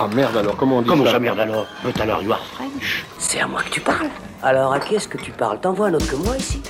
Ah 0.00 0.06
merde 0.14 0.36
alors, 0.36 0.56
comment 0.56 0.76
on 0.78 0.82
dit 0.82 0.88
Comment 0.88 1.04
ça 1.04 1.10
ça 1.10 1.18
merde 1.18 1.40
alors 1.40 1.66
But 1.82 2.00
alors 2.00 2.22
you 2.22 2.30
are 2.30 2.38
French. 2.54 3.04
C'est 3.18 3.40
à 3.40 3.48
moi 3.48 3.62
que 3.64 3.70
tu 3.70 3.80
parles. 3.80 4.08
Alors 4.44 4.72
à 4.72 4.78
qui 4.78 4.94
est-ce 4.94 5.08
que 5.08 5.18
tu 5.18 5.32
parles? 5.32 5.58
T'en 5.60 5.72
vois 5.72 5.88
un 5.88 5.94
autre 5.94 6.08
que 6.08 6.14
moi 6.14 6.36
ici? 6.36 6.62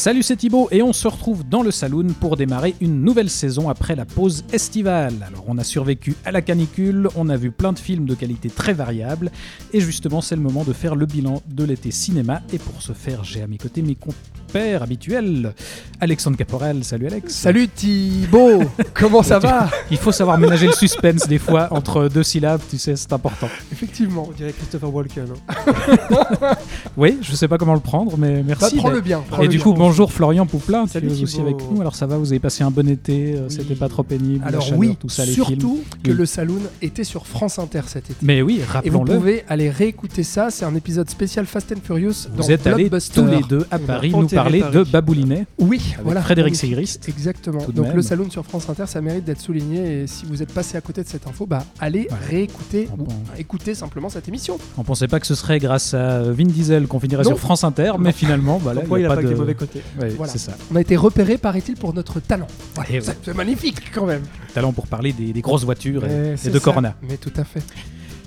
Salut, 0.00 0.22
c'est 0.22 0.36
Thibaut 0.36 0.66
et 0.70 0.80
on 0.80 0.94
se 0.94 1.06
retrouve 1.06 1.46
dans 1.46 1.62
le 1.62 1.70
saloon 1.70 2.06
pour 2.18 2.38
démarrer 2.38 2.74
une 2.80 3.02
nouvelle 3.02 3.28
saison 3.28 3.68
après 3.68 3.94
la 3.94 4.06
pause 4.06 4.44
estivale. 4.50 5.12
Alors, 5.28 5.44
on 5.46 5.58
a 5.58 5.62
survécu 5.62 6.16
à 6.24 6.32
la 6.32 6.40
canicule, 6.40 7.06
on 7.16 7.28
a 7.28 7.36
vu 7.36 7.50
plein 7.50 7.74
de 7.74 7.78
films 7.78 8.06
de 8.06 8.14
qualité 8.14 8.48
très 8.48 8.72
variable 8.72 9.30
et 9.74 9.80
justement, 9.82 10.22
c'est 10.22 10.36
le 10.36 10.40
moment 10.40 10.64
de 10.64 10.72
faire 10.72 10.94
le 10.96 11.04
bilan 11.04 11.42
de 11.46 11.64
l'été 11.64 11.90
cinéma. 11.90 12.40
Et 12.50 12.56
pour 12.56 12.80
ce 12.80 12.94
faire, 12.94 13.24
j'ai 13.24 13.42
à 13.42 13.46
mes 13.46 13.58
côtés 13.58 13.82
mes 13.82 13.94
compères 13.94 14.82
habituels. 14.82 15.52
Alexandre 16.00 16.38
Caporal, 16.38 16.82
salut 16.82 17.06
Alex. 17.08 17.34
Salut 17.34 17.68
Thibaut 17.68 18.62
Comment 18.94 19.22
ça 19.22 19.38
va? 19.38 19.68
Il 19.90 19.98
faut 19.98 20.12
savoir 20.12 20.38
ménager 20.38 20.66
le 20.66 20.72
suspense 20.72 21.28
des 21.28 21.38
fois 21.38 21.68
entre 21.72 22.08
deux 22.08 22.22
syllabes, 22.22 22.62
tu 22.70 22.78
sais, 22.78 22.96
c'est 22.96 23.12
important. 23.12 23.48
Effectivement. 23.70 24.28
On 24.30 24.32
dirait 24.32 24.52
Christopher 24.54 24.94
Walken. 24.94 25.26
hein. 25.46 26.54
Oui, 26.96 27.18
je 27.20 27.34
sais 27.34 27.48
pas 27.48 27.58
comment 27.58 27.74
le 27.74 27.80
prendre, 27.80 28.16
mais 28.16 28.36
Bah, 28.42 28.54
merci. 28.60 28.76
prends-le 28.76 29.02
bien. 29.02 29.22
Et 29.42 29.48
du 29.48 29.60
coup, 29.60 29.74
bonjour 29.90 30.12
Florian 30.12 30.46
Pouplin, 30.46 30.86
Salut 30.86 31.08
tu 31.08 31.18
es 31.18 31.22
aussi 31.24 31.40
avec 31.40 31.56
nous. 31.68 31.80
Alors 31.80 31.96
ça 31.96 32.06
va, 32.06 32.16
vous 32.16 32.30
avez 32.30 32.38
passé 32.38 32.62
un 32.62 32.70
bon 32.70 32.88
été, 32.88 33.34
euh, 33.34 33.48
Oui. 33.48 33.56
c'était 33.56 33.74
pas 33.74 33.88
trop 33.88 34.04
pénible, 34.04 34.44
Alors 34.46 34.62
chaleur, 34.62 34.78
oui, 34.78 34.96
tout 35.00 35.08
ça, 35.08 35.24
les 35.26 35.32
films. 35.32 35.46
surtout 35.46 35.80
que 36.04 36.10
Oui. 36.12 36.16
le 36.16 36.26
Saloon 36.26 36.60
était 36.80 37.02
sur 37.02 37.26
France 37.26 37.58
Inter 37.58 37.80
cet 37.88 38.04
été. 38.08 38.14
Mais 38.22 38.40
oui, 38.40 38.58
Et 38.60 38.60
vous 38.60 38.72
rappelons-le, 38.72 39.16
pouvez 39.16 39.44
aller 39.48 39.68
réécouter 39.68 40.22
ça, 40.22 40.50
c'est 40.50 40.64
un 40.64 40.76
épisode 40.76 41.10
spécial 41.10 41.44
Fast 41.44 41.72
and 41.72 41.80
Furious 41.82 42.28
dans 42.36 42.44
vous 42.44 42.52
êtes 42.52 42.68
allés 42.68 42.88
tous 43.12 43.26
les 43.26 43.40
deux 43.48 43.66
à 43.72 43.80
Paris 43.80 44.12
nous 44.16 44.28
parler 44.28 44.60
Paris. 44.60 44.74
de 44.76 44.84
Baboulinet 44.84 45.46
Oui, 45.58 45.80
avec 45.94 46.04
voilà. 46.04 46.22
Frédéric. 46.22 46.54
Sigrist. 46.54 47.08
Exactement. 47.08 47.58
Donc 47.74 47.86
même. 47.88 47.96
le 47.96 48.02
Saloon 48.02 48.30
sur 48.30 48.44
France 48.44 48.68
Inter, 48.70 48.84
ça 48.86 49.00
mérite 49.00 49.24
d'être 49.24 49.40
souligné 49.40 50.02
et 50.02 50.06
si 50.06 50.24
vous 50.24 50.40
êtes 50.40 50.52
passé 50.54 50.76
à 50.76 50.80
côté 50.80 51.02
de 51.02 51.08
cette 51.08 51.26
info, 51.26 51.46
bah 51.46 51.64
allez 51.80 52.06
réécouter 52.28 52.88
ou 52.96 53.08
écouter 53.38 53.74
simplement 53.74 54.08
cette 54.08 54.28
émission. 54.28 54.56
On 54.78 54.84
pensait 54.84 55.08
pas 55.08 55.18
que 55.18 55.26
ce 55.26 55.34
serait 55.34 55.58
grâce 55.58 55.94
à 55.94 56.22
Vin 56.30 56.44
Diesel 56.44 56.86
qu'on 56.86 57.00
finirait 57.00 57.24
sur 57.24 57.40
France 57.40 57.64
Inter, 57.64 57.94
mais 57.98 58.12
finalement, 58.12 58.58
voilà, 58.58 58.82
Pourquoi 58.82 59.00
il 59.00 59.06
a 59.06 59.08
pas 59.16 59.20
de... 59.20 59.34
mauvais 59.34 59.54
côtés 59.56 59.79
Ouais, 60.00 60.08
Voilà. 60.10 60.32
c'est 60.32 60.38
ça. 60.38 60.52
On 60.72 60.76
a 60.76 60.80
été 60.80 60.96
repéré, 60.96 61.38
paraît-il, 61.38 61.74
pour 61.76 61.92
notre 61.94 62.20
talent. 62.20 62.46
Et 62.90 63.00
C'est- 63.00 63.34
magnifique 63.34 63.90
quand 63.92 64.06
même. 64.06 64.22
Talent 64.54 64.72
pour 64.72 64.86
parler 64.86 65.12
des, 65.12 65.32
des 65.32 65.40
grosses 65.40 65.64
voitures 65.64 66.04
et, 66.06 66.32
de 66.32 66.36
ça. 66.36 66.60
Corona. 66.60 66.94
Mais 67.08 67.16
tout 67.16 67.32
à 67.36 67.44
fait. 67.44 67.62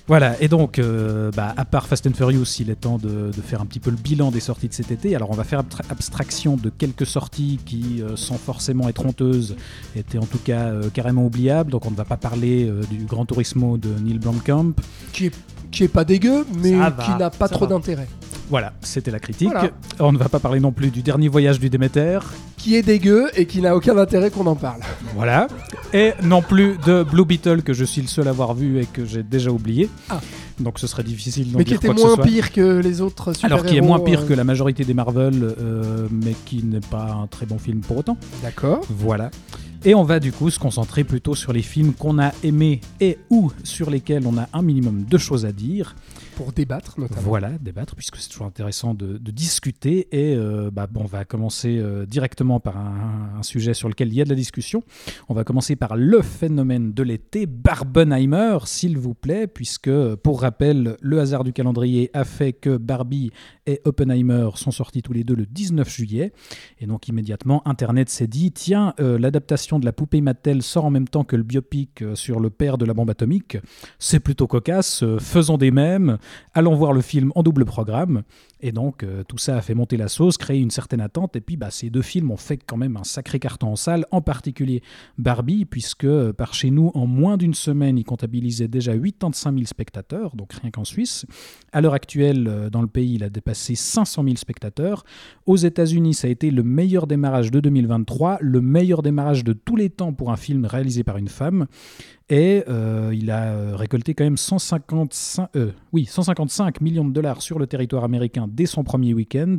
Voilà, 0.06 0.36
et 0.42 0.50
donc, 0.50 0.80
euh, 0.80 1.32
bah, 1.32 1.54
à 1.56 1.64
part 1.64 1.88
Fast 1.88 2.06
and 2.08 2.12
Furious, 2.14 2.44
il 2.60 2.70
est 2.70 2.76
temps 2.76 2.98
de, 2.98 3.32
de 3.34 3.42
faire 3.42 3.62
un 3.62 3.66
petit 3.66 3.80
peu 3.80 3.90
le 3.90 3.96
bilan 3.96 4.32
des 4.32 4.42
sorties 4.42 4.68
de 4.68 4.74
cet 4.74 4.92
été. 4.92 5.16
Alors, 5.16 5.30
on 5.32 5.34
va 5.34 5.46
faire 5.46 5.64
abstraction 5.90 6.58
de 6.58 6.70
quelques 6.70 7.06
sorties 7.06 7.58
qui, 7.66 8.02
euh, 8.02 8.18
sans 8.18 8.36
forcément 8.38 8.90
être 8.90 9.06
honteuses, 9.06 9.56
étaient 9.96 10.18
en 10.18 10.26
tout 10.26 10.40
cas 10.40 10.66
euh, 10.66 10.90
carrément 10.94 11.26
oubliables. 11.26 11.72
Donc, 11.72 11.86
on 11.86 11.92
ne 11.92 11.96
va 11.96 12.04
pas 12.04 12.18
parler 12.18 12.70
du 12.92 13.06
Grand 13.06 13.26
Turismo 13.26 13.78
de 13.78 13.88
Neil 14.04 14.20
Blomkamp. 14.20 14.74
Qui 15.14 15.28
est, 15.28 15.34
qui 15.74 15.84
est 15.84 15.90
pas 15.90 16.06
dégueu, 16.06 16.46
mais 16.62 16.72
qui 16.72 17.12
n'a 17.20 17.30
pas 17.30 17.50
trop 17.50 17.68
d'intérêt. 17.68 18.08
Voilà, 18.50 18.74
c'était 18.82 19.10
la 19.10 19.20
critique. 19.20 19.50
Voilà. 19.52 19.72
On 20.00 20.12
ne 20.12 20.18
va 20.18 20.30
pas 20.30 20.40
parler 20.40 20.60
non 20.60 20.72
plus 20.72 20.90
du 20.92 21.02
dernier 21.02 21.28
voyage 21.28 21.60
du 21.60 21.70
Déméter. 21.70 22.20
Qui 22.58 22.76
est 22.76 22.84
dégueu 22.84 23.30
et 23.36 23.46
qui 23.48 23.62
n'a 23.62 23.76
aucun 23.76 23.98
intérêt 23.98 24.30
qu'on 24.30 24.46
en 24.46 24.56
parle. 24.56 24.82
Voilà. 25.16 25.48
Et 25.94 26.12
non 26.22 26.42
plus 26.42 26.78
de 26.86 27.04
Blue 27.04 27.26
Beetle, 27.26 27.64
que 27.64 27.74
je 27.74 27.84
suis 27.84 28.02
le 28.02 28.08
seul 28.08 28.28
à 28.28 28.32
avoir 28.32 28.54
vu 28.54 28.80
et 28.80 28.86
que 28.86 29.06
j'ai 29.06 29.24
déjà 29.24 29.50
oublié. 29.50 29.90
Ah. 30.10 30.20
Donc, 30.60 30.78
ce 30.78 30.86
serait 30.86 31.04
difficile 31.04 31.52
d'en 31.52 31.58
Mais 31.58 31.64
qui 31.64 31.72
dire 31.72 31.78
était 31.78 31.88
quoi 31.88 31.96
que 31.96 32.02
ce 32.02 32.06
moins 32.06 32.16
soit. 32.16 32.26
pire 32.26 32.52
que 32.52 32.80
les 32.80 33.02
autres 33.02 33.34
super 33.34 33.52
Alors 33.52 33.66
qui 33.66 33.76
est 33.76 33.82
moins 33.82 34.00
pire 34.00 34.28
que 34.28 34.34
la 34.34 34.44
majorité 34.44 34.86
des 34.86 34.94
Marvel, 34.94 35.34
euh, 35.60 36.08
mais 36.12 36.36
qui 36.46 36.64
n'est 36.64 36.80
pas 36.80 37.18
un 37.24 37.28
très 37.28 37.46
bon 37.48 37.58
film 37.58 37.80
pour 37.80 37.98
autant. 37.98 38.18
D'accord. 38.44 38.82
Voilà. 38.90 39.32
Et 39.86 39.96
on 39.96 40.04
va 40.04 40.22
du 40.22 40.32
coup 40.32 40.50
se 40.50 40.60
concentrer 40.60 41.04
plutôt 41.04 41.36
sur 41.36 41.52
les 41.52 41.62
films 41.62 41.94
qu'on 41.94 42.18
a 42.18 42.32
aimés 42.42 42.80
et 43.02 43.18
ou 43.30 43.52
sur 43.66 43.90
lesquels 43.90 44.26
on 44.26 44.38
a 44.38 44.48
un 44.54 44.62
minimum 44.62 45.04
de 45.04 45.18
choses 45.18 45.46
à 45.46 45.52
dire. 45.52 45.94
Pour 46.36 46.52
débattre 46.52 47.00
notamment. 47.00 47.22
Voilà, 47.22 47.52
débattre, 47.60 47.96
puisque 47.96 48.18
c'est 48.18 48.30
toujours 48.30 48.48
intéressant 48.48 48.94
de, 48.94 49.18
discuter. 49.18 50.08
Et 50.12 50.36
euh, 50.36 50.72
bah, 50.72 50.88
bon, 50.88 51.02
on 51.02 51.06
va 51.06 51.26
commencer 51.26 51.78
euh, 51.78 52.06
directement 52.06 52.60
par 52.60 52.78
un, 52.78 53.42
sujet 53.44 53.74
sur 53.74 53.90
lequel 53.90 54.08
il 54.08 54.16
y 54.16 54.22
a 54.22 54.24
de 54.24 54.30
la 54.30 54.36
discussion. 54.36 54.84
On 55.30 55.34
va 55.34 55.44
commencer 55.44 55.76
par 55.76 55.96
le 55.96 56.22
phénomène 56.22 56.94
de 56.94 57.04
l'été, 57.04 57.46
Barbenheimer, 57.46 58.60
s'il 58.66 58.98
vous 58.98 59.14
plaît, 59.14 59.48
puisque, 59.48 59.92
pour 60.16 60.42
rappel, 60.42 60.98
le 61.02 61.20
hasard 61.20 61.44
du 61.44 61.52
calendrier 61.52 62.10
a 62.14 62.24
fait 62.24 62.54
que 62.54 62.78
Barbie 62.78 63.32
et 63.66 63.82
Oppenheimer 63.86 64.50
sont 64.56 64.72
sortis 64.72 65.02
tous 65.02 65.14
les 65.14 65.24
deux 65.24 65.36
le 65.36 65.46
19 65.46 65.90
juillet. 65.90 66.32
Et 66.80 66.88
donc 66.88 67.08
immédiatement, 67.08 67.68
Internet 67.68 68.10
s'est 68.10 68.28
dit, 68.28 68.52
tiens, 68.52 68.94
euh, 69.00 69.20
l'adaptation 69.20 69.80
de 69.80 69.86
la 69.86 69.94
poupée 69.94 70.22
Mattel 70.22 70.64
sort 70.64 70.86
en 70.86 70.92
même 70.92 71.08
temps 71.08 71.24
que 71.24 71.36
le 71.36 71.44
biopic 71.44 72.04
sur 72.16 72.40
le 72.40 72.50
père 72.50 72.78
de 72.78 72.86
la 72.86 72.94
bombe 72.94 73.10
atomique. 73.10 73.58
C'est 74.00 74.20
plutôt 74.20 74.48
cocasse, 74.48 75.04
faisons 75.20 75.58
des 75.58 75.72
mêmes, 75.72 76.18
allons 76.54 76.76
voir 76.76 76.94
le 76.94 77.02
film 77.02 77.32
en 77.36 77.44
double 77.44 77.66
programme. 77.66 78.24
Et 78.62 78.72
donc 78.72 79.04
euh, 79.04 79.24
tout 79.28 79.38
ça 79.38 79.58
a 79.58 79.62
fait 79.62 79.74
monter 79.74 79.98
la 79.98 80.08
sauce, 80.08 80.38
créé 80.38 80.60
une 80.60 80.72
certaine 80.72 81.02
attente. 81.02 81.36
Et 81.36 81.42
puis 81.42 81.58
bah, 81.58 81.70
ces 81.70 81.90
deux 81.90 82.02
films 82.02 82.32
ont 82.32 82.38
fait 82.38 82.58
quand 82.58 82.78
même 82.78 82.96
un 82.98 83.04
sacré 83.04 83.40
carton 83.40 83.68
en 83.68 83.76
salle, 83.76 84.06
en 84.12 84.22
particulier 84.22 84.82
Barbie, 85.18 85.66
puisque 85.66 86.06
euh, 86.06 86.32
par 86.32 86.54
chez 86.54 86.72
nous, 86.72 86.92
en 86.94 87.06
moins 87.06 87.38
d'une 87.38 87.54
semaine, 87.54 87.98
il 87.98 88.06
comptabilisait 88.06 88.68
déjà 88.68 88.94
85 88.94 89.54
000 89.54 89.66
spectateurs, 89.66 90.36
donc 90.36 90.54
rien 90.54 90.72
qu'en 90.72 90.86
Suisse. 90.86 91.26
À 91.72 91.82
l'heure 91.82 91.94
actuelle, 91.94 92.48
euh, 92.48 92.70
dans 92.70 92.82
le 92.82 92.88
pays, 92.88 93.16
il 93.16 93.24
a 93.24 93.30
dépassé 93.30 93.76
500 93.76 94.24
000 94.24 94.36
spectateurs. 94.38 95.04
Aux 95.46 95.58
États-Unis, 95.58 96.14
ça 96.14 96.28
a 96.28 96.32
été 96.32 96.50
le 96.50 96.64
meilleur 96.64 97.06
démarrage 97.06 97.52
de 97.52 97.60
2023, 97.60 98.38
le 98.42 98.62
meilleur 98.62 99.02
démarrage 99.02 99.44
de 99.44 99.54
tous 99.54 99.76
les 99.76 99.90
temps 99.90 100.14
pour 100.14 100.32
un 100.32 100.38
film 100.38 100.66
réalisé 100.66 101.04
par 101.04 101.18
une 101.18 101.28
femme. 101.28 101.68
Et 102.30 102.64
euh, 102.70 103.12
il 103.14 103.30
a 103.32 103.52
euh, 103.52 103.76
récolté 103.76 104.14
quand 104.14 104.24
même 104.24 104.38
155, 104.38 105.50
euh, 105.58 105.72
oui, 105.92 106.06
155 106.06 106.80
millions 106.80 107.04
de 107.04 107.12
dollars 107.12 107.42
sur 107.42 107.60
le 107.60 107.68
territoire 107.68 108.06
américain 108.06 108.48
dès 108.50 108.66
son 108.66 108.86
premier 108.86 109.14
week-end. 109.14 109.58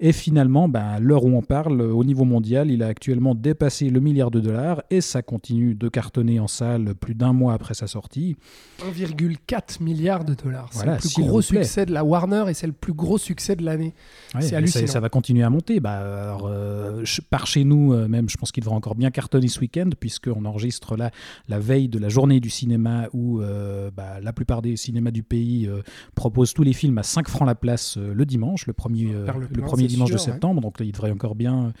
Et 0.00 0.10
finalement, 0.10 0.68
ben, 0.68 0.80
à 0.80 0.98
l'heure 0.98 1.24
où 1.24 1.36
on 1.36 1.42
parle, 1.42 1.80
au 1.80 2.02
niveau 2.02 2.24
mondial, 2.24 2.70
il 2.70 2.82
a 2.82 2.88
actuellement 2.88 3.36
dépassé 3.36 3.90
le 3.90 4.00
milliard 4.00 4.32
de 4.32 4.40
dollars 4.40 4.82
et 4.90 5.00
ça 5.00 5.22
continue 5.22 5.76
de 5.76 5.88
cartonner 5.88 6.40
en 6.40 6.48
salle 6.48 6.96
plus 6.96 7.14
d'un 7.14 7.32
mois 7.32 7.52
après 7.54 7.74
sa 7.74 7.86
sortie. 7.86 8.36
1,4 8.80 9.80
milliard 9.80 10.24
de 10.24 10.34
dollars. 10.34 10.70
Voilà, 10.72 10.98
c'est 10.98 11.08
le 11.10 11.14
plus 11.14 11.30
gros 11.30 11.42
succès 11.42 11.86
de 11.86 11.92
la 11.92 12.02
Warner 12.02 12.44
et 12.48 12.54
c'est 12.54 12.66
le 12.66 12.72
plus 12.72 12.92
gros 12.92 13.18
succès 13.18 13.54
de 13.54 13.64
l'année. 13.64 13.94
Ouais, 14.34 14.42
C'est 14.42 14.56
hallucinant. 14.56 14.86
Ça, 14.88 14.94
ça 14.94 15.00
va 15.00 15.10
continuer 15.10 15.44
à 15.44 15.50
monter. 15.50 15.78
Bah, 15.78 16.24
alors, 16.24 16.48
euh, 16.50 17.04
par 17.30 17.46
chez 17.46 17.62
nous, 17.62 17.94
même, 18.08 18.28
je 18.28 18.36
pense 18.36 18.50
qu'il 18.50 18.64
devrait 18.64 18.76
encore 18.76 18.96
bien 18.96 19.12
cartonner 19.12 19.46
ce 19.46 19.60
week-end, 19.60 19.90
puisqu'on 19.98 20.44
enregistre 20.44 20.96
là 20.96 21.12
la 21.48 21.60
veille 21.60 21.88
de 21.88 21.99
la 22.00 22.08
journée 22.08 22.40
du 22.40 22.50
cinéma 22.50 23.08
où 23.12 23.40
euh, 23.40 23.90
bah, 23.94 24.20
la 24.20 24.32
plupart 24.32 24.62
des 24.62 24.76
cinémas 24.76 25.10
du 25.10 25.22
pays 25.22 25.66
euh, 25.66 25.82
proposent 26.14 26.54
tous 26.54 26.62
les 26.62 26.72
films 26.72 26.98
à 26.98 27.02
5 27.02 27.28
francs 27.28 27.46
la 27.46 27.54
place 27.54 27.96
euh, 27.96 28.12
le 28.14 28.26
dimanche, 28.26 28.66
le 28.66 28.72
premier, 28.72 29.04
le 29.04 29.26
le 29.26 29.86
dimanche 29.86 30.10
de 30.10 30.14
ouais. 30.14 30.20
septembre. 30.20 30.60
Donc 30.60 30.80
là, 30.80 30.86
il 30.86 30.92
devrait 30.92 31.10
encore 31.10 31.34
bien, 31.34 31.72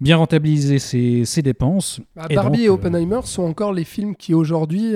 bien 0.00 0.16
rentabiliser 0.16 0.78
ses, 0.78 1.24
ses 1.24 1.42
dépenses. 1.42 2.00
Bah, 2.14 2.26
Et 2.28 2.34
Barbie 2.34 2.58
donc, 2.58 2.66
et 2.66 2.68
Oppenheimer 2.70 3.20
sont 3.24 3.44
encore 3.44 3.72
les 3.72 3.84
films 3.84 4.16
qui 4.16 4.34
aujourd'hui, 4.34 4.94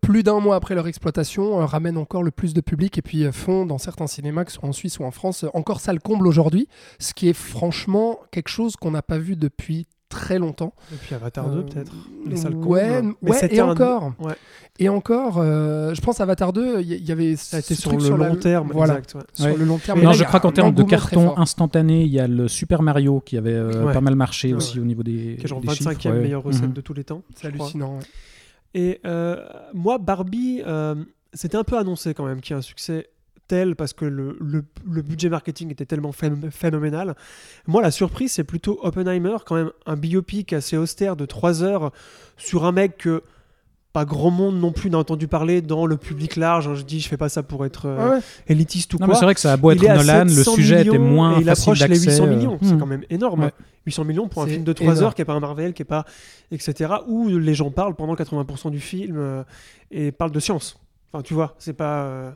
plus 0.00 0.22
d'un 0.22 0.40
mois 0.40 0.56
après 0.56 0.74
leur 0.74 0.86
exploitation, 0.86 1.56
ramènent 1.66 1.98
encore 1.98 2.22
le 2.22 2.30
plus 2.30 2.54
de 2.54 2.60
public 2.60 2.98
et 2.98 3.02
puis 3.02 3.24
font 3.32 3.66
dans 3.66 3.78
certains 3.78 4.06
cinémas, 4.06 4.44
que 4.44 4.52
ce 4.52 4.58
soit 4.58 4.68
en 4.68 4.72
Suisse 4.72 4.98
ou 4.98 5.04
en 5.04 5.10
France, 5.10 5.44
encore 5.54 5.80
ça 5.80 5.92
le 5.92 5.98
comble 5.98 6.26
aujourd'hui, 6.26 6.68
ce 6.98 7.14
qui 7.14 7.28
est 7.28 7.34
franchement 7.34 8.18
quelque 8.30 8.48
chose 8.48 8.76
qu'on 8.76 8.92
n'a 8.92 9.02
pas 9.02 9.18
vu 9.18 9.36
depuis 9.36 9.86
très 10.14 10.38
longtemps. 10.38 10.72
Et 10.92 10.96
puis 10.96 11.14
Avatar 11.14 11.48
2 11.50 11.58
Euh, 11.58 11.62
peut-être. 11.62 11.92
Les 12.26 12.36
salles 12.36 12.54
ouais, 12.54 12.88
combles. 13.00 13.14
Mais 13.22 13.30
ouais, 13.30 13.36
c'était 13.38 13.56
et 13.56 13.60
un- 13.60 13.68
encore. 13.70 14.12
Ouais. 14.20 14.34
Et 14.78 14.88
encore, 14.88 15.38
euh, 15.38 15.94
je 15.94 16.00
pense 16.00 16.20
Avatar 16.20 16.52
2, 16.52 16.80
il 16.80 16.92
y, 16.92 16.96
y 17.08 17.12
avait 17.12 17.36
Ça 17.36 17.58
a 17.58 17.60
été 17.60 17.74
sur 17.74 17.96
le 17.96 18.16
la- 18.16 18.28
long 18.28 18.36
terme. 18.36 18.70
Voilà, 18.72 18.98
Exact, 18.98 19.14
ouais. 19.16 19.22
sur 19.50 19.56
le 19.56 19.64
long 19.64 19.78
terme. 19.78 20.00
Non, 20.00 20.10
là, 20.10 20.12
je 20.16 20.24
crois 20.24 20.40
qu'en 20.40 20.50
termes 20.52 20.74
de 20.74 20.82
carton 20.82 21.36
instantané, 21.38 22.02
il 22.02 22.10
y 22.12 22.18
a 22.20 22.26
le 22.26 22.48
Super 22.48 22.82
Mario 22.82 23.20
qui 23.24 23.36
avait 23.38 23.52
euh, 23.52 23.84
Ouais. 23.86 23.92
pas 23.92 24.00
mal 24.00 24.14
marché 24.16 24.48
Ouais. 24.48 24.54
aussi 24.54 24.80
au 24.80 24.84
niveau 24.84 25.02
des. 25.02 25.36
Qui 25.38 25.44
est 25.44 25.48
genre 25.48 25.60
des 25.60 25.68
chiffres, 25.68 25.90
25e 25.90 26.14
ouais. 26.14 26.20
meilleure 26.22 26.42
recette 26.42 26.62
Mhm. 26.68 26.72
de 26.72 26.80
tous 26.80 26.94
les 26.94 27.04
temps. 27.04 27.22
C'est 27.36 27.46
hallucinant. 27.48 27.98
ouais. 27.98 28.02
Et 28.74 29.00
euh, 29.06 29.36
moi, 29.72 29.98
Barbie, 29.98 30.62
euh, 30.66 30.96
c'était 31.32 31.56
un 31.56 31.62
peu 31.64 31.78
annoncé 31.78 32.12
quand 32.14 32.24
même 32.24 32.40
qu'il 32.40 32.52
y 32.52 32.54
a 32.54 32.58
un 32.58 32.62
succès 32.62 33.06
tel 33.54 33.76
parce 33.76 33.92
que 33.92 34.04
le, 34.04 34.36
le- 34.40 34.64
le 34.90 35.02
budget 35.02 35.28
marketing 35.28 35.70
était 35.70 35.86
tellement 35.86 36.10
phén- 36.10 36.50
phénoménal. 36.50 37.14
Moi, 37.66 37.82
la 37.82 37.90
surprise, 37.90 38.32
c'est 38.32 38.44
plutôt 38.44 38.78
Oppenheimer, 38.82 39.36
quand 39.46 39.54
même 39.54 39.70
un 39.86 39.96
biopic 39.96 40.52
assez 40.52 40.76
austère 40.76 41.14
de 41.16 41.24
3 41.26 41.62
heures 41.62 41.92
sur 42.36 42.64
un 42.64 42.72
mec 42.72 42.96
que 42.98 43.22
pas 43.92 44.04
grand 44.04 44.32
monde 44.32 44.58
non 44.58 44.72
plus 44.72 44.90
n'a 44.90 44.98
entendu 44.98 45.28
parler 45.28 45.62
dans 45.62 45.86
le 45.86 45.96
public 45.96 46.34
large. 46.34 46.66
hein. 46.66 46.74
Je 46.74 46.82
dis, 46.82 46.98
je 46.98 47.08
fais 47.08 47.16
pas 47.16 47.28
ça 47.28 47.44
pour 47.44 47.64
être 47.64 47.86
euh, 47.86 48.08
Ouais, 48.08 48.16
ouais. 48.16 48.22
élitiste 48.48 48.92
ou 48.94 48.98
Non, 48.98 49.06
quoi. 49.06 49.14
c'est 49.14 49.24
vrai 49.24 49.34
que 49.34 49.40
ça 49.40 49.52
a 49.52 49.56
beau 49.56 49.70
être 49.70 49.80
il 49.80 49.86
est 49.86 49.88
à 49.90 49.96
Nolan, 49.98 50.24
le 50.24 50.30
700 50.30 50.54
sujet 50.56 50.80
était 50.84 50.98
moins 50.98 51.36
et 51.36 51.42
il 51.42 51.44
facile 51.44 51.62
approche 51.62 51.80
les 51.82 51.88
d'accès. 51.88 52.10
800 52.10 52.24
euh, 52.24 52.26
millions. 52.36 52.58
C'est 52.60 52.74
hmm. 52.74 52.80
quand 52.80 52.86
même 52.86 53.04
énorme. 53.08 53.44
Ouais. 53.44 53.52
800 53.86 54.04
millions 54.04 54.26
pour 54.26 54.42
un 54.42 54.48
film 54.48 54.64
de 54.64 54.72
3 54.72 54.84
énorme. 54.86 55.04
heures 55.04 55.14
qui 55.14 55.22
est 55.22 55.24
pas 55.24 55.34
un 55.34 55.40
Marvel, 55.40 55.74
qui 55.74 55.82
est 55.82 55.84
pas 55.96 56.04
etc. 56.50 56.92
Où 57.06 57.28
les 57.28 57.54
gens 57.54 57.70
parlent 57.70 57.94
pendant 57.94 58.14
80% 58.16 58.72
du 58.72 58.80
film 58.80 59.14
euh, 59.16 59.44
et 59.92 60.10
parlent 60.10 60.32
de 60.32 60.40
science. 60.40 60.76
Enfin, 61.12 61.22
tu 61.22 61.32
vois, 61.34 61.54
c'est 61.60 61.74
pas. 61.74 62.34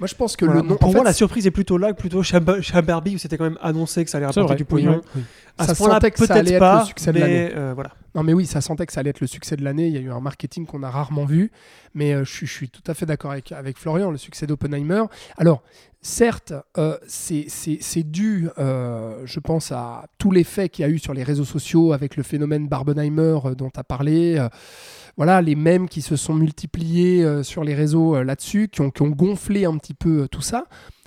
Moi, 0.00 0.06
je 0.06 0.14
pense 0.14 0.36
que 0.36 0.44
Voilà. 0.44 0.60
le 0.62 0.68
nom. 0.68 0.76
Pour 0.76 0.88
en 0.88 0.92
moi, 0.92 1.00
fait, 1.02 1.06
la 1.08 1.12
surprise 1.12 1.46
est 1.46 1.50
plutôt 1.50 1.78
là 1.78 1.92
que 1.92 1.98
plutôt 1.98 2.22
chez 2.22 2.40
Barbie 2.40 3.14
où 3.14 3.18
c'était 3.18 3.36
quand 3.38 3.44
même 3.44 3.58
annoncé 3.62 4.04
que 4.04 4.10
ça 4.10 4.18
allait 4.18 4.26
rapporter 4.26 4.46
vrai, 4.48 4.56
du 4.56 4.64
pognon. 4.64 5.00
oui, 5.04 5.10
oui. 5.16 5.22
À 5.62 5.66
Ça 5.68 5.74
ce 5.74 5.82
sentait 5.84 6.10
que 6.10 6.24
ça 6.26 6.34
allait 6.34 6.52
être 6.52 6.78
le 6.80 6.84
succès 6.86 7.12
de 7.12 7.18
l'année. 7.18 7.50
euh, 7.54 7.72
voilà. 7.74 7.90
Non, 8.14 8.22
mais 8.22 8.34
oui, 8.34 8.44
ça 8.46 8.60
sentait 8.60 8.84
que 8.86 8.92
ça 8.92 9.00
allait 9.00 9.10
être 9.10 9.20
le 9.20 9.26
succès 9.26 9.56
de 9.56 9.64
l'année. 9.64 9.86
Il 9.88 9.94
y 9.94 9.96
a 9.96 10.00
eu 10.00 10.10
un 10.10 10.20
marketing 10.20 10.66
qu'on 10.66 10.82
a 10.82 10.90
rarement 10.90 11.24
vu. 11.24 11.50
Mais 11.94 12.12
euh, 12.12 12.24
je, 12.24 12.30
suis- 12.30 12.46
je 12.46 12.52
suis 12.52 12.68
tout 12.68 12.82
à 12.86 12.94
fait 12.94 13.06
d'accord 13.06 13.30
avec, 13.32 13.52
avec 13.52 13.78
Florian, 13.78 14.10
le 14.10 14.18
succès 14.18 14.46
d'Oppenheimer. 14.46 15.04
Alors, 15.38 15.62
certes, 16.02 16.52
euh, 16.76 16.98
c'est- 17.06 17.46
c'est 17.48 17.78
c'est 17.80 18.02
dû, 18.02 18.48
euh, 18.58 19.22
je 19.24 19.40
pense, 19.40 19.72
à 19.72 20.06
tous 20.18 20.30
les 20.30 20.44
faits 20.44 20.72
qu'il 20.72 20.82
y 20.84 20.86
a 20.86 20.90
eu 20.90 20.98
sur 20.98 21.14
les 21.14 21.22
réseaux 21.22 21.44
sociaux 21.46 21.92
avec 21.94 22.16
le 22.16 22.22
phénomène 22.22 22.68
Barbenheimer 22.68 23.38
dont 23.56 23.70
tu 23.70 23.80
as 23.80 23.84
parlé. 23.84 24.46
voilà, 25.16 25.42
les 25.42 25.54
mèmes 25.54 25.88
qui 25.88 26.00
se 26.02 26.16
sont 26.16 26.34
multipliés 26.34 27.42
sur 27.42 27.64
les 27.64 27.74
réseaux 27.74 28.22
là-dessus, 28.22 28.68
qui 28.68 28.80
ont, 28.80 28.90
qui 28.90 29.02
ont 29.02 29.10
gonflé 29.10 29.64
un 29.66 29.76
petit 29.76 29.94
peu 29.94 30.26
tout 30.30 30.40
ça. 30.42 30.64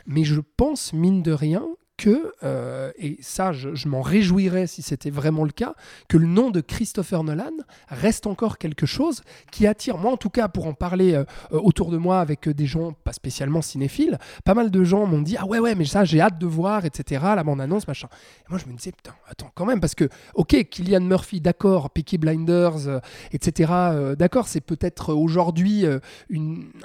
Mais 0.07 0.23
je 0.23 0.39
pense, 0.57 0.93
mine 0.93 1.23
de 1.23 1.31
rien, 1.31 1.63
que, 1.97 2.33
euh, 2.43 2.91
et 2.97 3.17
ça 3.21 3.51
je, 3.53 3.87
m'en 3.87 4.01
réjouirais 4.01 4.67
si 4.67 4.81
c'était 4.81 5.09
vraiment 5.09 5.43
le 5.43 5.51
cas, 5.51 5.75
que 6.07 6.17
le 6.17 6.27
nom 6.27 6.51
de 6.51 6.61
Christopher 6.61 7.23
Nolan 7.23 7.51
reste 7.87 8.27
encore 8.27 8.57
quelque 8.57 8.85
chose 8.85 9.23
qui 9.51 9.65
attire, 9.65 9.97
moi 9.97 10.11
en 10.11 10.17
tout 10.17 10.29
cas 10.29 10.47
pour 10.47 10.67
en 10.67 10.73
parler 10.73 11.13
euh, 11.13 11.23
autour 11.51 11.91
de 11.91 11.97
moi 11.97 12.19
avec 12.19 12.47
euh, 12.47 12.53
des 12.53 12.65
gens 12.65 12.91
pas 12.91 13.13
spécialement 13.13 13.61
cinéphiles, 13.61 14.17
pas 14.43 14.53
mal 14.53 14.71
de 14.71 14.83
gens 14.83 15.05
m'ont 15.05 15.21
dit 15.21 15.37
ah 15.39 15.45
ouais 15.45 15.59
ouais 15.59 15.75
mais 15.75 15.85
ça 15.85 16.03
j'ai 16.03 16.19
hâte 16.19 16.37
de 16.37 16.45
voir 16.45 16.85
etc, 16.85 17.21
la 17.35 17.43
bande 17.43 17.61
annonce 17.61 17.87
machin. 17.87 18.07
Et 18.41 18.49
moi 18.49 18.59
je 18.59 18.69
me 18.69 18.75
disais 18.75 18.91
putain 18.91 19.15
attends 19.27 19.51
quand 19.55 19.65
même 19.65 19.79
parce 19.79 19.95
que 19.95 20.09
ok 20.33 20.67
Killian 20.69 21.01
Murphy 21.01 21.39
d'accord, 21.39 21.89
Peaky 21.91 22.17
Blinders 22.17 23.01
etc 23.31 23.71
d'accord 24.17 24.47
c'est 24.47 24.61
peut-être 24.61 25.13
aujourd'hui 25.13 25.85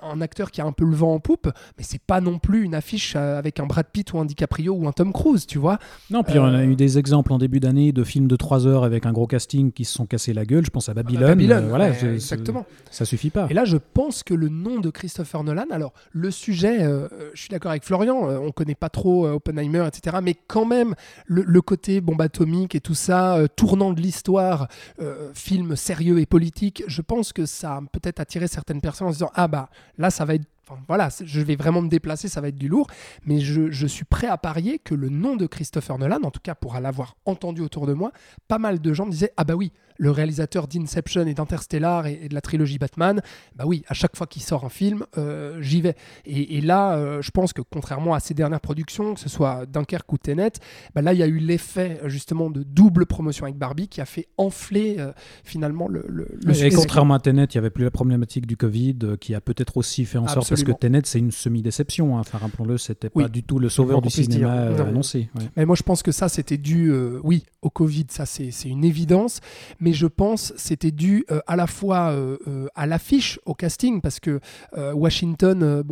un 0.02 0.20
acteur 0.20 0.50
qui 0.50 0.60
a 0.60 0.64
un 0.64 0.72
peu 0.72 0.84
le 0.84 0.94
vent 0.94 1.14
en 1.14 1.20
poupe 1.20 1.50
mais 1.78 1.84
c'est 1.84 2.02
pas 2.02 2.20
non 2.20 2.38
plus 2.38 2.64
une 2.64 2.74
affiche 2.74 3.16
avec 3.16 3.58
un 3.60 3.66
Brad 3.66 3.86
Pitt 3.92 4.12
ou 4.12 4.18
un 4.18 4.24
DiCaprio 4.24 4.74
ou 4.74 4.86
un 4.86 4.92
Tom 5.00 5.14
Cruise 5.14 5.46
tu 5.46 5.58
vois. 5.58 5.78
Non, 6.10 6.22
puis 6.22 6.38
on 6.38 6.44
a 6.44 6.58
Euh, 6.58 6.64
eu 6.66 6.76
des 6.76 6.98
exemples 6.98 7.32
en 7.32 7.38
début 7.38 7.58
d'année 7.58 7.90
de 7.92 8.04
films 8.04 8.28
de 8.28 8.36
3 8.36 8.66
heures 8.66 8.84
avec 8.84 9.06
un 9.06 9.12
gros 9.12 9.26
casting 9.26 9.72
qui 9.72 9.86
se 9.86 9.94
sont 9.94 10.04
cassés 10.04 10.34
la 10.34 10.44
gueule. 10.44 10.62
Je 10.66 10.70
pense 10.70 10.90
à 10.90 10.94
Babylone. 10.94 11.26
Babylone, 11.26 11.64
euh, 11.64 11.68
voilà, 11.68 11.88
ouais, 11.90 12.14
exactement. 12.14 12.66
Ça 12.90 13.06
suffit 13.06 13.30
pas. 13.30 13.46
Et 13.48 13.54
là, 13.54 13.64
je 13.64 13.78
pense 13.78 14.22
que 14.22 14.34
le 14.34 14.50
nom 14.50 14.78
de 14.78 14.90
Christopher 14.90 15.42
Nolan, 15.42 15.64
alors 15.70 15.94
le 16.12 16.30
sujet, 16.30 16.82
euh, 16.82 17.08
euh, 17.12 17.30
je 17.32 17.40
suis 17.40 17.48
d'accord 17.48 17.70
avec 17.70 17.84
Florian, 17.84 18.14
on 18.42 18.52
connaît 18.52 18.74
pas 18.74 18.90
trop 18.90 19.26
Oppenheimer, 19.26 19.86
etc. 19.86 20.18
Mais 20.22 20.34
quand 20.46 20.66
même, 20.66 20.94
le, 21.26 21.44
le 21.46 21.62
côté 21.62 22.02
bombe 22.02 22.20
atomique 22.20 22.74
et 22.74 22.80
tout 22.80 22.94
ça, 22.94 23.38
tournant 23.56 23.92
de 23.94 24.00
l'histoire, 24.02 24.68
film 25.32 25.76
sérieux 25.76 26.18
et 26.18 26.26
politique, 26.26 26.82
je 26.86 27.00
pense 27.00 27.32
que 27.32 27.46
ça 27.46 27.76
a 27.76 27.80
peut-être 27.92 28.20
attiré 28.20 28.48
certaines 28.48 28.82
personnes 28.82 29.06
en 29.08 29.12
se 29.12 29.16
disant 29.16 29.30
ah 29.34 29.48
bah 29.48 29.70
là, 29.96 30.10
ça 30.10 30.24
va 30.26 30.34
être 30.34 30.44
Voilà, 30.88 31.08
je 31.24 31.40
vais 31.40 31.56
vraiment 31.56 31.82
me 31.82 31.88
déplacer, 31.88 32.28
ça 32.28 32.40
va 32.40 32.48
être 32.48 32.58
du 32.58 32.68
lourd, 32.68 32.86
mais 33.24 33.40
je, 33.40 33.70
je 33.70 33.86
suis 33.86 34.04
prêt 34.04 34.26
à 34.26 34.38
parier 34.38 34.78
que 34.78 34.94
le 34.94 35.08
nom 35.08 35.36
de 35.36 35.46
Christopher 35.46 35.98
Nolan, 35.98 36.20
en 36.22 36.30
tout 36.30 36.40
cas 36.42 36.54
pour 36.54 36.78
l'avoir 36.78 37.16
entendu 37.24 37.60
autour 37.60 37.86
de 37.86 37.92
moi, 37.92 38.12
pas 38.48 38.58
mal 38.58 38.80
de 38.80 38.92
gens 38.92 39.06
me 39.06 39.10
disaient 39.10 39.32
Ah 39.36 39.44
bah 39.44 39.54
oui, 39.54 39.72
le 40.00 40.10
réalisateur 40.10 40.66
d'Inception 40.66 41.26
et 41.26 41.34
d'Interstellar 41.34 42.06
et, 42.06 42.20
et 42.24 42.28
de 42.30 42.34
la 42.34 42.40
trilogie 42.40 42.78
Batman, 42.78 43.20
bah 43.54 43.64
oui, 43.66 43.84
à 43.86 43.92
chaque 43.94 44.16
fois 44.16 44.26
qu'il 44.26 44.40
sort 44.42 44.64
un 44.64 44.70
film, 44.70 45.04
euh, 45.18 45.60
j'y 45.60 45.82
vais. 45.82 45.94
Et, 46.24 46.56
et 46.56 46.60
là, 46.62 46.96
euh, 46.96 47.20
je 47.20 47.30
pense 47.30 47.52
que 47.52 47.60
contrairement 47.60 48.14
à 48.14 48.20
ses 48.20 48.32
dernières 48.32 48.60
productions, 48.62 49.12
que 49.14 49.20
ce 49.20 49.28
soit 49.28 49.66
Dunkerque 49.66 50.10
ou 50.12 50.16
Tenet, 50.18 50.52
bah 50.94 51.02
là, 51.02 51.12
il 51.12 51.18
y 51.18 51.22
a 51.22 51.26
eu 51.26 51.38
l'effet 51.38 52.00
justement 52.06 52.48
de 52.48 52.62
double 52.62 53.04
promotion 53.04 53.44
avec 53.44 53.56
Barbie 53.58 53.88
qui 53.88 54.00
a 54.00 54.06
fait 54.06 54.28
enfler 54.38 54.96
euh, 54.98 55.12
finalement 55.44 55.86
le, 55.86 56.04
le, 56.08 56.26
le 56.44 56.64
et 56.64 56.70
contrairement 56.70 57.14
à 57.14 57.20
Tenet, 57.20 57.44
il 57.44 57.56
n'y 57.56 57.58
avait 57.58 57.70
plus 57.70 57.84
la 57.84 57.90
problématique 57.90 58.46
du 58.46 58.56
Covid 58.56 58.96
qui 59.20 59.34
a 59.34 59.40
peut-être 59.42 59.76
aussi 59.76 60.06
fait 60.06 60.18
en 60.18 60.26
sorte, 60.28 60.48
parce 60.48 60.62
que. 60.64 60.72
Tenet, 60.72 61.02
c'est 61.04 61.18
une 61.18 61.30
semi-déception. 61.30 62.16
hein. 62.16 62.20
Enfin, 62.20 62.38
rappelons-le, 62.38 62.78
c'était 62.78 63.10
Oui. 63.14 63.24
pas 63.24 63.28
du 63.28 63.42
tout 63.42 63.58
le 63.58 63.68
sauveur 63.68 64.00
du 64.00 64.08
cinéma 64.08 64.68
dire. 64.72 64.86
annoncé. 64.86 65.28
ouais. 65.34 65.44
Mais 65.56 65.66
moi, 65.66 65.76
je 65.76 65.82
pense 65.82 66.02
que 66.02 66.12
ça, 66.12 66.28
c'était 66.30 66.56
dû, 66.56 66.90
oui, 67.22 67.44
au 67.60 67.68
Covid, 67.70 68.06
ça, 68.08 68.24
c'est 68.24 68.50
c'est 68.50 68.68
une 68.70 68.84
évidence. 68.84 69.40
Mais 69.80 69.89
je 69.92 70.06
pense 70.06 70.52
c'était 70.56 70.90
dû 70.90 71.24
euh, 71.30 71.40
à 71.46 71.56
la 71.56 71.66
fois 71.66 72.10
euh, 72.10 72.36
euh, 72.46 72.66
à 72.74 72.86
l'affiche, 72.86 73.38
au 73.46 73.54
casting, 73.54 74.00
parce 74.00 74.20
que 74.20 74.40
Washington, 74.94 75.82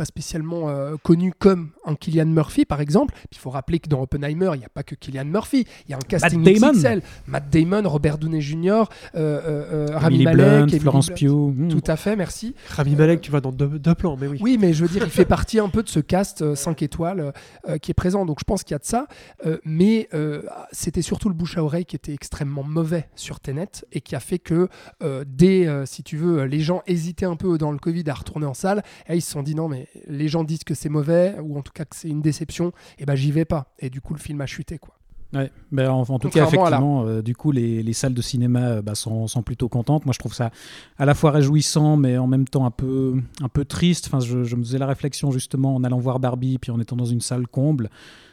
pas 0.00 0.06
spécialement 0.06 0.70
euh, 0.70 0.96
connu 1.02 1.34
comme 1.38 1.72
un 1.84 1.94
Killian 1.94 2.24
Murphy, 2.24 2.64
par 2.64 2.80
exemple. 2.80 3.12
Puis 3.12 3.32
il 3.32 3.38
faut 3.38 3.50
rappeler 3.50 3.80
que 3.80 3.88
dans 3.90 4.00
Oppenheimer, 4.00 4.52
il 4.54 4.60
n'y 4.60 4.64
a 4.64 4.70
pas 4.70 4.82
que 4.82 4.94
Killian 4.94 5.26
Murphy. 5.26 5.66
Il 5.86 5.90
y 5.90 5.94
a 5.94 5.98
un 5.98 6.00
casting 6.00 6.42
Damon. 6.42 6.72
XXL. 6.72 7.02
Matt 7.26 7.50
Damon, 7.50 7.86
Robert 7.86 8.16
Downey 8.16 8.40
Jr., 8.40 8.70
euh, 8.70 8.84
euh, 9.14 9.88
euh, 9.90 9.98
Rami 9.98 10.24
Malek, 10.24 10.62
Emily 10.62 10.80
Florence. 10.80 11.10
Pugh. 11.10 11.52
hmm. 11.54 11.68
Tout 11.68 11.84
à 11.86 11.96
fait, 11.96 12.16
merci. 12.16 12.54
Rami 12.70 12.96
Malek, 12.96 13.20
tu 13.20 13.30
vas 13.30 13.42
dans 13.42 13.52
deux, 13.52 13.78
deux 13.78 13.94
plans, 13.94 14.16
mais 14.18 14.26
oui. 14.26 14.38
Oui, 14.40 14.56
mais 14.58 14.72
je 14.72 14.86
veux 14.86 14.88
dire, 14.88 15.02
il 15.04 15.10
fait 15.10 15.26
partie 15.26 15.58
un 15.58 15.68
peu 15.68 15.82
de 15.82 15.88
ce 15.90 16.00
cast 16.00 16.54
5 16.54 16.80
étoiles 16.82 17.34
euh, 17.68 17.76
qui 17.76 17.90
est 17.90 17.94
présent. 17.94 18.24
Donc 18.24 18.38
je 18.40 18.44
pense 18.44 18.64
qu'il 18.64 18.72
y 18.72 18.76
a 18.76 18.78
de 18.78 18.84
ça. 18.84 19.06
Euh, 19.44 19.58
mais 19.64 20.08
euh, 20.14 20.42
c'était 20.72 21.02
surtout 21.02 21.28
le 21.28 21.34
bouche 21.34 21.58
à 21.58 21.64
oreille 21.64 21.84
qui 21.84 21.96
était 21.96 22.14
extrêmement 22.14 22.62
mauvais 22.62 23.08
sur 23.16 23.40
Tenet 23.40 23.68
et 23.92 24.00
qui 24.00 24.14
a 24.16 24.20
fait 24.20 24.38
que 24.38 24.68
euh, 25.02 25.24
dès, 25.26 25.66
euh, 25.66 25.84
si 25.86 26.02
tu 26.02 26.16
veux, 26.16 26.44
les 26.44 26.60
gens 26.60 26.82
hésitaient 26.86 27.26
un 27.26 27.36
peu 27.36 27.58
dans 27.58 27.72
le 27.72 27.78
Covid 27.78 28.04
à 28.08 28.14
retourner 28.14 28.46
en 28.46 28.54
salle. 28.54 28.82
Et 29.08 29.16
ils 29.16 29.22
se 29.22 29.30
sont 29.30 29.42
dit 29.42 29.54
non, 29.54 29.68
mais 29.68 29.88
les 30.08 30.28
gens 30.28 30.44
disent 30.44 30.64
que 30.64 30.74
c'est 30.74 30.88
mauvais 30.88 31.36
ou 31.42 31.58
en 31.58 31.62
tout 31.62 31.72
cas 31.72 31.84
que 31.84 31.96
c'est 31.96 32.08
une 32.08 32.22
déception. 32.22 32.72
Et 32.98 33.06
ben 33.06 33.14
j'y 33.14 33.32
vais 33.32 33.44
pas. 33.44 33.74
Et 33.78 33.90
du 33.90 34.00
coup, 34.00 34.14
le 34.14 34.20
film 34.20 34.40
a 34.40 34.46
chuté. 34.46 34.78
quoi. 34.78 34.94
Ouais, 35.32 35.52
ben, 35.70 35.88
en, 35.90 36.00
en 36.02 36.18
tout 36.18 36.28
cas, 36.28 36.40
la- 36.40 36.48
effectivement, 36.48 37.04
euh, 37.04 37.22
du 37.22 37.36
coup, 37.36 37.52
les, 37.52 37.84
les 37.84 37.92
salles 37.92 38.14
de 38.14 38.20
cinéma 38.22 38.60
euh, 38.66 38.82
bah, 38.82 38.96
sont, 38.96 39.28
sont 39.28 39.42
plutôt 39.44 39.68
contentes. 39.68 40.04
Moi, 40.04 40.12
je 40.12 40.18
trouve 40.18 40.34
ça 40.34 40.50
à 40.98 41.04
la 41.06 41.14
fois 41.14 41.30
réjouissant, 41.30 41.96
mais 41.96 42.18
en 42.18 42.26
même 42.26 42.48
temps 42.48 42.66
un 42.66 42.72
peu, 42.72 43.14
un 43.40 43.48
peu 43.48 43.64
triste. 43.64 44.06
Enfin, 44.08 44.18
je, 44.18 44.42
je 44.42 44.56
me 44.56 44.64
faisais 44.64 44.78
la 44.78 44.86
réflexion 44.86 45.30
justement 45.30 45.76
en 45.76 45.84
allant 45.84 45.98
voir 46.00 46.18
Barbie, 46.18 46.58
puis 46.58 46.72
en 46.72 46.80
étant 46.80 46.96
dans 46.96 47.04
une 47.04 47.20
salle 47.20 47.46
comble. 47.46 47.90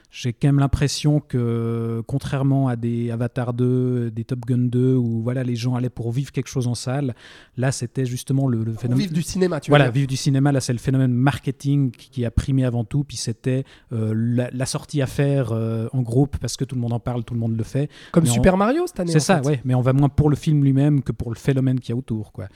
J'ai 0.10 0.32
quand 0.32 0.48
même 0.48 0.60
l'impression 0.60 1.20
que, 1.20 2.02
contrairement 2.08 2.70
à 2.70 2.78
des 2.78 3.12
Avatar 3.12 3.54
2, 3.54 4.10
des 4.10 4.24
Top 4.24 4.40
Gun 4.46 4.58
2, 4.70 4.96
où 4.96 5.22
voilà, 5.22 5.44
les 5.44 5.56
gens 5.58 5.76
allaient 5.76 5.90
pour 5.90 6.14
vivre 6.14 6.32
quelque 6.32 6.48
chose 6.48 6.66
en 6.68 6.76
salle, 6.76 7.14
là, 7.58 7.74
c'était 7.74 8.06
justement 8.06 8.48
le, 8.48 8.64
phénomène. 8.74 9.02
vivre 9.02 9.14
du 9.14 9.22
cinéma, 9.22 9.60
tu 9.60 9.70
Voilà, 9.70 9.86
vois. 9.86 9.92
vivre 9.92 10.08
du 10.08 10.16
cinéma, 10.16 10.54
là, 10.54 10.62
c'est 10.62 10.72
le 10.72 10.80
phénomène 10.80 11.12
marketing 11.12 11.92
qui 11.92 12.24
a 12.24 12.32
primé 12.32 12.64
avant 12.64 12.86
tout, 12.86 13.04
puis 13.04 13.18
c'était 13.18 13.66
euh, 13.92 14.14
la, 14.16 14.50
la 14.52 14.66
sortie 14.66 15.02
à 15.02 15.08
faire 15.08 15.52
euh, 15.52 15.88
en 15.92 16.02
groupe, 16.04 16.38
parce 16.38 16.56
que 16.56 16.64
tout 16.64 16.76
le 16.76 16.82
monde 16.82 16.94
en 16.94 17.02
parle, 17.02 17.26
tout 17.26 17.34
le 17.34 17.40
monde 17.42 17.58
le 17.58 17.64
fait. 17.66 17.90
Comme 18.14 18.24
mais 18.24 18.30
on- 18.30 18.34
Super 18.34 18.56
Mario 18.56 18.88
cette 18.88 19.02
année. 19.02 19.12
C'est 19.12 19.20
ça, 19.20 19.42
fait. 19.42 19.46
ouais, 19.48 19.62
mais 19.66 19.76
on 19.76 19.82
va 19.82 19.92
moins 19.92 20.08
pour 20.10 20.30
le 20.30 20.38
film 20.38 20.64
lui-même 20.64 21.04
que 21.04 21.12
pour 21.12 21.30
le 21.32 21.36
phénomène 21.38 21.82
qu'il 21.82 21.90
y 21.90 21.94
a 21.94 21.98
autour, 21.98 22.32
quoi. 22.32 22.48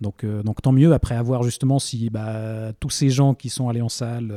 Donc, 0.00 0.22
euh, 0.22 0.44
donc 0.44 0.62
tant 0.62 0.72
mieux, 0.72 0.92
après 0.94 1.16
avoir 1.16 1.42
justement 1.42 1.80
si 1.80 2.08
bah, 2.08 2.72
tous 2.78 2.90
ces 2.90 3.10
gens 3.10 3.34
qui 3.34 3.48
sont 3.48 3.68
allés 3.68 3.82
en 3.82 3.88
salle 3.88 4.32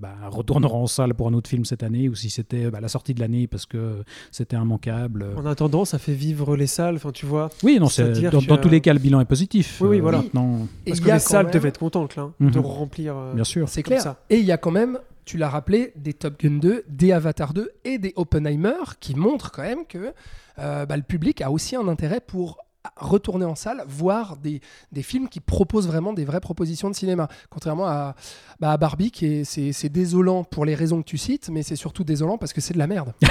bah, 0.00 0.14
retourneront 0.28 0.82
en 0.82 0.86
salle 0.88 1.14
pour 1.14 1.28
un 1.28 1.34
autre 1.34 1.48
film 1.48 1.64
cette 1.64 1.84
année, 1.84 2.08
ou 2.08 2.15
si 2.16 2.30
c'était 2.30 2.70
bah, 2.70 2.80
la 2.80 2.88
sortie 2.88 3.14
de 3.14 3.20
l'année 3.20 3.46
parce 3.46 3.66
que 3.66 4.02
c'était 4.32 4.56
immanquable. 4.56 5.26
En 5.36 5.46
attendant, 5.46 5.84
ça 5.84 5.98
fait 5.98 6.14
vivre 6.14 6.56
les 6.56 6.66
salles, 6.66 6.96
enfin 6.96 7.12
tu 7.12 7.26
vois. 7.26 7.50
Oui, 7.62 7.78
non, 7.80 7.88
c'est- 7.88 8.20
dans, 8.30 8.40
dans 8.42 8.56
tous 8.58 8.68
les 8.68 8.80
cas, 8.80 8.92
le 8.92 8.98
bilan 8.98 9.20
est 9.20 9.24
positif. 9.26 9.78
Oui, 9.80 9.88
oui, 9.90 9.98
Euh, 9.98 10.02
voilà. 10.02 10.18
Maintenant, 10.18 10.66
Et 10.86 10.90
Parce 10.90 11.00
que 11.00 11.10
les 11.10 11.18
salles 11.18 11.44
même- 11.46 11.54
devaient 11.54 11.68
être 11.68 11.78
contentes 11.78 12.16
là, 12.16 12.22
hein, 12.24 12.32
de 12.40 12.58
Mhm. 12.58 12.64
remplir. 12.66 13.16
euh, 13.16 13.34
bien 13.34 13.44
sûr. 13.44 13.68
C'est 13.68 13.82
clair. 13.82 14.00
ça. 14.00 14.16
Et 14.30 14.38
il 14.38 14.44
y 14.44 14.52
a 14.52 14.56
quand 14.56 14.70
même, 14.70 14.98
tu 15.24 15.36
l'as 15.38 15.48
rappelé, 15.48 15.92
des 15.96 16.12
Top 16.14 16.40
Gun 16.40 16.58
2, 16.58 16.84
des 16.88 17.12
Avatar 17.12 17.52
2 17.52 17.70
et 17.84 17.98
des 17.98 18.12
Oppenheimer 18.16 18.74
qui 19.00 19.14
montrent 19.14 19.50
quand 19.52 19.62
même 19.62 19.84
que 19.88 20.12
euh, 20.58 20.86
bah, 20.86 20.96
le 20.96 21.02
public 21.02 21.42
a 21.42 21.50
aussi 21.50 21.76
un 21.76 21.86
intérêt 21.88 22.20
pour 22.20 22.58
retourner 22.96 23.44
en 23.44 23.54
salle, 23.54 23.84
voir 23.88 24.36
des, 24.36 24.60
des 24.92 25.02
films 25.02 25.28
qui 25.28 25.40
proposent 25.40 25.86
vraiment 25.86 26.12
des 26.12 26.24
vraies 26.24 26.40
propositions 26.40 26.90
de 26.90 26.94
cinéma. 26.94 27.28
Contrairement 27.50 27.86
à, 27.86 28.14
bah, 28.60 28.76
Barbie, 28.76 29.10
qui 29.10 29.26
est, 29.26 29.44
c'est, 29.44 29.88
désolant 29.88 30.44
pour 30.44 30.64
les 30.64 30.74
raisons 30.74 31.00
que 31.00 31.06
tu 31.06 31.18
cites, 31.18 31.48
mais 31.50 31.62
c'est 31.62 31.76
surtout 31.76 32.04
désolant 32.04 32.38
parce 32.38 32.52
que 32.52 32.60
c'est 32.60 32.74
de 32.74 32.78
la 32.78 32.86
merde. 32.86 33.12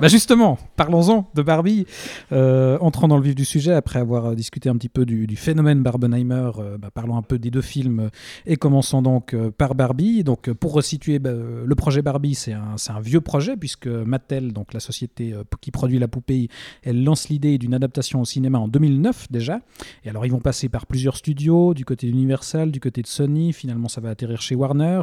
Bah 0.00 0.08
justement, 0.08 0.58
parlons-en 0.74 1.30
de 1.34 1.42
Barbie. 1.42 1.86
Euh, 2.32 2.76
entrant 2.80 3.06
dans 3.06 3.18
le 3.18 3.22
vif 3.22 3.36
du 3.36 3.44
sujet, 3.44 3.72
après 3.72 4.00
avoir 4.00 4.26
euh, 4.26 4.34
discuté 4.34 4.68
un 4.68 4.76
petit 4.76 4.88
peu 4.88 5.04
du, 5.04 5.36
phénomène 5.36 5.82
Barbenheimer, 5.82 6.50
euh, 6.58 6.78
bah, 6.78 6.90
parlons 6.92 7.16
un 7.16 7.22
peu 7.22 7.38
des 7.38 7.50
deux 7.50 7.60
films 7.60 8.10
et 8.46 8.56
commençons 8.56 9.00
donc 9.02 9.36
par 9.58 9.76
Barbie. 9.76 10.24
Donc 10.24 10.50
pour 10.54 10.72
resituer 10.72 11.20
bah, 11.20 11.30
le 11.32 11.74
projet 11.76 12.02
Barbie, 12.02 12.34
c'est 12.34 12.52
un, 12.52 12.74
un 12.88 13.00
vieux 13.00 13.20
projet 13.20 13.56
puisque 13.56 13.86
Mattel, 13.86 14.52
donc 14.52 14.72
la 14.72 14.80
société 14.80 15.34
qui 15.60 15.70
produit 15.70 15.98
la 16.00 16.08
poupée, 16.08 16.48
elle 16.82 17.04
lance 17.04 17.28
l'idée 17.28 17.58
d'une 17.58 17.74
adaptation 17.74 18.20
au 18.20 18.24
cinéma 18.24 18.58
en 18.58 18.68
2009 18.92 19.30
déjà. 19.30 19.60
Et 20.04 20.10
alors 20.10 20.26
ils 20.26 20.32
vont 20.32 20.40
passer 20.40 20.68
par 20.68 20.86
plusieurs 20.86 21.16
studios, 21.16 21.74
du 21.74 21.84
côté 21.84 22.06
d'Universal, 22.06 22.70
du 22.70 22.80
côté 22.80 23.02
de 23.02 23.06
Sony. 23.06 23.52
Finalement, 23.52 23.88
ça 23.88 24.00
va 24.00 24.10
atterrir 24.10 24.40
chez 24.40 24.54
Warner. 24.54 25.00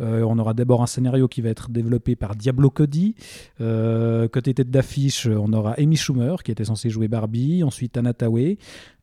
Euh, 0.00 0.22
on 0.22 0.38
aura 0.38 0.54
d'abord 0.54 0.82
un 0.82 0.86
scénario 0.86 1.28
qui 1.28 1.40
va 1.40 1.50
être 1.50 1.70
développé 1.70 2.16
par 2.16 2.36
Diablo 2.36 2.70
Cody. 2.70 3.14
Euh, 3.60 4.28
côté 4.28 4.54
tête 4.54 4.70
d'affiche, 4.70 5.26
on 5.26 5.52
aura 5.52 5.72
Amy 5.78 5.96
Schumer 5.96 6.42
qui 6.42 6.50
était 6.50 6.64
censée 6.64 6.90
jouer 6.90 7.08
Barbie, 7.08 7.62
ensuite 7.62 7.96
Anna 7.96 8.12
Tawai. 8.12 8.58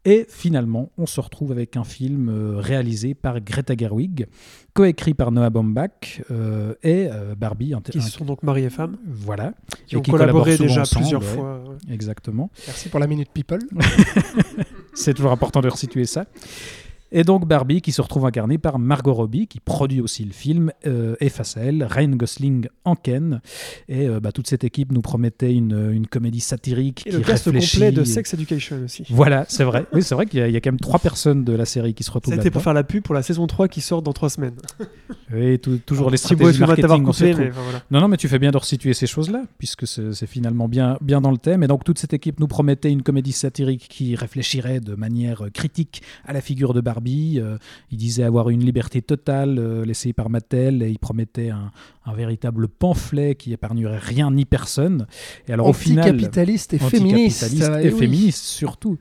Et 0.08 0.28
finalement, 0.30 0.92
on 1.00 1.08
se 1.08 1.20
retrouve 1.20 1.52
avec 1.52 1.76
un 1.78 1.84
film 1.84 2.30
euh, 2.30 2.58
réalisé 2.60 3.16
par 3.16 3.42
Greta 3.42 3.74
Gerwig, 3.76 4.28
coécrit 4.76 5.16
par 5.16 5.32
Noah 5.32 5.50
Baumbach 5.50 6.22
euh, 6.30 6.76
et 6.84 7.08
euh, 7.12 7.34
Barbie. 7.36 7.74
un- 7.74 7.82
Qui 7.82 8.00
sont 8.02 8.24
donc 8.24 8.44
mari 8.44 8.64
et 8.66 8.70
femme, 8.70 8.98
voilà, 9.08 9.54
qui 9.88 9.96
Et 9.96 9.98
ont 9.98 10.02
qui 10.02 10.12
collaboré 10.12 10.58
déjà 10.58 10.82
ensemble, 10.82 11.02
plusieurs 11.02 11.22
ouais. 11.22 11.28
fois. 11.28 11.64
exactement. 11.90 12.52
Merci 12.68 12.90
pour 12.90 13.00
la 13.00 13.08
Minute 13.08 13.30
People. 13.34 13.60
C'est 14.94 15.14
toujours 15.14 15.32
important 15.32 15.62
de 15.62 15.70
resituer 15.70 16.06
ça. 16.06 16.26
Et 17.18 17.24
donc 17.24 17.48
Barbie 17.48 17.82
qui 17.82 17.92
se 17.94 18.02
retrouve 18.02 18.26
incarnée 18.26 18.58
par 18.58 18.78
Margot 18.78 19.14
Robbie, 19.14 19.48
qui 19.48 19.60
produit 19.60 20.02
aussi 20.02 20.24
le 20.26 20.34
film, 20.34 20.72
euh, 20.86 21.16
et 21.22 21.30
face 21.30 21.56
à 21.58 21.62
elle, 21.62 21.84
Ryan 21.90 22.10
Gosling 22.10 22.68
en 22.84 22.96
Ken. 22.96 23.42
Et 23.90 24.08
euh, 24.08 24.20
bah, 24.20 24.32
toute 24.34 24.48
cette 24.48 24.64
équipe 24.66 24.92
nous 24.92 25.02
promettait 25.02 25.54
une, 25.54 25.92
une 25.94 26.08
comédie 26.08 26.42
satirique 26.42 27.04
Et 27.08 27.12
qui 27.12 27.16
le 27.16 27.22
cast 27.24 27.46
réfléchit. 27.46 27.78
complet 27.78 27.92
de 27.94 28.04
Sex 28.04 28.34
Education 28.34 28.84
aussi. 28.84 29.04
Voilà, 29.10 29.46
c'est 29.48 29.64
vrai. 29.64 29.86
Oui, 29.94 30.04
c'est 30.04 30.14
vrai 30.14 30.26
qu'il 30.26 30.42
y, 30.42 30.44
a- 30.44 30.48
il 30.50 30.54
y 30.54 30.58
a 30.58 30.62
quand 30.62 30.72
même 30.74 30.80
trois 30.80 31.00
personnes 31.00 31.44
de 31.46 31.54
la 31.54 31.64
série 31.66 31.94
qui 31.94 32.04
se 32.04 32.12
retrouvent 32.12 32.36
C'était 32.36 32.52
pour 32.52 32.62
faire 32.62 32.74
la 32.74 32.84
pub 32.84 33.02
pour 33.04 33.16
la 33.16 33.24
saison 33.24 33.48
3 33.48 33.70
qui 33.70 33.80
sort 33.80 34.02
dans 34.02 34.12
3 34.14 34.30
semaines. 34.30 34.56
Oui, 35.34 35.58
tou- 35.60 35.78
toujours 35.86 36.10
les 36.12 36.18
Thibaut, 36.18 36.52
stratégies 36.52 36.60
marketing. 36.60 37.04
coupé, 37.06 37.28
retrouve. 37.32 37.46
mais 37.46 37.52
enfin, 37.52 37.62
voilà. 37.64 37.82
Non, 37.92 38.02
non, 38.02 38.08
mais 38.10 38.18
tu 38.18 38.28
fais 38.28 38.40
bien 38.40 38.52
de 38.52 38.58
resituer 38.58 38.94
ces 38.94 39.08
choses-là, 39.08 39.44
puisque 39.58 39.88
c'est 39.88 40.28
finalement 40.28 40.68
bien, 40.68 40.98
bien 41.02 41.22
dans 41.22 41.32
le 41.32 41.38
thème. 41.38 41.64
Et 41.64 41.68
donc, 41.68 41.84
toute 41.86 41.98
cette 41.98 42.14
équipe 42.14 42.42
nous 42.42 42.48
promettait 42.48 42.92
une 42.92 43.04
comédie 43.04 43.32
satirique 43.32 43.88
qui 43.90 44.16
réfléchirait 44.16 44.82
de 44.82 44.96
manière 44.96 45.46
euh, 45.46 45.50
critique 45.50 46.02
à 46.26 46.34
la 46.34 46.42
figure 46.42 46.74
de 46.74 46.82
Barbie. 46.82 47.05
Euh, 47.06 47.58
il 47.92 47.98
disait 47.98 48.24
avoir 48.24 48.50
une 48.50 48.64
liberté 48.64 49.02
totale 49.02 49.58
euh, 49.60 49.86
laissée 49.86 50.14
par 50.14 50.30
Mattel, 50.30 50.82
et 50.84 50.90
il 50.90 51.00
promettait 51.00 51.50
un, 51.50 51.72
un 52.06 52.14
véritable 52.14 52.68
pamphlet 52.68 53.36
qui 53.36 53.54
épargnerait 53.54 54.00
rien 54.00 54.32
ni 54.32 54.46
personne. 54.46 55.06
Et 55.48 55.54
alors, 55.54 55.68
au 55.68 55.74
final. 55.74 56.10
Anticapitaliste 56.10 56.74
et 56.74 56.80
féministe. 56.80 57.44
Anticapitaliste 57.44 57.70
euh, 57.70 57.80
et 57.80 57.88
eh 57.88 57.94
oui. 57.94 58.00
féministe 58.00 58.44
surtout. 58.46 58.98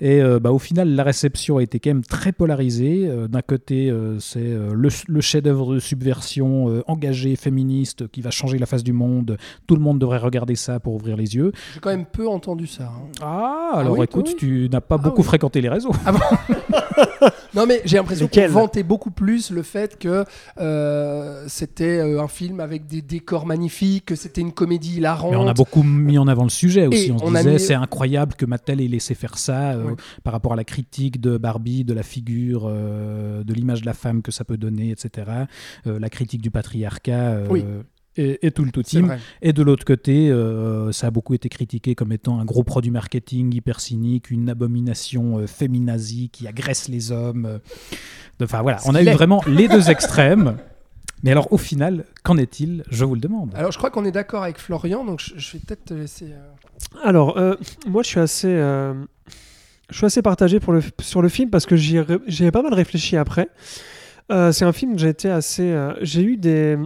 Et 0.00 0.20
euh, 0.22 0.38
bah, 0.40 0.50
au 0.52 0.58
final, 0.58 0.94
la 0.94 1.02
réception 1.02 1.58
a 1.58 1.62
été 1.62 1.78
quand 1.80 1.90
même 1.90 2.04
très 2.04 2.32
polarisée. 2.32 3.06
Euh, 3.06 3.28
D'un 3.28 3.42
côté, 3.42 3.90
euh, 3.90 4.18
c'est 4.18 4.40
le, 4.42 4.88
le 5.08 5.20
chef-d'œuvre 5.20 5.74
de 5.74 5.78
subversion 5.78 6.82
engagé, 6.86 7.36
féministe, 7.36 8.08
qui 8.08 8.20
va 8.20 8.30
changer 8.30 8.58
la 8.58 8.66
face 8.66 8.82
du 8.84 8.92
monde. 8.92 9.36
Tout 9.66 9.76
le 9.76 9.80
monde 9.82 9.98
devrait 9.98 10.18
regarder 10.18 10.54
ça 10.54 10.80
pour 10.80 10.94
ouvrir 10.94 11.16
les 11.16 11.34
yeux. 11.36 11.52
J'ai 11.74 11.80
quand 11.80 11.90
même 11.90 12.06
peu 12.06 12.28
entendu 12.28 12.66
ça. 12.66 12.84
hein. 12.84 13.08
Ah, 13.20 13.72
alors 13.74 13.98
oui, 13.98 14.04
écoute, 14.04 14.26
oui. 14.28 14.36
tu 14.38 14.68
n'as 14.70 14.80
pas 14.80 14.96
Ah 14.98 14.98
beaucoup 14.98 15.22
fréquenté 15.22 15.60
les 15.60 15.68
réseaux. 15.68 15.92
Non, 17.54 17.66
mais 17.66 17.82
j'ai 17.84 17.96
l'impression 17.98 18.26
qu'on 18.28 18.40
vantait 18.52 18.82
beaucoup 18.82 19.10
plus 19.10 19.50
le 19.50 19.62
fait 19.62 19.98
que 19.98 20.24
euh, 20.58 21.44
c'était 21.48 21.98
euh, 21.98 22.22
un 22.22 22.28
film 22.28 22.60
avec 22.60 22.86
des 22.86 23.02
décors 23.02 23.44
magnifiques, 23.46 24.06
que 24.06 24.14
c'était 24.14 24.40
une 24.40 24.52
comédie 24.52 24.96
hilarante. 24.96 25.30
Mais 25.32 25.36
on 25.36 25.46
a 25.46 25.54
beaucoup 25.54 25.82
mis 25.82 26.18
en 26.18 26.26
avant 26.28 26.44
le 26.44 26.50
sujet 26.50 26.86
aussi. 26.86 27.08
Et 27.08 27.12
on 27.12 27.18
se 27.18 27.24
on 27.24 27.30
disait, 27.32 27.52
mis- 27.54 27.60
c'est 27.60 27.74
incroyable 27.74 28.34
que 28.34 28.46
Mattel 28.46 28.80
ait 28.80 28.88
laissé 28.88 29.14
faire 29.14 29.36
ça 29.38 29.72
euh, 29.72 29.94
par 30.24 30.32
rapport 30.32 30.52
à 30.54 30.56
la 30.56 30.64
critique 30.64 31.20
de 31.20 31.36
Barbie, 31.36 31.84
de 31.84 31.92
la 31.94 32.02
figure, 32.02 32.64
euh, 32.66 33.44
de 33.44 33.52
l'image 33.54 33.82
de 33.82 33.86
la 33.86 33.94
femme 33.94 34.22
que 34.22 34.32
ça 34.32 34.44
peut 34.44 34.56
donner, 34.56 34.90
etc. 34.90 35.30
La 35.84 36.08
critique 36.10 36.40
du 36.42 36.50
patriarcat. 36.50 37.40
Oui. 37.50 37.64
Et, 38.18 38.46
et 38.46 38.50
tout 38.50 38.64
le 38.64 38.70
tout 38.70 38.82
team. 38.82 39.16
Et 39.40 39.54
de 39.54 39.62
l'autre 39.62 39.86
côté, 39.86 40.28
euh, 40.30 40.92
ça 40.92 41.06
a 41.06 41.10
beaucoup 41.10 41.32
été 41.32 41.48
critiqué 41.48 41.94
comme 41.94 42.12
étant 42.12 42.38
un 42.40 42.44
gros 42.44 42.62
produit 42.62 42.90
marketing 42.90 43.54
hyper 43.54 43.80
cynique, 43.80 44.30
une 44.30 44.50
abomination 44.50 45.38
euh, 45.38 45.46
féminazie 45.46 46.28
qui 46.30 46.46
agresse 46.46 46.88
les 46.88 47.10
hommes. 47.10 47.46
euh. 47.46 47.58
Enfin 48.42 48.60
voilà, 48.62 48.78
on 48.86 48.94
a 48.94 49.02
eu 49.02 49.08
vraiment 49.10 49.40
les 49.46 49.66
deux 49.68 49.88
extrêmes. 49.90 50.56
Mais 51.22 51.30
alors 51.30 51.52
au 51.52 51.56
final, 51.56 52.04
qu'en 52.24 52.36
est-il? 52.36 52.82
Je 52.90 53.04
vous 53.04 53.14
le 53.14 53.20
demande. 53.20 53.52
Alors, 53.54 53.70
je 53.72 53.78
crois 53.78 53.90
qu'on 53.90 54.04
est 54.04 54.10
d'accord 54.12 54.42
avec 54.42 54.58
Florian, 54.58 55.04
donc 55.04 55.20
je, 55.20 55.34
je 55.38 55.52
vais 55.52 55.60
peut-être 55.60 55.84
te 55.86 55.94
laisser. 55.94 56.26
euh, 56.32 56.98
Alors, 57.08 57.38
euh, 57.38 57.54
moi, 57.86 58.02
je 58.02 58.08
suis 58.08 58.18
assez, 58.20 58.48
euh, 58.48 58.92
je 59.88 59.96
suis 59.96 60.04
assez 60.06 60.20
partagé 60.20 60.58
pour 60.60 60.72
le, 60.72 60.82
sur 61.00 61.22
le 61.22 61.28
film 61.28 61.48
parce 61.48 61.64
que 61.64 61.76
j'y 61.76 61.96
ai, 61.96 62.50
pas 62.50 62.62
mal 62.62 62.74
réfléchi 62.74 63.16
après. 63.16 63.48
Euh, 64.32 64.50
c'est 64.52 64.64
un 64.64 64.72
film 64.72 64.94
que 64.96 65.00
j'ai 65.00 65.08
été 65.10 65.30
assez, 65.30 65.62
euh, 65.70 65.94
j'ai 66.02 66.22
eu 66.24 66.36
des 66.36 66.76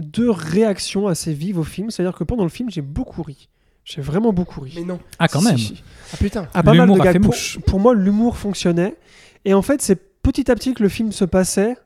deux 0.00 0.30
réactions 0.30 1.06
assez 1.06 1.32
vives 1.32 1.58
au 1.58 1.64
film. 1.64 1.90
C'est-à-dire 1.90 2.16
que 2.16 2.24
pendant 2.24 2.42
le 2.44 2.50
film, 2.50 2.70
j'ai 2.70 2.82
beaucoup 2.82 3.22
ri. 3.22 3.48
J'ai 3.84 4.00
vraiment 4.02 4.32
beaucoup 4.32 4.60
ri. 4.60 4.72
Mais 4.76 4.84
non. 4.84 5.00
Ah 5.18 5.28
quand 5.28 5.40
Si, 5.40 5.46
même. 5.46 5.58
si. 5.58 5.82
Ah 6.12 6.16
putain. 6.16 6.48
Ah, 6.54 6.62
pas 6.62 6.74
mal 6.74 6.88
de 6.88 7.00
fait 7.02 7.60
Pour, 7.66 7.80
moi, 7.80 7.94
l'humour 7.94 8.36
fonctionnait. 8.36 8.96
Et 9.44 9.54
en 9.54 9.62
fait, 9.62 9.80
c'est 9.82 9.96
petit 10.22 10.50
à 10.50 10.54
petit 10.54 10.74
que 10.74 10.82
le 10.82 10.88
film 10.88 11.12
se 11.12 11.24
passait, 11.24 11.76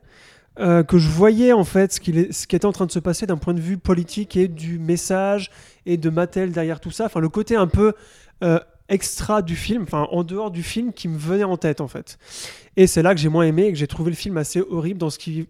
euh, 0.59 0.83
que 0.83 0.97
je 0.97 1.09
voyais 1.09 1.53
en 1.53 1.63
fait 1.63 1.93
ce, 1.93 1.99
qu'il 1.99 2.17
est- 2.17 2.31
ce 2.31 2.47
qui 2.47 2.55
était 2.55 2.65
en 2.65 2.71
train 2.73 2.85
de 2.85 2.91
se 2.91 2.99
passer 2.99 3.25
d'un 3.25 3.37
point 3.37 3.53
de 3.53 3.59
vue 3.61 3.77
politique 3.77 4.35
et 4.37 4.47
du 4.47 4.77
message 4.79 5.51
et 5.85 5.97
de 5.97 6.09
Mattel 6.09 6.51
derrière 6.51 6.79
tout 6.79 6.91
ça. 6.91 7.05
Enfin, 7.05 7.19
le 7.21 7.29
côté 7.29 7.55
un 7.55 7.67
peu 7.67 7.93
euh, 8.43 8.59
extra 8.89 9.41
du 9.41 9.55
film, 9.55 9.83
enfin 9.83 10.07
en 10.11 10.23
dehors 10.23 10.51
du 10.51 10.63
film, 10.63 10.91
qui 10.93 11.07
me 11.07 11.17
venait 11.17 11.43
en 11.45 11.57
tête 11.57 11.79
en 11.81 11.87
fait. 11.87 12.17
Et 12.77 12.87
c'est 12.87 13.01
là 13.01 13.15
que 13.15 13.21
j'ai 13.21 13.29
moins 13.29 13.43
aimé 13.45 13.63
et 13.67 13.71
que 13.71 13.77
j'ai 13.77 13.87
trouvé 13.87 14.11
le 14.11 14.17
film 14.17 14.37
assez 14.37 14.61
horrible 14.61 14.99
dans 14.99 15.09
ce 15.09 15.17
qui, 15.17 15.47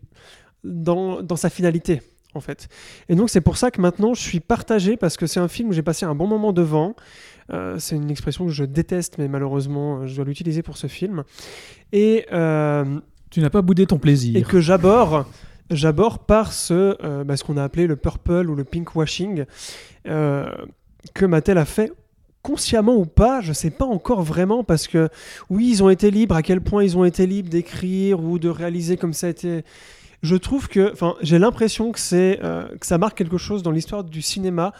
dans, 0.64 1.22
dans 1.22 1.36
sa 1.36 1.50
finalité 1.50 2.02
en 2.36 2.42
fait. 2.42 2.68
Et 3.10 3.16
donc 3.16 3.30
c'est 3.30 3.42
pour 3.42 3.58
ça 3.58 3.72
que 3.72 3.82
maintenant 3.82 4.14
je 4.14 4.22
suis 4.22 4.40
partagé 4.40 4.98
parce 4.98 5.18
que 5.18 5.28
c'est 5.28 5.40
un 5.40 5.48
film 5.48 5.70
où 5.70 5.74
j'ai 5.74 5.84
passé 5.84 6.06
un 6.06 6.16
bon 6.16 6.28
moment 6.28 6.54
devant. 6.54 6.96
Euh, 7.54 7.78
c'est 7.80 7.96
une 7.96 8.10
expression 8.10 8.46
que 8.46 8.52
je 8.52 8.64
déteste, 8.64 9.18
mais 9.18 9.28
malheureusement, 9.28 10.00
euh, 10.00 10.08
je 10.08 10.16
dois 10.16 10.26
l'utiliser 10.26 10.64
pour 10.64 10.78
ce 10.78 10.88
film. 10.88 11.24
Et, 11.92 12.26
euh, 12.32 12.84
Tu 13.30 13.40
n'as 13.40 13.50
pas 13.50 13.62
boudé 13.62 13.86
ton 13.86 14.00
plaisir. 14.00 14.36
et 14.36 14.42
que 14.44 14.60
j'aborde, 14.60 15.26
j'aborde 15.70 16.26
par 16.26 16.54
ce, 16.54 16.98
euh, 17.04 17.24
bah, 17.24 17.38
ce 17.38 17.44
qu'on 17.44 17.58
a 17.58 17.64
appelé 17.64 17.86
le 17.86 17.96
purple 17.96 18.50
ou 18.50 18.56
le 18.56 18.64
pink 18.64 18.96
washing 18.96 19.46
que 20.06 21.26
Mattel 21.26 21.60
a 21.60 21.66
fait 21.66 21.92
consciemment 22.42 22.96
ou 22.96 23.06
pas, 23.06 23.42
je 23.42 23.54
sais 23.54 23.72
pas 23.72 23.86
encore 23.86 24.22
vraiment 24.22 24.64
parce 24.64 24.88
que 24.88 25.10
oui, 25.50 25.68
ils 25.70 25.84
ont 25.84 25.90
été 25.90 26.12
libres, 26.12 26.36
à 26.36 26.44
quel 26.44 26.62
point 26.62 26.84
ils 26.84 26.98
ont 26.98 27.04
été 27.04 27.26
libres 27.26 27.50
d'écrire 27.50 28.24
ou 28.24 28.38
de 28.38 28.50
réaliser 28.50 28.98
comme 28.98 29.14
ça 29.14 29.28
a 29.28 29.30
été. 29.32 29.64
Je 30.22 30.36
trouve 30.36 30.68
que, 30.68 30.92
enfin, 30.92 31.16
j'ai 31.22 31.40
l'impression 31.40 31.92
que 31.92 32.00
c'est 32.00 32.40
euh, 32.44 32.68
que 32.80 32.86
ça 32.86 32.98
marque 32.98 33.18
quelque 33.18 33.38
chose 33.38 33.64
dans 33.64 33.72
l'histoire 33.72 34.04
du 34.04 34.22
cinéma, 34.22 34.74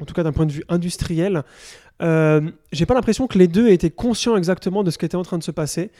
en 0.00 0.04
tout 0.04 0.14
cas 0.14 0.22
d'un 0.22 0.32
point 0.32 0.46
de 0.46 0.52
vue 0.52 0.64
industriel. 0.68 1.44
Euh, 2.00 2.50
j'ai 2.70 2.86
pas 2.86 2.94
l'impression 2.94 3.26
que 3.26 3.38
les 3.38 3.48
deux 3.48 3.68
étaient 3.68 3.90
conscients 3.90 4.36
exactement 4.36 4.84
de 4.84 4.90
ce 4.90 4.98
qui 4.98 5.04
était 5.04 5.16
en 5.16 5.22
train 5.22 5.38
de 5.38 5.42
se 5.42 5.50
passer, 5.50 5.90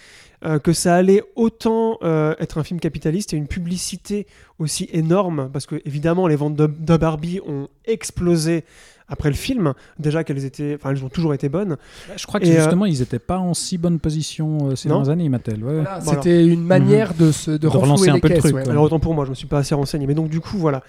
euh, 0.44 0.58
que 0.58 0.72
ça 0.72 0.94
allait 0.94 1.22
autant 1.34 1.98
euh, 2.02 2.34
être 2.38 2.58
un 2.58 2.64
film 2.64 2.78
capitaliste 2.78 3.34
et 3.34 3.36
une 3.36 3.48
publicité 3.48 4.26
aussi 4.58 4.88
énorme, 4.92 5.50
parce 5.52 5.66
que 5.66 5.80
évidemment 5.84 6.28
les 6.28 6.36
ventes 6.36 6.54
de, 6.54 6.66
de 6.66 6.96
Barbie 6.96 7.40
ont 7.46 7.68
explosé 7.84 8.64
après 9.08 9.28
le 9.30 9.34
film, 9.34 9.72
déjà 9.98 10.22
qu'elles 10.24 10.44
étaient, 10.44 10.74
enfin 10.74 10.90
elles 10.90 11.04
ont 11.04 11.08
toujours 11.08 11.32
été 11.34 11.48
bonnes. 11.48 11.76
Je 12.16 12.26
crois 12.26 12.40
que 12.40 12.46
Et, 12.46 12.52
euh, 12.52 12.56
justement, 12.62 12.84
ils 12.84 12.98
n'étaient 13.00 13.18
pas 13.18 13.38
en 13.38 13.54
si 13.54 13.78
bonne 13.78 13.98
position 13.98 14.70
euh, 14.70 14.76
ces 14.76 14.88
dernières 14.88 15.08
années, 15.08 15.28
Mattel. 15.28 15.64
ouais. 15.64 15.74
Voilà, 15.76 15.98
Voilà. 16.00 16.22
C'était 16.22 16.46
une 16.46 16.62
manière 16.64 17.14
de, 17.14 17.32
se, 17.32 17.50
de, 17.52 17.66
relancer 17.66 18.10
un 18.10 18.14
les 18.14 18.20
peu 18.20 18.28
le 18.28 18.36
truc, 18.38 18.54
ouais. 18.54 18.68
Alors 18.68 18.84
autant 18.84 19.00
pour 19.00 19.14
moi, 19.14 19.24
je 19.24 19.30
me 19.30 19.34
suis 19.34 19.46
pas 19.46 19.58
assez 19.58 19.74
renseigné, 19.74 20.06
mais 20.06 20.14
donc 20.14 20.28
du 20.28 20.40
coup 20.40 20.58
voilà, 20.58 20.82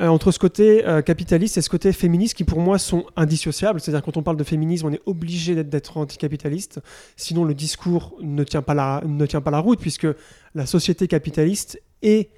Euh, 0.00 0.08
entre 0.08 0.30
ce 0.30 0.38
côté 0.38 0.86
euh, 0.86 1.00
capitaliste 1.02 1.56
et 1.56 1.62
ce 1.62 1.70
côté 1.70 1.92
féministe 1.92 2.34
qui 2.34 2.44
pour 2.44 2.60
moi 2.60 2.78
sont 2.78 3.06
indissociables, 3.16 3.80
c'est-à-dire 3.80 4.02
quand 4.02 4.16
on 4.18 4.22
parle 4.22 4.36
de 4.36 4.44
féminisme, 4.44 4.86
on 4.88 4.92
est 4.92 5.00
obligé 5.06 5.54
d'être, 5.64 5.96
anticapitaliste, 5.96 6.80
sinon 7.16 7.44
le 7.44 7.54
discours 7.54 8.14
ne 8.20 8.44
tient 8.44 8.62
pas 8.62 8.74
la 8.74 9.02
ne 9.06 9.24
tient 9.26 9.40
pas 9.40 9.50
la 9.50 9.58
route 9.60 9.80
puisque 9.80 10.06
la 10.54 10.66
société 10.66 11.08
capitaliste 11.08 11.80
est 12.02 12.28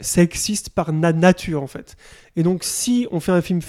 sexiste 0.00 0.70
par 0.70 0.92
na- 0.92 1.12
nature 1.12 1.62
en 1.62 1.66
fait. 1.66 1.96
Et 2.36 2.42
donc 2.42 2.62
si 2.62 3.06
on 3.10 3.18
fait 3.20 3.32
un 3.32 3.40
film 3.42 3.60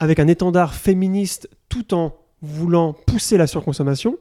avec 0.00 0.18
un 0.18 0.28
étendard 0.28 0.74
féministe 0.74 1.48
tout 1.68 1.94
en 1.94 2.14
voulant 2.42 2.92
pousser 2.92 3.36
la 3.36 3.46
surconsommation, 3.46 4.16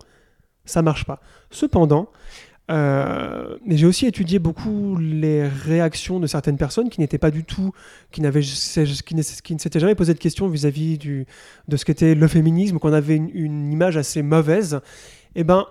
ça 0.66 0.82
marche 0.82 1.06
pas. 1.06 1.22
Cependant, 1.52 2.10
euh, 2.70 3.58
j'ai 3.68 3.86
aussi 3.86 4.06
étudié 4.06 4.40
beaucoup 4.40 4.98
les 4.98 5.48
réactions 5.48 6.20
de 6.20 6.28
certaines 6.28 6.58
personnes 6.58 6.90
qui 6.90 7.00
n'étaient 7.00 7.18
pas 7.18 7.32
du 7.32 7.44
tout, 7.44 7.72
qui, 8.12 8.22
qui, 8.22 9.16
ne, 9.16 9.22
s'étaient 9.22 9.80
jamais 9.80 9.96
posé 9.96 10.14
de 10.14 10.20
questions 10.20 10.48
vis-à-vis 10.48 10.98
de 10.98 11.78
ce 11.78 11.86
qu'était 11.86 12.16
le 12.16 12.28
féminisme, 12.28 12.80
qu'on 12.80 12.94
avait 12.94 13.16
une, 13.16 13.72
image 13.72 13.98
assez 13.98 14.22
mauvaise. 14.22 14.82
Et 15.36 15.44
ben, 15.44 15.66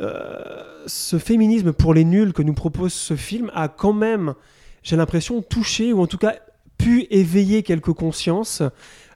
euh, 0.00 0.62
ce 0.86 1.18
féminisme 1.18 1.72
pour 1.72 1.94
les 1.94 2.04
nuls 2.04 2.32
que 2.32 2.42
nous 2.42 2.54
propose 2.54 2.92
ce 2.92 3.16
film 3.16 3.50
a 3.54 3.68
quand 3.68 3.92
même, 3.92 4.34
j'ai 4.82 4.96
l'impression, 4.96 5.40
touché 5.42 5.92
ou 5.92 6.02
en 6.02 6.06
tout 6.06 6.18
cas 6.18 6.34
pu 6.76 7.06
éveiller 7.10 7.62
quelques 7.62 7.92
consciences. 7.92 8.62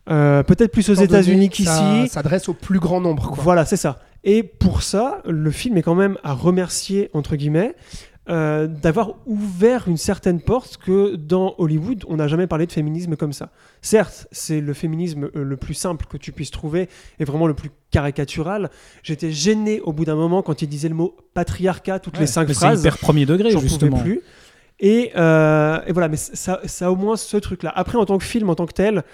Euh, 0.09 0.43
peut-être 0.43 0.71
plus 0.73 0.89
aux 0.89 0.95
États-Unis 0.95 1.49
qu'ici. 1.51 1.67
Ça 1.69 2.07
s'adresse 2.09 2.49
au 2.49 2.55
plus 2.55 2.79
grand 2.79 3.01
nombre. 3.01 3.29
Quoi. 3.31 3.43
Voilà, 3.43 3.65
c'est 3.65 3.77
ça. 3.77 3.99
Et 4.25 4.43
pour 4.43 4.83
ça, 4.83 5.23
le 5.27 5.51
film 5.51 5.77
est 5.77 5.83
quand 5.83 5.95
même 5.95 6.17
à 6.25 6.33
remercier, 6.33 7.11
entre 7.13 7.37
guillemets, 7.37 7.75
euh, 8.29 8.67
d'avoir 8.67 9.15
ouvert 9.27 9.87
une 9.87 9.97
certaine 9.97 10.41
porte 10.41 10.79
que 10.79 11.15
dans 11.15 11.55
Hollywood, 11.59 12.05
on 12.09 12.17
n'a 12.17 12.27
jamais 12.27 12.49
parlé 12.49 12.67
de 12.67 12.73
féminisme 12.73 13.15
comme 13.15 13.33
ça. 13.33 13.51
Certes, 13.83 14.27
c'est 14.33 14.61
le 14.61 14.73
féminisme 14.75 15.31
euh, 15.37 15.45
le 15.45 15.57
plus 15.57 15.75
simple 15.75 16.07
que 16.07 16.17
tu 16.17 16.33
puisses 16.33 16.51
trouver 16.51 16.89
et 17.21 17.25
vraiment 17.25 17.47
le 17.47 17.55
plus 17.55 17.71
caricatural. 17.93 18.71
J'étais 19.05 19.31
gêné 19.31 19.81
au 19.81 19.93
bout 19.93 20.05
d'un 20.05 20.17
moment 20.17 20.43
quand 20.43 20.61
il 20.61 20.69
disait 20.69 20.89
le 20.89 20.97
mot 20.97 21.17
patriarcat 21.35 22.01
toutes 22.01 22.19
les 22.19 22.27
cinq 22.27 22.49
Mais 22.49 22.55
c'est 22.55 22.61
phrases. 22.67 22.81
hyper 22.81 22.99
premier 22.99 23.27
degré, 23.27 23.51
J'en 23.51 23.59
pouvais 23.59 23.69
justement. 23.69 23.99
plus. 24.01 24.21
Et, 24.81 25.13
euh, 25.17 25.79
et 25.87 25.93
voilà, 25.93 26.09
mais 26.09 26.17
ça, 26.17 26.61
ça 26.65 26.87
a 26.87 26.91
au 26.91 26.97
moins 26.97 27.17
ce 27.17 27.37
truc-là. 27.37 27.73
Après, 27.77 27.97
en 27.97 28.05
tant 28.07 28.19
que 28.19 28.25
film, 28.25 28.51
en 28.51 28.57
tant 28.57 28.67
que 28.67 28.73
tel, 28.75 29.05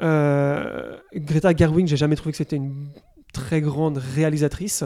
euh, 0.00 0.96
Greta 1.14 1.54
Gerwig, 1.54 1.86
j'ai 1.86 1.96
jamais 1.96 2.16
trouvé 2.16 2.32
que 2.32 2.38
c'était 2.38 2.56
une 2.56 2.88
très 3.32 3.60
grande 3.60 3.98
réalisatrice. 3.98 4.84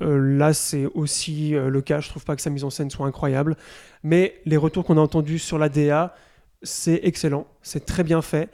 Euh, 0.00 0.36
là, 0.38 0.52
c'est 0.52 0.86
aussi 0.94 1.54
euh, 1.54 1.68
le 1.68 1.80
cas. 1.82 2.00
Je 2.00 2.08
trouve 2.08 2.24
pas 2.24 2.36
que 2.36 2.42
sa 2.42 2.50
mise 2.50 2.64
en 2.64 2.70
scène 2.70 2.90
soit 2.90 3.06
incroyable. 3.06 3.56
Mais 4.02 4.34
les 4.46 4.56
retours 4.56 4.84
qu'on 4.84 4.96
a 4.96 5.00
entendus 5.00 5.38
sur 5.38 5.58
la 5.58 5.68
DA, 5.68 6.14
c'est 6.62 7.00
excellent. 7.04 7.46
C'est 7.62 7.84
très 7.86 8.02
bien 8.04 8.22
fait. 8.22 8.48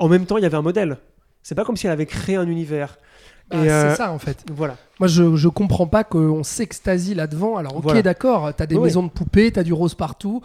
En 0.00 0.08
même 0.08 0.26
temps, 0.26 0.38
il 0.38 0.42
y 0.42 0.46
avait 0.46 0.56
un 0.56 0.62
modèle. 0.62 0.96
C'est 1.44 1.54
pas 1.54 1.64
comme 1.64 1.76
si 1.76 1.86
elle 1.86 1.92
avait 1.92 2.06
créé 2.06 2.34
un 2.34 2.48
univers. 2.48 2.98
Bah, 3.48 3.58
euh, 3.58 3.90
c'est 3.90 3.96
ça 3.96 4.10
en 4.12 4.18
fait. 4.18 4.44
Voilà. 4.52 4.76
Moi, 4.98 5.06
je, 5.08 5.36
je 5.36 5.48
comprends 5.48 5.86
pas 5.86 6.02
qu'on 6.04 6.42
s'extasie 6.42 7.14
là-devant. 7.14 7.56
Alors, 7.56 7.76
ok, 7.76 7.82
Voilà. 7.84 8.02
d'accord, 8.02 8.52
t'as 8.56 8.66
des 8.66 8.74
Ouais. 8.76 8.84
maisons 8.84 9.04
de 9.04 9.08
poupées, 9.10 9.52
t'as 9.52 9.62
du 9.62 9.72
rose 9.72 9.94
partout. 9.94 10.42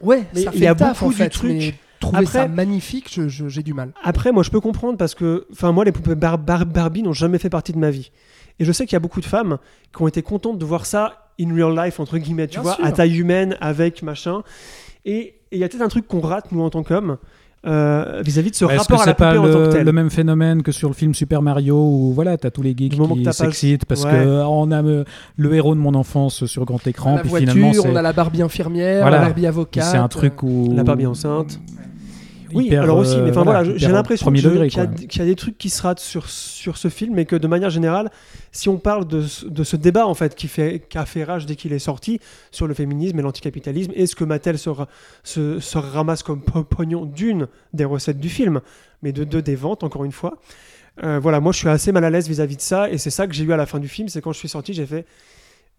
Ouais, 0.00 0.24
Mais 0.34 0.42
ça 0.42 0.50
il 0.52 0.58
fait 0.58 0.64
y 0.64 0.68
a 0.68 0.74
taf, 0.74 1.00
beaucoup 1.00 1.12
en 1.14 1.24
du 1.24 1.28
truc. 1.30 1.52
mais 1.52 1.74
trouver 2.02 2.18
Après- 2.24 2.40
ça 2.40 2.48
magnifique, 2.48 3.08
je- 3.12 3.28
je- 3.28 3.48
j'ai 3.48 3.62
du 3.62 3.72
mal. 3.74 3.92
Après, 4.02 4.30
moi, 4.32 4.42
je 4.42 4.50
peux 4.50 4.60
comprendre 4.60 4.96
parce 4.98 5.14
que, 5.14 5.46
enfin, 5.52 5.72
moi, 5.72 5.84
les 5.84 5.92
poupées 5.92 6.14
Bar- 6.14 6.38
Bar- 6.38 6.66
Barbie 6.66 7.02
n'ont 7.02 7.12
jamais 7.14 7.38
fait 7.38 7.48
partie 7.50 7.72
de 7.72 7.78
ma 7.78 7.90
vie. 7.90 8.10
Et 8.58 8.64
je 8.66 8.72
sais 8.72 8.84
qu'il 8.84 8.94
y 8.94 8.96
a 8.96 9.00
beaucoup 9.00 9.20
de 9.20 9.26
femmes 9.26 9.56
qui 9.96 10.02
ont 10.02 10.08
été 10.08 10.20
contentes 10.22 10.58
de 10.58 10.64
voir 10.66 10.84
ça 10.84 11.30
in 11.40 11.54
real 11.54 11.74
life, 11.74 11.98
entre 11.98 12.18
guillemets, 12.18 12.46
tu 12.46 12.54
Bien 12.60 12.62
vois, 12.62 12.74
sûr. 12.74 12.84
à 12.84 12.92
taille 12.92 13.16
humaine, 13.18 13.56
avec 13.62 14.02
machin. 14.02 14.42
Et 15.06 15.34
il 15.50 15.58
y 15.58 15.64
a 15.64 15.68
peut-être 15.68 15.82
un 15.82 15.88
truc 15.88 16.06
qu'on 16.06 16.20
rate, 16.20 16.52
nous, 16.52 16.60
en 16.62 16.68
tant 16.70 16.82
qu'hommes, 16.82 17.16
euh, 17.64 18.20
vis-à-vis 18.24 18.50
de 18.50 18.56
ce 18.56 18.64
rapport 18.64 19.02
à 19.02 19.06
la 19.06 19.14
pas 19.14 19.34
poupée 19.34 19.38
en 19.38 19.52
tant 19.52 19.58
que 19.58 19.64
le, 19.66 19.68
tel. 19.70 19.84
le 19.84 19.92
même 19.92 20.10
phénomène 20.10 20.62
que 20.64 20.72
sur 20.72 20.88
le 20.88 20.94
film 20.94 21.14
Super 21.14 21.42
Mario 21.42 21.76
où 21.76 22.12
voilà, 22.12 22.36
t'as 22.36 22.50
tous 22.50 22.60
les 22.62 22.74
geeks 22.76 22.90
Du 22.92 22.96
moment 23.00 23.14
que 23.14 23.20
qui 23.20 23.24
pas 23.24 23.30
le- 23.30 23.34
s'excitent 23.34 23.84
parce 23.84 24.04
Ouais. 24.04 24.10
que 24.10 24.42
on 24.48 24.72
a 24.72 24.82
euh, 24.82 25.04
le 25.36 25.54
héros 25.54 25.74
de 25.76 25.78
mon 25.80 25.94
enfance 25.94 26.44
sur 26.46 26.64
grand 26.64 26.84
écran, 26.88 27.14
la 27.14 27.20
puis 27.20 27.30
voiture, 27.30 27.52
finalement 27.52 27.72
c'est 27.72 27.88
on 27.88 27.94
a 27.94 28.02
la 28.02 28.12
Barbie 28.12 28.42
infirmière, 28.42 29.02
Voilà. 29.02 29.18
la 29.18 29.26
Barbie 29.26 29.46
avocate. 29.46 29.84
c'est 29.84 29.96
un 29.96 30.08
truc 30.08 30.42
où 30.42 30.72
La 30.74 30.82
Barbie 30.82 31.06
enceinte. 31.06 31.60
Oui, 32.54 32.66
hyper, 32.66 32.82
alors 32.82 32.98
aussi, 32.98 33.16
euh, 33.16 33.22
mais 33.24 33.30
enfin 33.30 33.42
voilà, 33.44 33.64
j'ai 33.76 33.86
l'impression 33.92 34.26
qu'il 34.40 34.50
y, 34.76 34.80
a- 34.80 35.22
y 35.24 35.26
des 35.26 35.36
trucs 35.36 35.58
qui 35.58 35.70
se 35.70 35.82
ratent 35.82 36.00
sur, 36.00 36.28
sur 36.28 36.76
ce 36.76 36.88
film, 36.88 37.18
et 37.18 37.24
que 37.24 37.36
de 37.36 37.46
manière 37.46 37.70
générale, 37.70 38.10
si 38.52 38.68
on 38.68 38.76
parle 38.78 39.06
de, 39.06 39.22
ce- 39.22 39.46
de 39.46 39.64
ce 39.64 39.76
débat 39.76 40.06
en 40.06 40.14
fait 40.14 40.34
qui, 40.34 40.48
fait, 40.48 40.84
qui 40.88 40.98
a 40.98 41.06
fait 41.06 41.24
rage 41.24 41.46
dès 41.46 41.56
qu'il 41.56 41.72
est 41.72 41.78
sorti 41.78 42.18
sur 42.50 42.66
le 42.66 42.74
féminisme 42.74 43.18
et 43.18 43.22
l'anticapitalisme, 43.22 43.92
est-ce 43.94 44.14
que 44.16 44.24
Mattel 44.24 44.58
se, 44.58 44.70
se, 45.24 45.60
se 45.60 45.78
ramasse 45.78 46.22
comme 46.22 46.42
po- 46.42 46.64
pognon 46.64 47.04
d'une 47.04 47.48
des 47.72 47.84
recettes 47.84 48.18
du 48.20 48.28
film, 48.28 48.60
mais 49.02 49.12
de 49.12 49.24
deux 49.24 49.42
des 49.42 49.56
ventes, 49.56 49.82
encore 49.84 50.04
une 50.04 50.12
fois 50.12 50.38
Euh, 51.02 51.18
Voilà, 51.18 51.40
moi 51.40 51.52
je 51.52 51.58
suis 51.58 51.68
assez 51.68 51.90
mal 51.92 52.04
à 52.04 52.10
l'aise 52.10 52.28
vis-à-vis 52.28 52.56
de 52.56 52.60
ça, 52.62 52.90
et 52.90 52.98
c'est 52.98 53.10
ça 53.10 53.26
que 53.26 53.32
j'ai 53.32 53.44
eu 53.44 53.52
à 53.52 53.56
la 53.56 53.66
fin 53.66 53.78
du 53.78 53.88
film, 53.88 54.08
c'est 54.08 54.20
quand 54.20 54.32
je 54.32 54.38
suis 54.38 54.48
sorti, 54.48 54.74
j'ai 54.74 54.86
fait. 54.86 55.06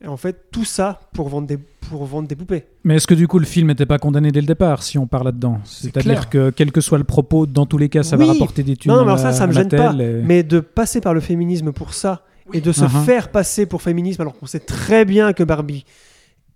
En 0.07 0.17
fait, 0.17 0.45
tout 0.51 0.65
ça 0.65 0.99
pour 1.13 1.29
vendre 1.29 1.47
des, 1.47 1.57
pour 1.57 2.05
vendre 2.05 2.27
des 2.27 2.35
poupées. 2.35 2.65
Mais 2.83 2.95
est-ce 2.95 3.07
que 3.07 3.13
du 3.13 3.27
coup 3.27 3.39
le 3.39 3.45
film 3.45 3.67
n'était 3.67 3.85
pas 3.85 3.99
condamné 3.99 4.31
dès 4.31 4.41
le 4.41 4.47
départ 4.47 4.83
si 4.83 4.97
on 4.97 5.07
parle 5.07 5.25
là-dedans 5.25 5.59
C'est-à-dire 5.63 6.29
que 6.29 6.49
quel 6.49 6.71
que 6.71 6.81
soit 6.81 6.97
le 6.97 7.03
propos, 7.05 7.45
dans 7.45 7.65
tous 7.65 7.77
les 7.77 7.87
cas, 7.89 8.03
ça 8.03 8.17
Oui. 8.17 8.25
va 8.25 8.33
rapporter 8.33 8.63
des 8.63 8.75
thunes. 8.75 8.91
Non, 8.91 8.97
mais 8.97 9.11
à 9.11 9.13
alors 9.15 9.19
ça, 9.19 9.31
ça 9.31 9.47
me 9.47 9.53
gêne 9.53 9.69
pas. 9.69 9.93
Et- 9.93 10.21
Mais 10.23 10.43
de 10.43 10.59
passer 10.59 10.99
par 11.01 11.13
le 11.13 11.19
féminisme 11.21 11.71
pour 11.71 11.93
ça 11.93 12.23
et 12.53 12.59
de 12.59 12.71
se 12.73 12.83
Uh-huh. 12.83 13.03
faire 13.05 13.29
passer 13.31 13.65
pour 13.65 13.81
féminisme 13.81 14.21
alors 14.21 14.37
qu'on 14.37 14.45
sait 14.45 14.59
très 14.59 15.05
bien 15.05 15.31
que 15.31 15.43
Barbie 15.43 15.85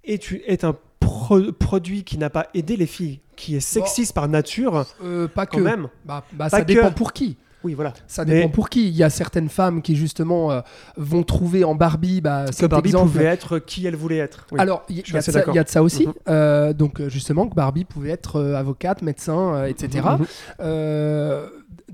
est, 0.04 0.22
est 0.46 0.64
un 0.66 0.76
pro- 1.00 1.52
produit 1.54 2.04
qui 2.04 2.18
n'a 2.18 2.30
pas 2.30 2.48
aidé 2.54 2.76
les 2.76 2.86
filles, 2.88 3.20
qui 3.38 3.56
est 3.56 3.60
sexiste 3.62 4.14
par 4.14 4.28
nature, 4.28 4.86
Euh, 5.04 5.28
pas 5.30 5.46
quand 5.46 5.60
que. 5.60 5.64
même. 5.64 5.88
Bah, 6.06 6.26
bah, 6.34 6.50
Pas 6.50 6.58
ça 6.58 6.64
dépend 6.66 6.92
pour 6.92 7.14
qui. 7.14 7.38
Oui, 7.68 7.74
voilà. 7.74 7.92
Ça 8.08 8.24
Mais- 8.24 8.36
dépend 8.36 8.48
pour 8.48 8.70
qui. 8.70 8.88
Il 8.88 8.96
y 8.96 9.04
a 9.04 9.10
certaines 9.10 9.50
femmes 9.50 9.82
qui 9.82 9.98
justement 9.98 10.54
euh, 10.54 10.62
vont 10.96 11.24
trouver 11.24 11.66
en 11.66 11.76
Barbie 11.76 12.22
bah, 12.22 12.46
Que 12.58 12.66
Barbie 12.66 12.88
exemple. 12.92 13.12
pouvait 13.12 13.26
être 13.26 13.60
qui 13.60 13.86
elle 13.86 13.98
voulait 13.98 14.16
être. 14.20 14.48
Oui. 14.54 14.60
Alors, 14.62 14.84
il 14.88 14.96
y, 14.96 15.00
a 15.00 15.20
de 15.20 15.22
ça- 15.22 15.32
d'accord. 15.34 15.54
il 15.54 15.58
y 15.58 15.60
a 15.60 15.66
de 15.66 15.70
ça 15.70 15.84
aussi. 15.84 16.08
Euh, 16.30 16.72
donc, 16.72 17.02
euh, 17.02 17.10
justement, 17.10 17.46
que 17.48 17.56
Barbie 17.56 17.84
pouvait 17.84 18.12
être 18.12 18.42
avocate, 18.42 19.02
médecin, 19.02 19.66
etc. 19.66 20.02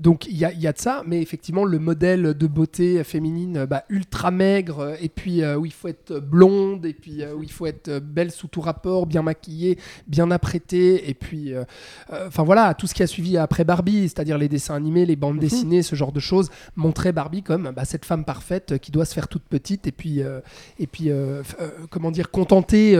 donc, 0.04 0.26
il 0.26 0.36
y 0.36 0.44
a, 0.44 0.52
il 0.52 0.60
y 0.60 0.66
a 0.66 0.72
de 0.72 0.78
ça. 0.78 1.02
Mais 1.06 1.20
effectivement, 1.22 1.64
le 1.64 1.78
modèle 1.78 2.34
de 2.34 2.46
beauté 2.46 3.02
féminine 3.04 3.64
bah, 3.64 3.84
ultra 3.88 4.30
maigre, 4.30 4.94
et 5.00 5.08
puis 5.08 5.42
euh, 5.42 5.56
où 5.56 5.64
il 5.64 5.72
faut 5.72 5.88
être 5.88 6.20
blonde, 6.20 6.84
et 6.86 6.92
puis 6.92 7.22
euh, 7.22 7.34
où 7.34 7.42
il 7.42 7.50
faut 7.50 7.64
être 7.66 7.88
euh, 7.88 8.00
belle 8.00 8.30
sous 8.30 8.46
tout 8.46 8.60
rapport, 8.60 9.06
bien 9.06 9.22
maquillée, 9.22 9.78
bien 10.06 10.30
apprêtée, 10.30 11.08
et 11.08 11.14
puis, 11.14 11.54
euh, 11.54 11.64
enfin 12.26 12.42
voilà, 12.44 12.74
tout 12.74 12.86
ce 12.86 12.92
qui 12.94 13.02
a 13.02 13.06
suivi 13.06 13.38
après 13.38 13.64
Barbie, 13.64 14.02
c'est-à-dire 14.08 14.36
les 14.36 14.48
dessins 14.48 14.74
animés, 14.74 15.06
les 15.06 15.16
bandes 15.16 15.36
Mhm. 15.36 15.40
dessinées, 15.40 15.82
ce 15.82 15.96
genre 15.96 16.12
de 16.12 16.20
choses, 16.20 16.50
montrait 16.76 17.12
Barbie 17.12 17.42
comme 17.42 17.72
bah, 17.74 17.84
cette 17.86 18.04
femme 18.04 18.24
parfaite 18.26 18.78
qui 18.78 18.90
doit 18.92 19.06
se 19.06 19.14
faire 19.14 19.26
toute 19.28 19.44
petite, 19.44 19.86
et 19.86 19.92
puis, 19.92 20.20
et 20.78 20.86
puis 20.86 21.10
comment 21.90 22.10
dire, 22.10 22.30
contenter 22.30 22.94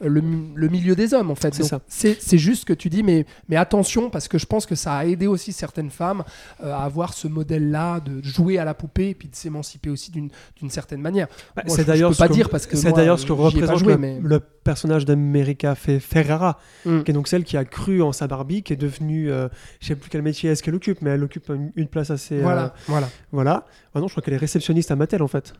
le, 0.00 0.20
mi- 0.20 0.50
le 0.54 0.68
milieu 0.68 0.96
des 0.96 1.14
hommes 1.14 1.30
en 1.30 1.34
fait. 1.36 1.54
C'est 1.88 2.38
juste 2.38 2.64
que 2.64 2.72
tu 2.72 2.88
dis, 2.90 3.02
mais, 3.02 3.26
mais 3.48 3.56
attention, 3.56 4.10
parce 4.10 4.26
que 4.28 4.38
je 4.38 4.46
pense 4.46 4.66
que 4.66 4.74
ça 4.74 4.94
a 4.96 5.04
aidé 5.04 5.26
aussi 5.26 5.52
certaines 5.52 5.90
femmes 5.90 6.24
à 6.62 6.84
avoir 6.84 7.12
ce 7.14 7.28
modèle-là 7.28 8.00
de 8.00 8.22
jouer 8.22 8.58
à 8.58 8.64
la 8.64 8.74
poupée 8.74 9.10
et 9.10 9.14
puis 9.14 9.28
de 9.28 9.34
s'émanciper 9.34 9.90
aussi 9.90 10.10
d'une 10.10 10.28
d'une 10.58 10.70
certaine 10.70 11.00
manière. 11.00 11.28
Bah, 11.56 11.62
Moi, 11.66 11.74
c'est 11.76 11.82
je- 11.82 11.86
d'ailleurs 11.86 12.12
je 12.12 12.16
peux 12.16 12.22
pas 12.22 12.24
ce 12.26 12.28
que- 12.30 12.34
dire 12.34 12.50
parce 12.50 12.66
que 12.66 12.76
c'est 12.76 12.92
d'ailleurs 12.92 13.18
ce 13.18 13.26
que 13.26 13.32
représente 13.32 13.78
joué, 13.78 13.92
le, 13.92 13.98
mais- 13.98 14.18
le 14.22 14.40
personnage 14.40 15.04
d'America 15.04 15.74
Fe- 15.74 16.00
Ferrara, 16.00 16.58
Mm. 16.84 17.02
qui 17.02 17.10
est 17.10 17.14
donc 17.14 17.28
celle 17.28 17.44
qui 17.44 17.56
a 17.56 17.64
cru 17.64 18.02
en 18.02 18.12
sa 18.12 18.26
Barbie, 18.26 18.62
qui 18.62 18.72
est 18.72 18.76
devenue, 18.76 19.30
euh, 19.30 19.48
je 19.80 19.86
sais 19.88 19.94
plus 19.96 20.10
quel 20.10 20.22
métier 20.22 20.50
est-ce 20.50 20.62
qu'elle 20.62 20.74
occupe, 20.74 21.00
mais 21.02 21.10
elle 21.10 21.22
occupe 21.24 21.48
une, 21.50 21.72
une 21.76 21.88
place 21.88 22.10
assez. 22.10 22.38
euh, 22.38 22.42
Voilà, 22.42 22.74
voilà. 22.86 23.08
voilà. 23.32 23.66
Ah 23.94 24.00
non, 24.00 24.08
je 24.08 24.12
crois 24.12 24.22
qu'elle 24.22 24.34
est 24.34 24.38
réceptionniste 24.38 24.90
à 24.90 24.96
Mattel 24.96 25.22
en 25.22 25.28
fait. 25.28 25.52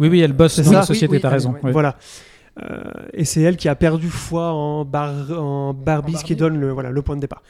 Oui, 0.00 0.08
oui, 0.08 0.20
elle 0.20 0.32
bosse 0.32 0.58
dans 0.60 0.64
ça. 0.70 0.72
la 0.78 0.82
société, 0.82 1.10
Oui, 1.10 1.16
oui, 1.18 1.22
t'as 1.22 1.28
raison. 1.28 1.54
Voilà. 1.62 1.96
Euh, 2.62 2.80
et 3.12 3.24
c'est 3.24 3.42
elle 3.42 3.56
qui 3.56 3.68
a 3.68 3.74
perdu 3.74 4.08
foi 4.08 4.52
en, 4.52 4.84
bar- 4.84 5.30
en 5.32 5.74
Barbie, 5.74 6.14
En 6.14 6.18
ce 6.18 6.24
qui 6.24 6.36
donne 6.36 6.58
le, 6.60 6.70
voilà, 6.70 6.90
le 6.90 7.02
point 7.02 7.16
de 7.16 7.20
départ. 7.20 7.42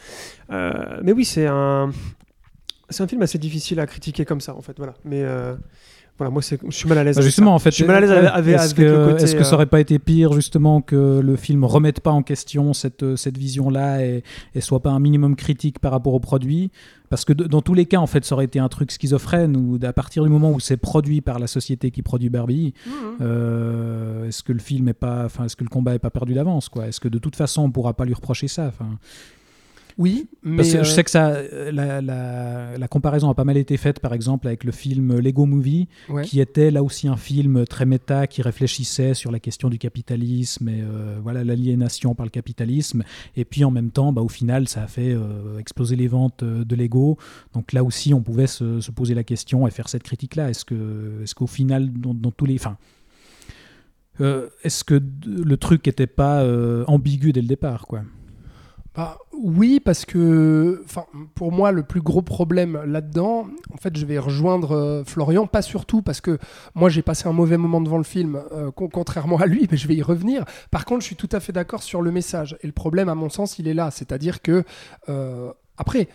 Euh, 0.50 0.72
mais 1.02 1.12
oui, 1.12 1.24
c'est 1.26 1.46
un, 1.46 1.90
c'est 2.94 3.02
un 3.02 3.06
film 3.08 3.20
assez 3.22 3.38
difficile 3.38 3.78
à 3.80 3.86
critiquer 3.86 4.24
comme 4.24 4.40
ça, 4.40 4.56
en 4.56 4.62
fait. 4.62 4.74
Voilà. 4.78 4.94
Mais 5.04 5.22
euh, 5.22 5.54
voilà, 6.16 6.30
moi, 6.30 6.40
je 6.42 6.56
suis 6.70 6.88
mal 6.88 6.98
à 6.98 7.04
l'aise. 7.04 7.16
Bah, 7.16 7.20
avec 7.20 7.28
justement, 7.28 7.50
ça. 7.50 7.54
en 7.56 7.58
fait, 7.58 7.70
je 7.70 7.74
suis 7.76 7.84
mal 7.84 7.96
à 7.96 8.00
l'aise 8.00 8.10
avec, 8.12 8.30
avec- 8.32 8.54
est-ce 8.54 8.62
avec 8.64 8.76
que, 8.76 8.82
le 8.82 9.06
côté. 9.12 9.24
est-ce 9.24 9.34
que 9.36 9.42
ça 9.44 9.50
euh, 9.50 9.54
aurait 9.54 9.66
pas 9.66 9.80
été 9.80 9.98
pire 9.98 10.32
justement 10.32 10.80
que 10.80 11.20
le 11.20 11.36
film 11.36 11.64
remette 11.64 12.00
pas 12.00 12.12
en 12.12 12.22
question 12.22 12.72
cette, 12.72 13.16
cette 13.16 13.36
vision-là 13.36 14.04
et, 14.04 14.22
et 14.54 14.60
soit 14.60 14.80
pas 14.80 14.90
un 14.90 15.00
minimum 15.00 15.34
critique 15.36 15.78
par 15.80 15.90
rapport 15.92 16.14
au 16.14 16.20
produit? 16.20 16.70
Parce 17.10 17.24
que 17.24 17.32
de- 17.32 17.44
dans 17.44 17.62
tous 17.62 17.74
les 17.74 17.86
cas, 17.86 17.98
en 17.98 18.06
fait, 18.06 18.24
ça 18.24 18.34
aurait 18.36 18.44
été 18.46 18.58
un 18.60 18.68
truc 18.68 18.90
schizophrène 18.92 19.56
où 19.56 19.78
à 19.84 19.92
partir 19.92 20.22
du 20.24 20.30
moment 20.30 20.50
où 20.52 20.60
c'est 20.60 20.76
produit 20.76 21.20
par 21.20 21.38
la 21.40 21.46
société 21.48 21.90
qui 21.90 22.02
produit 22.02 22.28
Barbie, 22.30 22.74
Mhm. 22.86 22.92
euh, 23.20 24.28
est-ce 24.28 24.42
que 24.42 24.52
le 24.52 24.58
film 24.60 24.88
est 24.88 24.92
pas, 24.94 25.24
enfin, 25.24 25.44
est-ce 25.44 25.56
que 25.56 25.64
le 25.64 25.68
combat 25.70 25.94
est 25.94 25.98
pas 26.00 26.10
perdu 26.10 26.34
d'avance, 26.34 26.68
quoi? 26.68 26.86
Est-ce 26.86 27.00
que 27.00 27.08
de 27.08 27.18
toute 27.18 27.36
façon 27.36 27.62
on 27.62 27.70
pourra 27.70 27.92
pas 27.94 28.04
lui 28.04 28.14
reprocher 28.14 28.48
ça 28.48 28.66
Enfin, 28.68 28.86
Oui, 29.96 30.26
mais 30.42 30.56
parce 30.56 30.72
que 30.72 30.82
je 30.82 30.90
euh, 30.90 30.92
sais 30.92 31.04
que 31.04 31.10
ça, 31.10 31.40
la, 31.70 32.00
la, 32.00 32.76
la 32.76 32.88
comparaison 32.88 33.30
a 33.30 33.34
pas 33.34 33.44
mal 33.44 33.56
été 33.56 33.76
faite, 33.76 34.00
par 34.00 34.12
exemple, 34.12 34.48
avec 34.48 34.64
le 34.64 34.72
film 34.72 35.18
Lego 35.20 35.46
Movie, 35.46 35.86
ouais. 36.08 36.24
qui 36.24 36.40
était 36.40 36.72
là 36.72 36.82
aussi 36.82 37.06
un 37.06 37.16
film 37.16 37.64
très 37.64 37.86
méta 37.86 38.26
qui 38.26 38.42
réfléchissait 38.42 39.14
sur 39.14 39.30
la 39.30 39.38
question 39.38 39.70
du 39.70 39.78
capitalisme 39.78 40.68
et 40.68 40.82
euh, 40.82 41.18
voilà 41.22 41.44
l'aliénation 41.44 42.14
par 42.16 42.26
le 42.26 42.30
capitalisme. 42.30 43.04
Et 43.36 43.44
puis 43.44 43.64
en 43.64 43.70
même 43.70 43.90
temps, 43.90 44.12
bah, 44.12 44.22
au 44.22 44.28
final, 44.28 44.66
ça 44.68 44.82
a 44.82 44.86
fait 44.88 45.12
euh, 45.12 45.58
exploser 45.58 45.94
les 45.94 46.08
ventes 46.08 46.42
euh, 46.42 46.64
de 46.64 46.74
Lego. 46.74 47.16
Donc 47.52 47.72
là 47.72 47.84
aussi, 47.84 48.12
on 48.12 48.20
pouvait 48.20 48.48
se, 48.48 48.80
se 48.80 48.90
poser 48.90 49.14
la 49.14 49.22
question 49.22 49.66
et 49.68 49.70
faire 49.70 49.88
cette 49.88 50.02
critique-là. 50.02 50.50
Est-ce 50.50 50.64
que, 50.64 51.22
est-ce 51.22 51.36
qu'au 51.36 51.46
final, 51.46 51.92
dans, 51.92 52.14
dans 52.14 52.32
tous 52.32 52.46
les, 52.46 52.56
enfin, 52.56 52.76
euh, 54.20 54.48
est-ce 54.62 54.84
que 54.84 55.00
le 55.26 55.56
truc 55.56 55.86
n'était 55.86 56.06
pas 56.06 56.42
euh, 56.42 56.84
ambigu 56.86 57.32
dès 57.32 57.42
le 57.42 57.48
départ, 57.48 57.86
quoi? 57.86 58.02
Bah, 58.94 59.18
oui, 59.32 59.80
parce 59.80 60.04
que 60.04 60.84
pour 61.34 61.50
moi, 61.50 61.72
le 61.72 61.82
plus 61.82 62.00
gros 62.00 62.22
problème 62.22 62.80
là-dedans, 62.86 63.48
en 63.72 63.76
fait, 63.76 63.96
je 63.96 64.06
vais 64.06 64.18
rejoindre 64.18 64.70
euh, 64.76 65.02
Florian, 65.04 65.48
pas 65.48 65.62
surtout 65.62 66.00
parce 66.00 66.20
que 66.20 66.38
moi, 66.76 66.88
j'ai 66.88 67.02
passé 67.02 67.26
un 67.26 67.32
mauvais 67.32 67.56
moment 67.56 67.80
devant 67.80 67.98
le 67.98 68.04
film, 68.04 68.40
euh, 68.52 68.70
con- 68.70 68.88
contrairement 68.88 69.38
à 69.38 69.46
lui, 69.46 69.66
mais 69.68 69.76
je 69.76 69.88
vais 69.88 69.96
y 69.96 70.02
revenir. 70.02 70.44
Par 70.70 70.84
contre, 70.84 71.00
je 71.00 71.06
suis 71.06 71.16
tout 71.16 71.28
à 71.32 71.40
fait 71.40 71.52
d'accord 71.52 71.82
sur 71.82 72.02
le 72.02 72.12
message. 72.12 72.56
Et 72.62 72.68
le 72.68 72.72
problème, 72.72 73.08
à 73.08 73.16
mon 73.16 73.28
sens, 73.30 73.58
il 73.58 73.66
est 73.66 73.74
là. 73.74 73.90
C'est-à-dire 73.90 74.40
que, 74.42 74.62
euh, 75.08 75.52
après, 75.76 76.06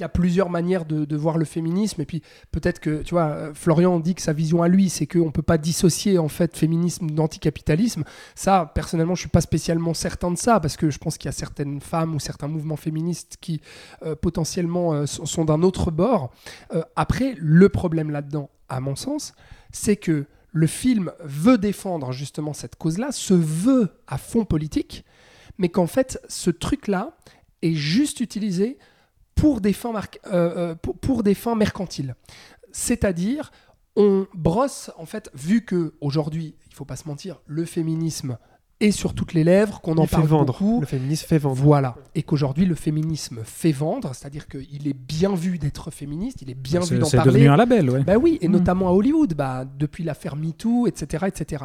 y 0.00 0.04
a 0.04 0.08
plusieurs 0.08 0.50
manières 0.50 0.84
de, 0.84 1.16
voir 1.16 1.38
le 1.38 1.44
féminisme. 1.44 2.00
Et 2.00 2.04
puis, 2.04 2.22
peut-être 2.50 2.80
que, 2.80 3.02
tu 3.02 3.14
vois, 3.14 3.28
euh, 3.28 3.54
Florian 3.54 4.00
dit 4.00 4.14
que 4.14 4.22
sa 4.22 4.32
vision 4.32 4.62
à 4.62 4.68
lui, 4.68 4.88
c'est 4.88 5.06
qu'on 5.06 5.26
ne 5.26 5.30
peut 5.30 5.42
pas 5.42 5.58
dissocier, 5.58 6.18
en 6.18 6.28
fait, 6.28 6.56
féminisme 6.56 7.10
d'anticapitalisme. 7.10 8.04
Ça, 8.34 8.70
personnellement, 8.74 9.14
je 9.14 9.20
suis 9.20 9.28
pas 9.28 9.40
spécialement 9.40 9.94
certain 9.94 10.30
de 10.30 10.38
ça, 10.38 10.60
parce 10.60 10.76
que 10.76 10.90
je 10.90 10.98
pense 10.98 11.18
qu'il 11.18 11.28
y 11.28 11.30
a 11.30 11.32
certaines 11.32 11.80
femmes 11.80 12.14
ou 12.14 12.20
certains 12.20 12.48
mouvements 12.48 12.76
féministes 12.76 13.36
qui 13.40 13.60
euh, 14.02 14.14
potentiellement 14.14 14.94
euh, 14.94 15.06
sont, 15.06 15.44
d'un 15.44 15.62
autre 15.62 15.90
bord. 15.90 16.32
Après, 16.96 17.34
le 17.38 17.68
problème 17.68 18.10
là-dedans, 18.10 18.50
à 18.68 18.80
mon 18.80 18.94
sens, 18.94 19.32
c'est 19.72 19.96
que 19.96 20.26
le 20.52 20.66
film 20.66 21.12
veut 21.20 21.58
défendre 21.58 22.12
justement 22.12 22.52
cette 22.52 22.76
cause-là, 22.76 23.12
se 23.12 23.34
veut 23.34 23.90
à 24.06 24.18
fond 24.18 24.44
politique, 24.44 25.04
mais 25.58 25.68
qu'en 25.68 25.86
fait, 25.86 26.20
ce 26.28 26.50
truc-là 26.50 27.16
est 27.62 27.74
juste 27.74 28.20
utilisé 28.20 28.78
pour 29.40 29.60
des 29.60 29.72
fins, 29.72 29.92
marque- 29.92 30.20
euh, 30.26 30.52
euh, 30.56 30.74
pour, 30.74 30.96
pour 30.98 31.22
des 31.22 31.34
fins 31.34 31.54
mercantiles. 31.56 32.14
C'est-à-dire, 32.72 33.50
on 33.96 34.26
brosse, 34.34 34.90
en 34.98 35.06
fait, 35.06 35.30
vu 35.34 35.64
que 35.64 35.94
aujourd'hui, 36.00 36.54
il 36.68 36.74
faut 36.74 36.84
pas 36.84 36.96
se 36.96 37.08
mentir, 37.08 37.40
le 37.46 37.64
féminisme 37.64 38.38
est 38.80 38.92
sur 38.92 39.12
toutes 39.12 39.34
les 39.34 39.44
lèvres, 39.44 39.82
qu'on 39.82 39.98
en 39.98 40.06
fait 40.06 40.16
parle 40.16 40.26
vendre. 40.26 40.46
beaucoup. 40.54 40.80
Le 40.80 40.86
féminisme 40.86 41.26
fait 41.26 41.36
vendre. 41.36 41.56
Voilà. 41.56 41.96
Et 42.14 42.22
qu'aujourd'hui, 42.22 42.64
le 42.64 42.74
féminisme 42.74 43.40
fait 43.44 43.72
vendre, 43.72 44.14
c'est-à-dire 44.14 44.48
qu'il 44.48 44.88
est 44.88 44.94
bien 44.96 45.34
vu 45.34 45.58
d'être 45.58 45.90
féministe, 45.90 46.40
il 46.40 46.48
est 46.50 46.54
bien 46.54 46.80
vu 46.80 46.86
C'est 46.86 46.98
d'en 46.98 47.04
c'est 47.06 47.16
parler. 47.18 47.32
devenu 47.32 47.48
un 47.50 47.56
label, 47.56 47.90
ouais. 47.90 48.02
Bah 48.04 48.16
oui, 48.16 48.38
et 48.40 48.48
Mm. 48.48 48.52
notamment 48.52 48.88
à 48.88 48.92
Hollywood, 48.92 49.34
bah, 49.34 49.66
depuis 49.78 50.02
l'affaire 50.02 50.34
MeToo, 50.34 50.86
etc., 50.86 51.26
etc. 51.26 51.64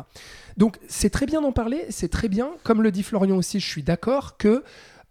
Donc 0.58 0.78
c'est 0.90 1.10
très 1.10 1.26
bien 1.26 1.42
d'en 1.42 1.54
parler, 1.54 1.86
c'est 1.90 2.10
très 2.10 2.28
bien. 2.28 2.50
Comme 2.64 2.82
le 2.82 2.92
dit 2.92 3.04
Florian 3.04 3.38
aussi, 3.38 3.62
je 3.62 3.66
suis 3.68 3.84
d'accord 3.84 4.36
que 4.36 4.64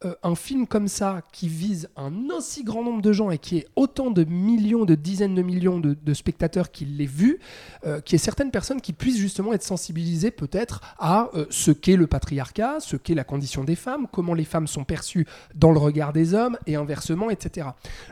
euh, 0.04 0.14
un 0.22 0.34
film 0.34 0.66
comme 0.66 0.88
ça 0.88 1.22
qui 1.32 1.48
vise 1.48 1.88
un 1.96 2.30
aussi 2.30 2.64
grand 2.64 2.82
nombre 2.82 3.02
de 3.02 3.12
gens 3.12 3.30
et 3.30 3.38
qui 3.38 3.58
est 3.58 3.66
autant 3.76 4.10
de 4.10 4.24
millions, 4.24 4.84
de 4.84 4.94
dizaines 4.94 5.34
de 5.34 5.42
millions 5.42 5.78
de, 5.78 6.14
spectateurs 6.14 6.70
qui 6.70 6.84
l'aient 6.84 7.06
vu, 7.06 7.38
euh, 7.86 8.00
qu'il 8.00 8.14
y 8.14 8.16
ait 8.16 8.24
certaines 8.24 8.50
personnes 8.50 8.80
qui 8.80 8.92
puissent 8.92 9.18
justement 9.18 9.52
être 9.52 9.62
sensibilisées 9.62 10.30
peut-être 10.30 10.80
à 10.98 11.30
euh, 11.34 11.46
ce 11.50 11.70
qu'est 11.70 11.96
le 11.96 12.06
patriarcat, 12.06 12.80
ce 12.80 12.96
qu'est 12.96 13.14
la 13.14 13.24
condition 13.24 13.64
des 13.64 13.76
femmes, 13.76 14.06
comment 14.10 14.34
les 14.34 14.44
femmes 14.44 14.66
sont 14.66 14.84
perçues 14.84 15.26
dans 15.54 15.72
le 15.72 15.78
regard 15.78 16.12
des 16.12 16.34
hommes 16.34 16.58
et 16.66 16.76
inversement, 16.76 17.30
etc. 17.30 17.68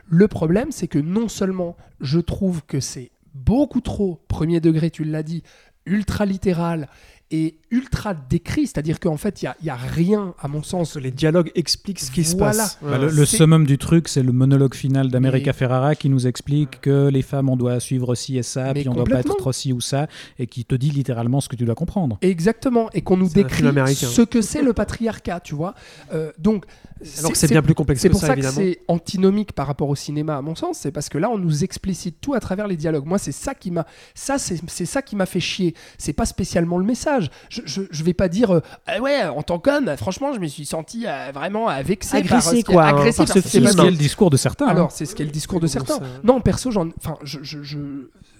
Le 0.06 0.28
problème, 0.28 0.72
c'est 0.72 0.88
que 0.88 0.98
non 0.98 1.28
seulement 1.28 1.76
je 2.00 2.20
trouve 2.20 2.62
que 2.64 2.80
c'est 2.80 3.10
beaucoup 3.34 3.80
trop, 3.80 4.20
premier 4.28 4.60
degré, 4.60 4.90
tu 4.90 5.04
l'as 5.04 5.22
dit, 5.22 5.42
ultra 5.86 6.26
littéral 6.26 6.88
et 7.32 7.56
ultra 7.70 8.12
décrit, 8.14 8.66
c'est-à-dire 8.66 9.00
qu'en 9.00 9.16
fait, 9.16 9.42
il 9.42 9.50
n'y 9.62 9.70
a, 9.70 9.74
a, 9.74 9.76
rien, 9.76 10.34
à 10.38 10.48
mon 10.48 10.62
sens. 10.62 10.96
Les 10.96 11.10
dialogues 11.10 11.50
expliquent 11.54 11.98
ce 12.00 12.10
qui 12.10 12.22
Voilà. 12.22 12.52
se 12.52 12.58
passe. 12.58 12.78
Bah, 12.82 12.98
le, 12.98 13.08
le 13.08 13.24
summum 13.24 13.66
du 13.66 13.78
truc, 13.78 14.06
c'est 14.08 14.22
le 14.22 14.32
monologue 14.32 14.74
final 14.74 15.10
d'America 15.10 15.46
Mais- 15.50 15.52
Ferrara 15.56 15.94
qui 15.94 16.10
nous 16.10 16.26
explique 16.26 16.80
que 16.82 17.08
les 17.08 17.22
femmes, 17.22 17.48
on 17.48 17.56
doit 17.56 17.80
suivre 17.80 18.14
ci 18.14 18.36
et 18.36 18.42
ça, 18.42 18.72
Mais 18.74 18.80
puis 18.80 18.88
on 18.90 18.94
doit 18.94 19.04
pas 19.04 19.20
être 19.20 19.34
trop 19.36 19.52
ci 19.52 19.72
ou 19.72 19.80
ça, 19.80 20.06
et 20.38 20.46
qui 20.46 20.66
te 20.66 20.74
dit 20.74 20.90
littéralement 20.90 21.40
ce 21.40 21.48
que 21.48 21.56
tu 21.56 21.64
dois 21.64 21.74
comprendre. 21.74 22.18
Exactement, 22.20 22.90
et 22.92 23.00
qu'on 23.00 23.16
nous 23.16 23.28
C'est 23.28 23.34
décrit 23.44 23.64
ce 23.96 24.22
que 24.22 24.42
c'est 24.42 24.62
le 24.62 24.74
patriarcat, 24.74 25.40
tu 25.40 25.54
vois. 25.54 25.74
Euh, 26.12 26.30
donc, 26.38 26.66
Alors 27.18 27.32
que 27.32 27.38
c'est 27.38 27.48
bien 27.48 27.62
plus 27.62 27.74
complexe 27.74 28.02
C'est 28.02 28.08
que 28.08 28.12
pour 28.12 28.20
ça, 28.20 28.28
ça, 28.28 28.36
que 28.36 28.42
c'est 28.42 28.80
antinomique 28.88 29.52
par 29.54 29.66
rapport 29.66 29.88
au 29.88 29.96
cinéma, 29.96 30.36
à 30.36 30.42
mon 30.42 30.54
sens. 30.54 30.78
C'est 30.78 30.92
parce 30.92 31.08
que 31.08 31.16
là, 31.18 31.30
on 31.30 31.38
nous 31.38 31.64
explicite 31.64 32.20
tout 32.20 32.34
à 32.34 32.40
travers 32.40 32.68
les 32.68 32.76
dialogues. 32.76 33.06
Moi, 33.06 33.18
c'est 33.18 33.32
ça 33.32 33.54
qui 33.54 33.70
m'a, 33.70 33.86
ça, 34.14 34.38
c'est 34.38 34.60
c'est 34.68 34.86
ça 34.86 35.00
qui 35.02 35.16
m'a 35.16 35.26
fait 35.26 35.40
chier. 35.40 35.74
C'est 35.98 36.12
pas 36.12 36.26
spécialement 36.26 36.76
le 36.78 36.84
message. 36.84 37.21
Je, 37.48 37.60
je, 37.64 37.82
je 37.90 38.04
vais 38.04 38.14
pas 38.14 38.28
dire, 38.28 38.54
euh, 38.54 38.60
Ah 38.86 39.00
ouais, 39.00 39.22
en 39.24 39.42
tant 39.42 39.58
qu'homme, 39.58 39.96
franchement, 39.96 40.32
je 40.32 40.40
me 40.40 40.46
suis 40.46 40.64
senti 40.66 41.06
euh, 41.06 41.30
vraiment 41.32 41.70
euh, 41.70 41.82
vexé, 41.82 42.16
Agressé, 42.18 42.28
par, 42.34 42.42
ce 42.42 42.50
qui- 42.56 42.62
quoi, 42.64 42.84
hein, 42.84 42.88
agressé 42.98 43.18
par 43.18 43.26
par 43.26 43.34
ce 43.36 43.40
ce 43.42 43.48
C'est 43.48 43.58
film. 43.58 43.70
ce 43.70 43.76
qui 43.76 43.86
est 43.86 43.90
le 43.90 43.96
discours 43.96 44.30
de 44.30 44.36
certains. 44.36 44.66
hein. 44.66 44.70
alors, 44.70 44.90
c'est 44.92 45.04
ce 45.06 45.14
qu'est 45.14 45.24
le 45.24 45.30
discours 45.30 45.60
de 45.60 45.66
certains. 45.66 45.96
ça- 45.96 46.02
Non, 46.24 46.40
perso, 46.40 46.70
j'en, 46.70 46.88
enfin, 46.98 47.16
je- 47.22 47.38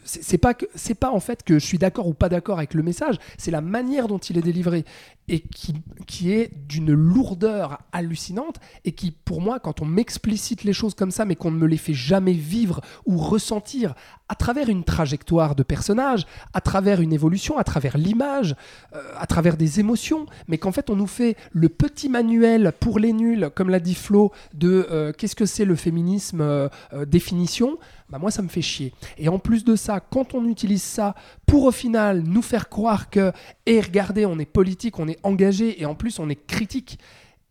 c'est 0.04 0.38
pas 0.38 0.54
que, 0.54 0.66
c'est 0.74 0.94
pas 0.94 1.10
en 1.10 1.20
fait 1.20 1.42
que 1.42 1.58
je 1.58 1.64
suis 1.64 1.78
d'accord 1.78 2.08
ou 2.08 2.14
pas 2.14 2.28
d'accord 2.28 2.58
avec 2.58 2.74
le 2.74 2.82
message. 2.82 3.16
C'est 3.38 3.50
la 3.50 3.60
manière 3.60 4.08
dont 4.08 4.18
il 4.18 4.38
est 4.38 4.42
délivré 4.42 4.84
et 5.28 5.40
qui, 5.40 5.74
qui 6.06 6.32
est 6.32 6.50
d'une 6.68 6.92
lourdeur 6.92 7.78
hallucinante 7.92 8.56
et 8.84 8.92
qui, 8.92 9.12
pour 9.12 9.40
moi, 9.40 9.60
quand 9.60 9.80
on 9.80 9.84
m'explicite 9.84 10.64
les 10.64 10.72
choses 10.72 10.94
comme 10.94 11.10
ça, 11.10 11.24
mais 11.24 11.36
qu'on 11.36 11.50
ne 11.50 11.58
me 11.58 11.66
les 11.66 11.76
fait 11.76 11.94
jamais 11.94 12.32
vivre 12.32 12.80
ou 13.06 13.16
ressentir 13.16 13.94
à 14.28 14.34
travers 14.34 14.68
une 14.68 14.82
trajectoire 14.82 15.54
de 15.54 15.62
personnage, 15.62 16.26
à 16.54 16.60
travers 16.60 17.00
une 17.00 17.12
évolution, 17.12 17.58
à 17.58 17.64
travers 17.64 17.98
l'image, 17.98 18.56
euh, 18.94 19.02
à 19.18 19.26
travers 19.26 19.56
des 19.56 19.78
émotions, 19.78 20.26
mais 20.48 20.58
qu'en 20.58 20.72
fait 20.72 20.88
on 20.88 20.96
nous 20.96 21.06
fait 21.06 21.36
le 21.52 21.68
petit 21.68 22.08
manuel 22.08 22.72
pour 22.80 22.98
les 22.98 23.12
nuls, 23.12 23.50
comme 23.54 23.68
l'a 23.68 23.78
dit 23.78 23.94
Flo, 23.94 24.32
de 24.54 24.86
euh, 24.90 25.12
qu'est-ce 25.12 25.36
que 25.36 25.44
c'est 25.44 25.66
le 25.66 25.76
féminisme 25.76 26.40
euh, 26.40 26.68
définition, 27.06 27.78
bah 28.12 28.18
moi 28.18 28.30
ça 28.30 28.42
me 28.42 28.48
fait 28.48 28.60
chier. 28.62 28.92
Et 29.16 29.28
en 29.30 29.38
plus 29.38 29.64
de 29.64 29.74
ça, 29.74 29.98
quand 30.00 30.34
on 30.34 30.46
utilise 30.46 30.82
ça 30.82 31.14
pour 31.46 31.64
au 31.64 31.72
final 31.72 32.22
nous 32.22 32.42
faire 32.42 32.68
croire 32.68 33.08
que, 33.08 33.32
et 33.66 33.80
regardez, 33.80 34.26
on 34.26 34.38
est 34.38 34.44
politique, 34.44 34.98
on 34.98 35.08
est 35.08 35.18
engagé, 35.22 35.80
et 35.80 35.86
en 35.86 35.94
plus 35.94 36.18
on 36.18 36.28
est 36.28 36.46
critique, 36.46 36.98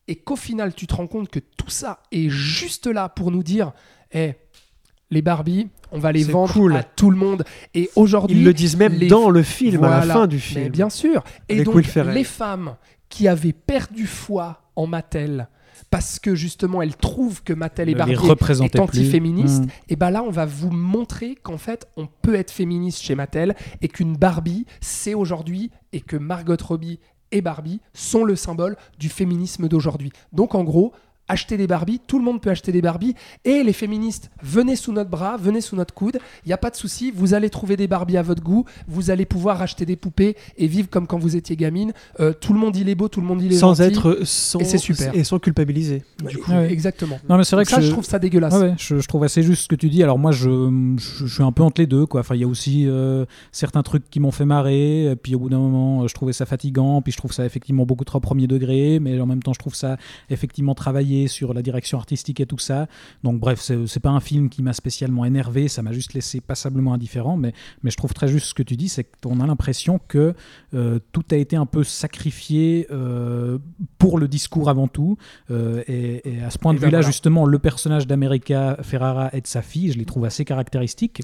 et 0.07 0.15
qu'au 0.15 0.35
final 0.35 0.73
tu 0.75 0.85
te 0.85 0.93
rends 0.93 1.07
compte 1.07 1.29
que 1.29 1.39
tout 1.39 1.69
ça 1.71 1.99
est 2.11 2.29
juste 2.29 2.85
là 2.85 3.09
pour 3.09 3.31
nous 3.31 3.41
dire, 3.43 3.71
eh, 4.13 4.33
les 5.09 5.21
Barbies, 5.23 5.67
on 5.91 5.99
va 5.99 6.11
les 6.11 6.23
vendre 6.23 6.53
cool. 6.53 6.75
à 6.75 6.83
tout 6.83 7.09
le 7.11 7.17
monde. 7.17 7.43
Et 7.73 7.89
aujourd'hui, 7.97 8.37
Ils 8.37 8.45
le 8.45 8.53
disent 8.53 8.77
même 8.77 8.93
les- 8.93 9.07
dans 9.07 9.29
le 9.29 9.43
film, 9.43 9.83
à 9.83 10.05
la 10.05 10.13
fin 10.13 10.27
du 10.27 10.35
mais 10.37 10.41
film. 10.41 10.69
bien 10.69 10.89
sûr. 10.89 11.23
Et 11.49 11.55
Avec 11.55 11.65
donc, 11.65 11.83
les 12.13 12.23
femmes 12.23 12.75
qui 13.09 13.27
avaient 13.27 13.51
perdu 13.51 14.07
foi 14.07 14.61
en 14.77 14.87
Mattel, 14.87 15.49
parce 15.91 16.17
que 16.19 16.33
justement 16.33 16.81
elles 16.81 16.95
trouvent 16.95 17.43
que 17.43 17.53
Mattel 17.53 17.89
et 17.89 17.93
Ne 17.93 17.97
les 17.97 18.15
Barbie 18.15 18.15
représentaient 18.15 18.77
est 18.79 18.81
antiféministe, 18.81 19.65
Mm. 19.65 19.67
et 19.89 19.95
ben 19.95 20.09
là 20.09 20.23
on 20.23 20.31
va 20.31 20.45
vous 20.47 20.71
montrer 20.71 21.35
qu'en 21.35 21.57
fait 21.59 21.87
on 21.97 22.07
peut 22.07 22.33
être 22.35 22.49
féministe 22.51 23.01
chez 23.03 23.13
Mattel 23.13 23.55
et 23.81 23.87
qu'une 23.87 24.15
Barbie 24.17 24.65
c'est 24.79 25.13
aujourd'hui 25.13 25.69
et 25.93 26.01
que 26.01 26.17
Margot 26.17 26.55
Robbie 26.63 26.99
et 27.31 27.41
Barbie 27.41 27.79
sont 27.93 28.23
le 28.23 28.35
symbole 28.35 28.75
du 28.97 29.07
féminisme 29.09 29.67
d'aujourd'hui. 29.67 30.11
Donc 30.33 30.55
en 30.55 30.63
gros, 30.63 30.91
acheter 31.31 31.57
des 31.57 31.67
Barbies, 31.67 31.99
tout 32.05 32.19
le 32.19 32.25
monde 32.25 32.41
peut 32.41 32.49
acheter 32.49 32.71
des 32.71 32.81
Barbies 32.81 33.15
et 33.45 33.63
les 33.63 33.73
féministes, 33.73 34.29
venez 34.43 34.75
sous 34.75 34.91
notre 34.91 35.09
bras, 35.09 35.37
venez 35.37 35.61
sous 35.61 35.75
notre 35.75 35.93
coude, 35.93 36.19
il 36.45 36.49
n'y 36.49 36.53
a 36.53 36.57
pas 36.57 36.69
de 36.69 36.75
souci, 36.75 37.11
vous 37.15 37.33
allez 37.33 37.49
trouver 37.49 37.77
des 37.77 37.87
Barbies 37.87 38.17
à 38.17 38.21
votre 38.21 38.43
goût, 38.43 38.65
vous 38.87 39.09
allez 39.11 39.25
pouvoir 39.25 39.61
acheter 39.61 39.85
des 39.85 39.95
poupées 39.95 40.35
et 40.57 40.67
vivre 40.67 40.89
comme 40.89 41.07
quand 41.07 41.17
vous 41.19 41.35
étiez 41.35 41.55
gamine. 41.55 41.93
Euh, 42.19 42.33
tout 42.33 42.53
le 42.53 42.59
monde 42.59 42.75
il 42.75 42.89
est 42.89 42.95
beau, 42.95 43.07
tout 43.07 43.21
le 43.21 43.27
monde 43.27 43.41
il 43.41 43.53
est 43.53 43.57
sans 43.57 43.75
gentil. 43.75 43.89
être 43.97 44.19
sans, 44.23 44.59
Et 44.59 44.65
c'est 44.65 44.77
super. 44.77 45.15
et 45.15 45.23
sans 45.23 45.39
culpabiliser. 45.39 46.03
Du 46.29 46.37
coup. 46.37 46.51
Ouais. 46.51 46.71
Exactement. 46.71 47.19
Non, 47.29 47.37
mais 47.37 47.43
c'est 47.43 47.55
vrai 47.55 47.63
Donc 47.63 47.69
que 47.69 47.75
ça, 47.75 47.81
je- 47.81 47.87
je 47.87 47.91
trouve 47.91 48.05
ça 48.05 48.19
dégueulasse. 48.19 48.53
Ouais, 48.53 48.59
ouais, 48.69 48.73
je, 48.77 48.99
je 48.99 49.07
trouve 49.07 49.23
assez 49.23 49.41
juste 49.43 49.63
ce 49.63 49.67
que 49.67 49.75
tu 49.75 49.89
dis. 49.89 50.03
Alors 50.03 50.19
moi, 50.19 50.31
je, 50.31 50.49
je, 50.97 51.25
je 51.25 51.33
suis 51.33 51.43
un 51.43 51.51
peu 51.51 51.63
entre 51.63 51.79
les 51.81 51.87
deux. 51.87 52.05
Quoi. 52.05 52.19
Enfin, 52.21 52.35
il 52.35 52.41
y 52.41 52.43
a 52.43 52.47
aussi 52.47 52.85
euh, 52.87 53.25
certains 53.51 53.83
trucs 53.83 54.09
qui 54.09 54.19
m'ont 54.19 54.31
fait 54.31 54.45
marrer. 54.45 55.15
Puis 55.23 55.35
au 55.35 55.39
bout 55.39 55.49
d'un 55.49 55.59
moment, 55.59 56.07
je 56.07 56.13
trouvais 56.13 56.33
ça 56.33 56.45
fatigant. 56.45 57.01
Puis 57.01 57.11
je 57.13 57.17
trouve 57.17 57.31
ça 57.31 57.45
effectivement 57.45 57.85
beaucoup 57.85 58.03
trop 58.05 58.19
premier 58.19 58.47
degré. 58.47 58.99
Mais 58.99 59.19
en 59.19 59.25
même 59.25 59.41
temps, 59.43 59.53
je 59.53 59.59
trouve 59.59 59.75
ça 59.75 59.97
effectivement 60.29 60.75
travaillé 60.75 61.20
sur 61.27 61.53
la 61.53 61.61
direction 61.61 61.97
artistique 61.97 62.39
et 62.39 62.45
tout 62.45 62.57
ça. 62.59 62.87
Donc 63.23 63.39
bref, 63.39 63.61
c'est 63.61 63.99
pas 63.99 64.09
un 64.09 64.19
film 64.19 64.49
qui 64.49 64.61
m'a 64.63 64.73
spécialement 64.73 65.25
énervé. 65.25 65.67
Ça 65.67 65.81
m'a 65.81 65.91
juste 65.91 66.13
laissé 66.13 66.41
passablement 66.41 66.93
indifférent. 66.93 67.37
Mais, 67.37 67.53
mais 67.83 67.91
je 67.91 67.97
trouve 67.97 68.13
très 68.13 68.27
juste 68.27 68.47
ce 68.47 68.53
que 68.53 68.63
tu 68.63 68.75
dis. 68.77 68.89
C'est 68.89 69.05
qu'on 69.21 69.39
a 69.39 69.47
l'impression 69.47 69.99
que 70.07 70.33
euh, 70.73 70.99
tout 71.11 71.23
a 71.31 71.35
été 71.35 71.55
un 71.55 71.65
peu 71.65 71.83
sacrifié 71.83 72.87
euh, 72.91 73.57
pour 73.97 74.17
le 74.19 74.27
discours 74.27 74.69
avant 74.69 74.87
tout. 74.87 75.17
Euh, 75.49 75.83
et, 75.87 76.21
et 76.29 76.41
à 76.43 76.49
ce 76.49 76.57
point 76.57 76.73
de 76.73 76.79
ben 76.79 76.87
vue-là, 76.87 76.99
voilà. 76.99 77.07
justement, 77.11 77.45
le 77.45 77.59
personnage 77.59 78.07
d'America 78.07 78.77
Ferrara 78.81 79.29
et 79.33 79.41
de 79.41 79.47
sa 79.47 79.61
fille, 79.61 79.91
je 79.91 79.97
les 79.97 80.05
trouve 80.05 80.25
assez 80.25 80.45
caractéristiques. 80.45 81.21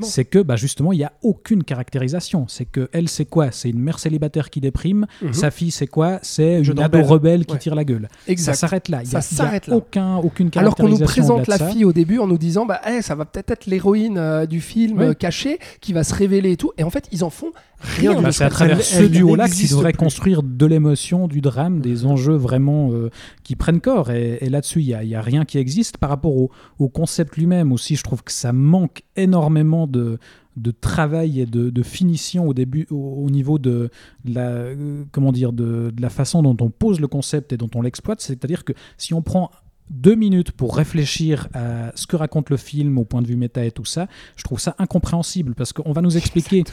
C'est 0.00 0.24
que, 0.24 0.38
bah, 0.40 0.56
justement, 0.56 0.92
il 0.92 0.98
n'y 0.98 1.04
a 1.04 1.12
aucune 1.22 1.64
caractérisation. 1.64 2.46
C'est 2.48 2.64
que 2.64 2.88
elle, 2.92 3.08
c'est 3.08 3.24
quoi? 3.24 3.50
C'est 3.50 3.70
une 3.70 3.78
mère 3.80 3.98
célibataire 3.98 4.50
qui 4.50 4.60
déprime. 4.60 5.06
Mhm. 5.22 5.32
Sa 5.32 5.50
fille, 5.50 5.70
c'est 5.70 5.86
quoi? 5.86 6.18
C'est 6.22 6.60
une 6.62 6.78
ado 6.78 6.98
rebelle. 6.98 7.04
rebelle 7.10 7.46
qui 7.46 7.52
Ouais. 7.52 7.58
tire 7.58 7.74
la 7.74 7.84
gueule. 7.84 8.08
Exact. 8.26 8.52
Ça 8.54 8.58
s'arrête 8.60 8.88
là. 8.88 9.02
Il 9.02 9.16
a 9.16 9.20
s'arrête 9.34 9.66
là. 9.66 9.76
aucun, 9.76 10.16
aucune 10.16 10.50
Alors 10.56 10.74
qu'on 10.74 10.88
nous 10.88 10.98
présente 10.98 11.46
la 11.46 11.58
fille 11.58 11.84
au 11.84 11.92
début 11.92 12.18
en 12.18 12.26
nous 12.26 12.38
disant 12.38 12.66
bah 12.66 12.80
eh, 12.88 13.02
ça 13.02 13.14
va 13.14 13.24
peut-être 13.24 13.50
être 13.50 13.66
l'héroïne 13.66 14.18
euh, 14.18 14.46
du 14.46 14.60
film 14.60 14.98
Ouais. 14.98 15.06
euh, 15.08 15.14
caché 15.14 15.58
qui 15.80 15.92
va 15.92 16.04
se 16.04 16.14
révéler 16.14 16.52
et 16.52 16.56
tout 16.56 16.72
et 16.78 16.82
en 16.84 16.90
fait 16.90 17.08
ils 17.12 17.24
en 17.24 17.30
font 17.30 17.50
rien. 17.80 18.20
Bah, 18.20 18.32
c'est 18.32 18.44
à 18.44 18.50
travers 18.50 18.82
ce 18.82 19.02
duo-là 19.04 19.48
qu'ils 19.48 19.70
devraient 19.70 19.92
plus. 19.92 19.98
construire 19.98 20.42
de 20.42 20.66
l'émotion, 20.66 21.28
du 21.28 21.40
drame, 21.40 21.80
des 21.80 22.06
enjeux 22.06 22.34
vraiment 22.34 22.90
euh, 22.92 23.10
qui 23.44 23.54
prennent 23.56 23.80
corps. 23.80 24.10
Et, 24.10 24.38
et 24.40 24.48
là-dessus, 24.50 24.80
il 24.80 24.86
n'y 24.86 24.94
a, 24.94 25.02
il 25.04 25.08
y 25.10 25.14
a 25.14 25.22
rien 25.22 25.44
qui 25.44 25.58
existe 25.58 25.96
par 25.98 26.10
rapport 26.10 26.36
au, 26.36 26.50
au 26.78 26.88
concept 26.88 27.36
lui-même 27.36 27.70
aussi. 27.72 27.94
Je 27.96 28.02
trouve 28.02 28.22
que 28.24 28.32
ça 28.32 28.52
manque 28.52 29.02
énormément 29.16 29.86
de, 29.86 30.18
de 30.58 30.70
travail 30.70 31.40
et 31.40 31.46
de, 31.46 31.82
finition 31.82 32.46
au 32.48 32.54
début, 32.54 32.86
au, 32.90 32.96
au 32.96 33.30
niveau 33.30 33.58
de, 33.58 33.90
la, 34.24 34.48
euh, 34.48 35.04
comment 35.12 35.32
dire, 35.32 35.52
de 35.52 35.92
la 35.98 36.10
façon 36.10 36.42
dont 36.42 36.56
on 36.60 36.70
pose 36.70 37.00
le 37.00 37.08
concept 37.08 37.52
et 37.52 37.56
dont 37.56 37.70
on 37.74 37.82
l'exploite. 37.82 38.20
C'est-à-dire 38.20 38.64
que 38.64 38.72
si 38.96 39.14
on 39.14 39.22
prend 39.22 39.50
deux 39.90 40.14
minutes 40.14 40.52
pour 40.52 40.76
réfléchir 40.76 41.48
à 41.54 41.92
ce 41.94 42.06
que 42.06 42.16
raconte 42.16 42.50
le 42.50 42.56
film 42.56 42.98
au 42.98 43.04
point 43.04 43.22
de 43.22 43.26
vue 43.26 43.36
méta 43.36 43.64
et 43.64 43.70
tout 43.70 43.84
ça, 43.84 44.06
je 44.36 44.44
trouve 44.44 44.60
ça 44.60 44.74
incompréhensible 44.78 45.54
parce 45.54 45.72
qu'on 45.72 45.92
va 45.92 46.02
nous 46.02 46.16
expliquer 46.16 46.64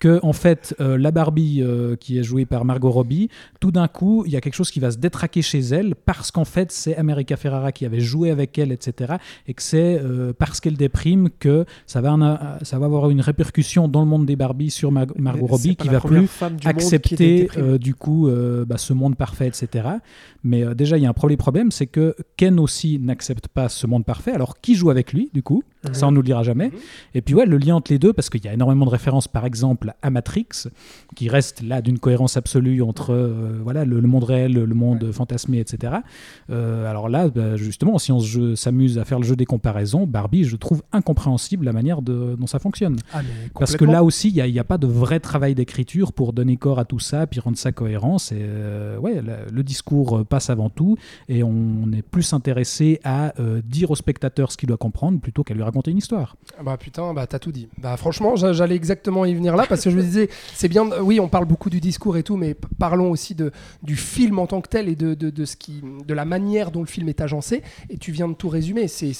que 0.00 0.18
en 0.22 0.32
fait 0.32 0.74
euh, 0.80 0.98
la 0.98 1.10
Barbie 1.10 1.62
euh, 1.62 1.96
qui 1.96 2.18
est 2.18 2.22
jouée 2.22 2.44
par 2.46 2.64
Margot 2.64 2.90
Robbie, 2.90 3.28
tout 3.60 3.70
d'un 3.70 3.88
coup 3.88 4.24
il 4.26 4.32
y 4.32 4.36
a 4.36 4.40
quelque 4.40 4.54
chose 4.54 4.70
qui 4.70 4.80
va 4.80 4.90
se 4.90 4.98
détraquer 4.98 5.40
chez 5.42 5.60
elle 5.60 5.94
parce 5.94 6.30
qu'en 6.30 6.44
fait 6.44 6.72
c'est 6.72 6.96
America 6.96 7.36
Ferrara 7.36 7.72
qui 7.72 7.86
avait 7.86 8.00
joué 8.00 8.30
avec 8.30 8.58
elle, 8.58 8.72
etc. 8.72 9.14
Et 9.46 9.54
que 9.54 9.62
c'est 9.62 9.98
euh, 10.02 10.32
parce 10.36 10.60
qu'elle 10.60 10.76
déprime 10.76 11.30
que 11.38 11.64
ça 11.86 12.00
va, 12.00 12.58
ça 12.62 12.78
va 12.78 12.86
avoir 12.86 13.10
une 13.10 13.20
répercussion 13.20 13.88
dans 13.88 14.00
le 14.00 14.06
monde 14.06 14.26
des 14.26 14.36
Barbies 14.36 14.70
sur 14.70 14.90
Mar- 14.92 15.06
Margot 15.16 15.46
Robbie 15.46 15.76
qui 15.76 15.88
va 15.88 16.00
plus 16.00 16.28
accepter 16.64 17.48
du 17.78 17.94
coup 17.94 18.28
bah, 18.66 18.78
ce 18.78 18.92
monde 18.92 19.16
parfait, 19.16 19.46
etc. 19.48 19.88
Mais 20.42 20.62
déjà, 20.74 20.98
il 20.98 21.02
y 21.02 21.06
a 21.06 21.08
un 21.08 21.14
premier 21.14 21.36
problème, 21.36 21.70
c'est 21.70 21.86
que 21.86 22.14
Ken 22.36 22.58
aussi 22.64 22.98
n'accepte 22.98 23.46
pas 23.48 23.68
ce 23.68 23.86
monde 23.86 24.04
parfait. 24.04 24.32
Alors, 24.32 24.60
qui 24.60 24.74
joue 24.74 24.90
avec 24.90 25.12
lui, 25.12 25.30
du 25.32 25.42
coup? 25.42 25.62
Ça, 25.92 26.06
on 26.06 26.10
ne 26.10 26.16
nous 26.16 26.22
le 26.22 26.26
dira 26.26 26.42
jamais. 26.42 26.70
Et 27.14 27.20
puis, 27.20 27.34
ouais, 27.34 27.44
le 27.44 27.58
lien 27.58 27.76
entre 27.76 27.92
les 27.92 27.98
deux, 27.98 28.12
parce 28.14 28.30
qu'il 28.30 28.42
y 28.42 28.48
a 28.48 28.54
énormément 28.54 28.86
de 28.86 28.90
références, 28.90 29.28
par 29.28 29.44
exemple, 29.44 29.92
à 30.00 30.08
Matrix, 30.10 30.46
qui 31.14 31.28
reste 31.28 31.60
là 31.62 31.82
d'une 31.82 31.98
cohérence 31.98 32.38
absolue 32.38 32.80
entre 32.80 33.10
euh, 33.12 33.60
voilà, 33.62 33.84
le, 33.84 34.00
le 34.00 34.08
monde 34.08 34.24
réel, 34.24 34.54
le 34.54 34.74
monde 34.74 35.12
fantasmé, 35.12 35.58
etc. 35.60 35.92
Euh, 36.50 36.88
alors 36.90 37.10
là, 37.10 37.28
bah, 37.28 37.56
justement, 37.56 37.98
si 37.98 38.12
on 38.12 38.20
s'amuse 38.56 38.98
à 38.98 39.04
faire 39.04 39.18
le 39.20 39.26
jeu 39.26 39.36
des 39.36 39.44
comparaisons, 39.44 40.06
Barbie, 40.06 40.44
je 40.44 40.56
trouve 40.56 40.82
incompréhensible 40.92 41.66
la 41.66 41.72
manière 41.74 42.00
de- 42.00 42.34
dont 42.38 42.46
ça 42.46 42.58
fonctionne. 42.58 42.96
Ah, 43.12 43.20
Parce 43.58 43.76
que 43.76 43.84
là 43.84 44.02
aussi, 44.02 44.30
il 44.30 44.42
n'y 44.52 44.58
a, 44.58 44.64
pas 44.64 44.78
de 44.78 44.86
vrai 44.86 45.20
travail 45.20 45.54
d'écriture 45.54 46.14
pour 46.14 46.32
donner 46.32 46.56
corps 46.56 46.78
à 46.78 46.86
tout 46.86 46.98
ça, 46.98 47.26
puis 47.26 47.40
rendre 47.40 47.58
ça 47.58 47.72
cohérent. 47.72 48.16
C'est, 48.16 48.38
euh, 48.40 48.96
ouais, 48.98 49.20
le, 49.20 49.52
le 49.52 49.62
discours 49.62 50.24
passe 50.24 50.48
avant 50.48 50.70
tout, 50.70 50.96
et 51.28 51.42
on 51.42 51.92
est 51.92 52.00
plus 52.00 52.32
intéressé 52.32 52.53
à 53.04 53.34
euh, 53.40 53.60
dire 53.64 53.90
au 53.90 53.94
spectateur 53.96 54.52
ce 54.52 54.56
qu'il 54.56 54.68
doit 54.68 54.76
comprendre 54.76 55.20
plutôt 55.20 55.42
qu'à 55.44 55.54
lui 55.54 55.62
raconter 55.62 55.90
une 55.90 55.98
histoire. 55.98 56.36
Ah 56.58 56.62
Bah 56.62 56.76
putain, 56.76 57.12
bah 57.14 57.26
t'as 57.26 57.38
tout 57.38 57.52
dit. 57.52 57.68
Bah 57.78 57.96
franchement, 57.96 58.36
j'a- 58.36 58.52
j'allais 58.52 58.76
exactement 58.76 59.24
y 59.24 59.34
venir 59.34 59.56
là 59.56 59.66
parce 59.68 59.82
que 59.82 59.90
je 59.90 59.96
me 59.96 60.02
disais, 60.02 60.28
c'est 60.54 60.68
bien. 60.68 60.88
Oui, 61.00 61.20
on 61.20 61.28
parle 61.28 61.44
beaucoup 61.46 61.70
du 61.70 61.80
discours 61.80 62.16
et 62.16 62.22
tout, 62.22 62.36
mais 62.36 62.54
parlons 62.78 63.10
aussi 63.10 63.34
de 63.34 63.50
du 63.82 63.96
film 63.96 64.38
en 64.38 64.46
tant 64.46 64.60
que 64.60 64.68
tel 64.68 64.88
et 64.88 64.96
de, 64.96 65.14
de, 65.14 65.30
de 65.30 65.44
ce 65.44 65.56
qui, 65.56 65.82
de 66.06 66.14
la 66.14 66.24
manière 66.24 66.70
dont 66.70 66.80
le 66.80 66.86
film 66.86 67.08
est 67.08 67.20
agencé. 67.20 67.62
Et 67.90 67.98
tu 67.98 68.12
viens 68.12 68.28
de 68.28 68.34
tout 68.34 68.48
résumer. 68.48 68.88
C'est, 68.88 69.12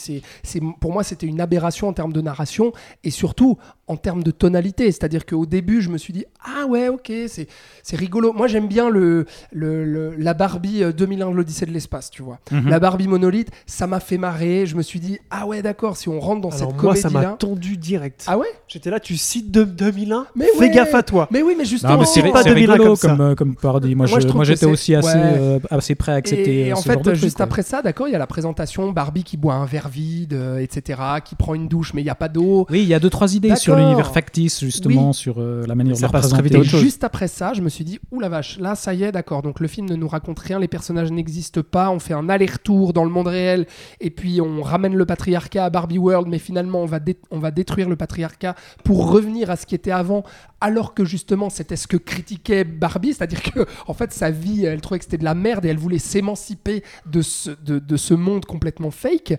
pour 0.81 0.93
moi, 0.93 1.03
c'était 1.03 1.27
une 1.27 1.41
aberration 1.41 1.89
en 1.89 1.93
termes 1.93 2.13
de 2.13 2.21
narration 2.21 2.73
et 3.03 3.11
surtout 3.11 3.59
en 3.87 3.97
termes 3.97 4.23
de 4.23 4.31
tonalité. 4.31 4.91
C'est-à-dire 4.93 5.27
qu'au 5.27 5.45
début, 5.47 5.83
je 5.83 5.91
me 5.91 5.99
suis 5.99 6.13
dit, 6.13 6.25
ah 6.45 6.67
ouais, 6.67 6.89
ok, 6.89 7.13
c'est, 7.29 7.47
c'est 7.83 7.97
rigolo. 7.97 8.33
Moi, 8.33 8.47
j'aime 8.47 8.67
bien 8.69 8.89
le, 8.89 9.27
le, 9.53 9.85
le- 9.85 10.15
la 10.17 10.33
Barbie 10.35 10.83
euh, 10.83 10.93
2001 10.93 11.31
de 11.31 11.37
l'Odyssée 11.37 11.67
de 11.67 11.71
l'espace, 11.71 12.11
tu 12.11 12.23
vois. 12.23 12.39
Mhm. 12.51 12.69
La 12.71 12.79
Barbie 12.81 13.09
monolithe, 13.09 13.51
ça 13.67 13.87
m'a 13.87 14.01
fait 14.01 14.17
marrer. 14.19 14.65
Je 14.67 14.75
me 14.77 14.83
suis 14.83 15.01
dit, 15.01 15.19
ah 15.31 15.47
ouais, 15.47 15.61
d'accord, 15.63 15.97
si 15.97 16.09
on 16.09 16.19
rentre 16.21 16.41
dans 16.41 16.49
Alors 16.51 16.71
cette 16.73 16.83
moi, 16.83 16.97
ça 16.97 17.09
comédie-là. 17.09 17.31
m'a 17.33 17.37
tendu 17.37 17.77
direct. 17.77 18.25
Ah 18.27 18.39
ouais? 18.39 18.47
J'étais 18.69 18.91
là, 18.91 19.01
tu 19.01 19.17
cites 19.17 19.51
de 19.51 19.65
2001 19.65 20.27
Mais 20.35 20.47
Fais 20.55 20.59
ouais. 20.61 20.71
gaffe 20.71 20.95
à 20.95 21.03
toi. 21.03 21.29
Mais 21.31 21.43
oui, 21.43 21.55
mais 21.59 21.65
justement. 21.65 21.93
Non, 21.95 22.01
mais 22.01 22.07
c'est 22.07 22.23
pas 22.23 22.43
c'est 22.43 22.49
2001 22.51 22.73
rigolo 22.73 22.85
comme 22.91 22.97
ça. 22.97 23.09
comme, 23.09 23.21
euh, 23.21 23.35
comme 23.35 23.55
parodie. 23.55 23.95
Moi, 23.95 24.07
Moi, 24.09 24.19
moi, 24.35 24.45
j'étais 24.45 24.67
aussi 24.67 24.95
assez, 24.95 25.09
ouais. 25.09 25.15
euh, 25.17 25.59
assez 25.71 25.95
prêt 25.95 26.13
à 26.13 26.17
accepter 26.17 26.55
Et, 26.55 26.67
et 26.69 26.73
euh, 26.73 26.75
en 26.77 26.81
ce 26.81 26.89
genre 26.91 27.03
fait, 27.03 27.11
de 27.11 27.15
juste 27.15 27.37
truc, 27.37 27.45
après 27.45 27.63
ça, 27.63 27.83
d'accord, 27.83 28.09
il 28.09 28.13
y 28.13 28.17
a 28.17 28.19
la 28.19 28.27
présentation 28.27 28.91
Barbie 28.93 29.25
qui 29.25 29.37
boit 29.37 29.55
un 29.55 29.67
verre 29.67 29.89
vide, 29.89 30.33
euh, 30.33 30.59
etc., 30.59 31.01
qui 31.25 31.35
prend 31.35 31.55
une 31.55 31.69
douche, 31.69 31.93
mais 31.95 32.01
il 32.01 32.05
n'y 32.05 32.11
a 32.11 32.15
pas 32.15 32.29
d'eau. 32.29 32.67
Oui, 32.71 32.81
il 32.83 32.89
y 32.89 32.95
a 32.95 32.99
deux 33.01 33.11
trois 33.11 33.35
idées 33.35 33.55
sur 33.57 33.74
D'accord. 33.75 33.89
l'univers 33.89 34.13
factice 34.13 34.61
justement, 34.61 35.13
sur 35.13 35.37
euh, 35.39 35.65
la 35.67 35.75
manière 35.75 35.97
Ça 35.97 36.07
de 36.07 36.13
passe 36.13 36.29
très 36.29 36.43
vite 36.43 36.55
à 36.55 36.59
autre 36.59 36.67
Et 36.69 36.71
chose. 36.71 36.81
juste 36.81 37.05
après 37.05 37.29
ça, 37.29 37.53
je 37.55 37.61
me 37.63 37.69
suis 37.69 37.85
dit, 37.85 37.99
ouh 38.11 38.21
la 38.21 38.29
vache, 38.29 38.59
là, 38.59 38.75
ça 38.75 38.95
y 38.95 39.03
est, 39.03 39.13
d'accord. 39.13 39.43
Donc 39.43 39.61
le 39.61 39.69
film 39.69 39.89
ne 39.89 39.97
nous 39.97 40.09
raconte 40.09 40.39
rien, 40.39 40.59
les 40.59 40.69
personnages 40.69 41.11
n'existent 41.11 41.63
pas, 41.63 41.91
on 41.91 41.99
fait 41.99 42.15
un 42.15 42.29
aller-retour 42.29 42.93
dans 42.93 43.05
le 43.05 43.11
monde 43.11 43.29
réel, 43.29 43.67
et 44.01 44.11
puis 44.11 44.41
on 44.41 44.63
ramène 44.63 44.95
le 44.95 45.07
patriarcat 45.07 45.65
à 45.65 45.71
Barbie 45.71 45.99
World, 45.99 46.29
mais 46.29 46.39
finalement, 46.39 46.81
on 46.83 46.87
va, 46.87 47.01
on 47.31 47.39
va 47.39 47.51
détruire 47.51 47.89
le 47.89 47.97
patriarcat 47.97 48.55
pour 48.85 49.11
revenir 49.11 49.51
à 49.51 49.57
ce 49.57 49.67
qui 49.67 49.75
était 49.75 49.91
avant, 49.91 50.25
alors 50.61 50.95
que 50.95 51.05
justement, 51.05 51.51
c'était 51.51 51.77
ce 51.77 51.87
que 51.87 51.97
critiquait 51.97 52.65
Barbie, 52.65 53.13
c'est-à-dire 53.15 53.43
que, 53.43 53.67
en 53.87 53.95
fait, 53.95 54.13
sa 54.13 54.31
vie, 54.31 54.65
elle 54.65 54.81
trouvait 54.81 54.99
que 54.99 55.05
c'était 55.05 55.19
de 55.19 55.25
la 55.25 55.35
merde 55.35 55.65
et 55.65 55.69
elle 55.69 55.79
voulait 55.79 55.99
s'émanciper 55.99 56.83
de 57.07 57.23
ce, 57.23 57.51
de, 57.65 57.79
de 57.79 57.97
ce 57.97 58.15
monde 58.15 58.45
complètement 58.45 58.91
fake. 58.91 59.35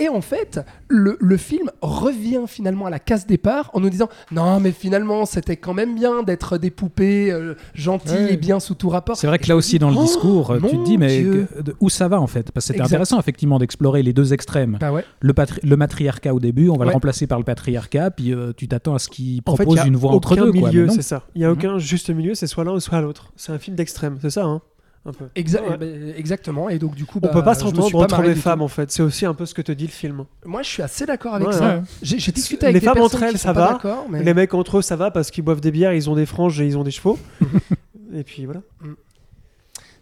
Et 0.00 0.08
en 0.08 0.20
fait, 0.20 0.60
le, 0.88 1.16
le 1.20 1.36
film 1.36 1.70
revient 1.82 2.42
finalement 2.46 2.86
à 2.86 2.90
la 2.90 2.98
case 3.00 3.26
départ 3.26 3.70
en 3.74 3.80
nous 3.80 3.90
disant 3.90 4.08
non, 4.30 4.60
mais 4.60 4.70
finalement, 4.72 5.26
c'était 5.26 5.56
quand 5.56 5.74
même 5.74 5.94
bien 5.94 6.22
d'être 6.22 6.56
des 6.58 6.70
poupées 6.70 7.32
euh, 7.32 7.54
gentilles 7.74 8.12
Ouais. 8.14 8.34
et 8.34 8.36
bien 8.36 8.60
sous 8.60 8.74
tout 8.74 8.88
rapport. 8.88 9.16
C'est 9.16 9.26
vrai 9.26 9.38
que 9.38 9.48
là 9.48 9.56
aussi 9.56 9.72
dis, 9.72 9.78
dans 9.80 9.90
le 9.90 9.96
oh, 9.96 10.02
discours, 10.02 10.54
tu 10.70 10.76
te 10.78 10.84
dis 10.84 10.98
mais 10.98 11.22
que- 11.22 11.46
où 11.80 11.88
ça 11.90 12.06
va 12.08 12.20
en 12.20 12.26
fait? 12.26 12.52
Parce 12.52 12.66
que 12.66 12.72
c'était 12.74 12.84
intéressant 12.84 13.18
effectivement 13.18 13.58
d'explorer 13.58 14.02
les 14.02 14.12
deux 14.12 14.32
extrêmes. 14.32 14.78
Bah 14.80 14.92
ouais. 14.92 15.04
Le, 15.20 15.32
patri- 15.32 15.60
le 15.62 15.76
matriarcat 15.76 16.32
au 16.34 16.40
début, 16.40 16.68
on 16.68 16.74
va 16.74 16.80
Ouais. 16.80 16.86
le 16.86 16.92
remplacer 16.92 17.26
par 17.26 17.38
le 17.38 17.44
patriarcat, 17.44 18.10
puis 18.12 18.32
euh, 18.32 18.52
tu 18.56 18.68
t'attends 18.68 18.94
à 18.94 18.98
ce 18.98 19.08
qu'il 19.08 19.40
En 19.46 19.56
fait, 19.56 19.64
propose 19.64 19.78
y 19.78 19.80
a 19.80 19.86
une 19.86 19.96
voie 19.96 20.12
entre 20.12 20.36
deux. 20.36 20.52
quoi, 20.52 20.68
milieu, 20.68 20.82
mais 20.82 20.88
non. 20.88 20.94
c'est 20.94 21.02
ça. 21.02 21.24
Il 21.34 21.42
y 21.42 21.44
a 21.44 21.48
Mhm. 21.48 21.52
aucun 21.54 21.78
juste 21.78 22.10
milieu, 22.10 22.34
c'est 22.34 22.46
soit 22.46 22.64
l'un 22.64 22.72
ou 22.72 22.80
soit 22.80 23.00
l'autre. 23.00 23.32
C'est 23.36 23.52
un 23.52 23.58
film 23.58 23.76
d'extrême, 23.76 24.18
c'est 24.22 24.30
ça, 24.30 24.44
hein? 24.44 24.60
Un 25.06 25.12
peu. 25.12 25.26
Exa- 25.36 25.62
Ouais. 25.62 25.76
bah, 25.78 25.86
exactement. 26.16 26.68
Et 26.68 26.78
donc, 26.78 26.94
du 26.94 27.04
coup, 27.06 27.18
On 27.18 27.26
bah, 27.26 27.28
peut 27.32 27.42
pas 27.44 27.54
s'entendre 27.54 27.90
pas 27.90 27.98
entre 27.98 28.22
les 28.22 28.34
femmes 28.34 28.58
tout. 28.58 28.64
en 28.64 28.68
fait. 28.68 28.90
C'est 28.90 29.02
aussi 29.02 29.24
un 29.26 29.34
peu 29.34 29.46
ce 29.46 29.54
que 29.54 29.62
te 29.62 29.72
dit 29.72 29.86
le 29.86 29.92
film. 29.92 30.24
Moi, 30.44 30.62
je 30.62 30.68
suis 30.68 30.82
assez 30.82 31.06
d'accord 31.06 31.34
avec 31.34 31.48
Ouais, 31.48 31.54
ça. 31.54 31.76
ouais. 31.78 31.82
J'ai 32.02 32.32
discuté 32.32 32.66
avec 32.66 32.74
Les 32.74 32.80
des 32.80 32.86
femmes 32.86 33.00
entre 33.00 33.22
elles, 33.22 33.38
ça 33.38 33.52
va. 33.52 33.78
mais- 34.10 34.22
Les 34.22 34.34
mecs 34.34 34.52
entre 34.54 34.78
eux, 34.78 34.82
ça 34.82 34.96
va 34.96 35.10
parce 35.10 35.30
qu'ils 35.30 35.44
boivent 35.44 35.60
des 35.60 35.70
bières, 35.70 35.92
ils 35.94 36.10
ont 36.10 36.14
des 36.14 36.26
franges 36.26 36.60
et 36.60 36.66
ils 36.66 36.76
ont 36.76 36.84
des 36.84 36.90
chevaux. 36.90 37.18
et 38.14 38.22
puis 38.24 38.44
voilà. 38.44 38.60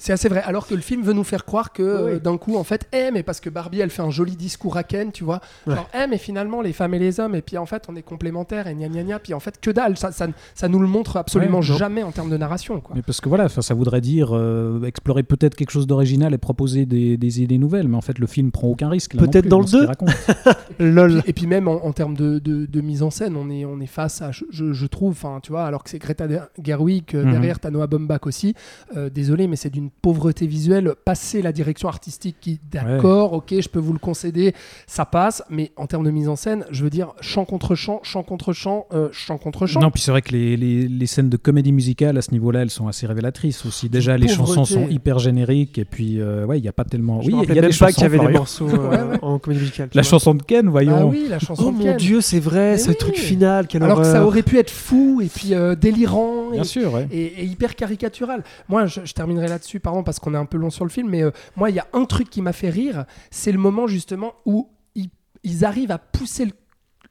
C'est 0.06 0.12
assez 0.12 0.28
vrai. 0.28 0.40
Alors 0.44 0.68
que 0.68 0.74
le 0.76 0.80
film 0.82 1.02
veut 1.02 1.12
nous 1.14 1.24
faire 1.24 1.44
croire 1.44 1.72
que 1.72 1.82
euh, 1.82 2.14
Oui. 2.14 2.20
d'un 2.20 2.36
coup, 2.38 2.56
en 2.56 2.62
fait, 2.62 2.86
eh, 2.92 3.10
mais 3.12 3.24
parce 3.24 3.40
que 3.40 3.50
Barbie, 3.50 3.80
elle 3.80 3.90
fait 3.90 4.02
un 4.02 4.10
joli 4.10 4.36
discours 4.36 4.76
à 4.76 4.84
Ken, 4.84 5.10
tu 5.10 5.24
vois. 5.24 5.40
Genre, 5.66 5.88
eh, 5.94 6.06
mais 6.08 6.16
finalement, 6.18 6.62
les 6.62 6.72
femmes 6.72 6.94
et 6.94 7.00
les 7.00 7.18
hommes, 7.18 7.34
et 7.34 7.42
puis 7.42 7.58
en 7.58 7.66
fait, 7.66 7.82
on 7.88 7.96
est 7.96 8.02
complémentaires, 8.02 8.68
et 8.68 8.74
gna 8.76 8.88
gna 8.88 9.02
gna. 9.02 9.18
Puis 9.18 9.34
en 9.34 9.40
fait, 9.40 9.58
que 9.60 9.70
dalle. 9.72 9.96
Ça, 9.98 10.12
ça, 10.12 10.28
ça 10.54 10.68
nous 10.68 10.78
le 10.78 10.86
montre 10.86 11.16
absolument 11.16 11.58
Ouais, 11.58 11.64
jamais 11.64 12.04
en 12.04 12.12
termes 12.12 12.30
de 12.30 12.36
narration, 12.36 12.80
quoi. 12.80 12.94
Mais 12.94 13.02
parce 13.02 13.20
que 13.20 13.28
voilà, 13.28 13.46
enfin, 13.46 13.62
ça 13.62 13.74
voudrait 13.74 14.00
dire 14.00 14.28
euh, 14.32 14.80
explorer 14.84 15.24
peut-être 15.24 15.56
quelque 15.56 15.70
chose 15.72 15.88
d'original 15.88 16.32
et 16.34 16.38
proposer 16.38 16.86
des, 16.86 17.16
des 17.16 17.42
idées 17.42 17.58
nouvelles, 17.58 17.88
mais 17.88 17.96
en 17.96 18.00
fait 18.00 18.20
le 18.20 18.26
film 18.28 18.52
prend 18.52 18.68
aucun 18.68 18.88
risque. 18.88 19.16
Peut-être 19.16 19.48
dans 19.48 19.58
le 19.60 19.66
ce 19.66 19.72
qu'il 19.72 19.80
deux. 19.80 19.86
raconte. 19.86 20.10
Lol. 20.78 21.22
Et 21.26 21.32
puis 21.32 21.46
même 21.48 21.66
en, 21.68 21.84
en 21.84 21.92
termes 21.92 22.14
de, 22.14 22.38
de- 22.38 22.66
de 22.66 22.80
mise 22.80 23.02
en 23.02 23.10
scène, 23.10 23.36
on 23.36 23.50
est, 23.50 23.64
on 23.64 23.80
est 23.80 23.86
face 23.86 24.22
à, 24.22 24.30
je, 24.30 24.44
je- 24.50 24.72
je 24.72 24.86
trouve, 24.86 25.12
enfin, 25.12 25.40
tu 25.42 25.50
vois, 25.50 25.64
alors 25.64 25.82
que 25.82 25.90
c'est 25.90 25.98
Greta 25.98 26.26
Gerwig, 26.62 27.04
euh, 27.14 27.24
Mhm. 27.24 27.32
derrière 27.32 27.58
t'as 27.58 27.70
Noah 27.70 27.86
Baumbach 27.88 28.26
aussi. 28.26 28.54
euh, 28.96 29.08
désolé, 29.10 29.46
mais 29.48 29.56
c'est 29.56 29.70
d'une 29.70 29.90
pauvreté 30.02 30.46
visuelle. 30.46 30.94
Passer 31.04 31.42
la 31.42 31.52
direction 31.52 31.88
artistique, 31.88 32.36
qui, 32.40 32.60
d'accord, 32.70 33.32
ok, 33.32 33.54
je 33.60 33.68
peux 33.68 33.78
vous 33.78 33.92
le 33.92 33.98
concéder, 33.98 34.54
ça 34.86 35.04
passe. 35.04 35.42
Mais 35.50 35.72
en 35.76 35.86
termes 35.86 36.04
de 36.04 36.10
mise 36.10 36.28
en 36.28 36.36
scène, 36.36 36.64
je 36.70 36.82
veux 36.84 36.90
dire, 36.90 37.12
chant 37.20 37.44
contre 37.44 37.74
chant, 37.74 38.00
chant 38.02 38.22
contre 38.22 38.52
chant, 38.52 38.86
euh, 38.92 39.08
chant 39.12 39.38
contre 39.38 39.66
chant. 39.66 39.80
Non, 39.80 39.90
puis 39.90 40.00
c'est 40.02 40.10
vrai 40.10 40.22
que 40.22 40.32
les, 40.32 40.56
les- 40.56 40.88
les 40.88 41.06
scènes 41.06 41.28
de 41.30 41.36
comédie 41.36 41.72
musicale 41.72 42.16
à 42.18 42.22
ce 42.22 42.30
niveau-là, 42.32 42.62
elles 42.62 42.70
sont 42.70 42.88
assez 42.88 43.06
révélatrices 43.06 43.64
aussi. 43.66 43.88
Déjà, 43.88 44.16
les 44.16 44.28
chansons 44.28 44.64
sont 44.64 44.88
hyper 44.88 45.18
génériques, 45.18 45.78
et 45.78 45.84
puis 45.84 46.20
euh, 46.20 46.44
ouais, 46.46 46.58
il 46.58 46.62
n'y 46.62 46.68
a 46.68 46.72
pas 46.72 46.84
tellement. 46.84 47.20
Je 47.22 47.28
oui, 47.28 47.34
il 47.42 47.48
y 47.54 47.58
a 47.58 47.62
même 47.62 47.70
des 47.70 47.76
pas 47.76 47.92
qu'il 47.92 48.02
y 48.02 48.06
avait 48.06 48.18
des 48.18 48.28
morceaux 48.32 48.68
euh, 48.68 48.76
Ouais, 48.90 49.02
ouais. 49.12 49.18
en 49.22 49.38
comédie 49.38 49.60
musicale. 49.62 49.88
La 49.94 50.02
vois. 50.02 50.08
chanson 50.10 50.34
de 50.34 50.42
Ken, 50.42 50.68
voyons. 50.68 50.96
Ah 50.96 51.06
oui, 51.06 51.26
la 51.28 51.38
chanson 51.38 51.64
Oh 51.68 51.72
de 51.72 51.84
mon 51.84 51.96
dieu, 51.96 52.20
c'est 52.20 52.40
vrai, 52.40 52.72
Mais 52.72 52.78
ce 52.78 52.90
oui. 52.90 52.96
truc 52.96 53.16
final, 53.16 53.66
quelle 53.66 53.82
Alors 53.82 53.98
que 53.98 54.04
ça 54.04 54.24
aurait 54.24 54.42
pu 54.42 54.58
être 54.58 54.70
fou 54.70 55.20
et 55.22 55.26
puis 55.26 55.54
euh, 55.54 55.74
délirant. 55.74 56.50
Bien 56.52 56.62
et, 56.62 56.64
sûr, 56.64 56.92
ouais. 56.92 57.08
et, 57.10 57.24
et 57.42 57.44
hyper 57.44 57.74
caricatural. 57.74 58.44
Moi, 58.68 58.86
je, 58.86 59.00
je 59.04 59.12
terminerai 59.12 59.48
là-dessus, 59.48 59.75
pardon, 59.80 60.02
parce 60.02 60.18
qu'on 60.18 60.34
est 60.34 60.38
un 60.38 60.46
peu 60.46 60.58
long 60.58 60.70
sur 60.70 60.84
le 60.84 60.90
film, 60.90 61.08
mais 61.08 61.22
euh, 61.22 61.30
moi, 61.56 61.70
il 61.70 61.76
y 61.76 61.80
a 61.80 61.86
un 61.92 62.04
truc 62.04 62.30
qui 62.30 62.42
m'a 62.42 62.52
fait 62.52 62.70
rire, 62.70 63.04
c'est 63.30 63.52
le 63.52 63.58
moment 63.58 63.86
justement 63.86 64.34
où 64.44 64.70
ils, 64.94 65.10
ils 65.42 65.64
arrivent 65.64 65.90
à 65.90 65.98
pousser 65.98 66.46
le, 66.46 66.52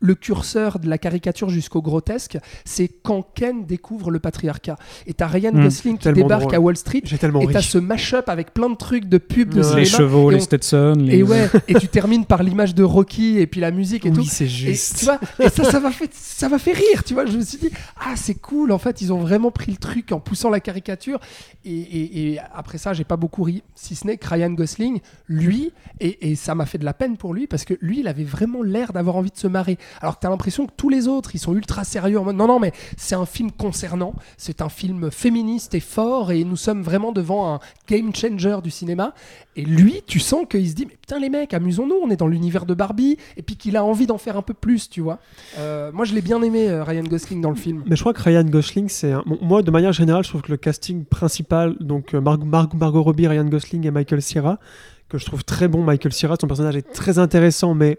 le 0.05 0.15
curseur 0.15 0.79
de 0.79 0.87
la 0.89 0.97
caricature 0.97 1.49
jusqu'au 1.49 1.81
grotesque. 1.81 2.37
C'est 2.63 2.87
quand 2.87 3.21
Ken 3.35 3.65
découvre 3.65 4.11
le 4.11 4.19
patriarcat. 4.19 4.77
Et 5.07 5.13
t'as 5.13 5.27
Ryan 5.27 5.51
Mm, 5.53 5.63
Gosling 5.63 5.97
qui 5.97 6.11
débarque 6.13 6.41
drôle. 6.43 6.55
à 6.55 6.59
Wall 6.59 6.77
Street. 6.77 7.01
J'ai 7.03 7.17
tellement 7.17 7.41
Et 7.41 7.47
t'as 7.51 7.61
ce 7.61 7.77
mash-up 7.77 8.29
avec 8.29 8.53
plein 8.53 8.69
de 8.69 8.75
trucs 8.75 9.05
de 9.05 9.17
pubs 9.17 9.53
de 9.53 9.61
Ouais. 9.61 9.75
Les 9.77 9.85
chevaux, 9.85 10.29
les 10.29 10.37
on- 10.37 10.39
Stetson, 10.41 10.93
les. 10.99 11.17
Et 11.19 11.23
ouais, 11.23 11.49
et 11.67 11.73
tu 11.75 11.87
termines 11.87 12.25
par 12.25 12.43
l'image 12.43 12.75
de 12.75 12.83
Rocky 12.83 13.39
et 13.39 13.47
puis 13.47 13.59
la 13.61 13.71
musique 13.71 14.05
et 14.05 14.11
tout. 14.11 14.19
Oui, 14.19 14.25
c'est 14.25 14.45
Et, 14.45 14.47
juste. 14.47 14.99
tu 14.99 15.05
vois, 15.05 15.19
et 15.39 15.49
ça, 15.49 15.63
ça 15.63 15.79
m'a 15.79 15.91
fait, 15.91 16.09
ça 16.13 16.47
m'a 16.49 16.59
fait 16.59 16.73
rire, 16.73 17.03
tu 17.05 17.13
vois. 17.13 17.25
Je 17.25 17.37
me 17.37 17.43
suis 17.43 17.57
dit, 17.57 17.69
ah, 17.99 18.13
c'est 18.15 18.35
cool. 18.35 18.71
En 18.71 18.77
fait, 18.77 19.01
ils 19.01 19.11
ont 19.11 19.19
vraiment 19.19 19.51
pris 19.51 19.71
le 19.71 19.77
truc 19.77 20.11
en 20.11 20.19
poussant 20.19 20.49
la 20.49 20.59
caricature. 20.59 21.19
Et, 21.65 21.71
et- 21.71 22.31
et 22.33 22.39
après 22.53 22.77
ça, 22.77 22.93
j'ai 22.93 23.03
pas 23.03 23.17
beaucoup 23.17 23.43
ri, 23.43 23.63
si 23.73 23.95
ce 23.95 24.05
n'est 24.05 24.17
que 24.17 24.27
Ryan 24.27 24.51
Gosling, 24.51 24.99
lui, 25.27 25.71
et, 25.99 26.29
et 26.31 26.35
ça 26.35 26.53
m'a 26.55 26.65
fait 26.65 26.77
de 26.77 26.85
la 26.85 26.93
peine 26.93 27.17
pour 27.17 27.33
lui 27.33 27.47
parce 27.47 27.65
que 27.65 27.73
lui, 27.81 27.99
il 28.01 28.07
avait 28.07 28.23
vraiment 28.23 28.61
l'air 28.61 28.93
d'avoir 28.93 29.15
envie 29.15 29.31
de 29.31 29.37
se 29.37 29.47
marrer. 29.47 29.77
Alors 30.01 30.15
que 30.15 30.21
t'as 30.21 30.29
l'impression 30.29 30.65
que 30.65 30.71
tous 30.75 30.89
les 30.89 31.07
autres, 31.07 31.31
ils 31.35 31.39
sont 31.39 31.53
ultra 31.55 31.83
sérieux 31.83 32.19
en 32.19 32.23
mode, 32.23 32.35
non, 32.35 32.47
non, 32.47 32.59
mais 32.59 32.71
c'est 32.97 33.15
un 33.15 33.25
film 33.25 33.51
concernant, 33.51 34.13
c'est 34.37 34.61
un 34.61 34.69
film 34.69 35.11
féministe 35.11 35.73
et 35.75 35.79
fort, 35.79 36.31
et 36.31 36.43
nous 36.43 36.55
sommes 36.55 36.81
vraiment 36.83 37.11
devant 37.11 37.53
un 37.55 37.59
game 37.87 38.13
changer 38.13 38.57
du 38.63 38.71
cinéma. 38.71 39.13
Et 39.55 39.63
lui, 39.63 40.01
tu 40.05 40.19
sens 40.19 40.45
qu'il 40.49 40.67
se 40.69 40.75
dit, 40.75 40.85
mais 40.85 40.95
putain, 40.99 41.19
les 41.19 41.29
mecs, 41.29 41.53
amusons-nous, 41.53 41.95
on 42.03 42.09
est 42.09 42.17
dans 42.17 42.27
l'univers 42.27 42.65
de 42.65 42.73
Barbie, 42.73 43.17
et 43.37 43.41
puis 43.41 43.55
qu'il 43.55 43.77
a 43.77 43.83
envie 43.85 44.05
d'en 44.07 44.17
faire 44.17 44.37
un 44.37 44.41
peu 44.41 44.53
plus, 44.53 44.89
tu 44.89 45.01
vois. 45.01 45.19
Euh, 45.59 45.91
moi, 45.93 46.05
je 46.05 46.13
l'ai 46.13 46.21
bien 46.21 46.41
aimé, 46.41 46.69
euh, 46.69 46.83
Ryan 46.83 47.03
Gosling, 47.03 47.41
dans 47.41 47.49
le 47.49 47.55
film. 47.55 47.83
Mais 47.87 47.95
je 47.95 48.01
crois 48.01 48.13
que 48.13 48.21
Ryan 48.21 48.43
Gosling, 48.43 48.89
c'est 48.89 49.13
moi 49.41 49.61
de 49.61 49.71
manière 49.71 49.93
générale, 49.93 50.23
je 50.23 50.29
trouve 50.29 50.41
que 50.41 50.51
le 50.51 50.57
casting 50.57 51.05
principal, 51.05 51.75
donc 51.79 52.13
euh, 52.13 52.21
Mar- 52.21 52.37
Mar- 52.43 52.75
Margot 52.75 53.03
Robbie, 53.03 53.27
Ryan 53.27 53.45
Gosling 53.45 53.85
et 53.87 53.91
Michael 53.91 54.21
Cera, 54.21 54.59
que 55.09 55.17
je 55.17 55.25
trouve 55.25 55.43
très 55.43 55.67
bon. 55.67 55.83
Michael 55.83 56.13
Cera, 56.13 56.35
son 56.39 56.47
personnage 56.47 56.75
est 56.75 56.91
très 56.91 57.19
intéressant, 57.19 57.73
mais 57.73 57.97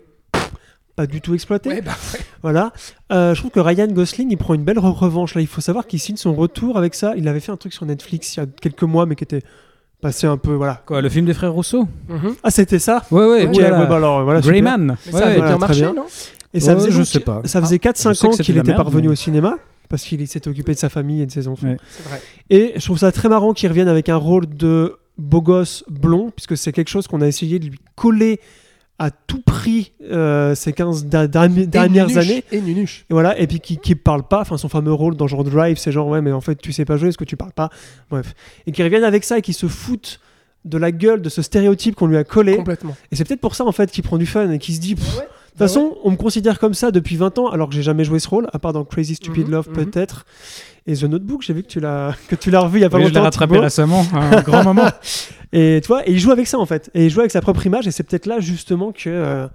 pas 0.96 1.06
du 1.06 1.20
tout 1.20 1.34
exploité. 1.34 1.68
Ouais, 1.68 1.80
bah, 1.82 1.92
ouais. 2.14 2.20
Voilà. 2.42 2.72
Euh, 3.12 3.34
je 3.34 3.40
trouve 3.40 3.50
que 3.52 3.60
Ryan 3.60 3.86
Gosling, 3.88 4.28
il 4.30 4.36
prend 4.38 4.54
une 4.54 4.64
belle 4.64 4.78
re- 4.78 4.92
revanche 4.92 5.34
là. 5.34 5.40
Il 5.42 5.46
faut 5.46 5.60
savoir 5.60 5.86
qu'il 5.86 6.00
signe 6.00 6.16
son 6.16 6.34
retour 6.34 6.78
avec 6.78 6.94
ça. 6.94 7.12
Il 7.16 7.28
avait 7.28 7.40
fait 7.40 7.52
un 7.52 7.56
truc 7.56 7.72
sur 7.74 7.84
Netflix 7.86 8.34
il 8.36 8.40
y 8.40 8.42
a 8.42 8.46
quelques 8.46 8.82
mois, 8.82 9.04
mais 9.06 9.14
qui 9.14 9.24
était 9.24 9.42
passé 10.00 10.26
un 10.26 10.36
peu, 10.36 10.52
voilà. 10.54 10.82
Quoi, 10.86 11.00
le 11.02 11.08
film 11.08 11.26
des 11.26 11.34
frères 11.34 11.52
Rousseau 11.52 11.86
Mhm. 12.08 12.34
Ah, 12.42 12.50
c'était 12.50 12.78
ça. 12.78 13.02
Ouais, 13.10 13.20
ouais, 13.20 13.26
Ouais, 13.26 13.46
Ok, 13.46 13.54
oulala. 13.56 13.80
ouais, 13.80 13.86
bah 13.86 13.96
alors 13.96 14.24
voilà. 14.24 14.42
ça 14.42 14.48
avait 14.48 14.60
bien 14.60 14.76
marché, 15.58 15.80
bien. 15.80 15.94
non 15.94 16.04
Et 16.54 16.60
ça 16.60 16.72
Ouais, 16.72 16.80
faisait 16.80 16.90
je 16.92 16.96
donc- 16.98 17.06
sais 17.06 17.20
pas. 17.20 17.42
Ça 17.44 17.60
faisait 17.60 17.76
je 17.76 17.80
4-5 17.80 18.14
sais 18.14 18.26
que 18.28 18.32
ans 18.32 18.36
qu'il 18.36 18.56
était 18.56 18.72
mais- 18.72 19.08
au 19.08 19.14
cinéma 19.14 19.56
parce 19.88 20.02
qu'il 20.02 20.26
s'était 20.26 20.48
occupé 20.48 20.72
de 20.74 20.78
sa 20.78 20.88
famille 20.88 21.20
et 21.22 21.26
de 21.26 21.30
ses 21.30 21.46
enfants. 21.48 21.66
Ouais. 21.68 21.76
C'est 21.90 22.08
vrai. 22.08 22.20
Et 22.50 22.72
je 22.76 22.84
trouve 22.84 22.98
ça 22.98 23.12
très 23.12 23.28
marrant 23.28 23.52
qu'il 23.52 23.68
revienne 23.68 23.88
avec 23.88 24.08
un 24.08 24.16
rôle 24.16 24.46
de 24.48 24.96
beau 25.18 25.40
gosse 25.42 25.84
blond, 25.88 26.30
puisque 26.34 26.56
c'est 26.56 26.72
quelque 26.72 26.88
chose 26.88 27.06
qu'on 27.06 27.20
a 27.20 27.26
essayé 27.26 27.58
de 27.58 27.66
lui 27.66 27.78
coller 27.94 28.40
à 28.98 29.10
tout 29.10 29.42
prix 29.42 29.92
euh, 30.10 30.54
ces 30.54 30.72
15 30.72 31.04
da- 31.06 31.26
dernières 31.26 32.08
Et 32.10 32.18
années. 32.18 32.44
Et 32.52 32.60
Nunuche. 32.60 33.04
Et 33.10 33.12
voilà, 33.12 33.38
et 33.38 33.46
puis 33.46 33.60
qui, 33.60 33.76
qui 33.78 33.94
parle 33.94 34.22
pas, 34.26 34.40
enfin 34.40 34.56
son 34.56 34.68
fameux 34.68 34.92
rôle 34.92 35.16
dans 35.16 35.26
genre 35.26 35.44
Drive, 35.44 35.76
c'est 35.76 35.92
genre 35.92 36.08
ouais, 36.08 36.22
mais 36.22 36.32
en 36.32 36.40
fait 36.40 36.56
tu 36.56 36.72
sais 36.72 36.84
pas 36.84 36.96
jouer, 36.96 37.08
est-ce 37.10 37.18
que 37.18 37.24
tu 37.24 37.36
parles 37.36 37.52
pas? 37.52 37.68
Bref. 38.10 38.34
Et 38.66 38.72
qui 38.72 38.82
revienne 38.82 39.04
avec 39.04 39.24
ça 39.24 39.38
et 39.38 39.42
qui 39.42 39.52
se 39.52 39.66
fout 39.66 40.20
de 40.64 40.78
la 40.78 40.92
gueule 40.92 41.20
de 41.22 41.28
ce 41.28 41.42
stéréotype 41.42 41.94
qu'on 41.94 42.06
lui 42.06 42.16
a 42.16 42.24
collé. 42.24 42.56
Complètement. 42.56 42.96
Et 43.12 43.16
c'est 43.16 43.24
peut-être 43.24 43.40
pour 43.40 43.54
ça 43.54 43.64
en 43.64 43.72
fait 43.72 43.90
qu'il 43.90 44.02
prend 44.02 44.18
du 44.18 44.26
fun 44.26 44.50
et 44.50 44.58
qu'il 44.58 44.74
se 44.74 44.80
dit, 44.80 44.94
pff, 44.94 45.18
Ouais. 45.18 45.28
Toute 45.58 45.68
façon, 45.68 45.96
on 46.04 46.10
me 46.10 46.16
considère 46.16 46.58
comme 46.58 46.74
ça 46.74 46.90
depuis 46.90 47.16
20 47.16 47.38
ans, 47.38 47.48
alors 47.48 47.68
que 47.68 47.74
j'ai 47.74 47.82
jamais 47.82 48.04
joué 48.04 48.18
ce 48.18 48.28
rôle, 48.28 48.46
à 48.52 48.58
part 48.58 48.72
dans 48.72 48.84
Crazy 48.84 49.14
Stupid 49.14 49.46
Mhm, 49.46 49.52
Love 49.52 49.68
mhm. 49.68 49.74
peut-être. 49.74 50.26
Et 50.86 50.94
The 50.94 51.04
Notebook, 51.04 51.42
j'ai 51.42 51.52
vu 51.52 51.62
que 51.62 51.68
tu 51.68 51.80
l'as 51.80 52.14
que 52.28 52.36
tu 52.36 52.50
l'as 52.50 52.60
revu 52.60 52.78
il 52.78 52.82
y 52.82 52.84
a 52.84 52.90
pas 52.90 52.98
Oui, 52.98 53.04
je 53.04 53.08
l'ai 53.08 53.14
longtemps. 53.14 53.24
rattrapé 53.24 53.58
récemment, 53.58 54.04
un 54.12 54.40
grand 54.42 54.62
moment. 54.64 54.88
Et 55.52 55.80
tu 55.82 55.86
vois, 55.88 56.06
et 56.06 56.12
il 56.12 56.18
joue 56.18 56.32
avec 56.32 56.46
ça 56.46 56.58
en 56.58 56.66
fait. 56.66 56.90
Et 56.92 57.06
il 57.06 57.10
joue 57.10 57.20
avec 57.20 57.30
sa 57.32 57.40
propre 57.40 57.64
image. 57.64 57.86
Et 57.86 57.90
c'est 57.90 58.02
peut-être 58.02 58.26
là 58.26 58.40
justement 58.40 58.92
que, 58.92 59.08
euh, 59.08 59.46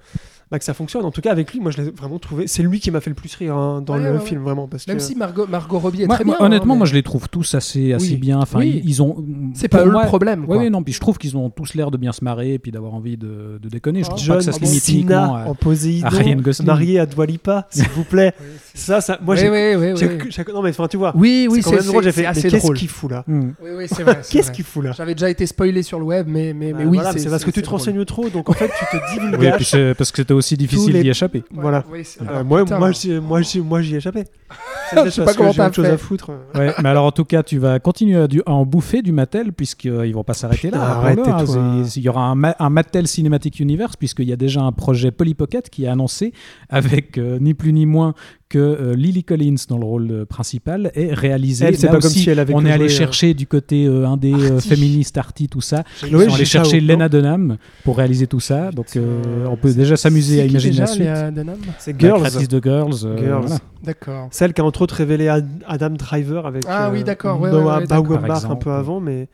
bah, 0.52 0.60
que 0.60 0.66
ça 0.66 0.74
fonctionne. 0.74 1.06
En 1.06 1.12
tout 1.12 1.22
cas, 1.22 1.32
avec 1.32 1.54
lui, 1.54 1.60
moi 1.62 1.72
je 1.72 1.82
l'ai 1.82 1.90
vraiment 1.92 2.20
trouvé. 2.20 2.46
C'est 2.48 2.62
lui 2.62 2.80
qui 2.82 2.92
m'a 2.92 3.00
fait 3.00 3.10
le 3.10 3.16
plus 3.16 3.34
rire 3.36 3.56
hein, 3.56 3.82
dans 3.82 3.96
Ouais, 3.98 4.04
le 4.04 4.18
ouais, 4.18 4.26
film, 4.26 4.42
vraiment. 4.44 4.68
Parce 4.68 4.86
Même 4.88 4.98
que... 4.98 5.04
si 5.04 5.16
Margot, 5.16 5.48
Margot 5.48 5.80
Robbie 5.80 6.04
est 6.04 6.08
Moi- 6.08 6.16
très 6.18 6.26
moi, 6.26 6.36
bien. 6.38 6.46
honnêtement, 6.46 6.74
hein, 6.74 6.78
moi 6.78 6.86
mais 6.86 6.90
je 6.90 6.96
les 6.96 7.04
trouve 7.04 7.30
tous 7.30 7.56
assez, 7.56 7.94
assez 7.94 8.12
Oui. 8.12 8.18
bien. 8.18 8.40
Enfin, 8.40 8.60
Oui. 8.60 8.82
ils, 8.86 9.02
ont. 9.02 9.24
C'est 9.54 9.68
pas 9.70 9.86
eux 9.86 9.90
moi- 9.92 10.02
le 10.02 10.08
problème. 10.08 10.42
Oui, 10.42 10.46
quoi. 10.48 10.58
oui, 10.58 10.70
non. 10.70 10.84
Puis 10.84 10.94
je 10.94 11.00
trouve 11.00 11.18
qu'ils 11.18 11.38
ont 11.38 11.50
tous 11.50 11.74
l'air 11.74 11.90
de 11.90 11.98
bien 11.98 12.12
se 12.12 12.24
marrer 12.24 12.54
et 12.56 12.60
puis 12.60 12.72
d'avoir 12.72 12.94
envie 12.94 13.16
de, 13.18 13.60
de 13.62 13.70
déconner. 13.70 14.02
Je 14.04 14.08
Ah, 14.12 14.16
trouve 14.16 14.28
pas 14.28 14.36
que 14.38 14.42
ça 14.44 14.52
se 14.52 14.60
limite 14.60 14.88
uniquement 14.90 15.36
à. 15.36 15.46
en 15.46 15.56
Poséidon, 15.56 16.08
à 16.08 16.10
Ryan 16.10 16.36
Gosling. 16.42 16.68
marié 16.68 17.00
à 17.00 17.06
Dwalipa, 17.06 17.68
s'il 17.72 17.88
vous 17.90 18.04
plaît. 18.04 18.34
Oui, 18.40 18.46
ça, 18.74 19.00
ça, 19.02 19.20
moi 19.22 19.36
j'ai. 19.36 19.50
oui, 19.50 19.76
oui, 19.78 19.94
j'ai- 19.98 20.08
oui. 20.08 20.18
j'ai- 20.30 20.44
Non 20.54 20.62
mais 20.62 20.72
enfin, 20.72 20.88
tu 20.88 20.98
vois. 20.98 21.14
Oui, 21.16 21.48
oui, 21.50 21.62
c'est 21.64 21.84
drôle. 21.86 22.04
J'ai 22.04 22.12
fait. 22.12 22.24
qu'est-ce 22.34 22.72
qu'il 22.74 22.90
fout 22.90 23.10
là? 23.12 23.24
Hmm. 23.28 23.52
Oui, 23.64 23.70
oui, 23.78 23.86
c'est 23.88 24.04
vrai. 24.04 24.20
Qu'est-ce 24.30 24.52
qu'il 24.52 24.66
fout 24.66 24.84
là? 24.84 24.92
J'avais 24.92 25.14
déjà 25.16 25.30
été 25.30 25.46
spoilé 25.46 25.82
sur 25.84 25.98
le 26.00 26.06
web, 26.06 26.28
mais, 26.30 26.54
mais, 26.54 26.74
mais 26.74 26.84
Bah, 26.84 26.90
oui, 26.90 27.00
c'est 27.18 27.30
parce 27.30 27.46
que 27.46 27.52
tu 27.52 27.62
te 27.62 27.70
renseignes 27.70 28.04
trop, 28.06 28.30
donc 28.30 28.50
en 28.50 28.54
fait 28.54 28.70
tu 28.78 28.86
te 28.86 28.96
Oui, 29.02 29.20
puis 29.20 29.30
divulgaches. 29.32 29.70
c'est 29.70 29.94
parce 29.96 30.12
que 30.12 30.18
c'était 30.18 30.34
aussi 30.42 30.58
difficile 30.58 30.94
les- 30.94 31.04
d'y 31.04 31.10
échapper. 31.10 31.44
Voilà. 31.52 31.84
Oui, 31.92 32.04
Euh, 32.22 32.44
moi, 32.44 32.64
putain, 32.64 32.78
moi, 32.80 32.92
j'y- 32.92 33.20
moi, 33.20 33.42
j'y- 33.42 33.62
moi, 33.62 33.82
j'y 33.82 33.94
ai 33.96 33.98
échappé. 33.98 34.26
Je 35.06 35.10
sais 35.10 35.24
pas 35.24 35.34
comment 35.34 35.52
j'ai 35.52 35.58
t'as 35.58 35.68
autre 35.68 35.76
chose 35.76 35.86
à 35.86 35.98
foutre. 35.98 36.32
Ouais, 36.56 36.74
mais 36.84 36.90
alors 36.90 37.06
en 37.06 37.12
tout 37.12 37.24
cas, 37.24 37.44
tu 37.44 37.58
vas 37.58 37.80
continuer 37.80 38.18
à, 38.18 38.28
du- 38.28 38.42
à 38.46 38.52
en 38.52 38.66
bouffer 38.66 39.02
du 39.02 39.12
Mattel 39.14 39.54
puisqu'ils 39.54 40.14
vont 40.14 40.24
pas 40.26 40.34
s'arrêter 40.34 40.70
là. 40.70 40.80
Rappelons-le, 40.96 41.58
hein. 41.60 41.84
Il 41.96 42.02
y 42.02 42.10
aura 42.10 42.26
un, 42.26 42.36
Ma- 42.36 42.56
un 42.60 42.70
Mattel 42.70 43.08
Cinematic 43.08 43.60
Universe 43.62 43.96
puisqu'il 43.96 44.28
y 44.28 44.34
a 44.34 44.36
déjà 44.36 44.62
un 44.62 44.72
projet 44.74 45.12
Polly 45.12 45.34
Pocket 45.34 45.70
qui 45.70 45.86
est 45.86 45.88
annoncé 45.88 46.34
avec 46.70 47.18
euh, 47.18 47.38
ni 47.40 47.54
plus 47.54 47.72
ni 47.72 47.86
moins 47.86 48.14
que 48.52 48.60
euh, 48.60 48.94
Lily 48.96 49.24
Collins 49.24 49.56
dans 49.70 49.78
le 49.78 49.86
rôle 49.86 50.12
euh, 50.12 50.26
principal 50.26 50.92
et 50.94 51.14
réalisé. 51.14 51.66
Elle, 51.66 51.78
c'est 51.78 51.88
Là 51.88 51.94
pas 51.94 52.00
comme 52.00 52.10
si 52.12 52.30
elle 52.30 52.40
avait 52.40 52.54
on 52.54 52.66
est 52.66 52.72
allé 52.72 52.86
euh, 52.86 52.90
chercher 52.90 53.34
du 53.34 53.48
côté 53.48 53.86
euh, 53.86 54.06
indé 54.06 54.34
euh, 54.34 54.60
féministe, 54.60 55.18
arty, 55.18 55.48
tout 55.48 55.62
ça. 55.62 55.84
Sont 55.96 56.08
allés 56.08 56.30
Chichao, 56.30 56.46
chercher 56.64 56.82
Lena 56.82 57.08
Dunham 57.08 57.58
pour 57.86 57.98
réaliser 57.98 58.28
tout 58.28 58.42
ça. 58.42 58.72
Donc 58.72 58.88
euh, 58.98 59.46
on 59.50 59.56
peut 59.56 59.74
déjà 59.74 59.96
s'amuser 59.96 60.42
à 60.42 60.46
imaginer 60.46 60.72
déjà, 60.72 60.82
la 60.84 60.88
suite. 60.88 61.46
C'est 61.80 61.94
La 61.94 61.98
Girls. 61.98 62.48
de 62.48 62.60
Girls. 62.62 62.94
euh, 63.06 63.18
Girls. 63.18 63.42
voilà. 63.42 63.58
D'accord. 63.84 64.28
Celle 64.32 64.54
qui 64.54 64.62
a 64.62 64.66
entre 64.66 64.82
autres 64.82 64.96
révélé 64.96 65.28
Ad- 65.30 65.48
Adam 65.66 65.92
Driver 65.92 66.46
avec 66.46 66.64
Ah 66.68 66.88
euh, 66.88 66.92
oui, 66.94 67.04
d'accord, 67.04 67.40
ouais, 67.40 67.50
Noah 67.52 67.76
ouais, 67.78 67.82
ouais, 67.82 67.88
d'accord. 67.88 68.04
Baumbach 68.04 68.28
Par 68.42 68.52
un 68.52 68.56
peu 68.56 68.72
avant, 68.72 69.00
mais 69.00 69.28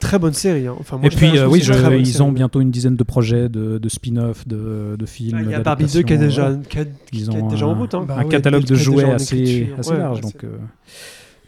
très 0.00 0.18
bonne 0.18 0.32
série. 0.34 0.66
hein. 0.66 0.74
Enfin, 0.78 0.96
moi, 0.98 1.06
Et 1.06 1.10
puis, 1.10 1.38
euh, 1.38 1.48
oui, 1.48 1.60
je- 1.62 1.72
ils 1.96 2.06
série. 2.06 2.22
ont 2.22 2.32
bientôt 2.32 2.60
une 2.60 2.70
dizaine 2.70 2.96
de 2.96 3.02
projets 3.04 3.48
de, 3.48 3.78
de 3.78 3.88
spin-off, 3.88 4.46
de, 4.46 4.96
de 4.98 5.06
films. 5.06 5.40
Il 5.44 5.50
y 5.50 5.54
a 5.54 5.60
Barbie 5.60 5.86
2 5.86 6.02
qui 6.02 6.12
est 6.12 6.18
déjà, 6.18 6.52
qui 6.68 6.78
a- 6.78 6.84
qui 6.84 7.20
est 7.22 7.48
déjà 7.50 7.66
en 7.66 7.74
route. 7.74 7.94
hein. 7.94 8.04
Bah 8.06 8.16
un 8.18 8.22
oui, 8.24 8.28
catalogue 8.28 8.64
de 8.64 8.74
jouets 8.74 9.10
assez, 9.10 9.70
assez 9.78 9.96
large. 9.96 10.20
Donc, 10.20 10.44
euh, 10.44 10.48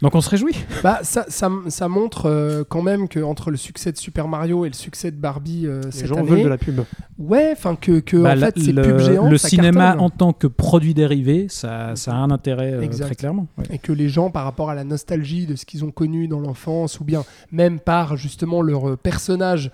donc 0.01 0.15
on 0.15 0.21
se 0.21 0.29
réjouit. 0.29 0.55
Bah, 0.83 0.99
ça, 1.03 1.25
ça, 1.27 1.49
ça 1.67 1.87
montre 1.89 2.27
euh, 2.27 2.63
quand 2.67 2.81
même 2.81 3.07
que 3.07 3.19
entre 3.19 3.51
le 3.51 3.57
succès 3.57 3.91
de 3.91 3.97
Super 3.97 4.27
Mario 4.27 4.63
et 4.65 4.69
le 4.69 4.73
succès 4.73 5.11
de 5.11 5.17
Barbie 5.17 5.63
euh, 5.65 5.81
Les 5.85 5.91
cette 5.91 6.05
gens 6.07 6.15
année, 6.15 6.29
veulent 6.29 6.43
de 6.43 6.47
la 6.47 6.57
pub. 6.57 6.81
ouais, 7.17 7.49
enfin 7.51 7.75
que, 7.75 7.99
que 7.99 8.17
Bah, 8.17 8.31
en 8.31 8.35
la- 8.35 8.51
fait 8.51 8.57
le, 8.71 9.37
ça 9.37 9.49
cinéma 9.49 9.83
cartonne. 9.87 10.01
en 10.05 10.09
tant 10.09 10.33
que 10.33 10.47
produit 10.47 10.93
dérivé, 10.93 11.47
ça, 11.49 11.95
ça 11.95 12.13
a 12.13 12.15
un 12.15 12.31
intérêt 12.31 12.73
euh, 12.73 12.87
très 12.87 13.15
clairement. 13.15 13.47
ouais. 13.57 13.65
et 13.71 13.77
que 13.77 13.91
les 13.91 14.07
gens, 14.09 14.29
par 14.31 14.45
rapport 14.45 14.69
à 14.69 14.75
la 14.75 14.83
nostalgie 14.83 15.45
de 15.45 15.55
ce 15.55 15.65
qu'ils 15.65 15.83
ont 15.83 15.91
connu 15.91 16.27
dans 16.27 16.39
l'enfance, 16.39 16.99
ou 16.99 17.03
bien 17.03 17.23
même 17.51 17.79
par 17.79 18.15
justement 18.17 18.61
leur 18.61 18.97
personnage 18.97 19.71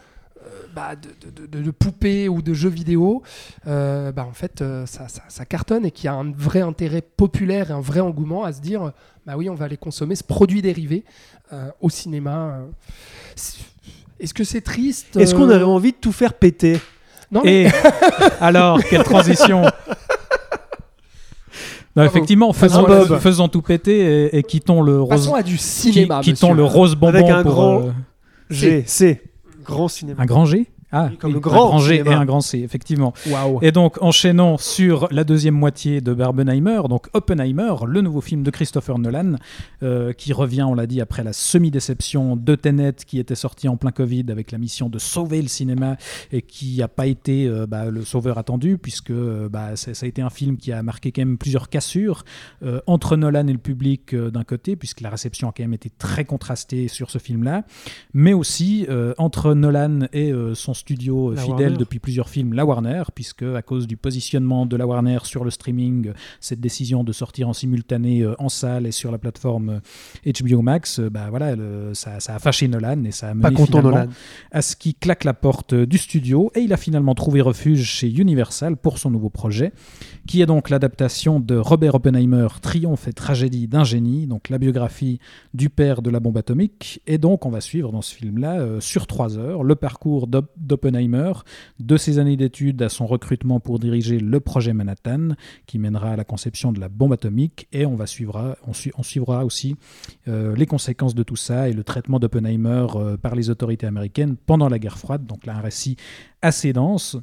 bah, 0.75 0.95
de, 0.95 1.31
de, 1.31 1.47
de- 1.47 1.63
de 1.63 1.71
poupées 1.71 2.27
ou 2.29 2.41
de 2.41 2.53
jeux 2.53 2.69
vidéo, 2.69 3.23
euh, 3.67 4.11
bah, 4.11 4.25
en 4.29 4.33
fait, 4.33 4.61
euh, 4.61 4.85
ça, 4.85 5.07
ça- 5.07 5.23
ça 5.29 5.45
cartonne 5.45 5.85
et 5.85 5.91
qu'il 5.91 6.05
y 6.05 6.07
a 6.09 6.13
un 6.13 6.31
vrai 6.31 6.61
intérêt 6.61 7.01
populaire 7.01 7.71
et 7.71 7.73
un 7.73 7.79
vrai 7.81 8.01
engouement 8.01 8.43
à 8.43 8.51
se 8.53 8.61
dire, 8.61 8.91
bah 9.25 9.33
oui, 9.37 9.49
on 9.49 9.55
va 9.55 9.65
aller 9.65 9.77
consommer 9.77 10.15
ce 10.15 10.23
produit 10.23 10.61
dérivé 10.61 11.03
euh, 11.53 11.69
au 11.81 11.89
cinéma. 11.89 12.59
Est-ce 14.19 14.33
que 14.33 14.43
c'est 14.43 14.61
triste 14.61 15.15
Est-ce 15.17 15.33
qu'on 15.35 15.49
aurait 15.49 15.63
envie 15.63 15.91
de 15.91 15.97
tout 15.97 16.11
faire 16.11 16.33
péter 16.33 16.79
Non, 17.31 17.41
mais- 17.43 17.63
Et 17.63 17.67
alors, 18.41 18.83
quelle 18.83 19.03
transition 19.03 19.63
Non, 21.95 22.03
effectivement, 22.03 22.51
faisons, 22.51 23.47
tout 23.47 23.61
péter 23.61 24.25
et, 24.25 24.37
et 24.37 24.43
quittons 24.43 24.81
le 24.81 24.99
rose, 24.99 25.09
Passons 25.09 25.35
à 25.35 25.43
du 25.43 25.57
cinéma. 25.57 26.19
qui- 26.21 26.33
quittons 26.33 26.47
monsieur. 26.49 26.57
le 26.57 26.63
rose 26.65 26.95
bonbon 26.95 27.17
Avec 27.17 27.29
un 27.29 27.41
pour 27.43 27.51
grand 27.53 27.79
euh, 27.83 27.91
G, 28.49 28.83
C, 28.85 29.21
grand 29.65 29.87
cinéma. 29.87 30.21
un 30.21 30.25
grand 30.25 30.45
G? 30.45 30.67
Ah, 30.91 31.09
Oui, 31.09 31.17
comme 31.17 31.31
le 31.31 31.37
un 31.37 31.41
grand 31.41 31.79
G 31.79 32.03
et 32.05 32.07
un 32.07 32.25
grand 32.25 32.41
C, 32.41 32.59
effectivement. 32.59 33.13
Et 33.61 33.71
donc, 33.71 34.01
enchaînons 34.01 34.57
sur 34.57 35.07
la 35.11 35.23
deuxième 35.23 35.55
moitié 35.55 35.99
de 35.99 36.13
Barbenheimer, 36.13 36.81
donc 36.89 37.07
Oppenheimer, 37.13 37.73
le 37.87 38.01
nouveau 38.01 38.21
film 38.21 38.43
de 38.43 38.51
Christopher 38.51 38.99
Nolan, 38.99 39.35
euh, 39.83 40.13
qui 40.13 40.31
revient, 40.31 40.63
on 40.63 40.73
l'a 40.73 40.87
dit, 40.87 41.01
après 41.01 41.23
la 41.23 41.33
semi-déception 41.33 42.35
de 42.35 42.55
Tenet, 42.55 42.93
qui 43.05 43.19
était 43.19 43.35
sorti 43.35 43.67
en 43.67 43.77
plein 43.77 43.91
Covid 43.91 44.25
avec 44.29 44.51
la 44.51 44.57
mission 44.57 44.89
de 44.89 44.99
sauver 44.99 45.41
le 45.41 45.47
cinéma 45.47 45.97
et 46.31 46.41
qui 46.41 46.77
n'a 46.77 46.87
pas 46.87 47.07
été 47.07 47.47
euh, 47.47 47.65
bah, 47.67 47.85
le 47.85 48.03
sauveur 48.03 48.37
attendu, 48.37 48.77
puisque 48.77 49.11
euh, 49.11 49.49
bah, 49.49 49.75
ça, 49.75 49.91
a 49.99 50.05
été 50.05 50.21
un 50.21 50.29
film 50.29 50.57
qui 50.57 50.71
a 50.71 50.81
marqué 50.83 51.11
quand 51.11 51.21
même 51.21 51.37
plusieurs 51.37 51.69
cassures 51.69 52.23
euh, 52.63 52.79
entre 52.87 53.17
Nolan 53.17 53.47
et 53.47 53.53
le 53.53 53.57
public 53.57 54.15
d'un 54.15 54.43
côté, 54.43 54.75
puisque 54.75 55.01
la 55.01 55.09
réception 55.09 55.49
a 55.49 55.51
quand 55.51 55.63
même 55.63 55.73
été 55.73 55.89
très 55.89 56.25
contrastée 56.25 56.87
sur 56.87 57.09
ce 57.09 57.17
film-là, 57.17 57.63
mais 58.13 58.33
aussi 58.33 58.87
entre 59.17 59.53
Nolan 59.53 60.07
et 60.13 60.31
son 60.53 60.73
studio 60.73 60.84
euh, 60.93 61.35
La 61.35 61.41
fidèle 61.41 61.57
Warner. 61.59 61.77
depuis 61.77 61.99
plusieurs 61.99 62.29
films, 62.29 62.53
la 62.53 62.65
Warner, 62.65 63.03
puisque 63.13 63.43
à 63.43 63.61
cause 63.61 63.87
du 63.87 63.97
positionnement 63.97 64.65
de 64.65 64.75
la 64.75 64.85
Warner 64.85 65.19
sur 65.23 65.43
le 65.43 65.49
streaming, 65.51 66.09
euh, 66.09 66.13
cette 66.39 66.59
décision 66.59 67.03
de 67.03 67.11
sortir 67.11 67.49
en 67.49 67.53
simultané 67.53 68.21
euh, 68.21 68.35
en 68.39 68.49
salle 68.49 68.85
et 68.85 68.91
sur 68.91 69.11
la 69.11 69.17
plateforme 69.17 69.81
euh, 70.25 70.31
HBO 70.43 70.61
Max, 70.61 70.99
euh, 70.99 71.09
bah 71.09 71.27
voilà, 71.29 71.55
le- 71.55 71.93
ça, 71.93 72.19
ça 72.19 72.35
a 72.35 72.39
fâché 72.39 72.67
Nolan 72.67 73.03
et 73.05 73.11
ça 73.11 73.29
a 73.29 73.33
mené 73.33 73.49
Nolan. 73.81 74.07
à 74.51 74.61
ce 74.61 74.75
qui 74.75 74.93
claque 74.93 75.23
la 75.23 75.33
porte 75.33 75.73
euh, 75.73 75.85
du 75.85 75.97
studio 75.97 76.51
et 76.55 76.59
il 76.61 76.73
a 76.73 76.77
finalement 76.77 77.15
trouvé 77.15 77.41
refuge 77.41 77.83
chez 77.83 78.09
Universal 78.11 78.77
pour 78.77 78.97
son 78.97 79.09
nouveau 79.11 79.29
projet, 79.29 79.71
qui 80.27 80.41
est 80.41 80.45
donc 80.45 80.69
l'adaptation 80.69 81.39
de 81.39 81.55
Robert 81.55 81.95
Oppenheimer, 81.95 82.47
Triomphe 82.61 83.07
et 83.07 83.13
tragédie 83.13 83.67
d'un 83.67 83.83
génie, 83.83 84.27
donc 84.27 84.49
la 84.49 84.57
biographie 84.57 85.19
du 85.53 85.69
père 85.69 86.01
de 86.01 86.09
la 86.09 86.19
bombe 86.19 86.37
atomique. 86.37 87.01
Et 87.07 87.17
donc 87.17 87.45
on 87.45 87.49
va 87.49 87.61
suivre 87.61 87.91
dans 87.91 88.01
ce 88.01 88.13
film-là, 88.15 88.59
euh, 88.59 88.79
sur 88.79 89.07
trois 89.07 89.37
heures, 89.37 89.63
le 89.63 89.75
parcours 89.75 90.27
d'Op- 90.27 90.51
d'Oppenheimer, 90.65 91.33
de 91.79 91.97
ses 91.97 92.19
années 92.19 92.37
d'études 92.37 92.81
à 92.81 92.89
son 92.89 93.05
recrutement 93.05 93.59
pour 93.59 93.79
diriger 93.79 94.19
le 94.19 94.39
projet 94.39 94.73
Manhattan, 94.73 95.29
qui 95.65 95.79
mènera 95.79 96.11
à 96.11 96.15
la 96.15 96.23
conception 96.23 96.71
de 96.71 96.79
la 96.79 96.89
bombe 96.89 97.13
atomique, 97.13 97.67
et 97.71 97.85
on, 97.85 97.95
va 97.95 98.07
suivra, 98.07 98.57
on, 98.67 98.73
sui- 98.73 98.91
on 98.97 99.03
suivra 99.03 99.45
aussi 99.45 99.75
euh, 100.27 100.55
les 100.55 100.65
conséquences 100.65 101.15
de 101.15 101.23
tout 101.23 101.35
ça 101.35 101.69
et 101.69 101.73
le 101.73 101.83
traitement 101.83 102.19
d'Oppenheimer 102.19 102.87
euh, 102.95 103.17
par 103.17 103.35
les 103.35 103.49
autorités 103.49 103.87
américaines 103.87 104.35
pendant 104.35 104.69
la 104.69 104.79
guerre 104.79 104.97
froide. 104.97 105.25
Donc 105.25 105.45
là, 105.45 105.55
un 105.55 105.61
récit 105.61 105.95
assez 106.41 106.73
dense. 106.73 107.17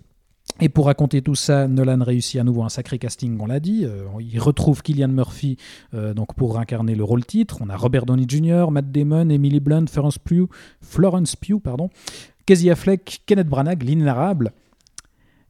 Et 0.60 0.68
pour 0.68 0.86
raconter 0.86 1.22
tout 1.22 1.36
ça, 1.36 1.66
Nolan 1.66 2.02
réussit 2.04 2.38
à 2.38 2.44
nouveau 2.44 2.62
un 2.62 2.68
sacré 2.68 2.98
casting, 2.98 3.38
on 3.40 3.46
l'a 3.46 3.58
dit. 3.58 3.84
Euh, 3.84 4.04
il 4.20 4.38
retrouve 4.38 4.82
Killian 4.82 5.08
Murphy 5.08 5.56
donc 5.92 6.34
pour 6.34 6.58
incarner 6.58 6.94
le 6.94 7.04
rôle 7.04 7.24
titre. 7.24 7.58
On 7.60 7.70
a 7.70 7.76
Robert 7.76 8.04
Downey 8.04 8.26
Jr., 8.28 8.66
Matt 8.70 8.90
Damon, 8.90 9.30
Emily 9.30 9.60
Blunt, 9.60 9.86
Florence 9.86 10.18
Pugh, 10.18 10.48
Florence 10.80 11.36
Pugh 11.36 11.60
pardon, 11.60 11.88
Casey 12.52 12.70
Affleck, 12.70 13.22
Kenneth 13.24 13.46
Branagh, 13.48 13.82
l'inénarrable. 13.82 14.52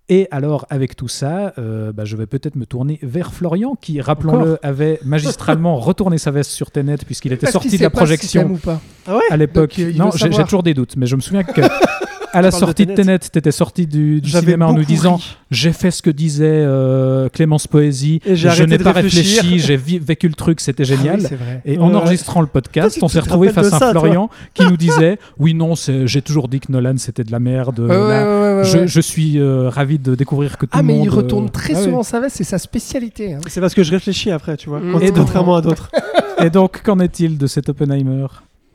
Et 0.09 0.29
alors, 0.31 0.67
avec 0.71 0.95
tout 0.95 1.09
ça, 1.09 1.53
euh, 1.59 1.93
bah, 1.93 2.05
je 2.05 2.17
vais 2.17 2.27
peut-être 2.27 2.55
me 2.55 2.65
tourner 2.65 3.01
vers 3.03 3.33
Florian, 3.35 3.75
qui, 3.81 4.01
rappelons-le, 4.01 4.59
avait 4.65 5.01
magistralement 5.05 5.77
retourné 5.81 6.19
sa 6.19 6.31
veste 6.31 6.51
sur 6.53 6.71
Tenet, 6.71 6.99
puisqu'il 7.05 7.33
était 7.33 7.47
Parce 7.47 7.55
sorti 7.55 7.71
qu'il 7.71 7.79
de 7.79 7.85
la 7.85 7.91
projection 7.91 8.43
t'aimes 8.43 8.53
ou 8.53 8.57
pas. 8.59 8.81
Ah 9.07 9.17
ouais 9.17 9.23
à 9.31 9.37
l'époque. 9.37 9.71
Donc, 9.71 9.79
il 9.79 9.97
Non, 9.97 10.07
veut 10.07 10.13
j'ai 10.13 10.19
j'ai 10.27 10.31
savoir. 10.31 10.47
toujours 10.47 10.63
des 10.63 10.75
doutes, 10.75 10.97
mais 10.97 11.07
je 11.07 11.17
me 11.17 11.21
souviens 11.21 11.43
que 11.45 11.61
à 12.33 12.43
la 12.43 12.51
sortie 12.51 12.87
de 12.87 12.95
Tenet. 12.95 13.19
T'étais 13.19 13.53
sorti 13.53 13.87
du, 13.87 14.21
du 14.21 14.31
cinéma 14.31 14.67
en 14.67 14.73
nous 14.75 14.85
disant 14.85 15.21
j'ai 15.51 15.73
fait 15.73 15.91
ce 15.91 16.01
que 16.03 16.11
disait 16.11 16.45
euh, 16.47 17.29
Clémence 17.29 17.67
Poésie, 17.67 18.21
Et 18.25 18.37
j'ai 18.37 18.51
je 18.51 18.63
n'ai 18.65 18.79
pas 18.79 18.93
réfléchir. 18.93 19.43
réfléchi, 19.43 19.59
j'ai 19.59 19.77
vécu 19.77 20.29
le 20.29 20.35
truc, 20.35 20.61
c'était 20.61 20.85
Ah 20.87 20.91
oui, 20.93 20.97
génial. 20.97 21.21
vrai. 21.21 21.63
Et 21.65 21.79
en 21.79 21.91
Ouais. 21.91 21.97
enregistrant 21.97 22.41
le 22.41 22.47
podcast, 22.47 22.99
Toi, 22.99 23.05
on 23.07 23.09
s'est 23.09 23.21
retrouvé 23.21 23.51
face 23.51 23.73
à 23.73 23.89
un 23.89 23.91
Florian 23.91 24.31
qui 24.55 24.65
nous 24.65 24.77
disait 24.77 25.19
Oui, 25.39 25.55
non, 25.55 25.75
j'ai 25.77 26.23
toujours 26.23 26.49
dit 26.49 26.61
que 26.61 26.73
Nolan 26.73 26.95
c'était 26.97 27.25
de 27.25 27.33
la 27.33 27.39
merde. 27.41 27.81
Ouais, 27.81 27.89
là, 27.89 28.57
ouais, 28.59 28.65
je, 28.65 28.79
ouais. 28.79 28.87
je 28.89 29.01
suis 29.01 29.39
euh, 29.39 29.69
ravi 29.69 29.99
de 29.99 30.15
découvrir 30.15 30.57
que 30.59 30.67
tout 30.67 30.73
Ah, 30.75 30.79
le 30.81 30.85
mais 30.87 30.95
monde. 30.95 31.05
il 31.07 31.11
retourne 31.11 31.47
euh, 31.47 31.51
très 31.51 31.75
ah 31.75 31.83
souvent 31.83 32.03
sa 32.03 32.21
veste, 32.21 32.37
c'est 32.37 32.45
sa 32.45 32.59
spécialité. 32.59 33.35
hein. 33.35 33.41
C'est 33.47 33.61
parce 33.61 33.75
que 33.75 33.83
je 33.83 33.91
réfléchis 33.91 34.31
après, 34.31 34.57
tu 34.57 34.69
vois. 34.69 34.81
Mm. 34.81 35.11
Contrairement 35.15 35.57
à 35.57 35.61
d'autres. 35.61 35.91
Et 36.43 36.51
donc, 36.51 36.83
qu'en 36.83 36.99
est-il 36.99 37.37
de 37.39 37.47
cet 37.47 37.69
Oppenheimer? 37.69 38.27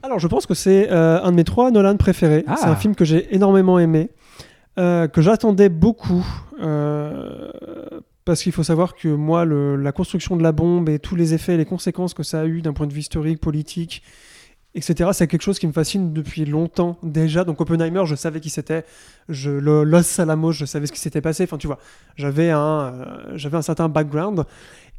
Alors, 0.08 0.20
je 0.20 0.28
pense 0.28 0.46
que 0.46 0.54
c'est 0.54 0.90
euh, 0.90 1.22
un 1.22 1.32
de 1.32 1.36
mes 1.36 1.44
trois 1.44 1.70
Nolan 1.70 1.98
préférés. 1.98 2.46
Ah. 2.48 2.56
C'est 2.58 2.68
un 2.68 2.78
film 2.78 2.96
que 2.96 3.04
j'ai 3.04 3.36
énormément 3.36 3.78
aimé, 3.78 4.10
euh, 4.80 5.10
que 5.10 5.22
j'attendais 5.22 5.68
beaucoup. 5.68 6.26
euh, 6.62 7.50
parce 8.24 8.42
qu'il 8.42 8.54
faut 8.54 8.64
savoir 8.64 8.96
que 8.96 9.10
moi, 9.10 9.44
le- 9.44 9.76
la 9.76 9.92
construction 9.92 10.38
de 10.38 10.44
la 10.44 10.54
bombe 10.54 10.88
et 10.88 10.98
tous 11.00 11.16
les 11.18 11.34
effets 11.34 11.56
et 11.56 11.58
les 11.58 11.66
conséquences 11.66 12.14
que 12.14 12.24
ça 12.24 12.40
a 12.42 12.46
eu 12.46 12.62
d'un 12.62 12.72
point 12.72 12.88
de 12.88 12.94
vue 12.94 13.02
historique, 13.02 13.40
politique 13.42 14.02
etc. 14.76 15.10
C'est 15.14 15.28
quelque 15.28 15.42
chose 15.42 15.60
qui 15.60 15.68
me 15.68 15.72
fascine 15.74 16.14
depuis 16.14 16.46
longtemps 16.46 16.98
déjà. 17.04 17.44
Donc 17.44 17.60
Oppenheimer, 17.60 18.04
je 18.06 18.16
savais 18.16 18.40
qui 18.40 18.50
c'était. 18.50 18.86
Je, 19.28 19.50
le, 19.52 19.84
Los 19.84 20.22
Alamos, 20.22 20.52
je 20.54 20.64
savais 20.66 20.86
ce 20.88 20.92
qui 20.94 21.00
s'était 21.02 21.22
passé. 21.22 21.44
Enfin, 21.44 21.58
tu 21.58 21.68
vois, 21.68 21.80
j'avais 22.16 22.50
un, 22.52 22.94
j'avais 23.36 23.58
un 23.58 23.62
certain 23.62 23.90
background. 23.90 24.44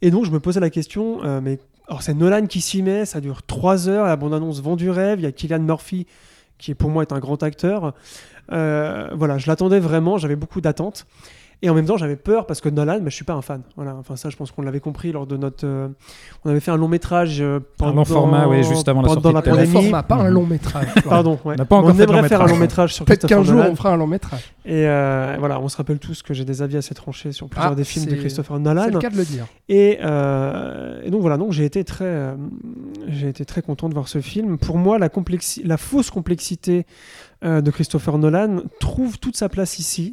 Et 0.02 0.10
donc, 0.10 0.24
je 0.26 0.30
me 0.30 0.38
posais 0.40 0.60
la 0.60 0.70
question, 0.70 1.20
mais 1.40 1.58
alors 1.88 2.02
c'est 2.02 2.14
Nolan 2.14 2.46
qui 2.46 2.60
s'y 2.60 2.82
met, 2.82 3.06
ça 3.06 3.20
dure 3.20 3.42
3 3.42 3.88
heures, 3.88 4.06
la 4.06 4.16
bande-annonce 4.16 4.60
vend 4.60 4.76
du 4.76 4.90
rêve, 4.90 5.20
il 5.20 5.22
y 5.22 5.26
a 5.26 5.32
Killian 5.32 5.60
Murphy, 5.60 6.06
qui 6.58 6.74
pour 6.74 6.90
moi 6.90 7.02
est 7.02 7.12
un 7.12 7.18
grand 7.18 7.42
acteur. 7.42 7.94
Euh, 8.52 9.08
voilà, 9.14 9.38
je 9.38 9.46
l'attendais 9.46 9.80
vraiment, 9.80 10.18
j'avais 10.18 10.36
beaucoup 10.36 10.60
d'attentes. 10.60 11.06
Et 11.60 11.68
en 11.68 11.74
même 11.74 11.86
temps, 11.86 11.96
j'avais 11.96 12.14
peur 12.14 12.46
parce 12.46 12.60
que 12.60 12.68
Nolan, 12.68 13.00
mais 13.02 13.10
je 13.10 13.16
suis 13.16 13.24
pas 13.24 13.32
un 13.34 13.42
fan. 13.42 13.62
Voilà, 13.74 13.96
enfin 13.96 14.14
ça, 14.14 14.30
je 14.30 14.36
pense 14.36 14.52
qu'on 14.52 14.62
l'avait 14.62 14.78
compris 14.78 15.10
lors 15.10 15.26
de 15.26 15.36
notre. 15.36 15.66
euh, 15.66 15.88
on 16.44 16.50
avait 16.50 16.60
fait 16.60 16.70
un 16.70 16.76
long 16.76 16.86
métrage. 16.86 17.40
euh, 17.40 17.58
pendant, 17.78 17.94
long 17.96 18.04
format, 18.04 18.46
oui, 18.46 18.62
juste 18.62 18.86
avant 18.88 19.02
la 19.02 19.08
sortie 19.08 19.32
la 19.32 19.42
Pour 19.42 19.54
les 19.54 19.64
pandémie. 19.66 19.72
formats, 19.72 20.02
pas 20.04 20.14
un 20.16 20.28
long 20.30 20.46
métrage. 20.46 20.86
Pardon, 21.04 21.32
ouais. 21.44 21.54
On 21.54 21.56
n'a 21.56 21.64
pas 21.64 21.76
encore 21.76 21.90
on 21.90 21.94
fait 21.94 22.02
aimerait 22.04 22.22
long 22.22 22.28
faire 22.28 22.42
un 22.42 22.46
long 22.46 22.56
métrage 22.58 22.94
sur 22.94 23.04
Peut-être 23.04 23.26
qu'un 23.26 23.42
jour 23.42 23.56
Nolan. 23.56 23.70
on 23.72 23.74
fera 23.74 23.90
un 23.92 23.96
long 23.96 24.06
métrage. 24.06 24.52
Et 24.64 24.86
euh, 24.86 25.34
voilà, 25.40 25.58
on 25.60 25.68
se 25.68 25.76
rappelle 25.76 25.98
tous 25.98 26.22
que 26.22 26.32
j'ai 26.32 26.44
des 26.44 26.62
avis 26.62 26.76
assez 26.76 26.94
tranchés 26.94 27.32
sur 27.32 27.48
plusieurs 27.48 27.72
Ah, 27.72 27.74
des 27.74 27.82
films 27.84 28.04
de 28.06 28.10
c'est- 28.10 28.16
Christopher 28.18 28.56
C'est 28.58 28.62
Nolan. 28.62 28.86
le 28.92 28.98
cas 29.00 29.10
de 29.10 29.16
le 29.16 29.24
dire. 29.24 29.46
Et, 29.68 29.98
euh, 30.04 31.00
et 31.04 31.10
donc 31.10 31.22
voilà, 31.22 31.36
donc 31.38 31.50
j'ai 31.50 31.64
été 31.64 31.82
très, 31.82 32.04
euh, 32.04 32.34
j'ai 33.08 33.28
été 33.28 33.44
très 33.44 33.62
content 33.62 33.88
de 33.88 33.94
voir 33.94 34.06
ce 34.06 34.20
film. 34.20 34.58
Pour 34.58 34.78
moi, 34.78 34.98
la, 34.98 35.08
complexi- 35.08 35.66
la 35.66 35.76
fausse 35.76 36.10
complexité 36.10 36.86
euh, 37.44 37.60
de 37.60 37.70
Christopher 37.72 38.16
Nolan 38.18 38.60
trouve 38.78 39.18
toute 39.18 39.36
sa 39.36 39.48
place 39.48 39.78
ici. 39.80 40.12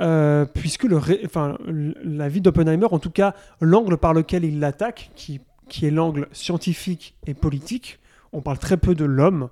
Euh, 0.00 0.44
puisque 0.44 0.84
le 0.84 0.96
ré- 0.96 1.20
enfin, 1.24 1.56
l- 1.68 1.94
la 2.04 2.28
vie 2.28 2.40
d'Oppenheimer, 2.40 2.86
en 2.90 2.98
tout 2.98 3.10
cas 3.10 3.34
l'angle 3.60 3.96
par 3.96 4.12
lequel 4.14 4.44
il 4.44 4.58
l'attaque, 4.60 5.10
qui, 5.14 5.40
qui 5.68 5.86
est 5.86 5.90
l'angle 5.90 6.28
scientifique 6.32 7.14
et 7.26 7.34
politique, 7.34 7.98
on 8.32 8.40
parle 8.40 8.58
très 8.58 8.76
peu 8.76 8.94
de 8.94 9.04
l'homme, 9.04 9.48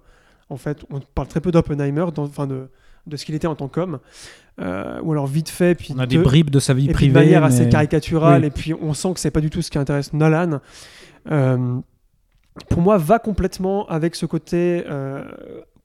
en 0.51 0.57
fait, 0.57 0.85
on 0.91 1.01
parle 1.01 1.29
très 1.29 1.41
peu 1.41 1.51
d'Oppenheimer, 1.53 2.05
enfin 2.17 2.47
de, 2.47 2.69
de 3.07 3.17
ce 3.17 3.25
qu'il 3.25 3.35
était 3.35 3.47
en 3.47 3.55
tant 3.55 3.69
qu'homme, 3.69 4.01
euh, 4.61 5.01
ou 5.03 5.13
alors 5.13 5.27
vite 5.27 5.49
fait, 5.49 5.75
puis 5.75 5.95
On 5.97 5.99
a 6.01 6.07
de- 6.07 6.11
des 6.11 6.19
bribes 6.19 6.51
de 6.51 6.59
sa 6.59 6.75
vie 6.75 6.91
et 6.91 6.93
privée. 6.93 7.13
de 7.13 7.19
manière 7.25 7.45
assez 7.45 7.69
caricaturale, 7.69 8.43
Oui. 8.43 8.47
et 8.49 8.51
puis 8.51 8.75
on 8.75 8.93
sent 8.95 9.15
que 9.15 9.21
c'est 9.21 9.31
pas 9.31 9.41
du 9.41 9.49
tout 9.51 9.63
ce 9.63 9.71
qui 9.71 9.79
intéresse 9.79 10.13
Nolan. 10.13 10.61
Euh, 11.31 11.79
pour 12.69 12.83
moi, 12.83 12.99
va 12.99 13.19
complètement 13.19 13.87
avec 13.89 14.15
ce 14.15 14.27
côté 14.27 14.85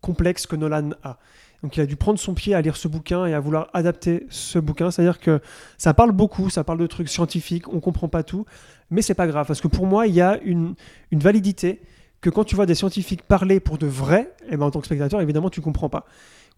complexe 0.01 0.45
que 0.47 0.55
Nolan 0.55 0.89
a. 1.03 1.17
Donc 1.63 1.75
il 1.77 1.81
a 1.81 1.85
dû 1.85 1.95
prendre 1.95 2.19
son 2.19 2.33
pied 2.33 2.53
à 2.53 2.61
lire 2.61 2.77
ce 2.77 2.87
bouquin 2.87 3.25
et 3.25 3.33
à 3.33 3.39
vouloir 3.39 3.69
adapter 3.73 4.27
ce 4.29 4.59
bouquin. 4.59 4.91
C'est-à-dire 4.91 5.19
que 5.19 5.41
ça 5.77 5.93
parle 5.93 6.11
beaucoup, 6.11 6.49
ça 6.49 6.63
parle 6.63 6.79
de 6.79 6.87
trucs 6.87 7.09
scientifiques, 7.09 7.71
on 7.73 7.79
comprend 7.79 8.07
pas 8.07 8.23
tout, 8.23 8.45
mais 8.91 9.01
c'est 9.01 9.15
pas 9.15 9.27
grave 9.27 9.47
parce 9.47 9.61
que 9.61 9.67
pour 9.67 9.85
moi 9.85 10.07
il 10.07 10.13
y 10.13 10.21
a 10.21 10.39
une, 10.43 10.75
une 11.11 11.19
validité 11.19 11.81
que 12.21 12.29
quand 12.29 12.43
tu 12.43 12.55
vois 12.55 12.65
des 12.65 12.75
scientifiques 12.75 13.23
parler 13.23 13.59
pour 13.59 13.77
de 13.77 13.87
vrai, 13.87 14.33
et 14.49 14.57
ben 14.57 14.65
en 14.65 14.71
tant 14.71 14.79
que 14.79 14.85
spectateur 14.85 15.21
évidemment 15.21 15.49
tu 15.49 15.61
comprends 15.61 15.89
pas. 15.89 16.05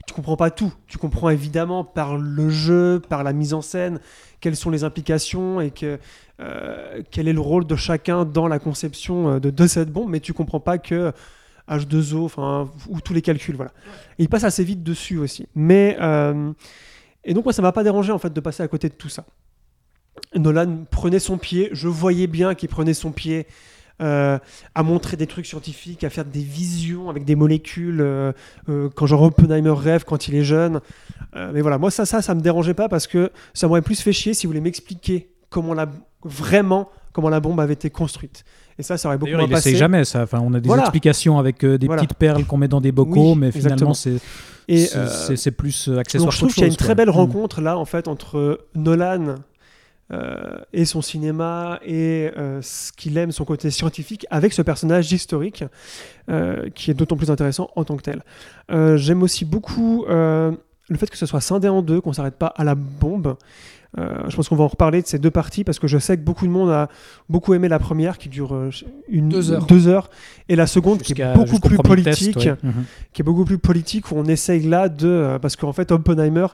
Tu 0.08 0.14
comprends 0.14 0.38
pas 0.38 0.50
tout. 0.50 0.74
Tu 0.88 0.97
comprends 0.97 1.30
évidemment 1.30 1.84
par 1.84 2.18
le 2.18 2.50
jeu, 2.50 3.02
par 3.02 3.24
la 3.24 3.34
mise 3.34 3.54
en 3.54 3.62
scène, 3.62 4.00
quelles 4.39 4.56
sont 4.56 4.70
les 4.70 4.86
implications 4.86 5.60
et 5.60 5.74
euh, 6.39 7.02
quel 7.12 7.28
est 7.28 7.34
le 7.34 7.41
rôle 7.41 7.68
de 7.68 7.76
chacun 7.76 8.24
dans 8.24 8.47
la 8.47 8.60
conception 8.60 9.34
euh, 9.34 9.39
de, 9.39 9.50
de 9.50 9.68
cette 9.68 9.91
bombe, 9.91 10.10
mais 10.10 10.22
tu 10.22 10.32
comprends 10.34 10.62
pas 10.62 10.78
que 10.78 11.12
H2O, 11.70 12.26
enfin, 12.26 12.70
ou 12.88 13.00
tous 13.02 13.14
les 13.14 13.22
calculs, 13.22 13.56
voilà. 13.56 13.72
Il 14.18 14.30
passe 14.30 14.44
assez 14.44 14.64
vite 14.64 14.84
dessus 14.84 15.18
aussi. 15.18 15.48
Mais, 15.56 15.98
euh, 16.02 16.52
et 17.24 17.34
donc 17.34 17.46
moi, 17.46 17.54
ça 17.54 17.62
m'a 17.62 17.72
pas 17.72 17.84
dérangé 17.84 18.12
en 18.12 18.20
fait 18.20 18.34
de 18.34 18.40
passer 18.40 18.64
à 18.64 18.68
côté 18.68 18.90
de 18.90 18.94
tout 18.94 19.10
ça. 19.10 19.26
Nolan 20.36 20.86
prenait 20.90 21.20
son 21.20 21.38
pied, 21.38 21.70
je 21.72 21.88
voyais 21.88 22.28
bien 22.28 22.56
qu'il 22.56 22.70
prenait 22.70 22.94
son 22.94 23.12
pied 23.12 23.48
euh, 24.02 24.38
à 24.76 24.84
montrer 24.84 25.18
des 25.18 25.28
trucs 25.28 25.46
scientifiques, 25.46 26.04
à 26.04 26.10
faire 26.10 26.26
des 26.26 26.42
visions 26.42 27.10
avec 27.10 27.26
des 27.26 27.36
molécules, 27.36 28.02
euh, 28.02 28.34
quand 28.96 29.06
genre 29.06 29.24
Oppenheimer 29.24 29.74
rêve 29.76 30.04
quand 30.06 30.28
il 30.28 30.36
est 30.36 30.44
jeune. 30.44 30.82
Mais 31.36 31.62
voilà, 31.62 31.78
moi 31.78 31.92
ça, 31.92 32.06
ça, 32.06 32.22
ça 32.22 32.34
me 32.34 32.42
dérangeait 32.42 32.74
pas 32.74 32.90
parce 32.90 33.06
que 33.06 33.32
ça 33.54 33.68
m'aurait 33.68 33.84
plus 33.84 34.02
fait 34.02 34.14
chier 34.14 34.34
si 34.34 34.48
vous 34.48 34.52
voulez 34.52 34.62
m'expliquer 34.62 35.30
comment 35.50 35.76
la, 35.76 35.88
vraiment 36.24 36.90
comment 37.14 37.30
la 37.30 37.40
bombe 37.40 37.60
avait 37.60 37.74
été 37.74 37.90
construite. 37.90 38.44
Et 38.80 38.84
ça, 38.84 38.98
ça 38.98 39.10
aurait 39.10 39.18
beaucoup 39.18 39.32
moins 39.34 39.44
il 39.44 39.50
passé. 39.52 39.76
jamais 39.76 40.06
ça. 40.06 40.24
Enfin, 40.24 40.40
on 40.42 40.54
a 40.54 40.60
des 40.60 40.68
Voilà. 40.68 40.84
explications 40.84 41.38
avec 41.38 41.64
euh, 41.66 41.78
des 41.78 41.86
Voilà. 41.88 42.02
petites 42.02 42.18
perles 42.18 42.46
qu'on 42.46 42.58
met 42.58 42.70
dans 42.70 42.80
des 42.82 42.92
bocaux, 42.94 43.34
Oui, 43.34 43.38
mais 43.38 43.52
finalement, 43.52 43.94
c'est 43.94 44.18
c'est- 44.70 44.96
euh, 44.96 45.36
c'est 45.36 45.52
plus 45.52 45.90
euh, 45.90 45.98
accessoire. 45.98 46.28
Donc 46.28 46.34
je 46.34 46.38
trouve 46.38 46.54
qu'il 46.54 46.62
y 46.62 46.66
a 46.66 46.70
une 46.70 46.76
très 46.76 46.96
belle 46.96 47.10
Mm. 47.10 47.12
rencontre 47.12 47.60
là 47.60 47.78
en 47.78 47.86
fait 47.86 48.08
entre 48.08 48.60
Nolan 48.76 49.36
euh, 50.12 50.60
et 50.74 50.86
son 50.86 51.02
cinéma 51.02 51.80
et 51.86 52.32
euh, 52.38 52.62
ce 52.62 52.92
qu'il 52.94 53.18
aime, 53.18 53.32
son 53.32 53.46
côté 53.46 53.70
scientifique, 53.72 54.26
avec 54.30 54.54
ce 54.54 54.62
personnage 54.62 55.12
historique 55.12 55.64
euh, 56.30 56.70
qui 56.74 56.90
est 56.90 56.94
d'autant 56.94 57.16
plus 57.18 57.30
intéressant 57.32 57.70
en 57.76 57.84
tant 57.84 57.98
que 57.98 58.04
tel. 58.04 58.24
J'aime 58.98 59.24
aussi 59.24 59.44
beaucoup 59.46 60.06
le 60.08 60.98
fait 60.98 61.10
que 61.10 61.18
ce 61.18 61.26
soit 61.28 61.42
scindé 61.42 61.68
en 61.68 61.82
deux, 61.82 62.00
qu'on 62.02 62.14
s'arrête 62.14 62.38
pas 62.38 62.54
à 62.56 62.64
la 62.64 62.76
bombe. 62.76 63.36
Euh, 63.98 64.20
je 64.28 64.36
pense 64.36 64.48
qu'on 64.50 64.56
va 64.56 64.66
en 64.66 64.68
reparler 64.68 65.02
de 65.02 65.08
ces 65.08 65.18
deux 65.18 65.32
parties 65.32 65.64
parce 65.64 65.80
que 65.80 65.88
je 65.88 65.98
sais 65.98 66.16
que 66.16 66.22
beaucoup 66.22 66.46
de 66.46 66.52
monde 66.52 66.70
a 66.70 66.90
beaucoup 67.28 67.56
aimé 67.56 67.68
la 67.68 67.80
première 67.80 68.20
qui 68.20 68.30
dure 68.30 68.54
euh, 68.54 68.70
une 69.08 69.30
Deux 69.30 69.52
heures. 69.52 69.66
deux 69.66 69.88
heures 69.88 70.12
et 70.48 70.56
la 70.56 70.68
seconde 70.68 71.02
qui 71.02 71.14
est 71.20 71.34
beaucoup 71.34 71.60
plus 71.60 71.76
test, 71.78 71.88
politique 71.88 72.36
ouais. 72.38 72.56
Mhm. 72.62 72.84
qui 73.14 73.22
est 73.22 73.26
beaucoup 73.26 73.46
plus 73.46 73.58
politique, 73.58 74.12
où 74.12 74.16
on 74.16 74.26
essaye 74.26 74.62
là 74.62 74.90
de... 74.90 75.08
euh, 75.08 75.40
parce 75.40 75.56
qu'en 75.56 75.74
fait, 75.74 75.92
Oppenheimer, 75.92 76.46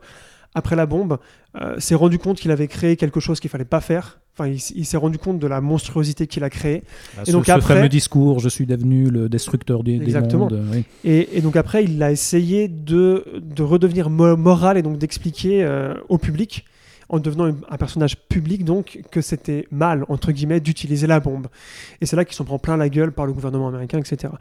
après 0.54 0.78
la 0.78 0.86
bombe, 0.86 1.18
euh, 1.60 1.78
s'est 1.78 1.96
rendu 1.96 2.20
compte 2.20 2.38
qu'il 2.40 2.52
avait 2.52 2.68
créé 2.70 2.96
quelque 2.96 3.20
chose 3.20 3.42
qu'il 3.42 3.50
fallait 3.50 3.66
pas 3.66 3.82
faire. 3.82 4.20
Enfin, 4.38 4.50
il, 4.50 4.86
s'est 4.86 4.98
rendu 4.98 5.18
compte 5.18 5.40
de 5.40 5.48
la 5.48 5.60
monstruosité 5.62 6.28
qu'il 6.28 6.44
a 6.46 6.50
créée. 6.50 6.84
Bah, 7.18 7.24
Et 7.24 7.28
ce, 7.28 7.32
donc 7.34 7.46
ce 7.48 7.52
après- 7.52 7.76
fameux 7.76 7.90
discours, 7.90 8.40
je 8.40 8.48
suis 8.50 8.66
devenu 8.66 9.10
le 9.10 9.28
destructeur 9.30 9.84
des, 9.84 9.98
des 9.98 10.06
Exactement. 10.06 10.50
mondes. 10.50 10.62
oui. 10.74 10.84
Et, 11.06 11.38
et 11.38 11.42
donc 11.42 11.56
après, 11.58 11.84
il 11.86 12.02
a 12.04 12.12
essayé 12.12 12.68
de, 12.70 13.26
de 13.42 13.64
redevenir 13.64 14.10
mo- 14.10 14.36
moral 14.38 14.78
et 14.78 14.82
donc 14.82 14.98
d'expliquer 14.98 15.64
euh, 15.64 15.94
au 16.10 16.18
public, 16.18 16.66
en 17.10 17.20
devenant 17.20 17.46
un- 17.46 17.78
personnage 17.78 18.18
public, 18.18 18.64
donc, 18.66 19.00
que 19.12 19.22
c'était 19.22 19.68
mal, 19.72 20.06
entre 20.10 20.32
guillemets, 20.32 20.60
d'utiliser 20.60 21.08
la 21.08 21.20
bombe. 21.20 21.48
Et 22.02 22.06
c'est 22.06 22.16
là 22.16 22.26
qu'il 22.26 22.36
s'en 22.36 22.46
prend 22.46 22.58
plein 22.58 22.78
la 22.78 22.90
gueule 22.90 23.12
par 23.12 23.26
le 23.26 23.34
gouvernement 23.34 23.68
américain, 23.68 24.00
etc. 24.00 24.34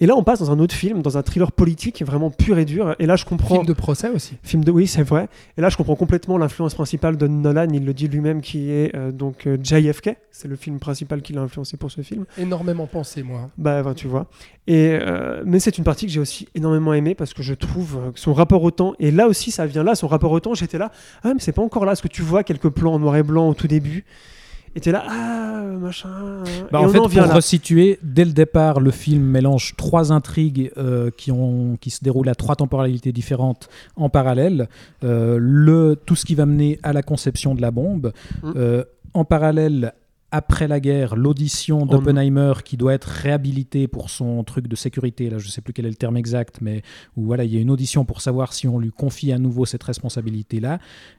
Et 0.00 0.06
là, 0.06 0.14
on 0.16 0.22
passe 0.22 0.38
dans 0.40 0.50
un 0.50 0.58
autre 0.58 0.74
film, 0.74 1.02
dans 1.02 1.18
un 1.18 1.22
thriller 1.22 1.52
politique 1.52 2.02
vraiment 2.04 2.30
pur 2.30 2.58
et 2.58 2.64
dur. 2.64 2.94
Et 2.98 3.06
là, 3.06 3.16
je 3.16 3.24
comprends... 3.24 3.54
Film 3.56 3.66
de 3.66 3.72
procès 3.72 4.08
aussi. 4.10 4.36
Film 4.42 4.62
de 4.64 4.70
oui, 4.70 4.86
c'est 4.86 5.02
vrai. 5.02 5.28
Et 5.56 5.60
là, 5.60 5.68
je 5.68 5.76
comprends 5.76 5.96
complètement 5.96 6.38
l'influence 6.38 6.74
principale 6.74 7.16
de 7.16 7.26
Nolan. 7.26 7.68
Il 7.72 7.84
le 7.84 7.94
dit 7.94 8.08
lui-même, 8.08 8.40
qui 8.40 8.70
est 8.70 8.94
euh, 8.94 9.10
donc 9.10 9.46
euh, 9.46 9.56
JFK. 9.62 10.16
C'est 10.30 10.48
le 10.48 10.56
film 10.56 10.78
principal 10.78 11.22
qui 11.22 11.32
l'a 11.32 11.42
influencé 11.42 11.76
pour 11.76 11.90
ce 11.90 12.02
film. 12.02 12.24
Énormément 12.38 12.86
pensé, 12.86 13.22
moi. 13.22 13.50
Bah, 13.58 13.82
ben, 13.82 13.94
tu 13.94 14.06
vois. 14.06 14.26
Et 14.66 14.96
euh, 15.00 15.42
mais 15.44 15.58
c'est 15.58 15.76
une 15.76 15.84
partie 15.84 16.06
que 16.06 16.12
j'ai 16.12 16.20
aussi 16.20 16.48
énormément 16.54 16.94
aimée 16.94 17.16
parce 17.16 17.34
que 17.34 17.42
je 17.42 17.54
trouve 17.54 17.96
euh, 17.96 18.12
que 18.12 18.20
son 18.20 18.32
rapport 18.32 18.62
au 18.62 18.70
temps. 18.70 18.94
Et 19.00 19.10
là 19.10 19.26
aussi, 19.26 19.50
ça 19.50 19.66
vient 19.66 19.82
là. 19.82 19.94
Son 19.94 20.06
rapport 20.06 20.30
au 20.30 20.40
temps, 20.40 20.54
j'étais 20.54 20.78
là. 20.78 20.92
Ah, 21.24 21.34
mais 21.34 21.40
c'est 21.40 21.52
pas 21.52 21.62
encore 21.62 21.84
là. 21.84 21.90
Parce 21.90 22.00
que 22.00 22.08
tu 22.08 22.22
vois 22.22 22.44
quelques 22.44 22.68
plans 22.70 22.94
en 22.94 22.98
noir 23.00 23.16
et 23.16 23.22
blanc 23.22 23.48
au 23.48 23.54
tout 23.54 23.66
début. 23.66 24.04
Et 24.74 24.80
t'es 24.80 24.92
là. 24.92 25.04
Ah, 25.06 25.62
machin. 25.78 26.08
Bah, 26.70 26.80
et 26.80 26.84
en 26.84 26.86
on 26.86 26.88
fait, 26.88 26.98
en 26.98 27.06
vient 27.06 27.22
pour 27.22 27.30
là. 27.30 27.36
resituer, 27.36 27.98
dès 28.02 28.24
le 28.24 28.32
départ, 28.32 28.80
le 28.80 28.90
film 28.90 29.22
mélange 29.22 29.74
trois 29.76 30.12
intrigues 30.12 30.72
euh, 30.78 31.10
qui, 31.16 31.30
ont, 31.30 31.76
qui 31.80 31.90
se 31.90 32.02
déroulent 32.02 32.28
à 32.28 32.34
trois 32.34 32.56
temporalités 32.56 33.12
différentes 33.12 33.68
en 33.96 34.08
parallèle. 34.08 34.68
Euh, 35.04 35.36
le, 35.40 35.96
tout 36.06 36.16
ce 36.16 36.24
qui 36.24 36.34
va 36.34 36.46
mener 36.46 36.78
à 36.82 36.92
la 36.92 37.02
conception 37.02 37.54
de 37.54 37.60
la 37.60 37.70
bombe. 37.70 38.12
Mm. 38.42 38.52
Euh, 38.56 38.84
en 39.14 39.24
parallèle, 39.26 39.92
après 40.32 40.66
la 40.66 40.80
guerre, 40.80 41.14
l'audition 41.14 41.84
d'Oppenheimer 41.84 42.54
qui 42.64 42.76
doit 42.76 42.94
être 42.94 43.04
réhabilité 43.04 43.86
pour 43.86 44.10
son 44.10 44.42
truc 44.44 44.66
de 44.66 44.74
sécurité. 44.74 45.28
Là, 45.28 45.38
je 45.38 45.46
ne 45.46 45.50
sais 45.50 45.60
plus 45.60 45.74
quel 45.74 45.84
est 45.84 45.90
le 45.90 45.94
terme 45.94 46.16
exact, 46.16 46.58
mais 46.62 46.82
où 47.16 47.26
voilà, 47.26 47.44
il 47.44 47.54
y 47.54 47.58
a 47.58 47.60
une 47.60 47.70
audition 47.70 48.04
pour 48.04 48.22
savoir 48.22 48.54
si 48.54 48.66
on 48.66 48.78
lui 48.78 48.90
confie 48.90 49.30
à 49.30 49.38
nouveau 49.38 49.66
cette 49.66 49.82
responsabilité-là. 49.82 50.78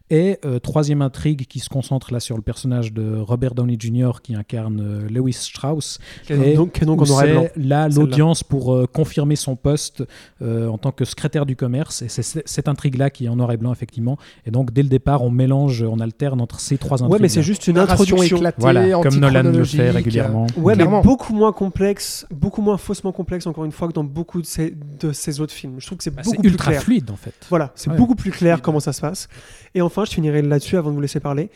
Et 0.10 0.40
euh, 0.46 0.60
troisième 0.60 1.02
intrigue 1.02 1.46
qui 1.46 1.60
se 1.60 1.70
concentre 1.70 2.12
là 2.12 2.20
sur 2.20 2.36
le 2.36 2.42
personnage 2.42 2.94
de 2.94 3.18
Robert 3.18 3.56
Downey 3.56 3.78
Jr. 3.80 4.14
qui 4.22 4.36
incarne 4.36 4.82
euh, 4.82 5.10
Lewis 5.10 5.34
Strauss. 5.34 6.00
Et 6.30 6.56
donc, 6.56 6.84
donc 6.84 7.06
blanc. 7.06 7.18
c'est 7.20 7.52
là 7.56 7.88
l'audience 7.88 8.44
pour 8.44 8.74
euh, 8.74 8.86
confirmer 8.86 9.36
son 9.36 9.56
poste 9.56 10.04
euh, 10.42 10.68
en 10.68 10.78
tant 10.78 10.92
que 10.92 11.06
secrétaire 11.06 11.46
du 11.46 11.56
commerce. 11.56 12.02
Et 12.02 12.10
c'est 12.10 12.48
cette 12.48 12.68
intrigue-là 12.68 13.10
qui 13.10 13.26
est 13.26 13.30
en 13.30 13.36
noir 13.36 13.52
et 13.52 13.58
blanc, 13.58 13.72
effectivement. 13.72 14.18
Et 14.46 14.52
donc, 14.52 14.72
dès 14.72 14.84
le 14.84 14.90
départ, 14.90 15.24
on 15.24 15.32
mélange, 15.32 15.84
on 15.84 16.00
alterne 16.00 16.42
entre 16.42 16.60
ces 16.60 16.78
trois 16.78 17.02
intrigues. 17.02 17.14
Ouais, 17.14 17.20
mais 17.20 17.30
c'est 17.30 17.44
juste 17.44 17.68
une 17.68 17.78
introduction. 17.78 18.38
éclatée, 18.38 18.58
Voilà, 18.60 19.00
comme 19.04 19.20
Nolan 19.20 19.44
le 19.44 19.64
fait 19.64 19.90
régulièrement. 19.92 20.48
Ouais, 20.58 20.74
Clairement. 20.76 20.98
mais 20.98 21.04
beaucoup 21.04 21.34
moins 21.34 21.52
complexe, 21.52 22.26
beaucoup 22.32 22.62
moins 22.62 22.78
faussement 22.78 23.12
complexe, 23.12 23.46
encore 23.48 23.66
une 23.66 23.72
fois, 23.72 23.88
que 23.88 23.94
dans 23.94 24.04
beaucoup 24.04 24.42
de 24.42 24.46
ces 24.46 25.40
autres 25.42 25.54
films. 25.54 25.76
Je 25.80 25.86
trouve 25.86 25.98
que 25.98 26.04
c'est 26.04 26.12
Bah, 26.12 26.22
beaucoup 26.24 26.36
c'est 26.36 26.42
plus 26.42 26.50
ultra 26.52 26.72
clair. 26.72 26.82
fluide, 26.84 27.12
en 27.12 27.16
fait. 27.16 27.34
Voilà, 27.50 27.72
c'est 27.76 27.90
Ouais. 27.90 27.98
beaucoup 27.98 28.16
plus 28.16 28.32
clair 28.32 28.62
comment 28.62 28.80
ça 28.80 28.94
se 28.94 29.02
passe. 29.02 29.28
Et 29.76 29.82
enfin, 29.82 30.06
je 30.06 30.12
finirai 30.12 30.42
là-dessus 30.42 30.78
avant 30.78 30.90
de 30.90 30.96
vous 30.96 31.02
laisser 31.02 31.20
parler. 31.20 31.50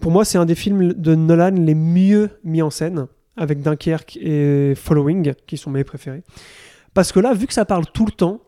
Pour 0.00 0.10
moi, 0.12 0.24
c'est 0.24 0.38
un 0.38 0.44
des 0.46 0.54
films 0.54 0.92
de 0.94 1.14
Nolan 1.14 1.50
les 1.56 1.74
mieux 1.74 2.30
mis 2.44 2.62
en 2.62 2.70
scène, 2.70 3.06
avec 3.36 3.62
Dunkerque 3.62 4.16
et 4.20 4.74
Following, 4.76 5.32
qui 5.46 5.56
sont 5.56 5.70
mes 5.70 5.84
préférés. 5.84 6.22
Parce 6.94 7.12
que 7.12 7.20
là, 7.20 7.32
vu 7.34 7.46
que 7.46 7.54
ça 7.54 7.64
parle 7.64 7.84
tout 7.92 8.04
le 8.04 8.12
temps, 8.12 8.40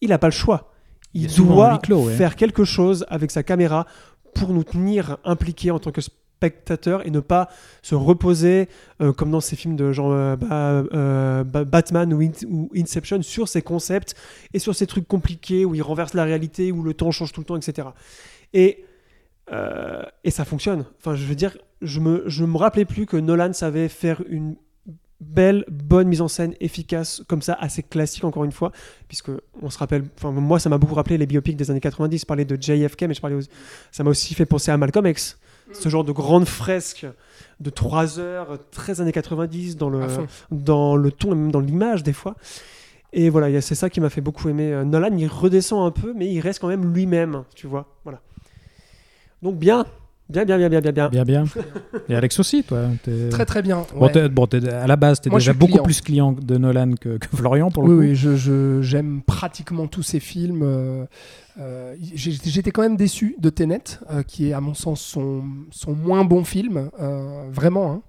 il 0.00 0.08
n'a 0.10 0.18
pas 0.18 0.28
le 0.28 0.32
choix. 0.32 0.72
Il 1.14 1.26
doit 1.34 1.72
huis 1.72 1.78
clos, 1.82 2.06
ouais. 2.06 2.14
faire 2.14 2.36
quelque 2.36 2.64
chose 2.64 3.06
avec 3.08 3.30
sa 3.30 3.42
caméra 3.42 3.86
pour 4.34 4.50
nous 4.52 4.64
tenir 4.64 5.16
impliqués 5.24 5.70
en 5.70 5.78
tant 5.78 5.90
que 5.90 6.00
spectateur 6.36 7.06
et 7.06 7.10
ne 7.10 7.20
pas 7.20 7.48
se 7.82 7.94
reposer 7.94 8.68
euh, 9.00 9.12
comme 9.12 9.30
dans 9.30 9.40
ces 9.40 9.56
films 9.56 9.76
de 9.76 9.90
genre 9.92 10.12
euh, 10.12 10.36
bah, 10.36 10.84
euh, 10.94 11.44
Batman 11.44 12.12
ou, 12.12 12.20
In- 12.20 12.46
ou 12.48 12.70
Inception 12.76 13.22
sur 13.22 13.48
ces 13.48 13.62
concepts 13.62 14.14
et 14.52 14.58
sur 14.58 14.74
ces 14.74 14.86
trucs 14.86 15.08
compliqués 15.08 15.64
où 15.64 15.74
il 15.74 15.82
renverse 15.82 16.14
la 16.14 16.24
réalité, 16.24 16.72
où 16.72 16.82
le 16.82 16.94
temps 16.94 17.10
change 17.10 17.32
tout 17.32 17.40
le 17.40 17.46
temps, 17.46 17.56
etc. 17.56 17.88
Et, 18.52 18.84
et 20.24 20.30
ça 20.30 20.44
fonctionne. 20.44 20.84
Enfin, 20.98 21.14
je 21.14 21.24
veux 21.24 21.34
dire, 21.34 21.56
je 21.82 22.00
me, 22.00 22.24
je 22.26 22.44
me 22.44 22.56
rappelais 22.56 22.84
plus 22.84 23.06
que 23.06 23.16
Nolan 23.16 23.52
savait 23.52 23.88
faire 23.88 24.22
une 24.28 24.56
belle, 25.20 25.64
bonne 25.70 26.08
mise 26.08 26.20
en 26.20 26.28
scène 26.28 26.54
efficace, 26.60 27.22
comme 27.26 27.42
ça, 27.42 27.54
assez 27.54 27.82
classique 27.82 28.24
encore 28.24 28.44
une 28.44 28.52
fois, 28.52 28.72
puisque 29.08 29.30
on 29.62 29.70
se 29.70 29.78
rappelle, 29.78 30.04
enfin 30.18 30.30
moi 30.30 30.58
ça 30.58 30.68
m'a 30.68 30.78
beaucoup 30.78 30.94
rappelé 30.94 31.16
les 31.16 31.26
biopics 31.26 31.56
des 31.56 31.70
années 31.70 31.80
90, 31.80 32.20
je 32.20 32.26
parlais 32.26 32.44
de 32.44 32.60
JFK, 32.60 33.02
mais 33.02 33.14
je 33.14 33.20
parlais 33.20 33.38
ça 33.92 34.04
m'a 34.04 34.10
aussi 34.10 34.34
fait 34.34 34.44
penser 34.46 34.70
à 34.70 34.76
Malcolm 34.76 35.06
X, 35.06 35.38
ce 35.72 35.88
genre 35.88 36.04
de 36.04 36.12
grande 36.12 36.46
fresque 36.46 37.06
de 37.60 37.70
3 37.70 38.18
heures, 38.18 38.58
très 38.70 39.00
années 39.00 39.12
90 39.12 39.76
dans 39.76 39.88
le, 39.88 40.06
dans 40.50 40.96
le 40.96 41.10
ton 41.12 41.32
et 41.32 41.34
même 41.34 41.50
dans 41.50 41.60
l'image 41.60 42.02
des 42.02 42.12
fois. 42.12 42.34
Et 43.12 43.30
voilà, 43.30 43.60
c'est 43.60 43.74
ça 43.74 43.88
qui 43.88 44.00
m'a 44.00 44.10
fait 44.10 44.20
beaucoup 44.20 44.48
aimer. 44.48 44.72
Euh, 44.72 44.84
Nolan, 44.84 45.16
il 45.16 45.26
redescend 45.26 45.86
un 45.86 45.90
peu, 45.90 46.12
mais 46.14 46.28
il 46.28 46.40
reste 46.40 46.60
quand 46.60 46.68
même 46.68 46.92
lui-même, 46.92 47.44
tu 47.54 47.66
vois. 47.66 47.86
Voilà. 48.04 48.20
Donc 49.42 49.56
bien, 49.56 49.86
bien, 50.28 50.44
bien, 50.44 50.58
bien, 50.58 50.68
bien, 50.68 50.80
bien, 50.80 50.92
bien. 50.92 51.08
Bien, 51.08 51.24
bien. 51.24 51.44
Et 52.08 52.14
Alex 52.14 52.38
aussi, 52.40 52.62
toi. 52.64 52.82
t'es- 53.02 53.28
Très 53.30 53.44
très 53.46 53.62
bien. 53.62 53.84
Bon, 53.94 54.06
ouais. 54.06 54.12
t'es- 54.12 54.28
bon, 54.28 54.46
t'es- 54.46 54.68
à 54.68 54.86
la 54.86 54.96
base, 54.96 55.20
tu 55.20 55.28
es 55.28 55.32
déjà 55.32 55.52
beaucoup 55.52 55.72
client. 55.72 55.82
plus 55.84 56.00
client 56.00 56.32
de 56.32 56.56
Nolan 56.58 56.92
que, 57.00 57.18
que 57.18 57.26
Florian 57.36 57.70
pour 57.70 57.82
le 57.84 57.88
oui, 57.90 57.94
coup. 57.94 58.00
oui, 58.10 58.14
je, 58.16 58.36
je- 58.36 58.82
j'aime 58.82 59.22
pratiquement 59.22 59.86
tous 59.86 60.02
ces 60.02 60.20
films. 60.20 60.62
euh, 60.62 61.04
euh, 61.58 61.94
J'étais 62.14 62.70
quand 62.70 62.82
même 62.82 62.96
déçu 62.96 63.36
de 63.38 63.50
Tenet, 63.50 63.82
euh, 64.10 64.22
qui 64.22 64.48
est 64.48 64.52
à 64.52 64.60
mon 64.60 64.74
sens 64.74 65.00
son, 65.00 65.44
son 65.70 65.92
moins 65.94 66.24
bon 66.24 66.44
film, 66.44 66.90
euh, 67.00 67.44
vraiment, 67.50 67.92
hein, 67.92 68.02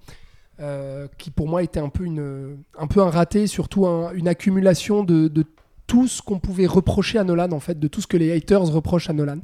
euh, 0.59 1.07
qui 1.17 1.29
pour 1.31 1.47
moi 1.47 1.61
était 1.63 1.79
un 1.79 1.89
peu, 1.89 2.03
une, 2.03 2.57
un, 2.77 2.87
peu 2.87 3.01
un 3.01 3.09
raté, 3.09 3.45
surtout 3.47 3.85
un- 3.85 4.11
une 4.13 4.27
accumulation 4.27 5.03
de, 5.03 5.27
de 5.27 5.45
tout 5.87 6.07
ce 6.07 6.21
qu'on 6.21 6.37
pouvait 6.39 6.65
reprocher 6.67 7.17
à 7.17 7.23
Nolan, 7.23 7.51
en 7.53 7.61
fait, 7.61 7.79
de 7.79 7.87
tout 7.87 8.01
ce 8.01 8.07
que 8.07 8.17
les 8.17 8.33
haters 8.35 8.61
reprochent 8.61 9.09
à 9.09 9.13
Nolan. 9.13 9.37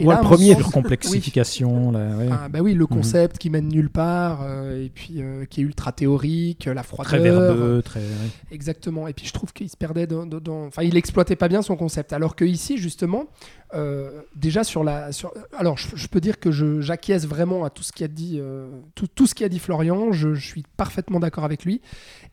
Et 0.00 0.04
Moi, 0.04 0.14
là, 0.14 0.20
le 0.20 0.26
premier, 0.26 0.54
sens- 0.54 0.72
complexification. 0.72 1.92
là, 1.92 2.16
ouais. 2.16 2.28
Ah, 2.32 2.48
bah 2.48 2.60
oui, 2.60 2.72
le 2.74 2.86
concept 2.86 3.36
qui 3.38 3.50
mène 3.50 3.68
nulle 3.68 3.90
part, 3.90 4.40
euh, 4.42 4.84
et 4.84 4.88
puis 4.88 5.16
euh, 5.18 5.44
qui 5.44 5.60
est 5.60 5.64
ultra 5.64 5.92
théorique, 5.92 6.64
la 6.64 6.82
froideur. 6.82 7.04
très 7.06 7.18
verbeux, 7.20 7.82
très. 7.84 8.00
ouais. 8.00 8.06
Exactement. 8.50 9.06
Et 9.06 9.12
puis 9.12 9.26
je 9.26 9.32
trouve 9.34 9.52
qu'il 9.52 9.68
se 9.68 9.76
perdait 9.76 10.06
dans, 10.06 10.24
dans- 10.26 10.40
dans- 10.40 10.66
Enfin, 10.66 10.82
il 10.82 10.96
exploitait 10.96 11.36
pas 11.36 11.48
bien 11.48 11.60
son 11.62 11.76
concept. 11.76 12.12
Alors 12.14 12.36
que 12.36 12.44
ici, 12.46 12.78
justement, 12.78 13.26
euh, 13.74 14.22
déjà 14.36 14.64
sur 14.64 14.84
la. 14.84 15.10
Alors, 15.56 15.78
je, 15.78 16.06
peux 16.06 16.20
dire 16.20 16.38
que 16.38 16.50
j'acquiesce 16.80 17.26
vraiment 17.26 17.64
à 17.64 17.70
tout 17.70 17.82
ce 17.82 17.92
qu'a 17.92 18.08
dit, 18.08 18.38
euh, 18.38 18.68
tout, 18.94 19.06
tout 19.06 19.26
ce 19.26 19.34
qu'a 19.34 19.48
dit 19.48 19.58
Florian. 19.58 20.12
Je, 20.12 20.34
suis 20.34 20.64
parfaitement 20.76 21.20
d'accord 21.20 21.44
avec 21.44 21.64
lui. 21.64 21.80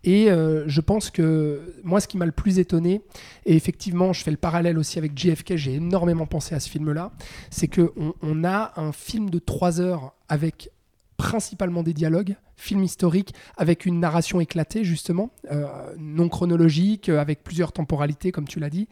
Et 0.03 0.29
euh, 0.29 0.63
je 0.67 0.81
pense 0.81 1.09
que 1.09 1.61
moi, 1.83 2.01
ce 2.01 2.07
qui 2.07 2.17
m'a 2.17 2.25
le 2.25 2.31
plus 2.31 2.59
étonné, 2.59 3.01
et 3.45 3.55
effectivement, 3.55 4.11
je 4.11 4.23
fais 4.23 4.31
le 4.31 4.37
parallèle 4.37 4.77
aussi 4.77 4.97
avec 4.97 5.17
JFK, 5.17 5.55
j'ai 5.55 5.75
énormément 5.75 6.25
pensé 6.25 6.55
à 6.55 6.59
ce 6.59 6.69
film-là, 6.69 7.11
c'est 7.49 7.67
que 7.67 7.93
on, 8.21 8.43
a 8.43 8.73
un 8.77 8.91
film 8.91 9.29
de 9.29 9.39
3 9.39 9.81
heures 9.81 10.13
avec 10.27 10.71
principalement 11.17 11.83
des 11.83 11.93
dialogues, 11.93 12.35
film 12.55 12.83
historique 12.83 13.33
avec 13.57 13.85
une 13.85 13.99
narration 13.99 14.39
éclatée 14.39 14.83
justement, 14.85 15.31
non 15.97 16.29
chronologique, 16.29 17.09
avec 17.09 17.43
plusieurs 17.43 17.73
temporalités 17.73 18.31
comme 18.31 18.47
tu 18.47 18.59
l'as 18.59 18.69
dit. 18.69 18.87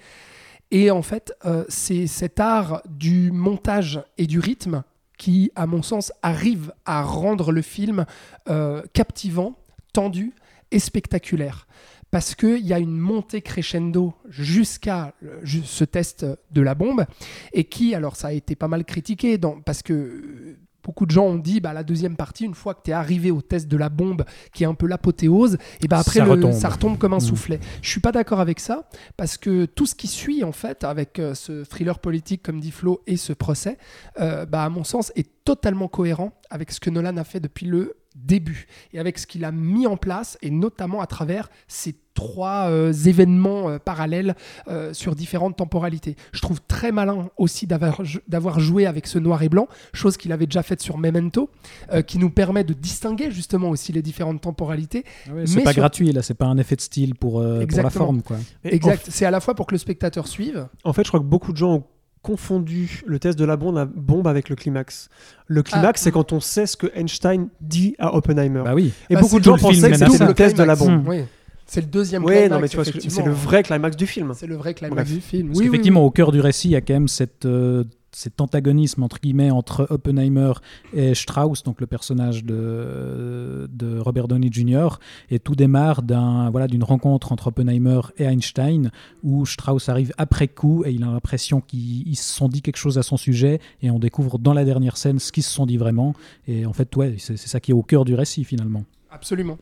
Et 0.71 0.91
en 0.91 1.01
fait, 1.01 1.33
euh, 1.45 1.63
c'est 1.69 2.07
cet 2.07 2.39
art 2.39 2.81
du 2.89 3.31
montage 3.31 4.01
et 4.17 4.27
du 4.27 4.39
rythme 4.39 4.83
qui, 5.17 5.51
à 5.55 5.65
mon 5.65 5.81
sens, 5.81 6.11
arrive 6.21 6.73
à 6.85 7.03
rendre 7.03 7.51
le 7.51 7.61
film 7.61 8.05
euh, 8.49 8.83
captivant, 8.93 9.57
tendu 9.93 10.33
et 10.71 10.79
spectaculaire. 10.79 11.67
Parce 12.11 12.35
qu'il 12.35 12.65
y 12.65 12.73
a 12.73 12.79
une 12.79 12.97
montée 12.97 13.41
crescendo 13.41 14.13
jusqu'à 14.29 15.13
ju- 15.43 15.63
ce 15.65 15.83
test 15.83 16.25
de 16.51 16.61
la 16.61 16.75
bombe, 16.75 17.05
et 17.51 17.65
qui, 17.65 17.95
alors 17.95 18.15
ça 18.15 18.27
a 18.27 18.31
été 18.33 18.55
pas 18.55 18.67
mal 18.67 18.85
critiqué, 18.85 19.37
parce 19.65 19.81
que 19.81 19.93
euh, 19.93 20.59
beaucoup 20.83 21.05
de 21.05 21.11
gens 21.11 21.25
ont 21.25 21.35
dit, 21.35 21.59
bah, 21.59 21.73
la 21.73 21.83
deuxième 21.83 22.15
partie, 22.15 22.45
une 22.45 22.53
fois 22.53 22.73
que 22.73 22.81
tu 22.85 22.91
es 22.91 22.93
arrivé 22.93 23.29
au 23.31 23.41
test 23.41 23.67
de 23.67 23.75
la 23.77 23.89
bombe, 23.89 24.23
qui 24.53 24.63
est 24.63 24.67
un 24.67 24.73
peu 24.73 24.87
l'apothéose, 24.87 25.57
et 25.81 25.87
bah 25.87 25.99
après 25.99 26.19
Ça 26.19 26.25
le- 26.25 26.31
retombe. 26.31 26.53
ça 26.53 26.69
retombe 26.69 26.97
comme 26.97 27.11
un 27.13 27.17
Mhm. 27.17 27.21
soufflet. 27.21 27.59
Je 27.81 27.89
suis 27.89 27.99
pas 27.99 28.11
d'accord 28.13 28.39
avec 28.39 28.59
ça, 28.59 28.87
parce 29.17 29.37
que 29.37 29.65
tout 29.65 29.85
ce 29.85 29.95
qui 29.95 30.07
suit, 30.07 30.43
en 30.43 30.51
fait, 30.53 30.83
avec 30.85 31.19
euh, 31.19 31.33
ce 31.33 31.63
thriller 31.65 31.99
politique, 31.99 32.41
comme 32.41 32.59
dit 32.61 32.71
Flo, 32.71 33.01
et 33.05 33.17
ce 33.17 33.33
procès, 33.33 33.77
euh, 34.19 34.45
bah, 34.45 34.63
à 34.63 34.69
mon 34.69 34.83
sens, 34.85 35.11
est 35.15 35.27
totalement 35.43 35.87
cohérent 35.89 36.31
avec 36.49 36.71
ce 36.71 36.79
que 36.79 36.89
Nolan 36.89 37.17
a 37.17 37.23
fait 37.23 37.39
depuis 37.41 37.65
le 37.65 37.95
début 38.17 38.67
et 38.93 38.99
avec 38.99 39.17
ce 39.19 39.27
qu'il 39.27 39.45
a 39.45 39.51
mis 39.51 39.87
en 39.87 39.95
place 39.97 40.37
et 40.41 40.49
notamment 40.51 41.01
à 41.01 41.07
travers 41.07 41.49
ces 41.67 41.95
trois 42.13 42.67
euh, 42.69 42.91
événements 42.91 43.69
euh, 43.69 43.77
parallèles 43.77 44.35
euh, 44.67 44.91
sur 44.91 45.13
différentes 45.15 45.55
temporalités. 45.55 46.15
Je 46.31 46.41
trouve 46.41 46.59
très 46.67 46.91
malin 46.91 47.29
aussi 47.37 47.67
d'avoir 47.67 48.59
joué 48.59 48.85
avec 48.87 49.05
ce 49.05 49.19
noir 49.19 49.43
et 49.43 49.49
blanc, 49.49 49.67
chose 49.93 50.17
qu'il 50.17 50.31
avait 50.31 50.47
déjà 50.47 50.63
faite 50.63 50.81
sur 50.81 50.97
Memento, 50.97 51.51
euh, 51.93 52.01
qui 52.01 52.17
nous 52.17 52.31
permet 52.31 52.63
de 52.63 52.73
distinguer 52.73 53.29
justement 53.29 53.69
aussi 53.69 53.91
les 53.93 54.01
différentes 54.01 54.41
temporalités. 54.41 55.03
Ah 55.29 55.33
ouais, 55.35 55.45
c'est 55.45 55.61
pas 55.61 55.73
sur- 55.73 55.81
gratuit, 55.81 56.11
là, 56.11 56.23
c'est 56.23 56.33
pas 56.33 56.47
un 56.47 56.57
effet 56.57 56.75
de 56.75 56.81
style 56.81 57.13
pour, 57.13 57.39
euh, 57.39 57.65
pour 57.67 57.83
la 57.83 57.89
forme. 57.91 58.23
Quoi. 58.23 58.37
Et 58.63 58.73
Exact. 58.75 59.05
C'est 59.09 59.25
à 59.25 59.31
la 59.31 59.39
fois 59.39 59.53
pour 59.53 59.67
que 59.67 59.75
le 59.75 59.79
spectateur 59.79 60.27
suive. 60.27 60.67
En 60.83 60.93
fait, 60.93 61.03
je 61.03 61.09
crois 61.09 61.19
que 61.19 61.25
beaucoup 61.25 61.51
de 61.51 61.57
gens 61.57 61.73
ont 61.75 61.83
confondu 62.27 63.01
le 63.05 63.19
test 63.19 63.39
de 63.39 63.45
la 63.45 63.55
bombe, 63.55 63.75
la 63.75 63.85
bombe 63.85 64.27
avec 64.27 64.49
le 64.49 64.55
climax. 64.55 65.09
Le 65.47 65.63
climax, 65.63 66.01
Ah. 66.01 66.03
c'est 66.03 66.11
quand 66.11 66.33
on 66.33 66.39
sait 66.39 66.65
ce 66.65 66.75
que 66.75 66.87
Einstein 66.93 67.47
dit 67.61 67.95
à 67.99 68.13
Oppenheimer. 68.15 68.63
Bah 68.65 68.73
oui. 68.75 68.91
et 69.09 69.15
Bah, 69.15 69.21
beaucoup 69.21 69.39
de 69.39 69.43
gens 69.45 69.57
pensaient 69.57 69.89
que 69.91 69.97
c'était 69.97 70.25
le 70.25 70.33
test 70.33 70.57
de 70.57 70.63
la 70.63 70.75
climax. 70.75 70.97
bombe. 70.97 71.07
Oui. 71.07 71.23
C'est 71.65 71.81
le 71.81 71.87
deuxième 71.87 72.23
Oui, 72.23 72.31
climax, 72.33 72.51
non, 72.51 72.59
mais 72.59 72.67
tu 72.69 72.75
vois, 72.77 72.85
c'est 72.85 72.91
le 72.93 72.97
effectivement. 72.99 73.31
vrai 73.33 73.63
climax 73.63 73.95
du 73.97 74.07
film. 74.07 74.31
C'est 74.35 74.47
le 74.47 74.55
vrai 74.55 74.73
climax 74.73 74.95
Bref. 74.95 75.07
du 75.09 75.21
film. 75.21 75.47
Parce 75.49 75.59
Oui, 75.59 75.69
oui. 75.69 75.91
au 75.95 76.11
cœur 76.11 76.31
du 76.31 76.39
récit, 76.41 76.67
il 76.69 76.71
y 76.71 76.75
a 76.75 76.81
quand 76.81 76.93
même 76.93 77.07
cette, 77.07 77.45
euh, 77.45 77.83
cet 78.17 78.41
antagonisme 78.41 79.03
entre 79.03 79.19
guillemets 79.19 79.51
entre 79.51 79.85
Oppenheimer 79.91 80.53
et 80.91 81.13
Strauss, 81.13 81.61
donc 81.61 81.79
le 81.79 81.85
personnage 81.85 82.43
de, 82.43 83.69
de 83.71 83.99
Robert 83.99 84.27
Downey 84.27 84.49
Jr. 84.51 84.97
Et 85.29 85.37
tout 85.37 85.55
démarre 85.55 86.01
d'un 86.01 86.49
voilà 86.49 86.67
d'une 86.67 86.83
rencontre 86.83 87.31
entre 87.31 87.47
Oppenheimer 87.47 88.01
et 88.17 88.23
Einstein, 88.23 88.89
où 89.21 89.45
Strauss 89.45 89.87
arrive 89.87 90.13
après 90.17 90.47
coup 90.47 90.83
et 90.83 90.91
il 90.91 91.03
a 91.03 91.11
l'impression 91.11 91.61
qu'ils 91.61 92.07
ils 92.07 92.15
se 92.15 92.33
sont 92.33 92.49
dit 92.49 92.63
quelque 92.63 92.77
chose 92.77 92.97
à 92.97 93.03
son 93.03 93.17
sujet, 93.17 93.59
et 93.83 93.91
on 93.91 93.99
découvre 93.99 94.39
dans 94.39 94.53
la 94.53 94.65
dernière 94.65 94.97
scène 94.97 95.19
ce 95.19 95.31
qu'ils 95.31 95.43
se 95.43 95.51
sont 95.51 95.67
dit 95.67 95.77
vraiment. 95.77 96.13
Et 96.47 96.65
en 96.65 96.73
fait, 96.73 96.95
ouais, 96.95 97.15
c'est 97.19 97.37
ça 97.37 97.59
qui 97.59 97.69
est 97.69 97.75
au 97.75 97.83
cœur 97.83 98.03
du 98.03 98.15
récit 98.15 98.43
finalement. 98.43 98.83
Absolument. 99.11 99.59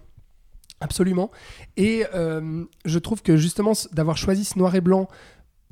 Absolument. 0.82 1.32
Et 1.78 2.06
euh, 2.14 2.66
je 2.84 3.00
trouve 3.00 3.22
que 3.22 3.38
justement, 3.38 3.72
d'avoir 3.94 4.18
choisi 4.18 4.44
ce 4.44 4.60
noir 4.60 4.76
et 4.76 4.82
blanc 4.82 5.08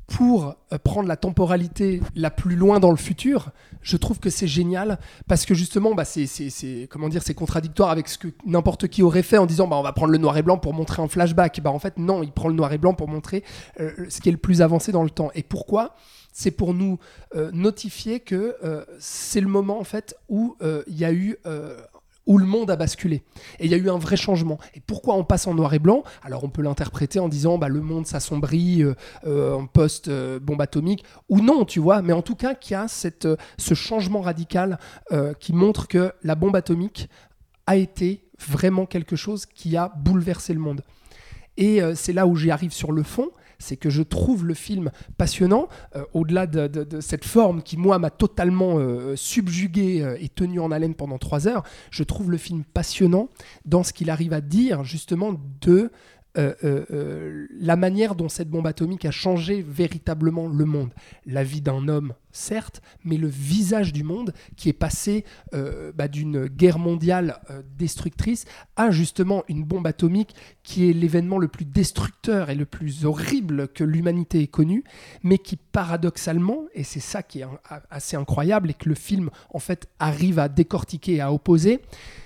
pour 0.06 0.56
euh, 0.72 0.78
prendre 0.78 1.08
la 1.08 1.16
temporalité 1.16 2.00
la 2.14 2.30
plus 2.30 2.56
loin 2.56 2.80
dans 2.80 2.90
le 2.90 2.96
futur, 2.96 3.50
je 3.80 3.96
trouve 3.96 4.18
que 4.18 4.30
c'est 4.30 4.46
génial 4.46 4.98
parce 5.28 5.46
que 5.46 5.54
justement, 5.54 5.94
bah, 5.94 6.04
c'est, 6.04 6.88
comment 6.90 7.08
dire, 7.08 7.22
c'est 7.22 7.34
contradictoire 7.34 7.90
avec 7.90 8.08
ce 8.08 8.18
que 8.18 8.28
n'importe 8.44 8.88
qui 8.88 9.02
aurait 9.02 9.22
fait 9.22 9.38
en 9.38 9.46
disant 9.46 9.66
bah, 9.66 9.76
on 9.76 9.82
va 9.82 9.92
prendre 9.92 10.12
le 10.12 10.18
noir 10.18 10.36
et 10.36 10.42
blanc 10.42 10.58
pour 10.58 10.74
montrer 10.74 11.02
un 11.02 11.08
flashback. 11.08 11.60
Bah, 11.60 11.70
en 11.70 11.78
fait, 11.78 11.98
non, 11.98 12.22
il 12.22 12.32
prend 12.32 12.48
le 12.48 12.54
noir 12.54 12.72
et 12.72 12.78
blanc 12.78 12.94
pour 12.94 13.08
montrer 13.08 13.44
euh, 13.80 13.92
ce 14.08 14.20
qui 14.20 14.28
est 14.28 14.32
le 14.32 14.38
plus 14.38 14.62
avancé 14.62 14.92
dans 14.92 15.04
le 15.04 15.10
temps. 15.10 15.30
Et 15.34 15.42
pourquoi? 15.42 15.94
C'est 16.32 16.50
pour 16.50 16.74
nous 16.74 16.98
euh, 17.36 17.50
notifier 17.52 18.20
que 18.20 18.56
c'est 18.98 19.40
le 19.40 19.46
moment 19.46 19.78
en 19.78 19.84
fait 19.84 20.16
où 20.28 20.56
il 20.88 20.98
y 20.98 21.04
a 21.04 21.12
eu 21.12 21.36
où 22.26 22.38
le 22.38 22.46
monde 22.46 22.70
a 22.70 22.76
basculé. 22.76 23.22
Et 23.58 23.66
il 23.66 23.70
y 23.70 23.74
a 23.74 23.76
eu 23.76 23.90
un 23.90 23.98
vrai 23.98 24.16
changement. 24.16 24.58
Et 24.74 24.80
pourquoi 24.80 25.14
on 25.14 25.24
passe 25.24 25.46
en 25.46 25.54
noir 25.54 25.74
et 25.74 25.78
blanc? 25.78 26.04
Alors 26.22 26.44
on 26.44 26.48
peut 26.48 26.62
l'interpréter 26.62 27.18
en 27.18 27.28
disant 27.28 27.58
bah, 27.58 27.68
le 27.68 27.80
monde 27.80 28.06
s'assombrit 28.06 28.82
euh, 28.82 28.94
euh, 29.26 29.54
en 29.54 29.66
post-bombe 29.66 30.60
atomique, 30.60 31.04
ou 31.28 31.40
non, 31.40 31.64
tu 31.64 31.80
vois, 31.80 32.02
mais 32.02 32.12
en 32.12 32.22
tout 32.22 32.36
cas 32.36 32.54
qu'il 32.54 32.72
y 32.72 32.76
a 32.76 32.88
cette, 32.88 33.26
euh, 33.26 33.36
ce 33.58 33.74
changement 33.74 34.20
radical 34.20 34.78
euh, 35.12 35.34
qui 35.34 35.52
montre 35.52 35.88
que 35.88 36.12
la 36.22 36.34
bombe 36.34 36.56
atomique 36.56 37.08
a 37.66 37.76
été 37.76 38.28
vraiment 38.38 38.86
quelque 38.86 39.16
chose 39.16 39.46
qui 39.46 39.76
a 39.76 39.92
bouleversé 39.96 40.52
le 40.54 40.60
monde. 40.60 40.82
Et 41.56 41.82
euh, 41.82 41.94
c'est 41.94 42.12
là 42.12 42.26
où 42.26 42.36
j'y 42.36 42.50
arrive 42.50 42.72
sur 42.72 42.92
le 42.92 43.02
fond, 43.02 43.30
c'est 43.58 43.76
que 43.76 43.90
je 43.90 44.02
trouve 44.02 44.44
le 44.44 44.54
film 44.54 44.90
passionnant, 45.16 45.68
euh, 45.96 46.04
au-delà 46.12 46.46
de, 46.46 47.00
cette 47.00 47.24
forme 47.24 47.62
qui, 47.62 47.76
moi, 47.76 47.98
m'a 47.98 48.10
totalement 48.10 48.78
euh, 48.78 49.16
subjugué 49.16 50.02
euh, 50.02 50.16
et 50.20 50.28
tenu 50.28 50.60
en 50.60 50.70
haleine 50.70 50.94
pendant 50.94 51.18
trois 51.18 51.48
heures. 51.48 51.62
Je 51.90 52.02
trouve 52.04 52.30
le 52.30 52.36
film 52.36 52.64
passionnant 52.64 53.28
dans 53.64 53.82
ce 53.82 53.92
qu'il 53.92 54.10
arrive 54.10 54.32
à 54.32 54.40
dire, 54.40 54.84
justement, 54.84 55.34
de 55.60 55.90
euh, 56.36 56.52
euh, 56.64 56.84
euh, 56.90 57.46
la 57.60 57.76
manière 57.76 58.16
dont 58.16 58.28
cette 58.28 58.50
bombe 58.50 58.66
atomique 58.66 59.04
a 59.04 59.12
changé 59.12 59.62
véritablement 59.62 60.48
le 60.48 60.64
monde. 60.64 60.90
La 61.26 61.44
vie 61.44 61.60
d'un 61.60 61.86
homme, 61.86 62.14
certes, 62.32 62.82
mais 63.04 63.16
le 63.16 63.28
visage 63.28 63.92
du 63.92 64.02
monde 64.02 64.34
qui 64.56 64.68
est 64.68 64.72
passé 64.72 65.24
bah, 65.94 66.08
d'une 66.08 66.46
guerre 66.46 66.78
mondiale 66.78 67.40
destructrice 67.78 68.44
à 68.76 68.90
justement 68.90 69.44
une 69.48 69.62
bombe 69.62 69.86
atomique 69.86 70.34
qui 70.64 70.90
est 70.90 70.92
l'événement 70.92 71.38
le 71.38 71.46
plus 71.46 71.64
destructeur 71.64 72.50
et 72.50 72.56
le 72.56 72.66
plus 72.66 73.04
horrible 73.04 73.68
que 73.68 73.84
l'humanité 73.84 74.42
ait 74.42 74.48
connu, 74.48 74.82
mais 75.22 75.38
qui 75.38 75.56
paradoxalement, 75.56 76.64
et 76.74 76.82
c'est 76.82 77.00
ça 77.00 77.22
qui 77.22 77.40
est 77.40 77.46
assez 77.90 78.16
incroyable 78.16 78.70
et 78.70 78.74
que 78.74 78.88
le 78.88 78.96
film 78.96 79.30
en 79.52 79.60
fait 79.60 79.88
arrive 80.00 80.40
à 80.40 80.48
décortiquer 80.48 81.14
et 81.14 81.20
à 81.20 81.32
opposer, 81.32 81.80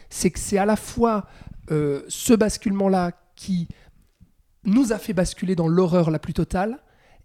c'est 0.09 0.31
que 0.31 0.39
c'est 0.39 0.59
à 0.59 0.67
la 0.67 0.77
fois 0.77 1.27
ce 1.69 2.33
basculement-là 2.33 3.13
qui 3.37 3.69
nous 4.65 4.93
a 4.93 4.99
fait 4.99 5.13
basculer 5.13 5.55
dans 5.55 5.69
l'horreur 5.69 6.11
la 6.11 6.19
plus 6.19 6.35
totale 6.35 6.79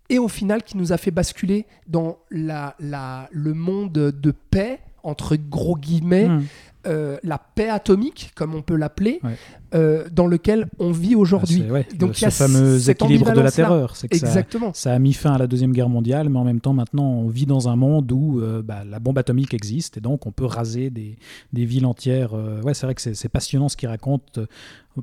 et 0.10 0.20
au 0.20 0.28
final 0.28 0.64
qui 0.64 0.78
nous 0.78 0.92
a 0.92 0.98
fait 0.98 1.12
basculer 1.12 1.66
dans 1.88 2.18
la, 2.30 2.76
la- 2.80 3.30
le 3.32 3.54
monde 3.54 3.92
de 3.94 4.32
paix, 4.32 4.80
entre 5.04 5.36
gros 5.36 5.76
guillemets, 5.76 6.28
Mmh. 6.30 6.44
euh, 6.88 7.18
la 7.24 7.38
paix 7.38 7.70
atomique, 7.70 8.32
comme 8.36 8.54
on 8.56 8.62
peut 8.62 8.76
l'appeler, 8.76 9.20
Ouais. 9.24 9.36
euh, 9.74 10.06
dans 10.12 10.28
lequel 10.28 10.68
on 10.80 10.92
vit 10.92 11.16
aujourd'hui. 11.16 11.64
C'est- 11.66 11.72
ouais, 11.72 11.88
Donc, 11.96 12.12
le- 12.12 12.16
il 12.18 12.22
y 12.22 12.26
a 12.26 12.30
ce 12.32 12.44
fameux 12.44 12.90
équilibre 12.90 13.32
de 13.34 13.40
la 13.42 13.52
terreur. 13.52 13.96
C'est 13.96 14.08
que 14.10 14.18
ça, 14.18 14.28
Exactement. 14.28 14.72
ça 14.74 14.94
a 14.94 15.00
mis 15.00 15.14
fin 15.14 15.34
à 15.34 15.38
la 15.38 15.48
Deuxième 15.48 15.72
Guerre 15.72 15.90
mondiale, 15.90 16.28
mais 16.30 16.40
en 16.40 16.44
même 16.46 16.60
temps, 16.62 16.74
maintenant, 16.74 17.06
on 17.10 17.28
vit 17.30 17.46
dans 17.46 17.68
un 17.70 17.76
monde 17.78 18.12
où 18.12 18.40
euh, 18.42 18.62
bah, 18.62 18.84
la 18.90 19.00
bombe 19.00 19.18
atomique 19.18 19.54
existe 19.54 19.98
et 19.98 20.02
donc 20.02 20.26
on 20.28 20.32
peut 20.32 20.46
raser 20.46 20.90
des, 20.90 21.18
des 21.54 21.66
villes 21.66 21.86
entières. 21.86 22.34
Ouais, 22.64 22.74
c'est 22.74 22.86
vrai 22.86 22.96
que 22.96 23.02
c'est 23.02 23.30
passionnant 23.30 23.68
ce 23.70 23.76
qu'il 23.78 23.88
raconte 23.90 24.40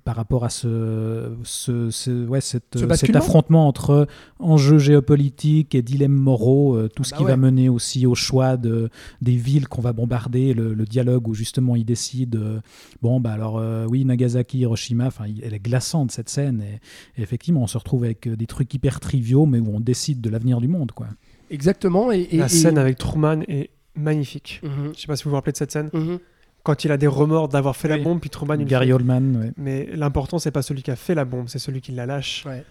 par 0.04 0.14
rapport 0.16 0.44
à 0.44 0.50
ce, 0.50 1.32
ce, 1.42 1.90
ce- 1.90 2.26
ouais, 2.26 2.40
cette- 2.40 2.78
Ce 2.78 2.94
cet 2.94 3.16
affrontement 3.16 3.66
entre 3.66 4.06
enjeux 4.38 4.78
géopolitiques 4.78 5.74
et 5.74 5.82
dilemmes 5.82 6.12
moraux, 6.14 6.76
euh, 6.76 6.88
tout 6.88 7.02
Ah 7.02 7.06
ce 7.06 7.10
bah 7.10 7.16
qui 7.18 7.24
ouais. 7.24 7.30
va 7.30 7.36
mener 7.36 7.68
aussi 7.68 8.06
au 8.06 8.14
choix 8.14 8.56
de, 8.56 8.88
des 9.20 9.34
villes 9.36 9.66
qu'on 9.68 9.80
va 9.82 9.92
bombarder, 9.92 10.54
le, 10.54 10.74
le 10.74 10.84
dialogue 10.84 11.26
où 11.28 11.34
justement 11.34 11.74
il 11.76 11.84
décide, 11.84 12.36
euh, 12.36 12.60
bon, 13.02 13.20
bah 13.20 13.32
alors 13.32 13.58
euh, 13.58 13.86
oui, 13.88 14.04
Nagasaki, 14.04 14.58
Hiroshima, 14.60 15.06
enfin, 15.06 15.24
elle 15.42 15.54
est 15.54 15.58
glaçante 15.58 16.10
cette 16.12 16.28
scène 16.28 16.62
et, 16.62 16.80
et 17.18 17.22
effectivement, 17.22 17.62
on 17.62 17.66
se 17.66 17.78
retrouve 17.78 18.04
avec 18.04 18.26
euh, 18.26 18.36
des 18.36 18.46
trucs 18.46 18.72
hyper 18.74 19.00
triviaux, 19.00 19.46
mais 19.46 19.58
où 19.58 19.68
on 19.74 19.80
décide 19.80 20.20
de 20.20 20.30
l'avenir 20.30 20.60
du 20.60 20.68
monde, 20.68 20.92
quoi. 20.92 21.08
Exactement. 21.50 22.12
Et, 22.12 22.28
et- 22.30 22.36
La 22.38 22.46
et- 22.46 22.48
scène 22.48 22.78
avec 22.78 22.96
Truman 22.96 23.40
est 23.48 23.70
magnifique. 23.96 24.60
Mhm, 24.62 24.92
Je 24.94 25.00
sais 25.00 25.06
pas 25.08 25.16
si 25.16 25.24
vous 25.24 25.30
vous 25.30 25.36
rappelez 25.36 25.52
de 25.52 25.56
cette 25.56 25.72
scène. 25.72 25.90
mhm. 25.92 26.18
Quand 26.62 26.84
il 26.84 26.92
a 26.92 26.96
des 26.96 27.06
remords 27.06 27.48
d'avoir 27.48 27.74
fait 27.76 27.90
Oui. 27.90 27.96
la 27.98 28.04
bombe, 28.04 28.20
puis 28.20 28.28
Truman, 28.30 28.56
Gary 28.64 28.88
fait- 28.88 28.92
Oldman, 28.92 29.36
ouais. 29.36 29.52
Mais 29.56 29.88
l'important, 29.94 30.38
c'est 30.38 30.50
pas 30.50 30.62
celui 30.62 30.82
qui 30.82 30.90
a 30.90 30.96
fait 30.96 31.14
la 31.14 31.24
bombe, 31.24 31.48
c'est 31.48 31.58
celui 31.58 31.80
qui 31.80 31.92
la 31.92 32.06
lâche. 32.06 32.44
Ouais. 32.46 32.64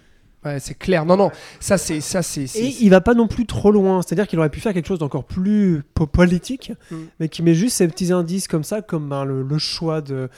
Ouais, 0.46 0.58
c'est 0.62 0.76
clair. 0.76 1.04
Non, 1.06 1.18
non, 1.18 1.32
ça 1.60 1.78
c'est 1.78 2.00
ça 2.00 2.22
c'est. 2.22 2.44
Et 2.56 2.74
il 2.82 2.90
va 2.92 3.02
pas 3.02 3.14
non 3.14 3.28
plus 3.28 3.46
trop 3.46 3.72
loin, 3.72 4.02
c'est-à-dire 4.02 4.26
qu'il 4.26 4.40
aurait 4.40 4.50
pu 4.50 4.62
faire 4.62 4.74
quelque 4.74 4.88
chose 4.88 5.00
d'encore 5.00 5.26
plus 5.26 5.82
po- 5.94 6.08
politique, 6.08 6.72
Mm. 6.92 6.96
mais 7.20 7.28
qui 7.28 7.44
met 7.44 7.54
juste 7.54 7.76
ces 7.76 7.88
petits 7.90 8.14
indices 8.14 8.48
comme 8.48 8.64
ça, 8.64 8.82
comme 8.82 9.10
ben, 9.10 9.26
le, 9.26 9.44
le 9.44 9.58
choix 9.58 10.00
de 10.00 10.30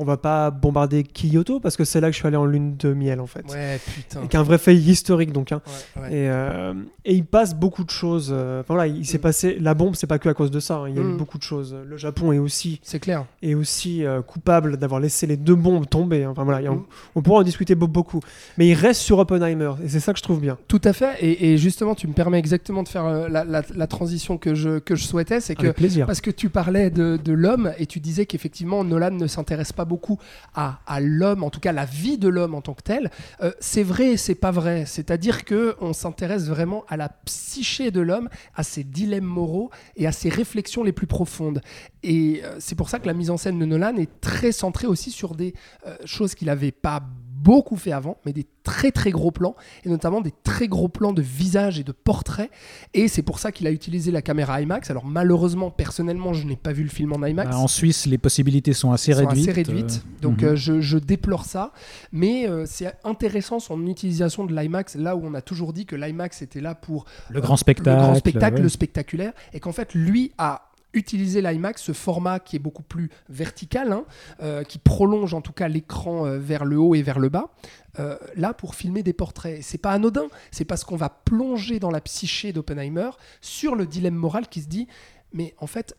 on 0.00 0.04
va 0.04 0.16
pas 0.16 0.50
bombarder 0.50 1.04
Kyoto 1.04 1.60
parce 1.60 1.76
que 1.76 1.84
c'est 1.84 2.00
là 2.00 2.08
que 2.08 2.12
je 2.14 2.18
suis 2.18 2.26
allé 2.26 2.36
en 2.36 2.46
lune 2.46 2.76
de 2.78 2.92
miel 2.94 3.20
en 3.20 3.26
fait. 3.26 3.44
Ouais, 3.52 3.78
putain. 3.94 4.22
Et 4.24 4.28
qui 4.28 4.36
est 4.36 4.40
un 4.40 4.42
vrai 4.42 4.58
fait 4.58 4.74
historique 4.74 5.32
donc. 5.32 5.52
hein. 5.52 5.60
Ouais, 5.96 6.02
ouais. 6.02 6.08
Et, 6.08 6.28
euh, 6.30 6.72
et 7.04 7.14
il 7.14 7.24
passe 7.24 7.54
beaucoup 7.54 7.84
de 7.84 7.90
choses. 7.90 8.30
euh, 8.32 8.60
Enfin 8.60 8.74
voilà, 8.74 8.86
il 8.92 9.04
s'est 9.06 9.18
Mm. 9.18 9.20
passé. 9.20 9.58
La 9.60 9.74
bombe, 9.74 9.94
c'est 9.94 10.06
pas 10.06 10.18
que 10.18 10.28
à 10.28 10.34
cause 10.34 10.50
de 10.50 10.60
ça. 10.60 10.76
hein, 10.76 10.88
Il 10.88 10.96
y 10.96 10.98
a 10.98 11.02
eu 11.02 11.04
Mm. 11.04 11.16
beaucoup 11.16 11.38
de 11.38 11.42
choses. 11.42 11.76
Le 11.86 11.96
Japon 11.96 12.32
est 12.32 12.38
aussi 12.38 12.80
C'est 12.82 12.98
clair. 12.98 13.24
est 13.42 13.54
aussi 13.54 14.04
euh, 14.04 14.22
coupable 14.22 14.76
d'avoir 14.78 15.00
laissé 15.00 15.26
les 15.26 15.36
deux 15.36 15.54
bombes 15.54 15.86
tomber. 15.88 16.24
hein. 16.24 16.30
Enfin 16.30 16.44
voilà, 16.44 16.70
Mm. 16.70 16.82
on 17.14 17.22
pourra 17.22 17.40
en 17.40 17.42
discuter 17.42 17.74
be- 17.74 17.86
beaucoup. 17.86 18.20
Mais 18.58 18.68
il 18.68 18.74
reste 18.74 19.00
sur 19.02 19.18
Oppenheimer 19.18 19.72
et 19.84 19.88
c'est 19.88 20.00
ça 20.00 20.12
que 20.12 20.18
je 20.18 20.22
trouve 20.22 20.40
bien. 20.40 20.56
Tout 20.68 20.80
à 20.84 20.92
fait. 20.92 21.16
Et, 21.20 21.52
et 21.52 21.58
justement, 21.58 21.94
tu 21.94 22.06
me 22.08 22.12
permets 22.14 22.38
exactement 22.38 22.82
de 22.82 22.88
faire 22.88 23.04
euh, 23.04 23.28
la, 23.28 23.44
la- 23.44 23.62
la 23.74 23.86
transition 23.86 24.38
que 24.38 24.54
je, 24.54 24.78
que 24.78 24.96
je 24.96 25.04
souhaitais. 25.04 25.40
C'est 25.40 25.54
que 25.54 25.64
Avec 25.64 25.76
plaisir. 25.76 26.06
Parce 26.06 26.20
que 26.20 26.30
tu 26.30 26.48
parlais 26.48 26.90
de, 26.90 27.18
de 27.22 27.32
l'homme 27.32 27.72
et 27.78 27.86
tu 27.86 28.00
disais 28.00 28.26
qu'effectivement 28.26 28.84
Nolan 28.84 29.10
ne 29.10 29.26
s'intéresse 29.26 29.72
pas 29.72 29.84
beaucoup 29.90 30.18
à, 30.54 31.00
l'homme, 31.00 31.42
en 31.42 31.50
tout 31.50 31.60
cas 31.60 31.72
la 31.72 31.84
vie 31.84 32.16
de 32.16 32.28
l'homme 32.28 32.54
en 32.54 32.62
tant 32.62 32.74
que 32.74 32.82
tel. 32.82 33.10
Euh, 33.42 33.50
c'est 33.60 33.82
vrai 33.82 34.12
et 34.12 34.16
c'est 34.16 34.36
pas 34.46 34.52
vrai. 34.52 34.86
C'est-à-dire 34.86 35.44
que 35.44 35.74
on 35.80 35.92
s'intéresse 35.92 36.46
vraiment 36.46 36.84
à 36.88 36.96
la 36.96 37.08
psyché 37.26 37.90
de 37.90 38.00
l'homme, 38.00 38.28
à 38.54 38.62
ses 38.62 38.84
dilemmes 38.84 39.24
moraux 39.24 39.70
et 39.96 40.06
à 40.06 40.12
ses 40.12 40.28
réflexions 40.28 40.84
les 40.84 40.92
plus 40.92 41.08
profondes. 41.08 41.60
Et 42.02 42.42
euh, 42.44 42.56
c'est 42.60 42.76
pour 42.76 42.88
ça 42.88 42.98
que 43.00 43.06
la 43.06 43.14
mise 43.14 43.30
en 43.30 43.36
scène 43.36 43.58
de 43.58 43.64
Nolan 43.64 43.96
est 43.96 44.20
très 44.20 44.52
centrée 44.52 44.86
aussi 44.86 45.10
sur 45.10 45.34
des 45.34 45.54
euh, 45.86 45.96
choses 46.04 46.34
qu'il 46.34 46.46
n'avait 46.46 46.72
pas 46.72 47.02
beaucoup 47.42 47.76
fait 47.76 47.92
avant, 47.92 48.18
mais 48.26 48.32
des 48.32 48.46
très 48.64 48.90
très 48.90 49.10
gros 49.10 49.30
plans, 49.30 49.54
et 49.84 49.88
notamment 49.88 50.20
des 50.20 50.32
très 50.44 50.68
gros 50.68 50.88
plans 50.88 51.12
de 51.12 51.22
visage 51.22 51.78
et 51.78 51.84
de 51.84 51.92
portraits. 51.92 52.50
Et 52.94 53.08
c'est 53.08 53.22
pour 53.22 53.38
ça 53.38 53.52
qu'il 53.52 53.66
a 53.66 53.70
utilisé 53.70 54.10
la 54.10 54.22
caméra 54.22 54.60
IMAX. 54.60 54.90
Alors 54.90 55.06
malheureusement, 55.06 55.70
personnellement, 55.70 56.32
je 56.34 56.46
n'ai 56.46 56.56
pas 56.56 56.72
vu 56.72 56.82
le 56.82 56.88
film 56.90 57.12
en 57.12 57.24
IMAX. 57.26 57.50
Bah, 57.50 57.58
en 57.58 57.68
Suisse, 57.68 58.06
les 58.06 58.18
possibilités 58.18 58.72
sont 58.72 58.92
assez 58.92 59.12
Sont 59.12 59.20
réduites. 59.26 59.48
assez 59.48 59.52
réduites. 59.52 60.02
euh, 60.04 60.20
Donc 60.22 60.42
mhm. 60.42 60.48
euh, 60.48 60.56
je, 60.56 60.80
je 60.80 60.98
déplore 60.98 61.44
ça. 61.44 61.72
Mais 62.12 62.48
euh, 62.48 62.64
c'est 62.66 62.92
intéressant 63.04 63.58
son 63.58 63.86
utilisation 63.86 64.44
de 64.44 64.54
l'IMAX, 64.54 64.94
là 64.96 65.16
où 65.16 65.22
on 65.24 65.34
a 65.34 65.40
toujours 65.40 65.72
dit 65.72 65.86
que 65.86 65.96
l'IMAX 65.96 66.42
était 66.42 66.60
là 66.60 66.74
pour 66.74 67.06
le 67.30 67.40
grand 67.40 67.56
spectacle. 67.56 67.90
le 67.96 68.02
grand 68.02 68.14
spectacle, 68.14 68.56
ouais. 68.56 68.62
le 68.62 68.68
spectaculaire, 68.68 69.32
et 69.52 69.60
qu'en 69.60 69.72
fait, 69.72 69.94
lui 69.94 70.32
a 70.38 70.69
utilisé 70.92 71.40
l'IMAX, 71.40 71.82
ce 71.82 71.92
format 71.92 72.40
qui 72.40 72.56
est 72.56 72.60
beaucoup 72.60 72.82
plus 72.82 73.10
vertical, 73.28 73.92
hein, 73.92 74.04
euh, 74.42 74.64
qui 74.64 74.78
prolonge 74.78 75.34
en 75.34 75.40
tout 75.40 75.52
cas 75.52 75.68
l'écran 75.68 76.26
euh, 76.26 76.38
vers 76.38 76.64
le 76.64 76.78
haut 76.78 76.94
et 76.94 77.02
vers 77.02 77.18
le 77.18 77.28
bas, 77.28 77.50
euh, 77.98 78.16
là 78.36 78.54
pour 78.54 78.74
filmer 78.74 79.02
des 79.02 79.12
portraits. 79.12 79.62
C'est 79.62 79.78
pas 79.78 79.92
anodin, 79.92 80.26
c'est 80.50 80.64
parce 80.64 80.84
qu'on 80.84 80.96
va 80.96 81.08
plonger 81.08 81.78
dans 81.78 81.90
la 81.90 82.00
psyché 82.00 82.52
d'Oppenheimer 82.52 83.10
sur 83.40 83.74
le 83.74 83.86
dilemme 83.86 84.14
moral 84.14 84.48
qui 84.48 84.62
se 84.62 84.68
dit, 84.68 84.88
mais 85.32 85.54
en 85.58 85.66
fait, 85.66 85.96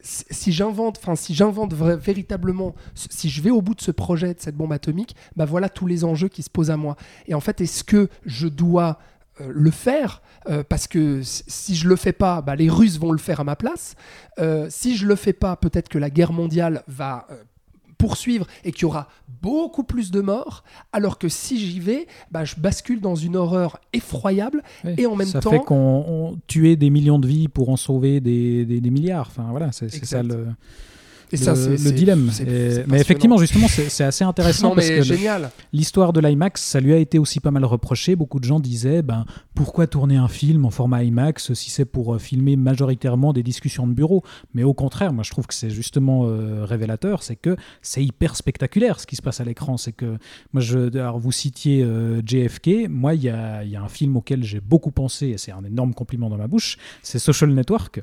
si 0.00 0.52
j'invente, 0.52 0.98
enfin 0.98 1.16
si 1.16 1.34
j'invente 1.34 1.74
véritablement, 1.74 2.74
si 2.94 3.28
je 3.28 3.42
vais 3.42 3.50
au 3.50 3.60
bout 3.60 3.74
de 3.74 3.80
ce 3.80 3.90
projet 3.90 4.32
de 4.32 4.40
cette 4.40 4.56
bombe 4.56 4.72
atomique, 4.72 5.16
bah 5.36 5.44
voilà 5.44 5.68
tous 5.68 5.86
les 5.86 6.04
enjeux 6.04 6.28
qui 6.28 6.42
se 6.42 6.50
posent 6.50 6.70
à 6.70 6.76
moi. 6.76 6.96
Et 7.26 7.34
en 7.34 7.40
fait, 7.40 7.60
est-ce 7.60 7.82
que 7.84 8.08
je 8.24 8.46
dois 8.46 8.98
le 9.48 9.70
faire 9.70 10.22
euh, 10.48 10.62
parce 10.68 10.86
que 10.88 11.20
si- 11.22 11.74
je 11.74 11.88
le 11.88 11.96
fais 11.96 12.12
pas, 12.12 12.40
bah, 12.42 12.56
les 12.56 12.68
Russes 12.70 12.98
vont 12.98 13.12
le 13.12 13.18
faire 13.18 13.40
à 13.40 13.44
ma 13.44 13.56
place. 13.56 13.94
Euh, 14.38 14.66
si 14.70 14.96
je 14.96 15.06
le 15.06 15.14
fais 15.16 15.32
pas, 15.32 15.56
peut-être 15.56 15.88
que 15.88 15.98
la 15.98 16.10
guerre 16.10 16.32
mondiale 16.32 16.82
va 16.88 17.26
euh, 17.30 17.34
poursuivre 17.98 18.46
et 18.64 18.70
qu'il 18.70 18.82
y 18.82 18.84
aura 18.84 19.08
beaucoup 19.42 19.82
plus 19.82 20.10
de 20.12 20.20
morts, 20.20 20.62
alors 20.92 21.18
que 21.18 21.28
si 21.28 21.58
j'y 21.58 21.80
vais, 21.80 22.06
bah, 22.30 22.44
je 22.44 22.54
bascule 22.56 23.00
dans 23.00 23.16
une 23.16 23.34
horreur 23.36 23.80
effroyable 23.92 24.62
et 24.96 25.06
en 25.06 25.16
même 25.16 25.26
ça 25.26 25.40
temps- 25.40 25.50
fait 25.50 25.58
qu'on 25.58 26.04
on 26.06 26.38
tuait 26.46 26.76
des 26.76 26.90
millions 26.90 27.18
de 27.18 27.26
vies 27.26 27.48
pour 27.48 27.68
en 27.70 27.76
sauver 27.76 28.20
des, 28.20 28.64
des- 28.64 28.80
des 28.80 28.90
milliards. 28.90 29.26
Enfin 29.28 29.48
voilà, 29.50 29.72
c'est 29.72 29.88
ça 30.04 30.22
le, 30.22 30.46
et 31.32 31.36
le, 31.36 31.42
ça, 31.42 31.54
le 31.54 31.92
dilemme. 31.92 32.30
Et- 32.40 32.84
mais 32.88 33.00
effectivement, 33.00 33.36
justement, 33.38 33.66
c'est 33.68 34.04
assez 34.04 34.24
intéressant 34.24 34.70
non 34.70 34.74
parce 34.74 34.88
que 34.88 35.02
l'histoire 35.72 36.12
de 36.12 36.20
l'IMAX, 36.20 36.62
ça 36.62 36.80
lui 36.80 36.92
a 36.92 36.96
été 36.96 37.18
aussi 37.18 37.40
pas 37.40 37.50
mal 37.50 37.64
reproché. 37.64 38.16
Beaucoup 38.16 38.40
de 38.40 38.44
gens 38.44 38.60
disaient, 38.60 39.02
ben 39.02 39.24
pourquoi 39.54 39.86
tourner 39.86 40.16
un 40.16 40.28
film 40.28 40.64
en 40.64 40.70
format 40.70 41.02
IMAX 41.04 41.52
si 41.52 41.70
c'est 41.70 41.84
pour 41.84 42.14
euh, 42.14 42.18
filmer 42.18 42.56
majoritairement 42.56 43.32
des 43.32 43.42
discussions 43.42 43.86
de 43.86 43.92
bureau? 43.92 44.22
Mais 44.54 44.62
au 44.62 44.74
contraire, 44.74 45.12
moi 45.12 45.24
je 45.24 45.30
trouve 45.30 45.46
que 45.46 45.54
c'est 45.54 45.70
justement 45.70 46.22
euh, 46.26 46.64
révélateur, 46.64 47.22
c'est 47.22 47.36
que 47.36 47.56
c'est 47.82 48.04
hyper 48.04 48.36
spectaculaire 48.36 49.00
ce 49.00 49.06
qui 49.06 49.16
se 49.16 49.22
passe 49.22 49.40
à 49.40 49.44
l'écran. 49.44 49.76
C'est 49.76 49.92
que 49.92 50.16
moi, 50.52 50.60
je, 50.62 50.96
alors 50.98 51.18
vous 51.18 51.32
citiez 51.32 51.82
euh, 51.82 52.20
JFK, 52.24 52.88
moi 52.88 53.14
il 53.14 53.22
y 53.22 53.28
a, 53.28 53.64
y 53.64 53.76
a 53.76 53.82
un 53.82 53.88
film 53.88 54.16
auquel 54.16 54.42
j'ai 54.44 54.60
beaucoup 54.60 54.90
pensé 54.90 55.28
et 55.28 55.38
c'est 55.38 55.52
un 55.52 55.64
énorme 55.64 55.94
compliment 55.94 56.28
dans 56.30 56.36
ma 56.38 56.46
bouche, 56.46 56.78
c'est 57.02 57.18
Social 57.18 57.50
Network, 57.50 58.00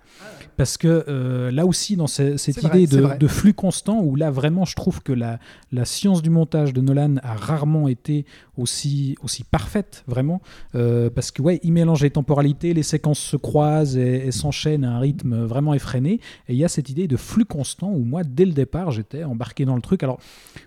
parce 0.57 0.77
que 0.77 1.05
euh, 1.07 1.51
là 1.51 1.65
aussi 1.65 1.95
dans 1.95 2.07
ce- 2.07 2.37
cette 2.37 2.55
idée 2.63 2.85
vrai, 2.85 2.97
de, 2.97 3.01
de 3.19 3.27
flux 3.27 3.53
constant 3.53 4.01
où 4.01 4.15
là 4.15 4.31
vraiment 4.31 4.65
je 4.65 4.75
trouve 4.75 5.01
que 5.01 5.13
la, 5.13 5.39
la 5.71 5.85
science 5.85 6.21
du 6.21 6.29
montage 6.29 6.73
de 6.73 6.81
Nolan 6.81 7.15
a 7.23 7.33
rarement 7.33 7.87
été 7.87 8.25
aussi, 8.57 9.17
aussi 9.21 9.43
parfaite, 9.43 10.03
vraiment. 10.07 10.41
Euh, 10.75 11.09
parce 11.09 11.31
que, 11.31 11.41
ouais, 11.41 11.59
il 11.63 11.73
mélange 11.73 12.01
les 12.01 12.09
temporalités, 12.09 12.73
les 12.73 12.83
séquences 12.83 13.19
se 13.19 13.37
croisent 13.37 13.97
et, 13.97 14.27
et 14.27 14.31
s'enchaînent 14.31 14.85
à 14.85 14.95
un 14.95 14.99
rythme 14.99 15.43
vraiment 15.43 15.73
effréné. 15.73 16.19
Et 16.47 16.53
il 16.53 16.57
y 16.57 16.65
a 16.65 16.69
cette 16.69 16.89
idée 16.89 17.07
de 17.07 17.17
flux 17.17 17.45
constant 17.45 17.91
où, 17.91 18.03
moi, 18.03 18.23
dès 18.23 18.45
le 18.45 18.53
départ, 18.53 18.91
j'étais 18.91 19.23
embarqué 19.23 19.65
dans 19.65 19.75
le 19.75 19.81
truc. 19.81 20.03
Alors, 20.03 20.19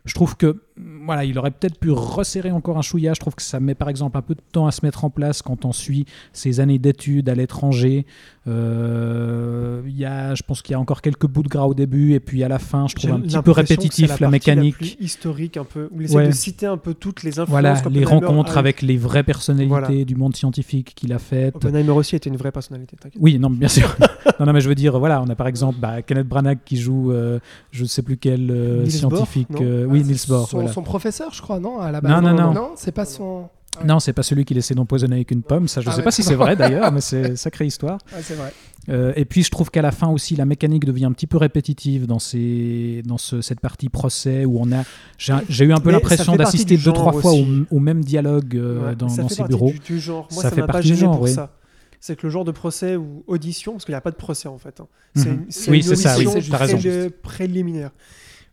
je 0.05 0.15
trouve 0.15 0.37
que, 0.37 0.63
voilà, 1.05 1.25
il 1.25 1.39
aurait 1.39 1.51
peut-être 1.51 1.79
pu 1.79 1.91
resserrer 1.91 2.51
encore 2.51 2.79
un 2.79 2.83
chouïa. 2.83 3.15
Je 3.15 3.21
trouve 3.21 3.35
que 3.35 3.43
ça 3.43 3.59
met, 3.61 3.75
par 3.75 3.89
exemple, 3.89 4.17
un 4.17 4.23
peu 4.23 4.35
de 4.35 4.43
temps 4.53 4.67
à 4.67 4.71
se 4.71 4.85
mettre 4.85 5.05
en 5.05 5.11
place 5.11 5.43
quand 5.43 5.65
on 5.65 5.73
suit 5.73 6.05
ses 6.33 6.61
années 6.61 6.79
d'études 6.79 7.29
à 7.29 7.35
l'étranger. 7.35 8.07
Euh, 8.49 9.83
y 9.87 10.05
a, 10.05 10.35
je 10.35 10.43
pense 10.43 10.63
qu'il 10.63 10.73
y 10.73 10.75
a 10.77 10.81
encore 10.81 11.03
quelques 11.03 11.27
bouts 11.27 11.43
de 11.43 11.49
gras 11.49 11.67
au 11.67 11.75
début, 11.75 12.13
et 12.15 12.21
puis 12.21 12.45
à 12.45 12.49
la 12.49 12.59
fin, 12.59 12.87
je 12.89 12.95
trouve 12.95 13.11
un 13.13 13.21
petit 13.21 13.39
peu 13.43 13.51
répétitif 13.51 14.09
la, 14.09 14.17
partie 14.17 14.31
mécanique. 14.31 14.77
plus 14.77 14.97
historique 15.01 15.57
un 15.57 15.65
peu, 15.65 15.89
où 15.93 16.01
il 16.01 16.09
Ouais. 16.15 16.29
de 16.29 16.33
citer 16.33 16.67
un 16.67 16.77
peu 16.77 16.95
toutes 16.95 17.23
les 17.23 17.39
influences. 17.39 17.49
Voilà, 17.51 17.83
les 17.91 18.05
rencontres 18.05 18.57
a 18.57 18.61
avec 18.61 18.83
les 18.83 18.97
vraies 18.97 19.23
personnalités 19.23 19.69
Voilà. 19.69 20.05
du 20.05 20.15
monde 20.15 20.35
scientifique 20.37 20.93
qu'il 20.95 21.13
a 21.13 21.19
faites. 21.19 21.57
Oppenheimer 21.57 21.91
aussi 21.91 22.17
était 22.17 22.31
une 22.31 22.37
vraie 22.37 22.53
personnalité. 22.53 22.97
t'inquiète. 22.97 23.21
Oui, 23.21 23.39
non, 23.39 23.51
bien 23.51 23.69
sûr. 23.69 23.97
non, 24.41 24.47
non, 24.47 24.53
mais 24.53 24.61
je 24.61 24.69
veux 24.69 24.75
dire, 24.75 24.99
voilà, 24.99 25.23
on 25.23 25.29
a 25.29 25.35
par 25.35 25.47
exemple 25.47 25.79
bah, 25.81 26.03
Kenneth 26.03 26.29
Branagh 26.29 26.59
qui 26.65 26.77
joue, 26.77 27.13
euh, 27.13 27.39
je 27.71 27.83
ne 27.83 27.89
sais 27.89 28.03
plus 28.03 28.17
quel 28.17 28.51
euh, 28.51 28.87
scientifique. 28.89 29.51
Bohr, 29.51 29.63
euh, 29.63 29.85
oui, 29.89 30.01
Ah, 30.05 30.07
Niels 30.07 30.19
Bohr. 30.29 30.49
Son, 30.49 30.57
voilà. 30.59 30.73
son 30.73 30.83
professeur, 30.83 31.33
je 31.33 31.43
crois, 31.43 31.61
non 31.61 31.81
à 31.81 31.93
la 31.93 32.01
base. 32.01 32.11
Non, 32.11 32.21
non, 32.21 32.35
non. 32.35 32.53
Non, 32.53 32.71
c'est 32.77 32.93
pas 32.93 33.05
son. 33.05 33.49
Non, 33.87 34.01
c'est 34.01 34.13
pas 34.13 34.23
celui 34.23 34.45
qui 34.45 34.57
essaie 34.57 34.75
d'empoisonner 34.75 35.17
avec 35.17 35.31
une 35.31 35.43
pomme. 35.43 35.69
Ça, 35.69 35.81
je 35.81 35.89
Ah 35.89 35.93
sais 35.93 35.99
ouais, 35.99 36.05
pas 36.05 36.11
si 36.11 36.23
c'est 36.23 36.35
vrai 36.35 36.57
d'ailleurs, 36.57 36.91
mais 36.93 37.01
c'est 37.01 37.37
sacrée 37.37 37.67
histoire. 37.67 37.99
C'est 38.23 38.35
vrai. 38.35 38.53
Euh, 38.91 39.13
et 39.17 39.27
puis 39.27 39.43
je 39.43 39.51
trouve 39.51 39.71
qu'à 39.71 39.83
la 39.83 39.91
fin 39.93 40.09
aussi 40.09 40.35
la 40.35 40.47
mécanique 40.47 40.87
devient 40.87 41.05
un 41.05 41.13
petit 41.13 41.27
peu 41.27 41.37
répétitive 41.37 42.07
dans, 42.07 42.19
ces, 42.19 43.03
dans 43.05 43.19
ce- 43.19 43.43
cette 43.43 43.61
partie 43.61 43.91
procès 43.91 44.47
où 44.47 44.59
on 44.59 44.73
a 44.73 44.83
j'ai 45.19 45.65
eu 45.67 45.73
un 45.75 45.81
peu 45.81 45.91
l'impression 45.91 46.37
d'assister 46.37 46.79
deux 46.79 46.93
trois 46.93 47.13
fois 47.13 47.33
au, 47.71 47.81
même 47.81 48.03
dialogue 48.03 48.57
euh, 48.57 48.95
dans, 48.95 49.09
ça 49.11 49.23
dans 49.23 49.29
fait 49.29 49.35
ces 49.35 49.39
partie 49.43 49.53
bureaux. 49.55 49.71
Du, 49.73 49.79
du 49.81 50.01
genre. 50.01 50.27
Moi, 50.33 50.43
Ça 50.43 50.49
ça 50.49 50.55
fait 50.57 50.63
partie 50.63 50.83
du 50.83 50.89
gêné 50.89 51.01
genre, 51.01 51.15
pour 51.17 51.25
oui. 51.25 51.33
ça. 51.33 51.55
C'est 52.01 52.17
que 52.17 52.27
le 52.27 52.31
genre 52.31 52.45
de 52.45 52.53
procès 52.53 52.97
ou 52.97 53.25
audition, 53.27 53.73
parce 53.73 53.85
qu'il 53.85 53.93
n'y 53.93 53.97
a 53.97 54.01
pas 54.01 54.13
de 54.13 54.17
procès 54.17 54.49
en 54.49 54.57
fait. 54.57 54.81
hein. 54.81 54.87
C'est 55.17 55.27
Mhm. 55.29 55.35
une, 55.35 55.45
c'est 55.51 55.71
Oui, 55.71 55.77
une 55.79 55.83
c'est 55.83 55.97
ça, 55.97 56.17
oui, 56.17 56.27
raison. 56.53 57.11
préliminaire. 57.23 57.91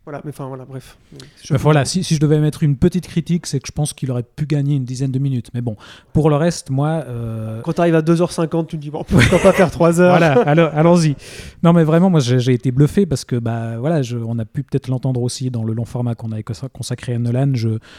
Voilà, 0.06 0.20
mais 0.24 0.30
enfin 0.30 0.46
voilà, 0.46 0.64
bref. 0.64 0.96
Mais 1.50 1.56
voilà, 1.56 1.84
si, 1.84 2.04
si 2.04 2.14
je 2.14 2.20
devais 2.20 2.38
mettre 2.38 2.62
une 2.62 2.76
petite 2.76 3.08
critique, 3.08 3.44
c'est 3.44 3.58
que 3.58 3.66
je 3.66 3.72
pense 3.72 3.92
qu'il 3.92 4.08
aurait 4.12 4.22
pu 4.22 4.46
gagner 4.46 4.76
une 4.76 4.84
dizaine 4.84 5.10
de 5.10 5.18
minutes. 5.18 5.50
Mais 5.52 5.60
bon, 5.62 5.74
pour 6.12 6.30
le 6.30 6.36
reste, 6.36 6.70
moi, 6.70 7.02
euh, 7.08 7.60
Quand 7.62 7.72
tu 7.72 7.80
arrives 7.80 7.96
à 7.96 8.02
2h50, 8.02 8.66
tu 8.68 8.76
te 8.76 8.80
dis 8.82 8.90
bon, 8.90 9.02
pourquoi 9.02 9.40
pas 9.40 9.52
faire 9.52 9.68
3 9.68 10.00
heures 10.00 10.16
voilà, 10.16 10.40
alors- 10.42 10.70
allons-y. 10.76 11.16
Non, 11.64 11.72
mais 11.72 11.82
vraiment, 11.82 12.08
moi, 12.08 12.20
j'ai 12.20 12.52
été 12.52 12.70
bluffé 12.70 13.04
parce 13.04 13.24
que, 13.24 13.34
bah, 13.34 13.78
voilà, 13.80 14.02
je- 14.02 14.16
on 14.16 14.38
a 14.38 14.44
pu 14.44 14.62
peut-être 14.62 14.86
l'entendre 14.86 15.20
aussi 15.22 15.50
dans 15.50 15.64
le 15.64 15.72
long 15.74 15.84
format 15.84 16.14
qu'on 16.14 16.30
a 16.30 16.40
cons- 16.44 16.68
consacré 16.72 17.14
à 17.14 17.18
Nolan. 17.18 17.52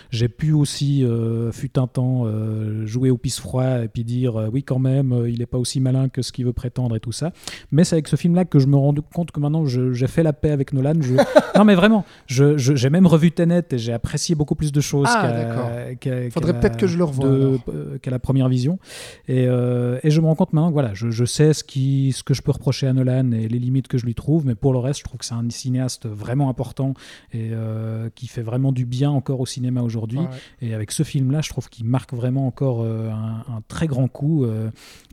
J'ai 0.10 0.30
pu 0.30 0.53
aussi, 0.53 1.03
euh, 1.03 1.51
fut 1.51 1.78
un 1.78 1.88
temps, 1.88 2.22
euh, 2.26 2.86
jouer 2.86 3.10
au 3.10 3.18
pisse 3.18 3.41
froid 3.41 3.84
et 3.84 3.89
puis 3.89 4.05
dire, 4.05 4.47
oui, 4.53 4.64
quand 4.64 4.80
même, 4.80 5.26
il 5.28 5.39
n'est 5.39 5.45
pas 5.45 5.58
aussi 5.58 5.82
malin 5.82 6.08
que 6.08 6.22
ce 6.22 6.32
qu'il 6.32 6.45
veut 6.45 6.53
prétendre 6.53 6.95
et 6.95 7.01
tout 7.01 7.12
ça. 7.12 7.34
Mais 7.74 7.84
c'est 7.84 7.95
avec 7.95 8.08
ce 8.08 8.16
film-là 8.16 8.45
que 8.45 8.60
je 8.60 8.68
me 8.68 8.78
rends 8.78 8.95
compte 9.14 9.32
que 9.32 9.41
maintenant, 9.41 9.66
j'ai 9.66 10.08
fait 10.08 10.24
la 10.24 10.32
paix 10.32 10.51
avec 10.51 10.72
Nolan. 10.72 10.93
Je... 11.01 11.14
non, 11.58 11.66
mais 11.66 11.76
vraiment, 11.76 11.97
je- 12.28 12.58
je- 12.58 12.76
j'ai 12.76 12.89
même 12.89 13.08
revu 13.08 13.32
Tenet 13.32 13.64
et 13.72 13.78
j'ai 13.78 13.93
apprécié 13.93 14.36
beaucoup 14.36 14.56
plus 14.56 14.72
de 14.72 14.82
choses 14.82 15.08
Ah, 15.10 15.93
qu'à- 16.00 16.10
peut-être 16.12 16.64
la- 16.64 16.70
que 16.70 16.88
je 16.88 16.98
le 16.98 17.04
revoie, 17.04 17.26
euh, 17.28 17.58
qu'à 18.02 18.12
la 18.12 18.20
première 18.20 18.50
vision. 18.50 18.80
Et, 19.28 19.45
euh, 19.48 20.00
et 20.04 20.10
je 20.12 20.22
me 20.22 20.28
rends 20.28 20.36
compte 20.36 20.54
maintenant 20.54 20.70
que 20.70 20.74
voilà, 20.74 20.93
je, 20.93 21.10
je 21.10 21.26
sais 21.26 21.54
ce, 21.54 21.64
qui, 21.64 22.12
ce 22.14 22.24
que 22.24 22.34
je 22.34 22.41
peux 22.41 22.52
reprocher 22.52 22.88
à 22.88 22.93
Nolan 22.93 23.32
et 23.32 23.48
les 23.48 23.60
limites 23.60 23.88
que 23.88 23.98
je 23.98 24.06
lui 24.06 24.16
trouve, 24.16 24.45
mais 24.45 24.56
pour 24.56 24.74
le 24.74 24.80
reste, 24.80 25.00
je 25.00 25.04
trouve 25.06 25.20
que 25.20 25.26
c'est 25.26 25.34
un 25.34 25.50
cinéaste 25.50 26.08
vraiment 26.08 26.50
important 26.50 26.93
et 27.34 27.50
euh, 27.52 28.10
qui 28.16 28.28
fait 28.28 28.41
vraiment 28.41 28.72
du 28.72 28.86
bien 28.86 29.10
encore 29.12 29.39
au 29.39 29.45
cinéma 29.45 29.82
aujourd'hui. 29.82 30.20
Ouais. 30.20 30.28
Et 30.62 30.74
avec 30.74 30.91
ce 30.91 31.04
film-là, 31.04 31.41
je 31.41 31.50
trouve 31.50 31.70
qu'il 31.70 31.86
marque 31.86 32.14
vraiment 32.14 32.48
encore 32.48 32.82
euh, 32.84 33.10
un, 33.12 33.56
un 33.56 33.62
très 33.68 33.88
grand 33.88 34.08
coup. 34.08 34.45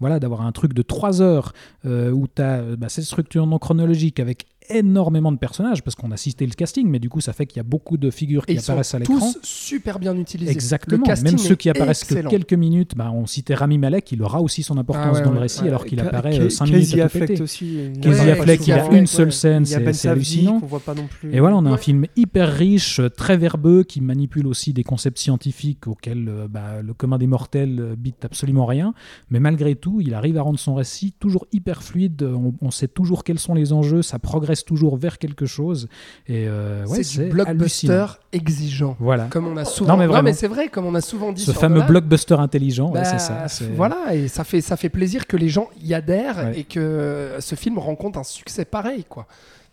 voilà, 0.01 0.19
d'avoir 0.21 0.43
un 0.43 0.53
truc 0.53 0.73
de 0.75 0.83
3 0.83 1.23
heures 1.23 1.53
où 1.85 2.27
tu 2.35 2.43
as 2.43 2.63
cette 2.89 3.05
structure 3.05 3.47
non 3.47 3.59
chronologique 3.59 4.21
avec 4.21 4.47
énormément 4.71 5.33
de 5.33 5.37
personnages, 5.39 5.83
parce 5.83 5.95
qu'on 5.95 6.11
a 6.11 6.17
cité 6.17 6.47
le 6.47 6.53
casting, 6.55 6.89
mais 6.89 6.99
du 6.99 7.09
coup, 7.09 7.21
ça 7.21 7.33
fait 7.33 7.47
qu'il 7.47 7.59
y 7.59 7.61
a 7.61 7.65
beaucoup 7.65 7.97
de 7.97 8.11
figures 8.11 8.45
Et 8.49 8.53
qui 8.53 8.59
ils 8.59 8.61
sont 8.61 8.73
apparaissent 8.73 8.95
à 8.95 8.99
l'écran. 8.99 9.19
tous 9.19 9.39
super 9.43 9.99
bien 9.99 10.17
utilisés. 10.17 10.51
Exactement. 10.53 11.05
Le 11.07 11.23
Même 11.23 11.39
ceux 11.39 11.55
qui 11.55 11.69
apparaissent 11.71 12.03
excellent. 12.03 12.31
que 12.31 12.35
quelques 12.37 12.55
minutes, 12.55 12.93
bah, 12.97 13.11
on 13.13 13.27
citait 13.27 13.55
Rami 13.55 13.79
Malek, 13.79 14.11
il 14.13 14.23
aura 14.23 14.41
aussi 14.41 14.63
son 14.63 14.79
importance 14.79 15.07
Ah 15.11 15.19
ouais, 15.19 15.23
dans 15.25 15.33
le 15.33 15.39
récit, 15.39 15.63
ouais. 15.63 15.69
alors 15.69 15.85
qu'il 15.85 16.01
apparaît 16.01 16.33
Ca- 16.35 16.51
5 16.51 16.65
minutes 16.67 16.81
Casey 16.91 17.01
à 17.01 17.09
péter. 17.09 17.43
aussi. 17.43 17.67
il 17.67 17.97
y 17.97 17.99
a- 17.99 18.01
Casey 18.01 18.31
Affleck, 18.31 18.67
il 18.67 18.73
a 18.73 18.93
une 18.93 19.07
seule 19.07 19.33
scène, 19.33 19.65
c'est 19.65 19.81
Ben 19.81 19.93
c'est 19.93 20.09
hallucinant. 20.09 20.61
qu'on 20.61 20.67
voit 20.67 20.81
pas 20.81 20.95
non 20.95 21.07
plus. 21.07 21.35
Et 21.35 21.41
voilà, 21.41 21.57
on 21.57 21.67
a 21.67 21.71
un 21.71 21.77
film 21.77 22.07
hyper 22.17 22.53
riche, 22.53 23.01
euh, 23.01 23.09
très 23.09 23.37
verbeux, 23.37 23.83
qui 23.83 24.01
manipule 24.01 24.47
aussi 24.47 24.73
des 24.73 24.85
concepts 24.85 25.19
scientifiques 25.19 25.87
auxquels 25.87 26.29
euh, 26.29 26.49
bah, 26.49 26.83
le 26.83 26.95
commun 26.95 27.19
des 27.19 27.27
mortels 27.27 27.79
euh, 27.81 27.97
bite 27.97 28.25
absolument 28.25 28.67
rien. 28.67 28.95
Mais 29.31 29.41
malgré 29.41 29.75
tout, 29.75 30.01
il 30.01 30.15
arrive 30.15 30.39
à 30.39 30.43
rendre 30.43 30.59
son 30.59 30.75
récit 30.75 31.13
toujours 31.19 31.47
hyper 31.53 31.83
fluide. 31.83 32.23
On, 32.23 32.55
on 32.61 32.71
sait 32.71 32.89
toujours 32.89 33.25
quels 33.25 33.39
sont 33.39 33.55
les 33.55 33.73
enjeux, 33.73 34.03
ça 34.03 34.19
progresse 34.19 34.54
toujours 34.63 34.97
vers 34.97 35.19
quelque 35.19 35.47
chose. 35.47 35.89
Et 36.29 36.47
euh, 36.47 36.85
ouais, 36.87 37.03
c'est 37.03 37.25
du 37.25 37.31
blockbuster 37.31 38.07
exigeant. 38.33 38.97
Voilà. 39.01 39.25
Comme 39.31 39.47
on 39.49 39.57
a 39.57 39.65
souvent. 39.65 39.93
Non, 39.95 39.99
mais 39.99 40.07
vraiment. 40.07 40.33
c'est 40.35 40.47
vrai, 40.49 40.69
comme 40.69 40.87
on 40.87 40.95
a 40.95 41.01
souvent 41.01 41.33
dit 41.33 41.43
Ce 41.43 41.53
sur 41.53 41.61
fameux 41.61 41.77
Nolan, 41.77 41.87
blockbuster 41.89 42.35
intelligent, 42.35 42.89
ouais, 42.89 43.01
bah, 43.01 43.05
c'est 43.05 43.19
ça. 43.19 43.49
c'est- 43.49 43.65
Voilà, 43.75 44.15
et 44.15 44.29
ça 44.29 44.45
fait, 44.45 44.61
ça 44.61 44.77
fait 44.77 44.89
plaisir 44.91 45.27
que 45.27 45.37
les 45.37 45.49
gens 45.49 45.69
y 45.83 45.95
adhèrent 45.95 46.37
Ouais. 46.37 46.61
et 46.61 46.65
que 46.65 47.37
ce 47.41 47.55
film 47.55 47.79
rencontre 47.79 48.19
un 48.19 48.25
succès 48.25 48.65
pareil, 48.65 49.05
quoi. 49.09 49.27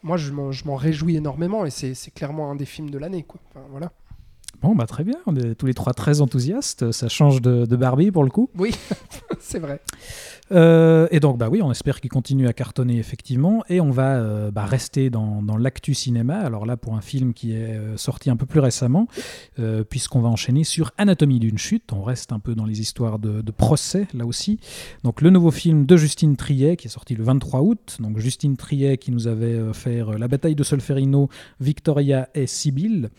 Moi, 0.03 0.17
je 0.17 0.32
m'en, 0.32 0.51
je 0.51 0.65
m'en 0.65 0.75
réjouis 0.75 1.15
énormément 1.17 1.65
et 1.65 1.69
c'est, 1.69 1.93
c'est 1.93 2.09
clairement 2.11 2.49
un 2.49 2.55
des 2.55 2.65
films 2.65 2.89
de 2.89 2.97
l'année, 2.97 3.23
quoi. 3.27 3.39
Enfin, 3.51 3.65
voilà. 3.69 3.91
Bon, 4.61 4.75
bah 4.75 4.86
très 4.86 5.03
bien, 5.03 5.15
on 5.25 5.36
est 5.36 5.55
tous 5.55 5.65
les 5.65 5.73
trois 5.73 5.93
très 5.93 6.21
enthousiastes. 6.21 6.91
Ça 6.91 7.07
change 7.07 7.41
de, 7.41 7.65
de 7.65 7.75
Barbie 7.75 8.11
pour 8.11 8.23
le 8.23 8.29
coup. 8.29 8.47
Oui, 8.57 8.75
c'est 9.39 9.57
vrai. 9.59 9.79
Euh, 10.52 11.08
et 11.12 11.20
donc, 11.20 11.38
bah 11.38 11.49
oui, 11.49 11.62
on 11.62 11.72
espère 11.72 12.02
qu'il 12.02 12.10
continue 12.10 12.47
à 12.47 12.54
cartonner 12.54 12.97
effectivement. 12.97 13.64
Et 13.70 13.80
on 13.82 13.91
va 13.91 14.16
euh, 14.16 14.52
bah, 14.52 14.66
rester 14.66 15.10
dans, 15.10 15.41
l'actu 15.58 15.93
cinéma. 15.93 16.39
Alors 16.39 16.66
là, 16.66 16.78
pour 16.78 16.95
un 16.95 17.02
film 17.02 17.34
qui 17.34 17.54
est 17.54 17.76
euh, 17.76 17.97
sorti 17.97 18.30
un 18.30 18.36
peu 18.36 18.45
plus 18.45 18.60
récemment, 18.60 19.08
puisqu'on 19.89 20.22
va 20.22 20.30
enchaîner 20.30 20.64
sur 20.64 20.91
Anatomie 20.97 21.39
d'une 21.39 21.58
chute. 21.58 21.93
On 21.93 22.04
reste 22.04 22.32
un 22.32 22.39
peu 22.39 22.56
dans 22.56 22.66
les 22.66 22.82
histoires 22.82 23.20
de, 23.20 23.52
procès, 23.52 24.08
là 24.14 24.26
aussi. 24.26 24.60
Donc, 25.04 25.22
le 25.22 25.30
nouveau 25.30 25.52
film 25.52 25.86
de 25.86 25.97
Justine 25.97 26.36
Triet, 26.36 26.78
qui 26.78 26.88
est 26.88 26.91
sorti 26.91 27.16
le 27.16 27.24
23 27.24 27.62
août. 27.62 27.97
Donc, 27.99 28.18
Justine 28.18 28.58
Triet 28.58 28.97
qui 28.97 29.12
nous 29.12 29.28
avait 29.28 29.74
fait 29.74 30.04
La 30.18 30.28
bataille 30.28 30.56
de 30.56 30.64
Solferino, 30.64 31.30
Victoria 31.60 32.30
et 32.34 32.47
Sibylle 32.47 33.10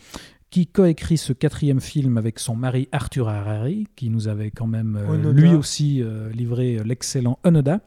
qui 0.53 0.67
coécrit 0.67 1.17
ce 1.17 1.33
quatrième 1.33 1.81
film 1.81 2.19
avec 2.19 2.39
son 2.39 2.55
mari 2.55 2.87
Arthur 2.93 3.29
Harari, 3.29 3.89
qui 3.97 4.11
nous 4.11 4.29
avait 4.29 4.51
quand 4.51 4.67
même 4.67 4.97
euh, 5.01 5.33
lui 5.33 5.55
aussi 5.55 6.03
euh, 6.03 6.31
livré 6.31 6.77
euh, 6.77 6.83
l'excellent 6.85 7.39
Onoda. 7.43 7.81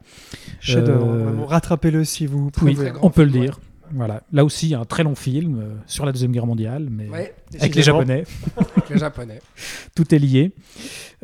Chef-d'œuvre, 0.59 1.07
Euh. 1.07 1.45
Rattrapez-le 1.45 2.03
si 2.03 2.25
vous 2.25 2.49
Oui, 2.61 2.73
pouvez. 2.75 2.89
grand 2.91 3.05
on 3.07 3.09
peut 3.11 3.23
le 3.23 3.29
dire. 3.31 3.59
Voilà. 3.93 4.23
Là 4.33 4.43
aussi, 4.43 4.73
un 4.73 4.83
très 4.83 5.03
long 5.03 5.13
film 5.13 5.59
euh, 5.59 5.75
sur 5.85 6.07
la 6.07 6.11
Deuxième 6.11 6.31
Guerre 6.31 6.47
mondiale, 6.47 6.87
mais 6.89 7.07
Ouais, 7.07 7.35
avec 7.59 7.75
les. 7.75 7.83
Japonais. 7.83 8.23
avec 8.57 8.89
les 8.89 8.97
Japonais. 8.97 9.41
Tout 9.95 10.13
est 10.13 10.19
lié. 10.19 10.51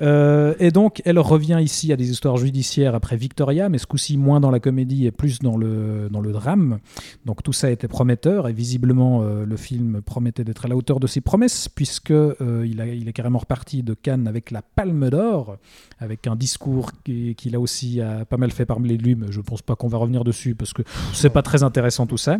Euh, 0.01 0.55
et 0.59 0.71
donc, 0.71 1.01
elle 1.05 1.19
revient 1.19 1.59
ici 1.61 1.91
à 1.93 1.95
des 1.95 2.09
histoires 2.09 2.37
judiciaires 2.37 2.95
après 2.95 3.15
Victoria, 3.17 3.69
mais 3.69 3.77
ce 3.77 3.85
coup-ci 3.85 4.17
moins 4.17 4.39
dans 4.39 4.51
la 4.51 4.59
comédie 4.59 5.05
et 5.05 5.11
plus 5.11 5.39
dans 5.39 5.57
le, 5.57 6.09
dans 6.09 6.21
le 6.21 6.31
drame. 6.31 6.79
Donc 7.25 7.43
tout 7.43 7.53
ça 7.53 7.69
était 7.69 7.87
prometteur, 7.87 8.47
et 8.47 8.53
visiblement, 8.53 9.21
euh, 9.21 9.45
le 9.45 9.57
film 9.57 10.01
promettait 10.01 10.43
d'être 10.43 10.65
à 10.65 10.67
la 10.67 10.75
hauteur 10.75 10.99
de 10.99 11.07
ses 11.07 11.21
promesses, 11.21 11.69
puisque 11.69 12.11
euh, 12.11 12.65
il, 12.65 12.81
a, 12.81 12.87
il 12.87 13.07
est 13.07 13.13
carrément 13.13 13.39
reparti 13.39 13.83
de 13.83 13.93
Cannes 13.93 14.27
avec 14.27 14.51
la 14.51 14.61
Palme 14.61 15.09
d'Or, 15.09 15.57
avec 15.99 16.27
un 16.27 16.35
discours 16.35 16.91
qui, 17.03 17.35
qui 17.35 17.49
là 17.49 17.59
aussi 17.59 18.01
a 18.01 18.25
pas 18.25 18.37
mal 18.37 18.51
fait 18.51 18.65
parler 18.65 18.97
de 18.97 19.03
lui, 19.03 19.15
mais 19.15 19.27
je 19.29 19.41
pense 19.41 19.61
pas 19.61 19.75
qu'on 19.75 19.87
va 19.87 19.97
revenir 19.97 20.23
dessus, 20.23 20.55
parce 20.55 20.73
que 20.73 20.81
c'est 21.13 21.29
pas 21.29 21.41
très 21.41 21.63
intéressant 21.63 22.07
tout 22.07 22.17
ça. 22.17 22.37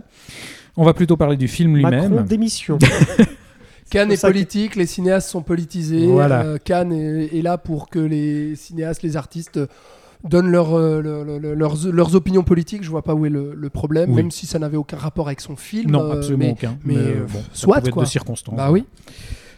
On 0.77 0.83
va 0.85 0.93
plutôt 0.93 1.17
parler 1.17 1.37
du 1.37 1.47
film 1.47 1.79
Macron 1.79 2.07
lui-même. 2.07 2.25
démission. 2.25 2.79
Cannes 3.91 4.11
est 4.11 4.15
que- 4.21 4.21
politique, 4.27 4.75
les 4.75 4.85
cinéastes 4.87 5.29
sont 5.29 5.43
politisés. 5.43 6.07
Voilà. 6.07 6.41
euh, 6.43 6.57
Cannes 6.63 6.91
est, 6.93 7.37
est 7.37 7.41
là 7.43 7.57
pour 7.59 7.89
que 7.89 7.99
les 7.99 8.55
cinéastes, 8.55 9.03
les 9.03 9.15
artistes 9.17 9.59
donnent 10.23 10.49
leur, 10.51 10.73
euh, 10.75 11.01
le- 11.01 11.23
le- 11.23 11.37
le- 11.39 11.53
leurs, 11.55 11.75
leurs 11.91 12.15
opinions 12.15 12.43
politiques. 12.43 12.83
Je 12.83 12.89
vois 12.89 13.01
pas 13.01 13.13
où 13.15 13.25
est 13.25 13.29
le, 13.29 13.53
le 13.55 13.69
problème, 13.69 14.09
Oui. 14.11 14.15
même 14.17 14.31
si 14.31 14.45
ça 14.47 14.59
n'avait 14.59 14.77
aucun 14.77 14.97
rapport 14.97 15.27
avec 15.27 15.41
son 15.41 15.55
film. 15.55 15.91
Non, 15.91 16.03
euh, 16.11 16.13
absolument 16.17 16.45
mais- 16.45 16.51
aucun. 16.51 16.77
mais, 16.85 16.95
euh, 16.97 17.25
bon, 17.31 17.43
soit, 17.53 17.81
quoi. 17.91 18.03
de 18.03 18.07
circonstances. 18.07 18.55
Bah 18.55 18.71
oui. 18.71 18.85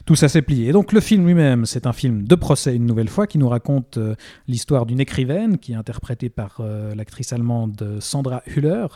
Tout 0.05 0.15
ça 0.15 0.27
s'est 0.27 0.41
plié. 0.41 0.67
Et 0.67 0.71
donc 0.73 0.91
le 0.91 0.99
film 0.99 1.25
lui-même, 1.25 1.65
c'est 1.65 1.87
un 1.87 1.93
film 1.93 2.23
de 2.23 2.35
procès 2.35 2.75
une 2.75 2.85
nouvelle 2.85 3.07
fois 3.07 3.25
qui 3.25 3.37
nous 3.37 3.47
raconte 3.47 3.97
euh, 3.97 4.15
l'histoire 4.47 4.85
d'une 4.85 4.99
écrivaine 4.99 5.57
qui 5.57 5.71
est 5.71 5.75
interprétée 5.75 6.29
par 6.29 6.57
euh, 6.59 6.93
l'actrice 6.93 7.31
allemande 7.31 7.97
Sandra 7.99 8.43
Hüller, 8.45 8.87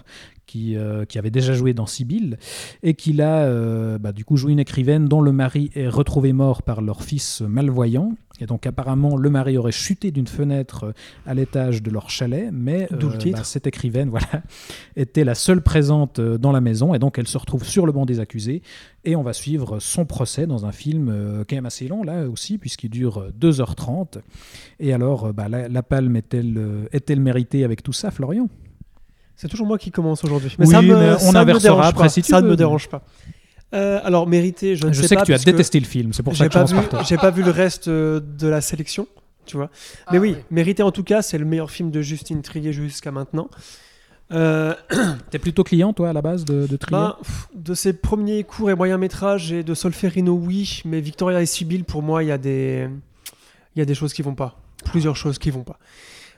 qui, 0.48 0.78
euh, 0.78 1.06
qui 1.06 1.20
avait 1.20 1.30
déjà 1.30 1.54
joué 1.54 1.74
dans 1.74 1.86
Sibylle, 1.86 2.40
et 2.82 2.96
qui 2.96 3.16
euh, 3.20 4.00
bah, 4.00 4.14
du 4.14 4.26
coup, 4.26 4.38
joue 4.38 4.50
une 4.50 4.60
écrivaine 4.60 5.06
dont 5.06 5.22
le 5.22 5.32
mari 5.32 5.70
est 5.76 5.90
retrouvé 5.90 6.34
mort 6.34 6.64
par 6.64 6.82
leur 6.82 7.04
fils 7.04 7.42
malvoyant. 7.42 8.14
Et 8.40 8.46
donc 8.46 8.66
apparemment, 8.66 9.18
le 9.18 9.30
mari 9.30 9.58
aurait 9.58 9.72
chuté 9.72 10.12
d'une 10.12 10.28
fenêtre 10.28 10.86
euh, 10.86 10.92
à 11.26 11.34
l'étage 11.34 11.82
de 11.82 11.90
leur 11.92 12.10
chalet, 12.10 12.50
mais 12.52 12.88
D'où 12.92 13.10
le 13.10 13.18
titre. 13.18 13.38
bah, 13.40 13.44
cette 13.44 13.68
écrivaine, 13.68 14.10
voilà, 14.12 14.28
était 14.96 15.24
la 15.24 15.36
seule 15.36 15.62
présente 15.62 16.20
euh, 16.20 16.38
dans 16.38 16.52
la 16.52 16.62
maison, 16.62 16.94
et 16.94 17.00
donc 17.00 17.18
elle 17.18 17.28
se 17.28 17.38
retrouve 17.38 17.64
sur 17.64 17.86
le 17.86 17.92
banc 17.92 18.06
des 18.06 18.20
accusés, 18.20 18.62
et 19.04 19.16
on 19.16 19.24
va 19.24 19.34
suivre 19.34 19.80
son 19.80 20.06
procès 20.06 20.48
dans 20.48 20.66
un 20.66 20.72
film 20.72 21.10
euh, 21.10 21.44
quand 21.48 21.56
même 21.56 21.66
assez 21.66 21.88
long 21.88 22.04
là 22.04 22.28
aussi, 22.28 22.58
puisqu'il 22.58 22.90
dure 22.90 23.20
euh, 23.20 23.32
2h30. 23.40 24.20
Et 24.80 24.94
alors, 24.94 25.28
euh, 25.28 25.34
bah, 25.34 25.48
la, 25.50 25.68
la 25.68 25.84
palme 25.84 26.16
est-elle 26.16 26.58
euh, 26.58 26.88
est-elle 26.92 27.20
méritée 27.22 27.64
avec 27.64 27.84
tout 27.84 27.94
ça, 27.94 28.12
Florian? 28.12 28.50
C'est 29.36 29.48
toujours 29.48 29.68
moi 29.68 29.78
qui 29.78 29.92
commence 29.92 30.24
aujourd'hui. 30.24 30.54
Oui, 30.58 30.68
ça 30.68 30.82
me, 30.82 30.96
mais 30.98 31.14
on 31.14 31.32
ça 31.32 31.46
me 31.46 31.60
dérange 31.60 31.86
après 31.86 32.04
pas. 32.06 32.10
si 32.10 32.24
Ça 32.24 32.42
ne 32.42 32.50
me 32.50 32.56
dérange 32.56 32.90
pas. 32.90 33.04
Euh, 33.74 34.00
alors, 34.04 34.28
mérité, 34.28 34.76
je 34.76 34.88
ne 34.88 34.94
Je 34.94 35.02
sais, 35.02 35.10
sais 35.10 35.16
pas. 35.16 35.22
que 35.22 35.26
tu 35.28 35.34
as 35.34 35.38
détesté 35.40 35.80
le 35.80 35.86
film, 35.86 36.14
c'est 36.14 36.24
pour 36.24 36.36
ça 36.36 36.48
que 36.48 36.54
je 36.54 36.58
pas, 36.58 36.64
vu, 36.66 37.06
j'ai 37.08 37.18
pas 37.18 37.32
vu 37.32 37.44
le 37.44 37.52
reste 37.52 37.88
euh, 37.90 38.20
de 38.22 38.48
la 38.48 38.62
sélection, 38.62 39.08
tu 39.46 39.58
vois. 39.58 39.70
Mais 40.12 40.18
Ah, 40.18 40.22
oui, 40.22 40.32
ouais. 40.32 40.46
mérité 40.52 40.84
en 40.84 40.92
tout 40.92 41.04
cas, 41.04 41.22
c'est 41.22 41.38
le 41.38 41.46
meilleur 41.46 41.70
film 41.70 41.92
de 41.92 42.02
Justine 42.02 42.42
Trier 42.42 42.72
jusqu'à 42.72 43.12
maintenant. 43.12 43.50
Euh, 44.32 44.74
T'es 45.32 45.40
plutôt 45.40 45.64
client, 45.66 45.92
toi, 45.94 46.10
à 46.10 46.14
la 46.14 46.22
base, 46.22 46.46
de, 46.46 46.66
de 46.68 46.78
Trier? 46.78 46.98
Ben, 46.98 47.16
pff, 47.22 47.48
de 47.56 47.74
ses 47.74 47.94
premiers 47.94 48.44
courts 48.46 48.70
et 48.72 48.76
moyens 48.76 49.00
métrages 49.00 49.52
et 49.52 49.64
de 49.64 49.74
Solferino, 49.74 50.34
oui, 50.34 50.82
mais 50.86 51.02
Victoria 51.02 51.42
et 51.42 51.46
Sibyl, 51.46 51.84
pour 51.84 52.02
moi, 52.04 52.24
il 52.24 52.28
y 52.28 52.32
a 52.32 52.38
des, 52.38 52.88
il 53.76 53.80
y 53.80 53.82
a 53.82 53.86
des 53.86 53.96
choses 53.96 54.14
qui 54.14 54.22
vont 54.22 54.36
pas, 54.36 54.58
plusieurs 54.86 55.16
choses 55.18 55.38
qui 55.40 55.50
vont 55.52 55.64
pas. 55.64 55.78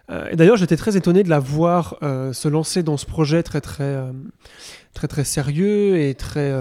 Euh, 0.10 0.28
et 0.32 0.36
d'ailleurs, 0.36 0.57
j'étais 0.57 0.78
très 0.78 0.97
étonné 0.97 1.24
de 1.24 1.30
la 1.30 1.39
voir 1.39 1.97
euh, 2.01 2.34
se 2.34 2.47
lancer 2.47 2.84
dans 2.84 2.97
ce 2.97 3.05
projet 3.05 3.43
très 3.43 3.62
très 3.62 3.84
euh, 3.84 4.12
très 4.93 5.07
très 5.07 5.24
sérieux 5.24 5.97
et 5.99 6.16
très, 6.16 6.51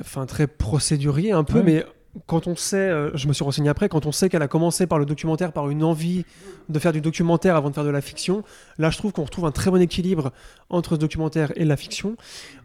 enfin 0.00 0.26
très 0.26 0.46
procédurier 0.46 1.32
un 1.32 1.44
peu, 1.44 1.58
Ouais. 1.58 1.64
mais 1.64 1.84
quand 2.26 2.48
on 2.48 2.56
sait, 2.56 2.76
euh, 2.76 3.16
je 3.16 3.28
me 3.28 3.32
suis 3.32 3.44
renseigné 3.44 3.68
après, 3.68 3.88
quand 3.88 4.04
on 4.04 4.10
sait 4.10 4.28
qu'elle 4.28 4.42
a 4.42 4.48
commencé 4.48 4.88
par 4.88 4.98
le 4.98 5.06
documentaire, 5.06 5.52
par 5.52 5.70
une 5.70 5.84
envie 5.84 6.24
de 6.68 6.78
faire 6.80 6.92
du 6.92 7.00
documentaire 7.00 7.54
avant 7.54 7.70
de 7.70 7.74
faire 7.76 7.84
de 7.84 7.90
la 7.90 8.00
fiction, 8.00 8.42
là 8.78 8.90
je 8.90 8.98
trouve 8.98 9.12
qu'on 9.12 9.22
retrouve 9.22 9.46
un 9.46 9.52
très 9.52 9.70
bon 9.70 9.80
équilibre 9.80 10.32
entre 10.70 10.96
ce 10.96 11.00
documentaire 11.00 11.52
et 11.54 11.64
la 11.64 11.76
fiction, 11.76 12.16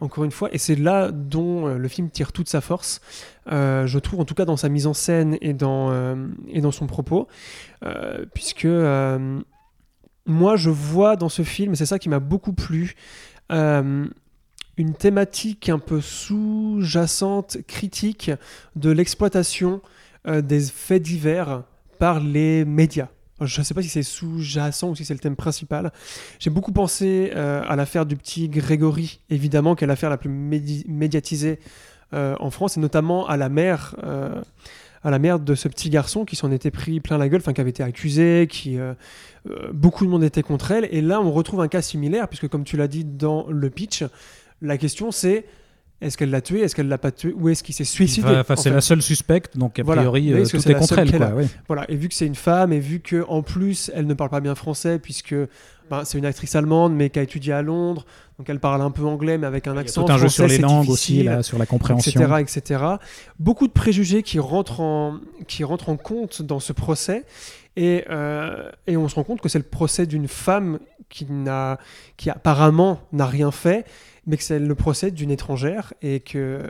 encore 0.02 0.24
une 0.24 0.32
fois, 0.32 0.50
et 0.52 0.58
c'est 0.58 0.76
là 0.76 1.12
dont 1.12 1.68
euh, 1.68 1.78
le 1.78 1.88
film 1.88 2.10
tire 2.10 2.32
toute 2.32 2.50
sa 2.50 2.60
force, 2.60 3.02
euh, 3.52 3.86
je 3.86 4.00
trouve 4.00 4.20
en 4.20 4.26
tout 4.26 4.34
cas 4.34 4.46
dans 4.46 4.58
sa 4.58 4.68
mise 4.68 4.88
en 4.88 4.96
scène 4.96 5.38
et 5.42 5.54
dans, 5.54 5.94
et 6.50 6.62
dans 6.62 6.72
son 6.72 6.88
propos, 6.88 7.28
puisque 8.34 8.68
moi 10.26 10.56
je 10.56 10.70
vois 10.70 11.16
dans 11.16 11.30
ce 11.30 11.44
film, 11.44 11.74
et 11.74 11.76
c'est 11.76 11.86
ça 11.86 12.00
qui 12.00 12.10
m'a 12.10 12.20
beaucoup 12.20 12.54
plu, 12.54 12.96
euh, 13.52 14.08
une 14.78 14.94
thématique 14.94 15.70
un 15.70 15.80
peu 15.80 16.02
sous-jacente, 16.02 17.58
critique 17.68 18.32
de 18.76 18.90
l'exploitation 18.90 19.82
euh, 20.28 20.42
des 20.42 20.62
faits 20.62 21.04
divers 21.04 21.64
par 22.00 22.20
les 22.20 22.66
médias. 22.66 23.08
Je 23.42 23.60
ne 23.60 23.66
sais 23.66 23.74
pas 23.74 23.82
si 23.82 23.90
c'est 23.90 24.04
sous-jacent 24.04 24.90
ou 24.90 24.96
si 24.96 25.06
c'est 25.06 25.14
le 25.14 25.20
thème 25.20 25.36
principal. 25.36 25.92
J'ai 26.40 26.50
beaucoup 26.50 26.72
pensé 26.72 27.32
euh, 27.36 27.62
à 27.68 27.76
l'affaire 27.76 28.06
du 28.06 28.16
petit 28.16 28.50
Grégory, 28.50 29.20
évidemment, 29.30 29.76
qui 29.76 29.84
est 29.84 29.88
l'affaire 29.88 30.10
la 30.10 30.18
plus 30.18 30.30
médi- 30.30 30.86
médiatisée 30.88 31.60
en 32.14 32.50
France, 32.50 32.78
et 32.78 32.80
notamment 32.80 33.28
à 33.28 33.36
la 33.36 33.50
mère, 33.50 33.94
à 35.06 35.12
la 35.12 35.20
mère 35.20 35.40
de 35.40 35.54
ce 35.54 35.68
petit 35.68 35.92
garçon 35.92 36.26
qui 36.26 36.36
s'en 36.36 36.52
était 36.52 36.72
pris 36.72 37.00
plein 37.00 37.20
la 37.20 37.30
gueule, 37.30 37.40
enfin 37.40 37.54
qui 37.54 37.62
avait 37.62 37.70
été 37.70 37.84
accusé, 37.84 38.48
qui 38.50 38.80
euh, 38.80 38.96
euh, 39.50 39.72
beaucoup 39.72 40.04
de 40.04 40.10
monde 40.10 40.24
était 40.24 40.42
contre 40.42 40.72
elle. 40.72 40.90
Et 40.92 41.00
là, 41.00 41.22
on 41.22 41.32
retrouve 41.32 41.62
un 41.62 41.68
cas 41.68 41.84
similaire, 41.84 42.28
puisque 42.28 42.48
comme 42.48 42.64
tu 42.64 42.76
l'as 42.76 42.88
dit 42.88 43.06
dans 43.06 43.46
le 43.48 43.70
pitch, 43.70 44.04
la 44.64 44.80
question 44.80 45.12
c'est 45.12 45.46
est-ce 46.06 46.18
qu'elle 46.18 46.30
l'a 46.30 46.42
tué, 46.42 46.62
est-ce 46.62 46.76
qu'elle 46.76 46.88
l'a 46.88 46.98
pas 46.98 47.12
tué, 47.12 47.34
ou 47.38 47.50
est-ce 47.50 47.64
qu'il 47.64 47.74
s'est 47.76 47.84
suicidé? 47.84 48.28
Enfin, 48.28 48.40
enfin, 48.42 48.54
en 48.54 48.58
c'est 48.58 48.70
la 48.70 48.82
seule 48.82 49.02
suspecte, 49.02 49.58
donc 49.58 49.80
a 49.80 49.84
Voilà. 49.84 50.02
priori, 50.02 50.32
Mais 50.34 50.42
euh, 50.42 50.46
tout 50.46 50.58
est 50.58 50.74
la 50.74 50.80
contre 50.80 51.00
elle. 51.00 51.18
Quoi, 51.18 51.30
ouais. 51.30 51.48
Voilà, 51.68 51.86
et 51.90 51.96
vu 51.96 52.08
que 52.08 52.14
c'est 52.14 52.28
une 52.28 52.36
femme, 52.36 52.72
et 52.72 52.80
vu 52.80 53.00
que 53.00 53.26
en 53.28 53.42
plus 53.42 53.92
elle 53.94 54.08
ne 54.08 54.14
parle 54.14 54.30
pas 54.30 54.40
bien 54.42 54.56
français, 54.56 55.00
puisque 55.00 55.36
ben, 55.90 56.04
c'est 56.04 56.18
une 56.18 56.26
actrice 56.26 56.56
allemande, 56.56 56.94
mais 56.96 57.10
qui 57.10 57.20
a 57.20 57.22
étudié 57.24 57.54
à 57.54 57.62
Londres, 57.62 58.06
donc 58.38 58.50
elle 58.50 58.60
parle 58.60 58.82
un 58.82 58.92
peu 58.92 59.04
anglais, 59.04 59.38
mais 59.38 59.48
avec 59.48 59.68
un 59.68 59.78
accent 59.78 60.04
tout 60.04 60.12
un 60.12 60.18
jeu 60.18 60.30
sur 60.30 60.48
les 60.48 60.58
langues 60.58 60.90
aussi, 60.90 61.24
là, 61.24 61.44
sur 61.44 61.58
la 61.58 61.66
compréhension. 61.66 62.22
etc., 62.22 62.36
etc. 62.40 62.84
Beaucoup 63.40 63.68
de 63.68 63.74
préjugés 63.74 64.24
qui 64.24 64.40
rentrent 64.40 64.82
en, 64.82 65.20
qui 65.48 65.64
rentrent 65.64 65.90
en 65.90 65.98
compte 65.98 66.42
dans 66.42 66.60
ce 66.60 66.74
procès, 66.74 67.24
et, 67.78 68.06
euh, 68.10 68.70
et 68.88 68.96
on 68.98 69.08
se 69.10 69.16
rend 69.16 69.24
compte 69.24 69.42
que 69.42 69.50
c'est 69.50 69.60
le 69.60 69.66
procès 69.66 70.06
d'une 70.06 70.28
femme 70.28 70.80
qui, 71.10 71.28
n'a, 71.30 71.78
qui 72.18 72.30
apparemment 72.30 73.00
n'a 73.12 73.26
rien 73.26 73.52
fait, 73.52 73.86
mais 74.28 74.38
que 74.38 74.44
c'est 74.44 74.60
le 74.60 74.76
procès 74.76 75.12
d'une 75.12 75.32
étrangère, 75.32 75.94
et 76.02 76.20
que... 76.20 76.62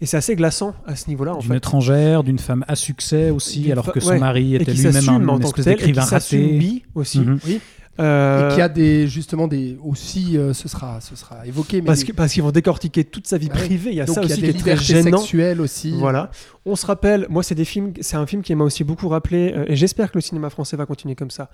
Et 0.00 0.06
c'est 0.06 0.16
assez 0.16 0.36
glaçant 0.36 0.74
à 0.86 0.94
ce 0.94 1.08
niveau-là, 1.08 1.34
en 1.34 1.40
D'une 1.40 1.54
étrangère, 1.54 2.22
d'une 2.22 2.38
femme 2.38 2.64
à 2.68 2.76
succès 2.76 3.30
aussi, 3.30 3.72
alors 3.72 3.92
que 3.92 3.98
son 3.98 4.10
ouais. 4.10 4.18
mari 4.20 4.54
était 4.54 4.72
lui-même 4.72 5.08
un 5.08 5.40
espèce 5.40 5.64
d'écrivain 5.64 6.04
raté. 6.04 6.38
bi 6.56 6.84
aussi. 6.94 7.18
Mhm. 7.18 7.40
Oui. 7.44 7.60
Euh, 8.00 8.50
Et 8.50 8.54
qui 8.54 8.60
a 8.60 8.68
des 8.68 9.08
justement 9.08 9.48
des 9.48 9.76
aussi 9.84 10.36
euh, 10.38 10.52
ce 10.52 10.68
sera 10.68 11.00
ce 11.00 11.16
sera 11.16 11.44
évoqué 11.46 11.80
mais 11.80 11.86
parce 11.86 12.00
des- 12.00 12.06
que- 12.06 12.12
parce 12.12 12.32
qu'ils 12.32 12.44
vont 12.44 12.52
décortiquer 12.52 13.02
toute 13.04 13.26
sa 13.26 13.38
vie 13.38 13.48
Ouais. 13.48 13.52
privée. 13.66 13.90
Il 13.90 13.96
y 13.96 14.00
a 14.00 14.04
donc 14.04 14.14
ça 14.14 14.20
y 14.22 14.24
a 14.24 14.26
aussi 14.26 14.40
des 14.40 14.52
qui 14.52 14.58
est 14.58 14.60
très 14.60 14.76
gênant. 14.76 15.18
sexuelles 15.18 15.60
aussi. 15.60 15.92
Voilà. 15.98 16.30
On 16.64 16.76
se 16.76 16.84
rappelle, 16.86 17.26
moi, 17.30 17.42
c'est 17.42 17.54
des 17.54 17.64
films, 17.64 17.94
c'est 18.00 18.16
un 18.16 18.26
film 18.26 18.42
qui 18.42 18.54
m'a 18.54 18.62
aussi 18.62 18.84
beaucoup 18.84 19.08
rappelé, 19.08 19.52
euh, 19.56 19.64
et 19.68 19.74
j'espère 19.74 20.12
que 20.12 20.18
le 20.18 20.20
cinéma 20.20 20.50
français 20.50 20.76
va 20.76 20.84
continuer 20.86 21.14
comme 21.14 21.30
ça. 21.30 21.48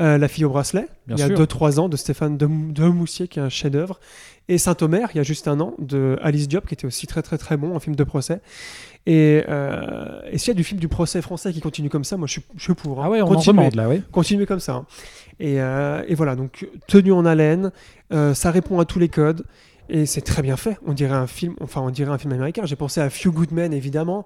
Euh, 0.00 0.18
La 0.18 0.28
fille 0.28 0.44
au 0.44 0.50
bracelet, 0.50 0.86
Bien 1.08 1.16
il 1.16 1.20
y 1.20 1.22
a 1.24 1.26
sûr. 1.26 1.36
2-3 1.36 1.80
ans, 1.80 1.88
de 1.88 1.96
Stéphane 1.96 2.38
Dem- 2.38 2.72
Demoussier, 2.72 3.26
qui 3.28 3.40
est 3.40 3.42
un 3.42 3.48
chef-d'œuvre. 3.48 3.98
Et 4.48 4.58
Saint-Omer, 4.58 5.08
il 5.14 5.16
y 5.16 5.20
a 5.20 5.24
juste 5.24 5.48
un 5.48 5.58
an, 5.60 5.74
de 5.80 6.16
Alice 6.22 6.46
Diop, 6.48 6.66
qui 6.66 6.74
était 6.74 6.86
aussi 6.86 7.06
très 7.08 7.22
très 7.22 7.38
très 7.38 7.56
bon, 7.56 7.74
un 7.76 7.80
film 7.80 7.96
de 7.96 8.04
procès. 8.04 8.40
Et, 9.04 9.42
euh, 9.48 10.20
et 10.30 10.38
s'il 10.38 10.48
y 10.48 10.50
a 10.52 10.54
du 10.54 10.62
film 10.64 10.78
du 10.78 10.86
procès 10.88 11.20
français 11.22 11.52
qui 11.52 11.60
continue 11.60 11.88
comme 11.90 12.04
ça, 12.04 12.16
moi 12.16 12.28
je 12.28 12.32
suis, 12.34 12.42
je 12.56 12.62
suis 12.62 12.74
pour. 12.74 13.00
hein. 13.00 13.04
Ah 13.06 13.10
ouais, 13.10 13.20
on 13.20 13.26
en 13.26 13.34
Continuez. 13.34 13.56
demande 13.58 13.74
là, 13.74 13.88
oui. 13.88 14.00
Continuez 14.12 14.46
comme 14.46 14.60
ça. 14.60 14.74
hein. 14.74 14.86
Et, 15.40 15.60
euh, 15.60 16.02
et 16.06 16.14
voilà, 16.14 16.36
donc 16.36 16.68
tenu 16.86 17.12
en 17.12 17.24
haleine, 17.24 17.72
euh, 18.12 18.34
ça 18.34 18.50
répond 18.50 18.80
à 18.80 18.84
tous 18.84 18.98
les 18.98 19.08
codes. 19.08 19.44
Et 19.88 20.06
c'est 20.06 20.20
très 20.20 20.42
bien 20.42 20.56
fait. 20.56 20.78
On 20.86 20.92
dirait 20.92 21.14
un 21.14 21.26
film, 21.26 21.54
enfin 21.60 21.80
on 21.80 21.90
dirait 21.90 22.12
un 22.12 22.18
film 22.18 22.32
américain. 22.32 22.62
J'ai 22.64 22.76
pensé 22.76 23.00
à 23.00 23.10
Few 23.10 23.32
Good 23.32 23.52
Men 23.52 23.72
évidemment, 23.72 24.24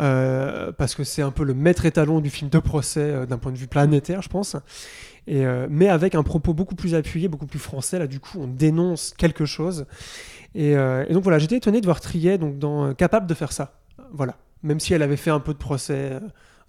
euh, 0.00 0.72
parce 0.72 0.94
que 0.94 1.04
c'est 1.04 1.22
un 1.22 1.30
peu 1.30 1.44
le 1.44 1.54
maître 1.54 1.84
étalon 1.84 2.20
du 2.20 2.30
film 2.30 2.50
de 2.50 2.58
procès 2.58 3.26
d'un 3.26 3.38
point 3.38 3.52
de 3.52 3.58
vue 3.58 3.66
planétaire, 3.66 4.22
je 4.22 4.28
pense. 4.28 4.56
Mais 5.26 5.88
avec 5.88 6.14
un 6.14 6.22
propos 6.22 6.52
beaucoup 6.52 6.74
plus 6.74 6.94
appuyé, 6.94 7.28
beaucoup 7.28 7.46
plus 7.46 7.58
français. 7.58 7.98
Là, 7.98 8.06
du 8.06 8.18
coup, 8.18 8.38
on 8.40 8.46
dénonce 8.46 9.14
quelque 9.16 9.44
chose. 9.44 9.86
Et, 10.54 10.74
donc 11.10 11.22
voilà, 11.22 11.38
j'étais 11.38 11.56
étonné 11.56 11.80
de 11.80 11.86
voir 11.86 12.00
Triet 12.00 12.38
donc 12.38 12.96
capable 12.96 13.26
de 13.26 13.34
faire 13.34 13.52
ça. 13.52 13.78
Voilà. 14.12 14.36
Même 14.62 14.80
si 14.80 14.94
elle 14.94 15.02
avait 15.02 15.16
fait 15.16 15.30
un 15.30 15.40
peu 15.40 15.52
de 15.52 15.58
procès 15.58 16.18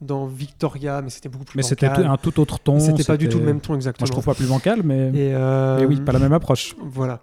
dans 0.02 0.26
Victoria, 0.26 1.02
mais 1.02 1.10
c'était 1.10 1.30
beaucoup 1.30 1.46
plus 1.46 1.58
Mais 1.58 1.64
c'était 1.64 1.88
un 1.88 2.18
tout 2.18 2.40
autre 2.40 2.60
ton. 2.60 2.80
C'était 2.80 3.04
pas 3.04 3.18
du 3.18 3.30
tout 3.30 3.40
le 3.40 3.46
même 3.46 3.62
ton 3.62 3.74
Moi, 3.74 3.78
exactement. 3.78 4.06
je 4.06 4.12
trouve 4.12 4.26
pas 4.26 4.34
plus 4.34 4.48
bancal, 4.48 4.82
mais, 4.84 5.10
Et, 5.10 5.34
euh, 5.34 5.80
mais 5.80 5.86
oui, 5.86 6.02
pas 6.02 6.12
la 6.12 6.20
même 6.20 6.34
approche. 6.34 6.76
Voilà. 6.82 7.22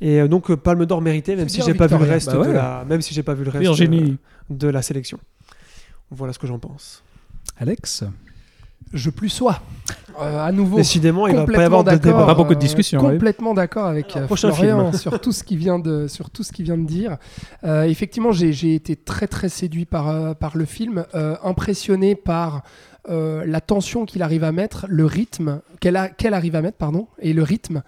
Et 0.00 0.20
euh, 0.20 0.28
donc 0.28 0.50
euh, 0.50 0.56
Palme 0.56 0.84
d'Or 0.86 1.00
mérité, 1.00 1.36
même 1.36 1.48
si 1.48 1.62
j'ai 1.62 1.74
pas 1.74 1.86
vu 1.86 1.96
le 1.98 2.04
reste 2.04 2.30
Bah 2.32 2.38
ouais. 2.40 2.48
de 2.48 2.52
la, 2.52 2.84
même 2.88 3.00
si 3.00 3.14
j'ai 3.14 3.22
pas 3.22 3.34
vu 3.34 3.44
le 3.44 3.50
reste 3.50 3.62
Virginie. 3.62 4.12
euh, 4.50 4.54
de 4.54 4.68
la 4.68 4.82
sélection. 4.82 5.18
Voilà 6.10 6.32
ce 6.32 6.38
que 6.38 6.46
j'en 6.46 6.58
pense. 6.58 7.02
Alex? 7.58 8.04
Je 8.94 9.10
plus 9.10 9.28
sois. 9.28 9.60
Euh, 10.20 10.46
à 10.46 10.52
nouveau. 10.52 10.76
Décidément, 10.76 11.26
il 11.26 11.34
va 11.34 11.38
pas 11.38 11.42
y 11.42 11.46
complètement 11.46 11.64
avoir 11.64 11.84
de 11.84 11.90
d'accord, 11.90 12.12
débat. 12.12 12.26
Pas 12.26 12.34
beaucoup 12.34 12.54
de 12.54 12.58
euh, 12.58 12.60
discussions, 12.60 13.00
oui. 13.00 13.12
Complètement 13.14 13.52
d'accord 13.52 13.86
avec 13.86 14.16
euh, 14.16 14.26
Prochain 14.26 14.52
Florian 14.52 14.92
film. 14.92 14.92
sur 15.00 15.20
tout 15.20 15.32
ce 15.32 15.42
qu'il 15.42 15.58
vient 15.58 15.80
de 15.80 16.06
sur 16.06 16.30
tout 16.30 16.44
ce 16.44 16.52
qu'il 16.52 16.64
vient 16.64 16.78
de 16.78 16.86
dire. 16.86 17.16
Euh, 17.64 17.82
effectivement, 17.82 18.30
j'ai 18.30 18.52
j'ai 18.52 18.76
été 18.76 18.94
très 18.94 19.26
très 19.26 19.48
séduit 19.48 19.86
par 19.86 20.08
euh, 20.08 20.34
par 20.34 20.56
le 20.56 20.64
film, 20.64 21.04
euh, 21.16 21.36
impressionné 21.42 22.14
par 22.14 22.62
euh, 23.10 23.44
la 23.46 23.60
tension 23.60 24.06
qu'il 24.06 24.22
arrive 24.22 24.44
à 24.44 24.52
mettre, 24.52 24.86
le 24.88 25.04
rythme 25.04 25.60
qu'elle 25.80 26.12
qu'elle 26.16 26.32
arrive 26.32 26.56
à 26.56 26.62
mettre, 26.62 26.78
pardon, 26.78 27.08
et 27.18 27.34
le 27.34 27.42
rythme 27.42 27.82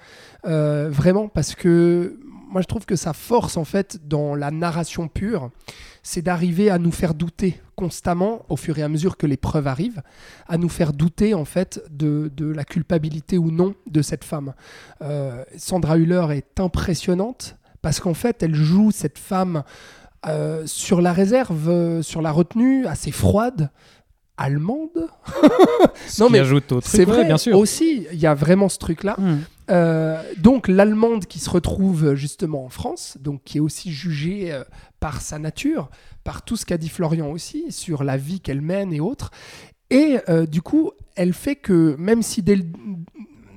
euh, 0.46 0.88
vraiment 0.90 1.28
parce 1.28 1.54
que 1.54 2.18
moi 2.48 2.62
je 2.62 2.66
trouve 2.66 2.86
que 2.86 2.96
sa 2.96 3.12
force 3.12 3.56
en 3.56 3.64
fait 3.64 4.06
dans 4.08 4.34
la 4.34 4.50
narration 4.50 5.08
pure, 5.08 5.50
c'est 6.02 6.22
d'arriver 6.22 6.70
à 6.70 6.78
nous 6.78 6.92
faire 6.92 7.14
douter 7.14 7.60
constamment 7.74 8.44
au 8.48 8.56
fur 8.56 8.78
et 8.78 8.82
à 8.82 8.88
mesure 8.88 9.16
que 9.16 9.26
les 9.26 9.36
preuves 9.36 9.66
arrivent, 9.66 10.02
à 10.48 10.56
nous 10.56 10.68
faire 10.68 10.92
douter 10.92 11.34
en 11.34 11.44
fait 11.44 11.82
de, 11.90 12.30
de 12.34 12.46
la 12.46 12.64
culpabilité 12.64 13.36
ou 13.38 13.50
non 13.50 13.74
de 13.86 14.02
cette 14.02 14.24
femme. 14.24 14.54
Euh, 15.02 15.44
Sandra 15.56 15.98
Hüller 15.98 16.26
est 16.32 16.60
impressionnante 16.60 17.56
parce 17.82 18.00
qu'en 18.00 18.14
fait 18.14 18.42
elle 18.42 18.54
joue 18.54 18.90
cette 18.92 19.18
femme 19.18 19.62
euh, 20.26 20.66
sur 20.66 21.00
la 21.02 21.12
réserve, 21.12 21.68
euh, 21.68 22.02
sur 22.02 22.22
la 22.22 22.32
retenue, 22.32 22.86
assez 22.86 23.12
froide, 23.12 23.70
allemande. 24.36 24.88
Ce 26.06 26.20
Non, 26.22 26.26
qui 26.28 26.32
mais 26.32 26.60
truc, 26.60 26.82
C'est 26.84 27.04
vrai, 27.04 27.24
bien 27.24 27.38
sûr. 27.38 27.56
aussi, 27.58 28.06
il 28.12 28.18
y 28.18 28.26
a 28.26 28.34
vraiment 28.34 28.68
ce 28.68 28.78
truc-là. 28.78 29.14
Hmm. 29.18 29.38
Euh, 29.70 30.22
donc 30.38 30.68
l'allemande 30.68 31.26
qui 31.26 31.38
se 31.38 31.50
retrouve 31.50 32.14
justement 32.14 32.64
en 32.64 32.68
France, 32.68 33.18
donc 33.20 33.42
qui 33.44 33.58
est 33.58 33.60
aussi 33.60 33.92
jugée 33.92 34.52
euh, 34.52 34.62
par 35.00 35.20
sa 35.20 35.38
nature, 35.38 35.90
par 36.24 36.44
tout 36.44 36.56
ce 36.56 36.64
qu'a 36.64 36.78
dit 36.78 36.88
Florian 36.88 37.30
aussi 37.30 37.72
sur 37.72 38.04
la 38.04 38.16
vie 38.16 38.40
qu'elle 38.40 38.60
mène 38.60 38.92
et 38.92 39.00
autres. 39.00 39.30
Et 39.90 40.18
euh, 40.28 40.46
du 40.46 40.62
coup, 40.62 40.92
elle 41.14 41.32
fait 41.32 41.56
que 41.56 41.96
même 41.98 42.22
si 42.22 42.42
dès 42.42 42.56
le, 42.56 42.64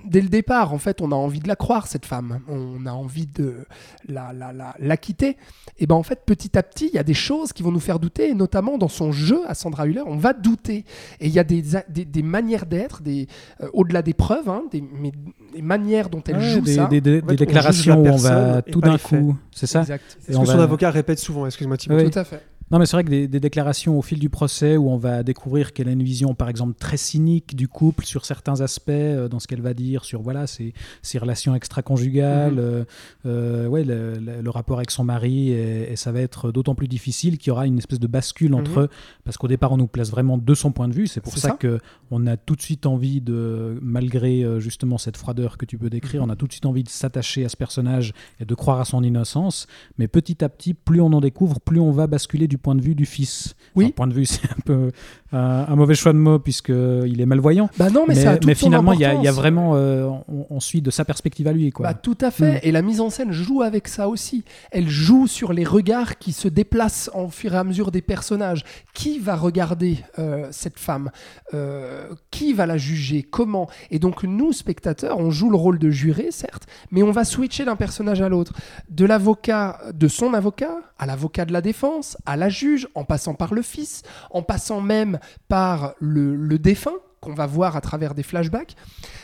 dès 0.06 0.22
le 0.22 0.30
départ, 0.30 0.74
en 0.74 0.78
fait, 0.78 1.02
on 1.02 1.12
a 1.12 1.16
envie 1.16 1.40
de 1.40 1.48
la 1.48 1.56
croire 1.56 1.88
cette 1.88 2.06
femme, 2.06 2.42
on 2.48 2.86
a 2.86 2.92
envie 2.92 3.28
de 3.28 3.66
la, 4.08 4.34
la, 4.34 4.52
la, 4.52 4.76
la 4.78 4.98
quitter, 4.98 5.38
et 5.78 5.88
ben 5.88 5.96
en 5.96 6.04
fait, 6.04 6.24
petit 6.26 6.58
à 6.58 6.64
petit, 6.64 6.88
il 6.88 6.94
y 6.94 7.00
a 7.00 7.04
des 7.04 7.14
choses 7.14 7.54
qui 7.54 7.64
vont 7.64 7.72
nous 7.72 7.80
faire 7.80 8.00
douter, 8.00 8.30
et 8.30 8.34
notamment 8.34 8.78
dans 8.78 8.88
son 8.88 9.12
jeu 9.12 9.42
à 9.48 9.54
Sandra 9.54 9.88
Hüller, 9.88 10.04
on 10.06 10.18
va 10.18 10.34
douter. 10.34 10.86
Et 11.20 11.28
il 11.28 11.34
y 11.34 11.40
a 11.40 11.44
des, 11.44 11.64
des, 11.88 12.24
manières 12.24 12.66
d'être, 12.66 13.02
des, 13.02 13.28
euh, 13.62 13.70
au-delà 13.74 14.02
des 14.02 14.14
preuves, 14.14 14.50
hein, 14.50 14.64
des, 14.72 14.82
mais 14.82 15.12
des 15.54 15.62
manières 15.62 16.10
dont 16.10 16.22
elle 16.28 16.38
Ouais, 16.38 16.42
joue 16.42 16.62
des, 16.62 16.76
ça. 16.76 16.86
des- 16.88 17.02
des- 17.02 17.18
En 17.18 17.22
fait, 17.22 17.22
des 17.22 17.34
on 17.34 17.36
déclarations 17.36 18.02
où 18.02 18.08
on 18.08 18.16
va 18.18 18.62
tout 18.62 18.82
d'un 18.82 18.98
coup, 18.98 19.38
c'est 19.52 19.68
ça 19.68 19.82
Exact. 19.82 20.18
C'est 20.20 20.34
ce 20.34 20.40
que 20.40 20.46
son 20.46 20.60
avocat 20.60 20.92
répète 20.92 21.20
souvent, 21.20 21.46
excuse-moi 21.46 21.78
Thibaut. 21.78 21.96
Oui. 21.98 22.10
Tout 22.10 22.20
à 22.20 22.24
fait. 22.24 22.42
Non, 22.72 22.78
mais 22.78 22.86
c'est 22.86 22.96
vrai 22.96 23.04
que 23.04 23.10
des, 23.10 23.28
des 23.28 23.40
déclarations 23.40 23.98
au 23.98 24.02
fil 24.04 24.20
du 24.20 24.30
procès 24.30 24.78
où 24.78 24.90
on 24.92 24.98
va 24.98 25.24
découvrir 25.24 25.74
qu'elle 25.74 25.88
a 25.90 25.92
une 25.92 26.04
vision, 26.04 26.36
par 26.36 26.50
exemple, 26.50 26.74
très 26.80 26.98
cynique 26.98 27.56
du 27.56 27.68
couple 27.68 28.06
sur 28.06 28.26
certains 28.26 28.62
aspects, 28.62 28.90
euh, 28.92 29.28
dans 29.28 29.40
ce 29.40 29.48
qu'elle 29.48 29.62
va 29.62 29.74
dire 29.74 30.06
sur 30.06 30.22
voilà 30.22 30.46
ses, 30.46 30.74
ses 31.02 31.18
relations 31.18 31.56
extra-conjugales, 31.56 32.54
Mhm. 32.54 32.60
euh, 32.60 32.84
euh, 33.26 33.68
ouais, 33.68 33.84
le, 33.84 34.14
le- 34.20 34.42
le 34.42 34.50
rapport 34.52 34.78
avec 34.78 34.92
son 34.92 35.04
mari, 35.04 35.50
et, 35.52 35.92
et 35.92 35.96
ça 35.96 36.12
va 36.12 36.22
être 36.22 36.52
d'autant 36.52 36.76
plus 36.76 36.88
difficile 36.88 37.38
qu'il 37.40 37.48
y 37.48 37.52
aura 37.52 37.66
une 37.66 37.80
espèce 37.80 38.00
de 38.00 38.06
bascule 38.08 38.54
entre 38.54 38.72
Mhm. 38.72 38.84
eux, 38.84 38.90
parce 39.24 39.38
qu'au 39.38 39.48
départ, 39.48 39.72
on 39.72 39.78
nous 39.78 39.88
place 39.88 40.12
vraiment 40.12 40.38
de 40.38 40.54
son 40.54 40.72
point 40.72 40.88
de 40.88 40.94
vue. 40.94 41.08
C'est 41.08 41.22
pour 41.22 41.34
ça, 41.38 41.50
ça. 41.50 41.56
que 41.56 41.80
on 42.12 42.28
a 42.28 42.38
tout 42.38 42.56
de 42.56 42.62
suite 42.62 42.86
envie 42.86 43.20
de, 43.20 43.80
malgré 43.82 44.46
justement 44.60 44.98
cette 45.00 45.18
froideur 45.18 45.58
que 45.58 45.66
tu 45.66 45.80
peux 45.80 45.90
décrire, 45.90 46.22
Mhm. 46.22 46.30
on 46.30 46.34
a 46.34 46.36
tout 46.36 46.46
de 46.46 46.52
suite 46.52 46.68
envie 46.68 46.84
de 46.84 46.90
s'attacher 46.90 47.46
à 47.46 47.50
ce 47.50 47.58
personnage 47.58 48.14
et 48.40 48.46
de 48.46 48.54
croire 48.54 48.80
à 48.80 48.86
son 48.86 49.04
innocence. 49.04 49.66
Mais 49.98 50.08
petit 50.08 50.44
à 50.44 50.50
petit, 50.50 50.76
plus 50.76 51.02
on 51.02 51.12
en 51.14 51.22
découvre, 51.22 51.60
plus 51.60 51.80
on 51.80 51.92
va 51.92 52.06
basculer 52.06 52.48
du 52.48 52.59
point 52.60 52.76
de 52.76 52.82
vue 52.82 52.96
du 52.96 53.06
fils. 53.06 53.56
Oui. 53.76 53.86
Enfin, 53.86 53.94
point 53.94 54.08
de 54.08 54.14
vue, 54.14 54.26
c'est 54.28 54.50
un 54.50 54.62
peu 54.66 54.92
un, 55.32 55.66
un 55.70 55.76
mauvais 55.76 55.96
choix 55.96 56.14
de 56.14 56.18
mots 56.18 56.40
puisque 56.40 56.70
il 56.70 57.22
est 57.22 57.26
malvoyant. 57.26 57.70
Bah 57.78 57.90
non, 57.90 58.06
mais, 58.08 58.16
Mais, 58.16 58.22
ça 58.24 58.32
a 58.32 58.38
toute 58.38 58.46
mais 58.48 58.56
son 58.56 58.66
finalement, 58.68 58.94
il 58.94 59.00
y, 59.00 59.06
a- 59.06 59.14
y 59.14 59.28
vraiment, 59.28 59.72
euh, 59.76 60.06
on, 60.28 60.46
on 60.50 60.60
suit 60.60 60.82
de 60.82 60.92
sa 60.92 61.06
perspective 61.06 61.48
à 61.48 61.52
lui, 61.52 61.72
quoi. 61.72 61.88
Bah, 61.88 61.94
tout 61.94 62.18
à 62.22 62.32
fait. 62.32 62.56
Mm. 62.56 62.60
Et 62.64 62.72
la 62.72 62.82
mise 62.82 63.02
en 63.02 63.10
scène 63.10 63.32
joue 63.32 63.62
avec 63.62 63.88
ça 63.88 64.08
aussi. 64.10 64.44
Elle 64.72 64.90
joue 64.90 65.28
sur 65.28 65.54
les 65.54 65.64
regards 65.66 66.18
qui 66.18 66.32
se 66.32 66.48
déplacent 66.48 67.10
au 67.14 67.30
fur 67.30 67.54
et 67.54 67.58
à 67.58 67.64
mesure 67.64 67.92
des 67.92 68.02
personnages. 68.02 68.64
Qui 68.94 69.20
va 69.20 69.36
regarder 69.36 69.98
euh, 70.18 70.48
cette 70.52 70.80
femme? 70.80 71.12
Euh, 71.54 72.08
Qui 72.32 72.54
va 72.54 72.66
la 72.66 72.78
juger? 72.78 73.24
Comment? 73.24 73.70
Et 73.92 74.00
donc 74.00 74.24
nous, 74.24 74.52
spectateurs, 74.54 75.18
on 75.20 75.32
joue 75.32 75.50
le 75.50 75.58
rôle 75.58 75.80
de 75.80 75.90
juré, 75.90 76.28
certes, 76.32 76.68
mais 76.92 77.04
on 77.04 77.12
va 77.12 77.24
switcher 77.24 77.66
d'un 77.66 77.76
personnage 77.76 78.22
à 78.22 78.30
l'autre. 78.30 78.54
De 78.90 79.06
l'avocat, 79.06 79.80
de 79.94 80.08
son 80.08 80.34
avocat, 80.34 80.78
à 80.98 81.06
l'avocat 81.06 81.46
de 81.46 81.54
la 81.54 81.62
défense, 81.62 82.18
à 82.26 82.36
la 82.36 82.50
juge, 82.50 82.88
en 82.96 83.04
passant 83.04 83.34
par 83.34 83.54
le 83.54 83.62
fils, 83.62 84.04
en 84.32 84.42
passant 84.42 84.82
même 84.82 85.19
par 85.48 85.94
le, 86.00 86.58
défunt 86.58 86.98
qu'on 87.22 87.34
va 87.34 87.46
voir 87.46 87.76
à 87.76 87.82
travers 87.82 88.14
des 88.16 88.24
flashbacks. 88.24 88.76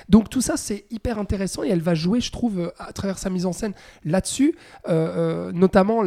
Donc 0.09 0.29
tout 0.29 0.41
ça, 0.41 0.57
c'est 0.57 0.85
hyper 0.91 1.17
intéressant 1.17 1.63
et 1.63 1.69
elle 1.69 1.81
va 1.81 1.95
jouer, 1.95 2.19
je 2.19 2.31
trouve, 2.31 2.73
à 2.77 2.91
travers 2.93 3.17
sa 3.17 3.29
mise 3.29 3.45
en 3.45 3.53
scène 3.53 3.73
là-dessus, 4.03 4.55
euh, 4.87 5.47
euh, 5.47 5.51
notamment 5.53 6.03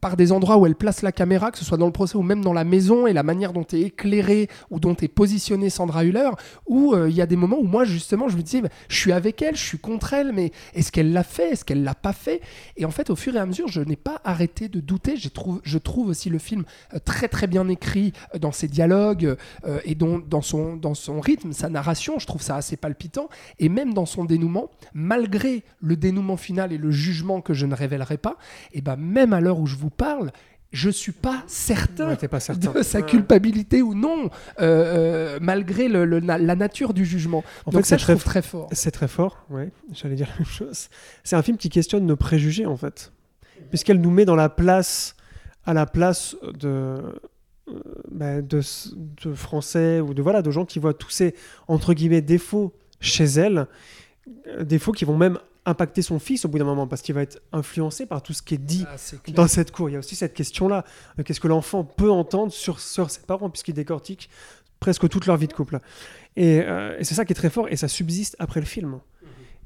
par 0.00 0.16
des 0.16 0.32
endroits 0.32 0.56
où 0.58 0.66
elle 0.66 0.74
place 0.76 1.02
la 1.02 1.12
caméra, 1.12 1.50
que 1.50 1.58
ce 1.58 1.64
soit 1.64 1.78
dans 1.78 1.86
le 1.86 1.92
procès 1.92 2.16
ou 2.16 2.22
même 2.22 2.42
dans 2.42 2.52
la 2.52 2.64
maison, 2.64 3.06
et 3.06 3.12
la 3.12 3.22
manière 3.22 3.52
dont 3.52 3.66
est 3.72 3.80
éclairée 3.80 4.48
ou 4.70 4.80
dont 4.80 4.94
est 4.94 5.08
positionnée 5.08 5.70
Sandra 5.70 6.04
Hüller, 6.04 6.30
où 6.66 6.94
euh, 6.94 7.08
il 7.08 7.16
y 7.16 7.20
a 7.20 7.26
des 7.26 7.36
moments 7.36 7.58
où 7.58 7.64
moi, 7.64 7.84
justement, 7.84 8.28
je 8.28 8.36
me 8.36 8.42
disais, 8.42 8.62
je 8.88 8.96
suis 8.96 9.12
avec 9.12 9.42
elle, 9.42 9.56
je 9.56 9.64
suis 9.64 9.78
contre 9.78 10.12
elle, 10.14 10.32
mais 10.32 10.52
est-ce 10.74 10.92
qu'elle 10.92 11.12
l'a 11.12 11.22
fait? 11.22 11.50
Est-ce 11.50 11.64
qu'elle 11.64 11.82
l'a 11.84 11.94
pas 11.94 12.12
fait? 12.12 12.40
Et 12.76 12.84
en 12.84 12.90
fait, 12.90 13.10
au 13.10 13.16
fur 13.16 13.34
et 13.36 13.38
à 13.38 13.46
mesure, 13.46 13.68
je 13.68 13.80
n'ai 13.80 13.96
pas 13.96 14.20
arrêté 14.24 14.68
de 14.68 14.80
douter. 14.80 15.16
J'ai 15.16 15.30
trouve, 15.30 15.60
je 15.64 15.78
trouve 15.78 16.08
aussi 16.08 16.30
le 16.30 16.38
film 16.38 16.64
euh, 16.94 16.98
très 17.04 17.28
très 17.28 17.46
bien 17.46 17.68
écrit 17.68 18.12
euh, 18.34 18.38
dans 18.38 18.52
ses 18.52 18.68
dialogues 18.68 19.36
et 19.84 19.94
dont- 19.94 20.18
dans, 20.18 20.42
son, 20.42 20.76
dans 20.76 20.94
son 20.94 21.20
rythme, 21.20 21.52
sa 21.52 21.68
narration, 21.68 22.18
je 22.18 22.26
trouve 22.26 22.42
ça 22.42 22.56
assez 22.56 22.76
palpitant. 22.76 23.28
Et 23.58 23.68
même 23.68 23.94
dans 23.94 24.06
son 24.06 24.24
dénouement, 24.24 24.70
malgré 24.94 25.64
le 25.80 25.96
dénouement 25.96 26.36
final 26.36 26.72
et 26.72 26.78
le 26.78 26.90
jugement 26.90 27.40
que 27.40 27.54
je 27.54 27.66
ne 27.66 27.74
révélerai 27.74 28.16
pas, 28.16 28.36
et 28.72 28.80
ben 28.80 28.96
même 28.96 29.32
à 29.32 29.40
l'heure 29.40 29.58
où 29.58 29.66
je 29.66 29.76
vous 29.76 29.85
parle, 29.90 30.32
je 30.72 30.90
suis 30.90 31.12
pas 31.12 31.42
certain 31.46 32.08
Ouais, 32.08 32.16
t'es 32.16 32.28
pas 32.28 32.40
certain. 32.40 32.72
de 32.72 32.82
sa 32.82 33.00
culpabilité 33.02 33.82
ou 33.82 33.94
non, 33.94 34.24
euh, 34.26 34.26
euh, 34.60 35.38
malgré 35.40 35.88
le- 35.88 36.04
le- 36.04 36.20
na- 36.20 36.38
la 36.38 36.56
nature 36.56 36.92
du 36.92 37.04
jugement. 37.06 37.44
En 37.64 37.70
Donc 37.70 37.82
fait, 37.82 37.88
ça, 37.88 37.96
c'est 37.96 37.98
je 38.00 38.04
très, 38.04 38.12
trouve 38.14 38.24
très 38.24 38.42
fort. 38.42 38.68
c'est 38.72 38.90
très 38.90 39.08
fort, 39.08 39.44
ouais, 39.50 39.70
j'allais 39.92 40.16
dire 40.16 40.26
la 40.30 40.36
même 40.38 40.46
chose. 40.46 40.88
C'est 41.24 41.36
un 41.36 41.42
film 41.42 41.56
qui 41.56 41.68
questionne 41.70 42.04
nos 42.04 42.16
préjugés, 42.16 42.66
en 42.66 42.76
fait. 42.76 43.12
Puisqu'elle 43.70 44.00
nous 44.00 44.10
met 44.10 44.24
dans 44.24 44.36
la 44.36 44.48
place, 44.48 45.16
à 45.64 45.72
la 45.72 45.86
place 45.86 46.36
de, 46.58 46.68
euh, 46.68 47.12
bah, 48.10 48.42
de, 48.42 48.60
de 49.24 49.34
Français 49.34 50.00
ou 50.00 50.14
de, 50.14 50.20
voilà, 50.22 50.42
de 50.42 50.50
gens 50.50 50.64
qui 50.64 50.78
voient 50.78 50.94
tous 50.94 51.10
ces, 51.10 51.34
entre 51.68 51.94
guillemets, 51.94 52.20
défauts 52.22 52.74
chez 53.00 53.24
elle, 53.24 53.66
défauts 54.60 54.92
qui 54.92 55.04
vont 55.04 55.16
même 55.16 55.38
impacter 55.66 56.00
son 56.00 56.18
fils 56.18 56.44
au 56.44 56.48
bout 56.48 56.58
d'un 56.58 56.64
moment, 56.64 56.86
parce 56.86 57.02
qu'il 57.02 57.14
va 57.14 57.22
être 57.22 57.40
influencé 57.52 58.06
par 58.06 58.22
tout 58.22 58.32
ce 58.32 58.42
qui 58.42 58.54
est 58.54 58.58
dit 58.58 58.86
dans 59.34 59.48
cette 59.48 59.72
cour. 59.72 59.90
Il 59.90 59.92
y 59.92 59.96
a 59.96 59.98
aussi 59.98 60.16
cette 60.16 60.32
question-là. 60.34 60.84
Euh, 61.18 61.22
Qu'est-ce 61.22 61.40
que 61.40 61.48
l'enfant 61.48 61.84
peut 61.84 62.10
entendre 62.10 62.52
sur, 62.52 62.80
sur 62.80 63.10
ses 63.10 63.20
parents, 63.20 63.50
puisqu'il 63.50 63.74
décortique 63.74 64.30
presque 64.80 65.08
toute 65.08 65.26
leur 65.26 65.36
vie 65.36 65.48
de 65.48 65.52
couple. 65.52 65.80
Et, 66.36 66.60
euh, 66.60 66.96
et 66.98 67.04
c'est 67.04 67.14
ça 67.14 67.24
qui 67.24 67.32
est 67.32 67.36
très 67.36 67.50
fort, 67.50 67.66
et 67.68 67.76
ça 67.76 67.88
subsiste 67.88 68.36
après 68.38 68.60
le 68.60 68.66
film. 68.66 69.00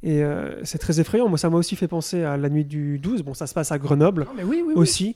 Et 0.02 0.22
euh, 0.22 0.64
c'est 0.64 0.78
très 0.78 0.98
effrayant. 0.98 1.28
Moi, 1.28 1.36
ça 1.36 1.50
m'a 1.50 1.58
aussi 1.58 1.76
fait 1.76 1.88
penser 1.88 2.22
à 2.22 2.36
La 2.36 2.48
Nuit 2.48 2.64
du 2.64 2.98
12. 2.98 3.22
Bon, 3.22 3.34
ça 3.34 3.46
se 3.46 3.52
passe 3.52 3.70
à 3.70 3.78
Grenoble 3.78 4.24
Non, 4.24 4.32
mais 4.34 4.44
oui, 4.44 4.62
oui, 4.64 4.72
oui. 4.74 4.80
aussi. 4.80 5.14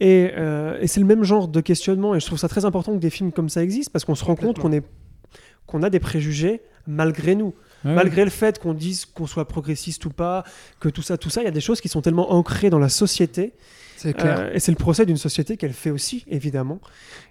Et, 0.00 0.32
euh, 0.36 0.78
et 0.80 0.86
c'est 0.86 1.00
le 1.00 1.06
même 1.06 1.24
genre 1.24 1.48
de 1.48 1.60
questionnement. 1.60 2.14
Et 2.14 2.20
je 2.20 2.26
trouve 2.26 2.38
ça 2.38 2.48
très 2.48 2.64
important 2.64 2.92
que 2.92 2.98
des 2.98 3.10
films 3.10 3.32
comme 3.32 3.48
ça 3.48 3.62
existent, 3.62 3.90
parce 3.90 4.04
qu'on 4.04 4.14
se 4.14 4.24
rend 4.24 4.36
compte 4.36 4.58
qu'on 4.58 4.72
est 4.72 4.84
qu'on 5.66 5.82
a 5.82 5.90
des 5.90 6.00
préjugés 6.00 6.62
malgré 6.86 7.34
nous. 7.34 7.54
Ouais. 7.84 7.94
Malgré 7.94 8.24
le 8.24 8.30
fait 8.30 8.58
qu'on 8.58 8.74
dise 8.74 9.04
qu'on 9.04 9.26
soit 9.26 9.46
progressiste 9.46 10.04
ou 10.04 10.10
pas, 10.10 10.42
que 10.80 10.88
tout 10.88 11.02
ça, 11.02 11.16
tout 11.16 11.30
ça, 11.30 11.42
il 11.42 11.44
y 11.44 11.48
a 11.48 11.52
des 11.52 11.60
choses 11.60 11.80
qui 11.80 11.88
sont 11.88 12.02
tellement 12.02 12.32
ancrées 12.32 12.70
dans 12.70 12.80
la 12.80 12.88
société. 12.88 13.52
C'est 13.96 14.14
clair. 14.14 14.38
Euh, 14.38 14.52
et 14.52 14.60
c'est 14.60 14.70
le 14.70 14.76
procès 14.76 15.04
d'une 15.06 15.16
société 15.16 15.56
qu'elle 15.56 15.72
fait 15.72 15.90
aussi, 15.90 16.24
évidemment. 16.28 16.80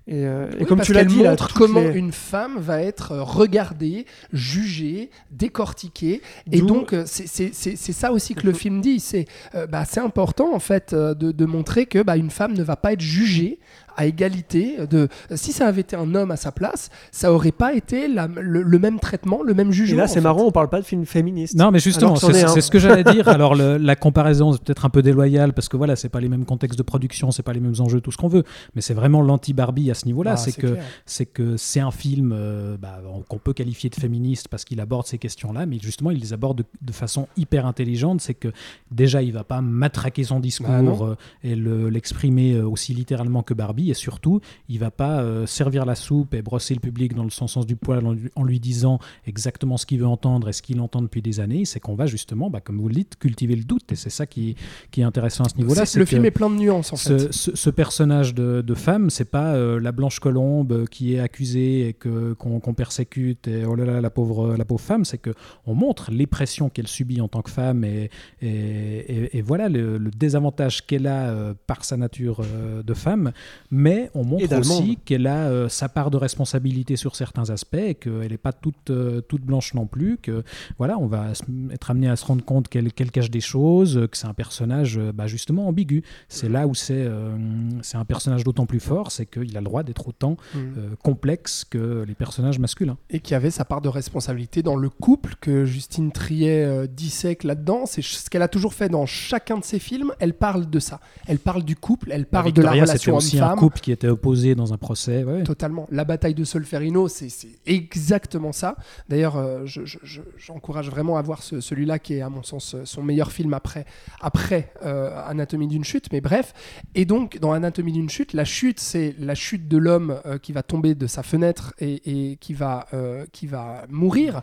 Et, 0.08 0.26
euh, 0.26 0.50
et 0.60 0.66
comme 0.66 0.82
tu 0.82 0.91
l'as 0.93 1.06
dit, 1.06 1.24
montre 1.24 1.54
comment 1.54 1.80
les- 1.80 1.98
une 1.98 2.12
femme 2.12 2.60
va 2.60 2.82
être 2.82 3.14
euh, 3.14 3.24
regardée, 3.24 4.06
jugée, 4.34 5.10
décortiquée. 5.32 6.22
Et 6.52 6.62
donc, 6.62 6.93
c'est- 7.06 7.54
ça 7.93 8.12
aussi 8.12 8.36
que 8.36 8.45
le 8.45 8.54
film 8.54 8.82
dit. 8.82 9.00
C'est 9.00 9.26
euh, 9.56 9.66
bah, 9.68 9.86
c'est 9.86 10.00
important, 10.02 10.54
en 10.54 10.60
fait, 10.60 10.93
de, 10.93 11.14
de 11.32 11.45
montrer 11.45 11.86
que 11.86 12.02
bah, 12.04 12.18
une 12.18 12.32
femme 12.32 12.54
ne 12.54 12.64
va 12.64 12.76
pas 12.76 12.93
être 12.93 13.02
jugée 13.02 13.60
à 13.98 14.06
égalité. 14.06 14.78
De... 14.89 15.10
Si 15.36 15.52
ça 15.52 15.68
avait 15.68 15.82
été 15.82 15.95
un 15.95 16.16
homme 16.16 16.32
à 16.32 16.38
sa 16.38 16.52
place, 16.52 16.89
ça 17.12 17.34
aurait 17.34 17.52
pas 17.52 17.74
été 17.74 18.08
la- 18.08 18.28
le, 18.28 18.62
le 18.62 18.80
même 18.80 19.00
traitement, 19.00 19.41
le 19.43 19.54
même 19.54 19.70
Et 19.70 19.74
jugement. 19.74 19.98
là, 19.98 20.04
en 20.06 20.08
c'est 20.08 20.22
marrant, 20.22 20.43
on 20.43 20.52
parle 20.52 20.70
pas 20.70 20.80
de 20.80 20.86
film 20.86 21.06
féministe. 21.06 21.56
Non, 21.56 21.72
mais 21.72 21.80
justement, 21.80 22.16
c'est 22.16 22.48
c'est 22.48 22.62
ce 22.62 22.72
que 22.72 22.80
j'allais 22.80 23.04
dire. 23.04 23.28
Alors, 23.28 23.56
le- 23.56 23.78
la 23.78 23.95
comparaison 23.95 24.54
est 24.54 24.64
peut-être 24.64 24.86
un 24.86 24.89
peu 24.89 25.02
déloyale 25.02 25.54
parce 25.54 25.68
que 25.70 25.76
voilà, 25.78 25.95
c'est 25.95 26.10
pas 26.10 26.20
les 26.22 26.30
mêmes 26.30 26.45
contextes 26.45 26.78
de 26.78 26.84
production, 26.84 27.32
c'est 27.32 27.43
pas 27.43 27.54
les 27.54 27.60
mêmes 27.60 27.76
enjeux, 27.80 28.00
tout 28.02 28.12
ce 28.12 28.18
qu'on 28.18 28.28
veut. 28.28 28.43
Mais 28.76 28.82
c'est 28.82 28.93
vraiment 28.93 29.22
l'anti-Barbie 29.22 29.91
à 29.91 29.93
ce 29.93 30.06
niveau-là. 30.06 30.32
Ah, 30.34 30.38
c'est 30.38 30.52
c'est 30.52 30.62
que 30.62 30.78
c'est 31.06 31.26
que 31.26 31.58
c'est 31.58 31.80
un 31.80 31.91
film 31.91 32.32
euh, 32.34 32.78
bah, 32.78 33.02
qu'on 33.28 33.38
peut 33.39 33.54
qualifier 33.54 33.89
de 33.89 33.95
féministe 33.95 34.48
parce 34.48 34.64
qu'il 34.66 34.80
aborde 34.80 35.06
ces 35.08 35.18
questions-là, 35.18 35.66
mais 35.66 35.80
justement, 35.82 36.12
il 36.12 36.20
les 36.20 36.34
aborde 36.34 36.60
de, 36.60 36.66
de 36.82 36.91
façon 36.91 37.28
hyper 37.36 37.66
intelligente. 37.66 38.22
C'est 38.22 38.34
que 38.34 38.50
déjà, 38.91 39.22
il 39.22 39.34
va 39.34 39.43
pas 39.43 39.62
matraquer 39.62 40.24
son 40.24 40.36
Bah, 40.36 40.41
discours 40.41 40.70
non. 40.84 41.10
euh, 41.12 41.16
et 41.43 41.56
le- 41.56 41.89
l'exprimer 41.89 42.54
euh, 42.54 42.68
aussi 42.68 42.93
littéralement 42.93 43.41
que 43.43 43.54
Barbie, 43.54 43.87
et 43.90 43.94
surtout, 43.94 44.42
il 44.70 44.80
va 44.80 44.92
pas 44.92 45.22
euh, 45.22 45.46
servir 45.46 45.86
la 45.86 45.96
soupe 45.96 46.34
et 46.34 46.42
brosser 46.42 46.74
le 46.74 46.80
public 46.80 47.14
dans 47.14 47.24
le 47.24 47.30
sens, 47.30 47.54
sens 47.54 47.66
du 47.66 47.76
poil 47.76 48.06
en 48.06 48.14
lui, 48.14 48.30
en 48.36 48.44
lui 48.44 48.60
disant 48.60 49.00
exactement 49.26 49.78
ce 49.78 49.86
qu'il 49.86 50.00
veut 50.00 50.08
entendre 50.08 50.50
et 50.50 50.54
ce 50.54 50.62
qu'il 50.62 50.80
entend 50.82 51.02
depuis 51.02 51.22
des 51.22 51.40
années. 51.40 51.66
C'est 51.66 51.80
qu'on 51.80 51.96
va 51.96 52.06
justement, 52.06 52.50
bah, 52.50 52.62
comme 52.62 52.78
vous 52.80 52.88
le 52.90 52.96
dites, 52.96 53.18
cultiver 53.18 53.56
le 53.56 53.64
doute, 53.64 53.92
et 53.92 53.96
c'est 53.96 54.10
ça 54.10 54.26
qui, 54.26 54.56
qui 54.92 55.02
est 55.02 55.04
intéressant 55.06 55.44
à 55.46 55.50
ce 55.50 55.58
niveau-là. 55.58 55.82
Le 55.96 56.06
film 56.06 56.26
est 56.26 56.32
plein 56.32 56.50
de 56.50 56.56
nuances, 56.56 56.94
en 56.94 56.96
fait. 56.98 57.20
ce, 57.20 57.32
ce- 57.32 57.56
ce 57.56 57.70
personnage 57.70 58.34
de, 58.36 58.62
de 58.62 58.74
femme, 58.74 59.10
c'est 59.10 59.26
pas 59.32 59.54
euh, 59.56 59.80
la 59.80 59.92
blanche 59.92 60.20
colombe 60.20 60.86
qui 60.88 61.14
est 61.16 61.20
accusée 61.20 61.88
et 61.90 61.94
que 61.94 62.34
qu'on 62.34 62.74
persécute 62.74 63.48
et 63.48 63.66
oh 63.66 63.76
là 63.76 63.86
là 63.86 64.02
la 64.02 64.10
pauvre 64.10 64.56
la 64.56 64.66
pauvre 64.66 64.82
femme, 64.82 65.06
c'est 65.06 65.18
que 65.18 65.34
on 65.66 65.74
montre 65.74 66.12
les 66.12 66.28
pressions 66.28 66.70
qu'elle 66.70 66.88
subit 66.88 67.22
en 67.22 67.28
tant 67.28 67.42
que 67.42 67.50
femme 67.50 67.84
et, 67.84 68.10
et, 68.42 68.48
et- 68.48 69.38
et 69.38 69.42
voilà 69.42 69.70
le, 69.70 69.98
le 69.98 70.12
désavantage 70.12 70.86
qu'elle 70.86 71.08
a 71.08 71.30
euh, 71.30 71.54
par 71.68 71.84
sa 71.86 71.98
nature 71.98 72.42
de 72.86 72.94
femme, 72.94 73.32
mais 73.78 74.10
on 74.14 74.24
montre 74.24 74.58
aussi 74.58 74.98
qu'elle 75.06 75.28
a 75.28 75.48
euh, 75.50 75.70
sa 75.70 75.88
part 75.88 76.10
de 76.12 76.18
responsabilité 76.18 76.96
sur 76.96 77.16
certains 77.16 77.50
aspects, 77.50 77.76
et 77.76 77.96
qu'elle 77.96 78.32
n'est 78.32 78.38
pas 78.38 78.54
toute 78.54 78.90
euh, 78.90 79.22
toute 79.22 79.44
blanche 79.44 79.74
non 79.74 79.86
plus, 79.86 80.18
que 80.18 80.44
voilà 80.78 80.98
on 80.98 81.08
va 81.08 81.28
être 81.72 81.92
amené 81.92 82.10
à 82.10 82.16
se 82.16 82.26
rendre 82.26 82.44
compte 82.44 82.68
qu'elle 82.68 82.92
cache 82.92 83.30
des 83.30 83.42
choses, 83.42 84.08
que 84.12 84.18
c'est 84.18 84.28
un 84.28 84.34
personnage 84.34 84.98
euh, 84.98 85.12
bah, 85.12 85.28
justement 85.28 85.68
ambigu. 85.68 86.04
C'est 86.28 86.50
là 86.50 86.68
où 86.68 86.74
c'est 86.76 86.94
euh, 86.98 87.36
c'est 87.82 87.98
un 87.98 88.06
personnage 88.06 88.44
d'autant 88.44 88.66
plus 88.66 88.80
fort, 88.80 89.12
c'est 89.12 89.26
qu'il 89.26 89.56
a 89.56 89.62
le 89.62 89.66
droit 89.66 89.84
d'être 89.84 90.08
autant 90.08 90.36
Mm. 90.54 90.58
euh, 90.78 90.96
complexe 91.04 91.66
que 91.70 92.04
les 92.08 92.16
personnages 92.16 92.60
masculins. 92.60 92.98
et 93.10 93.20
qui 93.20 93.36
avait 93.36 93.52
sa 93.52 93.66
part 93.66 93.82
de 93.82 93.90
responsabilité 93.90 94.64
dans 94.64 94.76
le 94.76 94.90
couple 94.90 95.36
que 95.42 95.66
Justine 95.66 96.12
Triet 96.12 96.64
euh, 96.66 96.88
dissèque 96.88 97.44
là-dedans. 97.44 97.86
C'est 97.86 98.02
ce 98.02 98.30
qu'elle 98.30 98.42
a 98.42 98.48
toujours 98.48 98.74
fait 98.74 98.90
dans 98.90 99.06
chacun 99.06 99.58
de 99.58 99.64
ses 99.64 99.80
films. 99.80 100.12
Elle 100.20 100.34
parle 100.34 100.70
de 100.70 100.80
ça. 100.80 101.00
Elle 101.28 101.40
parle 101.40 101.64
du 101.64 101.76
couple, 101.76 102.12
elle 102.12 102.26
parle 102.26 102.52
de 102.54 102.62
la 102.62 102.72
relation 102.72 103.16
homme-femme. 103.18 103.66
Qui 103.76 103.91
était 103.91 104.07
opposé 104.07 104.55
dans 104.55 104.74
un 104.74 104.78
procès. 104.78 105.26
Totalement. 105.43 105.88
La 105.91 106.03
bataille 106.05 106.34
de 106.34 106.43
Solferino, 106.43 107.07
c'est 107.07 107.30
exactement 107.65 108.51
ça. 108.51 108.76
D'ailleurs, 109.09 109.38
euh, 109.38 109.65
je- 109.65 109.86
je- 109.86 109.97
je- 110.03 110.22
j'encourage 110.38 110.89
vraiment 110.89 111.18
à 111.18 111.22
voir 111.22 111.43
ce- 111.43 111.61
celui-là 111.61 111.99
qui 111.99 112.15
est, 112.15 112.22
à 112.22 112.30
mon 112.30 112.43
sens, 112.43 112.76
euh, 112.76 112.82
son 112.86 113.03
meilleur 113.03 113.32
film 113.32 113.53
après, 113.53 113.86
après 114.22 114.72
euh, 114.86 115.11
Anatomie 115.28 115.68
d'une 115.68 115.84
chute. 115.84 116.07
Mais 116.11 116.22
bref. 116.22 116.53
Et 116.95 117.05
donc, 117.05 117.39
dans 117.39 117.51
Anatomie 117.51 117.91
d'une 117.91 118.09
chute, 118.09 118.34
la 118.34 118.45
chute, 118.45 118.80
c'est 118.80 119.15
la 119.20 119.36
chute 119.36 119.68
de 119.68 119.78
l'homme 119.78 120.20
qui 120.41 120.51
va 120.51 120.63
tomber 120.63 120.95
de 120.95 121.07
sa 121.07 121.24
fenêtre 121.24 121.74
et, 121.80 122.38
qui, 122.39 122.53
va, 122.53 122.88
qui 123.32 123.47
va 123.47 123.86
mourir. 123.89 124.41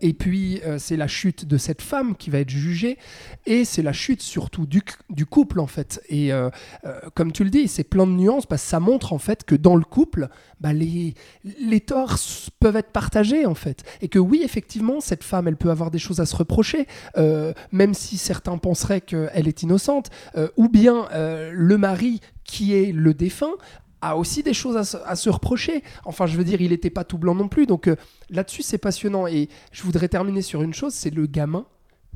Et 0.00 0.12
puis, 0.14 0.60
c'est 0.78 0.96
la 0.96 1.06
chute 1.08 1.46
de 1.46 1.56
cette 1.56 1.82
femme 1.82 2.16
qui 2.16 2.30
va 2.30 2.38
être 2.40 2.50
jugée. 2.50 2.98
Et 3.46 3.64
c'est 3.64 3.82
la 3.82 3.92
chute 3.92 4.22
surtout 4.22 4.66
du, 4.66 4.82
couple, 5.26 5.60
en 5.60 5.66
fait. 5.66 6.00
Et 6.08 6.30
comme 7.14 7.32
tu 7.32 7.44
le 7.44 7.50
dis, 7.50 7.68
c'est 7.68 7.84
plein 7.84 8.06
de 8.06 8.12
de 8.16 8.22
nuance 8.22 8.46
parce 8.46 8.62
que 8.62 8.68
ça 8.68 8.80
montre 8.80 9.12
en 9.12 9.18
fait 9.18 9.44
que 9.44 9.54
dans 9.54 9.76
le 9.76 9.84
couple, 9.84 10.28
bah, 10.60 10.72
les, 10.72 11.14
les 11.44 11.80
torts 11.80 12.16
peuvent 12.60 12.76
être 12.76 12.90
partagés 12.90 13.46
en 13.46 13.54
fait. 13.54 13.84
Et 14.00 14.08
que 14.08 14.18
oui, 14.18 14.42
effectivement, 14.44 15.00
cette 15.00 15.24
femme, 15.24 15.48
elle 15.48 15.56
peut 15.56 15.70
avoir 15.70 15.90
des 15.90 15.98
choses 15.98 16.20
à 16.20 16.26
se 16.26 16.34
reprocher, 16.36 16.86
euh, 17.16 17.52
même 17.72 17.94
si 17.94 18.16
certains 18.18 18.58
penseraient 18.58 19.00
qu'elle 19.00 19.48
est 19.48 19.62
innocente. 19.62 20.10
Euh, 20.36 20.48
ou 20.56 20.68
bien 20.68 21.08
euh, 21.12 21.50
le 21.54 21.78
mari 21.78 22.20
qui 22.44 22.74
est 22.74 22.92
le 22.92 23.14
défunt 23.14 23.54
a 24.02 24.16
aussi 24.16 24.42
des 24.42 24.54
choses 24.54 24.76
à 24.76 25.16
se, 25.16 25.30
reprocher. 25.30 25.82
Enfin, 26.04 26.26
je 26.26 26.36
veux 26.36 26.44
dire, 26.44 26.60
il 26.60 26.70
n'était 26.70 26.90
pas 26.90 27.02
tout 27.02 27.18
blanc 27.18 27.34
non 27.34 27.48
plus. 27.48 27.66
Donc 27.66 27.90
là-dessus, 28.30 28.62
c'est 28.62 28.78
passionnant. 28.78 29.26
Et 29.26 29.48
je 29.72 29.82
voudrais 29.82 30.08
terminer 30.08 30.42
sur 30.42 30.62
une 30.62 30.74
chose, 30.74 30.92
c'est 30.92 31.10
le 31.10 31.26
gamin 31.26 31.66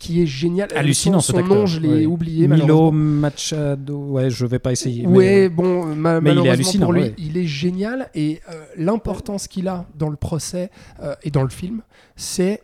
qui 0.01 0.23
est 0.23 0.27
génial. 0.27 0.69
Euh, 0.73 0.79
Hallucinant 0.79 1.21
son, 1.21 1.35
son 1.35 1.43
nom, 1.45 1.67
je 1.67 1.79
l'ai 1.79 1.89
Ouais. 2.01 2.07
oublié. 2.07 2.49
Milo. 2.49 2.91
Machado, 2.91 3.97
ouais, 4.09 4.31
je 4.31 4.47
vais 4.47 4.59
pas 4.59 4.73
essayer. 4.73 5.07
mais- 5.07 5.17
Ouais, 5.19 5.49
bon, 5.49 5.95
ma- 5.95 6.21
mais 6.21 6.33
il 6.35 6.47
est 6.47 6.51
hallucinant, 6.51 6.87
pour 6.87 6.93
lui, 6.95 7.03
ouais. 7.03 7.15
il 7.19 7.37
est 7.37 7.47
génial 7.47 8.11
et 8.15 8.41
euh, 8.51 8.65
l'importance 8.77 9.47
qu'il 9.47 9.69
a 9.69 9.87
dans 9.97 10.09
le 10.09 10.17
procès 10.17 10.71
euh, 11.03 11.15
et 11.23 11.31
dans 11.31 11.43
le 11.43 11.49
film, 11.51 11.83
c'est 12.17 12.61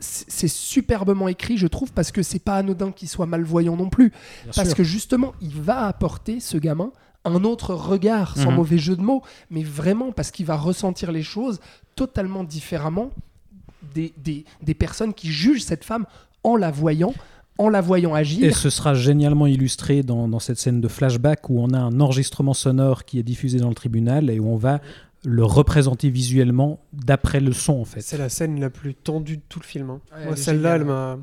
c'est 0.00 0.46
superbement 0.46 1.26
écrit, 1.26 1.56
je 1.58 1.66
trouve, 1.66 1.92
parce 1.92 2.12
que 2.12 2.22
c'est 2.22 2.38
pas 2.38 2.54
anodin 2.58 2.92
qu'il 2.92 3.08
soit 3.08 3.26
malvoyant 3.26 3.74
non 3.76 3.88
plus, 3.88 4.10
Bien 4.10 4.52
parce 4.54 4.68
sûr. 4.68 4.76
que 4.76 4.84
justement, 4.84 5.32
il 5.40 5.50
va 5.60 5.86
apporter 5.86 6.38
ce 6.38 6.56
gamin 6.56 6.92
un 7.24 7.42
autre 7.42 7.74
regard, 7.74 8.36
sans 8.36 8.50
Mhm. 8.52 8.56
mauvais 8.56 8.78
jeu 8.78 8.94
de 8.94 9.02
mots, 9.02 9.22
mais 9.50 9.64
vraiment 9.64 10.12
parce 10.12 10.30
qu'il 10.30 10.46
va 10.46 10.56
ressentir 10.56 11.10
les 11.10 11.24
choses 11.24 11.58
totalement 11.96 12.44
différemment 12.44 13.10
des, 13.92 14.14
des, 14.18 14.44
des 14.62 14.74
personnes 14.74 15.12
qui 15.14 15.32
jugent 15.32 15.64
cette 15.64 15.84
femme 15.84 16.06
en 16.44 16.56
la 16.56 16.70
voyant, 16.70 17.14
en 17.58 17.68
la 17.68 17.80
voyant 17.80 18.14
agir. 18.14 18.44
Et 18.46 18.52
ce 18.52 18.70
sera 18.70 18.94
génialement 18.94 19.46
illustré 19.46 20.02
dans, 20.02 20.28
dans 20.28 20.38
cette 20.38 20.58
scène 20.58 20.80
de 20.80 20.88
flashback 20.88 21.50
où 21.50 21.60
on 21.60 21.70
a 21.72 21.78
un 21.78 22.00
enregistrement 22.00 22.54
sonore 22.54 23.04
qui 23.04 23.18
est 23.18 23.22
diffusé 23.24 23.58
dans 23.58 23.68
le 23.68 23.74
tribunal 23.74 24.30
et 24.30 24.38
où 24.38 24.48
on 24.48 24.56
va 24.56 24.80
le 25.24 25.44
représenter 25.44 26.10
visuellement 26.10 26.78
d'après 26.92 27.40
le 27.40 27.52
son 27.52 27.80
en 27.80 27.84
fait. 27.84 28.00
C'est 28.00 28.18
la 28.18 28.28
scène 28.28 28.60
la 28.60 28.70
plus 28.70 28.94
tendue 28.94 29.38
de 29.38 29.42
tout 29.48 29.58
le 29.58 29.64
film. 29.64 29.90
hein. 29.90 30.00
Ouais, 30.16 30.26
Moi, 30.26 30.36
celle-là, 30.36 30.76
elle 30.76 30.84
m'a. 30.84 31.18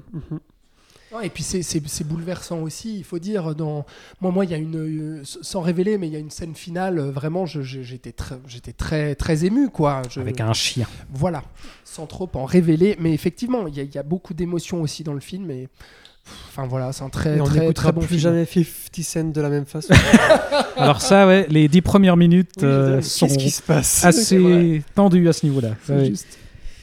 Et 1.24 1.30
puis 1.30 1.44
c'est- 1.44 1.64
bouleversant 2.04 2.60
aussi, 2.60 2.98
il 2.98 3.04
faut 3.04 3.20
dire. 3.20 3.56
Dans... 3.56 3.86
Moi, 4.22 4.32
moi, 4.32 4.44
il 4.44 4.52
y 4.52 4.54
a 4.54 4.58
une, 4.58 4.76
euh, 5.20 5.22
sans 5.24 5.62
révéler, 5.62 5.98
mais 5.98 6.08
il 6.08 6.14
y 6.14 6.16
a 6.18 6.20
une 6.20 6.30
scène 6.32 6.56
finale. 6.56 7.00
euh, 7.00 7.12
Vraiment, 7.12 7.46
j'étais 7.46 8.12
très, 8.12 8.38
très, 8.76 9.16
très 9.16 9.46
ému, 9.46 9.70
quoi. 9.70 10.02
Je- 10.10 10.20
Avec 10.20 10.42
un 10.42 10.52
chien. 10.54 10.88
Voilà, 11.14 11.44
sans 11.86 12.06
trop 12.06 12.30
en 12.34 12.44
révéler, 12.46 12.98
mais 13.00 13.14
effectivement, 13.14 13.66
il 13.68 13.76
y, 13.76 13.80
a- 13.80 13.84
il 13.84 13.94
y 13.96 13.98
a 13.98 14.04
beaucoup 14.04 14.34
d'émotions 14.34 14.82
aussi 14.82 15.04
dans 15.04 15.14
le 15.14 15.20
film. 15.22 15.50
Et 15.52 15.70
enfin 16.50 16.66
voilà, 16.68 16.92
c'est 16.92 17.04
un 17.04 17.10
très, 17.10 17.38
Et 17.38 17.42
on 17.42 17.46
très, 17.46 17.60
n'écoutera 17.62 17.84
très 17.90 17.92
bon 17.94 18.00
plus 18.02 18.08
film. 18.18 18.20
jamais 18.22 18.46
50 18.46 19.04
Cent 19.04 19.24
de 19.32 19.42
la 19.42 19.50
même 19.50 19.66
façon. 19.66 19.94
Alors 20.76 21.02
ça, 21.02 21.28
ouais, 21.28 21.46
les 21.50 21.68
dix 21.70 21.82
premières 21.82 22.18
minutes 22.18 22.52
Oui, 22.58 22.64
euh, 22.66 23.02
sont 23.02 23.28
qui 23.28 23.52
se 23.52 23.62
passe? 23.62 23.88
C'est 23.88 24.08
assez 24.08 24.84
tendues 24.96 25.30
à 25.30 25.34
ce 25.34 25.46
niveau-là. 25.46 25.76
C'est 25.86 25.94
Ouais. 25.96 26.06
juste. 26.08 26.28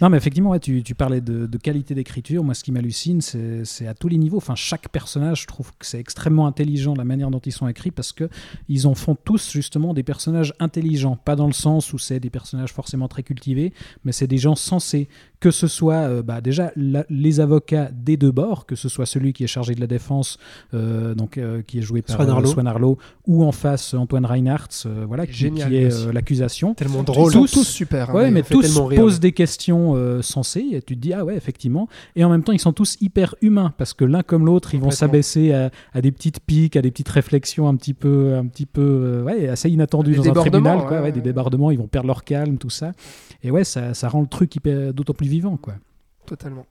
Non, 0.02 0.08
mais 0.10 0.16
effectivement, 0.16 0.50
ouais, 0.50 0.58
tu, 0.58 0.82
tu 0.82 0.94
parlais 0.96 1.20
de, 1.20 1.46
de 1.46 1.58
qualité 1.58 1.94
d'écriture. 1.94 2.42
Moi, 2.42 2.54
ce 2.54 2.64
qui 2.64 2.72
m'hallucine, 2.72 3.20
c'est 3.20 3.86
à 3.86 3.94
tous 3.94 4.08
les 4.08 4.18
niveaux. 4.18 4.36
Enfin, 4.38 4.56
chaque 4.56 4.88
personnage, 4.88 5.42
je 5.42 5.46
trouve 5.46 5.70
que 5.78 5.86
c'est 5.86 6.00
extrêmement 6.00 6.46
intelligent 6.48 6.94
la 6.96 7.04
manière 7.04 7.30
dont 7.30 7.38
ils 7.38 7.52
sont 7.52 7.68
écrits 7.68 7.92
parce 7.92 8.10
que 8.12 8.28
ils 8.68 8.86
en 8.88 8.94
font 8.94 9.14
tous 9.14 9.52
justement 9.52 9.94
des 9.94 10.02
personnages 10.02 10.54
intelligents. 10.58 11.16
Pas 11.24 11.36
dans 11.36 11.46
le 11.46 11.52
sens 11.52 11.92
où 11.92 11.98
c'est 11.98 12.18
des 12.18 12.30
personnages 12.30 12.72
forcément 12.72 13.06
très 13.06 13.22
cultivés, 13.22 13.72
mais 14.04 14.10
c'est 14.12 14.26
des 14.26 14.38
gens 14.38 14.56
sensés. 14.56 15.08
Que 15.38 15.50
ce 15.50 15.66
soit 15.66 15.94
euh, 16.08 16.22
bah, 16.22 16.40
déjà 16.40 16.70
la- 16.76 17.04
les 17.10 17.40
avocats 17.40 17.90
des 17.92 18.16
deux 18.16 18.30
bords, 18.30 18.64
que 18.64 18.76
ce 18.76 18.88
soit 18.88 19.06
celui 19.06 19.32
qui 19.32 19.42
est 19.42 19.48
chargé 19.48 19.74
de 19.74 19.80
la 19.80 19.88
défense, 19.88 20.38
euh, 20.72 21.16
donc 21.16 21.36
euh, 21.36 21.62
qui 21.62 21.78
est 21.78 21.82
joué 21.82 22.00
par 22.00 22.14
Swan 22.14 22.30
Arlo. 22.30 22.48
Swan 22.48 22.66
Arlo, 22.68 22.98
ou 23.26 23.42
en 23.44 23.50
face 23.50 23.92
Antoine 23.94 24.24
Reinhardt, 24.24 24.68
voilà, 25.08 25.26
qui, 25.26 25.32
Génial, 25.32 25.68
qui 25.68 25.76
est 25.76 26.12
l'accusation. 26.12 26.74
Tellement 26.74 27.02
drôle. 27.02 27.32
Tous- 27.32 27.50
tous 27.50 27.64
super. 27.66 28.10
hein, 28.10 28.14
Ouais, 28.14 28.30
mais 28.30 28.42
tous 28.44 28.78
posent 28.96 29.18
des 29.18 29.32
questions 29.32 29.91
euh, 29.94 30.22
sensées 30.22 30.66
et 30.72 30.82
tu 30.82 30.94
te 30.96 31.00
dis 31.00 31.12
ah 31.12 31.24
ouais 31.24 31.36
effectivement 31.36 31.88
et 32.16 32.24
en 32.24 32.28
même 32.30 32.42
temps 32.42 32.52
ils 32.52 32.58
sont 32.60 32.72
tous 32.72 32.96
hyper 33.00 33.34
humains 33.42 33.72
parce 33.78 33.94
que 33.94 34.04
l'un 34.04 34.22
comme 34.22 34.46
l'autre 34.46 34.74
ils 34.74 34.78
vont 34.78 34.84
Complètement. 34.86 34.98
s'abaisser 34.98 35.52
à, 35.52 35.70
à 35.92 36.00
des 36.00 36.12
petites 36.12 36.40
piques, 36.40 36.76
à 36.76 36.82
des 36.82 36.90
petites 36.90 37.08
réflexions 37.08 37.68
un 37.68 37.76
petit 37.76 37.94
peu 37.94 38.34
un 38.34 38.46
petit 38.46 38.66
peu 38.66 38.80
euh, 38.82 39.22
ouais 39.24 39.48
assez 39.48 39.68
inattendues 39.70 40.10
Des 40.12 40.16
dans 40.16 40.22
un 40.22 40.26
débordements, 40.26 40.50
tribunal 40.50 40.78
quoi, 40.78 40.90
ouais, 40.90 40.96
ouais, 40.96 41.02
ouais. 41.04 41.12
des 41.12 41.20
débordements 41.20 41.70
ils 41.70 41.78
vont 41.78 41.86
perdre 41.88 42.06
leur 42.08 42.24
calme 42.24 42.58
tout 42.58 42.70
ça 42.70 42.92
et 43.42 43.50
ouais 43.50 43.64
ça, 43.64 43.94
ça 43.94 44.08
rend 44.08 44.20
le 44.20 44.26
truc 44.26 44.56
d'autant 44.94 45.14
plus 45.14 45.28
vivant 45.28 45.56
quoi. 45.56 45.74
Totalement. 46.24 46.66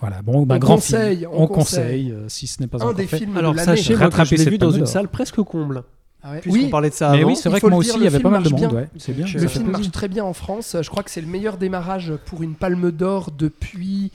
Voilà 0.00 0.22
bon 0.22 0.44
bah 0.44 0.56
On 0.56 0.58
grand 0.58 0.74
conseille, 0.74 1.18
film. 1.18 1.30
on 1.32 1.42
on 1.42 1.46
conseille. 1.46 2.08
conseille 2.08 2.12
euh, 2.12 2.28
si 2.28 2.46
ce 2.48 2.60
n'est 2.60 2.66
pas 2.66 2.78
Un 2.78 2.82
encore 2.82 2.94
des 2.94 3.06
fait. 3.06 3.18
films 3.18 3.36
Alors, 3.36 3.52
de 3.52 3.58
l'année. 3.58 3.76
sachez, 3.76 3.94
Rattraper 3.94 4.36
je 4.36 4.44
l'ai 4.44 4.50
vu 4.50 4.58
dans 4.58 4.70
une 4.72 4.86
salle 4.86 5.08
presque 5.08 5.36
comble. 5.42 5.82
Ah 6.22 6.32
ouais. 6.32 6.40
Puisqu'on 6.40 6.62
Oui, 6.64 6.68
parlait 6.70 6.90
de 6.90 6.94
ça 6.94 7.10
Mais 7.12 7.18
avant. 7.20 7.28
oui 7.28 7.36
c'est 7.36 7.48
vrai 7.48 7.60
que 7.60 7.66
moi 7.66 7.78
aussi 7.78 7.92
il 7.96 8.02
y 8.02 8.06
avait 8.06 8.18
film 8.18 8.22
pas 8.24 8.30
mal 8.30 8.42
de 8.42 8.48
monde 8.50 8.72
ouais 8.72 8.88
c'est 8.96 9.12
bien 9.12 9.26
Le 9.32 9.46
film 9.48 9.70
marche 9.70 9.90
très 9.92 10.08
bien 10.08 10.24
en 10.24 10.32
France. 10.32 10.76
Je 10.82 10.90
crois 10.90 11.02
que 11.04 11.10
c'est 11.10 11.20
le 11.20 11.28
meilleur 11.28 11.58
démarrage 11.58 12.12
pour 12.26 12.42
une 12.42 12.54
palme 12.54 12.90
d'or 12.90 13.30
depuis 13.30 14.10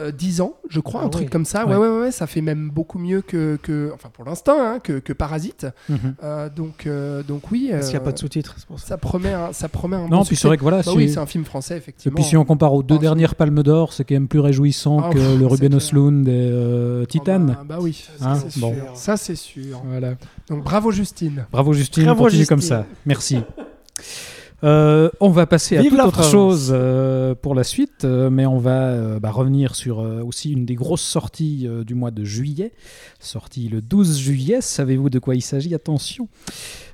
euh, 0.00 0.10
10 0.10 0.40
ans, 0.40 0.54
je 0.68 0.80
crois, 0.80 1.00
Ah 1.02 1.06
un 1.06 1.08
truc 1.10 1.30
comme 1.30 1.44
ça. 1.44 1.66
Ouais, 1.66 1.76
Ouais. 1.76 1.88
ouais, 1.88 2.00
ouais, 2.00 2.10
ça 2.10 2.26
fait 2.26 2.40
même 2.40 2.70
beaucoup 2.70 2.98
mieux 2.98 3.20
que, 3.22 3.58
que 3.62 3.90
enfin 3.94 4.08
pour 4.12 4.24
l'instant, 4.24 4.56
hein, 4.58 4.78
que, 4.82 4.98
que 4.98 5.12
Parasite. 5.12 5.66
Mhm. 5.88 6.14
Euh, 6.22 6.48
donc, 6.48 6.86
euh, 6.86 7.22
donc 7.22 7.50
oui. 7.50 7.68
Parce 7.70 7.86
qu'il 7.86 7.92
n'y 7.94 7.98
a 7.98 8.00
euh, 8.00 8.04
pas 8.04 8.12
de 8.12 8.18
sous-titres, 8.18 8.56
ça. 8.58 8.86
ça 8.86 8.96
promet 8.98 9.32
un, 9.32 9.52
ça 9.52 9.68
promet 9.68 9.96
un 9.96 10.08
non 10.08 10.18
bon 10.18 10.24
puis 10.24 10.36
c'est 10.36 10.48
vrai 10.48 10.56
que 10.56 10.62
voilà 10.62 10.78
Bah 10.78 10.82
si- 10.84 10.96
oui, 10.96 11.08
c'est 11.10 11.18
un 11.18 11.26
film 11.26 11.44
français 11.44 11.74
et 11.74 11.76
effectivement. 11.78 12.14
puis 12.14 12.24
si 12.24 12.36
on 12.36 12.44
compare 12.44 12.72
aux 12.74 12.82
deux 12.82 12.94
Enfin, 12.96 13.02
dernières 13.02 13.34
palmes 13.34 13.62
d'or 13.62 13.92
c'est 13.92 14.04
quand 14.04 14.14
même 14.14 14.28
plus 14.28 14.40
réjouissant 14.40 15.00
Ah, 15.04 15.10
que 15.12 15.18
pff, 15.18 15.38
le 15.38 15.46
Ruben. 15.46 15.74
Östlund 15.74 16.26
et 16.28 16.32
euh, 16.32 17.04
Titan 17.04 17.40
bah, 17.40 17.62
bah 17.66 17.78
oui, 17.80 18.04
Hein, 18.20 18.34
ça, 18.36 18.46
c'est 18.48 18.60
bon. 18.60 18.74
sûr. 18.74 18.82
Ça 18.96 19.16
c'est 19.16 19.34
sûr. 19.36 19.82
voilà 19.86 20.14
Donc 20.48 20.64
bravo 20.64 20.90
Justine. 20.90 21.46
Bravo 21.52 21.72
Justine, 21.72 22.04
Bravo, 22.04 22.28
Justine. 22.28 22.46
comme 22.46 22.60
ça. 22.60 22.86
Merci. 23.06 23.38
Euh, 24.62 25.10
on 25.20 25.30
va 25.30 25.46
passer 25.46 25.78
à 25.78 25.82
toute 25.82 25.92
autre 25.92 26.12
France. 26.12 26.30
chose 26.30 26.72
euh, 26.74 27.34
pour 27.34 27.54
la 27.54 27.64
suite, 27.64 28.04
euh, 28.04 28.28
mais 28.30 28.46
on 28.46 28.58
va 28.58 29.18
bah, 29.18 29.30
revenir 29.30 29.74
sur 29.74 29.98
aussi 29.98 30.52
une 30.52 30.66
des 30.66 30.74
grosses 30.74 31.02
sorties 31.02 31.66
du 31.86 31.94
mois 31.94 32.10
de 32.10 32.24
juillet, 32.24 32.72
sortie 33.18 33.68
le 33.68 33.80
12 33.80 34.18
juillet. 34.18 34.60
Savez-vous 34.60 35.10
de 35.10 35.18
quoi 35.18 35.34
il 35.34 35.42
s'agit? 35.42 35.74
Attention. 35.74 36.28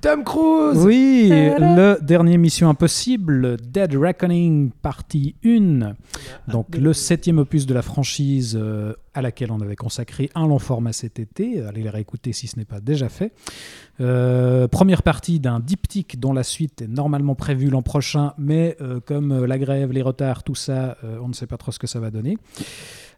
Tom 0.00 0.24
Cruise. 0.24 0.84
Oui, 0.84 1.28
le 1.30 1.98
dernier 2.00 2.38
Mission 2.38 2.68
Impossible, 2.68 3.56
Dead 3.56 3.94
Reckoning, 3.94 4.70
partie 4.70 5.36
1. 5.44 5.94
Donc 6.48 6.76
le 6.76 6.92
septième 6.92 7.38
opus 7.38 7.66
de 7.66 7.74
la 7.74 7.82
franchise 7.82 8.58
euh, 8.60 8.94
à 9.14 9.22
laquelle 9.22 9.50
on 9.50 9.60
avait 9.60 9.76
consacré 9.76 10.30
un 10.34 10.46
long 10.46 10.58
format 10.58 10.92
cet 10.92 11.18
été. 11.18 11.62
Allez 11.62 11.82
les 11.82 11.90
réécouter 11.90 12.32
si 12.32 12.46
ce 12.46 12.58
n'est 12.58 12.64
pas 12.64 12.80
déjà 12.80 13.08
fait. 13.08 13.32
Euh, 14.00 14.68
première 14.68 15.02
partie 15.02 15.40
d'un 15.40 15.60
diptyque 15.60 16.20
dont 16.20 16.32
la 16.32 16.42
suite 16.42 16.82
est 16.82 16.88
normalement 16.88 17.34
prévue 17.34 17.70
l'an 17.70 17.82
prochain, 17.82 18.34
mais 18.38 18.76
euh, 18.80 19.00
comme 19.00 19.44
la 19.44 19.58
grève, 19.58 19.92
les 19.92 20.02
retards, 20.02 20.42
tout 20.42 20.54
ça, 20.54 20.96
on 21.22 21.28
ne 21.28 21.34
sait 21.34 21.46
pas 21.46 21.56
trop 21.56 21.72
ce 21.72 21.78
que 21.78 21.86
ça 21.86 22.00
va 22.00 22.10
donner. 22.10 22.38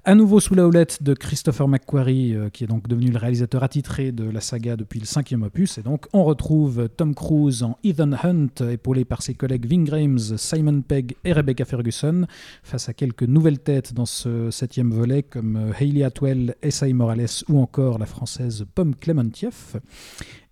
À 0.09 0.15
nouveau 0.15 0.41
sous 0.41 0.55
la 0.55 0.67
houlette 0.67 1.03
de 1.03 1.13
Christopher 1.13 1.69
McQuarrie, 1.69 2.35
euh, 2.35 2.49
qui 2.49 2.65
est 2.65 2.67
donc 2.67 2.89
devenu 2.89 3.11
le 3.11 3.19
réalisateur 3.19 3.63
attitré 3.63 4.11
de 4.11 4.25
la 4.25 4.41
saga 4.41 4.75
depuis 4.75 5.01
le 5.01 5.05
cinquième 5.05 5.43
opus. 5.43 5.77
Et 5.77 5.83
donc, 5.83 6.07
on 6.15 6.25
retrouve 6.25 6.89
Tom 6.89 7.15
Cruise 7.15 7.63
en 7.63 7.77
Ethan 7.85 8.13
Hunt, 8.25 8.71
épaulé 8.71 9.05
par 9.05 9.21
ses 9.21 9.35
collègues 9.35 9.67
Ving 9.67 9.87
Rhames, 9.91 10.39
Simon 10.39 10.81
Pegg 10.81 11.15
et 11.27 11.35
Rebecca 11.35 11.67
Ferguson, 11.67 12.25
face 12.63 12.89
à 12.89 12.95
quelques 12.95 13.25
nouvelles 13.25 13.59
têtes 13.59 13.93
dans 13.93 14.07
ce 14.07 14.51
septième 14.51 14.93
volet, 14.93 15.25
comme 15.25 15.57
euh, 15.57 15.73
Hayley 15.79 16.05
Atwell, 16.05 16.55
Essay 16.63 16.95
Morales 16.95 17.45
ou 17.51 17.61
encore 17.61 17.99
la 17.99 18.07
française 18.07 18.65
Pomme 18.75 18.95
Clementieff. 18.95 19.77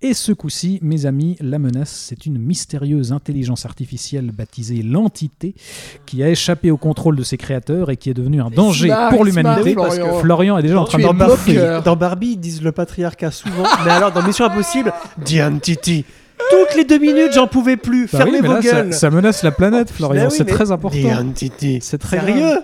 Et 0.02 0.12
ce 0.12 0.32
coup-ci, 0.32 0.78
mes 0.82 1.06
amis, 1.06 1.36
la 1.40 1.58
menace, 1.58 1.90
c'est 2.08 2.26
une 2.26 2.38
mystérieuse 2.38 3.12
intelligence 3.12 3.64
artificielle 3.64 4.30
baptisée 4.30 4.82
l'entité 4.82 5.54
qui 6.04 6.22
a 6.22 6.28
échappé 6.28 6.70
au 6.70 6.76
contrôle 6.76 7.16
de 7.16 7.22
ses 7.22 7.38
créateurs 7.38 7.90
et 7.90 7.96
qui 7.96 8.10
est 8.10 8.14
devenue 8.14 8.42
un 8.42 8.50
danger 8.50 8.88
smart, 8.88 9.08
pour 9.10 9.24
l'humanité. 9.24 9.72
Florian. 9.72 9.82
parce 9.82 9.98
que 9.98 10.20
Florian 10.20 10.58
est 10.58 10.62
déjà 10.62 10.80
en 10.80 10.84
train 10.84 10.98
es 10.98 11.02
de 11.02 11.06
Dans 11.06 11.14
beau 11.14 11.18
Barbie, 11.18 11.56
dans 11.84 11.96
Barbie, 11.96 12.32
ils 12.32 12.36
disent 12.36 12.62
le 12.62 12.72
patriarcat 12.72 13.30
souvent. 13.30 13.64
mais 13.86 13.90
alors, 13.90 14.12
dans 14.12 14.22
Mission 14.22 14.44
Impossible, 14.44 14.92
The 15.24 15.40
Entity. 15.40 16.04
Toutes 16.50 16.76
les 16.76 16.84
deux 16.84 16.98
minutes, 16.98 17.32
j'en 17.32 17.46
pouvais 17.46 17.78
plus. 17.78 18.02
Bah 18.12 18.18
Fermez 18.18 18.32
oui, 18.34 18.38
mais 18.42 18.48
vos 18.48 18.54
là, 18.54 18.60
gueules. 18.60 18.92
ça 18.92 19.08
menace 19.08 19.42
la 19.42 19.50
planète, 19.50 19.90
Florian. 19.90 20.24
Mais 20.24 20.28
oui, 20.28 20.34
c'est 20.36 20.44
très 20.44 20.70
important. 20.70 20.98
The 20.98 21.20
Entity. 21.20 21.78
C'est 21.80 21.96
très 21.98 22.20
Sérieux. 22.20 22.58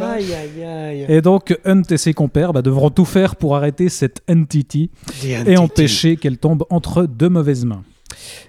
Aïe, 0.00 0.34
aïe, 0.34 0.64
aïe. 0.64 1.06
Et 1.08 1.20
donc, 1.20 1.58
Hunt 1.64 1.82
et 1.90 1.96
ses 1.96 2.14
compères 2.14 2.52
bah, 2.52 2.62
devront 2.62 2.90
tout 2.90 3.04
faire 3.04 3.36
pour 3.36 3.56
arrêter 3.56 3.88
cette 3.88 4.22
entity 4.30 4.90
et 5.24 5.36
Entity. 5.36 5.56
empêcher 5.58 6.16
qu'elle 6.16 6.38
tombe 6.38 6.64
entre 6.70 7.04
deux 7.04 7.28
mauvaises 7.28 7.64
mains. 7.64 7.82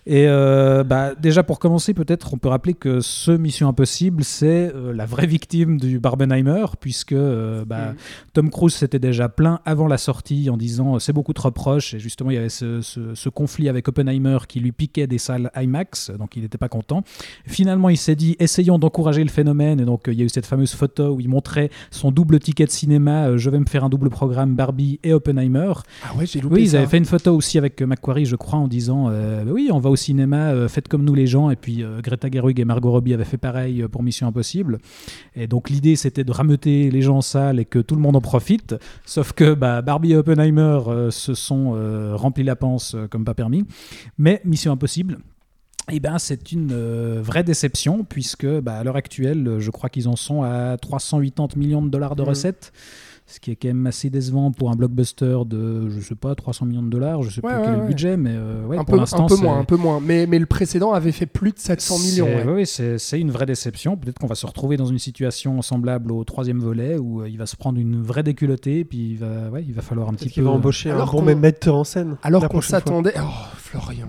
Et 0.05 0.27
euh, 0.27 0.83
bah, 0.83 1.13
déjà 1.15 1.43
pour 1.43 1.59
commencer, 1.59 1.93
peut-être 1.93 2.33
on 2.33 2.37
peut 2.37 2.49
rappeler 2.49 2.73
que 2.73 2.99
ce 3.01 3.31
Mission 3.31 3.67
Impossible, 3.67 4.23
c'est 4.23 4.71
euh, 4.75 4.93
la 4.93 5.05
vraie 5.05 5.27
victime 5.27 5.79
du 5.79 5.99
Barbenheimer, 5.99 6.65
puisque 6.79 7.13
euh, 7.13 7.63
bah, 7.65 7.75
Mm. 7.91 7.95
Tom 8.33 8.49
Cruise 8.49 8.73
s'était 8.73 8.99
déjà 8.99 9.29
plaint 9.29 9.59
avant 9.65 9.87
la 9.87 9.97
sortie 9.97 10.49
en 10.49 10.57
disant 10.57 10.95
euh, 10.95 10.99
c'est 10.99 11.13
beaucoup 11.13 11.33
trop 11.33 11.51
proche, 11.51 11.93
et 11.93 11.99
justement 11.99 12.31
il 12.31 12.35
y 12.35 12.37
avait 12.37 12.49
ce, 12.49 12.81
ce- 12.81 13.13
ce 13.15 13.29
conflit 13.29 13.69
avec 13.69 13.87
Oppenheimer 13.87 14.37
qui 14.47 14.59
lui 14.59 14.71
piquait 14.71 15.07
des 15.07 15.17
salles 15.17 15.51
IMAX, 15.55 16.11
donc 16.17 16.35
il 16.35 16.41
n'était 16.43 16.57
pas 16.57 16.69
content. 16.69 17.03
Finalement 17.45 17.89
il 17.89 17.97
s'est 17.97 18.15
dit 18.15 18.35
essayons 18.39 18.79
d'encourager 18.79 19.23
le 19.23 19.29
phénomène, 19.29 19.79
et 19.79 19.85
donc 19.85 20.07
euh, 20.07 20.13
il 20.13 20.19
y 20.19 20.21
a 20.21 20.25
eu 20.25 20.29
cette 20.29 20.45
fameuse 20.45 20.73
photo 20.73 21.09
où 21.15 21.19
il 21.19 21.29
montrait 21.29 21.69
son 21.91 22.11
double 22.11 22.39
ticket 22.39 22.65
de 22.65 22.71
cinéma, 22.71 23.27
euh, 23.27 23.37
je 23.37 23.49
vais 23.49 23.59
me 23.59 23.65
faire 23.65 23.83
un 23.83 23.89
double 23.89 24.09
programme 24.09 24.55
Barbie 24.55 24.99
et 25.03 25.13
Oppenheimer. 25.13 25.73
Ah 26.03 26.15
ouais, 26.17 26.25
j'ai 26.25 26.39
loupé 26.41 26.55
Oui, 26.55 26.63
ils 26.63 26.75
avaient 26.75 26.87
fait 26.87 26.97
une 26.97 27.05
photo 27.05 27.35
aussi 27.35 27.57
avec 27.57 27.81
euh, 27.81 27.85
Macquarie, 27.85 28.25
je 28.25 28.35
crois, 28.35 28.59
en 28.59 28.67
disant 28.67 29.07
euh, 29.09 29.43
Bah 29.43 29.51
Oui, 29.55 29.69
on 29.71 29.79
va 29.79 29.89
au 29.89 29.95
cinéma, 29.95 30.49
euh, 30.49 30.67
faites 30.67 30.89
comme 30.89 31.05
nous 31.05 31.15
les 31.15 31.27
gens. 31.27 31.49
Et 31.49 31.55
puis 31.55 31.81
euh, 31.81 32.01
Greta 32.01 32.29
Gerwig 32.29 32.59
et 32.59 32.65
Margot 32.65 32.91
Robbie 32.91 33.13
avaient 33.13 33.23
fait 33.23 33.37
pareil 33.37 33.81
euh, 33.81 33.87
pour 33.87 34.03
Mission 34.03 34.27
Impossible. 34.27 34.79
Et 35.33 35.47
donc 35.47 35.69
l'idée 35.69 35.95
c'était 35.95 36.25
de 36.25 36.31
rameuter 36.33 36.91
les 36.91 37.01
gens 37.01 37.19
en 37.19 37.21
salle 37.21 37.57
et 37.61 37.63
que 37.63 37.79
tout 37.79 37.95
le 37.95 38.01
monde 38.01 38.17
en 38.17 38.21
profite. 38.21 38.75
Sauf 39.05 39.31
que 39.31 39.53
bah, 39.53 39.81
Barbie 39.81 40.11
et 40.11 40.17
Oppenheimer 40.17 40.79
se 41.09 41.33
sont 41.35 41.71
remplis 42.15 42.43
la 42.43 42.57
panse 42.57 42.97
comme 43.09 43.23
pas 43.23 43.33
permis. 43.33 43.63
Mais 44.17 44.41
Mission 44.43 44.73
Impossible. 44.73 45.19
Eh 45.91 45.99
ben, 45.99 46.17
c'est 46.17 46.51
une 46.51 46.71
euh, 46.71 47.21
vraie 47.21 47.43
déception 47.43 48.03
puisque 48.03 48.47
bah, 48.47 48.77
à 48.77 48.83
l'heure 48.83 48.95
actuelle, 48.95 49.57
je 49.59 49.69
crois 49.69 49.89
qu'ils 49.89 50.07
en 50.07 50.15
sont 50.15 50.41
à 50.41 50.77
380 50.77 51.59
millions 51.59 51.83
de 51.83 51.89
dollars 51.89 52.15
de 52.15 52.23
Mhm. 52.23 52.29
recettes, 52.29 52.73
ce 53.27 53.39
qui 53.39 53.49
est 53.49 53.55
quand 53.55 53.69
même 53.69 53.87
assez 53.87 54.11
décevant 54.11 54.51
pour 54.51 54.69
un 54.69 54.75
blockbuster 54.75 55.39
de, 55.47 55.89
je 55.89 55.99
sais 55.99 56.13
pas, 56.15 56.35
300 56.35 56.67
millions 56.67 56.83
de 56.83 56.89
dollars. 56.89 57.23
Je 57.23 57.31
sais 57.31 57.43
Ouais, 57.43 57.51
plus 57.51 57.57
ouais, 57.57 57.63
quel 57.65 57.73
est 57.73 57.75
ouais. 57.77 57.81
le 57.81 57.87
budget, 57.87 58.17
mais 58.17 58.33
euh, 58.35 58.63
ouais, 58.67 58.77
un, 58.77 58.83
pour 58.83 58.93
peu, 58.93 58.99
l'instant, 58.99 59.25
un 59.25 59.27
peu 59.27 59.35
c'est- 59.35 59.41
moins, 59.43 59.59
un 59.59 59.63
peu 59.63 59.77
moins. 59.77 59.99
Mais, 59.99 60.27
mais 60.27 60.37
le 60.37 60.45
précédent 60.45 60.91
avait 60.93 61.11
fait 61.11 61.25
plus 61.25 61.51
de 61.51 61.57
700 61.57 61.97
millions. 61.99 62.27
oui, 62.45 62.53
oui, 62.53 62.65
c'est 62.67 62.99
c'est 62.99 63.19
une 63.19 63.31
vraie 63.31 63.47
déception. 63.47 63.97
Peut-être 63.97 64.19
qu'on 64.19 64.27
va 64.27 64.35
se 64.35 64.45
retrouver 64.45 64.77
dans 64.77 64.85
une 64.85 64.99
situation 64.99 65.61
semblable 65.63 66.11
au 66.11 66.23
troisième 66.23 66.59
volet 66.59 66.97
où 66.99 67.21
euh, 67.21 67.29
il 67.29 67.37
va 67.39 67.47
se 67.47 67.55
prendre 67.55 67.79
une 67.79 68.01
vraie 68.01 68.21
déculottée, 68.23 68.85
puis 68.85 69.11
il 69.13 69.17
va, 69.17 69.49
ouais, 69.49 69.63
il 69.67 69.73
va 69.73 69.81
falloir 69.81 70.07
un 70.09 70.13
petit 70.13 70.29
peu. 70.29 70.41
va 70.41 70.51
embaucher 70.51 70.91
un 70.91 70.95
Alors 70.95 71.11
bon 71.11 71.19
qu'on- 71.25 71.35
metteur 71.35 71.75
en 71.75 71.83
scène. 71.83 72.17
Alors 72.21 72.47
qu'on 72.47 72.61
s'attendait. 72.61 73.13
Oh, 73.17 73.21
Florian. 73.57 74.07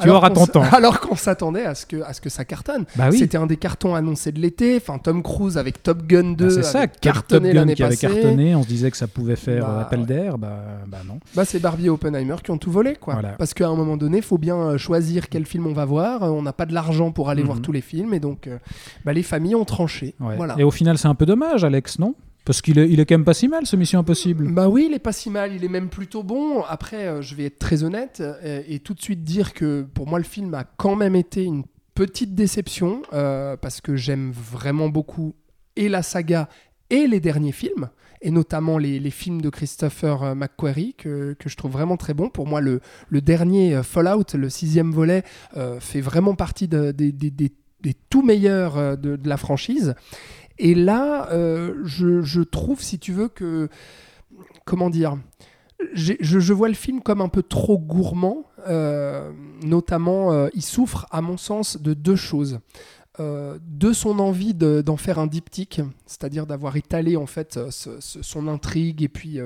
Tu 0.00 0.08
auras 0.10 0.28
qu'on 0.30 0.46
ton 0.46 0.46
temps. 0.46 0.62
Alors 0.72 1.00
qu'on 1.00 1.16
s'attendait 1.16 1.64
à 1.64 1.74
ce 1.74 1.84
que, 1.86 2.02
à 2.02 2.12
ce 2.12 2.20
que 2.20 2.28
ça 2.30 2.44
cartonne. 2.44 2.84
Bah 2.96 3.08
oui. 3.10 3.18
C'était 3.18 3.36
un 3.38 3.46
des 3.46 3.56
cartons 3.56 3.94
annoncés 3.94 4.32
de 4.32 4.40
l'été. 4.40 4.76
Enfin, 4.76 4.98
Tom 4.98 5.22
Cruise 5.22 5.58
avec 5.58 5.82
Top 5.82 6.04
Gun 6.06 6.32
2 6.32 6.46
Bah, 6.46 6.52
c'est 6.54 6.62
ça, 6.62 6.86
cartonné 6.86 7.48
Gun 7.52 7.60
l'année 7.60 7.74
qui 7.74 7.82
avait 7.82 7.94
passée. 7.96 8.06
cartonné, 8.08 8.54
on 8.54 8.62
se 8.62 8.68
disait 8.68 8.90
que 8.90 8.96
ça 8.96 9.06
pouvait 9.06 9.36
faire 9.36 9.66
Bah, 9.66 9.72
euh, 9.78 9.80
appel 9.82 10.00
ouais. 10.00 10.06
d'air, 10.06 10.38
bah, 10.38 10.58
bah 10.86 10.98
non. 11.06 11.18
Bah, 11.34 11.44
c'est 11.44 11.58
Barbie 11.60 11.86
et 11.86 11.90
Oppenheimer 11.90 12.36
qui 12.42 12.50
ont 12.50 12.58
tout 12.58 12.70
volé, 12.70 12.96
quoi. 13.00 13.14
Voilà. 13.14 13.30
Parce 13.38 13.54
qu'à 13.54 13.68
un 13.68 13.74
moment 13.76 13.96
donné, 13.96 14.18
il 14.18 14.22
faut 14.22 14.38
bien 14.38 14.56
euh, 14.56 14.78
choisir 14.78 15.28
quel 15.28 15.44
film 15.46 15.66
on 15.66 15.72
va 15.72 15.84
voir. 15.84 16.22
Euh, 16.22 16.28
On 16.30 16.42
n'a 16.42 16.52
pas 16.52 16.66
de 16.66 16.74
l'argent 16.74 17.10
pour 17.12 17.28
aller 17.30 17.42
Mhm. 17.42 17.46
voir 17.46 17.60
tous 17.60 17.72
les 17.72 17.80
films, 17.82 18.14
et 18.14 18.20
donc 18.20 18.48
bah, 19.04 19.12
les 19.12 19.22
familles 19.22 19.54
ont 19.56 19.64
tranché. 19.64 20.14
Ouais. 20.20 20.36
Voilà. 20.36 20.54
Et 20.58 20.64
au 20.64 20.70
final, 20.70 20.98
c'est 20.98 21.08
un 21.08 21.14
peu 21.14 21.26
dommage, 21.26 21.64
Alex, 21.64 21.98
non? 21.98 22.14
Parce 22.44 22.60
qu'il 22.60 22.78
est, 22.78 23.04
quand 23.06 23.14
même 23.14 23.24
pas 23.24 23.34
si 23.34 23.46
mal, 23.46 23.66
ce 23.66 23.76
Mission 23.76 24.00
Impossible. 24.00 24.52
Bah 24.52 24.68
oui, 24.68 24.86
il 24.90 24.94
est 24.94 24.98
pas 24.98 25.12
si 25.12 25.30
mal, 25.30 25.54
il 25.54 25.64
est 25.64 25.68
même 25.68 25.88
plutôt 25.88 26.24
bon. 26.24 26.62
Après, 26.62 27.06
euh, 27.06 27.22
je 27.22 27.36
vais 27.36 27.44
être 27.44 27.58
très 27.58 27.84
honnête 27.84 28.20
euh, 28.20 28.62
et 28.66 28.80
tout 28.80 28.94
de 28.94 29.00
suite 29.00 29.22
dire 29.22 29.54
que 29.54 29.82
pour 29.82 30.08
moi, 30.08 30.18
le 30.18 30.24
film 30.24 30.52
a 30.54 30.64
quand 30.64 30.96
même 30.96 31.14
été 31.14 31.44
une 31.44 31.62
petite 31.94 32.34
déception 32.34 33.02
euh, 33.12 33.56
parce 33.56 33.80
que 33.80 33.94
j'aime 33.94 34.32
vraiment 34.32 34.88
beaucoup 34.88 35.36
et 35.76 35.88
la 35.88 36.02
saga 36.02 36.48
et 36.90 37.06
les 37.06 37.20
derniers 37.20 37.52
films. 37.52 37.90
Et 38.24 38.30
notamment 38.30 38.78
les, 38.78 39.10
films 39.10 39.40
de 39.40 39.48
Christopher 39.48 40.36
McQuarrie 40.36 40.94
que, 40.96 41.34
que 41.36 41.48
je 41.48 41.56
trouve 41.56 41.72
vraiment 41.72 41.96
très 41.96 42.14
bon. 42.14 42.28
Pour 42.28 42.46
moi, 42.46 42.60
le, 42.60 42.80
dernier 43.10 43.82
Fallout, 43.82 44.34
le 44.34 44.48
sixième 44.48 44.92
volet, 44.92 45.24
fait 45.80 46.00
vraiment 46.00 46.36
partie 46.36 46.68
de- 46.68 46.92
des- 46.92 47.52
tout 48.10 48.22
meilleurs 48.22 48.96
de 48.96 49.18
la 49.24 49.36
franchise. 49.36 49.96
Et 50.58 50.74
là, 50.74 51.30
euh, 51.32 51.82
je, 51.84 52.40
trouve, 52.42 52.80
si 52.82 52.98
tu 52.98 53.12
veux, 53.12 53.28
que. 53.28 53.68
Comment 54.64 54.90
dire 54.90 55.18
je, 55.94 56.52
vois 56.52 56.68
le 56.68 56.74
film 56.74 57.00
comme 57.02 57.20
un 57.20 57.28
peu 57.28 57.42
trop 57.42 57.78
gourmand. 57.78 58.44
euh, 58.68 59.32
notamment, 59.64 60.32
euh, 60.32 60.48
il 60.54 60.62
souffre, 60.62 61.06
à 61.10 61.20
mon 61.20 61.36
sens, 61.36 61.80
de 61.80 61.94
deux 61.94 62.16
choses. 62.16 62.60
De 63.18 63.92
son 63.92 64.18
envie 64.20 64.54
de- 64.54 64.80
d'en 64.80 64.96
faire 64.96 65.18
un 65.18 65.26
diptyque, 65.26 65.82
c'est-à-dire 66.06 66.46
d'avoir 66.46 66.76
étalé 66.76 67.16
en 67.16 67.26
fait 67.26 67.60
son 67.70 68.48
intrigue 68.48 69.02
et 69.02 69.08
puis 69.08 69.38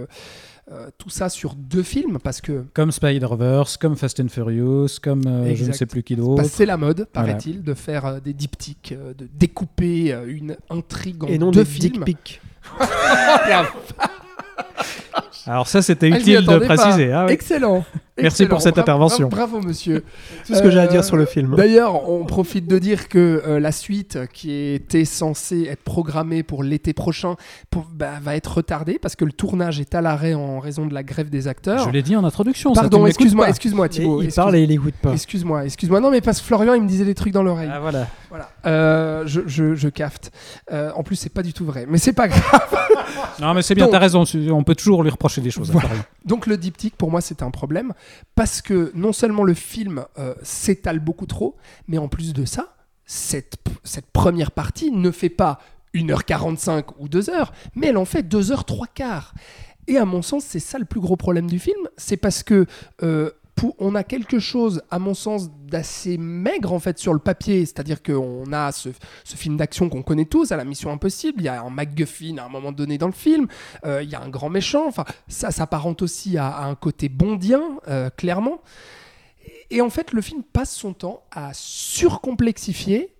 euh, 0.72 0.88
tout 0.98 1.10
ça 1.10 1.28
sur 1.28 1.54
deux 1.54 1.82
films, 1.84 2.18
parce 2.22 2.40
que 2.40 2.64
Comme 2.74 2.90
Spider-Verse, 2.90 3.76
comme 3.76 3.94
Fast 3.96 4.18
and 4.20 4.28
Furious, 4.28 4.88
comme 5.02 5.22
euh, 5.26 5.54
je 5.54 5.64
ne 5.64 5.72
sais 5.72 5.86
plus 5.86 6.02
qui 6.02 6.16
d'autre. 6.16 6.42
que 6.42 6.48
c'est 6.48 6.66
la 6.66 6.76
mode, 6.76 7.06
Voilà. 7.14 7.28
paraît-il, 7.34 7.62
de 7.62 7.74
faire 7.74 8.04
euh, 8.06 8.20
des 8.20 8.32
diptyques, 8.32 8.92
euh, 8.96 9.14
de 9.14 9.28
découper 9.32 10.12
euh, 10.12 10.24
une 10.26 10.56
intrigue 10.70 11.22
en 11.24 11.28
Et 11.28 11.38
non 11.38 11.50
deux 11.52 11.62
des 11.64 11.70
films. 11.70 12.04
Alors 15.46 15.68
ça, 15.68 15.82
c'était 15.82 16.10
Ah, 16.12 16.18
utile 16.18 16.44
de 16.44 16.58
préciser. 16.58 17.14
oui. 17.14 17.32
Excellent. 17.32 17.84
Merci 18.22 18.46
pour 18.46 18.62
cette 18.62 18.78
intervention. 18.78 19.28
bra- 19.28 19.46
Bravo, 19.46 19.60
monsieur. 19.66 20.04
C'est 20.44 20.54
ce 20.54 20.62
que 20.62 20.70
j'ai 20.70 20.78
à 20.78 20.84
Euh, 20.84 20.86
dire 20.88 21.04
sur 21.04 21.16
le 21.16 21.26
film. 21.26 21.54
D'ailleurs, 21.56 22.08
on 22.08 22.24
profite 22.24 22.66
de 22.66 22.78
dire 22.78 23.08
que 23.08 23.42
euh, 23.46 23.60
la 23.60 23.72
suite, 23.72 24.18
qui 24.32 24.52
était 24.72 25.04
censée 25.04 25.64
être 25.70 25.82
programmée 25.82 26.42
pour 26.42 26.62
l'été 26.62 26.92
prochain, 26.94 27.36
pour- 27.70 27.88
bah, 27.92 28.12
va 28.22 28.34
être 28.36 28.56
retardée 28.58 28.98
parce 29.00 29.16
que 29.16 29.24
le 29.26 29.32
tournage 29.32 29.80
est 29.80 29.94
à 29.94 30.00
l'arrêt 30.00 30.34
en 30.34 30.60
raison 30.60 30.86
de 30.86 30.94
la 30.94 31.02
grève 31.02 31.28
des 31.28 31.46
acteurs. 31.48 31.84
Je 31.84 31.90
l'ai 31.90 32.02
dit 32.02 32.16
en 32.16 32.24
introduction. 32.24 32.72
Pardon, 32.72 33.06
excuse-moi, 33.06 33.48
excuse-moi, 33.50 33.88
Thibaut. 33.88 34.20
il 34.22 34.26
excuse- 34.26 34.36
parle 34.42 34.56
et 34.56 34.62
il 34.62 34.70
écoute 34.72 34.94
pas. 35.02 35.12
Excuse-moi, 35.12 35.64
excuse-moi. 35.66 36.00
Non, 36.00 36.10
mais 36.10 36.20
parce 36.22 36.40
que 36.40 36.46
Florian, 36.46 36.74
il 36.74 36.82
me 36.82 36.88
disait 36.88 37.04
des 37.04 37.14
trucs 37.14 37.32
dans 37.34 37.42
l'oreille. 37.42 37.70
Ah 37.72 37.80
voilà. 37.80 38.06
Voilà. 38.30 38.50
Euh, 38.66 39.24
je, 39.26 39.42
je, 39.46 39.74
je 39.74 39.88
cafte. 39.88 40.30
Euh, 40.72 40.90
en 40.96 41.02
plus, 41.02 41.16
c'est 41.16 41.32
pas 41.32 41.42
du 41.42 41.52
tout 41.52 41.64
vrai, 41.64 41.86
mais 41.88 41.98
c'est 41.98 42.12
pas 42.12 42.28
grave. 42.28 42.42
Non, 43.40 43.52
mais 43.54 43.62
c'est 43.62 43.74
bien, 43.74 43.88
t'as 43.88 43.98
raison. 43.98 44.24
On 44.50 44.64
peut 44.64 44.74
toujours 44.74 45.02
lui 45.02 45.10
reprocher 45.10 45.40
des 45.42 45.50
choses. 45.50 45.70
Voilà. 45.70 45.88
Donc 46.24 46.46
le 46.46 46.56
diptyque, 46.56 46.96
pour 46.96 47.10
moi, 47.10 47.20
c'est 47.20 47.42
un 47.42 47.50
problème 47.50 47.92
parce 48.34 48.62
que 48.62 48.92
non 48.94 49.12
seulement 49.12 49.44
le 49.44 49.54
film 49.54 50.04
euh, 50.18 50.34
s'étale 50.42 51.00
beaucoup 51.00 51.26
trop, 51.26 51.56
mais 51.88 51.98
en 51.98 52.08
plus 52.08 52.32
de 52.32 52.44
ça, 52.44 52.76
cette, 53.04 53.56
première 54.12 54.50
partie 54.50 54.90
ne 54.90 55.10
fait 55.10 55.30
pas 55.30 55.58
1h45 55.94 56.84
ou 56.98 57.08
2h, 57.08 57.48
mais 57.74 57.88
elle 57.88 57.96
en 57.96 58.04
fait 58.04 58.22
2h 58.22 58.64
3 58.64 58.86
quarts. 58.88 59.34
Et 59.86 59.98
à 59.98 60.04
mon 60.04 60.22
sens, 60.22 60.44
c'est 60.44 60.58
ça 60.60 60.78
le 60.78 60.84
plus 60.84 61.00
gros 61.00 61.16
problème 61.16 61.48
du 61.48 61.58
film, 61.58 61.88
c'est 61.96 62.16
parce 62.16 62.42
que 62.42 62.66
euh, 63.02 63.30
on 63.78 63.94
a 63.94 64.04
quelque 64.04 64.38
chose, 64.38 64.82
à 64.90 64.98
mon 64.98 65.14
sens, 65.14 65.50
d'assez 65.50 66.18
maigre 66.18 66.72
en 66.72 66.78
fait 66.78 66.98
sur 66.98 67.12
le 67.12 67.18
papier, 67.18 67.64
c'est-à-dire 67.64 68.02
qu'on 68.02 68.52
a 68.52 68.72
ce, 68.72 68.90
film 69.24 69.56
d'action 69.56 69.88
qu'on 69.88 70.02
connaît 70.02 70.24
tous, 70.24 70.52
à 70.52 70.56
la 70.56 70.64
Mission 70.64 70.90
Impossible, 70.90 71.40
il 71.40 71.44
y 71.44 71.48
a 71.48 71.62
un 71.62 71.70
MacGuffin 71.70 72.38
à 72.38 72.44
un 72.44 72.48
moment 72.48 72.72
donné 72.72 72.98
dans 72.98 73.06
le 73.06 73.12
film, 73.12 73.46
euh, 73.84 74.02
il 74.02 74.10
y 74.10 74.14
a 74.14 74.20
un 74.20 74.28
grand 74.28 74.50
méchant, 74.50 74.86
enfin 74.86 75.04
ça 75.28 75.50
s'apparente 75.50 76.02
aussi 76.02 76.38
à, 76.38 76.64
un 76.64 76.74
côté 76.74 77.08
bondien, 77.08 77.62
euh, 77.88 78.10
clairement. 78.10 78.60
Et 79.70 79.80
en 79.80 79.90
fait, 79.90 80.12
le 80.12 80.20
film 80.20 80.42
passe 80.42 80.74
son 80.74 80.92
temps 80.92 81.24
à 81.30 81.50
surcomplexifier, 81.52 83.15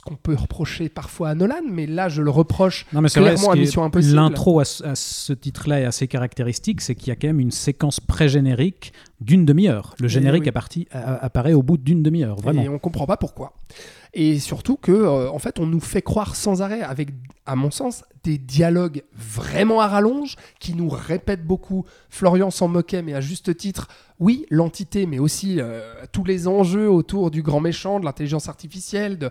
ce 0.00 0.02
qu'on 0.02 0.16
peut 0.16 0.34
reprocher 0.34 0.88
parfois 0.88 1.28
à 1.28 1.34
Nolan, 1.34 1.60
mais 1.70 1.84
là 1.86 2.08
je 2.08 2.22
le 2.22 2.30
reproche 2.30 2.86
Non, 2.94 3.02
mais 3.02 3.10
c'est 3.10 3.20
vrai, 3.20 3.34
Clairement, 3.34 3.52
qui 3.52 3.58
à 3.58 3.60
Mission 3.60 3.84
Impossible. 3.84 4.14
L'intro 4.16 4.58
à, 4.60 4.64
ce- 4.64 4.82
à 4.82 4.94
ce 4.94 5.34
titre-là 5.34 5.80
est 5.80 5.84
assez 5.84 6.08
caractéristique, 6.08 6.80
c'est 6.80 6.94
qu'il 6.94 7.08
y 7.08 7.10
a 7.10 7.16
quand 7.16 7.26
même 7.26 7.38
une 7.40 7.50
séquence 7.50 8.00
pré-générique 8.00 8.94
d'une 9.20 9.44
demi-heure. 9.44 9.94
Le 10.00 10.08
générique 10.08 10.44
oui. 10.46 10.50
parti- 10.52 10.88
a- 10.90 11.16
apparaît 11.22 11.52
au 11.52 11.62
bout 11.62 11.76
d'une 11.76 12.02
demi-heure, 12.02 12.36
vraiment. 12.40 12.62
Et 12.62 12.68
on 12.70 12.78
comprend 12.78 13.04
pas 13.04 13.18
pourquoi. 13.18 13.52
Et 14.14 14.38
surtout 14.38 14.76
que, 14.76 14.90
euh, 14.90 15.30
en 15.30 15.38
fait, 15.38 15.60
on 15.60 15.66
nous 15.66 15.80
fait 15.80 16.00
croire 16.02 16.34
sans 16.34 16.62
arrêt, 16.62 16.80
avec, 16.80 17.10
à 17.44 17.54
mon 17.54 17.70
sens, 17.70 18.02
des 18.24 18.38
dialogues 18.38 19.02
vraiment 19.14 19.80
à 19.82 19.86
rallonge, 19.86 20.36
qui 20.60 20.74
nous 20.74 20.88
répètent 20.88 21.44
beaucoup. 21.46 21.84
Florian 22.08 22.50
s'en 22.50 22.68
moquait, 22.68 23.02
mais 23.02 23.12
à 23.12 23.20
juste 23.20 23.54
titre, 23.56 23.86
oui, 24.18 24.46
l'entité, 24.50 25.04
mais 25.04 25.18
aussi 25.18 25.60
euh, 25.60 25.82
tous 26.10 26.24
les 26.24 26.48
enjeux 26.48 26.90
autour 26.90 27.30
du 27.30 27.42
grand 27.42 27.60
méchant, 27.60 28.00
de 28.00 28.06
l'intelligence 28.06 28.48
artificielle, 28.48 29.18
de... 29.18 29.30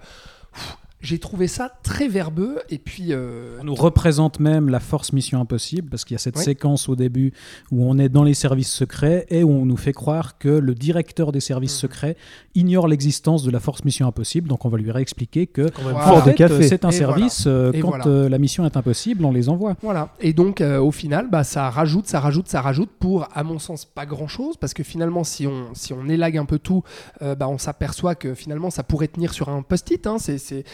Pff, 0.54 0.78
J'ai 1.02 1.18
trouvé 1.18 1.48
ça 1.48 1.72
très 1.82 2.10
verbeux, 2.10 2.60
et 2.70 2.78
puis... 2.78 3.08
euh, 3.14 3.58
On 3.62 3.64
nous 3.64 3.76
représente 3.76 4.40
même 4.42 4.68
la 4.68 4.82
force 4.82 5.14
Mission 5.14 5.40
Impossible, 5.40 5.90
parce 5.90 6.04
qu'il 6.04 6.14
y 6.14 6.18
a 6.18 6.20
cette 6.20 6.36
Oui. 6.38 6.44
séquence 6.44 6.90
au 6.90 6.96
début 6.98 7.32
où 7.72 7.86
on 7.90 7.98
est 7.98 8.10
dans 8.10 8.24
les 8.24 8.34
services 8.34 8.72
secrets 8.72 9.26
et 9.30 9.44
où 9.46 9.50
on 9.50 9.66
nous 9.66 9.78
fait 9.78 9.94
croire 9.94 10.38
que 10.38 10.50
le 10.50 10.76
directeur 10.76 11.32
des 11.32 11.40
services 11.40 11.74
Mhm. 11.76 11.80
secrets 11.80 12.18
ignore 12.54 12.88
l'existence 12.90 13.44
de 13.44 13.52
la 13.52 13.62
force 13.62 13.86
Mission 13.86 14.08
Impossible. 14.08 14.50
Donc 14.50 14.66
on 14.66 14.70
va 14.70 14.78
lui 14.78 14.92
réexpliquer 14.92 15.48
que 15.48 15.70
Voilà. 15.82 16.00
fort 16.02 16.18
en 16.18 16.20
de 16.20 16.32
fait, 16.32 16.36
café. 16.36 16.68
c'est 16.68 16.84
un 16.84 16.90
Et 16.90 16.94
service, 16.94 17.46
euh, 17.48 17.72
quand 17.80 17.88
voilà. 17.90 18.08
euh, 18.08 18.28
la 18.28 18.38
mission 18.38 18.66
est 18.66 18.76
impossible, 18.76 19.24
on 19.24 19.32
les 19.32 19.48
envoie. 19.48 19.78
Voilà. 19.82 20.10
Et 20.20 20.34
donc, 20.34 20.60
euh, 20.60 20.80
au 20.80 20.92
final, 20.92 21.30
bah, 21.30 21.46
ça 21.46 21.70
rajoute, 21.70 22.08
ça 22.08 22.20
rajoute, 22.20 22.50
ça 22.50 22.60
rajoute 22.62 22.90
pour, 23.00 23.28
à 23.34 23.44
mon 23.44 23.58
sens, 23.60 23.86
pas 23.86 24.06
grand-chose. 24.06 24.58
Parce 24.58 24.74
que 24.74 24.84
finalement, 24.84 25.24
si 25.24 25.48
on, 25.48 25.68
si 25.76 25.94
on 25.94 26.10
élague 26.10 26.38
un 26.38 26.46
peu 26.46 26.60
tout, 26.60 26.84
euh, 27.22 27.36
bah, 27.36 27.48
on 27.48 27.58
s'aperçoit 27.58 28.16
que 28.16 28.34
finalement, 28.34 28.70
ça 28.70 28.84
pourrait 28.84 29.08
tenir 29.08 29.34
sur 29.34 29.48
un 29.48 29.62
post-it. 29.62 30.06
hein. 30.06 30.18
C'est, 30.20 30.66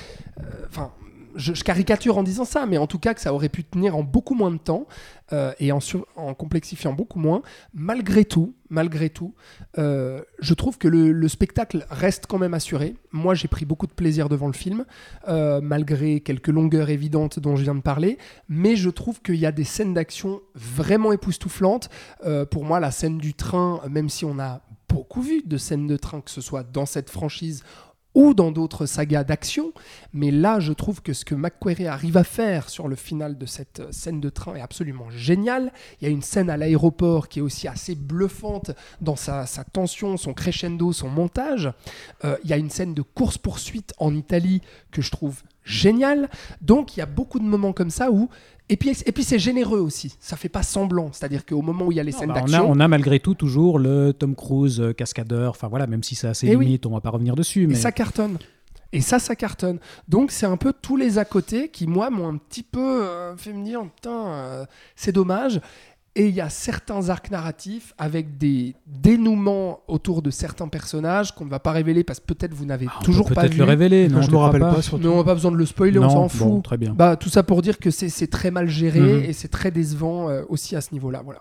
enfin, 0.67 0.91
je, 1.35 1.63
caricature 1.63 2.17
en 2.17 2.23
disant 2.23 2.45
ça, 2.45 2.65
mais 2.65 2.77
en 2.77 2.87
tout 2.87 2.99
cas, 2.99 3.13
que 3.13 3.21
ça 3.21 3.33
aurait 3.33 3.49
pu 3.49 3.63
tenir 3.63 3.95
en 3.95 4.03
beaucoup 4.03 4.35
moins 4.35 4.51
de 4.51 4.57
temps 4.57 4.87
euh, 5.33 5.53
et 5.59 5.71
en, 5.71 5.79
complexifiant 6.33 6.93
beaucoup 6.93 7.19
moins. 7.19 7.41
Malgré 7.73 8.25
tout, 8.25 8.55
malgré 8.69 9.09
tout, 9.09 9.33
euh, 9.77 10.21
je 10.39 10.53
trouve 10.53 10.77
que 10.77 10.87
le, 10.87 11.11
le 11.11 11.27
spectacle 11.27 11.85
reste 11.89 12.25
quand 12.27 12.39
même 12.39 12.53
assuré. 12.53 12.95
Moi, 13.11 13.35
j'ai 13.35 13.47
pris 13.47 13.65
beaucoup 13.65 13.87
de 13.87 13.93
plaisir 13.93 14.29
devant 14.29 14.47
le 14.47 14.53
film, 14.53 14.85
euh, 15.27 15.61
malgré 15.61 16.21
quelques 16.21 16.47
longueurs 16.47 16.89
évidentes 16.89 17.39
dont 17.39 17.55
je 17.55 17.63
viens 17.63 17.75
de 17.75 17.81
parler. 17.81 18.17
Mais 18.49 18.75
je 18.75 18.89
trouve 18.89 19.21
qu'il 19.21 19.35
y 19.35 19.45
a 19.45 19.51
des 19.51 19.63
scènes 19.63 19.93
d'action 19.93 20.41
vraiment 20.53 21.11
époustouflantes. 21.11 21.89
Euh, 22.25 22.45
pour 22.45 22.65
moi, 22.65 22.79
la 22.79 22.91
scène 22.91 23.17
du 23.17 23.33
train, 23.33 23.81
même 23.89 24.09
si 24.09 24.25
on 24.25 24.39
a 24.39 24.61
beaucoup 24.87 25.21
vu 25.21 25.41
de 25.45 25.57
scènes 25.57 25.87
de 25.87 25.97
train, 25.97 26.21
que 26.21 26.31
ce 26.31 26.41
soit 26.41 26.63
dans 26.63 26.85
cette 26.85 27.09
franchise 27.09 27.63
ou 28.15 28.33
dans 28.33 28.51
d'autres 28.51 28.85
sagas 28.85 29.23
d'action. 29.23 29.73
Mais 30.13 30.31
là, 30.31 30.59
je 30.59 30.73
trouve 30.73 31.01
que 31.01 31.13
ce 31.13 31.25
que 31.25 31.35
McQuarrie 31.35 31.87
arrive 31.87 32.17
à 32.17 32.23
faire 32.23 32.69
sur 32.69 32.87
le 32.87 32.95
final 32.95 33.37
de 33.37 33.45
cette 33.45 33.81
euh, 33.81 33.91
scène 33.91 34.21
de 34.21 34.29
train 34.29 34.55
est 34.55 34.61
absolument 34.61 35.09
génial. 35.11 35.71
Il 35.99 36.05
y 36.05 36.07
a 36.07 36.11
une 36.11 36.21
scène 36.21 36.49
à 36.49 36.57
l'aéroport 36.57 37.27
qui 37.27 37.39
est 37.39 37.41
aussi 37.41 37.67
assez 37.67 37.95
bluffante 37.95 38.71
dans 39.01 39.15
sa, 39.15 39.45
tension, 39.71 40.17
son 40.17 40.33
crescendo, 40.33 40.93
son 40.93 41.09
montage. 41.09 41.71
Euh, 42.23 42.37
il 42.43 42.49
y 42.49 42.53
a 42.53 42.57
une 42.57 42.69
scène 42.69 42.93
de 42.93 43.01
course-poursuite 43.01 43.93
en 43.99 44.15
Italie 44.15 44.61
que 44.91 45.01
je 45.01 45.11
trouve 45.11 45.43
géniale. 45.65 46.29
Donc 46.61 46.95
il 46.95 47.01
y 47.01 47.03
a 47.03 47.05
beaucoup 47.07 47.39
de 47.39 47.45
moments 47.45 47.73
comme 47.73 47.89
ça 47.89 48.11
où 48.11 48.29
et 48.67 48.77
puis, 48.77 48.91
et 49.05 49.11
puis 49.11 49.23
c'est 49.23 49.37
généreux 49.37 49.79
aussi, 49.79 50.15
ça 50.19 50.37
fait 50.37 50.49
pas 50.49 50.63
semblant. 50.63 51.11
C'est-à-dire 51.11 51.45
qu'au 51.45 51.61
moment 51.61 51.85
où 51.85 51.91
il 51.91 51.97
y 51.97 51.99
a 51.99 52.03
les 52.03 52.11
scènes 52.11 52.29
Bah, 52.29 52.35
on, 52.37 52.37
a, 52.37 52.47
d'action, 52.47 52.71
on 52.71 52.79
a 52.79 52.87
malgré 52.87 53.19
tout 53.19 53.35
toujours 53.35 53.77
le 53.77 54.11
Tom 54.11 54.35
Cruise 54.35 54.81
euh, 54.81 54.93
cascadeur. 54.93 55.51
Enfin 55.51 55.67
voilà, 55.67 55.85
même 55.85 56.01
si 56.01 56.15
c'est 56.15 56.27
assez 56.27 56.47
Eh 56.47 56.55
oui. 56.55 56.65
limite, 56.65 56.85
on 56.87 56.91
va 56.91 57.01
pas 57.01 57.11
revenir 57.11 57.35
dessus. 57.35 57.63
Et 57.63 57.67
Mais 57.67 57.75
ça 57.75 57.91
cartonne. 57.91 58.39
Et 58.91 59.01
ça, 59.01 59.19
ça 59.19 59.35
cartonne. 59.35 59.79
Donc, 60.07 60.31
c'est 60.31 60.45
un 60.45 60.57
peu 60.57 60.73
tous 60.73 60.95
les 60.95 61.17
à 61.17 61.25
côté 61.25 61.67
qui, 61.69 61.85
moi, 61.85 62.09
m'ont 62.09 62.29
un 62.29 62.37
petit 62.37 62.63
peu 62.63 63.03
euh, 63.03 63.35
fait 63.35 63.51
me 63.51 63.63
dire 63.63 63.81
putain, 63.93 64.27
euh, 64.27 64.65
c'est 64.95 65.11
dommage. 65.11 65.59
Et 66.17 66.27
il 66.29 66.33
y 66.35 66.39
a 66.39 66.49
certains 66.49 67.09
arcs 67.09 67.29
narratifs 67.29 67.93
avec 67.97 68.37
des 68.37 68.73
dénouements 68.87 69.81
autour 69.89 70.21
de 70.21 70.29
certains 70.29 70.69
personnages 70.69 71.33
qu'on 71.35 71.43
ne 71.43 71.49
va 71.49 71.59
pas 71.59 71.71
révéler 71.73 72.05
parce 72.05 72.21
que 72.21 72.25
peut-être 72.25 72.53
vous 72.53 72.63
n'avez 72.65 72.85
Ah, 72.89 72.93
on 72.95 72.99
peut 72.99 73.05
toujours 73.05 73.27
pas 73.33 73.41
peut-être 73.41 73.51
vu. 73.53 73.57
le 73.59 73.65
révéler. 73.65 74.07
Non, 74.07 74.21
je 74.21 74.27
tu 74.27 74.31
me 74.33 74.37
rappelle 74.37 74.61
pas. 74.61 74.75
pas, 74.75 74.81
surtout. 74.81 75.03
Mais 75.03 75.09
on 75.13 75.17
n'a 75.17 75.23
pas 75.25 75.33
besoin 75.33 75.51
de 75.51 75.57
le 75.57 75.65
spoiler, 75.65 75.99
on 75.99 76.03
Non, 76.03 76.09
s'en 76.09 76.21
bon, 76.21 76.29
fout. 76.55 76.63
très 76.63 76.77
bien. 76.77 76.93
Bah, 76.93 77.17
tout 77.17 77.27
ça 77.27 77.43
pour 77.43 77.61
dire 77.61 77.77
que 77.79 77.89
c'est 77.91 78.27
très 78.27 78.49
mal 78.49 78.69
géré 78.69 79.01
Mhm. 79.01 79.23
et 79.25 79.33
c'est 79.33 79.49
très 79.49 79.71
décevant 79.71 80.29
euh, 80.29 80.43
aussi 80.47 80.77
à 80.77 80.81
ce 80.81 80.93
niveau-là. 80.93 81.21
Voilà. 81.25 81.39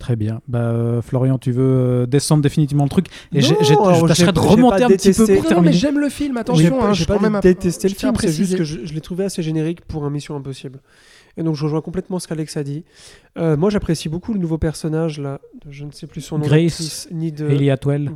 Très 0.00 0.16
bien. 0.16 0.40
Bah, 0.48 0.58
euh, 0.58 1.00
Florian, 1.00 1.38
tu 1.38 1.52
veux 1.52 1.62
euh, 1.62 2.06
descendre 2.06 2.42
définitivement 2.42 2.82
le 2.82 2.90
truc 2.90 3.06
Et 3.32 3.36
Non, 3.40 3.42
je 3.42 4.06
tâcherai 4.08 4.32
de 4.32 4.38
remonter 4.40 4.78
pas 4.80 4.84
un 4.86 4.88
petit 4.88 5.12
peu 5.12 5.24
détesté. 5.26 5.36
pour 5.36 5.52
Non, 5.52 5.62
mais 5.62 5.72
j'aime 5.72 6.00
le 6.00 6.08
film, 6.08 6.36
attention. 6.36 6.76
pas, 6.80 6.86
hein, 6.88 6.92
j'ai 6.94 7.02
je 7.04 7.08
pas 7.08 7.14
quand 7.18 7.30
même 7.30 7.40
détesté 7.40 7.86
le 7.86 7.94
je 7.94 7.98
film, 8.00 8.12
c'est 8.18 8.32
juste 8.32 8.56
que 8.56 8.64
je, 8.64 8.84
je 8.84 8.92
l'ai 8.92 9.00
trouvé 9.00 9.22
assez 9.24 9.40
générique 9.44 9.82
pour 9.82 10.04
un 10.04 10.10
Mission 10.10 10.34
Impossible. 10.34 10.80
Et 11.36 11.42
donc 11.42 11.54
je 11.56 11.64
rejoins 11.64 11.80
complètement 11.80 12.18
ce 12.18 12.28
qu'Alex 12.28 12.56
a 12.56 12.62
dit. 12.64 12.84
Euh, 13.38 13.56
moi 13.56 13.70
j'apprécie 13.70 14.08
beaucoup 14.08 14.32
le 14.32 14.38
nouveau 14.38 14.58
personnage 14.58 15.18
là, 15.18 15.40
de- 15.64 15.70
je 15.70 15.84
ne 15.84 15.90
sais 15.92 16.06
plus 16.06 16.20
son 16.20 16.38
nom 16.38 16.44
Grace 16.46 17.08
ni 17.10 17.32
de... 17.32 17.46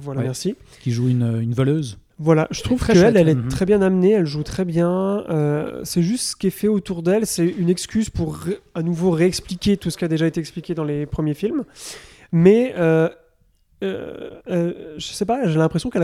Voilà, 0.01 0.21
ouais, 0.21 0.27
merci. 0.27 0.57
qui 0.81 0.91
joue 0.91 1.09
une, 1.09 1.41
une 1.43 1.55
voleuse. 1.55 1.99
Voilà, 2.19 2.49
je 2.51 2.63
trouve 2.63 2.85
qu'elle, 2.85 2.97
chouette, 2.97 3.15
elle 3.17 3.29
est 3.29 3.35
mhm. 3.35 3.49
très 3.49 3.67
bien 3.67 3.83
amenée, 3.83 4.13
elle 4.13 4.25
joue 4.27 4.43
très 4.43 4.65
bien. 4.65 5.25
euh, 5.29 5.83
c'est 5.85 6.03
juste 6.03 6.29
ce 6.31 6.37
qui 6.37 6.47
est 6.47 6.51
fait 6.51 6.69
autour 6.69 7.03
d'elle, 7.03 7.27
c'est 7.27 7.47
une 7.47 7.69
excuse 7.69 8.09
pour 8.09 8.39
à 8.75 8.83
nouveau 8.83 9.11
réexpliquer 9.11 9.77
tout 9.77 9.91
ce 9.91 9.99
qui 9.99 10.05
a 10.07 10.09
déjà 10.09 10.27
été 10.27 10.41
expliqué 10.41 10.75
dans 10.75 10.85
les 10.85 11.05
premiers 11.05 11.35
films. 11.35 11.65
Mais 12.33 12.75
euh, 12.79 13.09
euh, 13.85 14.31
euh, 14.49 14.95
je 14.97 15.07
sais 15.07 15.27
pas, 15.27 15.47
j'ai 15.47 15.59
l'impression 15.59 15.91
qu'elle 15.91 16.03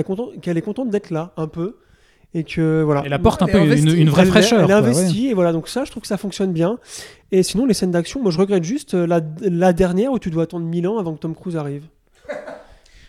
est 0.59 0.63
contente 0.63 0.91
d'être 0.91 1.11
là, 1.11 1.33
un 1.37 1.49
peu. 1.49 1.77
Et 2.35 2.45
que 2.45 2.83
voilà. 2.83 3.03
Elle 3.05 3.13
apporte 3.13 3.43
un 3.43 3.47
Elle 3.47 3.53
peu 3.69 3.77
une, 3.77 4.09
vraie 4.09 4.23
Elle- 4.23 4.29
fraîcheur. 4.29 4.61
Elle 4.61 4.67
ouais. 4.67 4.73
investie, 4.73 5.29
et 5.29 5.35
voilà, 5.35 5.53
donc 5.53 5.69
ça, 5.69 5.85
je 5.85 5.91
trouve 5.91 6.01
que 6.03 6.07
ça 6.09 6.17
fonctionne 6.17 6.53
bien. 6.53 6.79
Et 7.31 7.43
sinon, 7.43 7.67
les 7.67 7.75
scènes 7.75 7.91
d'action, 7.91 8.23
moi, 8.23 8.31
je 8.31 8.39
regrette 8.39 8.65
juste 8.65 8.95
euh, 8.95 9.07
la, 9.07 9.21
la 9.41 9.73
dernière 9.73 10.13
où 10.13 10.19
tu 10.19 10.31
dois 10.31 10.45
attendre 10.45 10.65
1000 10.67 10.87
ans 10.89 10.99
avant 10.99 11.13
que 11.15 11.19
Tom 11.21 11.35
Cruise 11.35 11.57
arrive. 11.57 11.85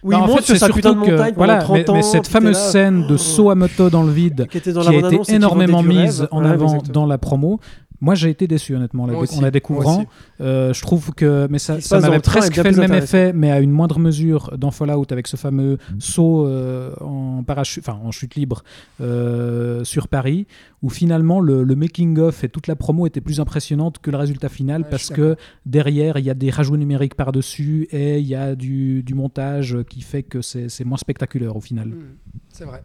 Oui, 0.06 0.16
Bah, 0.16 0.18
il 0.20 0.24
en 0.24 0.28
monte 0.28 0.40
fait, 0.40 0.46
sur 0.48 0.54
c'est 0.56 0.60
sa 0.60 0.70
putain 0.70 0.92
de 0.92 0.98
montagne 0.98 1.34
voilà, 1.38 1.54
pendant 1.60 1.66
30 1.66 1.78
mais, 1.78 1.90
ans. 1.90 1.94
mais 1.94 2.02
cette 2.02 2.28
fameuse 2.28 2.58
là, 2.58 2.72
scène 2.72 3.08
de 3.08 3.14
oh, 3.14 3.18
saut 3.18 3.50
à 3.52 3.56
moto 3.56 3.90
dans 3.90 4.04
le 4.04 4.12
vide, 4.12 4.48
qui 4.50 4.58
était 4.58 4.74
dans 4.74 4.82
qui 4.82 4.90
a 4.90 4.94
été 5.14 5.34
énormément 5.36 5.82
mise 5.82 6.20
rêve. 6.20 6.28
en 6.32 6.44
Ouais, 6.44 6.50
avant 6.50 6.66
exactement. 6.66 6.94
dans 6.94 7.06
la 7.06 7.18
promo. 7.18 7.62
Moi, 8.04 8.16
j'ai 8.16 8.30
été 8.30 8.48
déçu, 8.48 8.76
honnêtement, 8.76 9.04
en 9.04 9.08
la, 9.08 9.18
en 9.18 9.40
la 9.42 9.50
découvrant. 9.50 10.04
Euh, 10.42 10.74
je 10.74 10.82
trouve 10.82 11.14
que, 11.14 11.48
mais 11.50 11.58
ça, 11.58 11.80
ça 11.80 12.02
m'avait 12.02 12.20
presque 12.20 12.54
fait 12.54 12.70
le 12.72 12.76
même 12.76 12.94
effet, 12.94 13.32
mais 13.32 13.50
à 13.50 13.62
une 13.62 13.72
moindre 13.72 13.98
mesure 13.98 14.52
dans 14.58 14.72
Fallout 14.72 15.06
avec 15.12 15.26
ce 15.26 15.38
fameux 15.38 15.78
saut 16.00 16.46
euh, 16.46 16.94
en 17.00 17.44
parachute, 17.44 17.82
enfin 17.88 17.98
en 18.04 18.12
chute 18.12 18.36
libre 18.36 18.66
euh, 19.00 19.86
sur 19.86 20.10
Paris, 20.10 20.48
où 20.82 20.90
finalement 20.90 21.40
le, 21.40 21.64
le 21.64 21.76
making 21.78 22.20
of 22.20 22.44
et 22.44 22.50
toute 22.50 22.68
la 22.68 22.76
promo 22.76 23.08
était 23.08 23.22
plus 23.22 23.40
impressionnante 23.40 24.00
que 24.00 24.12
le 24.12 24.18
résultat 24.18 24.50
final 24.50 24.82
Ouais, 24.82 24.88
parce 24.90 25.10
que 25.10 25.38
derrière 25.66 26.18
il 26.18 26.26
y 26.26 26.30
a 26.30 26.34
des 26.34 26.50
rajouts 26.50 26.76
numériques 26.76 27.16
par 27.16 27.32
dessus 27.32 27.88
et 27.92 28.20
il 28.20 28.28
y 28.28 28.36
a 28.36 28.56
du, 28.56 29.02
du 29.04 29.14
montage 29.14 29.78
qui 29.88 30.02
fait 30.02 30.24
que 30.24 30.42
c'est 30.42 30.68
c'est 30.68 30.84
moins 30.84 30.98
spectaculaire 30.98 31.56
au 31.56 31.62
final. 31.62 31.88
Mm, 31.88 32.18
C'est 32.50 32.66
vrai. 32.66 32.84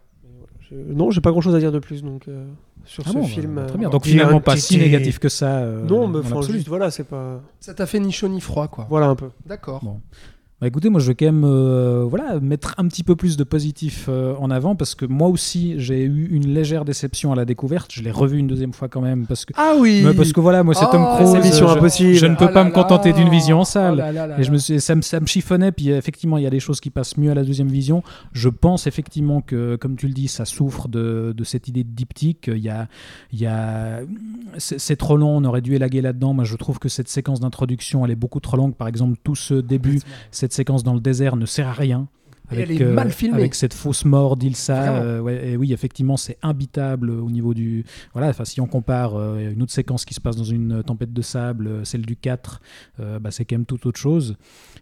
Je- 0.71 0.75
Non, 0.93 1.11
j'ai 1.11 1.21
pas 1.21 1.31
grand 1.31 1.41
chose 1.41 1.55
à 1.55 1.59
dire 1.59 1.71
de 1.71 1.79
plus 1.79 2.03
donc 2.03 2.27
euh, 2.27 2.45
sur 2.85 3.03
Ah 3.05 3.09
ce 3.09 3.13
bon, 3.15 3.23
film. 3.25 3.55
bah, 3.55 3.61
euh, 3.61 3.67
très 3.67 3.77
bien. 3.77 3.87
on 3.87 3.91
Donc 3.91 4.05
finalement 4.05 4.39
pas 4.41 4.55
si 4.57 4.77
négatif 4.77 5.19
que 5.19 5.29
ça. 5.29 5.59
euh, 5.59 5.83
Non, 5.85 6.07
mais 6.07 6.19
enfin, 6.19 6.41
juste 6.41 6.67
voilà, 6.67 6.91
c'est 6.91 7.03
pas. 7.05 7.41
Ça 7.59 7.73
t'a 7.73 7.85
fait 7.85 7.99
ni 7.99 8.11
chaud 8.11 8.27
ni 8.27 8.41
froid, 8.41 8.67
quoi. 8.67 8.85
Voilà 8.89 9.07
un 9.07 9.15
peu. 9.15 9.29
D'accord. 9.45 9.83
Bon. 9.83 9.99
Bah 10.61 10.67
écoutez, 10.67 10.89
moi 10.89 10.99
je 10.99 11.07
vais 11.07 11.15
quand 11.15 11.25
même 11.27 11.45
euh, 11.45 12.03
voilà, 12.03 12.37
mettre 12.41 12.75
un 12.77 12.85
petit 12.89 13.03
peu 13.05 13.15
plus 13.15 13.37
de 13.37 13.45
positif 13.45 14.07
euh, 14.09 14.35
en 14.39 14.51
avant 14.51 14.75
parce 14.75 14.93
que 14.93 15.05
moi 15.05 15.29
aussi 15.29 15.75
j'ai 15.77 16.03
eu 16.03 16.27
une 16.31 16.53
légère 16.53 16.83
déception 16.83 17.31
à 17.31 17.35
la 17.37 17.45
découverte. 17.45 17.91
Je 17.93 18.03
l'ai 18.03 18.11
revu 18.11 18.37
une 18.39 18.47
deuxième 18.47 18.73
fois 18.73 18.89
quand 18.89 18.99
même 18.99 19.25
parce 19.25 19.45
que, 19.45 19.53
Ah 19.55 19.75
oui 19.79 20.01
Mais 20.03 20.13
parce 20.13 20.33
que 20.33 20.41
voilà, 20.41 20.63
moi 20.63 20.73
c'est 20.73 20.83
Oh, 20.85 20.91
Tom 20.91 21.05
Cruise. 21.15 21.29
c'est 21.31 21.47
Mission 21.49 21.67
je- 21.69 21.77
Impossible. 21.77 22.13
Je 22.15 22.25
ne 22.25 22.35
peux 22.35 22.47
Ah 22.49 22.53
pas 22.53 22.63
me 22.65 22.71
contenter 22.71 23.13
d'une 23.13 23.29
vision 23.29 23.61
en 23.61 23.63
salle. 23.63 23.93
Oh 23.93 23.97
là 23.99 24.11
là 24.11 24.27
là 24.27 24.37
Et 24.37 24.43
je 24.43 24.51
me 24.51 24.57
suis, 24.57 24.81
ça, 24.81 24.95
me, 24.95 25.01
ça 25.01 25.21
me 25.21 25.27
chiffonnait, 25.27 25.71
puis 25.71 25.91
effectivement, 25.91 26.37
il 26.37 26.43
y 26.43 26.47
a 26.47 26.49
des 26.49 26.59
choses 26.59 26.81
qui 26.81 26.89
passent 26.89 27.15
mieux 27.15 27.31
à 27.31 27.35
la 27.35 27.43
deuxième 27.45 27.69
vision. 27.69 28.03
Je 28.33 28.49
pense 28.49 28.85
effectivement 28.85 29.39
que, 29.39 29.77
comme 29.77 29.95
tu 29.95 30.07
le 30.07 30.13
dis, 30.13 30.27
ça 30.27 30.43
souffre 30.43 30.89
de, 30.89 31.33
de 31.37 31.43
cette 31.45 31.69
idée 31.69 31.85
de 31.85 31.91
diptyque. 31.91 32.49
Il 32.53 32.61
y 32.61 32.67
a, 32.69 32.89
il 33.31 33.39
y 33.39 33.45
a, 33.45 34.01
c'est 34.57 34.77
c'est 34.77 34.97
trop 34.97 35.15
long, 35.15 35.37
on 35.37 35.45
aurait 35.45 35.61
dû 35.61 35.75
élaguer 35.75 36.01
là-dedans. 36.01 36.33
Moi, 36.33 36.43
je 36.43 36.57
trouve 36.57 36.79
que 36.79 36.89
cette 36.89 37.07
séquence 37.07 37.39
d'introduction, 37.39 38.03
elle 38.03 38.11
est 38.11 38.15
beaucoup 38.15 38.41
trop 38.41 38.57
longue. 38.57 38.75
Par 38.75 38.89
exemple, 38.89 39.17
tout 39.23 39.35
ce 39.35 39.53
début, 39.53 40.01
cette 40.31 40.48
séquence 40.53 40.83
dans 40.83 40.93
le 40.93 41.01
désert 41.01 41.35
ne 41.35 41.45
sert 41.45 41.67
à 41.67 41.73
rien. 41.73 42.07
Et 42.51 42.61
elle 42.61 42.71
est 42.71 42.83
mal 42.83 43.11
filmée. 43.11 43.37
Avec 43.37 43.55
cette 43.55 43.73
fausse 43.73 44.05
mort 44.05 44.35
d'Ilsa. 44.35 44.95
Euh, 44.95 45.19
ouais, 45.19 45.49
et 45.49 45.57
oui, 45.57 45.73
effectivement, 45.73 46.17
c'est 46.17 46.37
imbitable 46.41 47.11
au 47.11 47.29
niveau 47.29 47.53
du. 47.53 47.85
Voilà, 48.13 48.29
enfin, 48.29 48.45
si 48.45 48.59
on 48.59 48.65
compare 48.65 49.15
euh, 49.15 49.51
une 49.51 49.61
autre 49.61 49.71
séquence 49.71 50.05
qui 50.05 50.13
se 50.13 50.21
passe 50.21 50.35
dans 50.35 50.43
une 50.43 50.83
tempête 50.83 51.13
de 51.13 51.21
sable, 51.21 51.67
euh, 51.67 51.83
celle 51.83 52.05
du 52.05 52.15
4, 52.15 52.61
euh, 52.99 53.19
bah, 53.19 53.31
c'est 53.31 53.45
quand 53.45 53.55
même 53.55 53.65
tout 53.65 53.87
autre 53.87 53.99
chose. 53.99 54.35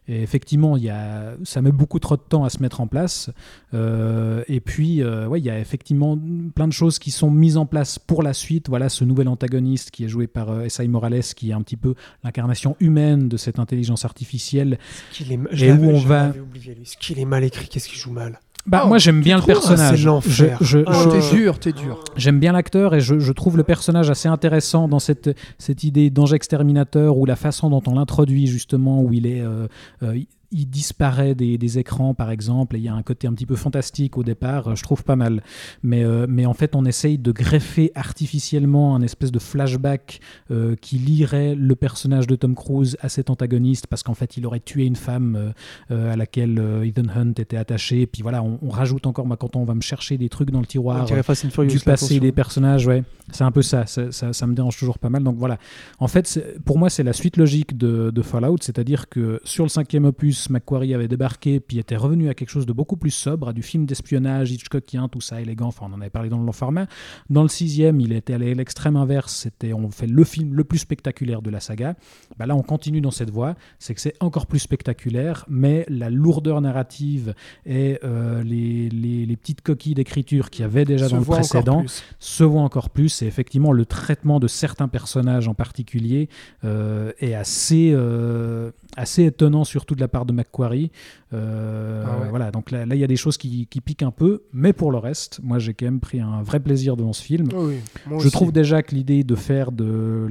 Et 0.07 0.21
effectivement, 0.21 0.77
il 0.77 0.83
y 0.83 0.89
a, 0.89 1.33
ça 1.43 1.61
met 1.61 1.71
beaucoup 1.71 1.99
trop 1.99 2.15
de 2.15 2.21
temps 2.21 2.43
à 2.45 2.49
se 2.49 2.61
mettre 2.61 2.79
en 2.79 2.87
place. 2.87 3.29
Euh, 3.73 4.43
et 4.47 4.61
puis, 4.61 5.01
euh, 5.01 5.27
ouais, 5.27 5.39
il 5.39 5.45
y 5.45 5.49
a 5.49 5.59
effectivement 5.59 6.17
plein 6.55 6.67
de 6.67 6.73
choses 6.73 6.97
qui 6.97 7.11
sont 7.11 7.29
mises 7.29 7.57
en 7.57 7.65
place 7.65 7.99
pour 7.99 8.23
la 8.23 8.33
suite. 8.33 8.69
Voilà, 8.69 8.87
ce 8.89 9.03
nouvel 9.03 9.27
antagoniste 9.27 9.91
qui 9.91 10.05
est 10.05 10.07
joué 10.07 10.27
par 10.27 10.49
euh, 10.49 10.61
S.I. 10.63 10.87
Morales, 10.87 11.21
qui 11.35 11.49
est 11.49 11.53
un 11.53 11.61
petit 11.61 11.77
peu 11.77 11.93
l'incarnation 12.23 12.75
humaine 12.79 13.27
de 13.27 13.37
cette 13.37 13.59
intelligence 13.59 14.05
artificielle. 14.05 14.79
Est... 15.19 15.39
Et 15.61 15.71
où 15.71 15.89
on 15.89 15.99
va- 15.99 16.29
oublié 16.41 16.73
lui. 16.75 16.85
Ce 16.85 16.95
qu'il 16.97 17.19
est 17.19 17.25
mal 17.25 17.43
écrit, 17.43 17.67
qu'est-ce 17.67 17.89
qu'il 17.89 17.99
joue 17.99 18.11
mal? 18.11 18.39
Bah, 18.67 18.81
Oh, 18.83 18.87
moi, 18.89 18.97
j'aime 18.97 19.21
bien 19.21 19.37
le 19.37 19.43
personnage. 19.43 20.05
Ah. 20.07 20.19
Je- 20.27 20.45
je- 20.61 21.09
t'es 21.09 21.35
dur, 21.35 21.57
t'es 21.59 21.71
dur. 21.71 22.03
J'aime 22.17 22.39
bien 22.39 22.51
l'acteur 22.51 22.93
et 22.95 22.99
je, 22.99 23.17
je 23.17 23.31
trouve 23.31 23.55
le 23.57 23.63
personnage 23.63 24.09
assez 24.09 24.27
intéressant 24.27 24.87
dans 24.87 24.99
cette, 24.99 25.29
cette 25.57 25.83
idée 25.85 26.09
d'ange 26.09 26.33
exterminateur 26.33 27.17
ou 27.17 27.25
la 27.25 27.35
façon 27.37 27.69
dont 27.69 27.81
on 27.87 27.95
l'introduit 27.95 28.45
justement, 28.47 29.01
où 29.01 29.13
il 29.13 29.25
est, 29.25 29.41
euh, 29.41 29.67
euh, 30.03 30.19
il- 30.51 30.67
disparaît 30.69 31.33
des, 31.35 31.57
des 31.57 31.79
écrans 31.79 32.13
par 32.13 32.29
exemple, 32.31 32.75
et 32.75 32.79
il 32.79 32.83
y 32.85 32.87
a 32.89 32.93
un 32.93 33.01
côté 33.03 33.27
un 33.27 33.33
petit 33.33 33.45
peu 33.45 33.55
fantastique 33.55 34.17
au 34.17 34.23
départ, 34.23 34.67
euh, 34.69 34.75
je 34.75 34.83
trouve 34.83 35.03
pas 35.03 35.15
mal. 35.15 35.41
Mais, 35.83 36.03
euh, 36.03 36.25
mais 36.29 36.45
en 36.45 36.53
fait, 36.53 36.75
on 36.75 36.85
essaye 36.85 37.17
de 37.17 37.31
greffer 37.31 37.91
artificiellement 37.95 38.95
un 38.95 39.01
espèce 39.01 39.31
de 39.31 39.39
flashback 39.39 40.19
euh, 40.51 40.75
qui 40.75 40.97
lierait 40.97 41.55
le 41.55 41.75
personnage 41.75 42.27
de 42.27 42.35
Tom 42.35 42.55
Cruise 42.55 42.97
à 43.01 43.09
cet 43.09 43.29
antagoniste, 43.29 43.87
parce 43.87 44.03
qu'en 44.03 44.13
fait, 44.13 44.37
il 44.37 44.45
aurait 44.45 44.59
tué 44.59 44.85
une 44.85 44.95
femme 44.95 45.53
euh, 45.91 46.13
à 46.13 46.15
laquelle 46.15 46.61
Ethan 46.83 47.09
Hunt 47.15 47.33
était 47.37 47.57
attaché. 47.57 48.05
Puis 48.07 48.21
voilà, 48.21 48.43
on, 48.43 48.59
on 48.61 48.69
rajoute 48.69 49.07
encore, 49.07 49.25
moi, 49.25 49.37
quand 49.37 49.55
on 49.55 49.63
va 49.63 49.73
me 49.75 49.81
chercher 49.81 50.17
des 50.17 50.29
trucs 50.29 50.51
dans 50.51 50.59
le 50.59 50.65
tiroir 50.65 51.07
Furious, 51.51 51.71
du 51.71 51.79
passé 51.79 52.19
des 52.19 52.31
personnages, 52.31 52.85
ouais. 52.87 53.03
C'est 53.31 53.43
un 53.43 53.51
peu 53.51 53.61
ça. 53.61 53.85
Ça, 53.85 54.11
ça. 54.11 54.31
ça 54.33 54.47
me 54.47 54.53
dérange 54.53 54.77
toujours 54.77 54.99
pas 54.99 55.09
mal. 55.09 55.23
Donc 55.23 55.37
voilà. 55.37 55.57
En 55.99 56.07
fait, 56.07 56.39
pour 56.65 56.77
moi, 56.77 56.89
c'est 56.89 57.03
la 57.03 57.13
suite 57.13 57.37
logique 57.37 57.77
de, 57.77 58.09
de 58.09 58.21
Fallout, 58.21 58.57
c'est-à-dire 58.61 59.09
que 59.09 59.41
sur 59.43 59.65
le 59.65 59.69
cinquième 59.69 60.05
opus, 60.05 60.36
Macquarie 60.49 60.93
avait 60.93 61.07
débarqué, 61.07 61.59
puis 61.59 61.79
était 61.79 61.95
revenu 61.95 62.29
à 62.29 62.33
quelque 62.33 62.49
chose 62.49 62.65
de 62.65 62.73
beaucoup 62.73 62.97
plus 62.97 63.11
sobre, 63.11 63.49
à 63.49 63.53
du 63.53 63.61
film 63.63 63.85
d'espionnage, 63.85 64.51
Hitchcockien, 64.51 65.07
tout 65.07 65.21
ça, 65.21 65.41
élégant. 65.41 65.67
Enfin, 65.67 65.87
on 65.89 65.93
en 65.95 66.01
avait 66.01 66.09
parlé 66.09 66.29
dans 66.29 66.39
le 66.39 66.45
long 66.45 66.51
format. 66.51 66.87
Dans 67.29 67.43
le 67.43 67.49
sixième, 67.49 67.99
il 67.99 68.13
était 68.13 68.33
allé 68.33 68.51
à 68.51 68.53
l'extrême 68.53 68.95
inverse. 68.95 69.33
C'était, 69.33 69.73
on 69.73 69.89
fait 69.89 70.07
le 70.07 70.23
film 70.23 70.53
le 70.53 70.63
plus 70.63 70.79
spectaculaire 70.79 71.41
de 71.41 71.49
la 71.49 71.59
saga. 71.59 71.95
Bah 72.37 72.45
là, 72.45 72.55
on 72.55 72.61
continue 72.61 73.01
dans 73.01 73.11
cette 73.11 73.29
voie. 73.31 73.55
C'est 73.79 73.93
que 73.93 74.01
c'est 74.01 74.15
encore 74.19 74.45
plus 74.47 74.59
spectaculaire, 74.59 75.45
mais 75.49 75.85
la 75.89 76.09
lourdeur 76.09 76.61
narrative 76.61 77.33
et 77.65 77.99
euh, 78.03 78.43
les, 78.43 78.89
les- 78.89 79.25
les 79.25 79.35
petites 79.35 79.61
coquilles 79.61 79.95
d'écriture 79.95 80.49
qu'il 80.49 80.61
y 80.61 80.65
avait 80.65 80.85
déjà 80.85 81.05
Se 81.07 81.11
dans 81.11 81.17
le 81.17 81.23
précédent 81.25 81.79
se 82.19 82.43
voit 82.43 82.61
encore 82.61 82.89
plus 82.89 83.21
et 83.21 83.25
effectivement 83.25 83.71
le 83.71 83.85
traitement 83.85 84.39
de 84.39 84.47
certains 84.47 84.87
personnages 84.87 85.47
en 85.47 85.53
particulier 85.53 86.29
euh, 86.63 87.11
est 87.19 87.33
assez, 87.33 87.91
euh, 87.93 88.71
assez 88.95 89.23
étonnant 89.25 89.63
surtout 89.63 89.95
de 89.95 90.01
la 90.01 90.07
part 90.07 90.25
de 90.27 90.33
Macquarie 90.33 90.91
Euh, 91.33 92.03
Ah 92.07 92.19
ouais. 92.21 92.29
voilà 92.29 92.51
donc 92.51 92.71
là 92.71 92.85
il 92.85 92.97
y 92.97 93.03
a 93.03 93.07
des 93.07 93.15
choses 93.17 93.35
qui, 93.37 93.67
qui 93.67 93.81
piquent 93.81 94.03
un 94.03 94.11
peu 94.11 94.43
mais 94.53 94.71
pour 94.71 94.91
le 94.91 94.97
reste 94.97 95.39
moi 95.43 95.59
j'ai 95.59 95.73
quand 95.73 95.85
même 95.85 95.99
pris 95.99 96.19
un 96.21 96.41
vrai 96.41 96.59
plaisir 96.61 96.95
devant 96.95 97.11
ce 97.13 97.21
film 97.21 97.49
Oui, 97.53 97.75
moi 98.05 98.19
je 98.19 98.27
aussi. 98.27 98.31
trouve 98.31 98.51
déjà 98.53 98.81
que 98.81 98.95
l'idée 98.95 99.23
de 99.25 99.35
faire 99.35 99.71
de 99.73 100.27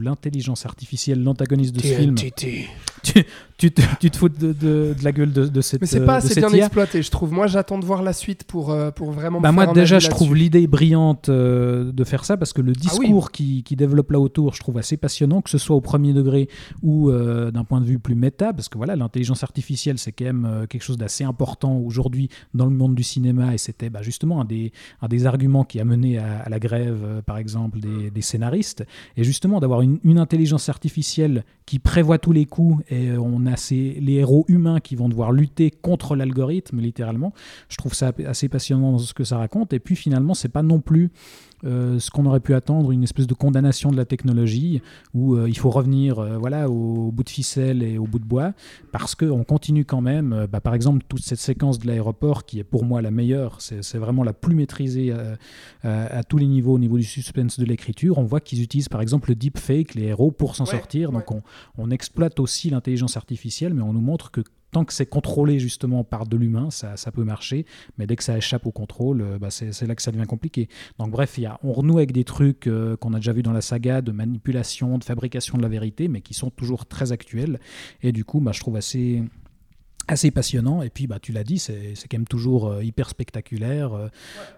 l'intelligence 0.00 0.66
artificielle 0.66 1.22
l'antagoniste 1.22 1.74
de 1.74 1.80
ce 1.80 1.86
film 1.94 2.14
tu, 3.58 3.70
te, 3.72 3.80
tu 4.00 4.10
te 4.10 4.16
fous 4.16 4.28
de, 4.28 4.48
de- 4.52 4.94
de 4.98 5.04
la 5.04 5.12
gueule 5.12 5.32
de, 5.32 5.46
de 5.46 5.60
cette 5.60 5.80
Mais 5.80 5.86
c'est 5.86 6.00
euh, 6.00 6.06
pas 6.06 6.20
de 6.20 6.26
assez 6.26 6.40
bien 6.40 6.50
exploité, 6.52 7.02
je 7.02 7.10
trouve. 7.10 7.32
Moi, 7.32 7.46
j'attends 7.46 7.78
de 7.78 7.84
voir 7.84 8.02
la 8.02 8.12
suite 8.12 8.44
pour, 8.44 8.70
euh, 8.70 8.90
pour 8.90 9.10
vraiment. 9.12 9.38
me 9.38 9.42
Bah 9.42 9.52
moi 9.52 9.66
déjà 9.68 9.98
je 9.98 10.08
trouve 10.08 10.34
l'idée 10.34 10.66
brillante 10.66 11.28
euh, 11.28 11.92
de 11.92 12.04
faire 12.04 12.24
ça 12.24 12.36
parce 12.36 12.52
que 12.52 12.60
le 12.62 12.72
Ah 12.72 12.90
oui. 12.98 13.06
discours 13.06 13.30
qui, 13.30 13.62
qui 13.62 13.76
développe 13.76 14.10
là 14.10 14.20
autour 14.20 14.54
je 14.54 14.60
trouve 14.60 14.78
assez 14.78 14.96
passionnant 14.96 15.40
que 15.42 15.50
ce 15.50 15.58
soit 15.58 15.76
au 15.76 15.80
premier 15.80 16.12
degré 16.12 16.48
ou 16.82 17.10
euh, 17.10 17.50
d'un 17.50 17.64
point 17.64 17.80
de 17.80 17.86
vue 17.86 17.98
plus 17.98 18.14
méta 18.14 18.52
parce 18.52 18.68
que 18.68 18.76
voilà 18.78 18.96
l'intelligence 18.96 19.42
artificielle 19.42 19.98
c'est 19.98 20.12
quand 20.12 20.24
même 20.24 20.44
euh, 20.44 20.66
quelque 20.66 20.82
chose 20.82 20.98
d'assez 20.98 21.24
important 21.24 21.76
aujourd'hui 21.78 22.28
dans 22.54 22.64
le 22.66 22.70
monde 22.72 22.94
du 22.94 23.02
cinéma 23.02 23.54
et 23.54 23.58
c'était 23.58 23.90
bah, 23.90 24.02
justement 24.02 24.40
un 24.40 24.44
des, 24.44 24.72
un 25.02 25.08
des 25.08 25.26
arguments 25.26 25.64
qui 25.64 25.80
a 25.80 25.84
mené 25.84 26.18
à, 26.18 26.40
à 26.40 26.48
la 26.48 26.58
grève 26.58 27.00
euh, 27.04 27.22
par 27.22 27.38
exemple 27.38 27.78
des, 27.80 28.10
des 28.10 28.22
scénaristes 28.22 28.84
et 29.16 29.24
justement 29.24 29.60
d'avoir 29.60 29.80
une, 29.82 29.98
une 30.04 30.18
intelligence 30.18 30.68
artificielle 30.68 31.44
qui 31.66 31.78
prévoit 31.78 32.18
tous 32.18 32.32
les 32.32 32.46
coups 32.46 32.82
et 32.90 32.95
euh, 33.08 33.18
on 33.18 33.46
a 33.46 33.56
ces, 33.56 33.98
les 34.00 34.14
héros 34.14 34.44
humains 34.48 34.80
qui 34.80 34.96
vont 34.96 35.08
devoir 35.08 35.32
lutter 35.32 35.70
contre 35.70 36.16
l'algorithme 36.16 36.80
littéralement 36.80 37.32
je 37.68 37.76
trouve 37.76 37.94
ça 37.94 38.12
assez 38.26 38.48
passionnant 38.48 38.92
dans 38.92 38.98
ce 38.98 39.14
que 39.14 39.24
ça 39.24 39.38
raconte. 39.38 39.72
Et 39.72 39.80
puis 39.80 39.96
finalement, 39.96 40.34
c'est 40.34 40.48
pas 40.48 40.62
non 40.62 40.80
plus 40.80 41.10
euh, 41.64 41.98
ce 41.98 42.10
qu'on 42.10 42.26
aurait 42.26 42.40
pu 42.40 42.54
attendre, 42.54 42.92
une 42.92 43.02
espèce 43.02 43.26
de 43.26 43.34
condamnation 43.34 43.90
de 43.90 43.96
la 43.96 44.04
technologie 44.04 44.82
où 45.14 45.34
euh, 45.34 45.48
il 45.48 45.56
faut 45.56 45.70
revenir 45.70 46.18
euh, 46.18 46.36
voilà, 46.36 46.68
au, 46.68 47.10
bout 47.12 47.24
de 47.24 47.30
ficelle 47.30 47.82
et 47.82 47.98
au 47.98 48.06
bout 48.06 48.18
de 48.18 48.24
bois, 48.24 48.52
parce 48.92 49.14
qu'on 49.14 49.44
continue 49.44 49.84
quand 49.84 50.00
même, 50.00 50.46
bah, 50.50 50.60
par 50.60 50.74
exemple, 50.74 51.04
toute 51.08 51.22
cette 51.22 51.38
séquence 51.38 51.78
de 51.78 51.86
l'aéroport 51.86 52.44
qui 52.44 52.58
est 52.58 52.64
pour 52.64 52.84
moi 52.84 53.00
la 53.00 53.10
meilleure, 53.10 53.60
c'est 53.60 53.98
vraiment 53.98 54.22
la 54.22 54.32
plus 54.32 54.54
maîtrisée 54.54 55.12
à, 55.82 56.18
à 56.18 56.22
tous 56.24 56.38
les 56.38 56.46
niveaux, 56.46 56.74
au 56.74 56.78
niveau 56.78 56.98
du 56.98 57.04
suspense 57.04 57.58
de 57.58 57.64
l'écriture. 57.64 58.18
On 58.18 58.24
voit 58.24 58.40
qu'ils 58.40 58.62
utilisent 58.62 58.88
par 58.88 59.00
exemple 59.00 59.30
le 59.30 59.34
deepfake, 59.34 59.94
les 59.94 60.04
héros, 60.04 60.30
pour 60.30 60.56
s'en 60.56 60.64
Ouais, 60.64 60.72
sortir. 60.72 61.12
Donc 61.12 61.30
on, 61.30 61.42
on 61.78 61.90
exploite 61.90 62.40
aussi 62.40 62.70
l'intelligence 62.70 63.16
artificielle, 63.16 63.72
mais 63.74 63.82
on 63.82 63.92
nous 63.92 64.00
montre 64.00 64.30
que 64.30 64.42
tant 64.72 64.84
que 64.84 64.92
c'est 64.92 65.06
contrôlé 65.06 65.58
justement 65.58 66.04
par 66.04 66.26
de 66.26 66.36
l'humain, 66.36 66.70
ça, 66.70 66.96
peut 67.12 67.24
marcher, 67.24 67.66
mais 67.98 68.06
dès 68.06 68.16
que 68.16 68.24
ça 68.24 68.36
échappe 68.36 68.66
au 68.66 68.72
contrôle, 68.72 69.22
euh, 69.22 69.38
bah, 69.38 69.50
c'est 69.50 69.86
là 69.86 69.94
que 69.94 70.02
ça 70.02 70.12
devient 70.12 70.26
compliqué. 70.26 70.68
Donc 70.98 71.10
bref, 71.10 71.38
y 71.38 71.46
a, 71.46 71.58
on 71.62 71.72
renoue 71.72 71.98
avec 71.98 72.12
des 72.12 72.24
trucs 72.24 72.66
euh, 72.66 72.96
qu'on 72.96 73.14
a 73.14 73.16
déjà 73.16 73.32
vu 73.32 73.42
dans 73.42 73.52
la 73.52 73.60
saga 73.60 74.02
de 74.02 74.12
manipulation, 74.12 74.98
de 74.98 75.04
fabrication 75.04 75.56
de 75.56 75.62
la 75.62 75.68
vérité, 75.68 76.08
mais 76.08 76.20
qui 76.20 76.34
sont 76.34 76.50
toujours 76.50 76.86
très 76.86 77.12
actuels. 77.12 77.60
Et 78.02 78.12
du 78.12 78.24
coup, 78.24 78.40
bah, 78.40 78.52
je 78.52 78.60
trouve 78.60 78.76
assez 78.76 79.22
assez 80.08 80.30
passionnant. 80.30 80.82
Et 80.82 80.90
puis 80.90 81.06
bah 81.06 81.18
tu 81.20 81.32
l'as 81.32 81.44
dit 81.44 81.58
c'est 81.58 81.92
c'est 81.94 82.08
quand 82.08 82.18
même 82.18 82.26
toujours 82.26 82.68
euh, 82.68 82.84
hyper 82.84 83.08
spectaculaire 83.10 83.92
Euh, 83.94 84.08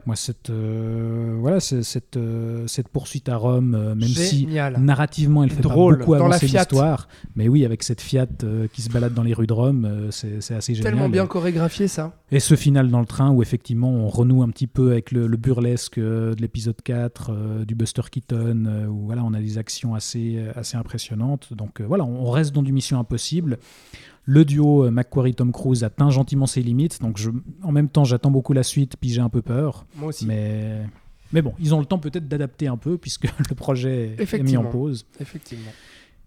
moi 0.06 0.16
cette 0.16 0.50
euh, 0.50 1.36
voilà 1.40 1.60
cette 1.60 2.18
cette 2.66 2.88
poursuite 2.88 3.28
à 3.28 3.36
Rome 3.36 3.94
même 3.94 4.02
si 4.08 4.46
narrativement 4.78 5.44
elle 5.44 5.50
fait 5.50 5.62
Drôle. 5.62 5.94
pas 5.94 6.00
beaucoup 6.04 6.16
Dans 6.18 6.26
avancer 6.26 6.48
Fiat. 6.48 6.60
l'histoire. 6.60 7.08
Mais 7.36 7.48
oui 7.48 7.64
avec 7.64 7.82
cette 7.82 8.00
Fiat 8.00 8.26
qui 8.72 8.82
se 8.82 8.90
balade 8.90 9.14
dans 9.14 9.22
les 9.22 9.34
rues 9.34 9.46
de 9.46 9.52
Rome 9.52 10.08
c'est 10.10 10.40
c'est 10.42 10.54
assez 10.54 10.74
génial. 10.74 10.92
Tellement 10.92 11.08
bien 11.08 11.26
chorégraphié 11.26 11.88
ça. 11.88 12.14
et 12.30 12.40
ce 12.40 12.54
final 12.54 12.90
dans 12.90 13.00
le 13.00 13.06
train 13.06 13.30
où 13.30 13.42
effectivement 13.42 13.90
on 13.90 14.08
renoue 14.08 14.42
un 14.42 14.48
petit 14.50 14.66
peu 14.66 14.92
avec 14.92 15.12
le, 15.12 15.26
le 15.26 15.36
burlesque 15.36 15.98
de 15.98 16.36
l'épisode 16.40 16.80
4 16.82 17.30
euh, 17.30 17.64
du 17.64 17.74
Buster 17.74 18.02
Keaton 18.10 18.86
où 18.90 19.06
voilà 19.06 19.22
on 19.24 19.32
a 19.34 19.40
des 19.40 19.58
actions 19.58 19.94
assez, 19.94 20.38
assez 20.54 20.76
impressionnantes. 20.76 21.52
Donc 21.54 21.80
voilà 21.80 22.04
on 22.04 22.18
on 22.26 22.30
reste 22.30 22.52
dans 22.52 22.62
du 22.62 22.72
Mission 22.72 22.98
Impossible 22.98 23.58
le 24.30 24.44
duo 24.44 24.84
euh, 24.84 24.90
McQuarrie-Tom 24.90 25.52
Cruise 25.52 25.84
atteint 25.84 26.10
gentiment 26.10 26.44
ses 26.46 26.62
limites 26.62 27.00
donc 27.00 27.16
je, 27.16 27.30
en 27.62 27.72
même 27.72 27.88
temps 27.88 28.04
j'attends 28.04 28.30
beaucoup 28.30 28.52
la 28.52 28.62
suite 28.62 28.96
puis 29.00 29.08
j'ai 29.08 29.22
un 29.22 29.30
peu 29.30 29.40
peur 29.40 29.86
Moi 29.96 30.08
aussi. 30.08 30.26
mais, 30.26 30.82
mais 31.32 31.40
bon 31.40 31.54
ils 31.58 31.74
ont 31.74 31.80
le 31.80 31.86
temps 31.86 31.98
peut-être 31.98 32.28
d'adapter 32.28 32.66
un 32.66 32.76
peu 32.76 32.98
puisque 32.98 33.24
le 33.48 33.54
projet 33.54 34.16
est 34.18 34.42
mis 34.42 34.58
en 34.58 34.64
pause 34.64 35.06
Effectivement. 35.18 35.70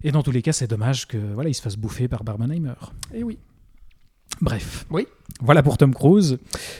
et 0.04 0.12
dans 0.12 0.24
tous 0.24 0.32
les 0.32 0.42
cas 0.42 0.52
c'est 0.52 0.66
dommage 0.68 1.08
que 1.08 1.18
voilà 1.18 1.50
il 1.50 1.54
se 1.54 1.62
fasse 1.62 1.76
bouffer 1.78 2.08
par 2.08 2.24
Barbenheimer 2.24 2.74
Et 3.14 3.24
oui. 3.24 3.38
Bref. 4.42 4.86
Oui. 4.90 5.06
Voilà 5.40 5.64
pour 5.64 5.78
Tom 5.78 5.94
Cruise. 5.94 6.38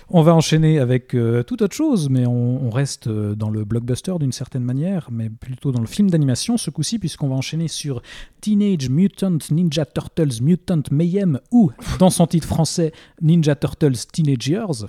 On 0.10 0.22
va 0.22 0.36
enchaîner 0.36 0.78
avec 0.80 1.16
euh, 1.16 1.42
toute 1.44 1.62
autre 1.62 1.76
chose, 1.76 2.10
mais 2.10 2.26
on, 2.28 2.66
on 2.66 2.70
reste 2.70 3.08
euh, 3.08 3.34
dans 3.34 3.50
le 3.50 3.64
blockbuster 3.64 4.14
d'une 4.20 4.32
certaine 4.32 4.64
manière, 4.64 5.10
mais 5.12 5.30
plutôt 5.30 5.72
dans 5.72 5.80
le 5.82 5.88
film 5.88 6.10
d'animation 6.10 6.58
ce 6.58 6.70
coup-ci, 6.70 7.00
puisqu'on 7.00 7.30
va 7.30 7.36
enchaîner 7.36 7.68
sur 7.68 8.02
Teenage 8.42 8.90
Mutant 8.90 9.38
Ninja 9.52 9.86
Turtles 9.86 10.42
Mutant 10.44 10.82
Mayhem, 10.92 11.40
ou 11.52 11.72
dans 11.98 12.10
son 12.10 12.28
titre 12.28 12.48
français 12.48 12.92
Ninja 13.22 13.56
Turtles 13.56 13.98
Teenage 14.12 14.48
Years. 14.48 14.86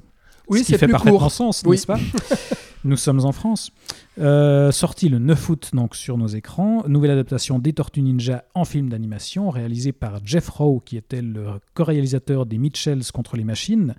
Oui, 0.49 0.59
ce 0.61 0.65
qui 0.65 0.73
c'est 0.73 0.79
fait 0.79 0.87
plus 0.87 0.93
parfaitement 0.93 1.19
court. 1.21 1.31
sens, 1.31 1.63
Oui. 1.65 1.73
n'est-ce 1.77 1.87
pas? 1.87 1.99
Nous 2.85 2.97
sommes 2.97 3.25
en 3.25 3.33
France. 3.33 3.71
Euh, 4.19 4.71
sorti 4.73 5.09
le 5.09 5.19
9 5.19 5.49
août 5.49 5.71
donc 5.73 5.97
sur 5.97 6.19
nos 6.19 6.27
écrans. 6.27 6.85
Nouvelle 6.87 7.13
adaptation 7.13 7.59
des 7.59 7.73
Tortues 7.73 8.03
Ninja 8.03 8.45
en 8.55 8.67
film 8.67 8.91
d'animation, 8.91 9.49
réalisée 9.49 9.93
par 9.93 10.21
Jeff 10.25 10.49
Rowe, 10.51 10.83
qui 10.85 10.99
était 10.99 11.23
le 11.23 11.47
co-réalisateur 11.73 12.45
des 12.45 12.59
Mitchells 12.59 13.05
contre 13.13 13.37
les 13.37 13.45
machines, 13.45 13.95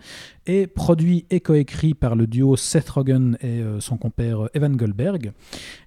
et 0.45 0.67
produit 0.67 1.25
et 1.31 1.39
coécrit 1.39 1.95
par 1.95 2.15
le 2.15 2.27
duo 2.27 2.55
Seth 2.55 2.89
Rogen 2.89 3.37
et 3.41 3.61
euh, 3.61 3.79
son 3.79 3.97
compère 3.97 4.49
Evan 4.53 4.75
Goldberg. 4.75 5.31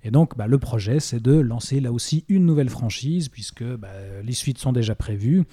Et 0.02 0.10
donc, 0.10 0.36
bah, 0.36 0.48
le 0.48 0.58
projet, 0.58 0.98
c'est 0.98 1.22
de 1.22 1.34
lancer 1.34 1.78
là 1.78 1.92
aussi 1.92 2.24
une 2.28 2.46
nouvelle 2.46 2.70
franchise, 2.70 3.28
puisque 3.28 3.64
bah, 3.64 3.88
les 4.24 4.32
suites 4.32 4.58
sont 4.58 4.72
déjà 4.72 4.96
prévues. 4.96 5.44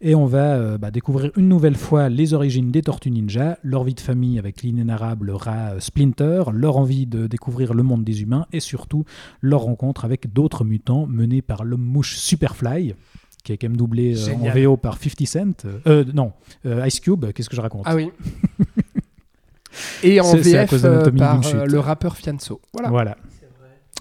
Et 0.00 0.14
on 0.14 0.26
va 0.26 0.56
euh, 0.56 0.78
bah, 0.78 0.90
découvrir 0.90 1.30
une 1.36 1.48
nouvelle 1.48 1.76
fois 1.76 2.08
les 2.08 2.34
origines 2.34 2.72
des 2.72 2.82
Tortues 2.82 3.10
Ninja, 3.10 3.58
leur 3.62 3.84
vie 3.84 3.94
de 3.94 4.00
famille 4.00 4.38
avec 4.38 4.62
l'inénarrable 4.62 5.30
rat 5.30 5.74
euh, 5.74 5.80
Splinter, 5.80 6.44
leur 6.52 6.78
envie 6.78 7.06
de 7.06 7.26
découvrir 7.26 7.74
le 7.74 7.82
monde 7.82 8.07
des 8.08 8.22
humains 8.22 8.46
et 8.52 8.60
surtout 8.60 9.04
leur 9.40 9.60
rencontre 9.60 10.04
avec 10.04 10.32
d'autres 10.32 10.64
mutants 10.64 11.06
menés 11.06 11.42
par 11.42 11.64
l'homme 11.64 11.82
mouche 11.82 12.16
Superfly 12.16 12.94
qui 13.44 13.52
est 13.52 13.56
quand 13.56 13.68
même 13.68 13.76
doublé 13.76 14.28
euh, 14.28 14.34
en. 14.34 14.50
VO 14.50 14.76
par 14.76 14.98
50 14.98 15.26
Cent. 15.26 15.64
Euh, 15.64 15.78
euh, 15.86 16.04
non, 16.12 16.32
euh, 16.66 16.86
Ice 16.86 17.00
Cube, 17.00 17.32
qu'est-ce 17.32 17.48
que 17.48 17.56
je 17.56 17.60
raconte? 17.60 17.82
Ah 17.86 17.94
oui. 17.94 18.10
Et 20.02 20.20
en 20.20 20.34
VF 20.34 20.82
par 21.16 21.40
le 21.66 21.78
rappeur 21.78 22.16
Fianso. 22.16 22.60
Voilà. 22.72 22.90
Voilà. 22.90 23.16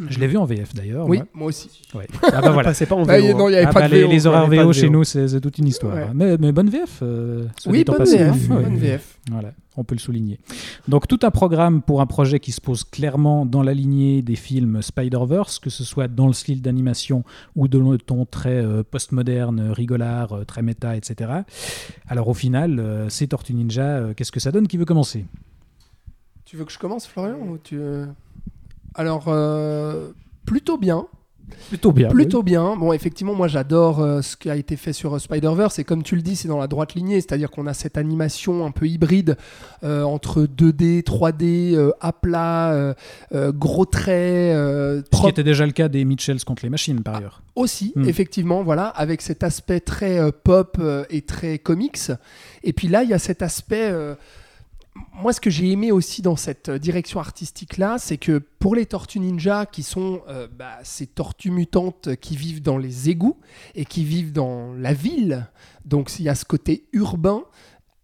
Je 0.09 0.19
l'ai 0.19 0.27
vu 0.27 0.37
en 0.37 0.45
VF 0.45 0.73
d'ailleurs. 0.75 1.07
Oui, 1.07 1.17
moi. 1.17 1.27
moi 1.33 1.47
aussi. 1.47 1.69
Ouais. 1.95 2.07
Ah 2.21 2.41
bah 2.41 2.51
voilà. 2.51 2.63
Passez 2.69 2.85
pas 2.85 2.95
en 2.95 3.07
Ah, 3.09 3.19
VO. 3.19 3.35
non, 3.37 3.49
il 3.49 3.53
y 3.53 3.55
hein. 3.55 3.59
avait 3.59 3.67
Ah 3.67 3.73
pas 3.73 3.79
bah, 3.81 3.87
de 3.89 3.95
les, 3.95 4.03
VO, 4.03 4.09
les 4.11 4.27
horaires 4.27 4.49
pas 4.49 4.63
VO 4.63 4.73
chez 4.73 4.89
nous, 4.89 5.03
c'est 5.03 5.27
c'est 5.27 5.41
toute 5.41 5.57
une 5.57 5.67
histoire. 5.67 5.95
Ouais. 5.95 6.07
Mais, 6.13 6.37
mais 6.37 6.51
bonne 6.51 6.69
VF. 6.69 6.99
euh, 7.01 7.45
Oui, 7.65 7.83
bonne. 7.83 8.03
VF. 8.03 8.47
Bonne 8.47 8.77
VF. 8.77 9.17
Voilà, 9.31 9.51
on 9.75 9.83
peut 9.83 9.95
le 9.95 9.99
souligner. 9.99 10.39
Donc 10.87 11.07
tout 11.07 11.19
un 11.23 11.31
programme 11.31 11.81
pour 11.81 11.99
un 11.99 12.05
projet 12.05 12.39
qui 12.39 12.51
se 12.51 12.61
pose 12.61 12.83
clairement 12.83 13.45
dans 13.45 13.61
la 13.63 13.73
lignée 13.73 14.21
des 14.21 14.35
films 14.35 14.81
Spider-Verse, 14.81 15.59
que 15.59 15.69
ce 15.69 15.83
soit 15.83 16.07
dans 16.07 16.27
le 16.27 16.33
style 16.33 16.61
d'animation 16.61 17.23
ou 17.55 17.67
de 17.67 17.77
le 17.79 17.97
ton 17.97 18.25
très 18.25 18.63
euh, 18.63 18.83
postmoderne, 18.89 19.71
rigolard, 19.71 20.31
euh, 20.33 20.43
très 20.45 20.61
méta, 20.61 20.95
etc. 20.95 21.31
Alors 22.07 22.27
au 22.29 22.33
final, 22.33 22.79
euh, 22.79 23.09
ces 23.09 23.27
Tortues 23.27 23.53
Ninja, 23.55 23.81
euh, 23.83 24.13
qu'est-ce 24.13 24.31
que 24.31 24.39
ça 24.39 24.51
donne? 24.51 24.67
Qui 24.67 24.77
veut 24.77 24.85
commencer? 24.85 25.25
Tu 26.45 26.55
veux 26.55 26.63
que 26.63 26.71
je 26.71 26.79
commence, 26.79 27.05
Florian 27.07 27.37
ou 27.49 27.57
tu... 27.57 27.77
Alors, 28.97 29.25
euh, 29.27 30.09
plutôt 30.45 30.77
bien. 30.77 31.05
Plutôt 31.69 31.93
bien. 31.93 32.09
Plutôt 32.09 32.43
bien. 32.43 32.75
Bon, 32.75 32.91
effectivement, 32.91 33.33
moi 33.33 33.47
j'adore 33.47 34.01
euh, 34.01 34.21
ce 34.21 34.35
qui 34.35 34.49
a 34.49 34.57
été 34.57 34.75
fait 34.75 34.91
sur 34.91 35.15
euh, 35.15 35.19
Spider-Verse. 35.19 35.79
Et 35.79 35.85
comme 35.85 36.03
tu 36.03 36.17
le 36.17 36.21
dis, 36.21 36.35
c'est 36.35 36.49
dans 36.49 36.57
la 36.57 36.67
droite 36.67 36.93
lignée. 36.93 37.21
C'est-à-dire 37.21 37.49
qu'on 37.51 37.67
a 37.67 37.73
cette 37.73 37.97
animation 37.97 38.65
un 38.65 38.71
peu 38.71 38.85
hybride 38.85 39.37
euh, 39.85 40.03
entre 40.03 40.41
2D, 40.43 41.03
3D, 41.03 41.73
euh, 41.75 41.91
à 42.01 42.11
plat, 42.11 42.93
gros 43.53 43.85
traits, 43.85 44.53
Ce 45.13 45.21
qui 45.21 45.27
était 45.29 45.43
déjà 45.43 45.65
le 45.65 45.71
cas 45.71 45.87
des 45.87 46.03
Mitchells 46.03 46.43
contre 46.45 46.63
les 46.65 46.69
machines, 46.69 47.01
par 47.01 47.15
ailleurs. 47.15 47.41
aussi, 47.55 47.93
Hmm. 47.95 48.03
effectivement, 48.09 48.63
voilà, 48.63 48.87
avec 48.87 49.21
cet 49.21 49.41
aspect 49.43 49.79
très 49.79 50.31
pop 50.43 50.77
et 51.09 51.21
très 51.21 51.59
comics. 51.59 52.11
Et 52.63 52.73
puis 52.73 52.89
là, 52.89 53.03
il 53.03 53.09
y 53.09 53.13
a 53.13 53.19
cet 53.19 53.41
aspect. 53.41 53.93
Moi, 55.13 55.33
ce 55.33 55.41
que 55.41 55.49
j'ai 55.49 55.71
aimé 55.71 55.91
aussi 55.91 56.21
dans 56.21 56.35
cette 56.35 56.69
euh, 56.69 56.79
direction 56.79 57.19
artistique-là, 57.19 57.97
c'est 57.97 58.17
que 58.17 58.37
pour 58.37 58.75
les 58.75 58.85
Tortues 58.85 59.19
Ninja, 59.19 59.65
qui 59.65 59.83
sont 59.83 60.21
euh, 60.27 60.47
bah, 60.47 60.77
ces 60.83 61.07
tortues 61.07 61.51
mutantes 61.51 62.15
qui 62.17 62.35
vivent 62.35 62.61
dans 62.61 62.77
les 62.77 63.09
égouts 63.09 63.39
et 63.75 63.85
qui 63.85 64.03
vivent 64.03 64.31
dans 64.31 64.73
la 64.73 64.93
ville, 64.93 65.47
donc 65.85 66.19
il 66.19 66.25
y 66.25 66.29
a 66.29 66.35
ce 66.35 66.45
côté 66.45 66.87
urbain 66.93 67.43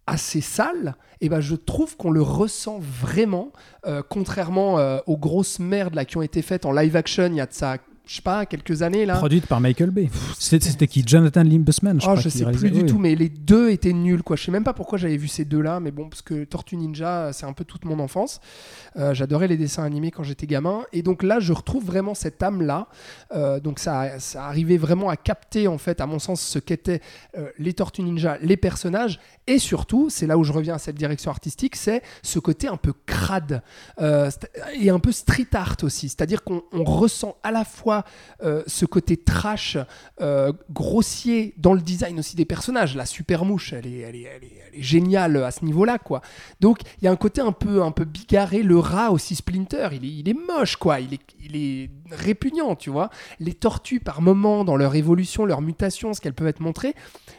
assez 0.06 0.40
sale, 0.40 0.96
et 1.22 1.30
ben 1.30 1.40
je 1.40 1.54
trouve 1.54 1.96
qu'on 1.96 2.10
le 2.10 2.20
ressent 2.20 2.78
vraiment, 2.78 3.52
euh, 3.86 4.02
contrairement 4.06 4.74
aux 5.06 5.16
grosses 5.16 5.60
merdes 5.60 5.94
là, 5.94 6.04
qui 6.04 6.18
ont 6.18 6.22
été 6.22 6.42
faites 6.42 6.66
en 6.66 6.72
live 6.72 6.94
action 6.94 7.28
il 7.28 7.36
y 7.36 7.40
a 7.40 7.46
de 7.46 7.54
ça, 7.54 7.78
je 8.06 8.16
sais 8.16 8.22
pas, 8.22 8.44
quelques 8.46 8.82
années 8.82 9.06
là. 9.06 9.16
Produite 9.16 9.46
par 9.46 9.60
Michael 9.60 9.90
Bay. 9.90 10.10
C'était 10.38 10.86
qui? 10.86 11.02
Jonathan 11.06 11.42
Limbusman, 11.42 12.00
je 12.00 12.06
Oh, 12.06 12.10
crois. 12.10 12.20
je 12.20 12.28
sais 12.28 12.44
réalisait- 12.44 12.68
plus 12.68 12.70
du 12.70 12.80
oui. 12.82 12.86
tout, 12.86 12.98
mais 12.98 13.14
les 13.14 13.28
deux 13.28 13.70
étaient 13.70 13.92
nuls, 13.92 14.22
quoi. 14.22 14.36
Je 14.36 14.44
sais 14.44 14.50
même 14.52 14.64
pas 14.64 14.74
pourquoi 14.74 14.98
j'avais 14.98 15.16
vu 15.16 15.28
ces 15.28 15.44
deux-là, 15.44 15.80
mais 15.80 15.90
bon, 15.90 16.08
parce 16.08 16.20
que 16.22 16.44
Tortue 16.44 16.76
Ninja, 16.76 17.32
c'est 17.32 17.46
un 17.46 17.52
peu 17.52 17.64
toute 17.64 17.84
mon 17.84 17.98
enfance. 18.00 18.40
Euh, 18.96 19.14
J'adorais 19.14 19.48
les 19.48 19.56
dessins 19.56 19.84
animés 19.84 20.10
quand 20.10 20.22
j'étais 20.22 20.46
gamin, 20.46 20.82
et 20.92 21.02
donc 21.02 21.22
là, 21.22 21.40
je 21.40 21.52
retrouve 21.52 21.84
vraiment 21.84 22.14
cette 22.14 22.42
âme-là. 22.42 22.88
Euh, 23.34 23.58
donc 23.60 23.78
ça, 23.78 24.18
ça 24.18 24.44
arrivait 24.46 24.76
vraiment 24.76 25.08
à 25.08 25.16
capter, 25.16 25.66
en 25.68 25.78
fait, 25.78 26.00
à 26.00 26.06
mon 26.06 26.18
sens, 26.18 26.40
ce 26.42 26.58
qu'étaient 26.58 27.00
euh, 27.38 27.48
les 27.58 27.72
Tortues 27.72 28.02
Ninja, 28.02 28.36
les 28.42 28.56
personnages, 28.56 29.18
et 29.46 29.58
surtout, 29.58 30.10
c'est 30.10 30.26
là 30.26 30.36
où 30.36 30.44
je 30.44 30.52
reviens 30.52 30.74
à 30.74 30.78
cette 30.78 30.96
direction 30.96 31.30
artistique, 31.30 31.76
c'est 31.76 32.02
ce 32.22 32.38
côté 32.38 32.66
un 32.68 32.76
peu 32.76 32.92
crade 33.06 33.62
et 34.78 34.90
un 34.90 34.98
peu 34.98 35.12
street 35.12 35.46
art 35.54 35.76
aussi. 35.82 36.08
C'est-à-dire 36.08 36.42
qu'on 36.44 36.62
on 36.72 36.84
ressent 36.84 37.36
à 37.42 37.50
la 37.52 37.64
fois 37.64 37.93
fois 37.94 38.04
euh, 38.42 38.62
ce 38.66 38.84
côté 38.86 39.16
trash, 39.16 39.78
euh, 40.20 40.52
grossier 40.70 41.54
dans 41.56 41.74
le 41.74 41.80
design 41.80 42.18
aussi 42.18 42.36
des 42.36 42.44
personnages. 42.44 42.96
La 42.96 43.06
super 43.06 43.44
mouche, 43.44 43.72
elle 43.72 43.86
est, 43.86 43.98
elle 43.98 44.16
est, 44.16 44.22
elle 44.22 44.44
est, 44.44 44.52
elle 44.72 44.78
est 44.80 44.82
géniale 44.82 45.36
à 45.36 45.50
ce 45.50 45.64
niveau-là, 45.64 45.98
quoi. 45.98 46.20
Donc 46.60 46.80
il 47.00 47.04
y 47.04 47.08
a 47.08 47.12
un 47.12 47.16
côté 47.16 47.40
un 47.40 47.52
peu, 47.52 47.82
un 47.82 47.92
peu 47.92 48.04
bigarré. 48.04 48.62
Le 48.62 48.78
rat 48.78 49.10
aussi, 49.10 49.34
Splinter, 49.34 49.88
il 49.92 50.04
est, 50.04 50.08
il 50.20 50.28
est 50.28 50.34
moche, 50.34 50.76
quoi. 50.76 51.00
Il 51.00 51.14
est, 51.14 51.20
il 51.42 51.56
est 51.56 51.90
répugnant, 52.10 52.74
tu 52.76 52.90
vois. 52.90 53.10
Les 53.40 53.54
tortues, 53.54 54.00
par 54.00 54.20
moments, 54.22 54.64
dans 54.64 54.76
leur 54.76 54.94
évolution, 54.94 55.44
leur 55.44 55.60
mutation, 55.60 56.12
ce 56.14 56.20
qu'elles 56.20 56.34
peuvent 56.34 56.48
être 56.48 56.60
montrées, 56.60 56.94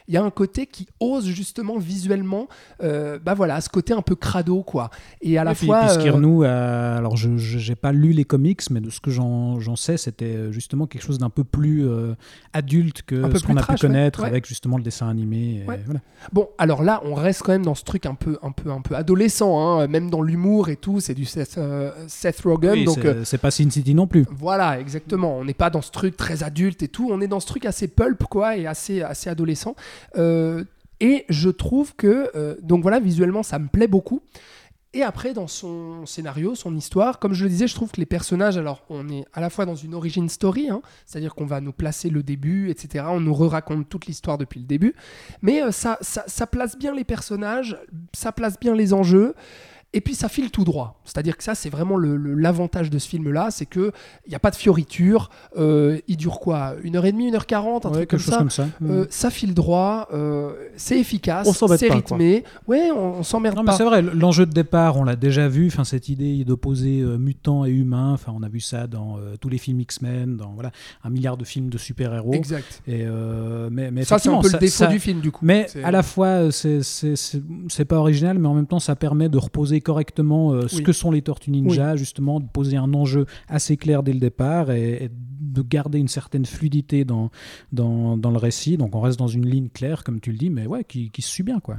il 0.07 0.13
y 0.13 0.17
a 0.17 0.23
un 0.23 0.29
côté 0.29 0.65
qui 0.67 0.87
ose 0.99 1.25
justement 1.27 1.77
visuellement, 1.77 2.47
euh, 2.83 3.19
bah 3.19 3.33
voilà, 3.33 3.59
ce 3.61 3.69
côté 3.69 3.93
un 3.93 4.01
peu 4.01 4.15
crado, 4.15 4.63
quoi. 4.63 4.89
Et 5.21 5.37
à 5.37 5.43
la 5.43 5.51
Et 5.51 5.55
puis, 5.55 5.67
fois. 5.67 5.81
puis 5.85 5.89
Skirnou, 5.95 6.43
euh, 6.43 6.97
alors 6.97 7.17
je 7.17 7.69
n'ai 7.69 7.75
pas 7.75 7.91
lu 7.91 8.11
les 8.11 8.25
comics, 8.25 8.61
mais 8.69 8.81
de 8.81 8.89
ce 8.89 8.99
que 8.99 9.11
j'en 9.11 9.75
sais, 9.75 9.97
c'était 9.97 10.44
justement 10.51 10.87
quelque 10.87 11.03
chose 11.03 11.17
d'un 11.17 11.29
peu 11.29 11.43
plus 11.43 11.87
euh, 11.87 12.13
adulte 12.53 13.01
que 13.03 13.37
ce 13.37 13.43
qu'on 13.43 13.57
a 13.57 13.61
trash, 13.61 13.79
pu 13.79 13.87
connaître 13.87 14.21
Ouais. 14.21 14.27
avec 14.29 14.45
justement 14.45 14.77
le 14.77 14.83
dessin 14.83 15.07
animé. 15.09 15.61
et 15.63 15.67
Ouais. 15.69 15.79
voilà. 15.85 15.99
Bon, 16.33 16.47
alors 16.57 16.83
là, 16.83 17.01
on 17.05 17.13
reste 17.13 17.41
quand 17.43 17.51
même 17.51 17.65
dans 17.65 17.75
ce 17.75 17.83
truc 17.83 18.05
un 18.05 18.15
peu, 18.15 18.37
un 18.41 18.51
peu, 18.51 18.71
un 18.71 18.81
peu 18.81 18.95
adolescent, 18.95 19.59
hein, 19.79 19.87
même 19.87 20.09
dans 20.09 20.21
l'humour 20.21 20.69
et 20.69 20.75
tout. 20.75 20.99
C'est 20.99 21.13
du 21.13 21.25
Seth, 21.25 21.57
euh, 21.57 21.91
Seth 22.07 22.41
Rogen, 22.41 22.71
Oui, 22.73 22.85
donc 22.85 22.99
c'est 23.01 23.07
euh, 23.07 23.23
c'est 23.25 23.37
pas 23.37 23.51
Sin 23.51 23.69
City 23.69 23.93
non 23.93 24.07
plus. 24.07 24.25
voilà, 24.31 24.79
exactement. 24.79 25.37
On 25.37 25.45
n'est 25.45 25.53
pas 25.53 25.69
dans 25.69 25.81
ce 25.81 25.91
truc 25.91 26.17
très 26.17 26.43
adulte 26.43 26.81
et 26.83 26.87
tout. 26.87 27.09
On 27.11 27.21
est 27.21 27.27
dans 27.27 27.39
ce 27.39 27.47
truc 27.47 27.65
assez 27.65 27.87
pulp, 27.87 28.23
quoi, 28.25 28.57
et 28.57 28.65
assez, 28.67 29.01
assez 29.01 29.29
adolescent. 29.29 29.75
Euh, 30.17 30.63
et 31.01 31.25
je 31.29 31.49
trouve 31.49 31.93
que, 31.95 32.29
euh, 32.35 32.55
donc 32.61 32.81
voilà, 32.81 32.99
visuellement, 32.99 33.43
ça 33.43 33.59
me 33.59 33.67
plaît 33.67 33.87
beaucoup. 33.87 34.21
Et 34.95 35.03
après, 35.03 35.33
dans 35.33 35.47
son 35.47 36.05
scénario, 36.05 36.55
son 36.55 36.73
histoire, 36.73 37.19
comme 37.19 37.33
je 37.33 37.43
le 37.43 37.49
disais, 37.49 37.67
je 37.67 37.75
trouve 37.75 37.91
que 37.91 37.99
les 37.99 38.05
personnages, 38.05 38.57
alors 38.57 38.85
on 38.89 39.09
est 39.09 39.25
à 39.33 39.41
la 39.41 39.49
fois 39.49 39.65
dans 39.65 39.75
une 39.75 39.93
origin 39.93 40.29
story, 40.29 40.69
hein, 40.69 40.81
c'est-à-dire 41.05 41.35
qu'on 41.35 41.45
va 41.45 41.59
nous 41.59 41.73
placer 41.73 42.09
le 42.09 42.23
début, 42.23 42.69
etc. 42.69 43.03
On 43.09 43.19
nous 43.19 43.33
re-raconte 43.33 43.89
toute 43.89 44.05
l'histoire 44.05 44.37
depuis 44.37 44.61
le 44.61 44.65
début. 44.65 44.95
Mais 45.41 45.61
euh, 45.61 45.71
ça 45.71 46.47
place 46.49 46.77
bien 46.77 46.95
les 46.95 47.03
personnages, 47.03 47.77
ça 48.13 48.31
place 48.31 48.57
bien 48.57 48.73
les 48.73 48.93
enjeux. 48.93 49.35
Et 49.95 50.01
puis 50.01 50.13
ça 50.13 50.27
file 50.29 50.51
tout 50.51 50.63
droit. 50.65 50.99
C'est-à-dire 51.05 51.37
que 51.37 51.43
ça, 51.43 51.55
c'est 51.55 51.69
vraiment 51.69 51.97
l'avantage 51.97 52.89
de 52.89 52.99
ce 52.99 53.07
film-là, 53.07 53.47
c'est 53.49 53.65
qu'il 53.65 53.91
n'y 54.27 54.35
a 54.35 54.39
pas 54.39 54.51
de 54.51 54.55
fioriture. 54.57 55.29
Euh, 55.57 55.99
il 56.07 56.17
dure 56.17 56.39
quoi 56.39 56.73
Une 56.83 56.95
heure 56.97 57.05
et 57.05 57.11
demie, 57.11 57.29
une 57.29 57.35
heure 57.35 57.45
quarante, 57.45 57.85
un 57.85 57.89
Ouais, 57.89 58.05
truc 58.05 58.09
quelque 58.09 58.19
comme 58.25 58.25
chose 58.25 58.33
ça. 58.33 58.63
comme 58.63 58.87
ça. 58.89 58.93
Euh, 58.93 59.05
ça 59.09 59.29
file 59.29 59.53
droit, 59.53 60.07
euh, 60.13 60.51
c'est 60.75 60.99
efficace, 60.99 61.47
c'est 61.77 61.91
rythmé. 61.91 62.43
Ouais, 62.67 62.91
on, 62.91 63.19
on 63.19 63.23
s'emmerde 63.23 63.65
pas. 63.65 63.71
c'est 63.71 63.85
vrai, 63.85 64.01
l'enjeu 64.01 64.45
de 64.45 64.51
départ, 64.51 64.97
on 64.97 65.03
l'a 65.05 65.15
déjà 65.15 65.47
vu, 65.47 65.67
enfin, 65.67 65.83
cette 65.85 66.09
idée 66.09 66.43
d'opposer 66.43 67.01
mutants 67.17 67.63
et 67.65 67.71
humains, 67.71 68.11
enfin, 68.13 68.33
on 68.35 68.43
a 68.43 68.49
vu 68.49 68.59
ça 68.59 68.87
dans 68.87 69.17
tous 69.39 69.47
les 69.49 69.57
films 69.57 69.79
X-Men, 69.79 70.35
dans 70.35 70.51
voilà, 70.53 70.71
un 71.05 71.09
milliard 71.09 71.37
de 71.37 71.45
films 71.45 71.69
de 71.69 71.77
super-héros. 71.77 72.33
Exact. 72.33 72.81
Et, 72.87 73.05
mais, 73.71 73.91
mais 73.91 74.03
Ça, 74.03 74.19
c'est 74.19 74.27
un 74.29 74.41
peu 74.41 74.49
le 74.51 74.59
défaut 74.59 74.71
ça- 74.83 74.87
du 74.87 74.99
film, 74.99 75.21
du 75.21 75.31
coup. 75.31 75.45
Mais 75.45 75.67
à 75.83 75.91
la 75.91 76.03
fois, 76.03 76.51
c'est 76.51 77.85
pas 77.87 77.97
original, 77.97 78.37
mais 78.39 78.47
en 78.49 78.53
même 78.55 78.67
temps, 78.67 78.79
ça 78.79 78.95
permet 78.97 79.29
de 79.29 79.37
reposer 79.37 79.81
correctement 79.85 80.51
euh, 80.51 80.67
ce 80.67 80.77
Oui. 80.77 80.83
que 80.83 80.91
sont 80.91 81.11
les 81.11 81.21
Tortues 81.21 81.51
Ninja, 81.51 81.95
justement, 81.95 82.41
de 82.41 82.47
poser 82.47 82.75
un 82.75 82.93
enjeu 82.93 83.25
assez 83.47 83.77
clair 83.77 84.03
dès 84.03 84.11
le 84.11 84.19
départ 84.19 84.71
et, 84.71 85.05
et 85.05 85.09
de 85.09 85.61
garder 85.61 85.99
une 85.99 86.09
certaine 86.09 86.45
fluidité 86.45 87.05
dans, 87.05 87.29
dans, 87.71 88.17
dans 88.17 88.31
le 88.31 88.37
récit. 88.37 88.75
Donc 88.75 88.95
on 88.95 89.01
reste 89.01 89.17
dans 89.19 89.27
une 89.27 89.45
ligne 89.45 89.69
claire, 89.69 90.03
comme 90.03 90.19
tu 90.19 90.31
le 90.31 90.37
dis, 90.37 90.49
mais 90.49 90.65
ouais, 90.67 90.83
qui, 90.83 91.11
qui 91.11 91.21
se 91.21 91.29
suit 91.29 91.43
bien, 91.43 91.59
quoi. 91.61 91.77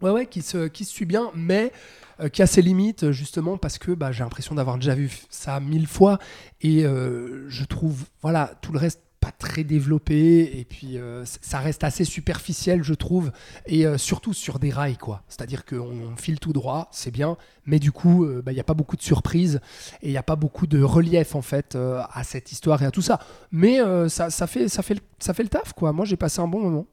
Ouais, 0.00 0.10
ouais, 0.10 0.26
qui 0.26 0.42
se, 0.42 0.66
qui 0.66 0.84
se 0.84 0.90
suit 0.90 1.04
bien, 1.06 1.30
mais 1.36 1.70
euh, 2.18 2.28
qui 2.28 2.42
a 2.42 2.46
ses 2.48 2.60
limites, 2.60 3.12
justement, 3.12 3.56
parce 3.56 3.78
que 3.78 3.92
bah, 3.92 4.10
j'ai 4.10 4.24
l'impression 4.24 4.56
d'avoir 4.56 4.76
déjà 4.76 4.96
vu 4.96 5.10
ça 5.30 5.60
mille 5.60 5.86
fois. 5.86 6.18
Et 6.60 6.84
euh, 6.84 7.48
je 7.48 7.64
trouve, 7.64 8.06
voilà, 8.20 8.52
tout 8.62 8.72
le 8.72 8.80
reste 8.80 9.00
pas 9.22 9.30
très 9.30 9.62
développé. 9.62 10.58
Et 10.58 10.64
puis, 10.64 10.98
euh, 10.98 11.24
ça 11.24 11.60
reste 11.60 11.84
assez 11.84 12.04
superficiel, 12.04 12.82
je 12.82 12.92
trouve. 12.92 13.30
Et 13.66 13.86
euh, 13.86 13.96
surtout 13.96 14.34
sur 14.34 14.58
des 14.58 14.70
rails, 14.70 14.96
quoi. 14.96 15.22
C'est-à-dire 15.28 15.64
qu'on 15.64 15.76
on 16.12 16.16
file 16.16 16.40
tout 16.40 16.52
droit, 16.52 16.88
c'est 16.90 17.12
bien. 17.12 17.36
Mais 17.64 17.78
du 17.78 17.92
coup, 17.92 18.24
euh, 18.24 18.42
bah, 18.42 18.50
il 18.50 18.56
n'y 18.56 18.60
a 18.60 18.64
pas 18.64 18.74
beaucoup 18.74 18.96
de 18.96 19.02
surprises. 19.02 19.60
Et 20.02 20.08
il 20.08 20.10
n'y 20.10 20.18
a 20.18 20.24
pas 20.24 20.34
beaucoup 20.34 20.66
de 20.66 20.82
relief, 20.82 21.36
en 21.36 21.42
fait, 21.42 21.76
à 21.76 22.24
cette 22.24 22.50
histoire 22.50 22.82
et 22.82 22.86
à 22.86 22.90
tout 22.90 23.00
ça. 23.00 23.20
Mais 23.52 23.78
ça, 24.08 24.28
fait, 24.48 24.68
ça, 24.68 24.82
fait, 24.82 25.00
ça 25.20 25.32
fait 25.32 25.44
le 25.44 25.48
taf, 25.48 25.72
quoi. 25.72 25.92
Moi, 25.92 26.04
j'ai 26.04 26.16
passé 26.16 26.40
un 26.40 26.48
bon 26.48 26.60
moment. 26.60 26.86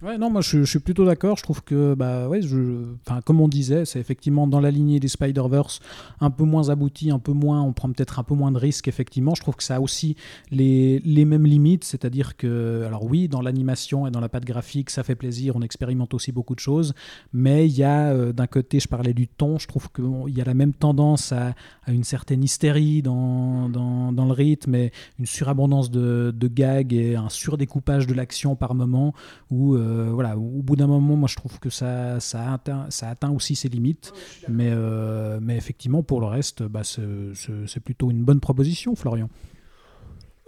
Ouais, 0.00 0.16
non, 0.16 0.30
moi 0.30 0.42
je, 0.42 0.62
suis 0.62 0.78
plutôt 0.78 1.04
d'accord. 1.04 1.36
Je 1.38 1.42
trouve 1.42 1.64
que, 1.64 1.94
bah 1.94 2.28
ouais, 2.28 2.40
je, 2.40 2.84
enfin, 3.04 3.20
comme 3.20 3.40
on 3.40 3.48
disait, 3.48 3.84
c'est 3.84 3.98
effectivement 3.98 4.46
dans 4.46 4.60
la 4.60 4.70
lignée 4.70 5.00
des 5.00 5.08
Spider-Verse, 5.08 5.80
un 6.20 6.30
peu 6.30 6.44
moins 6.44 6.70
abouti, 6.70 7.10
un 7.10 7.18
peu 7.18 7.32
moins, 7.32 7.62
on 7.62 7.72
prend 7.72 7.90
peut-être 7.90 8.20
un 8.20 8.22
peu 8.22 8.34
moins 8.34 8.52
de 8.52 8.58
risques, 8.58 8.86
effectivement. 8.86 9.34
Je 9.34 9.40
trouve 9.40 9.56
que 9.56 9.64
ça 9.64 9.76
a 9.76 9.80
aussi 9.80 10.14
les, 10.52 11.00
les 11.00 11.24
mêmes 11.24 11.46
limites, 11.46 11.82
c'est-à-dire 11.82 12.36
que, 12.36 12.84
alors 12.86 13.04
oui, 13.06 13.26
dans 13.26 13.40
l'animation 13.40 14.06
et 14.06 14.12
dans 14.12 14.20
la 14.20 14.28
patte 14.28 14.44
graphique, 14.44 14.90
ça 14.90 15.02
fait 15.02 15.16
plaisir, 15.16 15.56
on 15.56 15.62
expérimente 15.62 16.14
aussi 16.14 16.30
beaucoup 16.30 16.54
de 16.54 16.60
choses, 16.60 16.94
mais 17.32 17.66
il 17.66 17.76
y 17.76 17.82
a 17.82 18.12
euh, 18.12 18.32
d'un 18.32 18.46
côté, 18.46 18.78
je 18.78 18.86
parlais 18.86 19.14
du 19.14 19.26
ton, 19.26 19.58
je 19.58 19.66
trouve 19.66 19.90
qu'il 19.90 20.36
y 20.36 20.40
a 20.40 20.44
la 20.44 20.54
même 20.54 20.74
tendance 20.74 21.32
à, 21.32 21.56
à 21.82 21.90
une 21.90 22.04
certaine 22.04 22.44
hystérie 22.44 23.02
dans, 23.02 23.68
dans, 23.68 24.12
dans 24.12 24.26
le 24.26 24.32
rythme 24.32 24.76
et 24.76 24.92
une 25.18 25.26
surabondance 25.26 25.90
de, 25.90 26.32
de 26.36 26.46
gags 26.46 26.92
et 26.92 27.16
un 27.16 27.30
surdécoupage 27.30 28.06
de 28.06 28.14
l'action 28.14 28.54
par 28.54 28.76
moment 28.76 29.12
où 29.50 29.74
euh, 29.74 29.87
voilà, 30.12 30.36
au 30.36 30.62
bout 30.62 30.76
d'un 30.76 30.86
moment, 30.86 31.16
moi 31.16 31.28
je 31.28 31.36
trouve 31.36 31.58
que 31.58 31.70
ça, 31.70 32.20
ça, 32.20 32.52
atteint, 32.52 32.86
ça 32.90 33.08
atteint 33.08 33.30
aussi 33.30 33.54
ses 33.56 33.68
limites. 33.68 34.12
Mais, 34.48 34.70
euh, 34.70 35.38
mais 35.42 35.56
effectivement, 35.56 36.02
pour 36.02 36.20
le 36.20 36.26
reste, 36.26 36.62
bah, 36.62 36.82
c'est 36.84 37.80
plutôt 37.80 38.10
une 38.10 38.22
bonne 38.24 38.40
proposition, 38.40 38.94
Florian. 38.96 39.28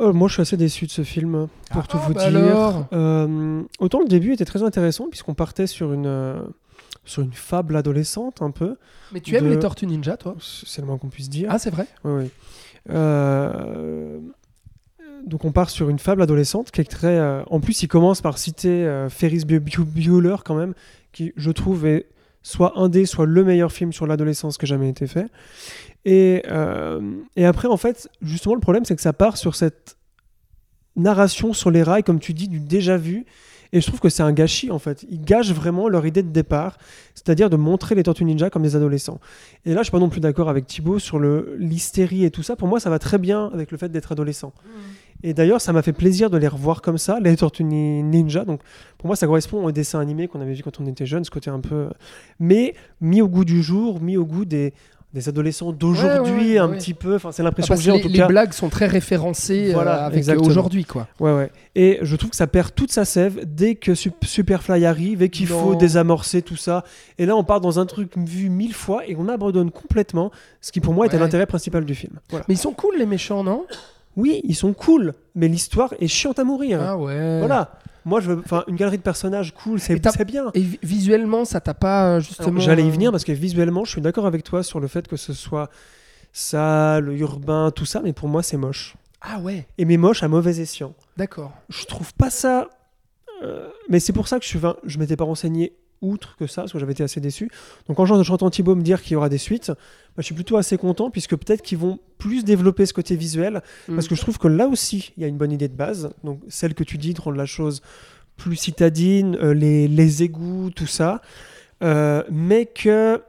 Euh, 0.00 0.14
moi, 0.14 0.28
je 0.28 0.32
suis 0.34 0.42
assez 0.42 0.56
déçu 0.56 0.86
de 0.86 0.90
ce 0.90 1.02
film, 1.02 1.46
pour 1.70 1.82
Ah, 1.82 1.86
tout 1.86 1.98
vous 1.98 2.14
bah 2.14 2.30
dire. 2.30 2.38
alors 2.40 2.86
Euh, 2.94 3.62
autant 3.80 4.00
le 4.00 4.08
début 4.08 4.32
était 4.32 4.46
très 4.46 4.62
intéressant, 4.62 5.08
puisqu'on 5.10 5.34
partait 5.34 5.66
sur 5.66 5.92
une, 5.92 6.06
euh, 6.06 6.40
sur 7.04 7.22
une 7.22 7.34
fable 7.34 7.76
adolescente, 7.76 8.40
un 8.40 8.50
peu. 8.50 8.76
Mais 9.12 9.20
tu 9.20 9.36
aimes 9.36 9.48
les 9.48 9.58
Tortues 9.58 9.86
Ninja, 9.86 10.16
toi? 10.16 10.36
C'est 10.40 10.80
le 10.80 10.86
moins 10.86 10.96
qu'on 10.96 11.08
puisse 11.10 11.28
dire. 11.28 11.48
Ah, 11.52 11.58
c'est 11.58 11.68
vrai? 11.70 11.86
Oui, 12.04 12.12
oui. 12.22 12.30
Euh, 12.88 14.18
donc 15.26 15.44
on 15.44 15.52
part 15.52 15.70
sur 15.70 15.88
une 15.90 15.98
fable 15.98 16.22
adolescente 16.22 16.70
qui 16.70 16.80
est 16.80 16.84
très... 16.84 17.18
euh, 17.18 17.42
En 17.50 17.60
plus, 17.60 17.82
il 17.82 17.88
commence 17.88 18.20
par 18.20 18.38
citer 18.38 18.68
euh, 18.86 19.08
Ferris 19.08 19.44
Bu- 19.46 19.60
Bu- 19.60 19.84
Bueller 19.84 20.36
quand 20.44 20.54
même, 20.54 20.74
qui 21.12 21.32
je 21.36 21.50
trouve 21.50 21.86
est 21.86 22.06
soit 22.42 22.72
un 22.76 22.88
des, 22.88 23.04
soit 23.06 23.26
le 23.26 23.44
meilleur 23.44 23.70
film 23.72 23.92
sur 23.92 24.06
l'adolescence 24.06 24.56
qui 24.58 24.64
a 24.64 24.68
jamais 24.68 24.88
été 24.88 25.06
fait. 25.06 25.26
Et, 26.04 26.42
euh, 26.50 27.00
et 27.36 27.44
après, 27.44 27.68
en 27.68 27.76
fait, 27.76 28.08
justement, 28.22 28.54
le 28.54 28.60
problème, 28.60 28.84
c'est 28.84 28.96
que 28.96 29.02
ça 29.02 29.12
part 29.12 29.36
sur 29.36 29.54
cette 29.54 29.96
narration 30.96 31.52
sur 31.52 31.70
les 31.70 31.82
rails, 31.82 32.02
comme 32.02 32.18
tu 32.20 32.32
dis, 32.32 32.48
du 32.48 32.60
déjà 32.60 32.96
vu. 32.96 33.26
Et 33.72 33.80
je 33.80 33.86
trouve 33.86 34.00
que 34.00 34.08
c'est 34.08 34.24
un 34.24 34.32
gâchis, 34.32 34.72
en 34.72 34.80
fait. 34.80 35.04
Ils 35.10 35.20
gâchent 35.22 35.52
vraiment 35.52 35.88
leur 35.88 36.04
idée 36.04 36.24
de 36.24 36.30
départ, 36.30 36.76
c'est-à-dire 37.14 37.50
de 37.50 37.56
montrer 37.56 37.94
les 37.94 38.02
Tortues 38.02 38.24
Ninja 38.24 38.50
comme 38.50 38.62
des 38.62 38.74
adolescents. 38.74 39.20
Et 39.64 39.74
là, 39.74 39.80
je 39.80 39.84
suis 39.84 39.92
pas 39.92 40.00
non 40.00 40.08
plus 40.08 40.20
d'accord 40.20 40.48
avec 40.48 40.66
Thibaut 40.66 40.98
sur 40.98 41.20
l'hystérie 41.20 42.24
et 42.24 42.32
tout 42.32 42.42
ça. 42.42 42.56
Pour 42.56 42.66
moi, 42.66 42.80
ça 42.80 42.90
va 42.90 42.98
très 42.98 43.18
bien 43.18 43.48
avec 43.54 43.70
le 43.70 43.78
fait 43.78 43.88
d'être 43.90 44.10
adolescent. 44.10 44.52
Et 45.22 45.34
d'ailleurs, 45.34 45.60
ça 45.60 45.72
m'a 45.72 45.82
fait 45.82 45.92
plaisir 45.92 46.30
de 46.30 46.36
les 46.38 46.48
revoir 46.48 46.80
comme 46.82 46.98
ça, 46.98 47.18
les 47.20 47.36
Tortues 47.36 47.64
Ni- 47.64 48.02
Ninja. 48.02 48.44
Donc, 48.44 48.60
pour 48.98 49.06
moi, 49.06 49.16
ça 49.16 49.26
correspond 49.26 49.64
au 49.64 49.72
dessin 49.72 50.00
animé 50.00 50.28
qu'on 50.28 50.40
avait 50.40 50.54
vu 50.54 50.62
quand 50.62 50.80
on 50.80 50.86
était 50.86 51.06
jeune, 51.06 51.24
ce 51.24 51.30
côté 51.30 51.50
un 51.50 51.60
peu. 51.60 51.88
Mais 52.38 52.74
mis 53.00 53.20
au 53.22 53.28
goût 53.28 53.44
du 53.44 53.62
jour, 53.62 54.00
mis 54.00 54.16
au 54.16 54.24
goût 54.24 54.44
des, 54.44 54.72
des 55.12 55.28
adolescents 55.28 55.72
d'aujourd'hui, 55.72 56.32
Ouais, 56.32 56.52
ouais, 56.52 56.58
un 56.58 56.68
petit 56.70 56.94
peu. 56.94 57.16
Enfin, 57.16 57.32
c'est 57.32 57.42
Ah, 57.42 57.46
l'impression 57.46 57.68
parce 57.74 57.80
que 57.80 57.84
j'ai 57.84 57.90
en 57.90 57.96
les, 57.96 58.00
tout 58.02 58.08
les 58.08 58.18
cas. 58.18 58.28
blagues 58.28 58.52
sont 58.52 58.68
très 58.68 58.86
référencées 58.86 59.70
euh, 59.70 59.74
Voilà, 59.74 60.04
avec 60.04 60.24
aujourd'hui, 60.40 60.84
quoi. 60.84 61.08
Ouais, 61.18 61.34
ouais. 61.34 61.50
Et 61.74 61.98
je 62.02 62.16
trouve 62.16 62.30
que 62.30 62.36
ça 62.36 62.46
perd 62.46 62.74
toute 62.74 62.92
sa 62.92 63.04
sève 63.04 63.40
dès 63.46 63.74
que 63.74 63.94
Sup- 63.94 64.24
Superfly 64.24 64.86
arrive 64.86 65.20
et 65.22 65.28
qu'il 65.28 65.48
faut 65.48 65.74
désamorcer 65.74 66.42
tout 66.42 66.56
ça. 66.56 66.84
Et 67.18 67.26
là, 67.26 67.36
on 67.36 67.44
part 67.44 67.60
dans 67.60 67.78
un 67.78 67.86
truc 67.86 68.12
vu 68.16 68.48
mille 68.48 68.72
fois 68.74 69.06
et 69.06 69.16
on 69.18 69.28
abandonne 69.28 69.70
complètement 69.70 70.30
ce 70.60 70.72
qui 70.72 70.80
pour 70.80 70.94
moi 70.94 71.06
était 71.06 71.18
l'intérêt 71.18 71.46
principal 71.46 71.84
du 71.84 71.94
film. 71.94 72.20
Voilà. 72.30 72.44
Mais 72.48 72.54
ils 72.54 72.58
sont 72.58 72.72
cool, 72.72 72.96
les 72.96 73.06
méchants, 73.06 73.42
non? 73.44 73.66
Oui, 74.20 74.40
ils 74.44 74.54
sont 74.54 74.72
cool, 74.72 75.14
mais 75.34 75.48
l'histoire 75.48 75.94
est 76.00 76.06
chiante 76.08 76.38
à 76.38 76.44
mourir. 76.44 76.80
Ah 76.82 76.96
ouais. 76.96 77.38
Voilà. 77.40 77.72
Moi, 78.04 78.20
je 78.20 78.30
veux, 78.32 78.38
enfin, 78.44 78.64
une 78.68 78.76
galerie 78.76 78.96
de 78.98 79.02
personnages 79.02 79.52
cool, 79.54 79.78
c'est 79.80 79.94
bien. 80.24 80.50
Et 80.54 80.60
vi- 80.60 80.78
visuellement, 80.82 81.44
ça 81.44 81.60
t'a 81.60 81.74
pas 81.74 82.16
euh, 82.16 82.20
justement. 82.20 82.58
J'allais 82.60 82.82
y 82.84 82.88
euh, 82.88 82.90
venir 82.92 83.10
parce 83.10 83.24
que 83.24 83.32
visuellement, 83.32 83.84
je 83.84 83.90
suis 83.92 84.00
d'accord 84.00 84.26
avec 84.26 84.42
toi 84.42 84.62
sur 84.62 84.80
le 84.80 84.88
fait 84.88 85.06
que 85.06 85.16
ce 85.16 85.32
soit 85.34 85.68
sale, 86.32 87.12
urbain, 87.18 87.70
tout 87.70 87.84
ça, 87.84 88.00
mais 88.02 88.12
pour 88.12 88.28
moi, 88.28 88.42
c'est 88.42 88.56
moche. 88.56 88.94
Ah 89.20 89.38
ouais, 89.40 89.66
Et 89.76 89.84
mais 89.84 89.96
moche 89.98 90.22
à 90.22 90.28
mauvais 90.28 90.60
escient. 90.60 90.94
d'accord. 91.16 91.52
je 91.68 91.84
trouve 91.84 92.14
pas 92.14 92.30
ça. 92.30 92.68
euh, 93.42 93.68
mais 93.88 94.00
c'est 94.00 94.12
pour 94.14 94.28
ça 94.28 94.38
que 94.38 94.44
je 94.44 94.48
suis, 94.48 94.58
je 94.84 94.98
m'étais 94.98 95.16
pas 95.16 95.24
renseigné 95.24 95.74
outre 96.02 96.36
que 96.36 96.46
ça, 96.46 96.62
parce 96.62 96.72
que 96.72 96.78
j'avais 96.78 96.92
été 96.92 97.02
assez 97.02 97.20
déçu. 97.20 97.50
Donc 97.88 97.96
quand 97.96 98.06
j'en- 98.06 98.22
j'entends 98.22 98.48
Thibaut 98.50 98.74
me 98.74 98.82
dire 98.82 99.02
qu'il 99.02 99.12
y 99.12 99.16
aura 99.16 99.28
des 99.28 99.38
suites, 99.38 99.68
bah, 99.68 99.74
je 100.18 100.22
suis 100.22 100.34
plutôt 100.34 100.56
assez 100.56 100.78
content, 100.78 101.10
puisque 101.10 101.36
peut-être 101.36 101.62
qu'ils 101.62 101.78
vont 101.78 101.98
plus 102.18 102.44
développer 102.44 102.86
ce 102.86 102.92
côté 102.94 103.16
visuel, 103.16 103.62
parce 103.86 104.08
que 104.08 104.14
je 104.14 104.20
trouve 104.20 104.38
que 104.38 104.48
là 104.48 104.66
aussi, 104.66 105.12
il 105.16 105.22
y 105.22 105.24
a 105.24 105.28
une 105.28 105.36
bonne 105.36 105.52
idée 105.52 105.68
de 105.68 105.76
base. 105.76 106.10
Donc 106.24 106.40
celle 106.48 106.74
que 106.74 106.84
tu 106.84 106.96
dis 106.98 107.12
de 107.14 107.20
rendre 107.20 107.36
la 107.36 107.46
chose 107.46 107.82
plus 108.36 108.56
citadine, 108.56 109.36
euh, 109.42 109.52
les, 109.52 109.86
les 109.88 110.22
égouts, 110.22 110.70
tout 110.74 110.86
ça. 110.86 111.20
Euh, 111.82 112.22
mais 112.30 112.66
que 112.66 113.22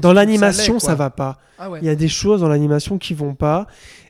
dans 0.00 0.12
l'animation, 0.12 0.78
ça, 0.78 0.88
quoi. 0.88 0.94
va 0.94 1.10
pas. 1.10 1.38
Ah 1.58 1.70
ouais. 1.70 1.80
Il 1.82 1.86
y 1.86 1.88
a 1.88 1.94
des 1.96 2.08
choses 2.08 2.40
dans 2.40 2.48
l'animation 2.48 2.98
qui 2.98 3.14
vont 3.14 3.34
pas. 3.34 3.66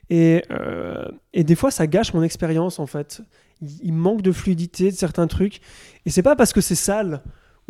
Et, 0.09 0.43
euh, 0.51 1.05
et 1.33 1.43
des 1.43 1.55
fois, 1.55 1.71
ça 1.71 1.87
gâche 1.87 2.13
mon 2.13 2.21
expérience, 2.23 2.79
en 2.79 2.85
fait. 2.85 3.21
Il, 3.61 3.69
il 3.83 3.93
manque 3.93 4.21
de 4.21 4.31
fluidité 4.31 4.91
de 4.91 4.95
certains 4.95 5.25
trucs. 5.27 5.61
Et 6.05 6.09
c'est 6.09 6.21
pas 6.23 6.35
parce 6.35 6.53
que 6.53 6.61
c'est 6.61 6.75
sale 6.75 7.21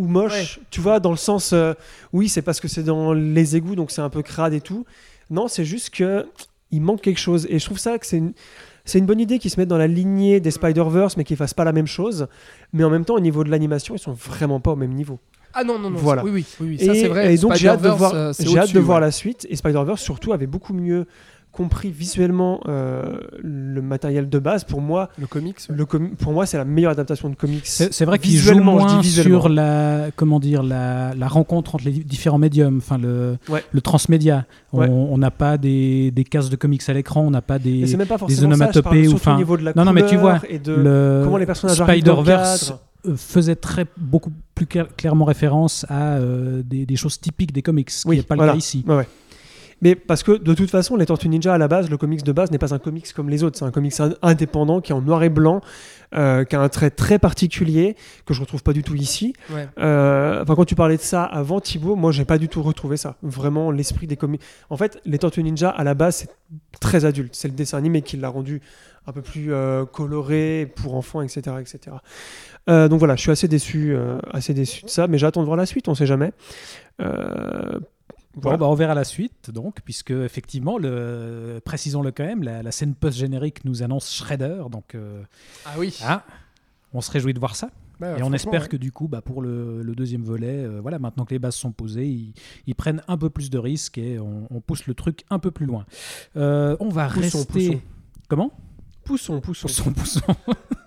ou 0.02 0.08
moche, 0.08 0.60
tu 0.72 0.82
vois, 0.82 1.00
dans 1.00 1.12
le 1.12 1.18
sens. 1.18 1.54
euh, 1.54 1.74
oui, 2.12 2.28
c'est 2.28 2.42
parce 2.42 2.60
que 2.60 2.68
c'est 2.68 2.82
dans 2.84 3.14
les 3.14 3.56
égouts, 3.56 3.76
donc 3.76 3.92
c'est 3.92 4.02
un 4.02 4.10
peu 4.10 4.24
crade 4.24 4.54
et 4.54 4.62
tout. 4.62 4.84
Non, 5.30 5.48
c'est 5.48 5.64
juste 5.64 5.92
que 5.92 6.26
il 6.72 6.82
manque 6.82 7.02
quelque 7.02 7.20
chose. 7.20 7.46
Et 7.50 7.60
je 7.60 7.66
trouve 7.66 7.78
ça 7.78 8.00
que 8.00 8.06
c'est 8.06 8.18
une. 8.18 8.34
C'est 8.84 8.98
une 8.98 9.06
bonne 9.06 9.20
idée 9.20 9.38
qu'ils 9.38 9.52
se 9.52 9.60
mettent 9.60 9.70
dans 9.70 9.78
la 9.78 9.86
lignée 9.86 10.40
des 10.40 10.50
Spider-Verse, 10.50 11.16
mais 11.16 11.24
qu'ils 11.24 11.38
fassent 11.38 11.54
pas 11.54 11.64
la 11.64 11.72
même 11.72 11.86
chose. 11.86 12.26
Mais 12.74 12.84
en 12.84 12.90
même 12.90 13.06
temps, 13.06 13.14
au 13.14 13.20
niveau 13.20 13.44
de 13.44 13.52
l'animation, 13.52 13.94
ils 13.94 14.00
sont 14.00 14.14
vraiment 14.14 14.60
pas 14.60 14.72
au 14.72 14.76
même 14.76 14.94
niveau. 14.94 15.20
Ah 15.54 15.64
non, 15.64 15.78
non, 15.78 15.92
non. 15.92 16.00
Voilà. 16.00 16.24
Oui, 16.24 16.32
oui, 16.32 16.46
oui, 16.60 16.68
oui, 16.80 16.86
ça 16.88 16.96
c'est 16.96 17.08
vrai. 17.08 17.32
et 17.32 17.38
donc 17.38 17.54
j'ai 17.54 17.68
hâte 17.68 17.84
de 17.84 17.90
voir, 17.90 18.16
euh, 18.16 18.34
j'ai 18.40 18.58
hâte 18.58 18.74
de 18.74 18.80
voir 18.80 19.00
la 19.00 19.12
suite. 19.12 19.46
Et 19.52 19.56
Spider-Verse 19.56 20.02
surtout 20.02 20.34
avait 20.34 20.48
beaucoup 20.48 20.74
mieux 20.74 21.06
compris 21.52 21.92
visuellement 21.92 22.62
euh, 22.68 23.18
le 23.44 23.82
matériel 23.82 24.30
de 24.30 24.40
base. 24.40 24.64
Pour 24.64 24.82
moi, 24.82 25.10
Le 25.18 25.28
comics. 25.28 25.58
ouais. 25.70 25.76
le 25.76 25.86
com- 25.86 26.12
pour 26.18 26.32
moi 26.34 26.46
c'est 26.46 26.58
la 26.58 26.66
meilleure 26.66 26.92
adaptation 26.92 27.30
de 27.30 27.36
comics. 27.36 27.66
C'est 27.66 28.06
vrai 28.06 28.20
qu'il 28.20 28.32
joue 28.32 28.38
Visuellement, 28.52 28.80
je 28.80 28.86
dis 28.88 28.94
moins 28.94 29.24
sur 29.40 29.50
la, 29.50 30.08
comment 30.16 30.40
dire, 30.40 30.64
la, 30.64 31.14
la 31.16 31.28
rencontre 31.28 31.76
entre 31.76 31.86
les 31.86 31.92
différents 31.92 32.38
médiums, 32.38 32.78
enfin 32.78 32.98
le, 32.98 33.38
Ouais. 33.50 33.64
le 33.72 33.82
transmédia. 33.82 34.46
On 34.74 34.80
Ouais. 34.80 34.88
on 34.90 35.18
n'a 35.18 35.32
pas 35.32 35.58
des, 35.58 36.12
des 36.12 36.24
cases 36.24 36.50
de 36.50 36.56
comics 36.56 36.82
à 36.88 36.94
l'écran, 36.94 37.22
on 37.22 37.32
n'a 37.32 37.42
pas 37.42 37.60
des, 37.60 37.86
c'est 37.88 37.98
même 37.98 38.08
pas 38.08 38.18
forcément 38.18 38.48
onomatopées 38.48 39.08
ou 39.10 39.14
enfin- 39.16 39.36
au 39.36 39.38
niveau 39.38 39.58
de 39.58 39.64
la 39.64 39.74
Non, 39.76 39.86
non, 39.86 39.94
mais 39.94 40.06
tu 40.06 40.16
vois, 40.18 40.40
et 40.50 40.60
de 40.60 40.74
le 40.74 41.22
comment 41.24 41.38
les 41.38 41.46
personnages 41.46 41.78
Spider-Verse 41.78 42.68
cadre. 42.70 42.80
euh, 43.08 43.16
faisait 43.18 43.56
très 43.56 43.86
beaucoup 43.98 44.32
plus 44.56 44.66
clair- 44.66 44.88
clairement 44.96 45.26
référence 45.26 45.86
à 45.90 46.14
euh, 46.16 46.62
des, 46.66 46.86
des 46.86 46.96
choses 46.96 47.20
typiques 47.20 47.52
des 47.52 47.62
comics, 47.62 47.90
qui 47.90 48.08
n'est 48.10 48.22
pas 48.24 48.36
voilà. 48.36 48.54
le 48.54 48.58
cas 48.58 48.60
ici. 48.60 48.84
Ouais, 48.88 48.96
ouais. 48.98 49.08
Mais 49.82 49.96
parce 49.96 50.22
que 50.24 50.32
de 50.34 50.54
toute 50.54 50.70
façon, 50.70 50.96
les 50.96 51.06
Tortues 51.08 51.28
Ninja 51.30 51.54
à 51.54 51.58
la 51.58 51.68
base, 51.68 51.90
le 51.90 51.98
comics 51.98 52.24
de 52.24 52.32
base 52.32 52.52
n'est 52.52 52.58
pas 52.60 52.74
un 52.74 52.80
comics 52.80 53.12
comme 53.14 53.30
les 53.30 53.44
autres. 53.44 53.58
C'est 53.58 53.66
un 53.66 53.72
comics 53.72 54.00
in- 54.00 54.14
indépendant 54.22 54.80
qui 54.80 54.92
est 54.92 54.96
en 54.96 55.02
noir 55.02 55.24
et 55.24 55.30
blanc, 55.30 55.62
euh, 56.14 56.44
qui 56.44 56.56
a 56.56 56.62
un 56.62 56.70
trait 56.70 56.92
très 56.92 57.18
particulier 57.18 57.96
que 58.26 58.34
je 58.34 58.42
retrouve 58.42 58.62
pas 58.62 58.74
du 58.74 58.84
tout 58.84 58.96
ici. 58.96 59.34
Ouais. 59.50 59.68
Euh, 59.80 60.44
enfin, 60.44 60.56
quand 60.56 60.66
tu 60.66 60.76
parlais 60.76 60.98
de 60.98 61.02
ça 61.02 61.24
avant 61.24 61.60
Thibaut, 61.60 61.96
moi 61.96 62.12
j'ai 62.12 62.26
pas 62.26 62.38
du 62.38 62.48
tout 62.48 62.62
retrouvé 62.62 62.96
ça. 62.98 63.16
Vraiment 63.24 63.72
l'esprit 63.72 64.06
des 64.08 64.18
comics. 64.18 64.42
En 64.70 64.78
fait, 64.78 65.00
les 65.06 65.18
Tortues 65.18 65.42
Ninja 65.44 65.70
à 65.70 65.84
la 65.84 65.94
base 65.96 66.16
c'est 66.18 66.30
très 66.80 67.06
adulte. 67.06 67.34
C'est 67.36 67.48
le 67.48 67.56
dessin 67.56 67.78
animé 67.78 68.02
qui 68.04 68.18
l'a 68.18 68.30
rendu 68.30 68.62
un 69.08 69.14
peu 69.14 69.24
plus 69.24 69.52
euh, 69.52 69.84
coloré 69.86 70.72
pour 70.76 70.94
enfants, 70.96 71.24
etc., 71.24 71.56
etc. 71.60 71.96
Euh, 72.70 72.88
donc 72.88 73.00
voilà, 73.00 73.16
je 73.16 73.22
suis 73.22 73.32
assez 73.32 73.48
déçu, 73.48 73.96
euh, 73.96 74.20
assez 74.32 74.54
déçu 74.54 74.86
de 74.86 74.90
ça, 74.92 75.08
mais 75.08 75.18
j'attends 75.18 75.42
de 75.42 75.48
voir 75.48 75.58
la 75.58 75.66
suite. 75.66 75.88
On 75.88 75.96
sait 75.96 76.06
jamais. 76.06 76.34
Bon, 78.36 78.56
bah, 78.58 78.66
on 78.68 78.74
verra 78.76 78.94
la 78.94 79.04
suite, 79.04 79.52
donc, 79.52 79.82
puisque 79.84 80.12
effectivement, 80.12 80.78
le, 80.78 81.60
précisons-le 81.66 82.12
quand 82.12 82.24
même, 82.26 82.44
la, 82.44 82.64
la 82.64 82.72
scène 82.72 82.96
post-générique 82.96 83.66
nous 83.66 83.84
annonce 83.84 84.14
Shredder, 84.14 84.64
donc 84.72 84.96
euh, 84.96 85.22
Ah 85.66 85.72
oui. 85.78 85.98
ah, 86.04 86.24
on 86.94 87.02
se 87.02 87.12
réjouit 87.12 87.34
de 87.34 87.40
voir 87.40 87.56
ça. 87.56 87.70
Bah, 88.00 88.18
Et 88.18 88.24
on 88.24 88.34
espère 88.34 88.64
ouais. 88.64 88.68
que 88.68 88.78
du 88.78 88.92
coup, 88.92 89.08
bah, 89.08 89.22
pour 89.22 89.42
le, 89.42 89.84
le 89.84 89.94
deuxième 89.96 90.24
volet, 90.24 90.64
euh, 90.66 90.80
voilà, 90.82 90.98
maintenant 90.98 91.24
que 91.26 91.34
les 91.36 91.40
bases 91.40 91.56
sont 91.56 91.72
posées, 91.72 92.08
ils, 92.08 92.34
ils 92.68 92.74
prennent 92.74 93.04
un 93.08 93.18
peu 93.18 93.30
plus 93.30 93.50
de 93.50 93.60
risques 93.60 93.98
et 93.98 94.18
on, 94.18 94.48
on 94.50 94.60
pousse 94.62 94.88
le 94.88 94.94
truc 94.96 95.24
un 95.30 95.38
peu 95.38 95.52
plus 95.52 95.66
loin. 95.68 95.86
Euh, 96.38 96.76
on 96.80 96.90
va 96.90 97.08
Poussons, 97.10 97.40
rester. 97.40 97.46
poussons. 97.68 97.82
Comment? 98.28 98.52
Poussons, 99.04 99.42
poussons. 99.42 99.68
Poussons, 99.68 99.94
poussons. 99.94 100.22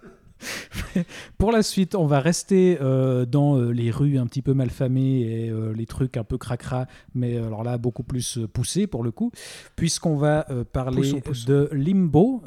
Pour 1.39 1.53
la 1.53 1.63
suite, 1.63 1.95
on 1.95 2.07
va 2.07 2.21
rester 2.21 2.79
euh, 2.81 3.27
dans 3.27 3.57
euh, 3.57 3.71
les 3.71 3.91
rues 3.91 4.19
un 4.19 4.27
petit 4.27 4.43
peu 4.43 4.55
malfamées 4.55 5.21
et 5.21 5.51
euh, 5.51 5.73
les 5.73 5.87
trucs 5.87 6.17
un 6.17 6.25
peu 6.25 6.39
cracra, 6.39 6.87
mais 7.15 7.37
alors 7.37 7.65
là 7.65 7.79
beaucoup 7.79 8.03
plus 8.03 8.39
poussés 8.53 8.87
pour 8.87 9.03
le 9.03 9.11
coup, 9.11 9.31
puisqu'on 9.77 10.17
va 10.17 10.47
parler 10.73 10.97
Poussons, 10.97 11.21
poussons. 11.21 11.49
de 11.49 11.69
Limbo, 11.73 12.43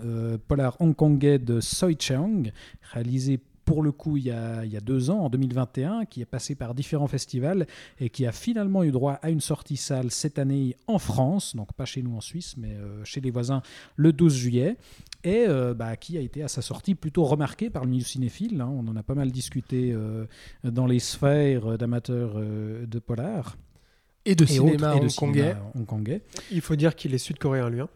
polar 0.47 0.77
hongkongais 0.79 1.39
de 1.39 1.59
Soi 1.59 1.91
Chang, 1.99 2.43
réalisé 2.93 3.39
pour 3.67 3.83
le 3.83 3.91
coup 3.91 4.15
il 4.15 4.23
y, 4.23 4.31
a, 4.31 4.63
il 4.65 4.71
y 4.71 4.77
a 4.77 4.79
deux 4.79 5.09
ans, 5.11 5.19
en 5.19 5.29
2021, 5.29 6.05
qui 6.05 6.21
est 6.21 6.25
passé 6.25 6.55
par 6.55 6.73
différents 6.73 7.05
festivals 7.07 7.67
et 7.99 8.09
qui 8.09 8.25
a 8.25 8.31
finalement 8.31 8.81
eu 8.83 8.91
droit 8.91 9.19
à 9.21 9.29
une 9.29 9.41
sortie 9.41 9.75
salle 9.77 10.09
cette 10.09 10.39
année 10.39 10.77
en 10.87 10.97
France, 10.99 11.53
donc 11.55 11.73
pas 11.73 11.83
chez 11.85 12.01
nous 12.01 12.15
en 12.15 12.21
Suisse, 12.21 12.55
mais 12.57 12.71
euh, 12.71 13.03
chez 13.03 13.19
les 13.19 13.29
voisins 13.29 13.61
le 13.97 14.13
12 14.13 14.33
juillet 14.33 14.77
et 15.25 15.45
euh, 15.47 15.73
bah, 15.73 15.97
qui 15.97 16.17
a 16.17 16.21
été 16.21 16.41
à 16.43 16.47
sa 16.47 16.61
sortie 16.61 16.95
plutôt 16.95 17.25
remarqué 17.25 17.69
par 17.69 17.83
le 17.83 17.89
milieu 17.89 18.05
cinéphile. 18.05 18.61
hein. 18.61 18.69
On 18.71 18.87
en 18.87 18.95
a 18.95 19.03
pas 19.03 19.15
mal 19.15 19.31
discuté 19.31 19.91
euh, 19.91 20.25
dans 20.63 20.85
les 20.87 20.99
sphères 20.99 21.77
d'amateurs 21.77 22.35
euh, 22.37 22.85
de 22.85 22.99
polar 22.99 23.57
Et 24.25 24.35
de 24.35 24.45
et 24.45 24.47
cinéma 24.47 24.93
autres, 24.95 24.95
et 24.95 24.99
de 25.01 25.05
hongkongais. 25.75 26.21
Il 26.51 26.61
faut 26.61 26.77
dire 26.77 26.95
qu'il 26.95 27.13
est 27.13 27.17
sud-coréen, 27.17 27.69
lui. 27.69 27.81
hein. 27.81 27.89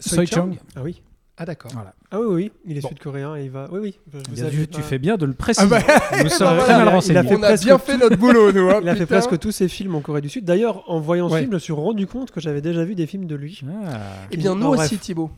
Soi 0.00 0.26
Chang, 0.26 0.50
Ah 0.74 0.82
oui. 0.82 1.00
Ah 1.36 1.44
d'accord. 1.44 1.72
voilà. 1.74 1.94
Ah 2.12 2.20
oui, 2.20 2.26
oui, 2.28 2.34
oui, 2.34 2.52
il 2.66 2.78
est 2.78 2.80
Bon. 2.80 2.88
sud-coréen 2.88 3.34
et 3.36 3.44
il 3.44 3.50
va. 3.50 3.68
Oui, 3.72 3.80
oui. 3.82 3.98
Bien 4.30 4.44
pas. 4.44 4.50
tu 4.70 4.82
fais 4.82 4.98
bien 4.98 5.16
de 5.16 5.26
le 5.26 5.32
préciser. 5.32 5.66
bah. 5.66 5.80
Nous 6.22 6.28
sommes 6.28 6.58
très 6.58 6.74
mal 6.74 6.82
a- 6.82 6.84
il 6.84 6.88
a 6.88 6.90
renseignés. 6.92 7.22
fait 7.24 7.34
On 7.34 7.42
a 7.42 7.46
presque 7.48 7.64
bien 7.64 7.76
tout. 7.78 7.84
fait 7.84 7.96
notre 7.98 8.16
boulot, 8.16 8.52
nous. 8.52 8.70
hein, 8.70 8.78
Il 8.82 8.88
a 8.88 8.94
fait 8.94 9.06
presque 9.06 9.36
tous 9.40 9.50
ses 9.50 9.66
films 9.68 9.96
en 9.96 10.00
Corée 10.00 10.20
du 10.20 10.28
Sud. 10.28 10.44
D'ailleurs, 10.44 10.84
en 10.88 11.00
voyant 11.00 11.28
ce 11.28 11.34
Ouais. 11.34 11.40
film, 11.40 11.50
je 11.50 11.54
me 11.54 11.58
suis 11.58 11.72
rendu 11.72 12.06
compte 12.06 12.30
que 12.30 12.40
j'avais 12.40 12.60
déjà 12.60 12.84
vu 12.84 12.94
des 12.94 13.06
films 13.08 13.26
de 13.26 13.34
lui. 13.34 13.60
Ah. 13.84 13.98
Eh 14.30 14.36
bien, 14.36 14.54
nous 14.54 14.66
aussi, 14.68 14.96
Thibaut. 14.98 15.30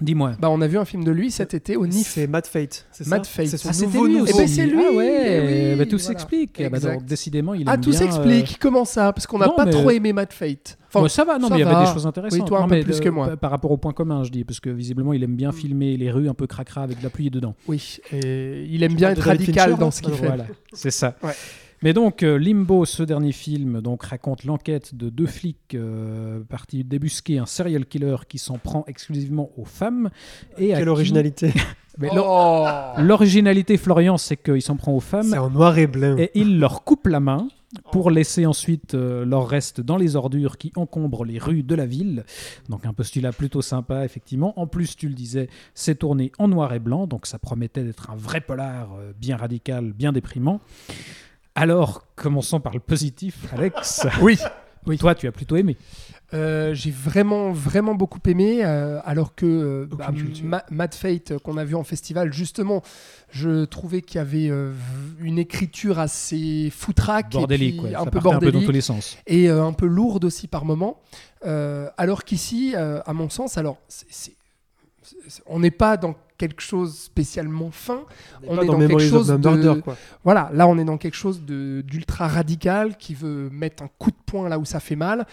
Dis-moi. 0.00 0.32
Bah, 0.38 0.50
on 0.50 0.60
a 0.60 0.66
vu 0.66 0.76
un 0.76 0.84
film 0.84 1.02
de 1.04 1.10
lui 1.10 1.30
cet 1.30 1.54
été 1.54 1.76
au 1.76 1.86
NIF. 1.86 2.08
C'est 2.08 2.26
Mad 2.26 2.46
Fate, 2.46 2.86
c'est 2.90 3.06
Mad 3.06 3.24
Fate. 3.24 3.46
C'est 3.46 3.56
son 3.56 3.68
Ah, 3.70 3.72
c'était 3.72 3.86
nouveau 3.86 4.06
lui 4.06 4.14
nouveau. 4.18 4.26
Eh 4.34 4.36
ben, 4.36 4.48
c'est 4.48 4.66
lui. 4.66 4.82
Ah 4.86 4.92
ouais, 4.92 5.24
Eh 5.24 5.72
oui, 5.72 5.78
bah, 5.78 5.84
tout 5.84 5.90
voilà. 5.92 6.04
s'explique. 6.04 6.60
Ah 6.62 6.68
bah, 6.68 6.76
Exact. 6.78 6.92
donc, 6.94 7.04
décidément, 7.06 7.54
il 7.54 7.64
Ah, 7.66 7.76
tout 7.78 7.90
bien, 7.90 7.98
s'explique. 7.98 8.58
Comment 8.60 8.84
ça? 8.84 9.12
Parce 9.14 9.26
qu'on 9.26 9.38
n'a 9.38 9.48
pas 9.48 9.64
mais- 9.64 9.70
trop 9.70 9.90
aimé 9.90 10.12
Mad 10.12 10.32
Fate. 10.32 10.77
Enfin, 10.88 11.02
ouais, 11.02 11.08
ça 11.08 11.24
va, 11.24 11.38
non, 11.38 11.48
ça 11.48 11.54
mais 11.54 11.60
il 11.60 11.64
y 11.64 11.66
avait 11.68 11.74
va. 11.74 11.84
des 11.86 11.92
choses 11.92 12.06
intéressantes. 12.06 12.40
Oui, 12.40 12.46
toi, 12.46 12.58
un 12.58 12.62
Non, 12.62 12.68
peu 12.68 12.74
mais 12.76 12.82
plus 12.82 12.98
de- 12.98 13.04
que 13.04 13.08
moi. 13.10 13.28
pa- 13.28 13.36
Par 13.36 13.50
rapport 13.50 13.70
au 13.70 13.76
point 13.76 13.92
commun, 13.92 14.24
je 14.24 14.30
dis, 14.30 14.44
parce 14.44 14.58
que 14.60 14.70
visiblement, 14.70 15.12
il 15.12 15.22
aime 15.22 15.36
bien 15.36 15.50
Mm. 15.50 15.54
filmer 15.54 15.96
les 15.96 16.10
rues 16.10 16.28
un 16.28 16.34
peu 16.34 16.46
cracra 16.46 16.82
avec 16.82 16.98
de 16.98 17.02
la 17.04 17.10
pluie 17.10 17.30
dedans. 17.30 17.54
oui. 17.68 17.98
Et 18.12 18.64
il 18.70 18.82
aime 18.82 18.92
Tu 18.92 18.96
bien 18.96 19.10
être 19.10 19.20
radical 19.22 19.70
Fincher, 19.70 19.80
dans 19.80 19.90
ce 19.90 20.00
qu'il 20.02 20.12
Ah, 20.14 20.16
fait. 20.16 20.26
Voilà, 20.26 20.46
c'est 20.72 20.90
ça. 20.90 21.14
Ouais. 21.22 21.32
Mais 21.80 21.92
donc, 21.92 22.24
euh, 22.24 22.36
Limbo, 22.38 22.84
ce 22.86 23.04
dernier 23.04 23.30
film, 23.30 23.80
donc, 23.80 24.02
raconte 24.02 24.42
l'enquête 24.44 24.96
de 24.96 25.10
deux 25.10 25.26
flics 25.26 25.74
euh, 25.74 26.40
partis 26.48 26.82
débusquer 26.82 27.38
un 27.38 27.46
serial 27.46 27.86
killer 27.86 28.16
qui 28.28 28.38
s'en 28.38 28.58
prend 28.58 28.82
exclusivement 28.88 29.50
aux 29.56 29.64
femmes. 29.64 30.10
Et 30.58 30.68
Quelle 30.68 30.82
qui- 30.82 30.88
originalité. 30.88 31.52
Mais 32.00 32.08
Oh 32.16 32.66
L'originalité, 32.98 33.76
Florian, 33.76 34.16
c'est 34.18 34.36
qu'il 34.36 34.62
s'en 34.62 34.76
prend 34.76 34.92
aux 34.92 35.00
femmes 35.00 35.30
C'est 35.30 35.38
en 35.38 35.50
noir 35.50 35.78
et 35.78 35.86
blanc. 35.86 36.16
et 36.18 36.30
il 36.34 36.58
leur 36.58 36.82
coupe 36.84 37.06
la 37.08 37.20
main 37.20 37.48
pour 37.92 38.10
laisser 38.10 38.46
ensuite 38.46 38.94
euh, 38.94 39.24
leur 39.24 39.48
reste 39.48 39.80
dans 39.80 39.96
les 39.96 40.16
ordures 40.16 40.56
qui 40.56 40.72
encombrent 40.76 41.24
les 41.24 41.38
rues 41.38 41.62
de 41.62 41.74
la 41.74 41.86
ville. 41.86 42.24
Donc 42.68 42.86
un 42.86 42.92
postulat 42.92 43.32
plutôt 43.32 43.62
sympa, 43.62 44.04
effectivement. 44.04 44.58
En 44.58 44.66
plus, 44.66 44.96
tu 44.96 45.08
le 45.08 45.14
disais, 45.14 45.48
c'est 45.74 45.96
tourné 45.96 46.32
en 46.38 46.48
noir 46.48 46.72
et 46.72 46.78
blanc, 46.78 47.06
donc 47.06 47.26
ça 47.26 47.38
promettait 47.38 47.84
d'être 47.84 48.10
un 48.10 48.16
vrai 48.16 48.40
polar 48.40 48.94
euh, 48.94 49.12
bien 49.18 49.36
radical, 49.36 49.92
bien 49.92 50.12
déprimant. 50.12 50.60
Alors, 51.54 52.06
commençons 52.14 52.60
par 52.60 52.74
le 52.74 52.80
positif, 52.80 53.52
Alex. 53.52 54.06
Oui. 54.22 54.38
Toi, 54.98 55.14
tu 55.14 55.26
as 55.26 55.32
plutôt 55.32 55.56
aimé. 55.56 55.76
Euh, 56.34 56.74
j'ai 56.74 56.90
vraiment 56.90 57.52
vraiment 57.52 57.94
beaucoup 57.94 58.18
aimé 58.26 58.60
euh, 58.62 59.00
alors 59.06 59.34
que 59.34 59.46
euh, 59.46 59.86
bah. 59.90 60.10
Ma- 60.42 60.64
Mad 60.70 60.94
Fate 60.94 61.30
euh, 61.30 61.38
qu'on 61.38 61.56
a 61.56 61.64
vu 61.64 61.74
en 61.74 61.84
festival 61.84 62.34
justement 62.34 62.82
je 63.30 63.64
trouvais 63.64 64.02
qu'il 64.02 64.16
y 64.16 64.20
avait 64.20 64.50
euh, 64.50 64.74
une 65.20 65.38
écriture 65.38 65.98
assez 65.98 66.70
foutraque 66.70 67.34
et 67.34 67.38
Bordélique, 67.38 67.76
puis 67.78 67.86
ouais, 67.86 67.94
un 67.94 68.04
ça 68.04 68.10
peu 68.10 68.20
partait 68.20 68.28
un 68.28 68.38
peu 68.40 68.46
dans 68.46 68.50
bordélique 68.52 68.66
tous 68.66 68.72
les 68.72 68.80
sens. 68.82 69.16
et 69.26 69.48
euh, 69.48 69.64
un 69.64 69.72
peu 69.72 69.86
lourde 69.86 70.24
aussi 70.26 70.48
par 70.48 70.66
moment 70.66 71.00
Euh, 71.46 71.88
alors 71.96 72.24
qu'ici 72.24 72.74
euh, 72.76 73.00
à 73.06 73.14
mon 73.14 73.30
sens 73.30 73.56
alors 73.56 73.78
on 75.46 75.60
n'est 75.60 75.70
pas 75.70 75.96
dans 75.96 76.14
quelque 76.38 76.62
chose 76.62 76.96
spécialement 76.96 77.70
fin 77.70 78.02
on 78.46 78.60
est 78.62 78.66
dans 78.66 78.72
dans 78.74 78.78
quelque 78.86 78.98
chose 79.00 79.26
de- 79.28 79.36
Murder, 79.36 79.80
quoi. 79.82 79.96
voilà, 80.24 80.50
là 80.54 80.66
on 80.68 80.78
est 80.78 80.84
dans 80.84 80.96
quelque 80.96 81.16
chose 81.16 81.42
de- 81.44 81.82
d'ultra 81.86 82.28
radical 82.28 82.96
qui 82.96 83.14
veut 83.14 83.50
mettre 83.50 83.82
un 83.82 83.88
coup 83.98 84.10
de 84.10 84.16
poing 84.24 84.48
là 84.48 84.58
où 84.58 84.64
ça 84.64 84.80
fait 84.80 84.96
mal 84.96 85.26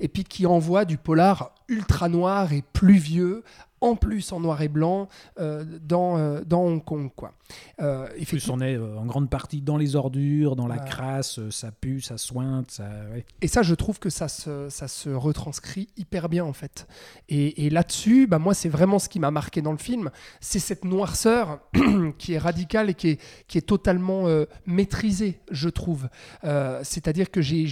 et 0.00 0.08
puis 0.08 0.24
qui 0.24 0.46
envoie 0.46 0.84
du 0.84 0.96
polar 0.98 1.54
ultra 1.68 2.08
noir 2.08 2.52
et 2.52 2.62
pluvieux 2.72 3.42
en 3.80 3.96
plus 3.96 4.30
en 4.30 4.38
noir 4.38 4.62
et 4.62 4.68
blanc 4.68 5.08
euh, 5.40 5.64
dans, 5.82 6.16
euh, 6.16 6.42
dans 6.46 6.62
Hong 6.62 6.84
Kong 6.84 7.10
quoi. 7.16 7.32
Euh, 7.80 8.06
plus, 8.26 8.48
on 8.48 8.60
est 8.60 8.76
euh, 8.76 8.96
en 8.96 9.04
grande 9.04 9.28
partie 9.28 9.60
dans 9.60 9.76
les 9.76 9.96
ordures, 9.96 10.54
dans 10.56 10.68
la 10.68 10.78
crasse, 10.78 11.40
ça 11.50 11.72
pue, 11.72 12.00
ça 12.00 12.16
sointe, 12.16 12.70
ça... 12.70 12.84
ouais. 13.12 13.26
Et 13.42 13.48
ça, 13.48 13.62
je 13.62 13.74
trouve 13.74 13.98
que 13.98 14.08
ça 14.08 14.28
se, 14.28 14.68
ça 14.70 14.86
se 14.88 15.10
retranscrit 15.10 15.88
hyper 15.96 16.28
bien 16.28 16.44
en 16.44 16.52
fait. 16.52 16.86
Et, 17.28 17.66
et 17.66 17.70
là-dessus, 17.70 18.26
bah, 18.28 18.38
moi, 18.38 18.54
c'est 18.54 18.68
vraiment 18.68 18.98
ce 19.00 19.08
qui 19.08 19.18
m'a 19.18 19.30
marqué 19.32 19.60
dans 19.62 19.72
le 19.72 19.78
film, 19.78 20.10
c'est 20.52 20.58
cette 20.58 20.84
noirceur 20.84 21.60
qui 22.18 22.34
est 22.34 22.38
radicale 22.38 22.90
et 22.90 22.94
qui 22.94 23.08
est, 23.10 23.20
qui 23.48 23.56
est 23.56 23.62
totalement 23.62 24.26
euh, 24.28 24.44
maîtrisée, 24.66 25.40
je 25.50 25.70
trouve. 25.70 26.08
Euh, 26.44 26.80
C'est-à-dire 26.82 27.30
que 27.30 27.40
j'ai- 27.40 27.62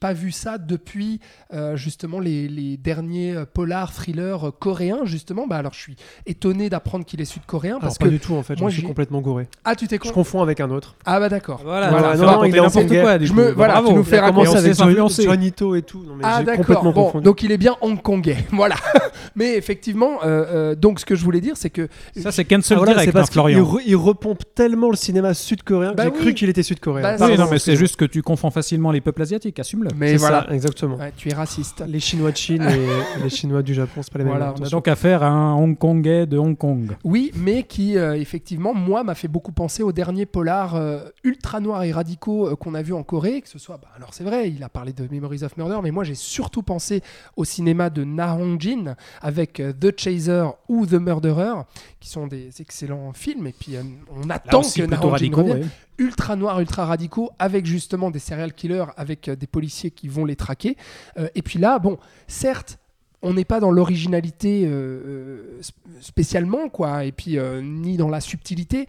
pas 0.00 0.12
vu 0.12 0.32
ça 0.32 0.58
depuis 0.58 1.20
euh, 1.54 1.76
justement 1.76 2.18
les, 2.18 2.48
les 2.48 2.76
derniers 2.76 3.34
polars, 3.54 3.92
thrillers 3.92 4.50
coréens, 4.58 5.04
justement. 5.04 5.46
Bah, 5.46 5.56
alors 5.58 5.72
je 5.72 5.78
suis 5.78 5.96
étonné 6.26 6.68
d'apprendre 6.68 7.04
qu'il 7.04 7.20
est 7.20 7.24
sud-coréen 7.24 7.78
parce 7.80 7.96
pas 7.98 8.06
que. 8.06 8.10
du 8.10 8.18
tout 8.18 8.34
en 8.34 8.42
fait, 8.42 8.58
moi, 8.60 8.68
je 8.70 8.78
suis 8.78 8.86
complètement 8.86 9.20
gouré. 9.20 9.46
Ah, 9.64 9.76
tu 9.76 9.86
t'es 9.86 9.98
con 9.98 10.08
Je 10.08 10.12
confonds 10.12 10.42
avec 10.42 10.58
un 10.60 10.70
autre. 10.70 10.96
Ah, 11.04 11.20
bah 11.20 11.28
d'accord. 11.28 11.60
Voilà, 11.62 11.90
Voilà, 11.90 12.16
non, 12.16 12.24
non, 12.26 12.44
il 12.44 12.56
est 12.56 12.60
n'importe 12.60 12.88
quoi. 12.88 13.18
Je 13.20 13.32
me- 13.32 13.52
voilà, 13.52 13.74
Bravo. 13.74 13.88
tu 13.90 13.94
nous 13.94 14.04
fais 14.04 14.18
raconter 14.18 14.56
avec. 14.56 14.74
Johnito 14.74 15.74
et 15.76 15.82
tout. 15.82 16.02
Non, 16.02 16.16
mais 16.16 16.24
Ah 16.26 16.42
d'accord, 16.42 16.92
bon, 16.92 17.20
donc 17.20 17.42
il 17.44 17.52
est 17.52 17.58
bien 17.58 17.76
hongkongais, 17.80 18.38
voilà. 18.50 18.74
Mais 19.36 19.56
effectivement, 19.56 20.18
euh, 20.24 20.26
euh, 20.72 20.74
donc 20.74 20.98
ce 21.00 21.04
que 21.04 21.14
je 21.14 21.22
voulais 21.24 21.40
dire, 21.40 21.56
c'est 21.56 21.70
que 21.70 21.88
Ça, 22.20 22.32
c'est 22.32 22.44
cancel 22.44 22.76
Ah, 22.76 22.78
voilà, 22.80 22.92
direct, 22.94 23.12
parce 23.12 23.28
hein, 23.28 23.32
Florian. 23.32 23.62
re- 23.64 23.82
il 23.86 23.96
repompe 23.96 24.42
tellement 24.54 24.90
le 24.90 24.96
cinéma 24.96 25.34
sud-coréen 25.34 25.90
que 25.92 25.96
Bah 25.96 26.04
j'ai 26.04 26.10
oui. 26.10 26.18
cru 26.18 26.34
qu'il 26.34 26.48
était 26.48 26.62
sud-coréen. 26.62 27.02
Bah, 27.02 27.12
Oui, 27.12 27.18
Pardon, 27.18 27.36
non, 27.44 27.48
mais 27.50 27.58
c'est 27.58 27.76
juste 27.76 27.96
que 27.96 28.04
tu 28.04 28.22
confonds 28.22 28.50
facilement 28.50 28.90
les 28.90 29.00
peuples 29.00 29.22
asiatiques, 29.22 29.58
assume-le. 29.58 29.90
mais 29.96 30.16
voilà, 30.16 30.46
ça, 30.48 30.54
exactement. 30.54 30.96
Ouais, 30.96 31.12
tu 31.16 31.30
es 31.30 31.34
raciste. 31.34 31.84
Les 31.86 32.00
Chinois 32.00 32.32
de 32.32 32.36
Chine 32.36 32.62
et 32.62 33.20
les 33.22 33.28
Chinois 33.30 33.62
du 33.62 33.74
Japon, 33.74 34.00
c'est 34.02 34.12
pas 34.12 34.18
les 34.18 34.24
mêmes. 34.24 34.34
Voilà, 34.34 34.54
On 34.60 34.64
a 34.64 34.68
donc 34.68 34.88
affaire 34.88 35.22
à 35.22 35.28
un 35.28 35.54
Hongkongais 35.54 36.26
de 36.26 36.38
Hong 36.38 36.56
Kong. 36.56 36.96
Oui, 37.04 37.30
mais 37.36 37.62
qui 37.64 37.96
euh, 37.98 38.14
effectivement, 38.14 38.74
moi, 38.74 39.04
m'a 39.04 39.14
fait 39.14 39.28
beaucoup 39.28 39.52
penser 39.52 39.82
aux 39.82 39.92
derniers 39.92 40.26
polars 40.26 40.74
euh, 40.76 41.00
ultra 41.24 41.60
noirs 41.60 41.82
et 41.84 41.92
radicaux 41.92 42.48
euh, 42.48 42.56
qu'on 42.56 42.74
a 42.74 42.82
vus 42.82 42.92
en 42.94 43.02
Corée, 43.02 43.40
que 43.42 43.48
ce 43.48 43.58
soit, 43.58 43.76
bah, 43.76 43.88
alors 43.96 44.14
c'est 44.14 44.24
vrai, 44.24 44.50
il 44.50 44.62
a 44.62 44.68
parlé 44.68 44.92
de 44.92 45.06
Memories 45.10 45.44
of 45.44 45.56
Murder, 45.56 45.78
mais 45.82 45.90
moi 45.90 46.04
j'ai 46.04 46.14
surtout 46.14 46.62
pensé 46.62 47.02
au 47.36 47.44
cinéma 47.44 47.90
de 47.90 48.04
Na 48.04 48.34
Hong 48.34 48.60
Jin 48.60 48.94
avec 49.20 49.60
euh, 49.60 49.72
The 49.72 49.98
Chaser 49.98 50.44
ou 50.68 50.86
The 50.86 50.94
Murderer, 50.94 51.62
qui 52.00 52.05
sont 52.06 52.26
des 52.26 52.60
excellents 52.60 53.12
films. 53.12 53.46
Et 53.46 53.52
puis 53.52 53.76
euh, 53.76 53.82
on 54.10 54.30
attend 54.30 54.60
aussi, 54.60 54.80
que 54.80 54.86
Na 54.86 54.96
plutôt 54.96 55.08
Hong 55.12 55.18
Jin 55.18 55.30
radicaux. 55.34 55.42
revienne. 55.42 55.58
ouais. 55.62 55.68
ultra 55.98 56.36
noirs, 56.36 56.60
ultra 56.60 56.86
radicaux, 56.86 57.30
avec 57.38 57.66
justement 57.66 58.10
des 58.10 58.18
serial 58.18 58.52
killers, 58.52 58.86
avec 58.96 59.28
euh, 59.28 59.36
des 59.36 59.46
policiers 59.46 59.90
qui 59.90 60.08
vont 60.08 60.24
les 60.24 60.36
traquer. 60.36 60.76
Euh, 61.18 61.28
et 61.34 61.42
puis 61.42 61.58
là, 61.58 61.78
bon, 61.78 61.98
certes, 62.26 62.78
on 63.22 63.34
n'est 63.34 63.44
pas 63.44 63.60
dans 63.60 63.70
l'originalité 63.70 64.64
euh, 64.66 64.68
euh, 64.70 65.60
sp- 65.60 65.74
spécialement, 66.00 66.68
quoi, 66.68 67.04
et 67.04 67.12
puis 67.12 67.38
euh, 67.38 67.60
ni 67.62 67.96
dans 67.96 68.08
la 68.08 68.20
subtilité, 68.20 68.86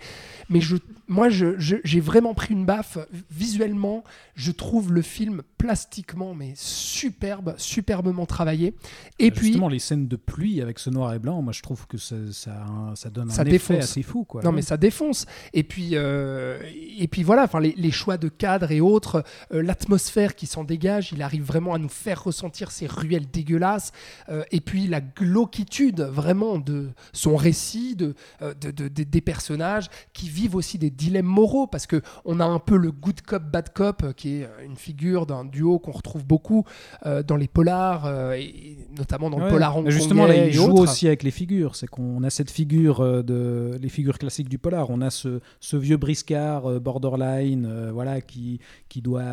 mais 0.49 0.61
je, 0.61 0.75
moi, 1.07 1.29
je- 1.29 1.57
je- 1.57 1.77
j'ai 1.83 1.99
vraiment 2.01 2.33
pris 2.33 2.53
une 2.53 2.65
baffe 2.65 2.97
visuellement. 3.31 4.03
Je 4.35 4.51
trouve 4.51 4.93
le 4.93 5.01
film 5.01 5.41
plastiquement, 5.57 6.35
mais 6.35 6.53
superbe, 6.55 7.55
superbement 7.57 8.25
travaillé. 8.25 8.75
Et 9.17 9.31
puis, 9.31 9.37
Bah, 9.39 9.41
Justement, 9.47 9.69
les 9.69 9.79
scènes 9.79 10.07
de 10.07 10.15
pluie 10.15 10.61
avec 10.61 10.77
ce 10.79 10.89
noir 10.89 11.13
et 11.13 11.19
blanc, 11.19 11.41
moi 11.41 11.53
je 11.53 11.61
trouve 11.61 11.87
que 11.87 11.97
ça, 11.97 12.15
ça, 12.31 12.65
ça 12.95 13.09
donne 13.09 13.29
Ça 13.31 13.41
un 13.41 13.45
effet 13.45 13.51
défonce. 13.53 13.77
assez 13.83 14.03
fou. 14.03 14.23
Quoi. 14.25 14.43
Non, 14.43 14.51
mais 14.51 14.61
ça 14.61 14.77
défonce. 14.77 15.25
Et 15.53 15.63
puis, 15.63 15.91
euh, 15.93 16.59
et 16.99 17.07
puis 17.07 17.23
voilà, 17.23 17.43
enfin, 17.43 17.59
les, 17.59 17.73
les 17.77 17.91
choix 17.91 18.17
de 18.17 18.27
cadre 18.29 18.71
et 18.71 18.81
autres, 18.81 19.23
l'atmosphère 19.51 20.35
qui 20.35 20.45
s'en 20.45 20.63
dégage, 20.63 21.11
il 21.13 21.21
arrive 21.21 21.43
vraiment 21.43 21.73
à 21.73 21.79
nous 21.79 21.89
faire 21.89 22.23
ressentir 22.23 22.69
ces 22.71 22.85
ruelles 22.87 23.27
dégueulasses. 23.31 23.91
Euh, 24.29 24.43
et 24.51 24.61
puis 24.61 24.87
la 24.87 25.01
glauquitude 25.01 26.01
vraiment 26.01 26.57
de 26.57 26.89
son 27.13 27.35
récit, 27.35 27.95
de, 27.95 28.13
euh, 28.41 28.53
de- 28.59 28.71
de- 28.71 28.87
de- 28.87 29.03
des 29.03 29.21
personnages 29.21 29.87
qui 30.13 30.29
vivent 30.29 30.55
aussi 30.55 30.77
des 30.77 30.89
dilemmes 30.89 31.25
moraux, 31.25 31.67
parce 31.67 31.87
que 31.87 32.01
on 32.25 32.39
a 32.39 32.45
un 32.45 32.59
peu 32.59 32.77
le 32.77 32.91
good 32.91 33.21
cop, 33.21 33.43
bad 33.43 33.71
cop, 33.73 34.03
euh, 34.03 34.13
qui 34.13 34.35
est 34.41 34.47
une 34.65 34.75
figure 34.75 35.25
d'un 35.25 35.45
duo 35.45 35.79
qu'on 35.79 35.91
retrouve 35.91 36.25
beaucoup 36.25 36.65
euh, 37.05 37.23
dans 37.23 37.35
les 37.35 37.47
polars, 37.47 38.33
et, 38.33 38.43
et 38.43 38.77
notamment 38.97 39.29
dans 39.29 39.37
Ouais. 39.37 39.45
le 39.45 39.49
polar 39.51 39.77
hongkongais 39.77 39.91
Justement, 39.91 40.25
là, 40.25 40.35
il 40.47 40.51
joue 40.53 40.71
aussi 40.73 41.05
avec 41.07 41.21
les 41.23 41.31
figures. 41.31 41.75
C'est 41.75 41.87
qu'on 41.87 42.23
a 42.23 42.29
cette 42.31 42.49
figure 42.51 43.23
de 43.23 43.77
les 43.79 43.89
figures 43.89 44.17
classiques 44.17 44.49
du 44.49 44.57
polar. 44.57 44.89
On 44.89 45.01
a 45.01 45.09
ce, 45.11 45.39
ce 45.59 45.77
vieux 45.77 45.97
briscard 45.97 46.79
borderline, 46.81 47.91
voilà, 47.93 48.19
qui 48.21 48.59
qui 48.89 49.01
doit 49.01 49.23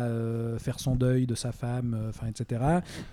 faire 0.59 0.79
son 0.79 0.95
deuil 0.95 1.25
de 1.25 1.33
sa 1.35 1.51
femme, 1.51 1.97
enfin, 2.09 2.27
etc. 2.27 2.61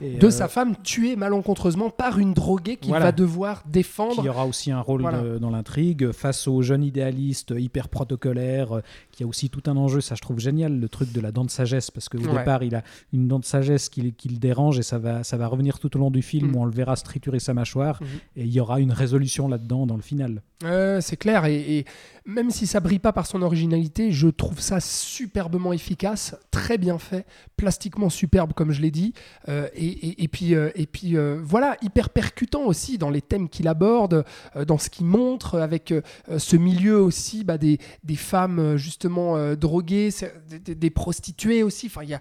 Et, 0.01 0.17
de 0.19 0.29
sa 0.31 0.49
femme 0.49 0.77
tuée 0.83 1.17
malencontreusement 1.17 1.62
par 1.91 2.19
une 2.19 2.33
droguée 2.35 2.77
qu'il 2.77 2.91
Voilà. 2.91 3.07
va 3.07 3.13
devoir 3.13 3.63
défendre. 3.67 4.21
qui 4.23 4.29
aura 4.29 4.47
aussi 4.47 4.71
un 4.71 4.81
rôle 4.81 5.03
Voilà. 5.03 5.21
de- 5.23 5.39
dans 5.39 5.51
l'intrigue 5.51 6.13
face 6.13 6.49
au 6.49 6.63
jeune 6.63 6.83
idéaliste 6.85 7.55
hyper 7.57 7.89
protocolaire 7.89 8.77
euh, 8.79 8.83
qui 9.13 9.23
a 9.23 9.27
aussi 9.27 9.49
tout 9.51 9.63
un 9.67 9.77
enjeu 9.77 10.01
ça 10.01 10.15
je 10.17 10.21
trouve 10.23 10.39
génial 10.41 10.79
le 10.81 10.89
truc 10.89 11.13
de 11.13 11.21
la 11.21 11.31
dent 11.33 11.45
de 11.45 11.51
sagesse 11.51 11.91
parce 11.91 12.09
qu'au 12.09 12.19
Ouais. 12.19 12.39
départ 12.39 12.63
il 12.65 12.75
a 12.75 12.83
une 13.13 13.29
dent 13.29 13.39
de 13.39 13.45
sagesse 13.45 13.89
qui, 13.89 14.13
qui 14.15 14.29
le 14.31 14.39
dérange 14.39 14.79
et 14.79 14.83
ça 14.83 14.99
va, 14.99 15.23
ça 15.23 15.37
va 15.37 15.47
revenir 15.47 15.79
tout 15.79 15.95
au 15.97 16.01
long 16.01 16.11
du 16.11 16.23
film 16.23 16.51
Mm. 16.51 16.57
où 16.57 16.61
on 16.63 16.65
le 16.65 16.73
verra 16.73 16.97
se 16.97 17.05
triturer 17.05 17.39
sa 17.39 17.55
mâchoire 17.55 18.01
Mhm. 18.03 18.09
et 18.37 18.43
il 18.45 18.53
y 18.53 18.59
aura 18.61 18.81
une 18.81 18.93
résolution 18.93 19.47
là-dedans 19.49 19.87
dans 19.87 19.97
le 19.97 20.03
final 20.03 20.43
Euh, 20.65 21.01
c'est 21.01 21.17
clair, 21.17 21.45
et, 21.45 21.79
et 21.79 21.85
même 22.25 22.51
si 22.53 22.69
ça 22.69 22.79
brille 22.79 23.01
pas 23.01 23.13
par 23.13 23.27
son 23.27 23.43
originalité, 23.43 24.13
je 24.13 24.29
trouve 24.29 24.61
ça 24.61 24.79
superbement 24.79 25.73
efficace, 25.73 26.37
très 26.53 26.79
bien 26.79 26.99
fait, 26.99 27.27
plastiquement 27.57 28.09
superbe 28.11 28.53
comme 28.53 28.71
je 28.71 28.81
l'ai 28.81 28.93
dit, 28.93 29.13
euh, 29.49 29.67
et, 29.75 29.87
et- 29.87 30.23
et 30.23 30.29
puis, 30.29 30.55
euh, 30.55 30.71
et 30.77 30.87
puis 30.87 31.17
voilà, 31.43 31.77
hyper 31.83 32.11
percutant 32.11 32.63
aussi 32.65 32.97
dans 32.97 33.11
les 33.11 33.23
thèmes 33.23 33.49
qu'il 33.49 33.67
aborde, 33.67 34.25
dans 34.69 34.79
ce 34.79 34.89
qu'il 34.89 35.07
montre, 35.07 35.59
avec 35.59 35.93
ce 36.39 36.57
milieu 36.57 37.03
aussi 37.03 37.43
bah, 37.43 37.59
des, 37.59 37.79
des 38.05 38.17
femmes 38.17 38.61
euh, 38.61 38.77
euh, 39.05 39.57
droguées, 39.57 40.11
c'est- 40.11 40.35
des, 40.49 40.91
prostituées 40.91 41.63
aussi, 41.63 41.87
enfin 41.87 42.03
il 42.03 42.11
y 42.11 42.15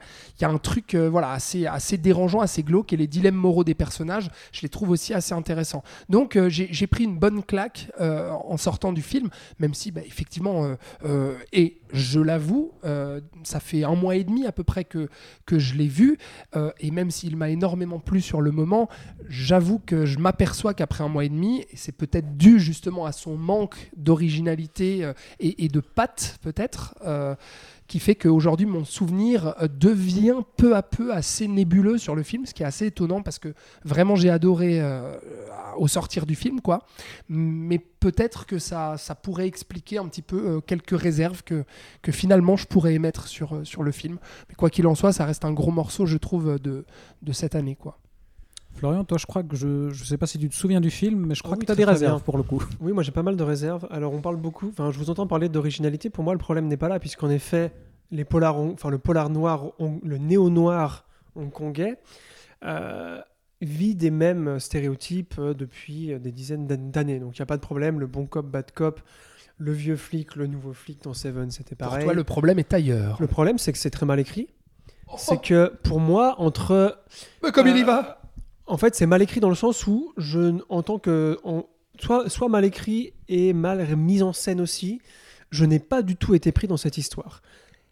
a, 0.45 0.49
un 0.49 0.57
truc 0.57 0.95
euh, 0.95 1.09
voilà, 1.09 1.31
assez, 1.31 1.97
dérangeant, 1.97 2.39
assez 2.39 2.63
glauque, 2.63 2.93
et 2.93 2.97
les 2.97 3.07
dilemmes 3.07 3.35
moraux 3.35 3.63
des 3.63 3.73
personnages, 3.73 4.29
je 4.51 4.61
les 4.61 4.69
trouve 4.69 4.89
aussi 4.89 5.13
assez 5.13 5.33
intéressants. 5.33 5.83
Donc 6.09 6.35
euh, 6.35 6.49
j'ai 6.49 6.87
pris 6.87 7.03
une 7.03 7.17
bonne 7.17 7.43
claque 7.43 7.91
en 7.99 8.57
sortant 8.57 8.93
du 8.93 9.01
film, 9.01 9.29
même 9.59 9.73
si 9.73 9.91
bah, 9.91 10.01
effectivement, 10.05 10.75
et 11.53 11.77
je 11.93 12.19
l'avoue, 12.19 12.71
ça 13.43 13.59
fait 13.59 13.83
un 13.83 13.95
mois 13.95 14.15
et 14.15 14.23
demi 14.23 14.45
à 14.45 14.51
peu 14.51 14.63
près 14.63 14.83
que, 14.83 15.09
que 15.45 15.59
je 15.59 15.75
l'ai 15.75 15.87
vu, 15.87 16.17
et 16.79 16.91
même 16.91 17.11
s'il 17.11 17.35
m'a 17.35 17.49
énormément 17.49 17.99
plu 17.99 18.21
sur 18.21 18.41
le 18.41 18.51
moment, 18.51 18.89
j'avoue 19.27 19.79
que 19.79 20.05
je 20.05 20.19
m'aperçois 20.19 20.73
qu'après 20.73 21.03
un 21.03 21.09
mois 21.09 21.25
et 21.25 21.29
demi, 21.29 21.61
et 21.71 21.75
c'est 21.75 21.91
peut-être 21.91 22.37
dû 22.37 22.59
justement 22.59 23.05
à 23.05 23.11
son 23.11 23.37
manque 23.37 23.91
d'originalité 23.95 25.11
et, 25.39 25.65
et 25.65 25.67
de 25.67 25.79
patte 25.79 26.39
peut-être, 26.41 26.70
euh, 27.05 27.35
qui 27.87 27.99
fait 27.99 28.15
qu'aujourd'hui 28.15 28.65
mon 28.65 28.85
souvenir 28.85 29.55
euh, 29.61 29.67
devient 29.67 30.37
peu 30.57 30.75
à 30.75 30.83
peu 30.83 31.13
assez 31.13 31.47
nébuleux 31.47 31.97
sur 31.97 32.15
le 32.15 32.23
film, 32.23 32.45
ce 32.45 32.53
qui 32.53 32.63
est 32.63 32.65
assez 32.65 32.87
étonnant 32.87 33.21
parce 33.21 33.39
que 33.39 33.53
vraiment 33.83 34.15
j'ai 34.15 34.29
adoré 34.29 34.79
euh, 34.79 35.13
au 35.77 35.87
sortir 35.87 36.25
du 36.25 36.35
film, 36.35 36.61
quoi. 36.61 36.85
Mais 37.29 37.79
peut-être 37.79 38.45
que 38.45 38.59
ça, 38.59 38.97
ça 38.97 39.15
pourrait 39.15 39.47
expliquer 39.47 39.97
un 39.97 40.07
petit 40.07 40.21
peu 40.21 40.61
quelques 40.61 40.99
réserves 40.99 41.43
que, 41.43 41.63
finalement 42.11 42.55
je 42.55 42.67
pourrais 42.67 42.93
émettre 42.93 43.27
sur, 43.27 43.61
sur 43.65 43.83
le 43.83 43.91
film. 43.91 44.17
Mais 44.49 44.55
quoi 44.55 44.69
qu'il 44.69 44.87
en 44.87 44.95
soit, 44.95 45.13
ça 45.13 45.25
reste 45.25 45.45
un 45.45 45.53
gros 45.53 45.71
morceau, 45.71 46.05
je 46.05 46.17
trouve, 46.17 46.59
de, 46.59 46.85
de 47.21 47.31
cette 47.31 47.55
année, 47.55 47.75
quoi. 47.75 47.97
Florian 48.75 49.03
toi 49.03 49.17
je 49.19 49.25
crois 49.25 49.43
que 49.43 49.55
je 49.55 49.89
je 49.91 50.03
sais 50.03 50.17
pas 50.17 50.25
si 50.25 50.39
tu 50.39 50.49
te 50.49 50.55
souviens 50.55 50.81
du 50.81 50.89
film 50.89 51.25
mais 51.27 51.35
je 51.35 51.43
crois 51.43 51.53
Ah 51.55 51.57
oui, 51.59 51.61
que 51.61 51.65
tu 51.67 51.71
as 51.71 51.75
des 51.75 51.83
réserves 51.85 52.13
bien. 52.15 52.19
pour 52.25 52.37
le 52.37 52.43
coup 52.43 52.63
Oui, 52.79 52.93
moi 52.93 53.03
j'ai 53.03 53.11
pas 53.11 53.23
mal 53.23 53.35
de 53.35 53.43
réserves. 53.43 53.87
Alors 53.91 54.13
on 54.13 54.21
parle 54.21 54.37
beaucoup, 54.37 54.69
enfin 54.69 54.91
je 54.91 54.97
vous 54.97 55.09
entends 55.09 55.27
parler 55.27 55.49
d'originalité. 55.49 56.09
Pour 56.09 56.23
moi, 56.23 56.33
le 56.33 56.39
problème 56.39 56.67
n'est 56.67 56.77
pas 56.77 56.89
là, 56.89 56.99
puisqu'en 56.99 57.29
effet, 57.29 57.71
les 58.11 58.25
polars, 58.25 58.57
enfin 58.57 58.89
le 58.89 58.97
polar 58.97 59.29
noir, 59.29 59.71
hong- 59.79 60.01
le 60.03 60.17
néo-noir 60.17 61.05
hongkongais, 61.35 61.97
euh, 62.65 63.21
vit 63.61 63.93
des 63.95 64.09
mêmes 64.11 64.59
stéréotypes 64.59 65.35
euh, 65.37 65.53
depuis 65.53 66.17
des 66.19 66.31
dizaines 66.31 66.65
d'an- 66.65 66.89
d'années. 66.91 67.19
Donc 67.19 67.37
il 67.37 67.41
n'y 67.41 67.43
a 67.43 67.47
pas 67.47 67.57
de 67.57 67.61
problème. 67.61 67.99
Le 67.99 68.07
bon 68.07 68.25
cop, 68.25 68.45
bad 68.47 68.71
cop, 68.71 68.99
le 69.57 69.71
vieux 69.71 69.95
flic, 69.95 70.35
le 70.35 70.47
nouveau 70.47 70.73
flic 70.73 71.03
dans 71.03 71.13
Seven, 71.13 71.51
c'était 71.51 71.75
Pour 71.75 71.89
pareil. 71.89 72.03
toi, 72.05 72.13
le 72.13 72.23
problème 72.23 72.57
est 72.57 72.73
ailleurs. 72.73 73.17
Le 73.19 73.27
problème, 73.27 73.57
c'est 73.59 73.71
que 73.71 73.77
c'est 73.77 73.91
très 73.91 74.05
mal 74.07 74.19
écrit. 74.19 74.47
C'est 75.17 75.41
que 75.41 75.73
pour 75.83 75.99
moi, 75.99 76.35
entre 76.39 76.99
Mais 77.43 77.51
comme 77.51 77.67
il 77.67 77.77
y 77.77 77.83
va 77.83 78.20
en 78.71 78.77
fait, 78.77 78.95
c'est 78.95 79.05
mal 79.05 79.21
écrit 79.21 79.41
dans 79.41 79.49
le 79.49 79.55
sens 79.55 79.85
où 79.85 80.13
en 80.69 80.81
que, 80.97 81.37
soit, 81.99 82.47
mal 82.49 82.63
écrit 82.63 83.13
et 83.27 83.51
mal 83.51 83.95
mis 83.97 84.23
en 84.23 84.31
scène 84.31 84.61
aussi, 84.61 85.01
je 85.49 85.65
n'ai 85.65 85.79
pas 85.79 86.01
du 86.01 86.15
tout 86.15 86.35
été 86.35 86.53
pris 86.53 86.67
dans 86.67 86.77
cette 86.77 86.97
histoire. 86.97 87.41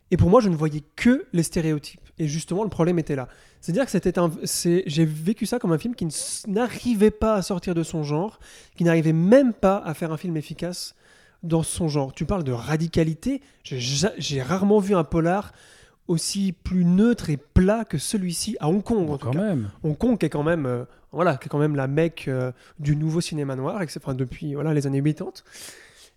Et 0.09 0.15
pour 0.15 0.29
moi, 0.29 0.39
je 0.39 0.47
ne 0.47 0.55
voyais 0.55 0.81
que 0.95 1.25
les 1.33 1.43
stéréotypes. 1.43 1.99
Et 2.17 2.27
justement, 2.29 2.63
le 2.63 2.69
problème 2.69 2.97
était 2.97 3.17
là. 3.17 3.27
C'est-à-dire 3.59 3.83
que 3.83 3.91
c'était 3.91 4.17
un, 4.19 4.31
j'ai 4.43 5.05
vécu 5.05 5.45
ça 5.45 5.59
comme 5.59 5.73
un 5.73 5.77
film 5.77 5.95
qui 5.95 6.07
n'arrivait 6.47 7.11
pas 7.11 7.35
à 7.35 7.41
sortir 7.41 7.75
de 7.75 7.83
son 7.83 8.03
genre, 8.03 8.39
qui 8.77 8.85
n'arrivait 8.85 9.13
même 9.13 9.53
pas 9.53 9.77
à 9.79 9.93
faire 9.93 10.13
un 10.13 10.17
film 10.17 10.37
efficace 10.37 10.95
dans 11.43 11.61
son 11.63 11.89
genre. 11.89 12.13
Tu 12.13 12.25
parles 12.25 12.45
de 12.45 12.53
radicalité. 12.53 13.41
J'ai, 13.63 13.79
ja- 13.79 14.13
j'ai 14.17 14.41
rarement 14.41 14.79
vu 14.79 14.95
un 14.95 15.03
polar 15.03 15.51
aussi 16.09 16.51
plus 16.51 16.83
neutre 16.83 17.29
et 17.29 17.37
plat 17.37 17.85
que 17.85 17.97
celui-ci 17.97 18.57
à 18.59 18.67
Hong 18.67 18.83
Kong. 18.83 19.09
en 19.09 19.17
tout 19.17 19.27
quand 19.27 19.31
cas. 19.33 19.39
même 19.41 19.69
Hong 19.83 19.97
Kong 19.97 20.17
qui 20.17 20.25
est 20.25 20.29
quand 20.29 20.43
même 20.43 20.65
euh, 20.65 20.83
voilà 21.11 21.37
qui 21.37 21.45
est 21.45 21.49
quand 21.49 21.59
même 21.59 21.75
la 21.75 21.87
mecque 21.87 22.25
euh, 22.27 22.51
du 22.79 22.95
nouveau 22.95 23.21
cinéma 23.21 23.55
noir 23.55 23.81
et 23.81 23.85
que 23.87 23.91
enfin, 23.97 24.13
depuis 24.15 24.55
voilà 24.55 24.73
les 24.73 24.85
années 24.87 25.01
80 25.01 25.31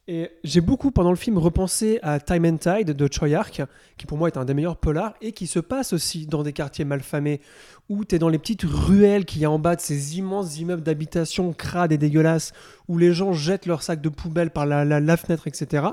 Et 0.09 0.31
j'ai 0.43 0.61
beaucoup 0.61 0.91
pendant 0.91 1.11
le 1.11 1.17
film 1.17 1.39
repensé 1.39 2.01
à 2.03 2.19
Time 2.19 2.45
and 2.45 2.57
Tide 2.57 2.91
de 2.91 3.09
Choi 3.13 3.35
Ark, 3.35 3.63
qui 3.97 4.05
pour 4.05 4.19
moi 4.19 4.27
est 4.27 4.37
un 4.37 4.45
des 4.45 4.53
meilleurs 4.53 4.77
polars 4.77 5.15
et 5.21 5.31
qui 5.31 5.47
se 5.47 5.61
passe 5.61 5.93
aussi 5.93 6.27
dans 6.27 6.43
des 6.43 6.53
quartiers 6.53 6.85
malfamés 6.85 7.41
où 7.89 8.05
tu 8.05 8.17
es 8.17 8.19
dans 8.19 8.29
les 8.29 8.41
petites 8.41 8.65
ruelles 8.65 9.25
qu'il 9.25 9.43
y 9.43 9.45
a 9.45 9.51
en 9.51 9.61
bas 9.61 9.77
de 9.77 9.81
ces 9.81 10.19
immenses 10.19 10.59
immeubles 10.59 10.83
d'habitation 10.83 11.53
crades 11.53 11.93
et 11.93 11.99
dégueulasses 11.99 12.53
où 12.89 12.99
les 12.99 13.13
gens 13.13 13.33
jettent 13.33 13.67
leurs 13.67 13.85
sacs 13.85 14.01
de 14.01 14.09
poubelle 14.09 14.51
par 14.51 14.67
la, 14.67 15.17
fenêtre, 15.17 15.47
etc. 15.47 15.87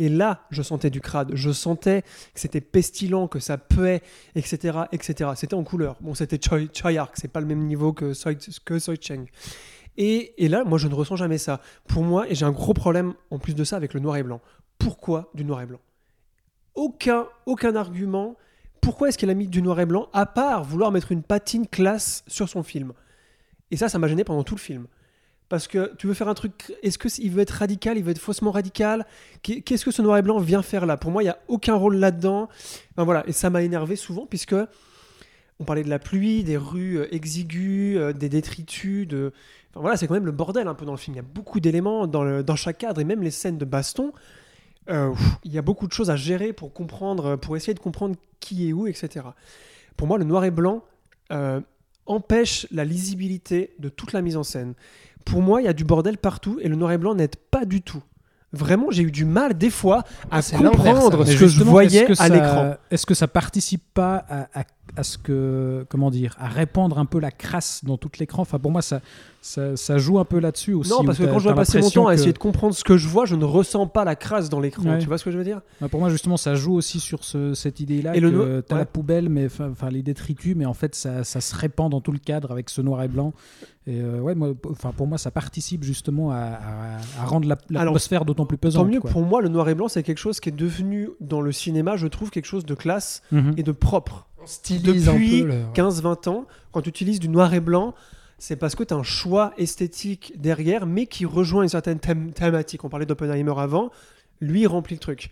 Et 0.00 0.08
là, 0.08 0.44
je 0.50 0.62
sentais 0.62 0.90
du 0.90 1.00
crade, 1.00 1.30
je 1.34 1.52
sentais 1.52 2.02
que 2.34 2.40
c'était 2.40 2.60
pestilent, 2.60 3.28
que 3.30 3.38
ça 3.38 3.58
puait, 3.58 4.02
etc. 4.34 4.78
etc. 4.90 5.30
C'était 5.36 5.54
en 5.54 5.62
couleur. 5.62 5.98
Bon, 6.00 6.14
c'était 6.14 6.40
Choi, 6.44 6.62
Choi 6.74 6.98
Ark, 6.98 7.14
c'est 7.14 7.30
pas 7.30 7.40
le 7.40 7.46
même 7.46 7.64
niveau 7.64 7.92
que 7.92 8.12
Soi, 8.12 8.32
que 8.64 8.80
Soi 8.80 8.96
Cheng. 9.00 9.26
Et, 9.96 10.34
là, 10.48 10.64
moi, 10.64 10.78
je 10.78 10.88
ne 10.88 10.94
ressens 10.94 11.16
jamais 11.16 11.38
ça. 11.38 11.60
Pour 11.86 12.02
moi, 12.02 12.28
et 12.28 12.34
j'ai 12.34 12.44
un 12.44 12.50
gros 12.52 12.74
problème 12.74 13.14
en 13.30 13.38
plus 13.38 13.54
de 13.54 13.64
ça 13.64 13.76
avec 13.76 13.94
le 13.94 14.00
noir 14.00 14.16
et 14.16 14.22
blanc. 14.22 14.40
Pourquoi 14.78 15.30
du 15.34 15.44
noir 15.44 15.60
et 15.60 15.66
blanc? 15.66 15.80
Aucun, 16.74 17.26
aucun 17.46 17.76
argument. 17.76 18.36
Pourquoi 18.80 19.08
est-ce 19.08 19.18
qu'elle 19.18 19.30
a 19.30 19.34
mis 19.34 19.46
du 19.46 19.62
noir 19.62 19.78
et 19.80 19.86
blanc 19.86 20.08
à 20.12 20.26
part 20.26 20.64
vouloir 20.64 20.90
mettre 20.90 21.12
une 21.12 21.22
patine 21.22 21.66
classe 21.66 22.24
sur 22.26 22.48
son 22.48 22.62
film? 22.62 22.92
Et 23.70 23.76
ça, 23.76 23.88
ça 23.88 23.98
m'a 23.98 24.08
gêné 24.08 24.24
pendant 24.24 24.42
tout 24.42 24.54
le 24.54 24.60
film. 24.60 24.86
Parce 25.48 25.68
que 25.68 25.94
tu 25.96 26.06
veux 26.06 26.14
faire 26.14 26.28
un 26.28 26.34
truc. 26.34 26.72
Est-ce 26.82 26.98
qu'il 26.98 27.30
veut 27.30 27.42
être 27.42 27.50
radical 27.50 27.98
Il 27.98 28.04
veut 28.04 28.12
être 28.12 28.18
faussement 28.18 28.50
radical? 28.50 29.06
Qu'est- 29.42 29.60
Qu'est-ce 29.60 29.84
que 29.84 29.90
ce 29.90 30.00
noir 30.00 30.16
et 30.16 30.22
blanc 30.22 30.38
vient 30.38 30.62
faire 30.62 30.86
là? 30.86 30.96
Pour 30.96 31.10
moi, 31.10 31.22
il 31.22 31.26
n'y 31.26 31.30
a 31.30 31.38
aucun 31.46 31.74
rôle 31.74 31.96
là-dedans. 31.96 32.48
Enfin, 32.92 33.04
voilà. 33.04 33.22
Et 33.26 33.32
ça 33.32 33.50
m'a 33.50 33.62
énervé 33.62 33.96
souvent, 33.96 34.24
puisque 34.26 34.54
on 35.60 35.64
parlait 35.64 35.84
de 35.84 35.90
la 35.90 35.98
pluie, 35.98 36.42
des 36.42 36.56
rues 36.56 36.98
euh, 36.98 37.14
exiguës, 37.14 37.98
euh, 37.98 38.12
des 38.14 38.30
détritus. 38.30 39.06
De... 39.06 39.34
Voilà, 39.74 39.96
c'est 39.96 40.06
quand 40.06 40.14
même 40.14 40.26
le 40.26 40.32
bordel 40.32 40.68
un 40.68 40.74
peu 40.74 40.84
dans 40.84 40.92
le 40.92 40.98
film. 40.98 41.14
Il 41.14 41.16
y 41.16 41.20
a 41.20 41.22
beaucoup 41.22 41.60
d'éléments 41.60 42.06
dans, 42.06 42.56
chaque 42.56 42.78
cadre, 42.78 43.00
et 43.00 43.04
même 43.04 43.22
les 43.22 43.30
scènes 43.30 43.58
de 43.58 43.64
baston. 43.64 44.12
euh, 44.90 45.14
il 45.44 45.52
y 45.52 45.58
a 45.58 45.62
beaucoup 45.62 45.86
de 45.86 45.92
choses 45.92 46.10
à 46.10 46.16
gérer 46.16 46.52
pour 46.52 46.72
comprendre, 46.72 47.36
pour 47.36 47.56
essayer 47.56 47.74
de 47.74 47.80
comprendre 47.80 48.16
qui 48.40 48.68
est 48.68 48.72
où, 48.72 48.86
etc. 48.86 49.26
Pour 49.96 50.06
moi, 50.08 50.18
le 50.18 50.24
noir 50.24 50.44
et 50.44 50.50
blanc 50.50 50.84
euh, 51.32 51.60
empêche 52.06 52.66
la 52.70 52.84
lisibilité 52.84 53.74
de 53.78 53.88
toute 53.88 54.12
la 54.12 54.22
mise 54.22 54.36
en 54.36 54.42
scène. 54.42 54.74
Pour 55.24 55.40
moi, 55.40 55.62
il 55.62 55.64
y 55.64 55.68
a 55.68 55.72
du 55.72 55.84
bordel 55.84 56.18
partout 56.18 56.58
et 56.60 56.68
le 56.68 56.76
noir 56.76 56.92
et 56.92 56.98
blanc 56.98 57.14
n'aide 57.14 57.36
pas 57.36 57.64
du 57.64 57.80
tout. 57.80 58.02
Vraiment, 58.52 58.86
j'ai 58.90 59.02
eu 59.02 59.10
du 59.10 59.24
mal 59.24 59.54
des 59.56 59.70
fois 59.70 60.04
à 60.30 60.42
comprendre 60.58 61.24
ce 61.24 61.36
que 61.38 61.46
je 61.46 61.62
voyais 61.64 62.06
à 62.20 62.28
l'écran. 62.28 62.74
Est-ce 62.90 63.06
que 63.06 63.14
ça 63.14 63.26
participe 63.28 63.82
pas 63.94 64.16
à, 64.28 64.60
à- 64.60 64.64
à 64.94 65.02
ce 65.04 65.16
que, 65.16 65.86
comment 65.88 66.10
dire, 66.10 66.34
à 66.38 66.48
répandre 66.48 66.98
un 66.98 67.06
peu 67.06 67.18
la 67.18 67.30
crasse 67.30 67.82
dans 67.82 67.96
tout 67.96 68.10
l'écran? 68.20 68.42
Enfin, 68.42 68.58
pour 68.58 68.70
moi, 68.70 68.82
ça, 68.82 69.00
ça, 69.40 69.74
ça 69.74 69.96
joue 69.96 70.18
un 70.18 70.26
peu 70.26 70.38
là-dessus 70.38 70.74
aussi. 70.74 70.90
Non, 70.90 71.02
parce 71.02 71.16
que 71.16 71.24
quand 71.24 71.38
je 71.38 71.44
dois 71.44 71.54
passer 71.54 71.80
mon 71.80 71.88
temps 71.88 72.06
à 72.08 72.14
essayer 72.14 72.34
de 72.34 72.38
comprendre 72.38 72.74
ce 72.74 72.84
que 72.84 72.98
je 72.98 73.08
vois, 73.08 73.24
je 73.24 73.34
ne 73.36 73.44
ressens 73.46 73.86
pas 73.86 74.04
la 74.04 74.16
crasse 74.16 74.50
dans 74.50 74.60
l'écran. 74.60 74.84
Ouais. 74.84 74.98
Tu 74.98 75.06
vois 75.06 75.16
ce 75.16 75.24
que 75.24 75.30
je 75.30 75.38
veux 75.38 75.44
dire? 75.44 75.62
Ouais, 75.80 75.88
Pour 75.88 76.00
moi, 76.00 76.10
justement, 76.10 76.36
ça 76.36 76.54
joue 76.54 76.74
aussi 76.74 77.00
sur 77.00 77.24
ce- 77.24 77.54
cette 77.54 77.80
idée-là 77.80 78.14
Et 78.14 78.20
que 78.20 78.26
le 78.26 78.62
t'as 78.62 78.76
la 78.76 78.84
poubelle, 78.84 79.30
mais 79.30 79.46
enfin 79.46 79.70
enfin, 79.72 79.88
les 79.88 80.02
détritus, 80.02 80.54
mais 80.56 80.66
en 80.66 80.74
fait, 80.74 80.94
ça, 80.94 81.24
ça 81.24 81.40
se 81.40 81.54
répand 81.56 81.90
dans 81.90 82.02
tout 82.02 82.12
le 82.12 82.18
cadre 82.18 82.50
avec 82.52 82.68
ce 82.68 82.82
noir 82.82 83.02
et 83.02 83.08
blanc. 83.08 83.32
Et 83.86 84.00
euh, 84.00 84.20
ouais, 84.20 84.34
moi, 84.36 84.52
enfin, 84.70 84.92
pour 84.92 85.06
moi, 85.08 85.18
ça 85.18 85.30
participe 85.32 85.82
justement 85.82 86.30
à, 86.30 86.36
à- 86.36 86.96
à 87.20 87.24
rendre 87.24 87.48
la- 87.48 87.58
l'atmosphère 87.68 88.24
d'autant 88.24 88.46
plus 88.46 88.56
pesante. 88.58 88.86
Tant 88.86 88.92
mieux, 88.92 89.00
quoi. 89.00 89.10
pour 89.10 89.22
moi, 89.22 89.42
le 89.42 89.48
noir 89.48 89.68
et 89.68 89.74
blanc, 89.74 89.88
c'est 89.88 90.02
quelque 90.04 90.18
chose 90.18 90.38
qui 90.38 90.50
est 90.50 90.52
devenu, 90.52 91.10
dans 91.20 91.40
le 91.40 91.50
cinéma, 91.50 91.96
je 91.96 92.06
trouve, 92.06 92.30
quelque 92.30 92.46
chose 92.46 92.64
de 92.64 92.74
classe 92.74 93.22
Mhm. 93.32 93.54
et 93.56 93.62
de 93.64 93.72
propre. 93.72 94.28
On 94.40 94.46
stylise 94.46 95.06
Depuis 95.06 95.40
un 95.40 95.42
peu. 95.42 95.46
le- 95.48 95.62
15-20 95.74 96.28
ans, 96.28 96.46
quand 96.70 96.82
tu 96.82 96.88
utilises 96.90 97.18
du 97.18 97.28
noir 97.28 97.52
et 97.54 97.60
blanc, 97.60 97.94
c'est 98.38 98.56
parce 98.56 98.74
que 98.76 98.84
tu 98.84 98.94
as 98.94 98.96
un 98.96 99.02
choix 99.02 99.52
esthétique 99.58 100.32
derrière, 100.36 100.86
mais 100.86 101.06
qui 101.06 101.24
rejoint 101.26 101.62
une 101.64 101.68
certaine 101.68 101.98
thème- 101.98 102.32
thématique. 102.32 102.84
On 102.84 102.88
parlait 102.88 103.06
d'Oppenheimer 103.06 103.54
avant, 103.56 103.90
lui, 104.40 104.60
il 104.62 104.66
remplit 104.68 104.94
le 104.96 105.00
truc. 105.00 105.30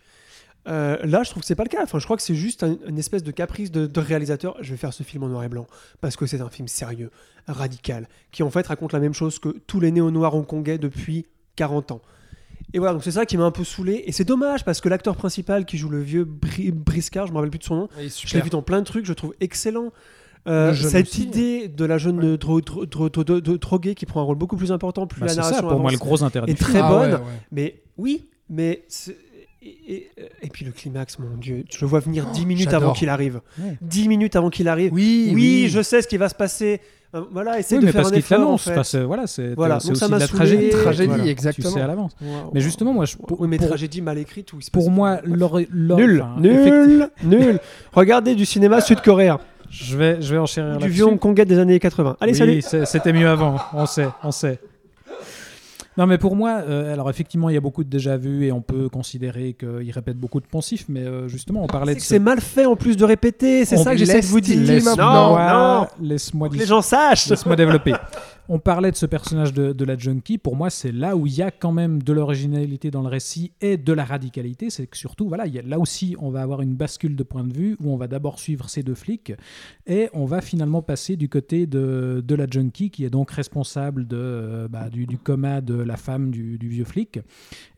Euh, 0.69 0.99
là, 1.05 1.23
je 1.23 1.31
trouve 1.31 1.43
que 1.43 1.47
c'est 1.47 1.55
pas 1.55 1.65
le 1.65 1.69
cas. 1.71 1.83
Enfin, 1.83 1.99
je 1.99 2.05
crois 2.05 2.17
que 2.17 2.23
c'est 2.23 2.35
juste 2.35 2.63
un- 2.63 2.77
une 2.87 2.99
espèce 2.99 3.23
de 3.23 3.31
caprice 3.31 3.71
de, 3.71 3.87
de 3.87 4.01
réalisateur. 4.01 4.57
Je 4.61 4.71
vais 4.71 4.77
faire 4.77 4.93
ce 4.93 5.03
film 5.03 5.23
en 5.23 5.29
noir 5.29 5.43
et 5.45 5.49
blanc 5.49 5.67
parce 6.01 6.17
que 6.17 6.27
c'est 6.27 6.41
un 6.43 6.51
film 6.51 6.69
sérieux, 6.69 7.11
radical, 7.49 8.09
qui 8.31 8.43
en 8.43 8.51
fait 8.51 8.67
raconte 8.67 8.93
la 8.93 9.01
même 9.01 9.15
chose 9.15 9.39
que 9.39 9.49
tous 9.67 9.81
les 9.81 9.91
néo-noirs 9.91 10.35
hongkongais 10.35 10.79
depuis 10.79 11.27
40 11.57 11.93
ans. 11.93 12.03
Et 12.73 12.79
voilà, 12.79 12.93
donc 12.93 13.03
c'est 13.03 13.11
ça 13.11 13.27
qui 13.27 13.37
m'a 13.37 13.45
un 13.45 13.51
peu 13.51 13.65
saoulé. 13.65 14.05
Et 14.07 14.13
c'est 14.13 14.25
dommage 14.25 14.65
parce 14.65 14.81
que 14.81 14.89
l'acteur 14.89 15.17
principal 15.17 15.65
qui 15.65 15.77
joue 15.79 15.89
le 15.89 16.01
vieux 16.03 16.25
Bri- 16.25 16.71
Briscard, 16.73 17.27
je 17.27 17.33
me 17.33 17.37
rappelle 17.39 17.51
plus 17.51 17.59
de 17.59 17.65
son 17.65 17.77
nom, 17.77 17.89
je 17.99 18.35
l'ai 18.35 18.43
vu 18.43 18.51
dans 18.51 18.63
plein 18.63 18.81
de 18.81 18.85
trucs, 18.85 19.07
je 19.07 19.11
le 19.11 19.17
trouve 19.17 19.35
excellent. 19.41 19.93
Euh, 20.49 20.73
cette 20.75 21.09
aussi. 21.09 21.23
idée 21.25 21.69
de 21.69 21.85
la 21.85 21.99
jeune 21.99 22.23
euh, 22.25 22.37
dro- 22.39 22.61
dro- 22.63 22.87
dro- 22.87 23.11
dro- 23.11 23.25
dro- 23.25 23.59
droguée 23.59 23.95
qui 23.95 24.07
prend 24.07 24.21
un 24.21 24.25
rôle 24.25 24.37
beaucoup 24.39 24.57
plus 24.57 24.73
important, 24.73 25.07
plus 25.07 25.21
Bah, 25.21 25.27
la 25.27 25.33
c'est 25.33 25.39
narration 25.41 25.63
ça, 25.63 25.69
pour 25.69 25.79
moi, 25.81 25.91
le 25.91 25.99
gros 25.99 26.23
intérêt 26.23 26.51
est 26.51 26.55
très 26.59 26.81
Ah 26.81 26.89
bonne. 26.89 27.11
ouais, 27.13 27.17
ouais. 27.19 27.23
Mais 27.53 27.83
oui, 27.99 28.29
mais 28.49 28.85
et, 29.63 29.69
et- 29.95 30.11
et 30.43 30.49
puis 30.49 30.65
le 30.65 30.73
climax, 30.73 31.19
mon 31.19 31.37
dieu, 31.37 31.65
je 31.71 31.81
le 31.81 31.87
vois 31.87 32.01
venir 32.01 32.27
10 32.31 32.47
minutes 32.47 32.65
j'adore. 32.71 32.83
avant 32.85 32.93
qu'il 32.93 33.09
arrive. 33.09 33.41
Ouais. 33.59 33.77
10 33.83 34.09
minutes 34.09 34.37
avant 34.37 34.51
qu'il 34.51 34.69
arrive. 34.69 34.93
Oui, 34.93 35.31
Oui, 35.35 35.69
je 35.69 35.83
sais 35.83 36.01
ce 36.03 36.09
qui 36.09 36.17
va 36.17 36.29
se 36.29 36.35
passer. 36.35 36.81
Euh, 37.15 37.23
voilà, 37.33 37.59
essaye 37.59 37.79
Oui, 37.79 37.83
de 37.83 37.87
mais 37.87 37.93
faire 37.93 38.03
parce 38.03 38.13
un 38.15 38.17
effort. 38.19 38.51
en 38.51 38.57
fait. 38.57 38.79
Enfin, 38.79 39.05
voilà, 39.05 39.27
c'est 39.27 39.55
Voilà, 39.55 39.81
ça 39.81 39.91
aussi 39.91 40.01
m'a 40.09 40.17
de 40.17 40.21
la 40.21 40.29
tragédie. 40.29 40.71
Tragédie, 40.71 41.09
Voilà. 41.09 41.25
Tu 41.25 41.29
exactement. 41.31 41.71
sais 41.71 41.81
à 41.81 41.87
l'avance. 41.89 42.13
Wow. 42.23 42.51
Mais 42.55 42.61
justement, 42.61 42.93
moi, 42.93 43.05
je, 43.05 43.17
pour, 43.17 43.41
oui, 43.41 43.49
mais 43.49 43.57
pour- 43.59 43.67
tragédie 43.67 44.01
mal 44.01 44.17
écrite 44.19 44.53
où 44.53 44.59
il 44.61 44.63
se 44.63 44.71
passe- 44.71 44.81
pour 44.83 44.93
moi, 44.93 45.21
l'or- 45.25 45.59
Nul, 45.59 46.23
enfin, 46.23 46.41
nul, 46.41 47.11
nul. 47.25 47.59
Regardez 47.93 48.35
du 48.37 48.47
cinéma 48.47 48.81
sud-coréen, 48.81 49.41
Je 49.69 49.97
vais, 49.97 50.21
je 50.23 50.33
vais 50.35 50.39
enchérir 50.39 50.79
du 50.79 50.89
vieux 50.89 51.05
hongkongais 51.05 51.45
des 51.45 51.59
années 51.59 51.79
80. 51.81 52.17
Allez, 52.21 52.33
Oui, 52.41 52.63
salut. 52.63 52.87
C'était 52.87 53.13
mieux 53.13 53.29
avant, 53.29 53.57
on 53.73 53.87
sait, 53.87 54.07
on 54.25 54.31
sait. 54.33 54.59
Non, 55.97 56.07
mais 56.07 56.19
pour 56.19 56.37
moi, 56.37 56.63
euh, 56.69 56.93
alors 56.93 57.11
effectivement, 57.11 57.51
il 57.51 57.55
y 57.55 57.57
a 57.57 57.61
beaucoup 57.61 57.83
de 57.85 57.89
déjà-vu 57.91 58.45
et 58.47 58.53
on 58.53 58.61
peut 58.63 58.89
considérer 58.89 59.55
qu'il 59.59 59.91
répète 59.91 60.17
beaucoup 60.17 60.41
de 60.41 60.47
poncifs, 60.47 60.85
mais 60.89 61.01
euh, 61.01 61.27
justement, 61.29 61.65
on 61.65 61.67
parlait 61.67 61.93
C'est 61.95 61.99
de 61.99 62.03
ce- 62.03 62.09
c'est 62.09 62.19
mal 62.21 62.41
fait 62.41 62.65
en 62.65 62.77
plus 62.77 62.97
de 62.97 63.05
répéter, 63.05 63.65
c'est 63.65 63.77
ça 63.77 63.93
que 63.93 63.99
j'essaie 63.99 64.21
de 64.21 64.27
vous 64.27 64.41
dire. 64.41 64.57
Non, 64.97 65.37
non, 65.81 65.87
laisse-moi 66.01 66.49
les 66.53 66.65
gens 66.67 66.81
sachent. 66.83 67.29
Laisse-moi 67.29 67.57
développer. 67.57 67.93
On 68.53 68.59
parlait 68.59 68.91
de 68.91 68.97
ce 68.97 69.07
personnage 69.07 69.53
de, 69.53 69.85
la 69.85 69.97
junkie. 69.97 70.37
Pour 70.37 70.57
moi, 70.57 70.71
c'est 70.71 70.91
là 70.91 71.17
où 71.17 71.29
il 71.29 71.37
y 71.37 71.41
a 71.41 71.53
quand 71.53 71.71
même 71.71 72.03
de 72.03 72.13
l'originalité 72.13 72.91
dans 72.91 73.03
le 73.03 73.07
récit 73.07 73.53
et 73.61 73.77
de 73.77 73.93
la 73.93 74.05
radicalité. 74.05 74.71
C'est 74.71 74.89
que 74.89 74.97
surtout, 74.97 75.29
voilà, 75.29 75.47
il 75.47 75.55
y 75.55 75.61
a- 75.61 75.63
là 75.63 75.79
aussi, 75.79 76.17
on 76.19 76.31
va 76.31 76.43
avoir 76.43 76.61
une 76.61 76.75
bascule 76.75 77.15
de 77.15 77.23
point 77.23 77.45
de 77.45 77.53
vue 77.53 77.77
où 77.79 77.93
on 77.93 77.97
va 77.97 78.09
d'abord 78.09 78.41
suivre 78.41 78.69
ces 78.69 78.83
deux 78.83 78.97
flics 78.97 79.33
et 79.87 80.09
on 80.15 80.25
va 80.25 80.41
finalement 80.41 80.83
passer 80.83 81.15
du 81.15 81.29
côté 81.29 81.69
de, 81.69 82.25
la 82.29 82.47
junkie 82.51 82.91
qui 82.91 83.05
est 83.05 83.11
donc 83.11 83.31
responsable 83.31 84.09
euh, 84.13 84.67
bah, 84.67 84.89
du, 84.91 85.07
coma 85.17 85.61
de 85.61 85.75
la 85.75 85.97
femme 85.97 86.33
du, 86.33 86.57
vieux 86.57 86.85
flic 86.85 87.21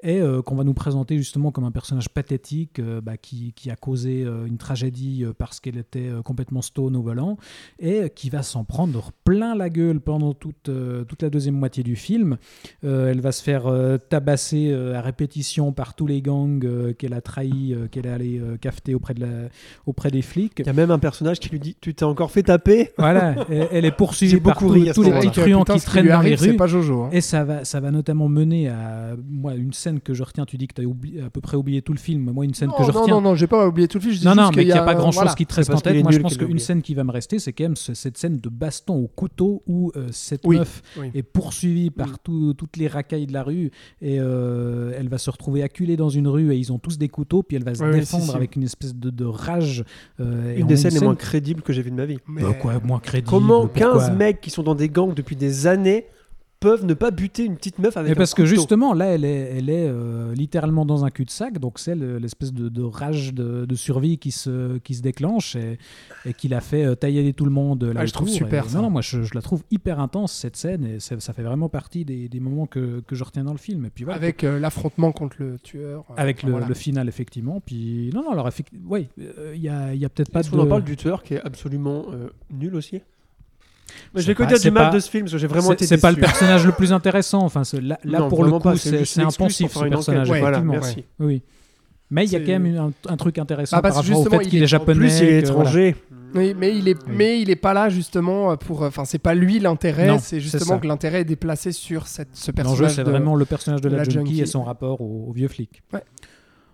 et 0.03 0.21
euh, 0.21 0.41
qu'on 0.41 0.55
va 0.55 0.65
nous 0.65 0.73
présenter 0.73 1.19
justement 1.19 1.51
comme 1.53 1.65
un 1.65 1.71
personnage 1.71 2.09
pathétique 2.09 2.79
euh, 2.79 3.03
bah, 3.03 3.19
qui, 3.19 3.53
a 3.69 3.77
causé 3.77 4.23
une 4.23 4.57
tragédie 4.57 5.25
parce 5.37 5.61
qu'elle 5.61 5.77
était 5.77 6.11
complètement 6.25 6.63
stone 6.63 6.97
au 6.97 7.03
volant 7.03 7.37
et 7.79 8.11
qui 8.15 8.31
va 8.31 8.43
s'en 8.43 8.65
prendre 8.65 9.13
plein 9.25 9.55
la 9.55 9.69
gueule 9.69 10.01
pendant 10.01 10.33
toute, 10.33 10.62
euh, 10.69 11.05
toute 11.05 11.23
la 11.23 11.31
deuxième 11.31 11.55
moitié 11.55 11.83
du 11.83 11.97
film. 11.97 12.37
Euh, 12.85 13.11
elle 13.11 13.21
va 13.21 13.33
se 13.33 13.43
faire 13.43 13.67
euh, 13.67 13.97
tabasser 13.99 14.71
euh, 14.71 14.95
à 14.97 15.01
répétition 15.01 15.73
par 15.73 15.95
tous 15.95 16.07
les 16.07 16.23
gangs 16.23 16.65
euh, 16.65 16.93
qu'elle 16.93 17.15
a 17.15 17.21
trahis, 17.21 17.75
euh, 17.75 17.87
qu'elle 17.89 18.07
est 18.07 18.11
allée 18.11 18.39
euh, 18.41 18.57
cafeter 18.57 18.95
auprès, 18.95 19.15
de 19.15 19.21
la, 19.21 19.29
auprès 19.87 20.11
des 20.11 20.23
flics. 20.23 20.55
Il 20.59 20.67
y 20.67 20.71
a 20.71 20.73
même 20.73 20.91
un 20.91 20.99
personnage 20.99 21.41
qui 21.41 21.49
lui 21.49 21.61
dit 21.61 21.77
Tu 21.81 21.95
t'es 21.95 22.05
encore 22.05 22.31
fait 22.31 22.43
taper? 22.43 22.91
Voilà, 22.99 23.35
elle 23.51 23.85
est 23.85 23.91
poursuivie 23.97 24.33
J'ai 24.33 24.41
par 24.41 24.55
beaucoup 24.55 24.75
tous- 24.75 24.81
les 24.81 24.91
petits 24.93 25.31
truands 25.31 25.65
qui 25.65 25.81
traînent 25.81 26.09
dans 26.09 26.21
les 26.21 26.35
rues. 26.35 26.57
pas 26.57 26.67
Jojo. 26.67 27.03
hein. 27.05 27.09
Et 27.13 27.21
ça 27.21 27.45
va, 27.45 27.65
ça 27.65 27.81
va 27.81 27.91
notamment 27.91 28.29
mener 28.29 28.69
à 28.69 29.15
moi 29.29 29.55
une 29.55 29.73
scène 29.73 30.01
que 30.01 30.15
je 30.15 30.23
retiens. 30.23 30.45
Tu 30.45 30.57
dis 30.59 30.67
que 30.69 30.75
tu 30.75 30.83
as 30.83 30.85
oublié, 30.85 31.21
à 31.23 31.31
peu 31.31 31.41
près 31.41 31.57
oublié 31.57 31.83
tout 31.83 31.93
le 31.93 31.99
film. 31.99 32.31
Moi, 32.33 32.45
une 32.45 32.55
scène 32.55 32.71
que 32.71 32.81
Non, 32.83 32.87
je 32.87 32.93
non, 32.93 33.01
retiens. 33.01 33.15
non, 33.17 33.21
non, 33.21 33.35
j'ai 33.35 33.47
pas 33.47 33.67
oublié 33.67 33.89
tout 33.89 33.99
le 33.99 34.03
film. 34.03 34.15
je 34.15 34.21
dis 34.21 34.27
Non, 34.27 34.35
non, 34.35 34.49
mais 34.51 34.65
qu'il 34.65 34.67
n'y 34.67 34.73
a, 34.73 34.83
pas 34.83 34.95
grand 34.95 35.07
chose 35.11 35.15
voilà. 35.23 35.35
qui 35.35 35.47
te 35.47 35.55
reste 35.55 35.71
en 35.71 35.79
tête. 35.81 36.03
Moi, 36.03 36.13
je 36.13 36.19
pense 36.19 36.37
qu'une 36.37 36.59
scène 36.59 36.83
qui 36.83 36.95
va 36.95 37.05
me 37.05 37.11
rester, 37.13 37.39
c'est 37.39 37.53
quand 37.53 37.65
même 37.65 37.77
ce- 37.77 37.95
cette 37.95 38.19
scène 38.19 38.39
de 38.39 38.49
baston 38.49 38.95
au 39.05 39.09
couteau 39.09 39.63
où 39.67 39.93
euh, 39.97 40.09
cette 40.11 40.42
Oui, 40.45 40.59
meuf 40.59 40.83
oui. 40.99 41.11
est 41.15 41.23
poursuivie 41.23 41.91
par 41.91 42.19
tout- 42.19 42.55
toutes 42.55 42.77
les 42.77 42.89
racailles 42.89 43.27
de 43.27 43.33
la 43.33 43.43
rue 43.43 43.71
et 44.01 44.19
euh, 44.21 44.93
elle 44.97 45.09
va 45.09 45.19
se 45.19 45.31
retrouver 45.31 45.63
acculée 45.63 45.97
dans 45.97 46.09
une 46.09 46.29
rue 46.29 46.53
et 46.53 46.57
ils 46.57 46.73
ont 46.73 46.79
tous 46.79 46.99
des 46.99 47.09
couteaux, 47.09 47.43
puis 47.43 47.57
elle 47.57 47.65
va 47.65 47.75
se 47.75 47.83
défendre 47.85 48.25
si, 48.25 48.31
si. 48.31 48.37
avec 48.37 48.57
une 48.57 48.63
espèce 48.65 48.95
de, 48.95 49.11
de 49.11 49.25
rage. 49.25 49.85
euh, 50.21 50.57
Une 50.57 50.67
des 50.67 50.77
scènes 50.77 50.95
les 50.95 51.01
moins 51.01 51.15
crédibles 51.15 51.63
que 51.63 51.73
j'ai 51.73 51.83
vues 51.83 51.91
de 51.91 51.97
ma 51.97 52.07
vie. 52.07 52.19
Mais- 52.27 52.43
quoi, 52.61 52.79
moins 52.81 52.99
crédible. 53.01 53.29
Comment 53.31 53.67
pourquoi 53.67 53.93
15 53.95 54.17
mecs 54.17 54.41
qui 54.41 54.51
sont 54.51 54.63
dans 54.63 54.75
des 54.75 54.89
gangs 54.89 55.15
depuis 55.15 55.37
des 55.37 55.67
années 55.67 56.07
peuvent 56.63 56.85
ne 56.85 56.95
pas 56.95 57.11
buter 57.11 57.45
une 57.45 57.57
petite 57.57 57.79
meuf 57.79 57.97
avec 57.97 58.09
Mais 58.11 58.17
un 58.17 58.19
parce 58.19 58.35
que 58.35 58.45
justement, 58.47 58.95
là, 58.95 59.07
elle 59.07 59.25
est, 59.25 59.57
elle 59.59 59.69
est 59.69 59.87
euh, 59.89 60.33
littéralement 60.35 60.87
dans 60.87 61.05
un 61.05 61.11
cul-de-sac, 61.11 61.59
donc 61.59 61.79
c'est 61.79 61.95
le- 61.95 62.19
l'espèce 62.19 62.53
de, 62.53 62.69
de 62.69 62.83
rage 62.83 63.35
de, 63.35 63.65
de 63.67 63.75
survie 63.75 64.19
qui 64.19 64.31
se, 64.31 64.79
qui 64.79 64.95
se 64.95 65.03
déclenche 65.03 65.57
et, 65.57 65.79
et 66.25 66.33
qui 66.35 66.49
l'a 66.49 66.61
fait 66.61 66.85
euh, 66.85 66.95
tailler 66.95 67.33
tout 67.33 67.45
le 67.45 67.51
monde. 67.51 67.85
Là 67.85 68.01
Ah, 68.03 68.07
je 68.07 68.13
trouve 68.13 68.29
super, 68.29 68.67
Et 68.67 68.69
ça. 68.69 68.77
Non, 68.79 68.85
non, 68.85 68.91
moi 68.91 69.03
je, 69.03 69.23
je 69.23 69.35
la 69.35 69.43
trouve 69.43 69.63
hyper 69.71 70.01
intense 70.01 70.33
cette 70.33 70.57
scène 70.57 70.85
et 70.87 71.01
ça, 71.01 71.19
fait 71.19 71.43
vraiment 71.43 71.69
partie 71.69 72.05
des, 72.05 72.29
des 72.29 72.41
moments 72.41 72.67
que, 72.67 73.01
que 73.07 73.15
je 73.15 73.25
retiens 73.25 73.45
dans 73.45 73.53
le 73.53 73.59
film. 73.59 73.85
Et 73.85 73.91
puis 73.91 74.05
voilà. 74.05 74.17
Avec 74.17 74.45
euh, 74.45 74.59
l'affrontement 74.59 75.13
contre 75.13 75.37
le 75.41 75.59
tueur. 75.59 76.05
euh, 76.11 76.15
Avec 76.17 76.39
enfin, 76.39 76.47
le, 76.47 76.53
voilà. 76.53 76.69
le 76.69 76.75
final, 76.75 77.09
effectivement. 77.09 77.61
Puis, 77.65 78.11
non, 78.15 78.23
non, 78.23 78.31
alors, 78.31 78.49
effectivement, 78.49 78.87
oui, 78.91 79.09
il 79.19 79.61
y 79.61 79.69
a, 79.69 79.95
il 79.95 80.01
y 80.01 80.05
a 80.05 80.09
peut-être 80.09 80.31
pas 80.31 80.43
de. 80.43 80.49
qu'on 80.49 80.59
en 80.61 80.67
parle 80.67 80.85
du 80.85 80.97
tueur 80.97 81.23
qui 81.23 81.35
est 81.35 81.41
absolument 81.43 82.07
euh, 82.13 82.29
nul 82.53 82.75
aussi? 82.77 83.01
Mais 84.15 84.21
je 84.21 84.27
C'est 84.27 84.31
vais 84.33 84.35
que 84.35 84.43
dire 84.45 84.57
c'est 84.59 84.69
du 84.69 84.75
mal 84.75 84.91
pas- 84.91 84.95
de 84.95 85.01
ce 85.01 85.09
film 85.11 85.25
parce 85.25 85.33
que 85.33 85.39
j'ai 85.39 85.47
vraiment 85.47 85.69
C'est 85.69 85.75
été 85.75 85.87
c'est 85.87 85.99
pas 85.99 86.11
le 86.11 86.19
personnage 86.19 86.67
le 86.67 86.73
plus 86.73 86.93
intéressant. 86.93 87.43
Enfin, 87.45 87.65
c'est- 87.65 87.81
là, 87.81 87.99
là 88.05 88.19
Non, 88.21 88.29
pour 88.29 88.45
le 88.45 88.51
coup, 88.53 88.77
c'est 88.77 89.05
c'est 89.07 89.23
impensif 89.23 89.73
ce 89.73 89.85
personnage. 89.85 90.29
Ouais, 90.31 90.41
Voilà, 90.41 90.59
effectivement. 90.59 90.73
merci. 90.83 91.05
Oui. 91.19 91.43
Mais 92.11 92.27
il 92.27 92.33
y 92.33 92.37
a 92.37 92.41
C'est- 92.41 92.45
quand 92.45 92.59
même 92.59 92.77
un, 92.77 92.93
un 93.13 93.17
truc 93.17 93.39
intéressant 93.39 93.77
Bah, 93.79 93.83
parce 93.83 93.95
par 93.95 94.05
rapport 94.05 94.21
au 94.21 94.25
fait 94.31 94.45
il 94.45 94.51
qu'il 94.51 94.59
est- 94.59 94.63
est 94.63 94.65
en 94.65 94.69
japonais. 94.69 94.99
plus, 94.99 95.19
il 95.21 95.25
est 95.29 95.39
étranger. 95.39 95.97
Oui, 96.35 96.55
mais 96.59 96.77
il 96.77 96.89
est, 96.89 96.95
Oui. 97.07 97.15
mais 97.17 97.41
il 97.41 97.49
est 97.51 97.57
pas 97.57 97.73
là 97.75 97.89
justement 97.89 98.55
pour. 98.59 98.83
Enfin, 98.83 99.05
c'est 99.07 99.19
pas 99.19 99.33
lui 99.35 99.59
l'intérêt. 99.61 100.19
C'est 100.19 100.37
c'est 100.37 100.41
justement 100.41 100.79
que 100.79 100.87
l'intérêt 100.87 101.21
est 101.23 101.25
déplacé 101.25 101.73
sur 101.73 102.07
cette, 102.07 102.29
ce 102.35 102.51
L'enjeu, 102.51 102.55
personnage. 102.55 102.95
c'est 102.97 103.05
de- 103.05 103.11
vraiment 103.11 103.35
le 103.35 103.45
personnage 103.47 103.81
de 103.81 103.89
la, 103.89 103.99
la 103.99 104.05
junkie, 104.05 104.17
junkie. 104.37 104.41
et 104.43 104.47
son 104.47 104.63
rapport 104.63 105.01
au, 105.01 105.27
au 105.29 105.33
vieux 105.33 105.49
flic. 105.49 105.83
Ouais. 105.93 106.01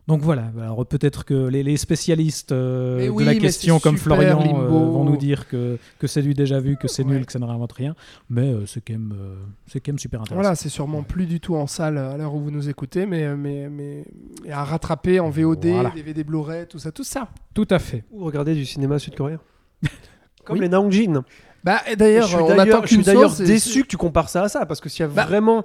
Donc 0.09 0.23
voilà, 0.23 0.51
alors 0.59 0.87
peut-être 0.87 1.27
que 1.27 1.49
les, 1.49 1.63
les 1.63 1.77
spécialistes 1.77 2.51
euh, 2.53 3.13
de 3.15 3.25
la 3.25 3.35
question, 3.35 3.79
comme 3.79 3.99
super, 3.99 4.17
Florian, 4.17 4.41
euh, 4.41 4.45
Limbo. 4.45 4.91
vont 4.91 5.05
nous 5.05 5.19
dire 5.19 5.47
que, 5.47 5.77
que 5.99 6.07
c'est 6.07 6.23
du 6.23 6.33
déjà 6.33 6.61
vu, 6.61 6.79
que 6.79 6.89
c'est 6.89 7.05
nul, 7.05 7.27
que 7.27 7.33
ça 7.33 7.39
ne 7.39 7.45
réinvente 7.45 7.73
rien. 7.75 7.95
Mais 8.31 8.51
euh, 8.51 8.65
c'est 8.65 8.81
quand, 8.81 8.95
même, 8.95 9.13
euh, 9.15 9.35
c'est 9.67 9.81
quand 9.81 9.93
même 9.93 9.99
super 9.99 10.23
intéressant. 10.23 10.41
Voilà, 10.41 10.57
c'est 10.57 10.71
sûrement 10.71 11.03
plus 11.03 11.27
du 11.27 11.41
tout 11.41 11.57
en 11.57 11.67
salle 11.67 11.99
à 11.99 12.17
l'heure 12.17 12.35
où 12.35 12.41
vous 12.41 12.51
nous 12.51 12.71
écoutez, 12.71 13.05
mais, 13.05 13.37
mais, 13.37 13.69
mais 13.69 14.05
et 14.47 14.51
à 14.51 14.65
rattraper 14.65 15.21
en 15.21 15.29
VOD, 15.29 15.67
Voilà. 15.67 15.91
DVD 15.95 16.25
Blu-ray, 16.25 16.67
tout 16.67 16.79
ça, 16.79 16.91
tout 16.91 17.05
ça. 17.05 17.29
Tout 17.53 17.69
à 17.71 17.79
fait. 17.79 18.05
Ou 18.11 18.25
regarder 18.25 18.55
du 18.55 18.65
cinéma 18.65 18.99
sud-coréen. 18.99 19.41
Comme 20.47 20.55
Oui. 20.57 20.61
les 20.63 20.71
Naongjin. 20.71 21.23
Bah, 21.65 21.81
d'ailleurs, 21.99 22.31
on 22.43 22.59
attend 22.59 22.81
je 22.83 22.95
suis 22.95 23.03
d'ailleurs 23.05 23.35
déçu 23.35 23.83
que 23.83 23.89
tu 23.89 23.99
compares 23.99 24.31
ça 24.31 24.45
à 24.45 24.49
ça 24.49 24.65
parce 24.65 24.81
que 24.81 24.89
s'il 24.89 25.01
y 25.01 25.05
a 25.05 25.09
Bah, 25.09 25.27
vraiment. 25.27 25.65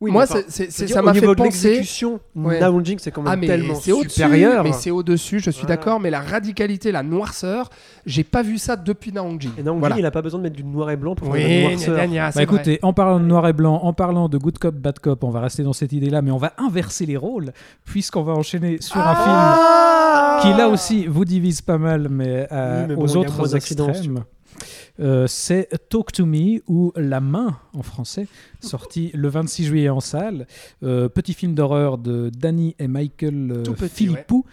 Oui, 0.00 0.10
Moi, 0.10 0.24
enfin, 0.24 0.40
c'est- 0.48 0.70
c'est- 0.70 0.88
ça 0.88 1.00
au 1.00 1.04
m'a 1.04 1.12
niveau 1.12 1.26
fait 1.28 1.30
de 1.32 1.42
penser. 1.44 1.68
l'exécution, 1.68 2.20
Ouais. 2.34 2.58
Naongjin 2.60 2.96
c'est 2.98 3.10
quand 3.10 3.22
même 3.22 3.32
Ah 3.32 3.36
mais 3.36 3.46
tellement 3.46 3.74
c'est 3.76 3.92
au-dessus, 3.92 4.10
supérieur. 4.22 4.62
mais 4.64 4.72
c'est 4.72 4.90
au-dessus, 4.90 5.38
je 5.38 5.50
suis 5.50 5.62
Voilà. 5.62 5.76
d'accord, 5.76 6.00
mais 6.00 6.10
la 6.10 6.20
radicalité, 6.20 6.90
la 6.92 7.02
noirceur, 7.02 7.70
j'ai 8.04 8.24
pas 8.24 8.42
vu 8.42 8.58
ça 8.58 8.76
depuis 8.76 9.12
Naongjin. 9.12 9.50
Et 9.56 9.62
Naongjin, 9.62 9.78
Voilà. 9.80 9.98
il 9.98 10.04
a 10.04 10.10
pas 10.10 10.20
besoin 10.20 10.38
de 10.38 10.42
mettre 10.42 10.56
du 10.56 10.64
noir 10.64 10.90
et 10.90 10.96
blanc 10.96 11.14
pour 11.14 11.28
Oui, 11.30 11.40
faire 11.40 11.48
de 11.48 11.62
la 11.64 11.68
noirceur. 11.70 11.96
gna, 11.96 12.06
gna, 12.08 12.30
Bah 12.32 12.42
écoutez, 12.42 12.78
en 12.82 12.92
parlant 12.92 13.20
de 13.20 13.24
noir 13.24 13.46
et 13.48 13.52
blanc, 13.52 13.76
en 13.82 13.92
parlant 13.92 14.28
de 14.28 14.36
good 14.36 14.58
cop, 14.58 14.74
bad 14.74 14.98
cop, 14.98 15.22
on 15.24 15.30
va 15.30 15.40
rester 15.40 15.62
dans 15.62 15.72
cette 15.72 15.92
idée-là, 15.92 16.20
mais 16.22 16.32
on 16.32 16.38
va 16.38 16.52
inverser 16.58 17.06
les 17.06 17.16
rôles, 17.16 17.52
puisqu'on 17.84 18.22
va 18.24 18.32
enchaîner 18.32 18.78
sur 18.80 18.98
un 18.98 19.14
film 19.14 19.26
Ah 19.36 20.40
qui 20.42 20.48
là 20.58 20.68
aussi 20.68 21.06
vous 21.06 21.24
divise 21.24 21.62
pas 21.62 21.78
mal, 21.78 22.08
mais, 22.10 22.46
euh, 22.52 22.82
Oui, 22.82 22.86
mais 22.88 22.94
bon, 22.96 23.02
aux 23.04 23.16
autres 23.16 23.56
extrêmes. 23.56 24.24
Euh, 25.00 25.26
c'est 25.26 25.68
Talk 25.88 26.12
to 26.12 26.24
Me 26.24 26.62
ou 26.68 26.92
La 26.94 27.20
main 27.20 27.58
en 27.72 27.82
français, 27.82 28.28
sorti 28.60 29.10
le 29.14 29.28
26 29.28 29.64
juillet 29.64 29.88
en 29.88 29.98
salle. 30.00 30.46
Euh, 30.84 31.08
petit 31.08 31.34
film 31.34 31.54
d'horreur 31.54 31.98
de 31.98 32.30
Danny 32.30 32.76
et 32.78 32.86
Michael 32.86 33.50
euh, 33.50 33.62
Tout 33.64 33.74
petit, 33.74 34.06
Philippou, 34.06 34.44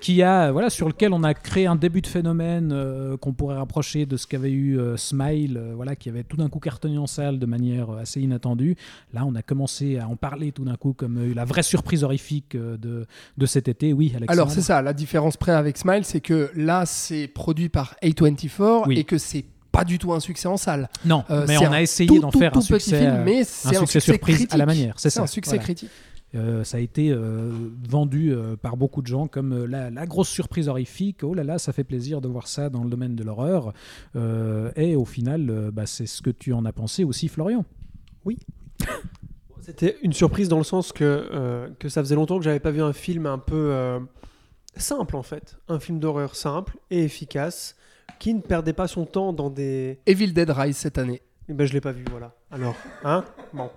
qui 0.00 0.22
a 0.22 0.50
voilà 0.50 0.70
sur 0.70 0.88
lequel 0.88 1.12
on 1.12 1.22
a 1.22 1.34
créé 1.34 1.66
un 1.66 1.76
début 1.76 2.00
de 2.00 2.06
phénomène 2.06 2.74
qu'on 3.20 3.32
pourrait 3.32 3.56
rapprocher 3.56 4.06
de 4.06 4.16
ce 4.16 4.26
qu'avait 4.26 4.50
eu 4.50 4.80
Smile, 4.96 5.60
voilà 5.76 5.94
qui 5.94 6.08
avait 6.08 6.24
tout 6.24 6.36
d'un 6.36 6.48
coup 6.48 6.58
cartonné 6.58 6.98
en 6.98 7.06
salle 7.06 7.38
de 7.38 7.46
manière 7.46 7.90
assez 7.90 8.20
inattendue. 8.20 8.76
Là, 9.12 9.24
on 9.26 9.34
a 9.34 9.42
commencé 9.42 9.98
à 9.98 10.08
en 10.08 10.16
parler 10.16 10.52
tout 10.52 10.64
d'un 10.64 10.76
coup 10.76 10.92
comme 10.92 11.32
la 11.34 11.44
vraie 11.44 11.62
surprise 11.62 12.02
horrifique 12.02 12.56
de 12.56 13.06
de 13.36 13.46
cet 13.46 13.68
été. 13.68 13.92
Oui, 13.92 14.08
Alexandre. 14.16 14.32
Alors 14.32 14.50
c'est 14.50 14.62
ça, 14.62 14.82
la 14.82 14.92
différence 14.92 15.36
près 15.36 15.52
avec 15.52 15.76
Smile, 15.76 16.04
c'est 16.04 16.20
que 16.20 16.50
là 16.56 16.86
c'est 16.86 17.28
produit 17.28 17.68
par 17.68 17.94
A24 18.02 18.84
Oui. 18.88 18.98
et 18.98 19.04
que 19.04 19.18
c'est 19.20 19.44
pas 19.70 19.84
du 19.84 19.98
tout 19.98 20.12
un 20.12 20.18
succès 20.20 20.48
en 20.48 20.56
salle. 20.56 20.88
Non, 21.04 21.22
Euh, 21.30 21.44
mais 21.46 21.56
on 21.58 21.70
a 21.70 21.80
essayé 21.80 22.18
d'en 22.18 22.32
faire 22.32 22.50
tout 22.50 22.58
un 22.58 22.62
petit 22.62 22.66
succès, 22.80 22.98
film, 22.98 23.12
euh, 23.12 23.24
mais 23.24 23.40
un 23.42 23.44
c'est 23.44 23.76
un, 23.76 23.80
succès 23.86 24.00
surprise 24.00 24.34
critique. 24.36 24.52
à 24.54 24.56
la 24.56 24.66
manière, 24.66 24.94
c'est 24.96 25.16
un 25.18 25.26
succès 25.28 25.50
voilà. 25.52 25.62
critique. 25.62 25.90
Euh, 26.36 26.62
ça 26.62 26.76
a 26.76 26.80
été 26.80 27.10
euh, 27.10 27.50
vendu 27.88 28.32
euh, 28.32 28.54
par 28.56 28.76
beaucoup 28.76 29.02
de 29.02 29.08
gens 29.08 29.26
comme 29.26 29.52
euh, 29.52 29.66
la, 29.66 29.90
la 29.90 30.06
grosse 30.06 30.28
surprise 30.28 30.68
horrifique. 30.68 31.24
Oh 31.24 31.34
là 31.34 31.42
là, 31.42 31.58
ça 31.58 31.72
fait 31.72 31.82
plaisir 31.82 32.20
de 32.20 32.28
voir 32.28 32.46
ça 32.46 32.68
dans 32.70 32.84
le 32.84 32.90
domaine 32.90 33.16
de 33.16 33.24
l'horreur. 33.24 33.72
Euh, 34.14 34.70
et 34.76 34.94
au 34.94 35.04
final, 35.04 35.50
euh, 35.50 35.70
bah, 35.72 35.86
c'est 35.86 36.06
ce 36.06 36.22
que 36.22 36.30
tu 36.30 36.52
en 36.52 36.64
as 36.64 36.72
pensé 36.72 37.02
aussi, 37.02 37.26
Florian. 37.26 37.64
C'était 39.60 39.96
une 40.02 40.12
surprise 40.12 40.48
dans 40.48 40.58
le 40.58 40.64
sens 40.64 40.92
que, 40.92 41.04
euh, 41.32 41.68
que 41.78 41.88
ça 41.88 42.00
faisait 42.02 42.14
longtemps 42.14 42.38
que 42.38 42.44
j'avais 42.44 42.60
pas 42.60 42.70
vu 42.70 42.82
un 42.82 42.92
film 42.92 43.26
un 43.26 43.38
peu 43.38 43.70
euh, 43.72 44.00
simple 44.76 45.16
en 45.16 45.22
fait. 45.22 45.58
Un 45.68 45.78
film 45.78 45.98
d'horreur 46.00 46.34
simple 46.34 46.76
et 46.90 47.02
efficace 47.04 47.76
qui 48.20 48.32
ne 48.34 48.40
perdait 48.40 48.72
pas 48.72 48.86
son 48.86 49.04
temps 49.06 49.32
dans 49.32 49.50
des. 49.50 49.98
Evil 50.06 50.32
Dead 50.32 50.50
Rise 50.50 50.76
cette 50.76 50.98
année. 50.98 51.20
Eh 51.48 51.52
ben, 51.52 51.66
je 51.66 51.72
l'ai 51.72 51.80
pas 51.80 51.90
vu, 51.90 52.04
voilà. 52.08 52.32
Alors, 52.52 52.76
hein 53.02 53.24
Bon. 53.52 53.68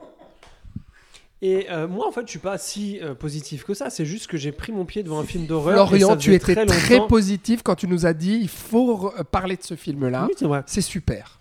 Et 1.41 1.67
euh, 1.71 1.87
moi, 1.87 2.07
en 2.07 2.11
fait, 2.11 2.21
je 2.25 2.29
suis 2.29 2.39
pas 2.39 2.57
si 2.57 2.99
euh, 3.01 3.15
positif 3.15 3.65
que 3.65 3.73
ça. 3.73 3.89
C'est 3.89 4.05
juste 4.05 4.27
que 4.27 4.37
j'ai 4.37 4.51
pris 4.53 4.71
mon 4.71 4.85
pied 4.85 5.03
devant 5.03 5.19
un 5.19 5.25
film 5.25 5.45
d'horreur. 5.45 5.89
ça 5.89 6.15
tu 6.17 6.33
étais 6.33 6.65
très, 6.65 7.05
positif 7.07 7.63
quand 7.63 7.75
tu 7.75 7.87
nous 7.87 8.05
as 8.05 8.13
dit 8.13 8.37
il 8.41 8.47
faut 8.47 8.95
re- 9.11 9.23
parler 9.25 9.57
de 9.57 9.63
ce 9.63 9.75
film-là. 9.75 10.25
Oui, 10.29 10.35
c'est 10.37 10.45
vrai. 10.45 10.63
C'est 10.67 10.81
super. 10.81 11.39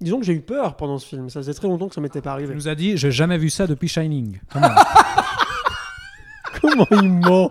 Disons 0.00 0.20
que 0.20 0.26
j'ai 0.26 0.34
eu 0.34 0.40
peur 0.40 0.76
pendant 0.76 0.98
ce 0.98 1.06
film. 1.06 1.30
Ça 1.30 1.40
faisait 1.40 1.54
très 1.54 1.66
longtemps 1.66 1.88
que 1.88 1.94
ça 1.94 2.00
m'était 2.00 2.20
pas 2.20 2.30
Tu 2.30 2.34
arrivé. 2.34 2.54
nous 2.54 2.68
as 2.68 2.74
dit, 2.74 2.96
j'ai 2.96 3.10
jamais 3.10 3.38
vu 3.38 3.48
ça 3.50 3.66
depuis 3.66 3.88
Shining. 3.88 4.38
Comment 6.60 6.86
il 6.92 7.08
ment? 7.10 7.50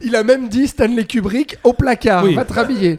Il 0.00 0.16
a 0.16 0.22
même 0.24 0.48
dit 0.48 0.66
Stanley 0.68 1.04
Kubrick 1.04 1.58
au 1.64 1.72
placard, 1.72 2.24
Oui. 2.24 2.34
va 2.34 2.44
te 2.44 2.52
rhabiller. 2.52 2.98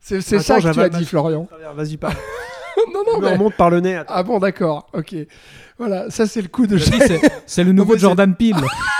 C'est 0.00 0.20
ça 0.20 0.60
que 0.60 0.72
tu 0.72 0.80
as 0.80 0.88
dit, 0.88 1.04
Florian. 1.04 1.48
Vas-y, 1.74 1.96
parle. 1.96 2.14
non, 2.94 3.02
non, 3.06 3.20
mais... 3.20 3.32
remonte 3.32 3.54
par 3.54 3.70
le 3.70 3.80
nez. 3.80 3.96
attends. 3.96 4.14
Ah 4.16 4.22
bon, 4.22 4.38
d'accord, 4.38 4.88
ok. 4.92 5.14
Voilà, 5.78 6.10
ça 6.10 6.26
c'est 6.26 6.42
le 6.42 6.48
coup 6.48 6.66
de 6.66 6.78
c'est- 6.78 7.64
le 7.64 7.72
nouveau 7.72 7.96
Jordan 7.98 8.34
Peele. 8.34 8.54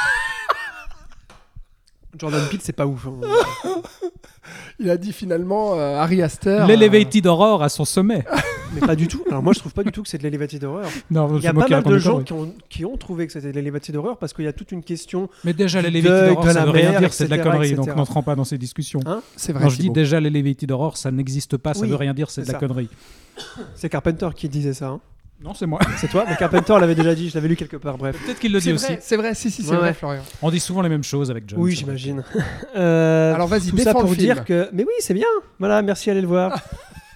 Jordan 2.20 2.42
Peele, 2.50 2.60
c'est 2.62 2.72
pas 2.74 2.86
ouf. 2.86 3.06
hein. 3.06 3.20
Il 4.78 4.88
a 4.90 4.96
dit 4.96 5.12
finalement 5.12 5.74
euh, 5.78 5.96
Harry 5.96 6.22
Astor. 6.22 6.66
L'Elevated 6.66 7.26
Horror 7.26 7.62
à 7.62 7.68
son 7.68 7.84
sommet. 7.84 8.24
Mais 8.74 8.80
pas 8.80 8.94
du 8.96 9.08
tout. 9.08 9.22
Alors 9.28 9.42
moi, 9.42 9.52
je 9.52 9.58
trouve 9.58 9.72
pas 9.74 9.82
du 9.82 9.90
tout 9.90 10.02
que 10.02 10.08
c'est 10.08 10.16
de 10.18 10.22
l'Elevated 10.22 10.62
Horror. 10.64 10.84
Non, 11.10 11.36
Il 11.36 11.42
y 11.42 11.46
a 11.48 11.52
pas 11.52 11.66
mal 11.68 11.82
de 11.82 11.98
gens 11.98 12.20
qui 12.22 12.32
ont, 12.32 12.54
qui 12.68 12.84
ont 12.84 12.96
trouvé 12.96 13.26
que 13.26 13.32
c'était 13.32 13.50
de 13.50 13.56
l'Elevated 13.58 13.94
Horror 13.96 14.16
parce 14.16 14.32
qu'il 14.32 14.44
y 14.44 14.48
a 14.48 14.52
toute 14.52 14.70
une 14.72 14.82
question. 14.82 15.28
Mais 15.44 15.52
déjà, 15.52 15.82
l'Elevated 15.82 16.10
deuil, 16.10 16.30
Horror, 16.30 16.44
de 16.44 16.48
ça 16.50 16.60
la 16.60 16.64
veut 16.66 16.70
rien 16.70 16.98
dire, 17.00 17.12
c'est 17.12 17.24
de 17.24 17.30
la 17.30 17.36
etc., 17.36 17.50
connerie. 17.50 17.70
Donc 17.74 17.86
etc. 17.86 17.96
n'entrons 17.98 18.22
pas 18.22 18.36
dans 18.36 18.44
ces 18.44 18.58
discussions. 18.58 19.00
Hein 19.06 19.22
C'est 19.36 19.52
vrai. 19.52 19.64
Quand 19.64 19.68
je 19.70 19.76
dis 19.76 19.82
Thibaut. 19.82 19.94
déjà 19.94 20.20
l'Elevated 20.20 20.70
Horror, 20.70 20.96
ça 20.96 21.10
n'existe 21.10 21.56
pas, 21.56 21.74
ça 21.74 21.80
Oui, 21.82 21.88
veut 21.88 21.96
rien 21.96 22.14
dire, 22.14 22.30
c'est 22.30 22.42
de 22.42 22.46
c'est 22.46 22.52
la 22.52 22.60
ça. 22.60 22.66
connerie. 22.66 22.88
C'est 23.74 23.88
Carpenter 23.88 24.28
qui 24.36 24.48
disait 24.48 24.74
ça. 24.74 24.88
hein. 24.88 25.00
Non, 25.42 25.54
c'est 25.54 25.64
moi. 25.66 25.78
C'est 25.96 26.08
toi 26.08 26.24
Mais 26.28 26.36
Carpenter 26.36 26.74
l'avait 26.78 26.94
déjà 26.94 27.14
dit, 27.14 27.30
je 27.30 27.34
l'avais 27.34 27.48
lu 27.48 27.56
quelque 27.56 27.78
part, 27.78 27.96
bref. 27.96 28.14
Peut-être 28.24 28.38
qu'il 28.38 28.52
le 28.52 28.60
dit 28.60 28.72
aussi. 28.72 28.92
c'est 29.00 29.16
vrai, 29.16 29.34
si, 29.34 29.50
si, 29.50 29.62
c'est 29.62 29.70
Ouais, 29.70 29.76
vrai, 29.76 29.88
ouais. 29.88 29.94
Florian. 29.94 30.22
On 30.42 30.50
dit 30.50 30.60
souvent 30.60 30.82
les 30.82 30.88
mêmes 30.90 31.02
choses 31.02 31.30
avec 31.30 31.44
John. 31.48 31.58
oui, 31.60 31.74
c'est 31.76 31.84
vrai. 31.86 31.96
j'imagine. 31.96 32.24
Euh, 32.76 33.34
Alors 33.34 33.48
vas-y, 33.48 33.70
tout 33.70 33.76
ça 33.78 33.84
défends 33.84 34.00
pour 34.00 34.10
le 34.10 34.14
film. 34.16 34.34
dire 34.34 34.44
que. 34.44 34.68
Mais 34.72 34.84
oui, 34.84 34.92
c'est 35.00 35.14
bien. 35.14 35.26
Voilà, 35.58 35.80
merci, 35.82 36.10
allez 36.10 36.20
le 36.20 36.26
voir. 36.26 36.60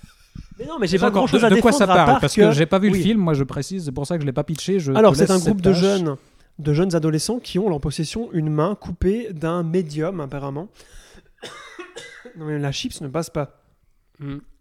mais 0.58 0.64
non, 0.66 0.78
mais 0.80 0.86
j'ai 0.86 0.98
pas 0.98 1.10
grand 1.10 1.26
chose 1.26 1.42
de, 1.42 1.46
à 1.46 1.50
de 1.50 1.56
quoi 1.60 1.70
défendre 1.70 1.86
ça 1.86 1.92
à 1.92 1.96
parle 1.96 2.10
part 2.12 2.20
Parce 2.20 2.34
que, 2.34 2.50
j'ai 2.52 2.66
pas 2.66 2.78
vu 2.78 2.90
Oui. 2.90 2.98
le 2.98 3.04
film, 3.04 3.20
moi 3.20 3.34
je 3.34 3.44
précise, 3.44 3.84
c'est 3.84 3.92
pour 3.92 4.06
ça 4.06 4.16
que 4.16 4.22
je 4.22 4.26
l'ai 4.26 4.32
pas 4.32 4.44
pitché. 4.44 4.80
Je 4.80 4.92
Alors, 4.92 5.12
te 5.12 5.18
c'est 5.18 5.24
laisse 5.24 5.30
un 5.30 5.38
cette 5.38 5.46
groupe 5.48 5.60
de 5.60 5.70
tâche. 5.70 5.80
jeunes, 5.80 6.16
de 6.58 6.72
jeunes 6.72 6.94
adolescents 6.94 7.38
qui 7.40 7.58
ont 7.58 7.66
en 7.68 7.78
possession 7.80 8.30
une 8.32 8.48
main 8.50 8.74
coupée 8.74 9.28
d'un 9.32 9.62
médium, 9.62 10.20
apparemment. 10.20 10.68
non, 12.38 12.46
mais 12.46 12.58
la 12.58 12.72
chips 12.72 13.00
ne 13.02 13.08
passe 13.08 13.28
pas. 13.30 13.60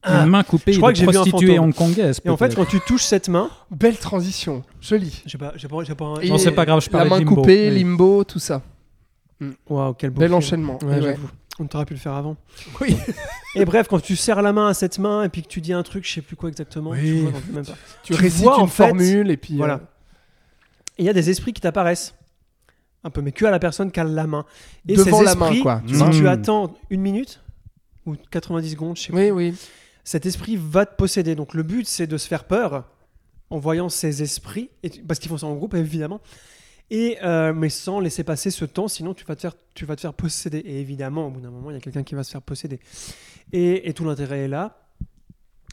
Une 0.06 0.26
main 0.26 0.44
coupée 0.44 0.74
Je 0.74 0.78
crois 0.80 0.92
de 0.92 0.98
que 0.98 1.00
j'ai 1.00 1.06
vu 1.12 1.18
un 1.18 1.22
prostituée 1.24 1.60
hongkongaise. 1.60 2.20
Et 2.26 2.30
en 2.30 2.38
fait, 2.38 2.54
quand 2.56 2.66
tu 2.66 2.80
touches 2.82 3.04
cette 3.06 3.30
main, 3.30 3.50
Belle 3.72 3.98
transition, 3.98 4.64
jolie. 4.82 5.22
j'ai 5.26 5.38
pas, 5.38 5.54
j'ai 5.56 5.68
pas, 5.68 5.84
j'ai 5.84 5.96
pas. 5.96 6.16
Et 6.22 6.30
Non, 6.30 6.38
c'est 6.38 6.52
pas 6.52 6.66
grave, 6.66 6.82
je 6.82 6.88
La 6.88 6.92
parlais 6.92 7.10
main 7.10 7.20
Limbo. 7.20 7.36
coupée, 7.36 7.70
Oui. 7.70 7.76
limbo, 7.84 8.24
tout 8.24 8.40
ça. 8.40 8.62
Waouh, 9.70 9.94
quel 9.94 10.10
beau 10.12 10.20
Bel 10.20 10.30
film. 10.30 10.38
enchaînement. 10.38 10.80
Ouais, 10.84 10.96
ouais. 10.96 11.02
j'avoue. 11.02 11.30
On 11.60 11.66
t'aurait 11.68 11.86
pu 11.86 11.94
le 11.94 12.00
faire 12.00 12.14
avant. 12.14 12.36
Oui. 12.82 12.96
Et 13.56 13.64
bref, 13.66 13.88
quand 13.88 14.02
tu 14.02 14.16
serres 14.16 14.42
la 14.42 14.54
main 14.54 14.68
à 14.70 14.74
cette 14.74 14.98
main 15.00 15.24
et 15.24 15.30
puis 15.30 15.44
que 15.44 15.48
tu 15.48 15.62
dis 15.62 15.72
un 15.74 15.84
truc, 15.84 16.06
je 16.08 16.14
sais 16.14 16.22
plus 16.22 16.36
quoi 16.36 16.50
exactement, 16.50 16.90
Oui. 16.92 17.00
tu 17.02 17.14
vois, 17.22 17.32
j'en 17.32 17.40
sais 17.40 17.52
même 17.54 17.66
pas. 17.66 17.74
Tu, 18.04 18.14
Tu 18.14 18.20
récites 18.20 18.42
vois, 18.44 18.58
en 18.58 18.64
une 18.64 18.68
fait, 18.70 18.88
formule 18.88 19.30
et 19.30 19.38
puis. 19.38 19.58
voilà. 19.58 19.76
euh, 19.76 19.78
il 20.98 21.06
y 21.06 21.10
a 21.10 21.14
des 21.14 21.30
esprits 21.30 21.54
qui 21.54 21.62
t'apparaissent. 21.62 22.16
Un 23.04 23.10
peu, 23.10 23.22
mais 23.22 23.32
que 23.34 23.44
à 23.46 23.52
la 23.52 23.60
personne 23.60 23.92
qui 23.92 24.00
a 24.00 24.04
la 24.06 24.26
main. 24.28 24.46
Et 24.88 24.96
Devant 24.96 25.20
ces 25.20 25.26
la 25.26 25.36
main, 25.36 25.46
esprits, 25.48 25.62
quoi. 25.62 25.82
Si 25.88 26.02
Mm. 26.04 26.10
tu 26.12 26.28
attends 26.28 26.74
une 26.90 27.02
minute 27.02 27.42
ou 28.06 28.16
90 28.32 28.72
secondes, 28.72 28.96
je 28.98 29.02
sais 29.04 29.14
Oui, 29.14 29.24
plus, 29.28 29.32
oui. 29.32 29.56
Cet 30.04 30.26
esprit 30.26 30.58
va 30.58 30.86
te 30.86 30.96
posséder. 30.96 31.36
Donc 31.36 31.54
le 31.54 31.64
but, 31.64 31.88
c'est 31.88 32.08
de 32.08 32.18
se 32.18 32.28
faire 32.28 32.46
peur 32.46 32.86
en 33.50 33.60
voyant 33.60 33.90
ces 33.90 34.24
esprits, 34.24 34.70
et 34.82 34.90
parce 35.08 35.20
qu'ils 35.20 35.30
font 35.30 35.38
ça 35.38 35.46
en 35.46 35.56
groupe, 35.56 35.76
évidemment. 35.76 36.22
Et, 36.90 37.18
euh, 37.24 37.54
mais 37.54 37.70
sans 37.70 38.00
laisser 38.00 38.24
passer 38.24 38.52
ce 38.52 38.66
temps, 38.66 38.88
sinon 38.88 39.14
tu 39.14 39.26
vas 39.26 39.36
te 39.36 39.42
faire, 39.42 39.54
tu 39.74 39.86
vas 39.86 39.96
te 39.96 40.02
faire 40.02 40.14
posséder. 40.14 40.60
Et 40.60 40.80
évidemment, 40.80 41.28
au 41.28 41.30
bout 41.30 41.42
d'un 41.42 41.50
moment, 41.50 41.72
il 41.72 41.76
y 41.76 41.78
a 41.78 41.80
quelqu'un 41.80 42.04
qui 42.04 42.16
va 42.16 42.24
se 42.24 42.32
faire 42.32 42.42
posséder. 42.42 42.80
Et, 43.52 43.94
tout 43.94 44.06
l'intérêt 44.06 44.40
est 44.40 44.48
là. 44.48 44.78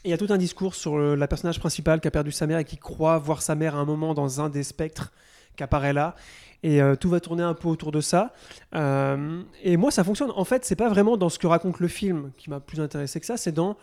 Il 0.03 0.09
y 0.09 0.13
a 0.13 0.17
tout 0.17 0.27
un 0.29 0.37
discours 0.37 0.73
sur 0.73 0.97
le, 0.97 1.15
la 1.15 1.27
personnage 1.27 1.59
principale 1.59 2.01
qui 2.01 2.07
a 2.07 2.11
perdu 2.11 2.31
sa 2.31 2.47
mère 2.47 2.57
et 2.57 2.65
qui 2.65 2.77
croit 2.77 3.19
voir 3.19 3.41
sa 3.41 3.55
mère 3.55 3.75
à 3.75 3.79
un 3.79 3.85
moment 3.85 4.13
dans 4.13 4.41
un 4.41 4.49
des 4.49 4.63
spectres 4.63 5.11
qui 5.55 5.63
apparaît 5.63 5.93
là. 5.93 6.15
Et 6.63 6.81
euh, 6.81 6.95
tout 6.95 7.09
va 7.09 7.19
tourner 7.19 7.43
un 7.43 7.53
peu 7.53 7.67
autour 7.67 7.91
de 7.91 8.01
ça. 8.01 8.33
Euh, 8.75 9.41
et 9.63 9.77
moi, 9.77 9.91
ça 9.91 10.03
fonctionne. 10.03 10.31
En 10.35 10.45
fait, 10.45 10.65
c'est 10.65 10.75
pas 10.75 10.89
vraiment 10.89 11.17
dans 11.17 11.29
ce 11.29 11.39
que 11.39 11.47
raconte 11.47 11.79
le 11.79 11.87
film 11.87 12.31
qui 12.37 12.49
m'a 12.49 12.59
plus 12.59 12.79
intéressé 12.79 13.19
que 13.19 13.25
ça, 13.25 13.37
c'est 13.37 13.51
dans, 13.51 13.77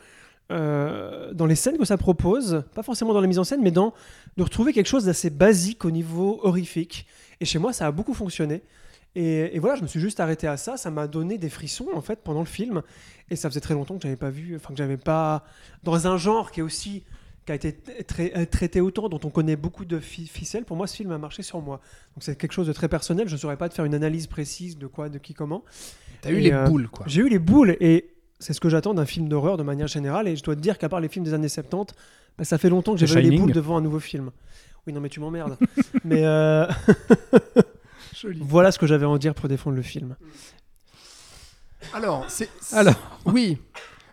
euh, 0.51 1.33
dans 1.33 1.47
les 1.47 1.55
scènes 1.55 1.79
que 1.79 1.85
ça 1.85 1.97
propose, 1.97 2.65
pas 2.75 2.83
forcément 2.83 3.12
dans 3.12 3.20
la 3.20 3.27
mise 3.27 3.39
en 3.39 3.45
scène, 3.45 3.61
mais 3.62 3.70
dans 3.70 3.93
de 4.37 4.43
retrouver 4.43 4.73
quelque 4.73 4.87
chose 4.87 5.05
d'assez 5.05 5.31
basique 5.31 5.85
au 5.85 5.91
niveau 5.91 6.41
horrifique. 6.43 7.07
Et 7.41 7.45
chez 7.45 7.59
moi, 7.59 7.73
ça 7.73 7.87
a 7.87 7.93
beaucoup 7.93 8.15
fonctionné. 8.15 8.62
Et, 9.15 9.57
et 9.57 9.59
voilà, 9.59 9.75
je 9.77 9.83
me 9.83 9.87
suis 9.87 10.01
juste 10.01 10.20
arrêté 10.20 10.47
à 10.47 10.57
ça. 10.57 10.77
Ça 10.77 10.91
m'a 10.91 11.07
donné 11.07 11.39
des 11.39 11.49
frissons 11.49 11.89
en 11.95 12.01
fait 12.01 12.20
pendant 12.23 12.41
le 12.41 12.47
film. 12.47 12.83
Et 13.31 13.37
ça 13.37 13.49
faisait 13.51 13.61
très 13.61 13.75
longtemps 13.75 13.97
que 13.97 14.03
j'avais 14.03 14.16
pas 14.16 14.31
vu, 14.31 14.57
enfin 14.57 14.69
que 14.70 14.79
j'avais 14.79 14.97
pas 14.97 15.45
dans 15.83 16.07
un 16.07 16.16
genre 16.16 16.51
qui 16.51 16.61
est 16.61 16.62
aussi 16.62 17.05
qui 17.45 17.53
a 17.53 17.55
été 17.55 17.73
tra- 18.03 18.31
euh, 18.37 18.45
traité 18.45 18.81
autant, 18.81 19.09
dont 19.09 19.20
on 19.25 19.31
connaît 19.31 19.57
beaucoup 19.57 19.87
de 19.87 19.99
fi- 19.99 20.27
ficelles. 20.27 20.65
Pour 20.65 20.77
moi, 20.77 20.87
ce 20.87 20.97
film 20.97 21.11
a 21.12 21.19
marché 21.19 21.43
sur 21.43 21.62
moi. 21.62 21.81
Donc 22.15 22.23
c'est 22.23 22.37
quelque 22.37 22.53
chose 22.53 22.66
de 22.66 22.75
très 22.75 22.89
personnel. 22.89 23.27
Je 23.27 23.35
ne 23.35 23.39
saurais 23.39 23.57
pas 23.57 23.69
te 23.70 23.75
faire 23.75 23.87
une 23.87 23.95
analyse 23.95 24.27
précise 24.27 24.77
de 24.77 24.87
quoi, 24.87 25.09
de 25.09 25.19
qui, 25.19 25.33
comment. 25.33 25.65
T'as 26.20 26.31
eu 26.31 26.41
les 26.41 26.53
euh, 26.53 26.66
boules, 26.66 26.89
quoi. 26.89 27.07
J'ai 27.09 27.23
eu 27.23 27.29
les 27.29 27.39
boules 27.39 27.77
et 27.81 28.11
c'est 28.39 28.52
ce 28.52 28.60
que 28.60 28.69
j'attends 28.69 28.94
d'un 28.94 29.06
film 29.06 29.28
d'horreur 29.28 29.56
de 29.56 29.62
manière 29.62 29.89
générale. 29.89 30.28
Et 30.28 30.36
je 30.36 30.43
dois 30.43 30.55
te 30.55 30.60
dire 30.60 30.78
qu'à 30.78 30.89
part 30.89 31.01
les 31.01 31.09
films 31.09 31.24
des 31.24 31.35
années 31.35 31.48
70, 31.48 31.94
bah, 32.36 32.44
ça 32.44 32.59
fait 32.59 32.69
longtemps 32.69 32.94
que 32.94 33.01
The 33.01 33.06
j'ai 33.06 33.19
eu 33.20 33.31
les 33.31 33.39
boules 33.39 33.52
devant 33.52 33.77
un 33.77 33.81
nouveau 33.81 34.01
film. 34.01 34.31
Oui, 34.86 34.93
non, 34.93 35.01
mais 35.01 35.09
tu 35.09 35.20
m'emmerdes. 35.20 35.56
mais 36.05 36.24
euh, 36.24 36.66
voilà 38.40 38.73
ce 38.73 38.78
que 38.78 38.86
j'avais 38.86 39.05
à 39.05 39.09
en 39.09 39.19
dire 39.19 39.35
pour 39.35 39.48
défendre 39.48 39.77
le 39.77 39.82
film. 39.82 40.16
Alors, 41.94 42.24
c'est. 42.28 42.48
Alors. 42.73 42.94
Oui. 43.27 43.59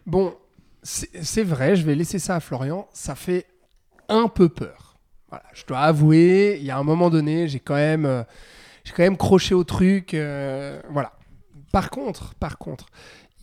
Bon, 0.05 0.35
c'est 0.83 1.09
c'est 1.23 1.43
vrai, 1.43 1.75
je 1.75 1.85
vais 1.85 1.95
laisser 1.95 2.19
ça 2.19 2.35
à 2.35 2.39
Florian. 2.39 2.87
Ça 2.93 3.15
fait 3.15 3.45
un 4.09 4.27
peu 4.27 4.49
peur. 4.49 4.97
Voilà, 5.29 5.45
je 5.53 5.65
dois 5.65 5.79
avouer, 5.79 6.57
il 6.59 6.65
y 6.65 6.71
a 6.71 6.77
un 6.77 6.83
moment 6.83 7.09
donné, 7.09 7.47
j'ai 7.47 7.59
quand 7.59 7.75
même, 7.75 8.05
euh, 8.05 8.23
j'ai 8.83 8.93
quand 8.93 9.03
même 9.03 9.17
croché 9.17 9.55
au 9.55 9.63
truc. 9.63 10.13
euh, 10.13 10.79
voilà. 10.89 11.13
Par 11.71 11.89
contre, 11.89 12.35
par 12.35 12.57
contre, 12.57 12.85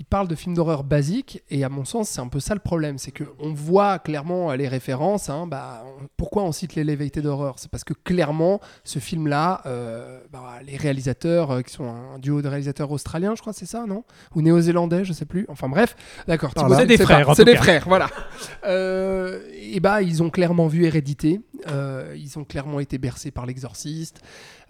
il 0.02 0.04
parle 0.04 0.26
de 0.26 0.34
films 0.34 0.56
d'horreur 0.56 0.82
basiques 0.82 1.44
et 1.48 1.62
à 1.62 1.68
mon 1.68 1.84
sens, 1.84 2.08
c'est 2.08 2.20
un 2.20 2.26
peu 2.26 2.40
ça 2.40 2.54
le 2.54 2.60
problème, 2.60 2.98
c'est 2.98 3.12
que 3.12 3.22
on 3.38 3.52
voit 3.52 4.00
clairement 4.00 4.52
les 4.52 4.66
références. 4.66 5.30
hein, 5.30 5.46
bah, 5.46 5.84
on- 5.86 6.08
pourquoi 6.16 6.42
on 6.42 6.50
cite 6.50 6.74
l'élévated 6.74 7.22
d'horreur? 7.22 7.54
C'est 7.60 7.70
parce 7.70 7.84
que 7.84 7.92
clairement, 7.94 8.60
ce 8.82 8.98
film-là, 8.98 9.62
euh, 9.66 10.18
bah, 10.32 10.54
les 10.66 10.76
réalisateurs 10.76 11.52
euh, 11.52 11.60
qui 11.62 11.72
sont 11.72 11.84
un 11.84 12.18
duo 12.18 12.42
de 12.42 12.48
réalisateurs 12.48 12.90
australiens, 12.90 13.34
je 13.36 13.42
crois, 13.42 13.52
c'est 13.52 13.64
ça, 13.66 13.84
non? 13.86 14.02
Ou 14.34 14.42
néo-zélandais, 14.42 15.04
je 15.04 15.12
sais 15.12 15.24
plus. 15.24 15.46
Enfin 15.48 15.68
bref, 15.68 15.94
d'accord. 16.26 16.50
C'est 16.56 16.86
des 16.86 16.96
frères, 16.98 17.36
C'est 17.36 17.44
des 17.44 17.54
frères, 17.56 17.84
voilà. 17.86 18.08
Euh, 18.64 19.40
et 19.54 19.78
bah, 19.78 20.02
ils 20.02 20.20
ont 20.22 20.30
clairement 20.30 20.66
vu 20.66 20.84
Hérédité. 20.84 21.40
Euh, 21.68 22.14
ils 22.16 22.38
ont 22.38 22.44
clairement 22.44 22.80
été 22.80 22.98
bercés 22.98 23.30
par 23.30 23.46
l'Exorciste. 23.46 24.20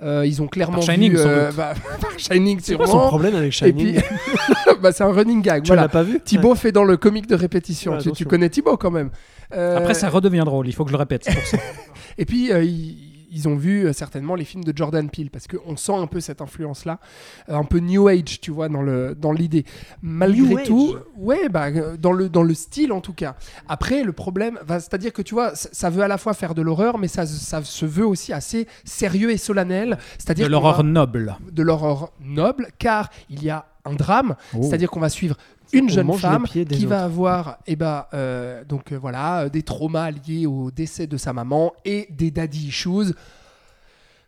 euh, 0.03 0.27
ils 0.27 0.43
ont 0.43 0.49
clairement 0.49 0.79
Par 0.79 0.85
Shining, 0.85 1.13
vu 1.13 1.19
euh, 1.19 1.53
bah, 1.53 1.75
par 2.01 2.19
Shining 2.19 2.59
C'est 2.63 2.77
quoi 2.77 2.87
son 2.87 2.99
problème 3.01 3.35
avec 3.35 3.49
Et 3.49 3.53
Shining 3.53 3.95
puis, 3.95 4.05
bah, 4.83 4.93
c'est 4.93 5.05
un 5.05 5.13
running 5.13 5.43
gag. 5.43 5.63
Tu 5.63 5.69
voilà. 5.69 5.83
l'as 5.83 5.89
pas 5.89 6.03
vu 6.03 6.21
Thibaut 6.21 6.55
fait 6.55 6.73
dans 6.73 6.85
le 6.85 6.97
comique 6.97 7.27
de 7.27 7.35
répétition. 7.35 7.93
Ouais, 7.93 8.13
tu, 8.13 8.25
connais 8.25 8.49
Thibaut 8.49 8.77
quand 8.77 8.91
même. 8.91 9.11
Euh, 9.55 9.77
Après, 9.77 9.95
ça 9.95 10.09
redevient 10.09 10.45
drôle, 10.45 10.69
il 10.69 10.73
faut 10.73 10.85
que 10.85 10.91
je 10.91 10.95
le 10.95 10.99
répète, 10.99 11.25
c'est 11.25 11.35
pour 11.35 11.47
ça. 11.47 11.59
Et 12.19 12.25
puis, 12.25 12.53
euh, 12.53 12.65
ils, 13.33 13.49
ont 13.49 13.57
vu 13.57 13.87
euh, 13.87 13.93
certainement 13.93 14.35
les 14.35 14.45
films 14.45 14.65
de 14.65 14.73
Jordan 14.75 15.09
Peele, 15.11 15.31
parce 15.31 15.47
qu'on 15.47 15.77
sent 15.77 15.95
un 15.95 16.07
peu 16.07 16.21
cette 16.21 16.41
influence-là, 16.41 16.99
euh, 17.49 17.57
un 17.57 17.65
peu 17.65 17.79
New 17.79 18.09
Age, 18.09 18.41
tu 18.41 18.51
vois, 18.51 18.69
dans 18.69 18.83
le 18.83 19.15
dans 19.15 19.33
l'idée. 19.33 19.65
Malgré 20.03 20.41
New 20.43 20.59
Age 20.59 20.67
tout, 20.67 20.97
ouais, 21.17 21.49
bah, 21.49 21.67
euh, 21.67 21.97
dans, 21.97 22.13
le, 22.13 22.29
dans 22.29 22.43
le 22.43 22.55
style 22.55 22.93
en 22.93 23.01
tout 23.01 23.13
cas. 23.13 23.37
Après, 23.69 24.05
le 24.05 24.13
problème, 24.13 24.59
bah, 24.67 24.81
c'est-à-dire 24.81 25.13
que 25.13 25.23
tu 25.23 25.35
vois, 25.35 25.55
ça, 25.55 25.91
veut 25.91 26.03
à 26.03 26.09
la 26.09 26.19
fois 26.19 26.35
faire 26.35 26.55
de 26.55 26.63
l'horreur, 26.63 26.99
mais 26.99 27.09
ça, 27.09 27.27
ça 27.27 27.63
se 27.63 27.87
veut 27.87 28.07
aussi 28.07 28.33
assez 28.33 28.67
sérieux 28.85 29.31
et 29.31 29.37
solennel. 29.37 29.99
C'est-à-dire 30.19 30.47
De 30.47 30.51
l'horreur 30.53 30.85
noble. 30.85 31.37
de 31.51 31.63
l'horreur 31.63 32.13
noble, 32.21 32.69
car 32.79 33.11
il 33.31 33.43
y 33.43 33.51
a 33.51 33.67
un 33.85 33.95
drame, 33.95 34.37
Oh. 34.55 34.63
c'est-à-dire 34.63 34.91
qu'on 34.91 35.01
va 35.01 35.09
suivre 35.09 35.37
une 35.79 35.89
jeune 35.95 36.07
femme 36.21 36.43
qui 36.77 36.87
va 36.87 37.05
avoir 37.05 37.59
eh 37.67 37.77
ben, 37.77 38.07
euh, 38.15 38.63
donc, 38.65 38.93
euh, 38.93 38.99
voilà, 38.99 39.43
euh, 39.43 39.49
des 39.49 39.63
traumas 39.63 40.11
liés 40.11 40.47
au 40.47 40.71
décès 40.71 41.07
de 41.07 41.17
sa 41.17 41.33
maman 41.33 41.73
et 41.85 42.07
des 42.11 42.31
daddy 42.31 42.69
issues. 42.69 43.15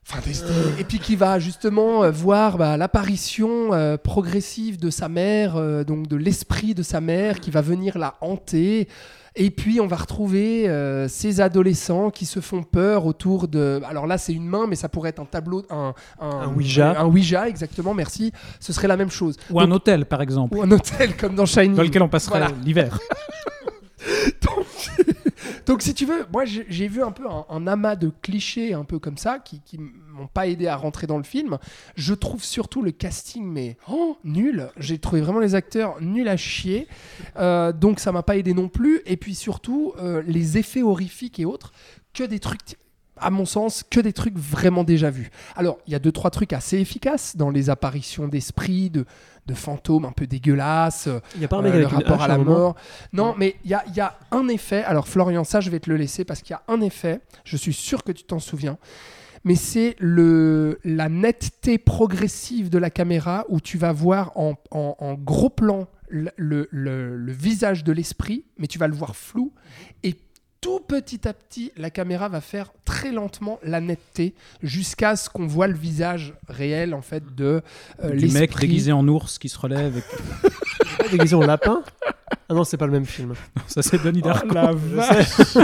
Enfin, 0.06 0.20
des- 0.24 0.32
des- 0.32 0.80
et 0.80 0.84
puis 0.84 0.98
qui 0.98 1.16
va 1.16 1.38
justement 1.38 2.04
euh, 2.04 2.10
voir 2.10 2.58
bah, 2.58 2.76
l'apparition 2.76 3.72
euh, 3.72 3.96
progressive 3.96 4.78
de 4.78 4.90
sa 4.90 5.08
mère, 5.08 5.54
donc 5.86 6.08
de 6.08 6.16
l'esprit 6.16 6.74
de 6.74 6.82
sa 6.82 7.00
mère 7.00 7.40
qui 7.40 7.50
va 7.50 7.62
venir 7.62 7.96
la 7.98 8.14
hanter. 8.20 8.86
Et 9.36 9.50
puis 9.50 9.80
on 9.80 9.88
va 9.88 9.96
retrouver 9.96 10.68
euh, 10.68 11.08
ces 11.08 11.40
adolescents 11.40 12.10
qui 12.10 12.24
se 12.24 12.38
font 12.38 12.62
peur 12.62 13.04
autour 13.04 13.48
de. 13.48 13.80
Alors 13.84 14.06
là, 14.06 14.16
c'est 14.16 14.32
une 14.32 14.46
main, 14.46 14.66
mais 14.68 14.76
ça 14.76 14.88
pourrait 14.88 15.10
être 15.10 15.20
un 15.20 15.24
tableau, 15.24 15.64
un, 15.70 15.92
Un 16.20 16.54
Ouija. 16.54 17.00
Un 17.00 17.06
Ouija, 17.06 17.48
exactement. 17.48 17.94
Merci. 17.94 18.32
Ce 18.60 18.72
serait 18.72 18.86
la 18.86 18.96
même 18.96 19.10
chose. 19.10 19.36
Ou 19.50 19.60
un 19.60 19.70
hôtel, 19.72 20.06
par 20.06 20.22
exemple, 20.22 20.56
ou 20.56 20.62
un 20.62 20.70
hôtel 20.70 21.16
comme 21.16 21.34
dans 21.34 21.46
Shining. 21.46 21.74
dans 21.74 21.82
lequel 21.82 22.02
on 22.02 22.08
passerait 22.08 22.38
Voilà. 22.38 22.54
Donc 25.66 25.82
si 25.82 25.94
tu 25.94 26.04
veux, 26.04 26.26
moi 26.32 26.44
j'ai 26.44 26.88
vu 26.88 27.02
un 27.02 27.12
peu 27.12 27.24
un, 27.28 27.66
amas 27.66 27.96
de 27.96 28.12
clichés 28.22 28.74
un 28.74 28.84
peu 28.84 28.98
comme 28.98 29.16
ça 29.16 29.38
qui, 29.38 29.60
qui 29.60 29.78
m'ont 29.78 30.26
pas 30.26 30.46
aidé 30.46 30.66
à 30.66 30.76
rentrer 30.76 31.06
dans 31.06 31.16
le 31.16 31.24
film. 31.24 31.58
Je 31.96 32.14
trouve 32.14 32.44
surtout 32.44 32.82
le 32.82 32.90
casting 32.90 33.44
mais 33.44 33.76
oh, 33.88 34.18
nul. 34.24 34.68
J'ai 34.76 34.98
trouvé 34.98 35.20
vraiment 35.20 35.40
les 35.40 35.54
acteurs 35.54 36.00
nuls 36.00 36.28
à 36.28 36.36
chier. 36.36 36.86
Euh, 37.36 37.72
donc 37.72 38.00
ça 38.00 38.12
m'a 38.12 38.22
pas 38.22 38.36
aidé 38.36 38.54
non 38.54 38.68
plus. 38.68 39.00
Et 39.06 39.16
puis 39.16 39.34
surtout 39.34 39.94
euh, 39.98 40.22
les 40.26 40.58
effets 40.58 40.82
horrifiques 40.82 41.40
et 41.40 41.44
autres, 41.44 41.72
que 42.12 42.24
des 42.24 42.40
trucs 42.40 42.76
à 43.16 43.30
mon 43.30 43.44
sens, 43.44 43.84
que 43.88 44.00
des 44.00 44.12
trucs 44.12 44.36
vraiment 44.36 44.84
déjà 44.84 45.10
vus. 45.10 45.30
Alors, 45.56 45.78
il 45.86 45.92
y 45.92 45.96
a 45.96 45.98
deux, 45.98 46.12
trois 46.12 46.30
trucs 46.30 46.52
assez 46.52 46.78
efficaces 46.78 47.36
dans 47.36 47.50
les 47.50 47.70
apparitions 47.70 48.28
d'esprits, 48.28 48.90
de, 48.90 49.06
de 49.46 49.54
fantômes 49.54 50.04
un 50.04 50.12
peu 50.12 50.26
dégueulasses. 50.26 51.08
Il 51.34 51.38
n'y 51.40 51.44
a 51.44 51.48
pas 51.48 51.56
un 51.56 51.60
Euh, 51.60 51.62
mec 51.64 51.72
le 51.74 51.78
avec 51.86 51.92
rapport 51.92 52.22
à 52.22 52.28
la 52.28 52.38
mort. 52.38 52.74
Non, 53.12 53.34
mais 53.36 53.56
il 53.64 53.70
y 53.70 53.74
a, 53.74 53.84
il 53.88 53.94
y 53.94 54.00
a 54.00 54.18
un 54.30 54.48
effet. 54.48 54.82
Alors, 54.84 55.06
Florian, 55.08 55.44
ça, 55.44 55.60
je 55.60 55.70
vais 55.70 55.80
te 55.80 55.90
le 55.90 55.96
laisser 55.96 56.24
parce 56.24 56.40
qu'il 56.42 56.52
y 56.52 56.56
a 56.56 56.62
un 56.68 56.80
effet. 56.80 57.20
Je 57.44 57.56
suis 57.56 57.72
sûr 57.74 58.02
que 58.04 58.12
tu 58.12 58.24
t'en 58.24 58.38
souviens. 58.38 58.78
Mais 59.46 59.56
c'est 59.56 59.94
le, 59.98 60.78
la 60.84 61.10
netteté 61.10 61.76
progressive 61.76 62.70
de 62.70 62.78
la 62.78 62.88
caméra 62.88 63.44
où 63.50 63.60
tu 63.60 63.76
vas 63.76 63.92
voir 63.92 64.32
en, 64.36 64.54
en- 64.70 64.96
en 64.98 65.14
gros 65.14 65.50
plan 65.50 65.86
le, 66.08 66.30
le- 66.36 66.68
le- 66.70 67.16
le 67.18 67.32
visage 67.32 67.84
de 67.84 67.92
l'esprit, 67.92 68.46
mais 68.56 68.66
tu 68.68 68.78
vas 68.78 68.88
le 68.88 68.94
voir 68.94 69.14
flou. 69.16 69.52
Tout 70.64 70.80
petit 70.80 71.28
à 71.28 71.34
petit, 71.34 71.72
la 71.76 71.90
caméra 71.90 72.30
va 72.30 72.40
faire 72.40 72.72
très 72.86 73.12
lentement 73.12 73.58
la 73.62 73.80
netteté 73.82 74.34
jusqu'à 74.62 75.14
ce 75.14 75.28
qu'on 75.28 75.46
voit 75.46 75.66
le 75.66 75.74
visage 75.74 76.32
réel 76.48 76.94
en 76.94 77.02
fait 77.02 77.22
de 77.34 77.60
euh, 78.02 78.10
du 78.16 78.28
mec 78.28 78.56
déguisé 78.58 78.90
en 78.90 79.06
ours 79.06 79.38
qui 79.38 79.50
se 79.50 79.58
relève. 79.58 79.98
et- 79.98 81.08
déguisé 81.10 81.34
en 81.36 81.40
lapin? 81.40 81.82
Ah 82.48 82.54
non, 82.54 82.64
c'est 82.64 82.78
pas 82.78 82.86
le 82.86 82.92
même 82.92 83.04
film. 83.04 83.34
Ça, 83.66 83.82
c'est 83.82 84.02
Denis 84.02 84.22
Darko. 84.22 84.48
la 84.54 84.72
Je 84.72 85.44
sais. 85.44 85.60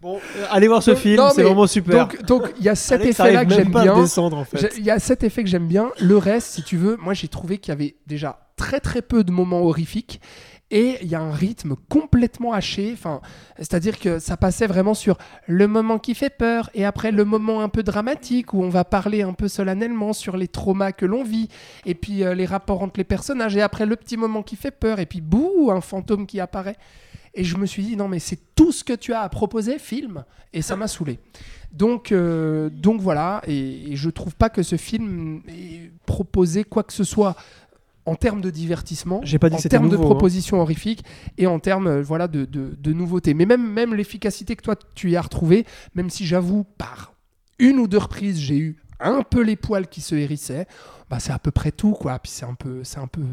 bon, 0.00 0.16
euh, 0.36 0.46
allez 0.50 0.68
voir 0.68 0.82
ce 0.82 0.92
Donc, 0.92 1.00
film, 1.00 1.22
c'est 1.34 1.42
vraiment 1.42 1.66
super. 1.66 2.08
Donc, 2.08 2.22
donc 2.24 2.52
il 2.58 2.64
y 2.64 2.68
a 2.70 2.74
cet 2.74 3.04
effet-là 3.04 3.44
que 3.44 3.52
j'aime 3.52 3.68
bien. 3.70 3.94
en 3.94 4.44
fait. 4.44 4.72
Il 4.78 4.84
y 4.84 4.90
a 4.90 4.98
cet 4.98 5.22
effet 5.22 5.44
que 5.44 5.50
j'aime 5.50 5.68
bien. 5.68 5.90
Le 6.00 6.16
reste, 6.16 6.48
si 6.54 6.62
tu 6.62 6.78
veux, 6.78 6.96
moi 6.96 7.12
j'ai 7.12 7.28
trouvé 7.28 7.58
qu'il 7.58 7.72
y 7.72 7.76
avait 7.76 7.96
déjà 8.06 8.48
très 8.56 8.80
très 8.80 9.02
peu 9.02 9.22
de 9.22 9.30
moments 9.32 9.60
horrifiques. 9.62 10.20
Et 10.70 10.98
il 11.00 11.08
y 11.08 11.14
a 11.14 11.20
un 11.20 11.32
rythme 11.32 11.76
complètement 11.88 12.52
haché. 12.52 12.90
Enfin, 12.92 13.22
c'est-à-dire 13.56 13.98
que 13.98 14.18
ça 14.18 14.36
passait 14.36 14.66
vraiment 14.66 14.92
sur 14.92 15.16
le 15.46 15.66
moment 15.66 15.98
qui 15.98 16.14
fait 16.14 16.30
peur 16.30 16.68
et 16.74 16.84
après 16.84 17.10
le 17.10 17.24
moment 17.24 17.62
un 17.62 17.70
peu 17.70 17.82
dramatique 17.82 18.52
où 18.52 18.62
on 18.62 18.68
va 18.68 18.84
parler 18.84 19.22
un 19.22 19.32
peu 19.32 19.48
solennellement 19.48 20.12
sur 20.12 20.36
les 20.36 20.48
traumas 20.48 20.92
que 20.92 21.06
l'on 21.06 21.24
vit 21.24 21.48
et 21.86 21.94
puis 21.94 22.22
euh, 22.22 22.34
les 22.34 22.44
rapports 22.44 22.82
entre 22.82 22.98
les 22.98 23.04
personnages 23.04 23.56
et 23.56 23.62
après 23.62 23.86
le 23.86 23.96
petit 23.96 24.18
moment 24.18 24.42
qui 24.42 24.56
fait 24.56 24.70
peur 24.70 25.00
et 25.00 25.06
puis 25.06 25.22
bouh, 25.22 25.70
un 25.70 25.80
fantôme 25.80 26.26
qui 26.26 26.38
apparaît. 26.38 26.76
Et 27.34 27.44
je 27.44 27.56
me 27.56 27.66
suis 27.66 27.84
dit, 27.84 27.96
non, 27.96 28.08
mais 28.08 28.18
c'est 28.18 28.40
tout 28.54 28.72
ce 28.72 28.84
que 28.84 28.92
tu 28.92 29.12
as 29.12 29.20
à 29.20 29.28
proposer, 29.28 29.78
film. 29.78 30.24
Et 30.52 30.60
ça 30.60 30.76
m'a 30.76 30.88
saoulé. 30.88 31.18
Donc, 31.72 32.10
euh, 32.10 32.68
donc 32.70 33.00
voilà. 33.00 33.42
Et, 33.46 33.92
et 33.92 33.96
je 33.96 34.10
trouve 34.10 34.34
pas 34.34 34.48
que 34.48 34.62
ce 34.62 34.76
film 34.76 35.42
ait 35.48 35.90
proposé 36.06 36.64
quoi 36.64 36.82
que 36.82 36.92
ce 36.92 37.04
soit 37.04 37.36
en 38.08 38.14
termes 38.14 38.40
de 38.40 38.50
divertissement, 38.50 39.20
J'ai 39.22 39.38
pas 39.38 39.50
dit 39.50 39.56
en 39.56 39.58
termes 39.58 39.88
de 39.88 39.96
hein. 39.96 40.00
propositions 40.00 40.60
horrifiques 40.60 41.04
et 41.36 41.46
en 41.46 41.58
termes 41.58 41.86
euh, 41.86 42.02
voilà, 42.02 42.26
de, 42.28 42.44
de, 42.44 42.74
de 42.78 42.92
nouveautés. 42.92 43.34
Mais 43.34 43.46
même, 43.46 43.70
même 43.70 43.94
l'efficacité 43.94 44.56
que 44.56 44.62
toi 44.62 44.76
tu 44.94 45.10
y 45.10 45.16
as 45.16 45.20
retrouvée, 45.20 45.66
même 45.94 46.10
si 46.10 46.26
j'avoue, 46.26 46.64
par 46.64 47.12
une 47.58 47.78
ou 47.78 47.86
deux 47.86 47.98
reprises, 47.98 48.38
j'ai 48.38 48.56
eu 48.56 48.76
un 49.00 49.22
peu 49.22 49.42
les 49.42 49.56
poils 49.56 49.88
qui 49.88 50.00
se 50.00 50.14
hérissaient, 50.14 50.66
bah, 51.10 51.20
c'est 51.20 51.32
à 51.32 51.38
peu 51.38 51.50
près 51.50 51.70
tout. 51.70 51.92
quoi. 51.92 52.18
Puis 52.18 52.32
c'est 52.32 52.46
un 52.46 52.54
peu, 52.54 52.82
c'est 52.84 52.98
un 52.98 53.06
peu, 53.06 53.24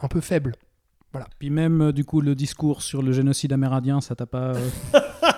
un 0.00 0.08
peu 0.08 0.20
faible. 0.20 0.54
Puis 1.38 1.50
même, 1.50 1.82
euh, 1.82 1.92
du 1.92 2.04
coup, 2.04 2.20
le 2.20 2.34
discours 2.34 2.82
sur 2.82 3.02
le 3.02 3.12
génocide 3.12 3.52
amérindien, 3.52 4.00
ça 4.00 4.14
t'a 4.14 4.26
pas... 4.26 4.54
euh, 4.54 4.68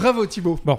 Bravo 0.00 0.26
Thibaut. 0.26 0.58
Bon. 0.64 0.78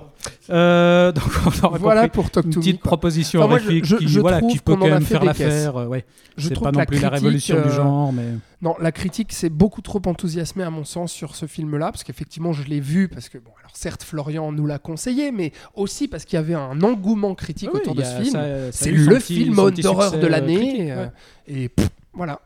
Euh, 0.49 1.11
donc, 1.13 1.23
on 1.63 1.77
Voilà 1.77 2.07
pour 2.09 2.29
Talk 2.31 2.45
Une 2.45 2.51
to 2.53 2.59
petite 2.59 2.81
proposition 2.81 3.41
Enfin, 3.41 3.49
moi, 3.49 3.59
je- 3.59 3.95
qui, 3.97 4.07
je 4.07 4.19
voilà, 4.19 4.41
qui 4.41 4.57
peut 4.59 4.75
quand 4.75 4.87
même 4.87 5.03
faire 5.03 5.23
l'affaire. 5.23 5.77
euh, 5.77 5.85
ouais. 5.85 6.05
Je 6.37 6.49
trouve 6.49 6.65
pas 6.65 6.71
non 6.71 6.79
la 6.79 6.85
plus 6.85 6.99
la 6.99 7.09
critique, 7.09 7.23
révolution 7.23 7.55
du 7.61 7.67
euh, 7.67 7.71
genre, 7.71 8.13
mais... 8.13 8.23
Non, 8.61 8.75
la 8.79 8.91
critique 8.91 9.33
s'est 9.33 9.49
beaucoup 9.49 9.81
trop 9.81 10.01
enthousiasmée 10.05 10.63
à 10.63 10.69
mon 10.69 10.83
sens 10.83 11.11
sur 11.11 11.35
ce 11.35 11.45
film-là, 11.45 11.91
parce 11.91 12.03
qu'effectivement 12.03 12.53
je 12.53 12.63
l'ai 12.63 12.79
vu, 12.79 13.07
parce 13.09 13.29
que, 13.29 13.37
bon, 13.37 13.51
alors 13.59 13.75
certes 13.75 14.03
Florian 14.03 14.51
nous 14.51 14.65
l'a 14.65 14.79
conseillé, 14.79 15.31
mais 15.31 15.51
aussi 15.75 16.07
parce 16.07 16.25
qu'il 16.25 16.37
y 16.37 16.39
avait 16.39 16.53
un 16.53 16.81
engouement 16.81 17.35
critique 17.35 17.69
Oui, 17.73 17.79
autour 17.81 17.95
de 17.95 18.03
ce 18.03 18.21
film. 18.21 18.39
C'est 18.71 18.91
le 18.91 19.19
film 19.19 19.55
d'horreur 19.81 20.17
de 20.17 20.27
l'année, 20.27 20.91
euh, 20.91 21.05
ouais. 21.05 21.11
et 21.47 21.69
pff, 21.69 21.89
voilà. 22.13 22.39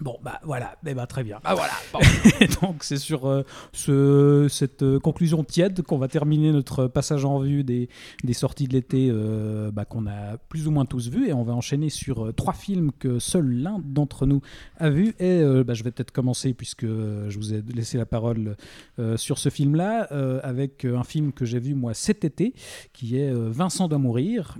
Bon, 0.00 0.16
bah 0.22 0.40
voilà, 0.44 0.76
eh 0.86 0.94
ben, 0.94 1.06
très 1.06 1.24
bien. 1.24 1.40
Ah 1.44 1.54
voilà. 1.54 1.72
Donc 2.62 2.84
c'est 2.84 2.96
sur 2.98 3.26
euh, 3.26 3.42
ce- 3.72 4.46
cette 4.48 4.82
euh, 4.82 4.98
conclusion 5.00 5.42
tiède 5.44 5.82
qu'on 5.82 5.98
va 5.98 6.08
terminer 6.08 6.52
notre 6.52 6.86
passage 6.86 7.24
en 7.24 7.38
revue 7.38 7.64
des, 7.64 7.88
des 8.22 8.32
sorties 8.32 8.68
de 8.68 8.74
l'été 8.74 9.08
euh, 9.10 9.70
bah, 9.72 9.84
qu'on 9.84 10.06
a 10.06 10.36
plus 10.48 10.68
ou 10.68 10.70
moins 10.70 10.84
tous 10.84 11.08
vues. 11.10 11.28
Et 11.28 11.32
on 11.32 11.42
va 11.42 11.52
enchaîner 11.54 11.90
sur 11.90 12.32
trois 12.34 12.52
films 12.52 12.92
que 12.98 13.18
seul 13.18 13.46
l'un 13.62 13.80
d'entre 13.84 14.26
nous 14.26 14.40
a 14.76 14.90
vu 14.90 15.14
et 15.18 15.42
bah, 15.64 15.74
je 15.74 15.82
vais 15.82 15.90
peut-être 15.90 16.12
commencer 16.12 16.54
puisque 16.54 16.86
je 16.86 17.36
vous 17.36 17.54
ai 17.54 17.62
laissé 17.74 17.98
la 17.98 18.06
parole 18.06 18.56
sur 19.16 19.38
ce 19.38 19.48
film-là 19.48 20.02
avec 20.42 20.84
un 20.84 21.04
film 21.04 21.32
que 21.32 21.44
j'ai 21.44 21.58
vu 21.58 21.74
moi 21.74 21.94
cet 21.94 22.24
été 22.24 22.54
qui 22.92 23.16
est 23.18 23.32
Vincent 23.32 23.88
doit 23.88 23.98
mourir, 23.98 24.56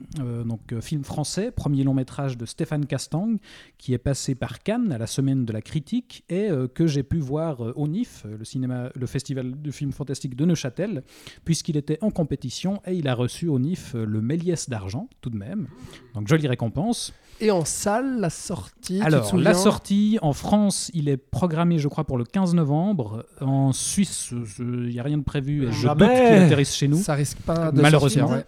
donc 0.46 0.60
film 0.80 1.04
français, 1.04 1.50
premier 1.50 1.84
long 1.84 1.94
métrage 1.94 2.36
de 2.38 2.46
Stéphane 2.46 2.86
Castang 2.86 3.36
qui 3.78 3.94
est 3.94 3.98
passé 3.98 4.34
par 4.34 4.62
Cannes 4.62 4.92
à 4.92 4.98
la 4.98 5.06
semaine 5.06 5.27
de 5.34 5.52
la 5.52 5.62
critique 5.62 6.24
et 6.28 6.50
euh, 6.50 6.68
que 6.68 6.86
j'ai 6.86 7.02
pu 7.02 7.18
voir 7.18 7.64
euh, 7.64 7.72
au 7.76 7.86
NIF, 7.88 8.24
euh, 8.26 8.36
le, 8.38 8.44
cinéma, 8.44 8.90
le 8.94 9.06
festival 9.06 9.60
de 9.60 9.70
films 9.70 9.92
fantastiques 9.92 10.36
de 10.36 10.44
Neuchâtel, 10.44 11.02
puisqu'il 11.44 11.76
était 11.76 11.98
en 12.02 12.10
compétition 12.10 12.80
et 12.86 12.94
il 12.94 13.08
a 13.08 13.14
reçu 13.14 13.48
au 13.48 13.58
NIF 13.58 13.94
euh, 13.94 14.04
le 14.04 14.20
Méliès 14.20 14.68
d'argent, 14.68 15.08
tout 15.20 15.30
de 15.30 15.36
même. 15.36 15.68
Donc 16.14 16.28
jolie 16.28 16.48
récompense. 16.48 17.12
Et 17.40 17.50
en 17.52 17.64
salle, 17.64 18.18
la 18.18 18.30
sortie. 18.30 18.94
tu 18.94 18.98
te 18.98 19.04
Alors, 19.04 19.36
la 19.36 19.54
sortie 19.54 20.18
en 20.22 20.32
France, 20.32 20.90
il 20.92 21.08
est 21.08 21.16
programmé, 21.16 21.78
je 21.78 21.86
crois, 21.86 22.02
pour 22.04 22.18
le 22.18 22.24
15 22.24 22.54
novembre. 22.54 23.26
En 23.40 23.72
Suisse, 23.72 24.32
il 24.58 24.88
n'y 24.88 24.98
a 24.98 25.04
rien 25.04 25.18
de 25.18 25.22
prévu 25.22 25.64
et 25.64 25.72
je 25.72 25.82
Jamais. 25.82 26.06
doute 26.06 26.16
qu'il 26.16 26.42
atterrisse 26.42 26.74
chez 26.74 26.88
nous. 26.88 26.96
Ça 26.98 27.14
risque 27.14 27.38
pas 27.38 27.70
de 27.70 27.80
Malheureusement. 27.80 28.26
sortir, 28.28 28.36
ouais. 28.38 28.46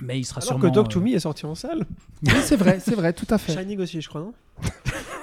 Mais 0.00 0.18
il 0.18 0.24
sera 0.24 0.40
Alors 0.40 0.58
sûrement. 0.60 0.70
que 0.84 0.88
to 0.88 0.98
euh, 0.98 1.02
Me 1.02 1.14
est 1.14 1.20
sorti 1.20 1.46
en 1.46 1.54
salle. 1.54 1.84
Oui, 2.22 2.32
c'est 2.42 2.56
vrai, 2.56 2.80
c'est 2.80 2.94
vrai, 2.94 3.12
tout 3.12 3.26
à 3.30 3.38
fait. 3.38 3.52
Shining 3.52 3.78
aussi, 3.80 4.00
je 4.00 4.08
crois, 4.08 4.20
non? 4.20 4.32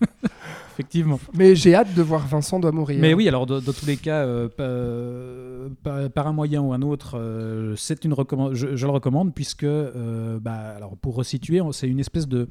effectivement. 0.72 1.18
Mais 1.34 1.54
j'ai 1.54 1.74
hâte 1.74 1.94
de 1.94 2.02
voir 2.02 2.26
Vincent 2.26 2.60
doit 2.60 2.72
mourir. 2.72 2.98
Mais 3.00 3.14
oui, 3.14 3.28
alors 3.28 3.46
dans, 3.46 3.60
dans 3.60 3.72
tous 3.72 3.86
les 3.86 3.96
cas, 3.96 4.24
euh, 4.24 4.48
euh, 4.60 5.68
par, 5.82 6.10
par 6.10 6.26
un 6.26 6.32
moyen 6.32 6.60
ou 6.60 6.72
un 6.72 6.82
autre, 6.82 7.18
euh, 7.18 7.74
c'est 7.76 8.04
une 8.04 8.14
je, 8.52 8.76
je 8.76 8.86
le 8.86 8.92
recommande 8.92 9.34
puisque, 9.34 9.64
euh, 9.64 10.38
bah, 10.40 10.74
alors 10.76 10.96
pour 10.96 11.16
resituer, 11.16 11.60
c'est 11.72 11.88
une 11.88 12.00
espèce 12.00 12.28
de 12.28 12.48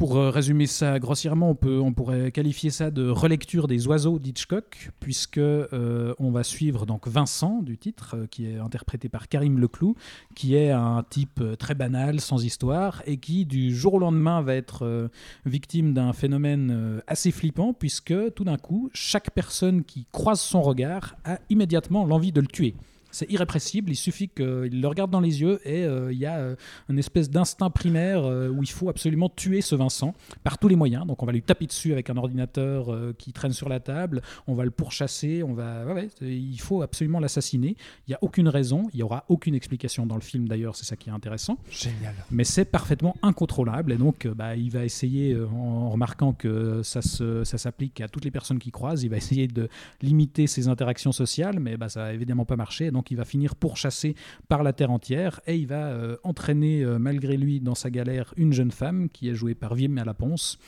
pour 0.00 0.16
euh, 0.16 0.30
résumer 0.30 0.66
ça 0.66 0.98
grossièrement, 0.98 1.54
on, 1.62 1.92
pourrait 1.92 2.32
qualifier 2.32 2.70
ça 2.70 2.90
de 2.90 3.06
relecture 3.10 3.68
des 3.68 3.86
oiseaux 3.86 4.18
d'Hitchcock, 4.18 4.92
puisque 4.98 5.36
euh, 5.36 6.14
on 6.18 6.30
va 6.30 6.42
suivre 6.42 6.86
donc 6.86 7.06
Vincent 7.06 7.60
du 7.60 7.76
titre, 7.76 8.16
euh, 8.16 8.26
qui 8.26 8.46
est 8.46 8.56
interprété 8.56 9.10
par 9.10 9.28
Karim 9.28 9.58
Leclou, 9.58 9.96
qui 10.34 10.56
est 10.56 10.70
un 10.70 11.04
type 11.10 11.42
très 11.58 11.74
banal, 11.74 12.22
sans 12.22 12.42
histoire, 12.42 13.02
et 13.04 13.18
qui 13.18 13.44
du 13.44 13.76
jour 13.76 13.92
au 13.92 13.98
lendemain 13.98 14.40
va 14.40 14.54
être 14.54 15.10
victime 15.44 15.92
d'un 15.92 16.14
phénomène 16.14 17.02
assez 17.06 17.30
flippant, 17.30 17.74
puisque 17.74 18.14
tout 18.32 18.44
d'un 18.44 18.56
coup, 18.56 18.88
chaque 18.94 19.32
personne 19.32 19.84
qui 19.84 20.06
croise 20.12 20.40
son 20.40 20.62
regard 20.62 21.16
a 21.26 21.38
immédiatement 21.50 22.06
l'envie 22.06 22.32
de 22.32 22.40
le 22.40 22.46
tuer. 22.46 22.74
C'est 23.12 23.30
irrépressible, 23.30 23.90
il 23.90 23.96
suffit 23.96 24.28
qu'il 24.28 24.80
le 24.80 24.86
regarde 24.86 25.10
dans 25.10 25.20
les 25.20 25.40
yeux 25.40 25.60
et 25.64 25.84
euh, 25.84 26.12
il 26.12 26.18
y 26.18 26.26
a 26.26 26.38
euh, 26.38 26.56
une 26.88 26.98
espèce 26.98 27.28
d'instinct 27.30 27.70
primaire 27.70 28.24
euh, 28.24 28.48
où 28.48 28.62
il 28.62 28.70
faut 28.70 28.88
absolument 28.88 29.28
tuer 29.28 29.60
ce 29.62 29.74
Vincent 29.74 30.14
par 30.44 30.58
tous 30.58 30.68
les 30.68 30.76
moyens. 30.76 31.06
Donc 31.06 31.22
on 31.22 31.26
va 31.26 31.32
lui 31.32 31.42
taper 31.42 31.66
dessus 31.66 31.92
avec 31.92 32.08
un 32.08 32.16
ordinateur 32.16 32.88
qui 33.18 33.32
traîne 33.32 33.52
sur 33.52 33.68
la 33.68 33.80
table, 33.80 34.22
on 34.46 34.54
va 34.54 34.64
le 34.64 34.70
pourchasser, 34.70 35.42
on 35.42 35.52
va, 35.54 35.84
ouais, 35.86 35.92
ouais, 35.92 36.08
c'est- 36.18 36.26
il 36.36 36.60
faut 36.60 36.82
absolument 36.82 37.18
l'assassiner. 37.20 37.76
Il 38.06 38.10
n'y 38.10 38.14
a 38.14 38.18
aucune 38.22 38.48
raison, 38.48 38.88
il 38.92 38.96
n'y 38.98 39.02
aura 39.02 39.24
aucune 39.28 39.54
explication 39.56 40.06
dans 40.06 40.14
le 40.14 40.20
film 40.20 40.46
d'ailleurs, 40.46 40.76
c'est 40.76 40.84
ça 40.84 40.94
qui 40.96 41.08
est 41.08 41.12
intéressant 41.12 41.58
Génial. 41.70 42.14
mais 42.30 42.44
c'est 42.44 42.64
parfaitement 42.64 43.16
incontrôlable 43.22 43.92
et 43.92 43.96
donc 43.96 44.26
bah, 44.28 44.54
il 44.56 44.70
va 44.70 44.84
essayer, 44.84 45.36
en 45.52 45.90
remarquant 45.90 46.32
que 46.32 46.82
ça, 46.84 47.02
se- 47.02 47.42
ça 47.44 47.58
s'applique 47.58 48.00
à 48.00 48.08
toutes 48.08 48.24
les 48.24 48.30
personnes 48.30 48.58
qui 48.60 48.70
croisent, 48.70 49.02
il 49.02 49.10
va 49.10 49.16
essayer 49.16 49.48
de 49.48 49.68
limiter 50.02 50.46
ses 50.46 50.68
interactions 50.68 51.12
sociales, 51.12 51.58
mais 51.58 51.76
bah, 51.76 51.88
ça 51.88 52.00
va 52.04 52.12
évidemment 52.12 52.44
pas 52.44 52.56
donc 52.92 52.99
il 53.10 53.16
va 53.16 53.24
finir 53.24 53.54
pourchassé 53.54 54.14
par 54.48 54.62
la 54.62 54.72
terre 54.72 54.90
entière 54.90 55.40
et 55.46 55.56
il 55.56 55.66
va 55.66 55.88
euh, 55.88 56.16
entraîner 56.24 56.82
euh, 56.82 56.98
malgré 56.98 57.36
lui 57.36 57.60
dans 57.60 57.74
sa 57.74 57.90
galère 57.90 58.34
une 58.36 58.52
jeune 58.52 58.70
femme 58.70 59.08
qui 59.08 59.28
est 59.28 59.34
jouée 59.34 59.54
par 59.54 59.74
Vim 59.74 59.96
à 59.96 60.04
la 60.04 60.14
Ponce. 60.14 60.58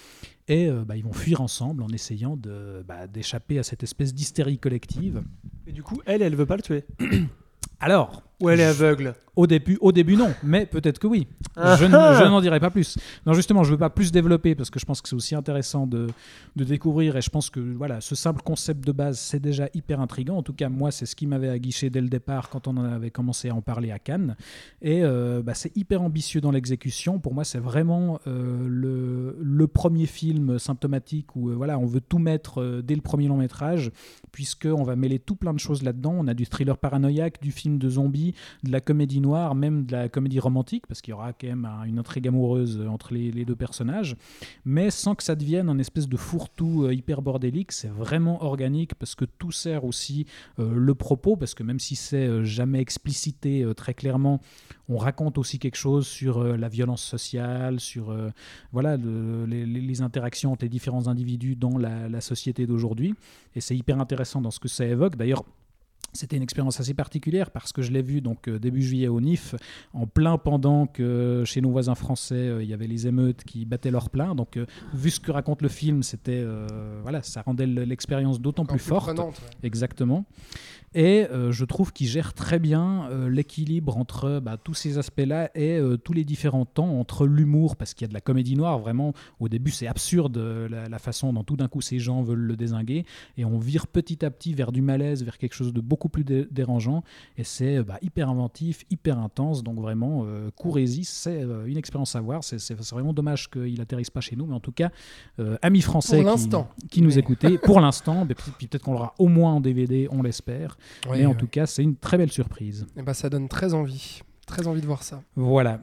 Et 0.48 0.68
euh, 0.68 0.84
bah, 0.84 0.96
ils 0.96 1.04
vont 1.04 1.12
fuir 1.12 1.40
ensemble 1.40 1.82
en 1.82 1.88
essayant 1.88 2.36
de, 2.36 2.84
bah, 2.86 3.06
d'échapper 3.06 3.59
à 3.59 3.62
cette 3.62 3.82
espèce 3.82 4.14
d'hystérie 4.14 4.59
collective. 4.59 5.22
Et 5.66 5.72
du 5.72 5.82
coup, 5.82 6.00
elle, 6.06 6.22
elle 6.22 6.36
veut 6.36 6.46
pas 6.46 6.56
le 6.56 6.62
tuer. 6.62 6.84
Alors, 7.80 8.22
Ou 8.43 8.51
elle 8.51 8.60
est 8.60 8.64
aveugle. 8.64 9.14
Au 9.35 9.47
début, 9.47 9.78
au 9.81 9.93
début 9.93 10.16
non, 10.16 10.35
mais 10.43 10.66
peut-être 10.66 10.98
que 10.98 11.06
oui. 11.06 11.27
Ah 11.56 11.77
je, 11.77 11.86
ah. 11.86 12.28
n'en 12.28 12.43
dirai 12.43 12.60
pas 12.60 12.69
plus. 12.69 12.98
Non, 13.24 13.32
justement, 13.32 13.64
je 13.64 13.70
ne 13.70 13.74
veux 13.74 13.78
pas 13.78 13.89
plus 13.89 14.12
développer 14.12 14.55
parce 14.55 14.69
que 14.69 14.78
je 14.78 14.85
pense 14.85 15.01
que 15.01 15.09
c'est 15.09 15.16
aussi 15.16 15.35
intéressant 15.35 15.86
de, 15.86 16.09
de 16.55 16.64
découvrir 16.64 17.16
et 17.16 17.23
je 17.23 17.31
pense 17.31 17.48
que 17.48 17.60
voilà, 17.60 18.02
ce 18.02 18.14
simple 18.14 18.43
concept 18.43 18.86
de 18.86 18.93
base, 18.93 19.19
c'est 19.19 19.40
déjà 19.40 19.69
hyper 19.73 20.01
intriguant. 20.01 20.36
En 20.36 20.43
tout 20.43 20.52
cas, 20.52 20.69
moi, 20.69 20.90
c'est 20.90 21.06
ce 21.06 21.16
qui 21.16 21.27
m'avait 21.27 21.48
aguiché 21.48 21.89
dès 21.89 22.02
le 22.02 22.09
départ 22.09 22.51
quand 22.51 22.69
on 22.69 22.77
en 22.77 22.85
avait 22.85 23.10
commencé 23.10 23.48
à 23.48 23.55
en 23.55 23.62
parler 23.62 23.90
à 23.90 23.98
Cannes. 23.98 24.36
Et 24.82 25.02
euh, 25.02 25.40
bah, 25.43 25.55
c'est 25.55 25.74
hyper 25.78 26.02
ambitieux 26.02 26.43
dans 26.43 26.51
l'exécution. 26.51 27.19
Pour 27.19 27.32
moi, 27.32 27.44
c'est 27.44 27.59
vraiment 27.59 28.20
euh, 28.27 28.66
le, 28.69 29.39
le 29.40 29.66
premier 29.66 30.05
film 30.05 30.59
symptomatique 30.59 31.36
où 31.36 31.48
euh, 31.48 31.55
voilà, 31.55 31.78
on 31.78 31.86
veut 31.86 32.02
tout 32.02 32.19
mettre 32.19 32.82
dès 32.82 32.97
le 32.97 33.01
premier 33.01 33.28
long 33.28 33.39
métrage 33.39 33.93
puisqu'on 34.31 34.82
va 34.82 34.97
mêler 34.97 35.19
tout 35.19 35.36
plein 35.36 35.55
de 35.55 35.59
choses 35.59 35.82
là-dedans. 35.82 36.14
On 36.19 36.27
a 36.27 36.35
du 36.35 36.47
thriller 36.47 36.77
paranoïaque, 36.77 37.40
du 37.40 37.52
film 37.52 37.78
de 37.78 37.89
zombies, 37.89 38.31
de 38.64 38.70
la 38.72 38.80
comédie 38.80 39.20
noire, 39.20 39.54
même 39.54 39.84
de 39.86 39.92
la 39.92 40.09
comédie 40.09 40.40
romantique, 40.40 40.86
parce 40.86 41.00
qu'il 41.00 41.12
y 41.12 41.14
aura 41.14 41.32
quand 41.32 41.46
même 41.46 41.64
un- 41.64 41.84
une 41.84 41.98
intrigue 41.98 42.28
amoureuse 42.28 42.80
entre 42.88 43.12
les, 43.14 43.44
deux 43.44 43.56
personnages, 43.56 44.16
mais 44.64 44.90
sans 44.90 45.14
que 45.14 45.22
ça 45.22 45.34
devienne 45.34 45.68
un 45.68 45.78
espèce 45.78 46.09
de 46.09 46.16
fourre-tout 46.16 46.84
euh, 46.84 46.94
hyper 46.94 47.22
bordélique. 47.22 47.72
C'est 47.72 47.88
vraiment 47.88 48.42
organique, 48.44 48.94
parce 48.94 49.14
que 49.14 49.24
tout 49.24 49.52
sert 49.52 49.84
aussi 49.84 50.26
euh, 50.59 50.72
le 50.74 50.94
propos, 50.94 51.36
parce 51.36 51.54
que 51.54 51.62
même 51.62 51.80
si 51.80 51.96
c'est 51.96 52.26
euh, 52.26 52.44
jamais 52.44 52.80
explicité 52.80 53.64
très 53.76 53.94
clairement, 53.94 54.40
on 54.88 54.96
raconte 54.96 55.38
aussi 55.38 55.59
quelque 55.59 55.76
chose 55.76 56.06
sur 56.06 56.42
la 56.44 56.68
violence 56.68 57.02
sociale, 57.02 57.80
sur 57.80 58.14
voilà, 58.72 58.96
le- 58.96 59.44
les, 59.46 60.02
interactions 60.02 60.52
entre 60.52 60.64
les 60.64 60.68
différents 60.68 61.09
individus 61.09 61.56
dans 61.56 61.78
la 61.78 62.20
société 62.20 62.66
d'aujourd'hui. 62.66 63.14
Et 63.54 63.60
c'est 63.60 63.76
hyper 63.76 64.00
intéressant 64.00 64.40
dans 64.40 64.50
ce 64.50 64.60
que 64.60 64.68
ça 64.68 64.84
évoque. 64.86 65.16
D'ailleurs, 65.16 65.44
c'était 66.12 66.36
une 66.36 66.43
expérience 66.43 66.78
assez 66.80 66.94
particulière 66.94 67.51
parce 67.51 67.72
que 67.72 67.82
je 67.82 67.90
l'ai 67.90 68.02
vu 68.02 68.20
donc 68.20 68.48
euh, 68.48 68.59
début 68.59 68.82
juillet 68.82 69.09
au 69.09 69.20
NIF, 69.20 69.55
en 69.93 70.06
plein 70.06 70.39
pendant 70.39 70.86
que 70.86 71.43
chez 71.47 71.60
nos 71.60 71.70
voisins 71.70 71.94
français 71.94 72.34
euh, 72.34 72.62
il 72.62 72.68
y 72.68 72.74
avait 72.74 72.86
les 72.86 73.06
émeutes 73.06 73.44
qui 73.44 73.64
battaient 73.64 73.90
leur 73.90 74.10
plein. 74.10 74.34
Donc 74.34 74.56
euh, 74.56 74.66
vu 74.93 75.10
ce 75.10 75.20
que 75.20 75.30
raconte 75.30 75.62
le 75.62 75.68
film, 75.68 76.02
c'était 76.02 76.43
euh, 76.44 77.01
voilà, 77.02 77.22
ça 77.22 77.43
rendait 77.43 77.66
l'expérience 77.66 78.40
d'autant 78.40 78.64
plus 78.64 78.78
forte. 78.78 79.06
prenante, 79.06 79.40
ouais. 79.40 79.66
Exactement. 79.66 80.24
Et 80.94 81.27
euh, 81.31 81.52
je 81.52 81.64
trouve 81.64 81.93
qu'il 81.93 82.06
gère 82.06 82.35
très 82.35 82.59
bien 82.59 83.09
euh, 83.10 83.28
l'équilibre 83.31 83.97
entre 83.97 84.40
bah, 84.40 84.56
tous 84.62 84.74
ces 84.74 84.98
aspects-là 84.98 85.51
et 85.55 85.78
euh, 85.78 85.97
tous 85.97 86.12
les 86.12 86.24
différents 86.24 86.64
temps 86.66 86.98
entre 87.01 87.27
l'humour, 87.27 87.77
parce 87.77 87.94
qu'il 87.94 88.05
y 88.05 88.06
a 88.06 88.09
de 88.09 88.14
la 88.14 88.20
comédie 88.20 88.56
noire, 88.56 88.78
vraiment, 88.78 89.12
au 89.40 89.48
début 89.48 89.70
c'est 89.70 89.86
absurde 89.86 90.36
la, 90.70 90.89
la 90.89 90.98
façon 90.98 91.32
dont 91.32 91.44
tout 91.44 91.56
d'un 91.56 91.69
coup 91.69 91.81
ces 91.81 91.98
gens 91.98 92.23
veulent 92.23 92.39
le 92.47 92.56
désinguer, 92.56 93.05
et 93.36 93.44
on 93.44 93.59
vire 93.59 93.86
petit 93.86 94.24
à 94.24 94.31
petit 94.31 94.52
vers 94.55 94.70
du 94.73 94.82
malaise, 94.82 95.24
vers 95.24 95.39
quelque 95.39 95.55
chose 95.55 95.73
de 95.73 95.81
beaucoup 95.81 96.09
plus 96.09 96.24
dé- 96.24 96.47
dérangeant, 96.51 97.02
et 97.39 97.44
c'est 97.44 97.82
bah, 97.82 97.98
hyper 98.02 98.28
inventif, 98.28 98.85
hyper 98.90 99.19
intense, 99.19 99.62
donc 99.62 99.78
vraiment, 99.81 100.27
courez-y, 100.56 101.05
c'est 101.05 101.43
une 101.66 101.77
expérience 101.77 102.14
à 102.16 102.20
voir, 102.20 102.44
c'est 102.44 102.74
vraiment 102.90 103.12
dommage 103.12 103.51
qu'il 103.51 103.81
atterrisse 103.81 104.10
pas 104.10 104.20
chez 104.20 104.36
nous, 104.36 104.47
mais 104.47 104.55
en 104.55 104.60
tout 104.60 104.73
cas, 104.73 104.90
amis 105.62 105.81
français 105.81 106.19
Pour 106.82 106.89
qui- 106.90 107.02
nous 107.02 107.19
écoutaient, 107.19 107.59
pour 107.59 107.81
l'instant, 107.81 108.27
puis 108.59 108.66
peut-être 108.69 108.82
qu'on 108.85 108.93
l'aura 108.93 109.14
au 109.19 109.28
moins 109.28 109.55
en 109.55 109.60
DVD, 109.60 110.09
on 110.10 110.23
l'espère, 110.23 110.77
Ouais, 111.09 111.18
mais 111.18 111.26
en 111.26 111.34
tout 111.34 111.46
cas, 111.46 111.66
c'est 111.66 111.82
une 111.82 111.96
très 111.96 112.18
belle 112.18 112.32
surprise. 112.32 112.86
Eh 112.96 113.02
ben, 113.02 113.14
ça 113.14 113.28
donne 113.30 113.48
très 113.48 113.74
envie. 113.74 114.20
Très 114.46 114.66
envie 114.66 114.80
de 114.80 114.86
voir 114.86 115.02
ça. 115.02 115.22
Voilà. 115.36 115.80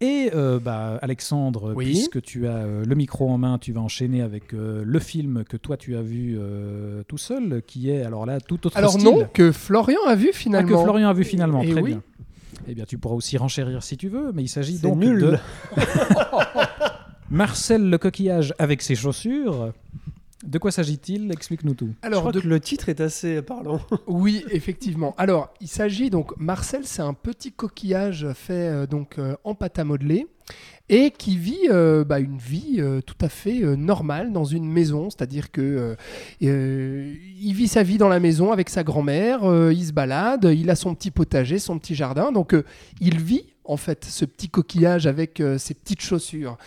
Et 0.00 0.30
euh, 0.34 0.58
bah, 0.58 0.98
Alexandre, 1.00 1.74
Oui. 1.76 1.84
puisque 1.84 2.20
tu 2.22 2.48
as 2.48 2.56
euh, 2.56 2.84
le 2.84 2.94
micro 2.96 3.30
en 3.30 3.38
main, 3.38 3.58
tu 3.58 3.72
vas 3.72 3.80
enchaîner 3.80 4.20
avec 4.20 4.52
euh, 4.52 4.82
le 4.84 4.98
film 4.98 5.44
que 5.48 5.56
toi 5.56 5.76
tu 5.76 5.96
as 5.96 6.02
vu 6.02 6.36
euh, 6.40 7.04
tout 7.06 7.18
seul, 7.18 7.62
qui 7.66 7.88
est 7.88 8.02
alors 8.02 8.26
là 8.26 8.40
tout 8.40 8.66
autre 8.66 8.76
Alors 8.76 8.92
style. 8.94 9.04
non, 9.04 9.28
que 9.32 9.52
Florian 9.52 10.00
a 10.08 10.16
vu 10.16 10.30
Ah, 10.32 10.36
finalement. 10.36 10.68
que 10.76 10.82
Florian 10.82 11.08
a 11.08 11.12
vu 11.12 11.22
finalement, 11.22 11.62
Et 11.62 11.70
très 11.70 11.80
oui. 11.82 11.90
bien. 11.90 12.02
Eh 12.66 12.74
bien, 12.74 12.84
tu 12.84 12.98
pourras 12.98 13.14
aussi 13.14 13.36
renchérir 13.36 13.82
si 13.84 13.96
tu 13.96 14.08
veux, 14.08 14.32
mais 14.32 14.42
il 14.42 14.48
s'agit 14.48 14.78
donc 14.80 14.98
nul. 14.98 15.20
de 15.20 15.38
Marcel 17.30 17.88
le 17.88 17.98
coquillage 17.98 18.54
avec 18.58 18.82
ses 18.82 18.94
chaussures. 18.94 19.72
De 20.42 20.58
quoi 20.58 20.70
s'agit-il? 20.70 21.30
Explique-nous 21.32 21.74
tout. 21.74 21.90
Je 22.02 22.06
Alors, 22.06 22.20
crois 22.20 22.32
de- 22.32 22.40
que 22.40 22.48
le 22.48 22.58
titre 22.60 22.88
est 22.88 23.00
assez 23.00 23.42
parlant. 23.42 23.80
oui, 24.06 24.44
effectivement. 24.50 25.14
Alors, 25.18 25.52
il 25.60 25.68
s'agit 25.68 26.10
donc 26.10 26.32
Marcel, 26.38 26.82
c'est 26.84 27.02
un 27.02 27.14
petit 27.14 27.52
coquillage 27.52 28.26
fait 28.34 28.52
euh, 28.68 28.86
donc 28.86 29.18
euh, 29.18 29.34
en 29.44 29.54
pâte 29.54 29.78
à 29.78 29.84
modeler 29.84 30.26
et 30.88 31.10
qui 31.12 31.36
vit 31.38 31.68
euh, 31.70 32.04
bah, 32.04 32.18
une 32.18 32.36
vie 32.38 32.76
euh, 32.78 33.00
tout 33.00 33.14
à 33.20 33.28
fait 33.28 33.62
euh, 33.62 33.76
normale 33.76 34.32
dans 34.32 34.44
une 34.44 34.68
maison, 34.68 35.08
c'est-à-dire 35.10 35.50
que 35.52 35.96
il 36.40 37.54
vit 37.54 37.68
sa 37.68 37.82
vie 37.82 37.98
dans 37.98 38.08
la 38.08 38.20
maison 38.20 38.52
avec 38.52 38.68
sa 38.68 38.82
grand-mère, 38.84 39.44
euh, 39.44 39.72
il 39.72 39.84
se 39.86 39.92
balade, 39.92 40.44
il 40.52 40.68
a 40.70 40.74
son 40.76 40.94
petit 40.94 41.10
potager, 41.10 41.58
son 41.58 41.78
petit 41.78 41.94
jardin, 41.94 42.32
donc 42.32 42.54
euh, 42.54 42.64
il 43.00 43.20
vit 43.20 43.51
en 43.64 43.76
fait, 43.76 44.04
ce 44.04 44.24
petit 44.24 44.48
coquillage 44.48 45.06
avec 45.06 45.40
euh, 45.40 45.56
ses 45.58 45.74
petites 45.74 46.00
chaussures. 46.00 46.58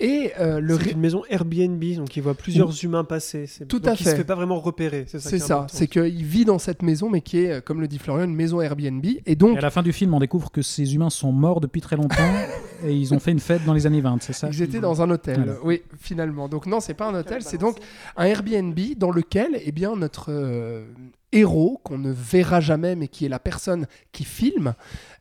Et 0.00 0.32
euh, 0.40 0.60
le 0.60 0.78
C'est 0.78 0.90
une 0.92 1.00
maison 1.00 1.22
Airbnb, 1.28 1.82
donc 1.96 2.16
il 2.16 2.22
voit 2.22 2.34
plusieurs 2.34 2.72
humains 2.84 3.04
passer. 3.04 3.46
C'est- 3.46 3.66
Tout 3.66 3.78
donc 3.78 3.88
à 3.88 3.92
Il 3.92 3.96
fait. 4.04 4.10
se 4.10 4.16
fait 4.16 4.24
pas 4.24 4.34
vraiment 4.34 4.60
repérer. 4.60 5.04
C'est 5.08 5.18
ça. 5.20 5.30
c'est 5.30 5.36
qui 5.38 5.42
est 5.42 5.46
ça, 5.46 5.54
important. 5.58 5.76
c'est 5.78 5.86
qu'il 5.88 6.24
vit 6.24 6.44
dans 6.44 6.58
cette 6.58 6.82
maison, 6.82 7.10
mais 7.10 7.20
qui 7.20 7.38
est, 7.38 7.50
euh, 7.52 7.60
comme 7.60 7.80
le 7.80 7.88
dit 7.88 7.98
Florian, 7.98 8.24
une 8.24 8.34
maison 8.34 8.60
Airbnb. 8.60 9.04
Et 9.26 9.36
donc, 9.36 9.54
Et 9.56 9.58
à 9.58 9.62
la 9.62 9.70
fin 9.70 9.82
du 9.82 9.92
film, 9.92 10.14
on 10.14 10.18
découvre 10.20 10.50
que 10.50 10.62
ces 10.62 10.94
humains 10.94 11.10
sont 11.10 11.32
morts 11.32 11.60
depuis 11.60 11.80
très 11.80 11.96
longtemps 11.96 12.16
et 12.84 12.92
ils 12.94 13.14
ont 13.14 13.18
fait 13.20 13.30
une 13.32 13.40
fête 13.40 13.64
dans 13.64 13.72
les 13.74 13.86
années 13.86 14.00
20, 14.00 14.18
c'est 14.22 14.32
ça 14.32 14.48
Ils 14.52 14.62
étaient 14.62 14.80
dans 14.80 15.00
un 15.02 15.10
hôtel, 15.10 15.36
Voilà. 15.44 15.58
oui, 15.64 15.82
finalement. 16.00 16.48
Donc 16.48 16.66
non, 16.66 16.80
c'est 16.80 16.94
pas 16.94 17.08
un 17.08 17.14
hôtel, 17.14 17.42
c'est 17.42 17.58
donc 17.58 17.78
un 18.16 18.24
Airbnb 18.24 18.78
dans 18.96 19.10
lequel, 19.10 19.60
eh 19.64 19.72
bien, 19.72 19.94
notre 19.96 20.26
euh, 20.30 20.84
héros, 21.34 21.80
qu'on 21.82 21.98
ne 21.98 22.12
verra 22.12 22.60
jamais, 22.60 22.94
mais 22.94 23.08
qui 23.08 23.26
est 23.26 23.28
la 23.28 23.38
personne 23.38 23.86
qui 24.12 24.24
filme, 24.24 24.74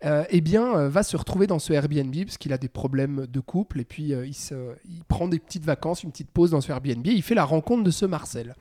euh, 0.05 0.23
eh 0.29 0.41
bien, 0.41 0.75
euh, 0.77 0.89
va 0.89 1.03
se 1.03 1.17
retrouver 1.17 1.47
dans 1.47 1.59
ce 1.59 1.73
Airbnb 1.73 2.15
parce 2.23 2.37
qu'il 2.37 2.53
a 2.53 2.57
des 2.57 2.69
problèmes 2.69 3.25
de 3.27 3.39
couple 3.39 3.81
et 3.81 3.83
puis 3.83 4.13
euh, 4.13 4.25
il, 4.25 5.03
prend 5.07 5.27
des 5.27 5.39
petites 5.39 5.65
vacances, 5.65 6.03
une 6.03 6.11
petite 6.11 6.29
pause 6.29 6.51
dans 6.51 6.61
ce 6.61 6.71
Airbnb. 6.71 7.05
Et 7.07 7.11
il 7.11 7.23
fait 7.23 7.35
la 7.35 7.43
rencontre 7.43 7.83
de 7.83 7.91
ce 7.91 8.05
Marcel. 8.05 8.55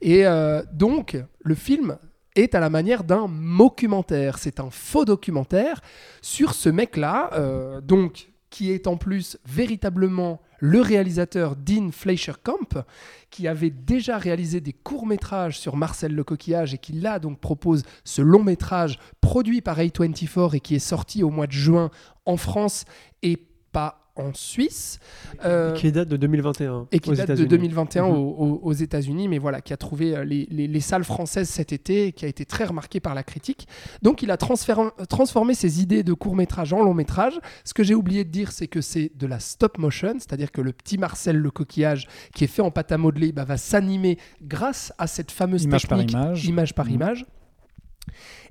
Et 0.00 0.24
donc, 0.72 1.16
le 1.44 1.54
film 1.54 1.96
est 2.34 2.54
à 2.54 2.60
la 2.60 2.70
manière 2.70 3.04
d'un 3.04 3.28
documentaire. 3.28 4.38
C'est 4.38 4.58
un 4.58 4.70
faux 4.70 5.04
documentaire 5.04 5.80
sur 6.20 6.54
ce 6.54 6.68
mec-là, 6.68 7.80
donc 7.82 8.32
qui 8.50 8.72
est 8.72 8.86
en 8.86 8.96
plus 8.96 9.38
véritablement 9.46 10.40
le 10.64 10.80
réalisateur 10.80 11.56
Dean 11.56 11.90
Fleischer-Camp, 11.90 12.84
qui 13.30 13.48
avait 13.48 13.70
déjà 13.70 14.16
réalisé 14.16 14.60
des 14.60 14.72
courts-métrages 14.72 15.58
sur 15.58 15.74
Marcel 15.74 16.14
le 16.14 16.22
coquillage 16.22 16.72
et 16.72 16.78
qui 16.78 16.92
là 16.92 17.18
donc 17.18 17.40
propose 17.40 17.82
ce 18.04 18.22
long-métrage 18.22 19.00
produit 19.20 19.60
par 19.60 19.80
A24 19.80 20.54
et 20.54 20.60
qui 20.60 20.76
est 20.76 20.78
sorti 20.78 21.24
au 21.24 21.30
mois 21.30 21.48
de 21.48 21.52
juin 21.52 21.90
en 22.26 22.36
France 22.36 22.84
et 23.22 23.44
pas 23.72 24.01
en 24.16 24.34
Suisse. 24.34 24.98
Euh, 25.44 25.72
Qui 25.72 25.90
date 25.90 26.08
de 26.08 26.16
2021. 26.16 26.86
et 26.92 26.98
qui 27.00 27.10
aux 27.10 27.14
date 27.14 27.28
de 27.28 27.32
États-Unis. 27.32 27.48
2021 27.48 28.04
Mhm. 28.08 28.10
aux, 28.12 28.16
aux- 28.18 28.60
aux 28.62 28.72
États-Unis, 28.72 29.28
mais 29.28 29.38
voilà, 29.38 29.60
qui 29.60 29.72
a 29.72 29.76
trouvé 29.76 30.14
euh, 30.16 30.24
les, 30.24 30.46
les- 30.50 30.68
les 30.68 30.80
salles 30.80 31.04
françaises 31.04 31.48
cet 31.48 31.72
été, 31.72 32.08
et 32.08 32.12
qui 32.12 32.24
a 32.24 32.28
été 32.28 32.44
très 32.44 32.64
remarqué 32.64 33.00
par 33.00 33.14
la 33.14 33.22
critique. 33.22 33.66
Donc, 34.02 34.22
il 34.22 34.30
a 34.30 34.36
transformé 34.36 35.54
ses 35.54 35.80
idées 35.80 36.02
de 36.02 36.12
court 36.12 36.36
métrage 36.36 36.72
en 36.72 36.82
long 36.82 36.94
métrage. 36.94 37.38
Ce 37.64 37.72
que 37.74 37.82
j'ai 37.82 37.94
oublié 37.94 38.24
de 38.24 38.30
dire, 38.30 38.52
c'est 38.52 38.66
que 38.68 38.80
c'est 38.80 39.12
de 39.16 39.26
la 39.26 39.40
stop 39.40 39.78
motion, 39.78 40.14
c'est-à-dire 40.14 40.52
que 40.52 40.60
le 40.60 40.72
petit 40.72 40.98
Marcel 40.98 41.36
le 41.36 41.50
coquillage, 41.50 42.06
qui 42.34 42.44
est 42.44 42.48
fait 42.48 42.62
en 42.62 42.70
pâte 42.70 42.92
à 42.92 42.98
modeler, 42.98 43.32
bah, 43.32 43.44
va 43.44 43.56
s'animer 43.56 44.18
grâce 44.42 44.92
à 44.98 45.06
cette 45.06 45.30
fameuse 45.30 45.64
Image 45.64 45.88
par 45.88 45.98
technique 45.98 46.16
image. 46.16 46.44
image 46.46 46.74
par 46.74 46.86
Mhm. 46.86 46.92
image. 46.94 47.26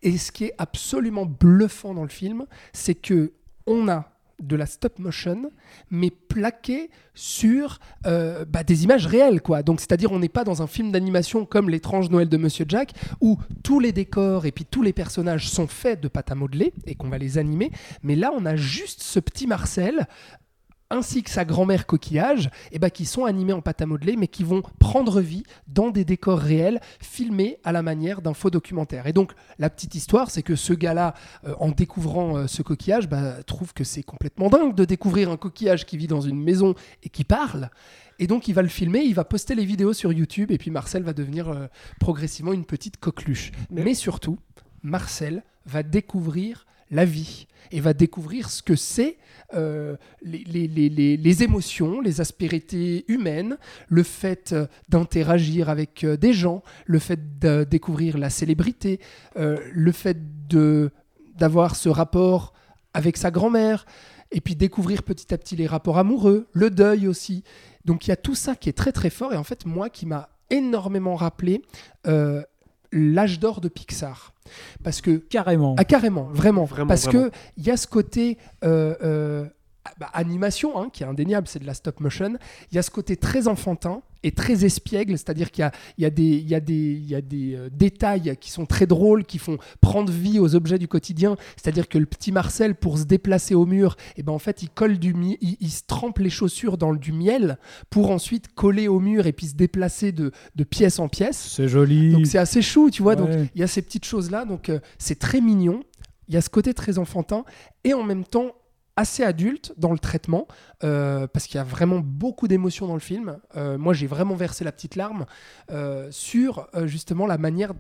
Et 0.02 0.18
ce 0.18 0.32
qui 0.32 0.46
est 0.46 0.54
absolument 0.58 1.26
bluffant 1.26 1.94
dans 1.94 2.04
le 2.04 2.10
film, 2.10 2.46
c'est 2.74 2.96
que 2.96 3.34
on 3.68 3.88
a 3.90 4.08
de 4.42 4.56
la 4.56 4.66
stop 4.66 5.00
motion, 5.00 5.52
mais 5.90 6.10
plaqué 6.10 6.90
sur 7.14 7.80
euh, 8.06 8.46
bah, 8.46 8.64
des 8.64 8.84
images 8.84 9.06
réelles, 9.06 9.42
quoi. 9.42 9.64
Donc, 9.64 9.80
c'est-à-dire, 9.80 10.12
on 10.12 10.20
n'est 10.20 10.30
pas 10.30 10.44
dans 10.44 10.62
un 10.62 10.68
film 10.68 10.92
d'animation 10.92 11.46
comme 11.46 11.70
L'étrange 11.70 12.10
Noël 12.10 12.30
de 12.30 12.38
Monsieur 12.38 12.66
Jack, 12.68 12.94
où 13.20 13.38
tous 13.64 13.80
les 13.80 13.92
décors 13.92 14.46
et 14.46 14.52
puis 14.52 14.66
tous 14.66 14.82
les 14.82 14.94
personnages 14.94 15.50
sont 15.50 15.68
faits 15.68 16.02
de 16.02 16.08
pâte 16.08 16.32
à 16.32 16.36
modeler 16.36 16.74
et 16.86 16.96
qu'on 16.96 17.10
va 17.10 17.18
les 17.18 17.38
animer. 17.38 17.72
Mais 18.04 18.16
là, 18.16 18.32
on 18.36 18.46
a 18.46 18.56
juste 18.56 19.04
ce 19.04 19.20
petit 19.20 19.48
Marcel 19.48 20.08
ainsi 20.92 21.24
que 21.24 21.30
sa 21.30 21.46
grand-mère 21.46 21.88
coquillage, 21.88 22.50
et 22.72 22.78
bah, 22.80 22.90
qui 22.90 23.06
sont 23.06 23.26
animés 23.26 23.54
en 23.54 23.62
pâte 23.62 23.82
à 23.82 23.86
modeler, 23.86 24.16
mais 24.18 24.28
qui 24.28 24.44
vont 24.44 24.62
prendre 24.80 25.22
vie 25.22 25.44
dans 25.68 25.90
des 25.90 26.06
décors 26.06 26.38
réels, 26.40 26.80
filmés 27.00 27.58
à 27.64 27.72
la 27.72 27.82
manière 27.82 28.22
d'un 28.22 28.34
faux 28.34 28.50
documentaire. 28.52 29.08
Et 29.08 29.14
donc, 29.14 29.32
la 29.58 29.70
petite 29.70 29.96
histoire, 29.96 30.30
c'est 30.30 30.44
que 30.44 30.56
ce 30.56 30.74
gars-là, 30.74 31.14
euh, 31.48 31.54
en 31.60 31.70
découvrant 31.70 32.38
euh, 32.38 32.48
ce 32.48 32.62
coquillage, 32.62 33.08
bah, 33.10 33.42
trouve 33.44 33.74
que 33.74 33.84
c'est 33.84 34.04
complètement 34.04 34.50
dingue 34.50 34.76
de 34.76 34.86
découvrir 34.86 35.32
un 35.32 35.38
coquillage 35.38 35.86
qui 35.86 35.98
vit 35.98 36.08
dans 36.08 36.22
une 36.22 36.42
maison 36.42 36.76
et 37.04 37.10
qui 37.10 37.24
parle. 37.24 37.70
Et 38.20 38.28
donc, 38.28 38.48
il 38.48 38.54
va 38.54 38.62
le 38.62 38.68
filmer, 38.68 39.00
il 39.00 39.16
va 39.16 39.24
poster 39.24 39.56
les 39.56 39.66
vidéos 39.66 39.94
sur 39.94 40.14
YouTube, 40.14 40.52
et 40.52 40.58
puis 40.60 40.70
Marcel 40.70 41.02
va 41.04 41.14
devenir 41.14 41.50
euh, 41.50 41.68
progressivement 42.00 42.54
une 42.54 42.66
petite 42.66 42.98
coqueluche. 42.98 43.52
Mais- 43.72 43.84
Mais 43.84 43.94
surtout, 43.96 44.38
Marcel 44.84 45.44
va 45.66 45.84
découvrir 45.84 46.66
la 46.92 47.06
vie 47.06 47.48
et 47.72 47.80
va 47.80 47.94
découvrir 47.94 48.50
ce 48.50 48.62
que 48.62 48.76
c'est 48.76 49.18
euh, 49.54 49.96
les, 50.22 50.44
les- 50.46 50.68
les- 50.90 51.18
les- 51.18 51.44
émotions, 51.44 52.02
les 52.02 52.22
aspérités 52.22 53.06
humaines, 53.08 53.58
le 53.88 54.04
fait 54.04 54.52
euh, 54.54 54.66
d'interagir 54.90 55.70
avec 55.70 56.04
euh, 56.04 56.18
des 56.18 56.34
gens, 56.34 56.64
le 56.86 57.00
fait 57.00 57.40
de 57.40 57.64
découvrir 57.64 58.18
la 58.18 58.30
célébrité, 58.30 59.00
le 59.36 59.92
fait 59.92 60.18
d'avoir 61.38 61.76
ce 61.76 61.90
rapport 61.90 62.54
avec 62.94 63.18
sa 63.18 63.32
grand-mère, 63.32 63.86
et 64.32 64.42
puis 64.42 64.56
découvrir 64.56 65.04
petit 65.04 65.34
à 65.34 65.38
petit 65.38 65.56
les 65.56 65.68
rapports 65.68 65.98
amoureux, 65.98 66.48
le 66.54 66.70
deuil 66.70 67.08
aussi. 67.08 67.44
Donc 67.86 68.08
il 68.08 68.10
y 68.12 68.14
a 68.14 68.18
tout 68.18 68.36
ça 68.36 68.56
qui 68.56 68.70
est 68.70 68.74
très 68.78 68.92
très 68.92 69.10
fort, 69.10 69.34
et 69.34 69.38
en 69.38 69.44
fait 69.44 69.66
moi 69.66 69.90
qui 69.90 70.06
m'a 70.06 70.30
énormément 70.50 71.16
rappelé 71.16 71.62
l'âge 72.92 73.40
d'or 73.40 73.62
de 73.62 73.70
Pixar. 73.70 74.34
Parce 74.84 75.02
que 75.02 75.18
Carrément. 75.18 75.76
ah 75.78 75.86
carrément, 75.86 76.24
vraiment. 76.34 76.66
Vraiment, 76.66 76.88
Parce 76.88 77.06
vraiment. 77.06 77.30
que 77.30 77.32
il 77.58 77.66
y 77.66 77.72
a 77.72 77.78
ce 77.78 77.88
côté 77.88 78.38
euh, 78.64 78.96
euh, 79.04 79.46
bah, 80.00 80.10
animation, 80.14 80.80
hein, 80.80 80.90
qui 80.92 81.04
est 81.04 81.08
indéniable, 81.08 81.48
c'est 81.48 81.60
de 81.60 81.66
la 81.66 81.74
stop 81.74 82.00
motion. 82.00 82.36
Il 82.72 82.76
y 82.76 82.78
a 82.78 82.84
ce 82.84 82.92
côté 82.92 83.18
très 83.18 83.48
enfantin 83.48 84.02
et 84.24 84.32
très 84.32 84.64
espiègle, 84.64 85.18
c'est-à-dire 85.18 85.50
qu'il 85.50 85.64
y 85.64 85.66
a, 85.66 85.72
il 85.98 86.04
y 86.04 86.06
a 86.06 86.12
des, 86.12 86.24
il 86.24 86.48
y 86.48 86.54
a 86.54 86.60
des, 86.60 86.74
il 86.74 87.10
y 87.10 87.16
a 87.16 87.22
des 87.22 87.56
euh, 87.56 87.70
détails 87.72 88.38
qui 88.40 88.52
sont 88.52 88.68
très 88.68 88.86
drôles, 88.86 89.26
qui 89.26 89.40
font 89.40 89.58
prendre 89.82 90.12
vie 90.12 90.38
aux 90.38 90.54
objets 90.54 90.78
du 90.78 90.88
quotidien. 90.88 91.36
C'est-à-dire 91.56 91.90
que 91.90 91.98
le 91.98 92.06
petit 92.06 92.32
Marcel, 92.32 92.76
pour 92.76 93.00
se 93.00 93.06
déplacer 93.06 93.56
au 93.56 93.66
mur, 93.66 93.98
et 94.18 94.24
ben 94.24 94.32
en 94.32 94.40
fait, 94.40 94.62
il 94.62 94.70
colle 94.70 95.00
du 95.00 95.16
il, 95.42 95.58
il 95.60 95.72
se 95.72 95.82
trempe 95.88 96.20
les 96.20 96.30
chaussures 96.30 96.78
dans 96.78 96.94
du 96.94 97.12
miel 97.12 97.58
pour 97.90 98.12
ensuite 98.12 98.54
coller 98.54 98.88
au 98.88 99.00
mur 99.00 99.26
et 99.26 99.34
puis 99.34 99.48
se 99.48 99.56
déplacer 99.56 100.12
de, 100.12 100.32
de 100.56 100.64
pièce 100.64 101.00
en 101.00 101.08
pièce. 101.08 101.54
C'est 101.56 101.68
joli. 101.68 102.12
Donc 102.12 102.28
c'est 102.28 102.38
assez 102.38 102.62
chou, 102.62 102.92
tu 102.92 103.02
vois. 103.02 103.16
Donc 103.16 103.30
il 103.56 103.60
y 103.60 103.64
a 103.64 103.68
ces 103.68 103.82
petites 103.82 104.06
choses 104.06 104.30
là, 104.30 104.46
donc 104.46 104.70
euh, 104.70 104.80
c'est 105.00 105.18
très 105.18 105.42
mignon. 105.42 105.84
Il 106.28 106.36
y 106.36 106.38
a 106.38 106.42
ce 106.42 106.50
côté 106.50 106.76
très 106.76 107.00
enfantin 107.00 107.44
et 107.84 107.96
en 107.96 108.04
même 108.04 108.24
temps 108.24 108.54
assez 108.96 109.24
adulte 109.24 109.74
dans 109.78 109.92
le 109.92 110.00
traitement 110.00 110.48
euh, 110.84 111.28
parce 111.28 111.48
qu'il 111.48 111.56
y 111.56 111.62
a 111.62 111.64
vraiment 111.64 112.00
beaucoup 112.00 112.48
d'émotions 112.48 112.88
dans 112.88 112.94
le 112.94 113.00
film. 113.00 113.38
Euh, 113.56 113.78
moi, 113.78 113.94
j'ai 113.94 114.08
vraiment 114.08 114.36
versé 114.36 114.64
la 114.64 114.72
petite 114.72 114.96
larme 114.96 115.26
euh, 115.72 116.10
sur 116.12 116.68
justement 116.86 117.28
la 117.28 117.38
manière 117.38 117.74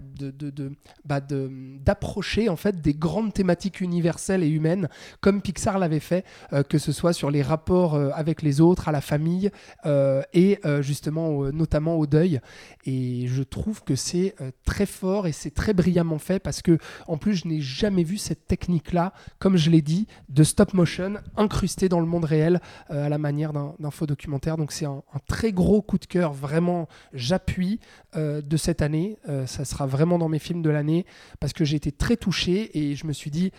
bah, 1.05 1.19
d'approcher 1.21 2.49
en 2.49 2.55
fait 2.55 2.81
des 2.81 2.93
grandes 2.93 3.33
thématiques 3.33 3.81
universelles 3.81 4.43
et 4.43 4.49
humaines 4.49 4.89
comme 5.19 5.41
Pixar 5.41 5.79
l'avait 5.79 5.99
fait, 5.99 6.25
que 6.69 6.77
ce 6.77 6.91
soit 6.91 7.13
sur 7.13 7.31
les 7.31 7.41
rapports 7.41 7.95
avec 7.95 8.41
les 8.41 8.61
autres, 8.61 8.87
à 8.87 8.91
la 8.91 9.01
famille 9.01 9.49
et 9.85 10.59
justement 10.81 11.51
notamment 11.51 11.95
au 11.95 12.05
deuil. 12.05 12.39
Et 12.85 13.27
je 13.27 13.43
trouve 13.43 13.83
que 13.83 13.95
c'est 13.95 14.35
très 14.65 14.85
fort 14.85 15.27
et 15.27 15.31
c'est 15.31 15.51
très 15.51 15.73
brillamment 15.73 16.19
fait 16.19 16.39
parce 16.39 16.61
que 16.61 16.77
en 17.07 17.17
plus 17.17 17.35
je 17.35 17.47
n'ai 17.47 17.61
jamais 17.61 18.03
vu 18.03 18.17
cette 18.17 18.47
technique 18.47 18.91
là, 18.91 19.13
comme 19.39 19.57
je 19.57 19.69
l'ai 19.69 19.81
dit, 19.81 20.07
de 20.29 20.43
stop 20.43 20.73
motion 20.73 21.00
incrustée 21.37 21.89
dans 21.89 21.99
le 21.99 22.05
monde 22.05 22.25
réel 22.25 22.59
euh, 22.91 23.05
à 23.05 23.09
la 23.09 23.17
manière 23.17 23.53
d'un 23.53 23.91
faux 23.91 24.05
documentaire. 24.05 24.57
Donc 24.57 24.71
c'est 24.71 24.85
un, 24.85 25.03
un 25.13 25.19
très 25.27 25.51
gros 25.51 25.81
coup 25.81 25.97
de 25.97 26.05
cœur, 26.05 26.33
vraiment 26.33 26.87
j'appuie 27.13 27.79
euh, 28.15 28.41
de 28.41 28.57
cette 28.57 28.81
année. 28.81 29.17
Euh, 29.29 29.45
ça 29.45 29.65
sera 29.65 29.85
vraiment 29.85 30.17
dans 30.17 30.29
mes 30.29 30.39
films 30.39 30.61
de 30.61 30.69
l'année 30.69 31.05
parce 31.39 31.53
que 31.53 31.65
j'ai 31.65 31.77
été 31.77 31.91
très 31.91 32.17
touché 32.17 32.77
et 32.77 32.95
je 32.95 33.05
me 33.07 33.13
suis 33.13 33.31
dit 33.31 33.51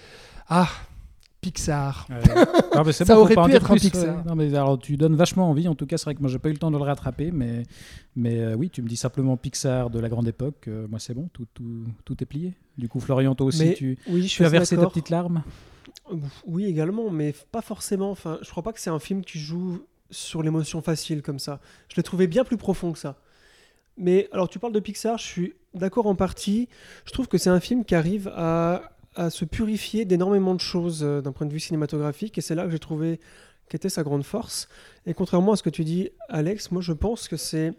ah 0.48 0.68
Pixar. 1.40 2.06
Ouais. 2.08 2.20
Non, 2.76 2.84
mais 2.86 2.92
c'est 2.92 3.04
Ça 3.04 3.16
bon, 3.16 3.22
aurait 3.22 3.34
pu 3.34 3.52
être 3.52 3.70
un 3.72 3.74
plus, 3.74 3.90
Pixar. 3.90 4.16
ouais. 4.16 4.22
Non, 4.24 4.36
mais 4.36 4.54
alors, 4.54 4.78
tu 4.78 4.96
donnes 4.96 5.16
vachement 5.16 5.50
envie. 5.50 5.66
En 5.66 5.74
tout 5.74 5.86
cas, 5.86 5.96
c'est 5.96 6.04
vrai 6.04 6.14
que 6.14 6.20
moi, 6.20 6.30
j'ai 6.30 6.38
pas 6.38 6.48
eu 6.48 6.52
le 6.52 6.58
temps 6.58 6.70
de 6.70 6.76
le 6.76 6.84
rattraper, 6.84 7.32
mais, 7.32 7.64
mais 8.14 8.38
euh, 8.38 8.54
oui, 8.54 8.70
tu 8.70 8.80
me 8.80 8.86
dis 8.88 8.96
simplement 8.96 9.36
Pixar 9.36 9.90
de 9.90 9.98
la 9.98 10.08
grande 10.08 10.28
époque. 10.28 10.68
euh, 10.68 10.86
moi, 10.88 11.00
c'est 11.00 11.14
bon, 11.14 11.28
tout, 11.32 11.46
tout, 11.52 11.84
tout 12.04 12.22
est 12.22 12.26
plié. 12.26 12.54
Du 12.78 12.88
coup, 12.88 13.00
Florian, 13.00 13.34
toi 13.34 13.46
aussi, 13.48 13.64
Mais 13.64 13.74
tu, 13.74 13.98
oui, 14.08 14.28
je 14.28 14.34
tu 14.36 14.44
as 14.44 14.48
versé 14.48 14.76
ta 14.76 14.86
petite 14.86 15.10
larme? 15.10 15.42
Oui, 16.46 16.66
également, 16.66 17.10
mais 17.10 17.34
pas 17.50 17.62
forcément. 17.62 18.10
Enfin, 18.10 18.38
je 18.42 18.50
crois 18.50 18.62
pas 18.62 18.72
que 18.72 18.80
c'est 18.80 18.90
un 18.90 18.98
film 18.98 19.24
qui 19.24 19.38
joue 19.38 19.86
sur 20.10 20.42
l'émotion 20.42 20.82
facile 20.82 21.22
comme 21.22 21.38
ça. 21.38 21.60
Je 21.88 21.96
l'ai 21.96 22.02
trouvé 22.02 22.26
bien 22.26 22.44
plus 22.44 22.56
profond 22.56 22.92
que 22.92 22.98
ça. 22.98 23.16
Mais 23.96 24.28
alors, 24.32 24.48
tu 24.48 24.58
parles 24.58 24.72
de 24.72 24.80
Pixar, 24.80 25.18
je 25.18 25.24
suis 25.24 25.54
d'accord 25.74 26.06
en 26.06 26.14
partie. 26.14 26.68
Je 27.04 27.12
trouve 27.12 27.28
que 27.28 27.38
c'est 27.38 27.50
un 27.50 27.60
film 27.60 27.84
qui 27.84 27.94
arrive 27.94 28.30
à, 28.34 28.92
à 29.14 29.30
se 29.30 29.44
purifier 29.44 30.04
d'énormément 30.04 30.54
de 30.54 30.60
choses 30.60 31.02
euh, 31.02 31.20
d'un 31.20 31.32
point 31.32 31.46
de 31.46 31.52
vue 31.52 31.60
cinématographique, 31.60 32.38
et 32.38 32.40
c'est 32.40 32.54
là 32.54 32.64
que 32.64 32.70
j'ai 32.70 32.78
trouvé 32.78 33.20
qu'était 33.68 33.88
sa 33.88 34.02
grande 34.02 34.24
force. 34.24 34.68
Et 35.06 35.14
contrairement 35.14 35.52
à 35.52 35.56
ce 35.56 35.62
que 35.62 35.70
tu 35.70 35.84
dis, 35.84 36.10
Alex, 36.28 36.70
moi 36.70 36.82
je 36.82 36.92
pense 36.92 37.28
que 37.28 37.36
c'est 37.36 37.72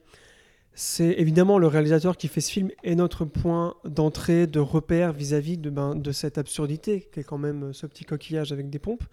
c'est 0.75 1.15
évidemment 1.19 1.59
le 1.59 1.67
réalisateur 1.67 2.17
qui 2.17 2.27
fait 2.27 2.41
ce 2.41 2.51
film 2.51 2.71
est 2.83 2.95
notre 2.95 3.25
point 3.25 3.75
d'entrée, 3.85 4.47
de 4.47 4.59
repère 4.59 5.13
vis-à-vis 5.13 5.57
de, 5.57 5.69
ben, 5.69 5.95
de 5.95 6.11
cette 6.11 6.37
absurdité 6.37 7.07
qui 7.13 7.19
est 7.19 7.23
quand 7.23 7.37
même 7.37 7.65
euh, 7.65 7.73
ce 7.73 7.85
petit 7.85 8.05
coquillage 8.05 8.51
avec 8.51 8.69
des 8.69 8.79
pompes. 8.79 9.03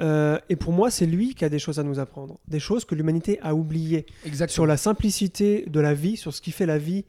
Euh, 0.00 0.38
et 0.48 0.56
pour 0.56 0.72
moi, 0.72 0.90
c'est 0.90 1.06
lui 1.06 1.34
qui 1.34 1.44
a 1.44 1.48
des 1.48 1.58
choses 1.58 1.78
à 1.78 1.82
nous 1.82 1.98
apprendre, 1.98 2.38
des 2.46 2.60
choses 2.60 2.84
que 2.84 2.94
l'humanité 2.94 3.40
a 3.42 3.54
oubliées 3.54 4.06
Exactement. 4.24 4.54
sur 4.54 4.66
la 4.66 4.76
simplicité 4.76 5.64
de 5.66 5.80
la 5.80 5.94
vie, 5.94 6.16
sur 6.16 6.34
ce 6.34 6.40
qui 6.40 6.52
fait 6.52 6.66
la 6.66 6.78
vie. 6.78 7.04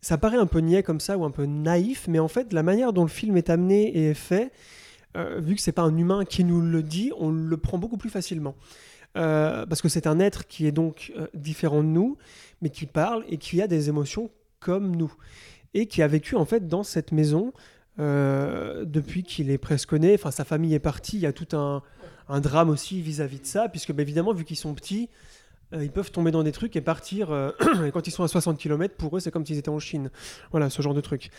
Ça 0.00 0.16
paraît 0.16 0.36
un 0.36 0.46
peu 0.46 0.60
niais 0.60 0.82
comme 0.84 1.00
ça 1.00 1.18
ou 1.18 1.24
un 1.24 1.32
peu 1.32 1.44
naïf, 1.44 2.06
mais 2.08 2.20
en 2.20 2.28
fait, 2.28 2.52
la 2.52 2.62
manière 2.62 2.92
dont 2.92 3.02
le 3.02 3.08
film 3.08 3.36
est 3.36 3.50
amené 3.50 3.88
et 3.88 4.10
est 4.10 4.14
fait, 4.14 4.52
euh, 5.16 5.40
vu 5.40 5.56
que 5.56 5.60
c'est 5.60 5.72
pas 5.72 5.82
un 5.82 5.96
humain 5.96 6.24
qui 6.24 6.44
nous 6.44 6.60
le 6.60 6.82
dit, 6.82 7.10
on 7.18 7.30
le 7.30 7.56
prend 7.56 7.78
beaucoup 7.78 7.96
plus 7.96 8.10
facilement. 8.10 8.54
Euh, 9.16 9.66
parce 9.66 9.82
que 9.82 9.88
c'est 9.88 10.06
un 10.06 10.20
être 10.20 10.46
qui 10.46 10.66
est 10.66 10.72
donc 10.72 11.12
euh, 11.16 11.26
différent 11.34 11.82
de 11.82 11.88
nous, 11.88 12.16
mais 12.60 12.70
qui 12.70 12.86
parle 12.86 13.24
et 13.28 13.38
qui 13.38 13.62
a 13.62 13.66
des 13.66 13.88
émotions 13.88 14.30
comme 14.60 14.94
nous. 14.94 15.12
Et 15.74 15.86
qui 15.86 16.02
a 16.02 16.08
vécu 16.08 16.36
en 16.36 16.44
fait 16.44 16.68
dans 16.68 16.82
cette 16.82 17.12
maison 17.12 17.52
euh, 17.98 18.84
depuis 18.84 19.22
qu'il 19.22 19.50
est 19.50 19.58
presque 19.58 19.92
né. 19.92 20.14
Enfin, 20.14 20.30
sa 20.30 20.44
famille 20.44 20.74
est 20.74 20.80
partie, 20.80 21.16
il 21.16 21.22
y 21.22 21.26
a 21.26 21.32
tout 21.32 21.56
un, 21.56 21.82
drame 22.40 22.70
aussi 22.70 23.00
vis-à-vis 23.00 23.40
de 23.40 23.46
ça, 23.46 23.68
puisque 23.68 23.92
bah, 23.92 24.02
évidemment, 24.02 24.32
vu 24.32 24.44
qu'ils 24.44 24.56
sont 24.56 24.74
petits, 24.74 25.08
ils 25.72 25.90
peuvent 25.90 26.10
tomber 26.10 26.30
dans 26.30 26.42
des 26.42 26.52
trucs 26.52 26.76
et 26.76 26.80
partir. 26.80 27.32
et 27.86 27.90
quand 27.90 28.06
ils 28.06 28.10
sont 28.10 28.24
à 28.24 28.28
60 28.28 28.58
km, 28.58 28.94
pour 28.96 29.16
eux, 29.16 29.20
c'est 29.20 29.30
comme 29.30 29.44
s'ils 29.44 29.58
étaient 29.58 29.68
en 29.68 29.78
Chine. 29.78 30.10
Voilà, 30.50 30.70
ce 30.70 30.80
genre 30.80 30.94
de 30.94 31.00
truc. 31.00 31.30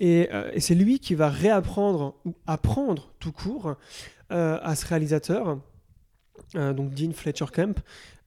Et, 0.00 0.28
c'est 0.58 0.74
lui 0.74 0.98
qui 0.98 1.14
va 1.14 1.28
réapprendre, 1.28 2.14
ou 2.24 2.34
apprendre 2.46 3.12
tout 3.20 3.32
court, 3.32 3.76
à 4.30 4.74
ce 4.74 4.86
réalisateur, 4.86 5.58
euh, 6.54 6.72
donc 6.72 6.94
Dean 6.94 7.12
Fletcher 7.12 7.46
Camp, 7.52 7.78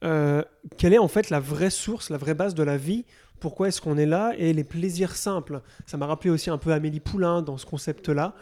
euh, 0.04 0.44
quelle 0.78 0.94
est 0.94 1.00
en 1.00 1.08
fait 1.08 1.30
la 1.30 1.40
vraie 1.40 1.70
source, 1.70 2.10
la 2.10 2.18
vraie 2.18 2.34
base 2.34 2.56
de 2.56 2.64
la 2.64 2.78
vie? 2.78 3.06
Pourquoi 3.40 3.70
est-ce 3.70 3.82
qu'on 3.82 3.98
est 3.98 4.06
là? 4.06 4.34
Et 4.38 4.54
les 4.54 4.64
plaisirs 4.64 5.16
simples. 5.16 5.62
Ça 5.88 5.98
m'a 5.98 6.06
rappelé 6.06 6.30
aussi 6.30 6.50
un 6.50 6.60
peu 6.60 6.74
Amélie 6.74 7.00
Poulain 7.00 7.42
dans 7.42 7.58
ce 7.58 7.66
concept-là. 7.66 8.36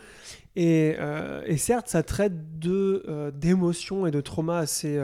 Et, 0.58 0.96
euh, 1.00 1.58
certes, 1.58 1.88
ça 1.88 2.04
traite 2.04 2.60
de, 2.60 3.32
d'émotions 3.34 4.06
et 4.06 4.12
de 4.12 4.20
traumas 4.20 4.58
assez 4.58 5.00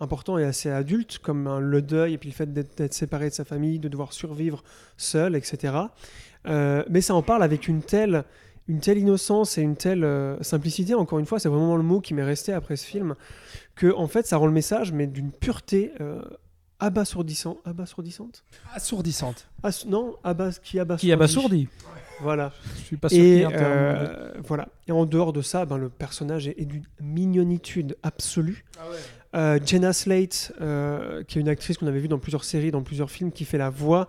importants 0.00 0.38
et 0.38 0.44
assez 0.44 0.70
adultes, 0.70 1.18
comme 1.18 1.58
le 1.58 1.82
deuil 1.82 2.14
et 2.14 2.18
puis 2.18 2.30
le 2.30 2.34
fait 2.34 2.50
d'être, 2.50 2.94
séparé 2.94 3.28
de 3.28 3.34
sa 3.34 3.44
famille, 3.44 3.78
de 3.78 3.88
devoir 3.88 4.14
survivre 4.14 4.64
seul, 4.96 5.36
etc. 5.36 5.74
Mais 6.46 7.02
ça 7.02 7.14
en 7.14 7.20
parle 7.20 7.42
avec 7.42 7.68
une 7.68 7.82
telle, 7.82 8.24
une 8.68 8.80
telle 8.80 8.98
innocence 8.98 9.58
et 9.58 9.62
une 9.62 9.76
telle 9.76 10.04
euh, 10.04 10.42
simplicité, 10.42 10.94
encore 10.94 11.18
une 11.18 11.26
fois, 11.26 11.38
c'est 11.38 11.48
vraiment 11.48 11.76
le 11.76 11.82
mot 11.82 12.00
qui 12.00 12.14
m'est 12.14 12.24
resté 12.24 12.52
après 12.52 12.76
ce 12.76 12.84
film, 12.86 13.14
que 13.74 13.92
en 13.94 14.08
fait 14.08 14.26
ça 14.26 14.36
rend 14.38 14.46
le 14.46 14.52
message, 14.52 14.92
mais 14.92 15.06
d'une 15.06 15.30
pureté 15.32 15.92
euh, 16.00 16.20
abasourdissant, 16.80 17.58
abasourdissante? 17.64 18.44
Assourdissante. 18.74 19.48
Ass- 19.62 19.86
Non, 19.86 20.16
abas, 20.24 20.58
qui 20.62 20.78
abasourdit. 20.78 21.06
Qui 21.06 21.12
abasourdi 21.12 21.68
Voilà. 22.20 22.52
Je 22.76 22.80
suis 22.82 22.96
pas 22.96 23.08
sûr 23.08 23.18
Et, 23.22 23.38
terme. 23.40 23.52
euh, 23.56 24.32
voilà. 24.46 24.68
Et 24.88 24.92
en 24.92 25.06
dehors 25.06 25.32
de 25.32 25.42
ça, 25.42 25.64
ben, 25.64 25.78
le 25.78 25.88
personnage 25.88 26.48
est, 26.48 26.60
est 26.60 26.64
d'une 26.66 26.84
mignonitude 27.00 27.96
absolue. 28.02 28.64
Euh, 29.34 29.58
Jenna 29.64 29.92
Slate, 29.92 30.52
euh, 30.60 31.22
qui 31.24 31.38
est 31.38 31.40
une 31.40 31.48
actrice 31.48 31.76
qu'on 31.78 31.86
avait 31.86 31.98
vue 32.00 32.08
dans 32.08 32.18
plusieurs 32.18 32.44
séries, 32.44 32.70
dans 32.70 32.82
plusieurs 32.82 33.10
films, 33.10 33.32
qui 33.32 33.44
fait 33.44 33.58
la 33.58 33.70
voix. 33.70 34.08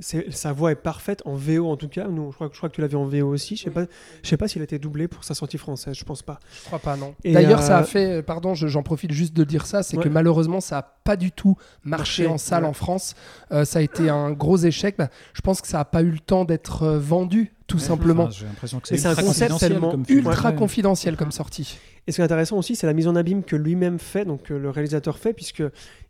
C'est- 0.00 0.30
sa 0.32 0.54
voix 0.54 0.72
est 0.72 0.76
parfaite 0.76 1.20
en 1.26 1.34
VO 1.34 1.68
en 1.70 1.76
tout 1.76 1.88
cas. 1.88 2.08
Nous, 2.08 2.30
je 2.30 2.34
crois, 2.34 2.48
que- 2.48 2.54
je 2.54 2.58
crois 2.60 2.70
que 2.70 2.74
tu 2.74 2.80
l'avais 2.80 2.94
en 2.96 3.04
VO 3.04 3.28
aussi. 3.28 3.56
Je 3.56 3.64
sais 3.64 3.70
pas, 3.70 3.84
je 4.22 4.28
sais 4.28 4.38
pas 4.38 4.48
s'il 4.48 4.62
a 4.62 4.64
été 4.64 4.78
doublé 4.78 5.06
pour 5.06 5.22
sa 5.22 5.34
sortie 5.34 5.58
française. 5.58 5.94
Je 5.98 6.04
pense 6.04 6.22
pas. 6.22 6.40
Je 6.62 6.64
crois 6.66 6.78
pas, 6.78 6.96
non. 6.96 7.14
Et, 7.24 7.32
D'ailleurs, 7.34 7.60
euh, 7.60 7.66
ça 7.66 7.76
a 7.78 7.84
fait, 7.84 8.06
euh, 8.18 8.22
pardon, 8.22 8.54
je- 8.54 8.68
j'en 8.68 8.82
profite 8.82 9.12
juste 9.12 9.34
de 9.34 9.44
dire 9.44 9.66
ça, 9.66 9.82
c'est 9.82 9.98
Ouais. 9.98 10.04
que 10.04 10.08
malheureusement, 10.08 10.60
ça 10.60 10.78
a 10.78 10.82
pas 11.04 11.16
du 11.16 11.30
tout 11.30 11.56
marché, 11.84 12.22
Marché, 12.22 12.26
en 12.26 12.38
salle 12.38 12.62
ouais. 12.62 12.70
en 12.70 12.72
France. 12.72 13.14
Euh, 13.52 13.66
ça 13.66 13.80
a 13.80 13.82
été 13.82 14.08
un 14.08 14.30
gros 14.30 14.56
échec. 14.56 14.94
Bah, 14.96 15.10
je 15.34 15.42
pense 15.42 15.60
que 15.60 15.68
ça 15.68 15.80
a 15.80 15.84
pas 15.84 16.00
eu 16.00 16.10
le 16.10 16.20
temps 16.20 16.46
d'être 16.46 16.84
euh, 16.84 16.98
vendu, 16.98 17.52
tout 17.66 17.78
simplement. 17.78 18.24
Enfin, 18.24 18.32
J'ai 18.32 18.46
l'impression 18.46 18.80
que 18.80 18.94
Et 18.94 18.96
c'est 18.96 19.06
un 19.08 19.10
ultra 19.10 19.22
concept 19.24 19.50
confidentiel 19.52 19.72
tellement. 19.90 20.02
Ultra 20.08 20.50
Ouais. 20.50 20.56
confidentiel 20.56 21.16
comme 21.18 21.32
sortie. 21.32 21.78
Et 22.06 22.12
ce 22.12 22.16
qui 22.16 22.20
est 22.22 22.24
intéressant 22.24 22.58
aussi, 22.58 22.74
c'est 22.74 22.86
la 22.86 22.94
mise 22.94 23.06
en 23.06 23.14
abîme 23.14 23.44
que 23.44 23.54
lui-même 23.54 23.98
fait, 24.00 24.24
donc 24.24 24.50
euh, 24.50 24.58
le 24.58 24.70
réalisateur 24.70 25.18
fait, 25.18 25.32
puisque 25.32 25.62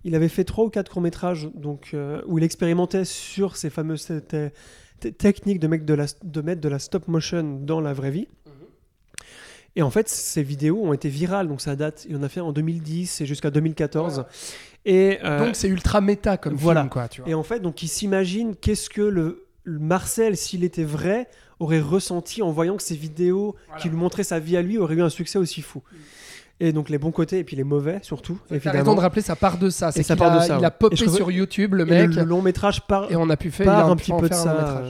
il 0.05 0.15
avait 0.15 0.29
fait 0.29 0.45
trois 0.45 0.65
ou 0.65 0.71
quatre 0.71 0.91
courts 0.91 1.03
métrages, 1.03 1.51
donc 1.55 1.91
euh, 1.93 2.23
où 2.27 2.39
il 2.39 2.45
expérimentait 2.45 3.05
sur 3.05 3.57
ces 3.57 3.69
fameuses 3.69 4.07
te- 4.07 4.19
te- 4.21 4.51
te- 5.01 5.09
techniques 5.09 5.61
de 5.61 5.67
mettre 5.67 5.85
de, 5.85 5.93
la, 5.95 6.07
de 6.25 6.41
mettre 6.41 6.63
de 6.63 6.69
la 6.71 6.79
stop 6.79 7.09
motion 7.09 7.59
dans 7.61 7.81
la 7.83 7.93
vraie 7.93 8.11
vie. 8.11 8.27
Et 9.75 9.83
en 9.83 9.91
fait, 9.91 10.09
ces 10.09 10.43
vidéos 10.43 10.83
ont 10.83 10.93
été 10.93 11.09
virales, 11.09 11.49
donc 11.49 11.61
ça 11.63 11.77
date. 11.77 12.07
Il 12.09 12.17
en 12.17 12.23
a 12.23 12.29
fait 12.29 12.41
en 12.41 12.53
2010 12.53 13.23
et 13.23 13.27
jusqu'à 13.27 13.51
2014. 13.51 14.25
Et 14.85 15.19
euh, 15.25 15.45
Donc 15.47 15.57
c'est 15.57 15.69
ultra 15.69 16.01
méta 16.03 16.37
comme 16.37 16.55
voilà. 16.55 16.81
film, 16.83 16.91
quoi. 16.91 17.09
Tu 17.09 17.21
vois. 17.23 17.31
et 17.31 17.35
en 17.35 17.43
fait, 17.43 17.61
donc 17.61 17.83
il 17.83 17.89
s'imagine 17.89 18.55
qu'est-ce 18.57 18.91
que 18.91 19.01
le, 19.01 19.47
le 19.65 19.79
Marcel, 19.79 20.37
s'il 20.37 20.65
était 20.65 20.85
vrai, 20.85 21.29
aurait 21.63 21.81
ressenti 21.81 22.43
en 22.43 22.51
voyant 22.51 22.77
que 22.77 22.83
ces 22.83 22.97
vidéos 22.97 23.55
qui 23.79 23.89
lui 23.89 23.97
montraient 23.97 24.25
sa 24.25 24.39
vie 24.39 24.57
à 24.57 24.63
lui 24.63 24.79
auraient 24.79 24.97
eu 24.97 25.03
un 25.03 25.09
succès 25.09 25.39
aussi 25.39 25.63
fou. 25.63 25.83
Et 26.61 26.73
donc 26.73 26.91
les 26.91 26.99
bons 26.99 27.11
côtés 27.11 27.39
et 27.39 27.45
puis 27.45 27.57
les 27.57 27.65
mauvais 27.65 27.99
surtout, 28.03 28.39
évidemment. 28.51 28.79
raison 28.79 28.95
de 28.95 29.01
rappeler, 29.01 29.23
ça 29.23 29.35
part 29.35 29.59
de 29.59 29.69
ça. 29.71 29.91
C'est 29.91 30.03
ça 30.03 30.15
qu'il 30.15 30.23
part 30.23 30.33
de 30.33 30.39
a, 30.39 30.47
ça, 30.47 30.59
il 30.59 30.65
a 30.65 30.71
popé 30.71 30.97
sur 30.97 31.31
YouTube, 31.31 31.75
le 31.75 31.83
Et 31.89 31.91
mec, 31.91 32.15
le, 32.15 32.25
long 32.25 32.43
métrage 32.43 32.87
part, 32.87 33.11
et 33.11 33.17
on 33.17 33.29
a 33.31 33.37
pu 33.37 33.51
faire 33.51 33.67
part 33.67 33.91
un 33.91 33.97
petit 33.97 34.13
peu 34.13 34.29
de 34.29 34.35
ça. 34.35 34.85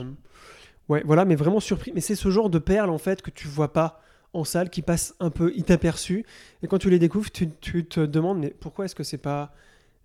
Ouais, 0.89 1.01
voilà, 1.05 1.25
mais 1.25 1.35
vraiment 1.35 1.61
surpris. 1.61 1.91
Mais 1.95 2.01
c'est 2.01 2.15
ce 2.15 2.29
genre 2.29 2.49
de 2.49 2.59
perles 2.59 2.89
en 2.89 2.97
fait 2.97 3.21
que 3.21 3.31
tu 3.31 3.47
vois 3.47 3.71
pas 3.71 4.01
en 4.33 4.43
salle, 4.43 4.69
qui 4.69 4.81
passent 4.81 5.15
un 5.19 5.29
peu 5.29 5.53
inaperçues. 5.55 6.25
Et 6.61 6.67
quand 6.67 6.79
tu 6.79 6.89
les 6.89 6.99
découvres, 6.99 7.31
tu, 7.31 7.49
tu 7.61 7.85
te 7.85 7.99
demandes 7.99 8.39
mais 8.39 8.49
pourquoi 8.59 8.85
est-ce 8.85 8.95
que 8.95 9.03
c'est 9.03 9.17
pas 9.17 9.53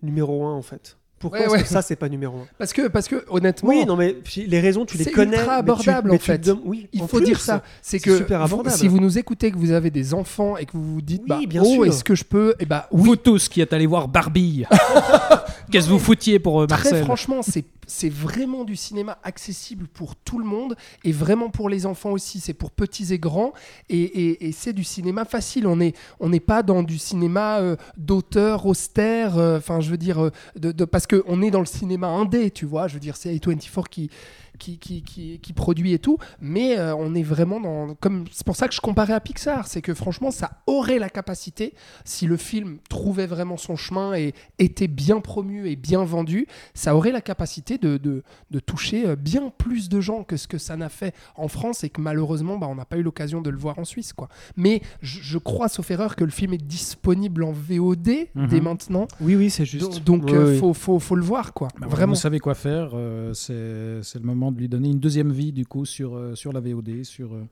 numéro 0.01 0.45
un 0.45 0.53
en 0.53 0.61
fait? 0.61 0.98
Pourquoi 1.19 1.39
Ouais, 1.39 1.45
est-ce 1.45 1.53
ouais. 1.53 1.61
que 1.63 1.67
ça 1.67 1.81
c'est 1.81 1.95
pas 1.95 2.09
numéro 2.09 2.37
un? 2.39 2.47
Parce 2.57 2.71
que, 2.73 2.87
parce 2.87 3.07
que 3.07 3.23
honnêtement, 3.29 3.69
Oui, 3.69 3.85
non 3.85 3.95
mais 3.95 4.15
les 4.37 4.59
raisons 4.59 4.85
tu 4.85 4.97
les 4.97 5.03
c'est 5.03 5.11
connais. 5.11 5.37
ultra 5.37 5.57
mais 5.57 5.63
tu- 5.63 5.71
abordable, 5.71 6.09
mais 6.11 6.15
en 6.15 6.19
fait. 6.19 6.49
oui, 6.63 6.87
il 6.93 7.01
en 7.03 7.07
faut 7.07 7.17
plus, 7.17 7.25
dire 7.25 7.39
ça. 7.41 7.61
C'est 7.81 7.99
que 7.99 8.17
super 8.17 8.41
abordable. 8.41 8.75
si 8.75 8.87
vous 8.87 8.99
nous 8.99 9.17
écoutez, 9.17 9.51
que 9.51 9.57
vous 9.57 9.71
avez 9.71 9.89
des 9.91 10.13
enfants 10.13 10.55
et 10.57 10.65
que 10.65 10.71
vous 10.73 10.93
vous 10.95 11.01
dites, 11.01 11.21
Oui, 11.23 11.27
bah, 11.27 11.39
bien 11.47 11.61
oh, 11.65 11.83
est-ce 11.85 12.03
que 12.03 12.15
je 12.15 12.23
peux 12.23 12.55
Eh 12.59 12.65
bah, 12.65 12.87
oui. 12.91 13.01
Vous 13.03 13.15
tous 13.15 13.49
qui 13.49 13.61
êtes 13.61 13.73
allés 13.73 13.85
voir 13.87 14.07
Barbie, 14.07 14.63
qu'est-ce 15.71 15.87
que 15.87 15.91
vous 15.93 15.99
foutiez 15.99 16.39
pour 16.39 16.61
euh, 16.61 16.67
Très 16.67 16.77
Marcel 16.77 17.03
franchement, 17.05 17.41
c'est 17.41 17.65
c'est 17.91 18.09
vraiment 18.09 18.65
du 18.65 18.75
cinéma 18.75 19.17
accessible 19.23 19.87
pour 19.87 20.15
tout 20.15 20.37
le 20.37 20.45
monde 20.45 20.75
et 21.03 21.11
vraiment 21.11 21.49
pour 21.49 21.69
les 21.69 21.87
enfants 21.87 22.11
aussi. 22.11 22.39
C'est 22.39 22.53
pour 22.53 22.69
petits 22.69 23.11
et 23.13 23.17
grands 23.17 23.51
et, 23.89 23.99
et- 24.01 24.47
et 24.47 24.51
c'est 24.51 24.73
du 24.73 24.83
cinéma 24.83 25.25
facile. 25.25 25.65
On 25.65 25.77
n'est 25.77 25.93
on 26.19 26.29
n'est 26.29 26.39
pas 26.39 26.61
dans 26.61 26.83
du 26.83 26.99
cinéma 26.99 27.59
euh, 27.59 27.75
d'auteur 27.97 28.67
austère. 28.67 29.37
euh, 29.39 29.57
Enfin, 29.57 29.79
je 29.79 29.89
veux 29.89 29.97
dire, 29.97 30.29
de, 30.55 30.71
de- 30.71 30.85
parce 30.85 31.07
que 31.07 31.23
on 31.27 31.41
est 31.41 31.49
dans 31.49 31.61
le 31.61 31.65
cinéma 31.65 32.07
indé, 32.09 32.51
tu 32.51 32.65
vois. 32.65 32.87
Je 32.87 32.93
veux 32.93 32.99
dire, 32.99 33.15
c'est 33.17 33.33
A24 33.33 33.87
qui 33.89 34.11
qui, 34.59 34.77
qui, 34.77 35.01
qui, 35.01 35.39
qui 35.39 35.53
produit 35.53 35.93
et 35.93 35.99
tout, 35.99 36.17
mais 36.39 36.77
euh, 36.77 36.93
on 36.95 37.15
est 37.15 37.23
vraiment 37.23 37.59
dans. 37.59 37.95
comme 37.95 38.25
C'est 38.31 38.45
pour 38.45 38.55
ça 38.55 38.67
que 38.67 38.73
je 38.75 38.81
comparais 38.81 39.13
à 39.13 39.19
Pixar, 39.19 39.67
c'est 39.67 39.81
que 39.81 39.93
franchement, 39.93 40.29
ça 40.31 40.51
aurait 40.67 40.99
la 40.99 41.09
capacité, 41.09 41.73
si 42.05 42.27
le 42.27 42.37
film 42.37 42.77
trouvait 42.89 43.25
vraiment 43.27 43.57
son 43.57 43.75
chemin 43.75 44.13
et 44.13 44.33
était 44.59 44.87
bien 44.87 45.19
promu 45.21 45.67
et 45.67 45.75
bien 45.75 46.03
vendu, 46.03 46.45
ça 46.73 46.95
aurait 46.95 47.11
la 47.11 47.21
capacité 47.21 47.77
de, 47.77 47.97
de, 47.97 48.23
de 48.51 48.59
toucher 48.59 49.07
euh, 49.07 49.15
bien 49.15 49.51
plus 49.57 49.89
de 49.89 50.01
gens 50.01 50.23
que 50.23 50.37
ce 50.37 50.47
que 50.47 50.57
ça 50.57 50.75
n'a 50.75 50.89
fait 50.89 51.15
en 51.35 51.47
France 51.47 51.83
et 51.83 51.89
que 51.89 52.01
malheureusement, 52.01 52.57
bah, 52.57 52.67
on 52.69 52.75
n'a 52.75 52.85
pas 52.85 52.97
eu 52.97 53.03
l'occasion 53.03 53.41
de 53.41 53.49
le 53.49 53.57
voir 53.57 53.79
en 53.79 53.85
Suisse. 53.85 54.13
Quoi. 54.13 54.27
Mais 54.57 54.81
je, 55.01 55.19
je 55.21 55.37
crois, 55.37 55.69
sauf 55.69 55.89
erreur, 55.91 56.15
que 56.15 56.23
le 56.23 56.31
film 56.31 56.53
est 56.53 56.57
disponible 56.63 57.43
en 57.43 57.51
VOD 57.51 58.09
Mhm. 58.35 58.47
dès 58.47 58.61
maintenant. 58.61 59.07
Oui, 59.21 59.35
oui, 59.35 59.49
c'est 59.49 59.65
juste. 59.65 60.03
Donc, 60.03 60.29
euh, 60.31 60.53
oui. 60.53 60.57
faut, 60.59 60.73
faut, 60.73 60.99
faut 60.99 61.15
le 61.15 61.21
voir, 61.23 61.53
quoi. 61.53 61.67
Bah, 61.79 61.87
Vraiment. 61.87 62.13
Vous 62.13 62.19
savez 62.19 62.39
quoi 62.39 62.55
faire. 62.55 62.91
euh, 62.93 63.33
c'est 63.33 64.19
le 64.19 64.25
moment 64.25 64.48
de 64.51 64.59
lui 64.59 64.69
donner 64.69 64.89
une 64.89 64.99
deuxième 64.99 65.31
vie 65.31 65.51
du 65.51 65.65
coup 65.65 65.85
sur, 65.85 66.15
euh, 66.15 66.35
sur 66.35 66.53
la 66.53 66.59
VOD, 66.59 67.03
sur, 67.03 67.33
euh, 67.33 67.47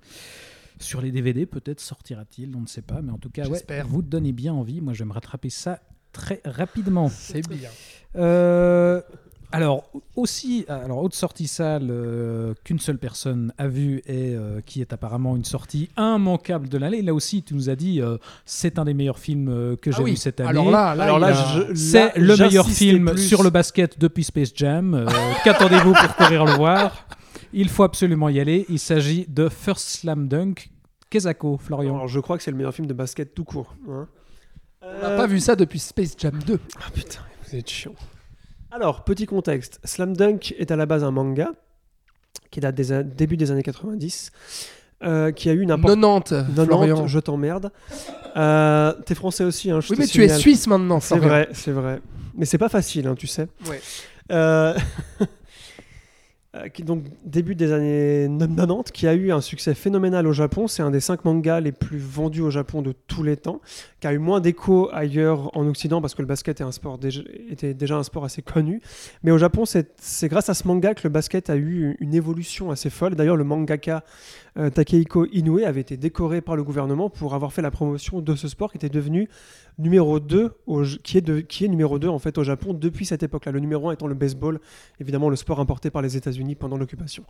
sur 0.80 1.02
les 1.02 1.12
DVD. 1.12 1.46
Peut-être 1.46 1.80
sortira-t-il, 1.80 2.56
on 2.56 2.62
ne 2.62 2.68
sait 2.68 2.82
pas. 2.82 3.02
Mais 3.02 3.12
en 3.12 3.18
tout 3.18 3.30
cas, 3.30 3.48
ouais, 3.48 3.62
vous 3.88 4.02
donnez 4.02 4.32
bien 4.32 4.54
envie. 4.54 4.82
Moi, 4.82 4.94
je 4.94 5.00
vais 5.00 5.08
me 5.08 5.14
rattraper 5.14 5.50
ça 5.50 5.82
très 6.12 6.42
rapidement. 6.46 7.10
C'est 7.10 7.48
bien. 7.48 7.70
Euh, 8.16 9.02
alors, 9.52 9.90
aussi, 10.16 10.66
alors, 10.68 11.02
autre 11.04 11.16
sortie 11.16 11.48
salle 11.48 11.88
euh, 11.90 12.54
qu'une 12.64 12.80
seule 12.80 12.98
personne 12.98 13.54
a 13.58 13.68
vue 13.68 14.00
et 14.06 14.36
euh, 14.36 14.60
qui 14.66 14.82
est 14.82 14.92
apparemment 14.92 15.36
une 15.36 15.46
sortie 15.46 15.90
immanquable 15.98 16.68
de 16.68 16.78
l'année. 16.78 17.02
Là 17.02 17.14
aussi, 17.14 17.44
tu 17.44 17.54
nous 17.54 17.70
as 17.70 17.76
dit, 17.76 18.02
euh, 18.02 18.18
c'est 18.46 18.78
un 18.78 18.86
des 18.86 18.94
meilleurs 18.94 19.20
films 19.20 19.48
euh, 19.50 19.76
que 19.78 19.92
j'ai 19.92 20.00
Ah 20.00 20.04
oui. 20.04 20.12
vu 20.12 20.18
cette 20.18 20.40
année. 20.42 20.50
Alors 20.50 20.70
là, 20.70 20.96
là, 20.96 21.04
Alors 21.06 21.18
il 21.18 21.22
là, 21.22 21.28
a- 21.28 21.66
je- 21.70 21.74
C'est 21.76 22.06
là, 22.06 22.12
le 22.18 22.36
meilleur 22.38 22.68
film 22.70 23.12
plus. 23.12 23.22
sur 23.28 23.42
le 23.44 23.50
basket 23.50 23.98
depuis 24.00 24.24
Space 24.26 24.52
Jam. 24.54 24.94
Euh, 24.94 25.06
Qu'attendez-vous 25.46 25.94
pour 25.94 26.16
courir 26.16 26.44
le 26.46 26.52
voir? 26.52 27.06
Il 27.54 27.70
faut 27.70 27.84
absolument 27.84 28.28
y 28.30 28.40
aller. 28.42 28.66
Il 28.70 28.80
s'agit 28.80 29.26
de 29.30 29.48
First 29.50 29.88
Slam 29.88 30.28
Dunk. 30.28 30.70
Kezako, 31.10 31.58
Florian. 31.58 31.96
Alors, 31.96 32.08
je 32.10 32.20
crois 32.20 32.38
que 32.38 32.44
c'est 32.44 32.52
le 32.52 32.58
meilleur 32.58 32.74
film 32.74 32.86
de 32.88 32.94
basket 32.94 33.34
tout 33.34 33.46
court. 33.46 33.74
hein. 33.90 34.08
on 34.82 35.02
n'a 35.02 35.16
pas 35.16 35.26
vu 35.28 35.40
ça 35.40 35.56
depuis 35.56 35.80
Space 35.80 36.16
Jam 36.18 36.38
2. 36.46 36.60
Ah 36.80 36.90
putain, 36.94 37.22
vous 37.46 37.56
êtes 37.56 37.70
chiant. 37.70 37.94
Alors, 38.72 39.04
petit 39.04 39.26
contexte. 39.26 39.80
Slam 39.84 40.16
Dunk 40.16 40.54
est 40.58 40.72
à 40.72 40.76
la 40.76 40.86
base 40.86 41.04
un 41.04 41.12
manga 41.12 41.52
qui 42.52 42.60
date 42.60 42.76
des 42.76 43.04
début 43.04 43.38
des 43.38 43.52
années 43.52 43.64
90, 43.64 44.32
euh, 45.04 45.32
qui 45.32 45.50
a 45.50 45.54
eu 45.54 45.62
une 45.62 45.72
importance. 45.72 46.30
90, 46.30 46.66
Florian. 46.66 47.08
je 47.08 47.20
t'emmerde. 47.20 47.72
Euh, 48.36 48.94
T'es 49.06 49.16
français 49.16 49.44
aussi, 49.44 49.72
hein, 49.72 49.80
je 49.80 49.92
Oui, 49.92 49.98
mais 50.00 50.08
tu 50.08 50.24
es 50.24 50.30
suisse 50.30 50.68
maintenant, 50.68 51.00
C'est 51.00 51.18
vrai, 51.18 51.50
c'est 51.54 51.72
vrai. 51.72 52.02
Mais 52.36 52.46
c'est 52.46 52.58
pas 52.58 52.70
facile, 52.70 53.08
hein, 53.08 53.16
tu 53.16 53.26
sais. 53.26 53.48
Ouais. 53.68 53.82
Euh, 54.32 54.78
euh, 56.56 56.68
donc 56.80 57.06
début 57.26 57.56
des 57.56 57.72
années 57.72 58.30
90, 58.38 58.92
qui 58.92 59.08
a 59.08 59.14
eu 59.14 59.32
un 59.32 59.42
succès 59.42 59.74
phénoménal 59.74 60.28
au 60.28 60.34
Japon. 60.34 60.68
C'est 60.68 60.84
un 60.84 60.92
des 60.92 61.00
cinq 61.00 61.26
mangas 61.26 61.62
les 61.62 61.72
plus 61.72 61.98
vendus 61.98 62.42
au 62.42 62.52
Japon 62.52 62.82
de 62.82 62.94
tous 63.08 63.24
les 63.24 63.38
temps, 63.38 63.62
qui 64.00 64.08
a 64.08 64.14
eu 64.14 64.20
moins 64.20 64.40
d'écho 64.40 64.90
ailleurs 64.94 65.56
en 65.58 65.68
Occident 65.68 66.02
parce 66.02 66.14
que 66.14 66.22
le 66.22 66.28
basket 66.28 66.62
est 66.62 66.64
un 66.64 66.72
sport 66.72 66.98
déjà, 66.98 67.22
était 67.50 67.74
déjà 67.74 67.98
un 67.98 68.04
sport 68.04 68.26
assez 68.26 68.42
connu. 68.42 68.82
Mais 69.24 69.32
au 69.32 69.38
Japon, 69.38 69.64
c'est 69.66 70.28
grâce 70.28 70.50
à 70.50 70.54
ce 70.54 70.68
manga 70.68 70.94
que 70.94 71.02
le 71.04 71.10
basket 71.10 71.50
a 71.50 71.56
eu 71.56 71.96
une 72.00 72.14
évolution 72.14 72.70
assez 72.70 72.90
folle. 72.90 73.16
D'ailleurs, 73.16 73.38
le 73.38 73.44
mangaka 73.44 74.04
euh, 74.58 74.70
Takehiko 74.70 75.26
Inoue 75.32 75.60
avait 75.66 75.82
été 75.82 75.98
décoré 75.98 76.42
par 76.42 76.56
le 76.56 76.64
gouvernement 76.64 77.10
pour 77.10 77.34
avoir 77.34 77.54
fait 77.54 77.62
la 77.62 77.72
promotion 77.72 78.22
de 78.22 78.36
ce 78.36 78.48
sport 78.48 78.72
qui 78.72 78.78
était 78.78 78.90
devenu 78.90 79.30
numéro 79.80 80.20
2, 80.20 80.54
au, 80.66 80.84
qui, 81.04 81.18
est 81.18 81.22
de, 81.22 81.40
qui 81.40 81.66
est 81.66 81.68
numéro 81.68 82.00
2 82.00 82.08
en 82.08 82.20
fait 82.20 82.38
au 82.38 82.44
Japon 82.44 82.74
depuis 82.74 83.06
cette 83.06 83.24
époque-là. 83.24 83.52
Le 83.52 83.60
numéro 83.60 83.90
1 83.90 83.94
étant 83.94 84.08
le 84.08 84.16
baseball, 84.16 84.60
évidemment 85.00 85.30
le 85.30 85.36
sport 85.36 85.60
importé 85.60 85.90
par 85.90 86.02
les 86.02 86.18
États-Unis 86.18 86.56
pendant 86.56 86.78
l'occupation. 86.78 87.24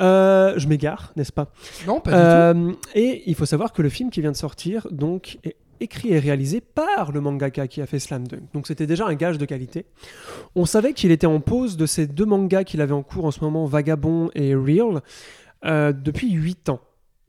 Euh, 0.00 0.54
je 0.56 0.68
m'égare, 0.68 1.12
n'est-ce 1.16 1.32
pas? 1.32 1.52
Non, 1.86 2.00
pas 2.00 2.10
du 2.10 2.16
euh, 2.16 2.72
et 2.94 3.22
il 3.26 3.34
faut 3.34 3.46
savoir 3.46 3.72
que 3.72 3.82
le 3.82 3.88
film 3.88 4.10
qui 4.10 4.20
vient 4.20 4.32
de 4.32 4.36
sortir 4.36 4.86
donc 4.90 5.38
est 5.44 5.56
écrit 5.80 6.10
et 6.12 6.18
réalisé 6.18 6.60
par 6.60 7.10
le 7.12 7.20
mangaka 7.20 7.66
qui 7.68 7.80
a 7.80 7.86
fait 7.86 7.98
Slam 7.98 8.26
Dunk. 8.28 8.42
Donc 8.54 8.66
c'était 8.66 8.86
déjà 8.86 9.06
un 9.06 9.14
gage 9.14 9.38
de 9.38 9.44
qualité. 9.46 9.86
On 10.54 10.66
savait 10.66 10.92
qu'il 10.92 11.10
était 11.10 11.26
en 11.26 11.40
pause 11.40 11.76
de 11.76 11.86
ces 11.86 12.06
deux 12.06 12.26
mangas 12.26 12.64
qu'il 12.64 12.80
avait 12.80 12.92
en 12.92 13.02
cours 13.02 13.24
en 13.24 13.30
ce 13.30 13.40
moment, 13.40 13.66
Vagabond 13.66 14.30
et 14.34 14.54
Real, 14.54 15.00
euh, 15.64 15.92
depuis 15.92 16.30
8 16.32 16.68
ans. 16.68 16.80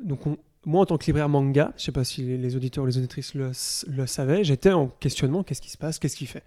Donc 0.04 0.26
on- 0.28 0.38
moi 0.66 0.82
en 0.82 0.86
tant 0.86 0.98
que 0.98 1.06
libraire 1.06 1.28
manga, 1.30 1.74
je 1.78 1.84
sais 1.86 1.92
pas 1.92 2.04
si 2.04 2.22
les 2.38 2.56
auditeurs 2.56 2.84
ou 2.84 2.88
les 2.88 2.98
auditrices 2.98 3.34
le, 3.34 3.52
le 3.88 4.06
savaient, 4.06 4.44
j'étais 4.44 4.72
en 4.72 4.88
questionnement, 4.88 5.42
qu'est-ce 5.44 5.62
qui 5.62 5.72
se 5.72 5.78
passe, 5.78 5.98
qu'est-ce 5.98 6.16
qu'il 6.16 6.28
fait? 6.28 6.44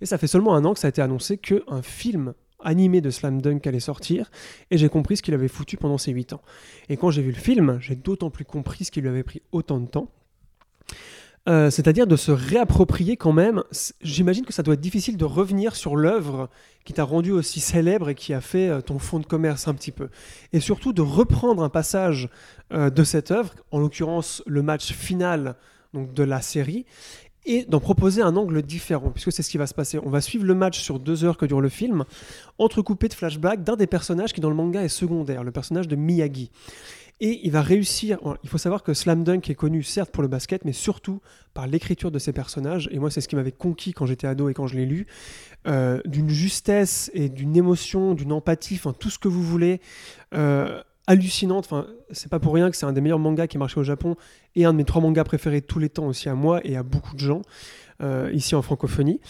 Et 0.00 0.06
ça 0.06 0.18
fait 0.18 0.26
seulement 0.26 0.54
un 0.56 0.64
an 0.64 0.74
que 0.74 0.80
ça 0.80 0.88
a 0.88 0.90
été 0.90 1.00
annoncé 1.00 1.38
qu'un 1.38 1.80
film 1.82 2.34
animé 2.64 3.00
de 3.00 3.10
Slam 3.10 3.40
Dunk 3.42 3.66
allait 3.68 3.78
sortir, 3.80 4.30
et 4.70 4.78
j'ai 4.78 4.88
compris 4.88 5.16
ce 5.16 5.22
qu'il 5.22 5.34
avait 5.34 5.48
foutu 5.48 5.76
pendant 5.76 5.98
ces 5.98 6.10
8 6.12 6.32
ans. 6.32 6.42
Et 6.88 6.96
quand 6.96 7.10
j'ai 7.10 7.22
vu 7.22 7.30
le 7.30 7.36
film, 7.36 7.78
j'ai 7.80 7.94
d'autant 7.96 8.30
plus 8.30 8.44
compris 8.44 8.84
ce 8.84 8.90
qui 8.90 9.00
lui 9.00 9.08
avait 9.08 9.22
pris 9.24 9.42
autant 9.52 9.78
de 9.80 9.86
temps. 9.86 10.08
Euh, 11.48 11.70
C'est-à-dire 11.70 12.06
de 12.06 12.14
se 12.14 12.30
réapproprier 12.30 13.16
quand 13.16 13.32
même. 13.32 13.64
J'imagine 14.00 14.44
que 14.44 14.52
ça 14.52 14.62
doit 14.62 14.74
être 14.74 14.80
difficile 14.80 15.16
de 15.16 15.24
revenir 15.24 15.74
sur 15.74 15.96
l'œuvre 15.96 16.48
qui 16.84 16.92
t'a 16.92 17.02
rendu 17.02 17.32
aussi 17.32 17.58
célèbre 17.58 18.10
et 18.10 18.14
qui 18.14 18.32
a 18.32 18.40
fait 18.40 18.68
euh, 18.68 18.80
ton 18.80 19.00
fonds 19.00 19.18
de 19.18 19.26
commerce 19.26 19.66
un 19.66 19.74
petit 19.74 19.90
peu. 19.90 20.08
Et 20.52 20.60
surtout 20.60 20.92
de 20.92 21.02
reprendre 21.02 21.62
un 21.64 21.68
passage 21.68 22.28
euh, 22.72 22.90
de 22.90 23.02
cette 23.02 23.32
œuvre, 23.32 23.54
en 23.72 23.80
l'occurrence 23.80 24.42
le 24.46 24.62
match 24.62 24.92
final 24.92 25.56
donc, 25.92 26.14
de 26.14 26.22
la 26.22 26.42
série, 26.42 26.86
et 27.44 27.64
d'en 27.64 27.80
proposer 27.80 28.22
un 28.22 28.36
angle 28.36 28.62
différent, 28.62 29.10
puisque 29.10 29.32
c'est 29.32 29.42
ce 29.42 29.50
qui 29.50 29.58
va 29.58 29.66
se 29.66 29.74
passer. 29.74 29.98
On 30.04 30.10
va 30.10 30.20
suivre 30.20 30.44
le 30.44 30.54
match 30.54 30.80
sur 30.80 31.00
deux 31.00 31.24
heures 31.24 31.36
que 31.36 31.46
dure 31.46 31.60
le 31.60 31.68
film, 31.68 32.04
entrecoupé 32.58 33.08
de 33.08 33.14
flashbacks 33.14 33.64
d'un 33.64 33.74
des 33.74 33.88
personnages 33.88 34.32
qui 34.32 34.40
dans 34.40 34.48
le 34.48 34.54
manga 34.54 34.82
est 34.82 34.88
secondaire, 34.88 35.42
le 35.42 35.50
personnage 35.50 35.88
de 35.88 35.96
Miyagi. 35.96 36.52
Et 37.24 37.40
il 37.44 37.52
va 37.52 37.62
réussir. 37.62 38.18
Il 38.42 38.48
faut 38.48 38.58
savoir 38.58 38.82
que 38.82 38.94
Slam 38.94 39.22
Dunk 39.22 39.48
est 39.48 39.54
connu 39.54 39.84
certes 39.84 40.10
pour 40.10 40.22
le 40.22 40.28
basket, 40.28 40.64
mais 40.64 40.72
surtout 40.72 41.20
par 41.54 41.68
l'écriture 41.68 42.10
de 42.10 42.18
ses 42.18 42.32
personnages. 42.32 42.88
Et 42.90 42.98
moi, 42.98 43.12
c'est 43.12 43.20
ce 43.20 43.28
qui 43.28 43.36
m'avait 43.36 43.52
conquis 43.52 43.92
quand 43.92 44.06
j'étais 44.06 44.26
ado 44.26 44.48
et 44.48 44.54
quand 44.54 44.66
je 44.66 44.76
l'ai 44.76 44.86
lu. 44.86 45.06
Euh, 45.68 46.00
d'une 46.04 46.28
justesse 46.28 47.12
et 47.14 47.28
d'une 47.28 47.56
émotion, 47.56 48.14
d'une 48.14 48.32
empathie, 48.32 48.74
enfin 48.74 48.92
tout 48.92 49.08
ce 49.08 49.20
que 49.20 49.28
vous 49.28 49.42
voulez. 49.42 49.80
euh, 50.34 50.82
hallucinante. 51.06 51.64
Enfin, 51.64 51.86
c'est 52.10 52.30
pas 52.30 52.38
pour 52.38 52.54
rien 52.54 52.70
que 52.70 52.76
c'est 52.76 52.86
un 52.86 52.92
des 52.92 53.00
meilleurs 53.00 53.18
mangas 53.18 53.46
qui 53.46 53.58
marchait 53.58 53.78
au 53.78 53.84
Japon 53.84 54.16
et 54.54 54.64
un 54.64 54.72
de 54.72 54.78
mes 54.78 54.84
trois 54.84 55.02
mangas 55.02 55.24
préférés 55.24 55.60
de 55.60 55.66
tous 55.66 55.78
les 55.78 55.88
temps 55.88 56.06
aussi 56.06 56.28
à 56.28 56.34
moi 56.34 56.60
et 56.64 56.76
à 56.76 56.82
beaucoup 56.82 57.14
de 57.14 57.20
gens 57.20 57.42
euh, 58.02 58.30
ici 58.32 58.54
en 58.54 58.62
francophonie. 58.62 59.20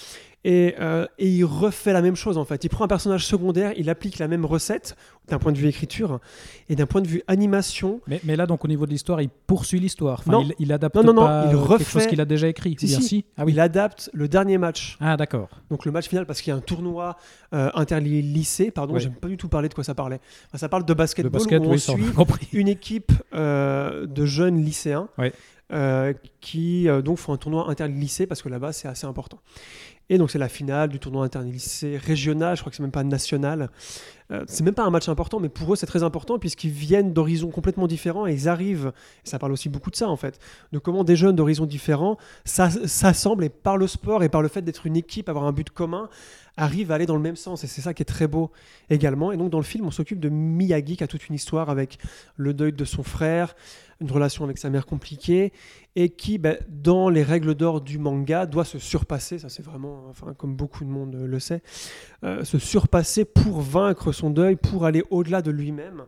Et, 0.45 0.75
euh, 0.81 1.07
et 1.21 1.29
il 1.31 1.45
refait 1.45 1.93
la 1.93 2.03
même 2.03 2.17
chose 2.17 2.37
en 2.37 2.45
fait. 2.45 2.65
Il 2.65 2.69
prend 2.69 2.85
un 2.85 2.89
personnage 2.89 3.25
secondaire, 3.25 3.73
il 3.77 3.89
applique 3.89 4.19
la 4.19 4.27
même 4.27 4.45
recette 4.45 4.97
d'un 5.29 5.39
point 5.39 5.53
de 5.53 5.57
vue 5.59 5.69
écriture 5.69 6.19
et 6.69 6.75
d'un 6.75 6.87
point 6.87 7.01
de 7.01 7.07
vue 7.07 7.23
animation. 7.29 8.01
Mais, 8.09 8.21
mais 8.25 8.35
là, 8.35 8.47
donc, 8.47 8.65
au 8.65 8.69
niveau 8.69 8.85
de 8.87 8.91
l'histoire, 8.91 9.23
il 9.23 9.29
poursuit 9.29 9.79
l'histoire. 9.79 10.19
Enfin, 10.19 10.33
Non. 10.33 10.43
il, 10.43 10.55
il 10.59 10.73
adapte 10.73 10.97
Non, 10.97 11.05
non, 11.05 11.13
non, 11.15 11.27
pas 11.27 11.47
il 11.49 11.55
refait- 11.55 11.79
quelque 11.79 11.91
chose 11.93 12.07
qu'il 12.09 12.21
a 12.21 12.25
déjà 12.25 12.49
écrit. 12.49 12.75
Si, 12.77 12.87
bien 12.87 13.01
si. 13.01 13.25
Ah 13.37 13.45
oui. 13.45 13.53
Il 13.53 13.61
adapte 13.61 14.11
le 14.13 14.27
dernier 14.27 14.59
match, 14.59 14.97
Ah, 15.01 15.17
d'accord. 15.17 15.49
donc 15.71 15.85
le 15.85 15.93
match 15.93 16.09
final 16.09 16.27
parce 16.27 16.41
qu'il 16.43 16.51
y 16.51 16.55
a 16.55 16.57
un 16.57 16.61
tournoi 16.61 17.17
euh, 17.55 17.71
inter-lycée. 17.75 18.73
Pardon, 18.73 18.99
j'aime 18.99 19.15
pas 19.15 19.29
du 19.29 19.37
tout 19.37 19.49
parler 19.49 19.69
de 19.69 19.75
quoi 19.75 19.85
ça 19.85 19.95
parlait. 19.95 20.19
Enfin, 20.49 20.59
ça 20.59 20.69
parle 20.69 20.85
de 20.85 20.93
basketball 20.95 21.31
Le 21.33 21.39
basket, 21.39 21.61
où 21.63 21.71
oui, 21.71 22.15
on 22.17 22.25
suit 22.35 22.49
une 22.59 22.67
équipe 22.69 23.13
euh, 23.33 24.07
de 24.07 24.27
jeunes 24.27 24.61
lycéens 24.65 25.09
euh, 25.73 26.13
qui 26.41 26.89
euh, 26.89 27.01
donc 27.01 27.19
font 27.19 27.33
un 27.33 27.37
tournoi 27.39 27.71
inter-lycée 27.71 28.27
parce 28.27 28.43
que 28.43 28.49
là-bas 28.49 28.73
c'est 28.73 28.89
assez 28.89 29.07
important. 29.07 29.39
Et 30.11 30.19
donc 30.19 30.31
c'est 30.31 30.39
la 30.39 30.49
finale 30.49 30.91
du 30.91 30.99
tournoi 30.99 31.25
inter-lycée 31.25 31.97
régional, 31.97 32.57
je 32.57 32.63
crois 32.63 32.71
que 32.71 32.77
c'est 32.77 32.83
même 32.83 32.91
pas 32.93 33.05
national. 33.05 33.71
Euh, 34.31 34.45
c'est 34.47 34.65
même 34.65 34.75
pas 34.75 34.85
un 34.85 34.91
match 34.91 35.09
important, 35.09 35.41
mais 35.41 35.49
pour 35.49 35.73
eux 35.73 35.77
c'est 35.77 35.87
très 35.87 36.03
important 36.03 36.39
puisqu'ils 36.39 36.71
viennent 36.71 37.13
d'horizons 37.13 37.51
complètement 37.51 37.87
différents 37.87 38.27
et 38.27 38.33
ils 38.33 38.49
arrivent, 38.49 38.93
ça 39.25 39.39
parle 39.39 39.53
aussi 39.53 39.69
beaucoup 39.69 39.91
de 39.91 39.97
ça 39.97 40.09
en 40.09 40.17
fait, 40.17 40.39
de 40.73 40.79
comment 40.79 41.05
des 41.05 41.17
jeunes 41.17 41.37
d'horizons 41.37 41.67
différents 41.67 42.19
s'as- 42.45 42.87
s'assemblent 42.87 43.45
et 43.45 43.49
par 43.49 43.77
le 43.77 43.87
sport 43.87 44.23
et 44.23 44.29
par 44.29 44.43
le 44.43 44.49
fait 44.49 44.63
d'être 44.63 44.87
une 44.87 44.97
équipe, 44.97 45.29
avoir 45.29 45.45
un 45.47 45.53
but 45.53 45.71
commun, 45.71 46.09
arrivent 46.57 46.91
à 46.93 46.97
aller 46.97 47.07
dans 47.07 47.17
le 47.17 47.23
même 47.23 47.37
sens. 47.37 47.65
Et 47.65 47.67
c'est 47.67 47.81
ça 47.81 47.95
qui 47.95 48.03
est 48.03 48.07
très 48.07 48.27
beau 48.27 48.51
également. 48.91 49.33
Et 49.33 49.37
donc 49.37 49.51
dans 49.51 49.59
le 49.59 49.65
film, 49.65 49.87
on 49.87 49.91
s'occupe 49.91 50.21
de 50.21 50.29
Miyagi 50.29 50.97
qui 50.97 51.05
a 51.05 51.07
toute 51.07 51.29
une 51.29 51.35
histoire 51.35 51.71
avec 51.71 51.99
le 52.37 52.55
deuil 52.55 52.73
de 52.73 52.85
son 52.85 53.03
frère, 53.03 53.55
une 54.01 54.11
relation 54.11 54.45
avec 54.45 54.59
sa 54.59 54.69
mère 54.69 54.85
compliquée, 54.87 55.53
et 55.95 56.11
qui, 56.11 56.39
ben, 56.39 56.59
dans 56.69 57.09
les 57.09 57.23
règles 57.23 57.55
d'or 57.55 57.81
du 57.81 57.99
manga, 57.99 58.47
doit 58.47 58.65
se 58.65 58.79
surpasser, 58.79 59.39
ça 59.39 59.49
c'est 59.49 59.63
vraiment, 59.63 60.07
enfin, 60.11 60.35
comme 60.35 60.57
beaucoup 60.57 60.85
de 60.85 60.91
monde 60.91 61.15
le 61.15 61.39
sait, 61.39 61.63
euh, 62.25 62.45
se 62.45 62.59
surpasser 62.59 63.25
pour 63.25 63.61
vaincre 63.61 64.13
son 64.13 64.31
deuil, 64.31 64.57
pour 64.57 64.85
aller 64.85 65.05
au-delà 65.11 65.43
de 65.43 65.51
lui-même. 65.51 66.05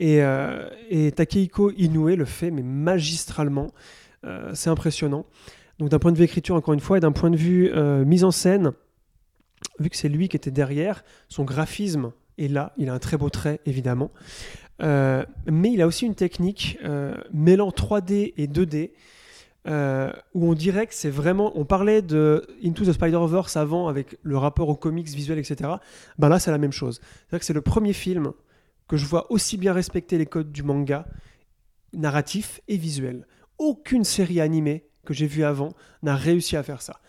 Et, 0.00 0.22
euh, 0.22 0.68
et 0.88 1.12
Takehiko 1.12 1.72
Inoue 1.72 2.16
le 2.16 2.24
fait, 2.24 2.50
mais 2.50 2.62
magistralement. 2.62 3.68
Euh, 4.24 4.52
c'est 4.54 4.70
impressionnant. 4.70 5.26
Donc 5.78 5.90
d'un 5.90 5.98
point 5.98 6.12
de 6.12 6.18
vue 6.18 6.24
écriture, 6.24 6.54
encore 6.54 6.74
une 6.74 6.80
fois, 6.80 6.96
et 6.96 7.00
d'un 7.00 7.12
point 7.12 7.30
de 7.30 7.36
vue 7.36 7.70
mise 8.04 8.24
en 8.24 8.32
scène, 8.32 8.72
vu 9.78 9.90
que 9.90 9.96
c'est 9.96 10.08
lui 10.08 10.28
qui 10.28 10.36
était 10.36 10.50
derrière, 10.50 11.04
son 11.28 11.44
graphisme 11.44 12.12
est 12.38 12.48
là. 12.48 12.72
Il 12.76 12.88
a 12.88 12.94
un 12.94 12.98
très 12.98 13.16
beau 13.16 13.30
trait, 13.30 13.60
évidemment. 13.66 14.10
Euh, 14.82 15.24
mais 15.46 15.72
il 15.72 15.82
a 15.82 15.86
aussi 15.86 16.06
une 16.06 16.14
technique 16.14 16.78
euh, 16.84 17.14
mêlant 17.32 17.70
3D 17.70 18.34
et 18.36 18.46
2D. 18.46 18.92
euh, 19.66 20.12
où 20.34 20.48
on 20.48 20.54
dirait 20.54 20.86
que 20.86 20.94
c'est 20.94 21.10
vraiment. 21.10 21.52
On 21.58 21.64
parlait 21.64 22.00
de 22.00 22.46
Into 22.64 22.84
the 22.84 22.92
Spider-Verse 22.92 23.56
avant 23.56 23.88
avec 23.88 24.16
le 24.22 24.38
rapport 24.38 24.68
aux 24.68 24.76
comics 24.76 25.08
visuels, 25.08 25.38
etc. 25.38 25.70
Ben 26.16 26.28
là, 26.28 26.38
c'est 26.38 26.50
la 26.50 26.58
même 26.58 26.72
chose. 26.72 27.00
C'est-à-dire 27.02 27.40
que 27.40 27.44
c'est 27.44 27.52
le 27.52 27.60
premier 27.60 27.92
film 27.92 28.32
que 28.86 28.96
je 28.96 29.04
vois 29.04 29.30
aussi 29.30 29.58
bien 29.58 29.72
respecter 29.72 30.16
les 30.16 30.26
codes 30.26 30.50
du 30.50 30.62
manga, 30.62 31.06
narratif 31.92 32.60
et 32.68 32.76
visuel. 32.76 33.26
Aucune 33.58 34.04
série 34.04 34.40
animée 34.40 34.86
que 35.04 35.12
j'ai 35.12 35.26
vue 35.26 35.44
avant 35.44 35.74
n'a 36.02 36.16
réussi 36.16 36.56
à 36.56 36.62
faire 36.62 36.80
ça. 36.80 37.00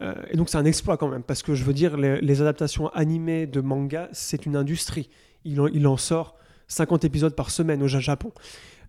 Euh, 0.00 0.14
et 0.30 0.36
donc 0.36 0.48
c'est 0.48 0.58
un 0.58 0.64
exploit 0.64 0.96
quand 0.96 1.08
même, 1.08 1.22
parce 1.22 1.42
que 1.42 1.54
je 1.54 1.64
veux 1.64 1.72
dire, 1.72 1.96
les, 1.96 2.40
adaptations 2.40 2.88
animées 2.88 3.46
de 3.46 3.60
manga, 3.60 4.08
c'est 4.12 4.46
une 4.46 4.56
industrie. 4.56 5.10
Il 5.44 5.60
en, 5.60 5.66
il 5.66 5.86
en 5.86 5.96
sort 5.96 6.36
50 6.68 7.04
épisodes 7.04 7.34
par 7.34 7.50
semaine 7.50 7.82
au 7.82 7.88
Ja- 7.88 8.00
Japon. 8.00 8.32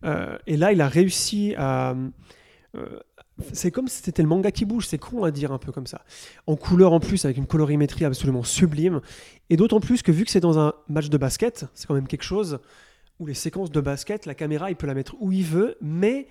Euh, 0.05 0.37
et 0.47 0.57
là, 0.57 0.71
il 0.71 0.81
a 0.81 0.87
réussi 0.87 1.55
à... 1.57 1.95
euh, 2.75 2.99
c'est 3.53 3.71
comme 3.71 3.87
si 3.87 4.01
c'était 4.03 4.21
le 4.21 4.27
manga 4.27 4.51
qui 4.51 4.65
bouge, 4.65 4.85
c'est 4.87 4.97
con 4.97 5.23
à 5.23 5.31
dire 5.31 5.51
un 5.51 5.57
peu 5.57 5.71
comme 5.71 5.87
ça. 5.87 6.03
En 6.45 6.55
couleur 6.55 6.91
en 6.91 6.99
plus, 6.99 7.23
avec 7.25 7.37
une 7.37 7.47
colorimétrie 7.47 8.05
absolument 8.05 8.43
sublime. 8.43 9.01
Et 9.49 9.55
d'autant 9.55 9.79
plus 9.79 10.01
que 10.01 10.11
vu 10.11 10.25
que 10.25 10.31
c'est 10.31 10.41
dans 10.41 10.59
un 10.59 10.73
match 10.89 11.09
de 11.09 11.17
basket, 11.17 11.65
c'est 11.73 11.87
quand 11.87 11.93
même 11.93 12.07
quelque 12.07 12.23
chose 12.23 12.59
où 13.19 13.25
les 13.25 13.33
séquences 13.33 13.71
de 13.71 13.81
basket, 13.81 14.25
la 14.25 14.35
caméra, 14.35 14.69
il 14.69 14.75
peut 14.75 14.87
la 14.87 14.93
mettre 14.93 15.15
où 15.19 15.31
il 15.31 15.43
veut, 15.43 15.77
mais 15.81 16.27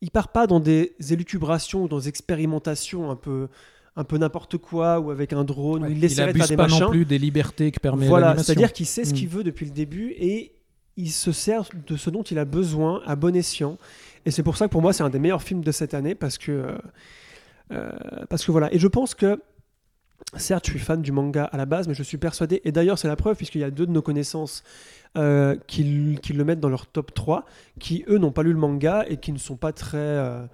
il 0.00 0.10
part 0.10 0.28
pas 0.28 0.46
dans 0.46 0.60
des 0.60 0.94
élucubrations 1.10 1.84
ou 1.84 1.88
dans 1.88 1.98
des 1.98 2.08
expérimentations 2.08 3.10
un 3.10 3.16
peu, 3.16 3.48
un 3.96 4.04
peu 4.04 4.18
n'importe 4.18 4.56
quoi 4.58 4.98
ou 5.00 5.10
avec 5.10 5.32
un 5.32 5.44
drone 5.44 5.84
où 5.84 5.90
il 5.90 6.02
il 6.02 6.10
faire 6.10 6.28
abuse 6.28 6.48
des 6.48 6.56
pas 6.56 6.64
machins. 6.64 6.80
non 6.84 6.90
plus 6.90 7.04
des 7.04 7.18
libertés 7.18 7.70
que 7.70 7.78
permet 7.80 8.08
Voilà, 8.08 8.36
c'est-à-dire 8.38 8.72
qu'il 8.72 8.86
sait 8.86 9.04
ce 9.04 9.12
Mm. 9.12 9.14
qu'il 9.14 9.28
veut 9.28 9.44
depuis 9.44 9.66
le 9.66 9.72
début 9.72 10.14
et 10.18 10.52
il 10.96 11.10
se 11.10 11.32
sert 11.32 11.64
de 11.86 11.96
ce 11.96 12.10
dont 12.10 12.22
il 12.22 12.38
a 12.38 12.44
besoin 12.44 13.02
à 13.06 13.14
bon 13.16 13.34
escient. 13.36 13.78
Et 14.26 14.30
c'est 14.30 14.42
pour 14.42 14.56
ça 14.56 14.66
que 14.66 14.72
pour 14.72 14.82
moi, 14.82 14.92
c'est 14.92 15.02
un 15.04 15.10
des 15.10 15.18
meilleurs 15.18 15.42
films 15.42 15.62
de 15.62 15.70
cette 15.72 15.94
année 15.94 16.14
parce 16.14 16.38
que, 16.38 16.50
euh, 16.52 16.78
euh, 17.72 17.90
parce 18.28 18.44
que 18.44 18.52
voilà. 18.52 18.72
Et 18.74 18.78
je 18.78 18.86
pense 18.88 19.14
que, 19.14 19.40
certes, 20.36 20.66
je 20.66 20.70
suis 20.72 20.78
fan 20.80 21.02
du 21.02 21.12
manga 21.12 21.44
à 21.44 21.56
la 21.56 21.66
base, 21.66 21.86
mais 21.88 21.94
je 21.94 22.02
suis 22.02 22.16
persuadé, 22.18 22.60
et 22.64 22.72
d'ailleurs, 22.72 22.98
c'est 22.98 23.08
la 23.08 23.16
preuve, 23.16 23.36
puisqu'il 23.36 23.60
y 23.60 23.64
a 23.64 23.70
deux 23.70 23.86
de 23.86 23.92
nos 23.92 24.02
connaissances 24.02 24.62
euh, 25.16 25.56
qui, 25.66 26.18
qui 26.22 26.32
le 26.32 26.44
mettent 26.44 26.60
dans 26.60 26.68
leur 26.68 26.86
top 26.86 27.12
3, 27.14 27.44
qui 27.78 28.04
eux 28.08 28.18
n'ont 28.18 28.32
pas 28.32 28.42
lu 28.42 28.52
le 28.52 28.58
manga 28.58 29.04
et 29.08 29.16
qui 29.18 29.32
ne 29.32 29.38
sont 29.38 29.56
pas 29.56 29.72
très. 29.72 29.98
euh, 29.98 30.44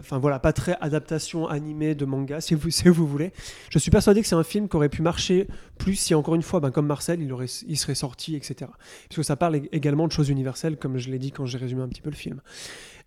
Enfin 0.00 0.18
voilà, 0.18 0.38
pas 0.38 0.52
très 0.52 0.76
adaptation 0.80 1.46
animée 1.46 1.94
de 1.94 2.04
manga, 2.04 2.40
si 2.40 2.54
vous, 2.54 2.70
si 2.70 2.88
vous 2.88 3.06
voulez. 3.06 3.32
Je 3.70 3.78
suis 3.78 3.90
persuadé 3.90 4.22
que 4.22 4.26
c'est 4.26 4.34
un 4.34 4.42
film 4.42 4.68
qui 4.68 4.76
aurait 4.76 4.88
pu 4.88 5.02
marcher 5.02 5.46
plus 5.78 5.96
si, 5.96 6.14
encore 6.14 6.34
une 6.34 6.42
fois, 6.42 6.60
ben, 6.60 6.70
comme 6.70 6.86
Marcel, 6.86 7.20
il, 7.20 7.32
aurait, 7.32 7.46
serait 7.46 7.94
sorti, 7.94 8.36
etc. 8.36 8.70
Puisque 9.08 9.24
ça 9.24 9.36
parle 9.36 9.56
ég- 9.56 9.68
également 9.72 10.06
de 10.06 10.12
choses 10.12 10.28
universelles, 10.28 10.76
comme 10.76 10.98
je 10.98 11.10
l'ai 11.10 11.18
dit 11.18 11.32
quand 11.32 11.46
j'ai 11.46 11.58
résumé 11.58 11.82
un 11.82 11.88
petit 11.88 12.02
peu 12.02 12.10
le 12.10 12.16
film. 12.16 12.40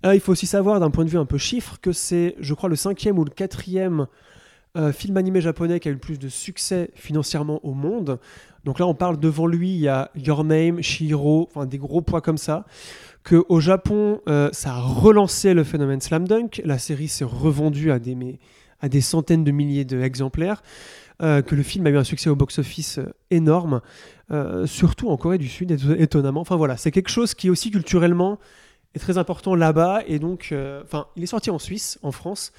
Euh, 0.05 0.13
il 0.13 0.21
faut 0.21 0.31
aussi 0.31 0.47
savoir, 0.47 0.79
d'un 0.79 0.91
point 0.91 1.05
de 1.05 1.09
vue 1.09 1.17
un 1.17 1.25
peu 1.25 1.37
chiffre, 1.37 1.77
que 1.81 1.91
c'est, 1.91 2.35
je 2.39 2.53
crois, 2.53 2.69
le 2.69 2.75
cinquième 2.75 3.17
ou 3.17 3.23
le 3.23 3.31
quatrième 3.31 4.07
euh, 4.77 4.91
film 4.91 5.15
animé 5.15 5.39
japonais 5.39 5.79
qui 5.79 5.87
a 5.87 5.91
eu 5.91 5.95
le 5.95 5.99
plus 5.99 6.19
de 6.19 6.27
succès 6.27 6.91
financièrement 6.95 7.65
au 7.65 7.73
monde. 7.73 8.19
Donc 8.65 8.79
là, 8.79 8.87
on 8.87 8.93
parle 8.95 9.19
devant 9.19 9.47
lui, 9.47 9.69
il 9.69 9.79
y 9.79 9.87
a 9.87 10.11
Your 10.15 10.43
Name, 10.43 10.81
Shihiro, 10.81 11.49
enfin 11.49 11.65
des 11.65 11.77
gros 11.77 12.01
poids 12.01 12.21
comme 12.21 12.37
ça. 12.37 12.65
Que 13.25 13.43
au 13.49 13.59
Japon, 13.59 14.21
euh, 14.29 14.49
ça 14.53 14.75
a 14.75 14.79
relancé 14.79 15.55
le 15.55 15.63
phénomène 15.63 15.99
slam 15.99 16.27
dunk. 16.27 16.61
La 16.63 16.77
série 16.77 17.07
s'est 17.07 17.25
revendue 17.25 17.89
à 17.91 17.97
des, 17.97 19.01
centaines 19.01 19.43
de 19.43 19.49
milliers 19.51 19.83
d'exemplaires. 19.83 20.61
euh, 21.23 21.41
que 21.41 21.55
le 21.55 21.63
film 21.63 21.87
a 21.87 21.89
eu 21.89 21.97
un 21.97 22.03
succès 22.03 22.29
au 22.29 22.35
box-office 22.35 22.99
euh, 22.99 23.13
énorme, 23.31 23.81
surtout 24.65 25.09
en 25.09 25.17
Corée 25.17 25.37
du 25.39 25.47
Sud, 25.47 25.71
éto- 25.71 25.95
étonnamment. 25.99 26.41
Enfin 26.41 26.55
voilà, 26.55 26.77
c'est 26.77 26.91
quelque 26.91 27.09
chose 27.09 27.33
qui 27.33 27.49
aussi 27.49 27.71
culturellement 27.71 28.37
est 28.93 28.99
très 28.99 29.17
important 29.17 29.55
là-bas. 29.55 30.03
Et 30.07 30.19
donc, 30.19 30.53
enfin, 30.83 31.07
il 31.15 31.23
est 31.23 31.27
sorti 31.27 31.49
en 31.49 31.57
Suisse, 31.57 31.97
en 32.03 32.11
France. 32.11 32.51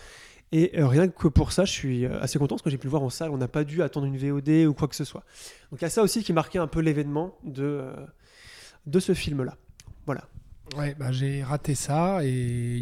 Et 0.52 0.70
rien 0.74 1.06
que 1.08 1.28
pour 1.28 1.52
ça, 1.52 1.64
je 1.64 1.72
suis 1.72 2.06
assez 2.06 2.38
content 2.40 2.56
parce 2.56 2.62
que 2.62 2.70
j'ai 2.70 2.78
pu 2.78 2.86
le 2.86 2.90
voir 2.90 3.02
en 3.04 3.10
salle. 3.10 3.30
On 3.30 3.36
n'a 3.38 3.48
pas 3.48 3.62
dû 3.62 3.82
attendre 3.82 4.06
une 4.06 4.16
VOD 4.16 4.66
ou 4.66 4.74
quoi 4.74 4.88
que 4.88 4.96
ce 4.96 5.04
soit. 5.04 5.22
Donc 5.70 5.80
il 5.80 5.84
y 5.84 5.86
a 5.86 5.90
ça 5.90 6.02
aussi 6.02 6.24
qui 6.24 6.32
marquait 6.32 6.58
un 6.58 6.66
peu 6.66 6.80
l'événement 6.80 7.36
de 7.44 7.92
ce 8.98 9.12
film-là. 9.12 9.56
Ouais, 10.76 10.94
bah, 10.98 11.12
j'ai 11.12 11.42
raté 11.42 11.74
ça 11.74 12.24
et 12.24 12.28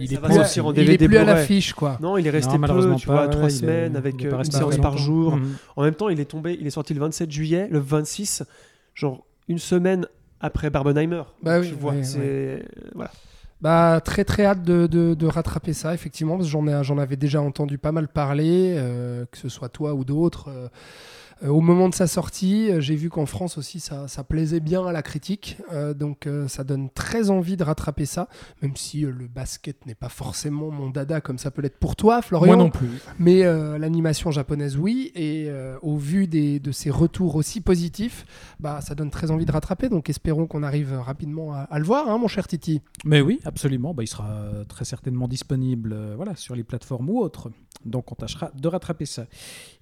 il 0.01 0.13
est 0.13 0.17
plus, 0.17 0.39
en 0.39 0.73
il 0.73 0.91
est 0.91 0.97
plus 1.07 1.17
à 1.19 1.25
l'affiche 1.25 1.75
quoi. 1.75 1.99
Non, 2.01 2.17
il 2.17 2.27
est 2.27 2.31
resté 2.31 2.49
Non, 2.53 2.55
peu, 2.55 2.61
malheureusement 2.63 2.97
tu 2.97 3.07
vois, 3.07 3.29
trois 3.29 3.49
est- 3.49 3.51
semaines 3.51 3.95
avec 3.97 4.25
euh, 4.25 4.39
une 4.39 4.51
séance 4.51 4.79
par 4.79 4.97
jour. 4.97 5.37
Mhm. 5.37 5.57
En 5.77 5.83
même 5.85 5.95
temps, 5.95 6.09
il 6.09 6.19
est 6.19 6.25
tombé, 6.25 6.57
il 6.59 6.67
est 6.67 6.71
sorti 6.71 6.95
le 6.95 7.01
27 7.01 7.31
juillet, 7.31 7.69
le 7.71 7.79
26, 7.79 8.43
genre 8.95 9.25
une 9.49 9.59
semaine 9.59 10.07
après 10.41 10.71
Barbenheimer. 10.71 11.23
Bah 11.43 11.61
tu 11.61 11.67
oui, 11.69 11.77
vois, 11.79 11.93
ouais, 11.93 12.03
c'est 12.05 12.65
voilà. 12.95 13.11
Bah, 13.61 14.01
très 14.05 14.25
très 14.25 14.45
hâte 14.45 14.63
de, 14.63 14.87
de- 14.87 15.15
de 15.15 15.27
rattraper 15.27 15.73
ça, 15.73 15.95
effectivement, 15.95 16.37
parce 16.37 16.49
que 16.49 16.53
j'en, 16.53 16.67
ai, 16.67 16.83
j'en 16.85 16.99
avais 16.99 17.17
déjà 17.17 17.41
entendu 17.41 17.79
pas 17.79 17.93
mal 17.93 18.09
parler, 18.09 18.75
euh, 18.77 19.25
que 19.31 19.39
ce 19.39 19.49
soit 19.49 19.69
toi 19.69 19.95
ou 19.95 20.05
d'autres. 20.05 20.49
euh, 20.49 20.69
au 21.51 21.61
moment 21.61 21.89
de 21.89 21.95
sa 21.95 22.07
sortie, 22.07 22.71
euh, 22.71 22.81
j'ai 22.81 22.95
vu 22.95 23.11
qu'en 23.11 23.27
France 23.27 23.59
aussi, 23.59 23.81
ça, 23.81 24.09
ça 24.09 24.25
plaisait 24.25 24.61
bien 24.61 24.87
à 24.87 24.93
la 24.93 25.03
critique. 25.03 25.59
euh, 25.73 25.95
donc, 25.95 26.27
euh, 26.27 26.49
ça 26.49 26.65
donne 26.65 26.91
très 26.91 27.31
envie 27.31 27.57
de 27.57 27.65
rattraper 27.65 28.07
ça, 28.07 28.29
même 28.63 28.77
si 28.77 29.05
euh, 29.05 29.11
le 29.11 29.27
basket 29.29 29.87
n'est 29.87 29.95
pas 29.95 30.09
forcément 30.09 30.71
mon 30.71 30.91
dada 30.91 31.21
comme 31.21 31.39
ça 31.39 31.51
peut 31.51 31.63
l'être 31.63 31.79
pour 31.79 31.97
toi, 31.97 32.23
Florian. 32.23 32.57
Moi 32.57 32.65
non 32.65 32.71
plus. 32.71 32.89
Mais 33.19 33.45
euh, 33.45 33.79
l'animation 33.79 34.31
japonaise, 34.31 34.77
oui. 34.77 35.13
Et 35.15 35.47
euh, 35.49 35.77
au 35.83 35.97
vu 35.97 36.27
des, 36.27 36.61
de 36.61 36.73
ces 36.73 36.91
retours 36.91 37.37
aussi 37.37 37.61
positifs, 37.61 38.27
bah, 38.61 38.81
ça 38.81 38.95
donne 38.95 39.11
très 39.11 39.31
envie 39.31 39.45
de 39.47 39.53
rattraper. 39.53 39.89
Donc, 39.89 40.09
espérons 40.11 40.47
qu'on 40.47 40.63
arrive 40.63 40.93
rapidement 40.99 41.53
à, 41.53 41.61
à 41.61 41.79
le 41.79 41.85
voir, 41.85 42.09
hein, 42.09 42.19
mon 42.19 42.29
cher 42.29 42.47
Titi. 42.47 42.81
Mais 43.05 43.21
oui, 43.21 43.41
absolument. 43.45 43.93
Bah, 43.95 44.03
il 44.03 44.09
sera 44.09 44.31
euh, 44.31 44.65
très 44.65 44.85
certainement 44.85 45.29
disponible 45.29 45.93
euh, 45.93 46.15
voilà, 46.17 46.35
sur 46.37 46.55
les 46.55 46.65
plateformes 46.65 47.11
ou 47.11 47.21
autres. 47.21 47.51
Donc 47.85 48.11
on 48.13 48.15
tâchera 48.15 48.51
de 48.55 48.67
rattraper 48.69 49.05
ça. 49.05 49.27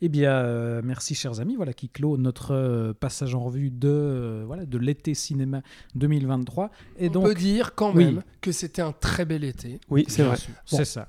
Eh 0.00 0.08
bien, 0.08 0.32
euh, 0.32 0.80
merci 0.82 1.14
chers 1.14 1.38
amis, 1.38 1.51
voilà 1.56 1.72
qui 1.72 1.88
clôt 1.88 2.16
notre 2.16 2.54
euh, 2.54 2.92
passage 2.92 3.34
en 3.34 3.40
revue 3.40 3.70
de, 3.70 3.88
euh, 3.88 4.44
voilà, 4.46 4.64
de 4.64 4.78
l'été 4.78 5.14
cinéma 5.14 5.62
2023. 5.94 6.70
Et 6.98 7.08
On 7.08 7.12
donc, 7.12 7.24
peut 7.24 7.34
dire 7.34 7.74
quand 7.74 7.94
oui. 7.94 8.06
même 8.06 8.22
que 8.40 8.52
c'était 8.52 8.82
un 8.82 8.92
très 8.92 9.24
bel 9.24 9.44
été. 9.44 9.80
Oui, 9.90 10.04
c'est 10.08 10.22
vrai. 10.22 10.36
c'est 10.66 10.84
ça. 10.84 11.08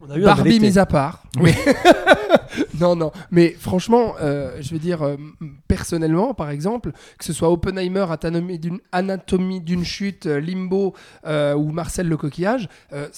On 0.00 0.10
a 0.10 0.16
eu 0.16 0.24
un 0.24 0.34
bel 0.34 0.36
Barbie 0.36 0.60
mise 0.60 0.78
à 0.78 0.86
part. 0.86 1.24
Oui. 1.40 1.52
Non, 2.80 2.96
non. 2.96 3.12
Mais 3.30 3.54
franchement, 3.58 4.14
euh, 4.20 4.56
je 4.60 4.72
veux 4.72 4.78
dire, 4.78 5.02
euh, 5.02 5.16
personnellement, 5.68 6.34
par 6.34 6.50
exemple, 6.50 6.92
que 7.18 7.24
ce 7.24 7.32
soit 7.32 7.50
Oppenheimer, 7.50 8.06
Anatomie 8.10 8.58
d'une, 8.58 8.78
Anatomie 8.92 9.60
d'une 9.60 9.84
chute, 9.84 10.26
Limbo 10.26 10.94
euh, 11.26 11.54
ou 11.54 11.70
Marcel 11.70 12.08
le 12.08 12.16
coquillage, 12.16 12.68
euh, 12.92 13.08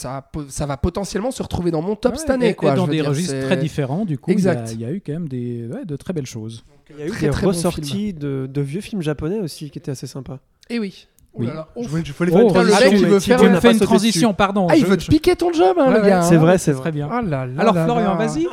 ça, 0.00 0.66
va 0.66 0.76
potentiellement 0.76 1.30
se 1.30 1.42
retrouver 1.42 1.70
dans 1.70 1.82
mon 1.82 1.96
top 1.96 2.12
Ouais, 2.12 2.18
cette 2.18 2.30
année. 2.30 2.48
et, 2.50 2.54
quoi, 2.54 2.72
et 2.72 2.76
dans 2.76 2.86
des 2.86 2.96
dire, 2.96 3.06
registres 3.08 3.38
très 3.40 3.56
différents, 3.56 4.04
du 4.04 4.18
coup, 4.18 4.30
il 4.30 4.40
y 4.40 4.48
a- 4.48 4.52
Exact. 4.52 4.72
il 4.74 4.80
y, 4.80 4.84
a 4.84 4.90
eu 4.90 5.02
quand 5.04 5.12
même 5.12 5.28
des, 5.28 5.66
ouais, 5.66 5.84
de 5.84 5.96
très 5.96 6.12
belles 6.12 6.26
choses. 6.26 6.64
Il 6.90 6.98
y 6.98 7.02
a 7.02 7.06
eu 7.06 7.10
Très, 7.10 7.26
des 7.26 7.30
très 7.32 7.42
bon 7.42 7.48
ressorties 7.48 8.12
de, 8.12 8.48
de 8.52 8.60
vieux 8.60 8.80
films 8.80 9.02
japonais 9.02 9.38
aussi 9.38 9.70
qui 9.70 9.78
étaient 9.78 9.92
assez 9.92 10.06
sympas. 10.08 10.38
Eh 10.68 10.78
oui. 10.78 11.06
Oh 11.32 11.36
Oui. 11.40 11.46
là 11.46 11.54
là, 11.54 11.68
ouf. 11.76 11.84
Je 11.84 11.88
voulais, 11.90 12.02
je 12.04 12.12
voulais 12.12 12.32
Oh, 12.34 12.48
faire 12.52 12.62
une 12.62 12.68
transition, 12.70 13.06
veut 13.08 13.60
faire 13.60 13.70
une 13.70 13.78
transition, 13.78 14.34
pardon. 14.34 14.66
Ah, 14.68 14.74
il 14.76 14.82
je- 14.82 14.86
veut 14.90 14.96
te 14.96 15.06
piquer 15.06 15.36
ton 15.36 15.52
job, 15.52 15.76
hein, 15.78 15.92
Ouais, 15.92 16.00
le 16.00 16.06
gars. 16.06 16.22
C'est 16.22 16.34
hein. 16.34 16.38
vrai, 16.38 16.58
c'est 16.58 16.72
vrai. 16.72 16.80
Très 16.82 16.92
bien. 16.92 17.08
Oh 17.08 17.24
là 17.24 17.46
là 17.46 17.52
Alors 17.60 17.74
là 17.74 17.84
Florian, 17.84 18.16
vas-y. 18.16 18.48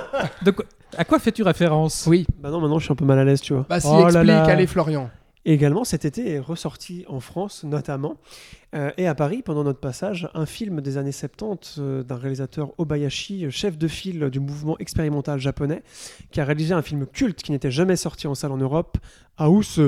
À 0.98 1.04
quoi 1.04 1.18
fais-tu 1.20 1.42
référence? 1.44 2.06
Oui. 2.08 2.26
Bah 2.40 2.50
non, 2.52 2.62
maintenant 2.62 2.78
je 2.80 2.86
suis 2.86 2.92
un 2.92 2.96
peu 2.96 3.06
mal 3.06 3.18
à 3.20 3.24
l'aise, 3.26 3.42
tu 3.42 3.54
vois. 3.54 3.66
Bah, 3.68 3.80
si, 3.80 3.88
Oh 3.90 4.02
là 4.02 4.06
explique. 4.08 4.28
là. 4.28 4.44
Allez, 4.46 4.68
Florian. 4.68 5.10
Et 5.48 5.54
également, 5.54 5.86
cet 5.86 6.04
été 6.04 6.30
est 6.30 6.40
ressorti 6.40 7.06
en 7.08 7.22
France, 7.22 7.64
notamment, 7.64 8.18
euh, 8.76 8.92
et 8.98 9.08
à 9.08 9.16
Paris, 9.16 9.42
pendant 9.42 9.64
notre 9.64 9.80
passage, 9.80 10.30
un 10.34 10.46
film 10.46 10.82
des 10.82 10.98
années 10.98 11.14
70 11.14 11.78
euh, 11.80 12.04
d'un 12.04 12.18
réalisateur 12.18 12.74
Obayashi, 12.78 13.50
chef 13.50 13.78
de 13.78 13.88
file 13.88 14.30
du 14.30 14.42
mouvement 14.42 14.78
expérimental 14.78 15.40
japonais, 15.40 15.84
qui 16.32 16.42
a 16.42 16.44
réalisé 16.44 16.74
un 16.74 16.82
film 16.82 17.08
culte 17.08 17.42
qui 17.44 17.54
n'était 17.54 17.72
jamais 17.72 17.96
sorti 17.96 18.28
en 18.28 18.36
salle 18.36 18.52
en 18.52 18.58
Europe, 18.58 18.98
House. 19.38 19.80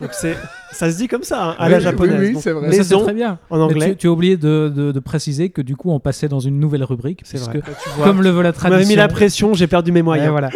Donc 0.00 0.10
c'est, 0.12 0.36
ça 0.72 0.90
se 0.90 0.96
dit 0.96 1.06
comme 1.08 1.22
ça, 1.22 1.50
hein, 1.50 1.54
à 1.58 1.66
Oui, 1.66 1.72
la 1.72 1.80
japonaise. 1.80 2.18
oui, 2.34 2.36
c'est 2.40 2.50
vrai. 2.50 2.68
Mais 2.68 2.76
ça, 2.76 2.82
c'est 2.84 2.94
Maison 2.94 3.04
très 3.04 3.14
bien. 3.14 3.38
en 3.50 3.56
Mais 3.58 3.62
anglais. 3.62 3.90
tu, 3.90 3.96
tu 3.96 4.06
as 4.08 4.10
oublié 4.10 4.36
de, 4.36 4.72
de- 4.74 4.92
de 4.92 5.00
préciser 5.00 5.50
que 5.50 5.62
du 5.62 5.76
coup, 5.76 5.90
on 5.90 6.00
passait 6.00 6.28
dans 6.28 6.40
une 6.40 6.58
nouvelle 6.58 6.82
rubrique. 6.84 7.20
C'est 7.24 7.38
vrai. 7.38 7.60
Tu 7.62 7.88
vois, 7.96 8.06
Comme 8.06 8.20
le 8.22 8.30
veut 8.30 8.42
la 8.42 8.52
tu 8.52 8.58
m'avais 8.64 8.76
mis 8.78 8.82
tradition. 8.82 9.00
la 9.02 9.08
pression, 9.08 9.54
j'ai 9.54 9.66
perdu 9.68 9.92
mes 9.92 10.00
Ouais, 10.00 10.02
moyens. 10.04 10.30
voilà. 10.30 10.50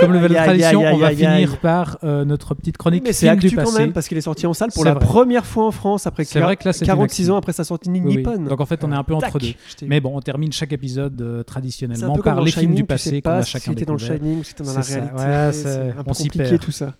Comme 0.00 0.12
le 0.14 0.18
veut 0.18 0.28
la 0.28 0.44
tradition, 0.44 0.80
on 0.82 0.96
va 0.96 1.10
finir 1.10 1.58
par 1.58 1.98
euh, 2.04 2.24
notre 2.24 2.54
petite 2.54 2.78
chronique 2.78 3.04
Mais 3.04 3.12
c'est 3.12 3.28
actu 3.28 3.50
quand 3.50 3.64
passé. 3.64 3.78
même 3.80 3.92
parce 3.92 4.08
qu'il 4.08 4.16
est 4.16 4.22
sorti 4.22 4.46
en 4.46 4.54
salle 4.54 4.70
pour 4.74 4.84
la 4.84 4.94
vrai. 4.94 5.04
première 5.04 5.44
fois 5.44 5.66
en 5.66 5.70
France 5.70 6.06
après 6.06 6.24
C'est 6.24 6.40
vrai 6.40 6.56
que 6.56 6.64
là, 6.66 6.72
c'est 6.72 6.80
une 6.80 6.86
46 6.86 7.22
actu. 7.24 7.30
ans 7.32 7.36
après 7.36 7.52
sa 7.52 7.64
sortie. 7.64 7.90
Nippon. 7.90 8.38
Donc 8.38 8.60
en 8.60 8.66
fait, 8.66 8.82
on 8.82 8.90
est 8.92 8.96
un 8.96 9.04
peu 9.04 9.14
entre 9.14 9.38
deux. 9.38 9.48
Mais 9.86 10.00
bon, 10.00 10.16
on 10.16 10.20
termine 10.20 10.52
chaque 10.52 10.72
épisode 10.72 11.20
euh, 11.20 11.42
traditionnellement 11.42 12.16
par 12.16 12.40
les 12.40 12.50
films 12.50 12.74
du 12.74 12.82
tu 12.82 12.86
passé 12.86 13.10
sais 13.10 13.16
qu'on 13.22 13.28
pas 13.30 13.36
a 13.36 13.42
si 13.42 13.50
chacun 13.52 13.72
c'était 13.72 13.84
dans 13.84 13.92
le. 13.92 13.98
Shining 13.98 14.40
ou 14.40 14.42
si 14.42 14.50
c'était 14.50 14.64
dans 14.64 14.74
la 14.74 14.80
réalité. 14.80 15.52
C'est 15.52 15.68
un 15.96 16.02
peu 16.02 16.10
on 16.10 16.14
s'y 16.14 16.22
compliqué 16.24 16.48
perd. 16.48 16.60
tout 16.62 16.72
ça. 16.72 16.94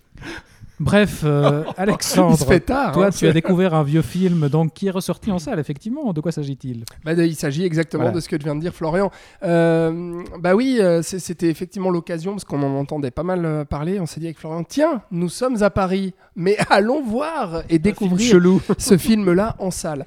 Bref, 0.81 1.21
euh, 1.23 1.63
se 1.75 1.81
Alexandre, 1.81 2.37
fait 2.45 2.59
tard. 2.61 2.91
toi, 2.91 3.05
hein, 3.07 3.09
tu 3.11 3.27
as 3.27 3.31
découvert 3.33 3.75
un 3.75 3.83
vieux 3.83 4.01
film 4.01 4.49
donc 4.49 4.73
qui 4.73 4.87
est 4.87 4.91
ressorti 4.91 5.31
en 5.31 5.37
salle, 5.37 5.59
effectivement. 5.59 6.11
De 6.11 6.21
quoi 6.21 6.31
s'agit-il? 6.31 6.85
Bah, 7.05 7.13
il 7.13 7.35
s'agit 7.35 7.63
exactement 7.63 8.03
Voilà. 8.03 8.15
de 8.15 8.19
ce 8.19 8.27
que 8.27 8.35
vient 8.35 8.55
de 8.55 8.61
dire 8.61 8.73
Florian. 8.73 9.11
Euh, 9.43 10.23
bah 10.39 10.55
oui, 10.55 10.77
euh, 10.79 11.01
c'était 11.03 11.49
effectivement 11.49 11.91
l'occasion, 11.91 12.31
parce 12.31 12.45
qu'on 12.45 12.63
en 12.63 12.75
entendait 12.79 13.11
pas 13.11 13.23
mal 13.23 13.65
parler. 13.69 13.99
On 13.99 14.07
s'est 14.07 14.19
dit 14.19 14.25
avec 14.25 14.39
Florian, 14.39 14.63
tiens, 14.63 15.03
nous 15.11 15.29
sommes 15.29 15.61
à 15.61 15.69
Paris, 15.69 16.13
mais 16.35 16.57
allons 16.69 17.03
voir 17.03 17.63
et 17.69 17.77
découvrir 17.77 18.41
ce 18.77 18.97
film-là 18.97 19.55
en 19.59 19.69
salle. 19.69 20.05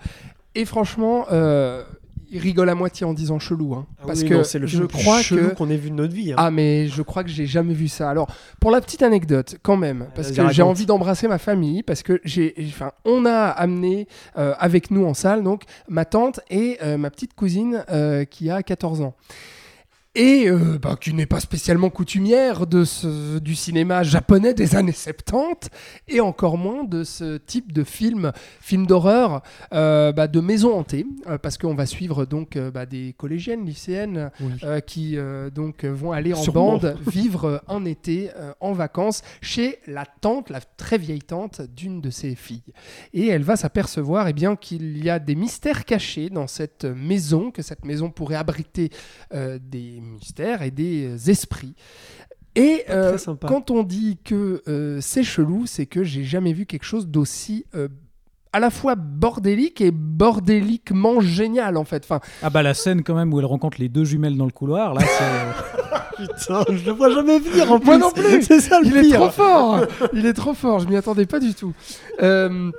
Et 0.56 0.64
franchement, 0.64 1.26
euh, 1.32 1.82
il 2.30 2.40
rigole 2.40 2.68
à 2.68 2.74
moitié 2.74 3.06
en 3.06 3.12
disant 3.14 3.38
chelou, 3.38 3.74
hein, 3.74 3.86
parce 4.06 4.20
Ah 4.20 4.22
oui, 4.22 4.28
que 4.28 4.34
non, 4.34 4.60
le 4.60 4.66
je 4.66 4.82
crois 4.84 5.22
chelou 5.22 5.48
que 5.50 5.54
qu'on 5.54 5.70
ait 5.70 5.76
vu 5.76 5.90
de 5.90 5.94
notre 5.94 6.14
vie. 6.14 6.32
hein. 6.32 6.36
ah 6.38 6.50
mais 6.50 6.88
je 6.88 7.02
crois 7.02 7.22
que 7.24 7.30
j'ai 7.30 7.46
jamais 7.46 7.74
vu 7.74 7.88
ça. 7.88 8.10
Alors 8.10 8.28
pour 8.60 8.70
la 8.70 8.80
petite 8.80 9.02
anecdote 9.02 9.56
quand 9.62 9.76
même 9.76 10.08
parce 10.14 10.32
que 10.32 10.48
j'ai 10.50 10.62
envie 10.62 10.86
d'embrasser 10.86 11.28
ma 11.28 11.38
famille 11.38 11.82
parce 11.82 12.02
que 12.02 12.20
j'ai 12.24 12.54
enfin 12.68 12.92
on 13.04 13.24
a 13.26 13.46
amené 13.48 14.08
euh, 14.38 14.54
avec 14.58 14.90
nous 14.90 15.04
en 15.04 15.14
salle 15.14 15.42
donc 15.42 15.62
ma 15.88 16.04
tante 16.04 16.40
et 16.50 16.78
euh, 16.82 16.96
ma 16.96 17.10
petite 17.10 17.34
cousine 17.34 17.84
euh, 17.90 18.24
qui 18.24 18.50
a 18.50 18.62
14 18.62 19.00
ans. 19.02 19.14
Et 20.16 20.44
euh, 20.48 20.78
bah, 20.80 20.96
qui 21.00 21.12
n'est 21.12 21.26
pas 21.26 21.40
spécialement 21.40 21.90
coutumière 21.90 22.68
de 22.68 22.84
ce, 22.84 23.38
du 23.40 23.56
cinéma 23.56 24.04
japonais 24.04 24.54
des 24.54 24.76
années 24.76 24.92
70, 24.92 25.70
et 26.06 26.20
encore 26.20 26.56
moins 26.56 26.84
de 26.84 27.02
ce 27.02 27.36
type 27.36 27.72
de 27.72 27.82
film, 27.82 28.30
film 28.60 28.86
d'horreur, 28.86 29.42
euh, 29.72 30.12
bah, 30.12 30.28
de 30.28 30.38
maison 30.38 30.72
hantée, 30.78 31.04
euh, 31.28 31.36
parce 31.36 31.58
qu'on 31.58 31.74
va 31.74 31.86
suivre 31.86 32.26
donc 32.26 32.56
bah, 32.56 32.86
des 32.86 33.12
collégiennes, 33.18 33.64
lycéennes, 33.66 34.30
Oui. 34.40 34.52
qui 34.86 35.16
donc 35.52 35.84
vont 35.84 36.12
aller 36.12 36.32
en 36.32 36.40
Sûrement. 36.42 36.78
bande 36.78 36.96
vivre 37.08 37.62
un 37.66 37.84
été 37.84 38.30
en 38.60 38.72
vacances 38.72 39.22
chez 39.40 39.78
la 39.88 40.06
tante, 40.06 40.48
la 40.48 40.60
très 40.60 40.96
vieille 40.96 41.22
tante 41.22 41.60
d'une 41.62 42.00
de 42.00 42.10
ses 42.10 42.36
filles. 42.36 42.62
Et 43.14 43.26
elle 43.26 43.42
va 43.42 43.56
s'apercevoir 43.56 44.28
eh 44.28 44.32
bien 44.32 44.54
qu'il 44.54 45.02
y 45.02 45.10
a 45.10 45.18
des 45.18 45.34
mystères 45.34 45.84
cachés 45.84 46.30
dans 46.30 46.46
cette 46.46 46.84
maison, 46.84 47.50
que 47.50 47.62
cette 47.62 47.84
maison 47.84 48.10
pourrait 48.10 48.36
abriter 48.36 48.90
des 49.32 50.03
mystères 50.04 50.62
et 50.62 50.70
des 50.70 51.06
euh, 51.06 51.30
esprits. 51.30 51.74
Et 52.56 52.84
euh, 52.88 53.18
quand 53.48 53.70
on 53.72 53.82
dit 53.82 54.18
que 54.24 54.62
euh, 54.68 55.00
c'est 55.00 55.24
chelou, 55.24 55.66
c'est 55.66 55.86
que 55.86 56.04
j'ai 56.04 56.22
jamais 56.22 56.52
vu 56.52 56.66
quelque 56.66 56.84
chose 56.84 57.08
d'aussi 57.08 57.64
euh, 57.74 57.88
à 58.52 58.60
la 58.60 58.70
fois 58.70 58.94
bordélique 58.94 59.80
et 59.80 59.90
bordéliquement 59.90 61.20
génial 61.20 61.76
en 61.76 61.82
fait. 61.84 62.04
Enfin, 62.04 62.20
Ah 62.42 62.50
bah 62.50 62.62
la 62.62 62.74
scène 62.74 63.02
quand 63.02 63.16
même 63.16 63.34
où 63.34 63.40
elle 63.40 63.44
rencontre 63.46 63.80
les 63.80 63.88
deux 63.88 64.04
jumelles 64.04 64.36
dans 64.36 64.44
le 64.44 64.52
couloir, 64.52 64.94
là 64.94 65.00
c'est... 65.04 65.84
Putain, 66.28 66.64
je 66.70 66.84
le 66.86 66.92
vois 66.92 67.10
jamais 67.10 67.40
venir 67.40 67.72
en 67.72 67.80
plus. 67.80 67.86
Moi 67.86 67.98
non 67.98 68.12
plus. 68.12 68.40
C'est 68.44 68.60
ça 68.60 68.78
le 68.80 68.86
il 68.86 68.96
est 68.98 69.12
trop 69.14 69.30
fort 69.30 69.84
Il 70.12 70.24
est 70.26 70.32
trop 70.32 70.54
fort, 70.54 70.78
je 70.78 70.86
m'y 70.86 70.94
attendais 70.94 71.26
pas 71.26 71.40
du 71.40 71.54
tout. 71.54 71.72
Euh, 72.22 72.70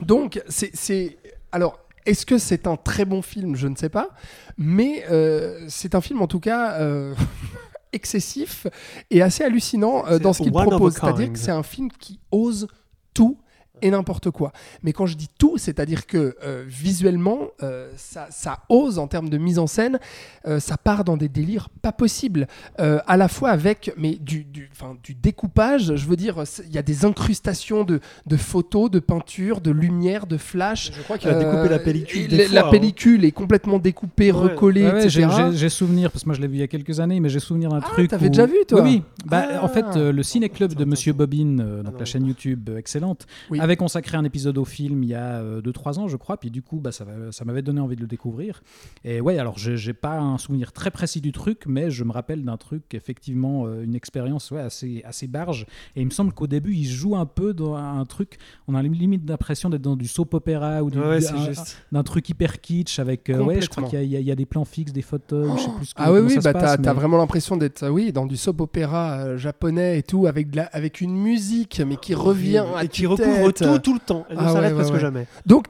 donc, 0.00 0.42
c'est- 0.46 0.72
c'est... 0.74 1.16
Alors, 1.52 1.78
est-ce 2.04 2.26
que 2.26 2.36
c'est 2.36 2.66
un 2.66 2.76
très 2.76 3.06
bon 3.06 3.22
film? 3.22 3.56
Je 3.56 3.66
ne 3.66 3.76
sais 3.76 3.88
pas. 3.88 4.10
Mais 4.58 5.04
euh, 5.10 5.64
c'est 5.68 5.94
un 5.94 6.00
film, 6.00 6.22
en 6.22 6.26
tout 6.26 6.40
cas, 6.40 6.74
euh, 6.80 7.14
excessif 7.92 8.66
et 9.10 9.22
assez 9.22 9.44
hallucinant 9.44 10.06
euh, 10.06 10.18
dans 10.18 10.32
ce 10.32 10.42
qu'il 10.42 10.52
propose. 10.52 10.94
C'est-à-dire 10.94 11.32
que 11.32 11.38
c'est 11.38 11.50
un 11.50 11.62
film 11.62 11.90
qui 11.98 12.18
ose 12.30 12.68
tout 13.14 13.38
et 13.82 13.90
n'importe 13.90 14.30
quoi. 14.30 14.52
Mais 14.82 14.92
quand 14.92 15.06
je 15.06 15.16
dis 15.16 15.28
tout, 15.38 15.58
c'est-à-dire 15.58 16.06
que 16.06 16.36
euh, 16.44 16.64
visuellement, 16.66 17.48
euh, 17.62 17.90
ça, 17.96 18.26
ça 18.30 18.60
ose 18.68 18.98
en 18.98 19.06
termes 19.06 19.28
de 19.28 19.38
mise 19.38 19.58
en 19.58 19.66
scène, 19.66 19.98
euh, 20.46 20.60
ça 20.60 20.76
part 20.76 21.04
dans 21.04 21.16
des 21.16 21.28
délires 21.28 21.68
pas 21.82 21.92
possibles, 21.92 22.46
Euh, 22.80 22.98
à 23.06 23.16
la 23.16 23.28
fois 23.28 23.50
avec 23.50 23.92
mais 23.96 24.16
du, 24.16 24.44
du, 24.44 24.68
enfin, 24.72 24.96
du 25.02 25.14
découpage, 25.14 25.94
je 25.96 26.06
veux 26.06 26.16
dire, 26.16 26.42
il 26.66 26.74
y 26.74 26.78
a 26.78 26.82
des 26.82 27.04
incrustations 27.04 27.84
de, 27.84 28.00
de 28.26 28.36
photos, 28.36 28.90
de 28.90 28.98
peintures, 28.98 29.60
de 29.60 29.70
lumière, 29.70 30.26
de 30.26 30.36
flash. 30.36 30.90
Je 30.92 31.02
crois 31.02 31.18
qu'il 31.18 31.28
a 31.30 31.34
découpé 31.38 31.68
la 31.68 31.78
pellicule. 31.78 32.28
Des 32.28 32.36
la, 32.38 32.44
fois, 32.44 32.54
la 32.54 32.66
hein. 32.66 32.70
pellicule 32.70 33.24
est 33.24 33.32
complètement 33.32 33.78
découpée, 33.78 34.32
Ouais. 34.32 34.40
recollée, 34.50 34.84
Ouais, 34.86 34.92
ouais, 34.94 35.08
j'ai- 35.08 35.22
etc. 35.22 35.44
j'ai 35.52 35.68
souvenir, 35.68 36.10
parce 36.10 36.22
que 36.24 36.28
moi 36.28 36.34
je 36.36 36.40
l'ai 36.40 36.48
vu 36.48 36.54
il 36.56 36.60
y 36.60 36.62
a 36.62 36.68
quelques 36.68 37.00
années, 37.00 37.20
mais 37.20 37.28
j'ai 37.28 37.40
souvenir 37.40 37.70
d'un 37.70 37.80
Ah, 37.82 37.88
truc. 37.92 38.08
t'avais 38.10 38.26
où- 38.26 38.30
déjà 38.30 38.46
vu, 38.46 38.56
toi 38.68 38.82
Oui, 38.82 39.02
oui. 39.06 39.22
Bah, 39.26 39.44
Ah. 39.54 39.64
En 39.64 39.68
fait, 39.68 39.84
euh, 39.96 40.12
le 40.12 40.22
ciné-club 40.22 40.70
de 40.74 40.76
Attends, 40.82 40.90
Monsieur. 40.90 41.12
Bobine, 41.12 41.60
euh, 41.60 41.82
donc 41.82 41.94
non, 41.94 41.98
la 42.00 42.04
chaîne 42.04 42.26
YouTube 42.26 42.70
excellente, 42.76 43.26
Oui. 43.50 43.58
Avait 43.66 43.76
consacré 43.76 44.16
un 44.16 44.24
épisode 44.24 44.56
au 44.58 44.64
film 44.64 45.02
il 45.02 45.10
y 45.10 45.14
a 45.14 45.42
2-3 45.60 45.98
ans, 45.98 46.08
je 46.08 46.16
crois. 46.16 46.38
Puis 46.38 46.50
du 46.50 46.62
coup, 46.62 46.80
bah, 46.80 46.92
ça, 46.92 47.04
ça 47.30 47.44
m'avait 47.44 47.62
donné 47.62 47.80
envie 47.80 47.96
de 47.96 48.00
le 48.00 48.06
découvrir. 48.06 48.62
Et 49.04 49.20
ouais, 49.20 49.38
alors 49.38 49.58
j'ai 49.58 49.92
pas 49.92 50.18
un 50.18 50.38
souvenir 50.38 50.72
très 50.72 50.90
précis 50.90 51.20
du 51.20 51.32
truc, 51.32 51.64
mais 51.66 51.90
je 51.90 52.02
me 52.04 52.12
rappelle 52.12 52.42
d'un 52.44 52.56
truc, 52.56 52.94
effectivement, 52.94 53.66
euh, 53.66 53.82
une 53.84 53.94
expérience 53.94 54.50
ouais, 54.50 54.60
assez, 54.60 55.02
assez 55.04 55.26
barge. 55.26 55.66
Et 55.94 56.00
il 56.00 56.06
me 56.06 56.10
semble 56.10 56.32
qu'au 56.32 56.46
début, 56.46 56.72
il 56.74 56.86
joue 56.86 57.16
un 57.16 57.26
peu 57.26 57.52
dans 57.52 57.74
un 57.76 58.04
truc, 58.06 58.38
on 58.68 58.74
a 58.74 58.82
limite 58.82 59.28
l'impression 59.28 59.68
d'être 59.70 59.82
dans 59.82 59.96
du 59.96 60.06
soap 60.08 60.32
opéra 60.34 60.82
ou 60.82 60.90
Ouais, 60.96 61.20
d'un 61.92 62.02
truc 62.02 62.28
hyper 62.28 62.60
kitsch 62.60 62.98
avec 62.98 63.28
euh, 63.28 63.38
ouais 63.42 63.60
je 63.60 63.68
crois 63.68 63.82
qu'il 63.84 63.98
y, 63.98 64.02
a- 64.02 64.04
il 64.04 64.10
y 64.10 64.16
a- 64.16 64.20
il 64.20 64.26
y 64.26 64.30
a 64.30 64.34
des 64.34 64.46
plans 64.46 64.64
fixes 64.64 64.92
des 64.92 65.02
photos 65.02 65.48
je 65.58 65.62
sais 65.64 65.70
plus 65.76 65.86
ce 65.86 65.94
que- 65.94 66.00
Ah 66.02 66.12
oui, 66.12 66.20
oui, 66.20 66.36
bah 66.42 66.52
t'as, 66.54 66.76
mais- 66.78 66.92
vraiment 67.00 67.18
l'impression 67.18 67.56
d'être 67.56 67.82
euh, 67.82 67.88
oui, 67.90 68.12
dans 68.12 68.26
du 68.26 68.36
soap 68.36 68.60
opéra 68.60 69.18
euh, 69.18 69.36
japonais 69.36 69.98
et 69.98 70.02
tout, 70.02 70.26
avec, 70.26 70.50
de 70.50 70.56
la- 70.56 70.66
avec 70.66 71.00
une 71.00 71.16
musique, 71.16 71.82
mais 71.86 71.96
qui 71.96 72.14
revient 72.14 72.64
à 72.76 72.84
et 72.84 72.88
qui 72.88 73.02
tue-tête. 73.02 73.55
Tout 73.64 73.78
tout 73.78 73.94
le 73.94 74.00
temps. 74.00 74.26
Elle 74.28 74.36
ne 74.36 74.42
Ah 74.42 74.52
s'arrête 74.52 74.70
ouais, 74.70 74.76
presque 74.76 74.94
ouais. 74.94 75.00
jamais. 75.00 75.26
Donc 75.46 75.66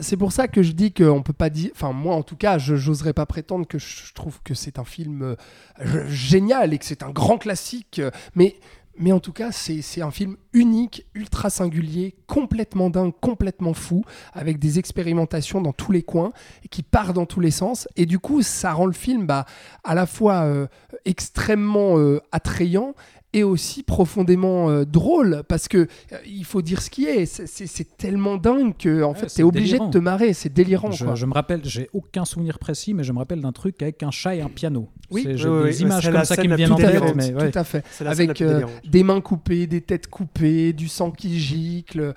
c'est 0.00 0.16
pour 0.16 0.32
ça 0.32 0.48
que 0.48 0.62
je 0.62 0.72
dis 0.72 0.92
qu'on 0.92 1.22
peut 1.22 1.32
pas 1.32 1.50
dire, 1.50 1.70
enfin 1.74 1.92
moi 1.92 2.14
en 2.14 2.22
tout 2.22 2.36
cas, 2.36 2.58
je 2.58 2.76
j'oserais 2.76 3.12
pas 3.12 3.26
prétendre 3.26 3.66
que 3.66 3.78
je 3.78 4.12
trouve 4.14 4.40
que 4.42 4.54
c'est 4.54 4.78
un 4.78 4.84
film 4.84 5.22
euh, 5.22 6.08
génial 6.08 6.72
et 6.72 6.78
que 6.78 6.84
c'est 6.84 7.02
un 7.02 7.10
grand 7.10 7.38
classique, 7.38 7.98
euh, 7.98 8.10
mais 8.34 8.56
mais 8.96 9.12
en 9.12 9.20
tout 9.20 9.32
cas 9.32 9.50
c'est 9.52 9.82
c'est 9.82 10.02
un 10.02 10.10
film 10.10 10.36
unique, 10.52 11.04
ultra 11.14 11.50
singulier, 11.50 12.14
complètement 12.26 12.90
dingue, 12.90 13.12
complètement 13.20 13.74
fou, 13.74 14.04
avec 14.32 14.58
des 14.58 14.78
expérimentations 14.78 15.60
dans 15.60 15.72
tous 15.72 15.92
les 15.92 16.02
coins 16.02 16.32
et 16.64 16.68
qui 16.68 16.82
part 16.82 17.12
dans 17.12 17.26
tous 17.26 17.40
les 17.40 17.50
sens 17.50 17.88
et 17.96 18.06
du 18.06 18.18
coup 18.18 18.42
ça 18.42 18.72
rend 18.72 18.86
le 18.86 18.92
film 18.92 19.26
bah, 19.26 19.46
à 19.82 19.94
la 19.94 20.06
fois 20.06 20.42
euh, 20.42 20.66
extrêmement 21.04 21.98
euh, 21.98 22.20
attrayant 22.32 22.94
et 23.34 23.42
aussi 23.42 23.82
profondément 23.82 24.70
euh, 24.70 24.84
drôle 24.84 25.42
parce 25.48 25.68
que 25.68 25.78
euh, 25.78 26.16
il 26.26 26.44
faut 26.44 26.62
dire 26.62 26.80
ce 26.80 26.88
qui 26.88 27.04
est 27.04 27.26
c'est- 27.26 27.96
tellement 27.98 28.36
dingue 28.36 28.74
que 28.78 29.02
en 29.02 29.12
Ouais, 29.12 29.18
fait 29.18 29.28
c'est 29.28 29.36
t'es 29.36 29.42
obligé 29.42 29.72
délirant. 29.72 29.86
de 29.88 29.92
te 29.92 29.98
marrer 29.98 30.32
c'est 30.32 30.52
délirant 30.52 30.90
je, 30.92 31.04
quoi. 31.04 31.14
je 31.14 31.26
me 31.26 31.34
rappelle 31.34 31.60
j'ai 31.64 31.90
aucun 31.92 32.24
souvenir 32.24 32.58
précis 32.58 32.94
mais 32.94 33.02
je 33.04 33.12
me 33.12 33.18
rappelle 33.18 33.40
d'un 33.40 33.52
truc 33.52 33.82
avec 33.82 34.02
un 34.02 34.10
chat 34.10 34.36
et 34.36 34.40
un 34.40 34.48
piano 34.48 34.88
Oui. 35.10 35.22
C'est- 35.24 35.36
j'ai 35.36 35.48
Oui, 35.48 35.64
des 35.70 35.76
oui. 35.76 35.82
images 35.82 36.10
comme 36.10 36.24
ça 36.24 36.36
qui 36.36 36.48
me 36.48 36.56
viennent 36.56 36.72
en 36.72 36.76
tête 36.76 37.14
mais 37.16 37.34
ouais. 37.34 37.50
tout 37.50 37.58
à 37.58 37.64
fait 37.64 37.84
avec 38.00 38.40
euh, 38.40 38.62
des 38.88 39.02
mains 39.02 39.20
coupées 39.20 39.66
des 39.66 39.80
têtes 39.80 40.06
coupées 40.06 40.72
du 40.72 40.88
sang 40.88 41.10
qui 41.10 41.38
gicle 41.38 42.14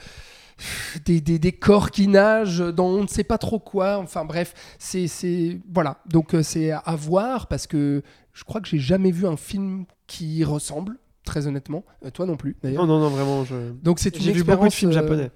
des, 1.06 1.22
des, 1.22 1.38
des 1.38 1.52
corps 1.52 1.92
qui 1.92 2.08
nagent 2.08 2.60
dans 2.74 2.88
on 2.88 3.04
ne 3.04 3.08
sait 3.08 3.24
pas 3.24 3.38
trop 3.38 3.60
quoi 3.60 3.98
enfin 4.00 4.26
bref 4.26 4.54
c'est 4.80 5.60
voilà 5.72 5.98
donc 6.10 6.36
c'est 6.42 6.72
à 6.72 6.96
voir 6.96 7.48
parce 7.48 7.68
que 7.68 8.02
je 8.34 8.44
crois 8.44 8.62
que 8.62 8.68
j'ai 8.68 8.80
jamais 8.80 9.12
vu 9.12 9.28
un 9.28 9.38
film 9.38 9.86
qui 10.08 10.44
ressemble 10.44 10.98
très 11.28 11.46
honnêtement 11.46 11.84
Euh, 12.06 12.10
toi 12.10 12.26
non 12.26 12.36
plus 12.38 12.56
d'ailleurs 12.64 12.88
Non, 12.88 13.00
non, 13.00 13.10
non, 13.10 13.16
vraiment. 13.16 13.46
Je... 13.46 13.56
donc 13.84 14.00
c'est 14.00 14.16
une 14.18 14.24
J'ai 14.24 14.32
vu 14.32 14.44
beaucoup 14.44 14.68
de 14.68 14.74
films 14.74 14.92
euh, 14.92 14.94
japonais. 14.96 15.30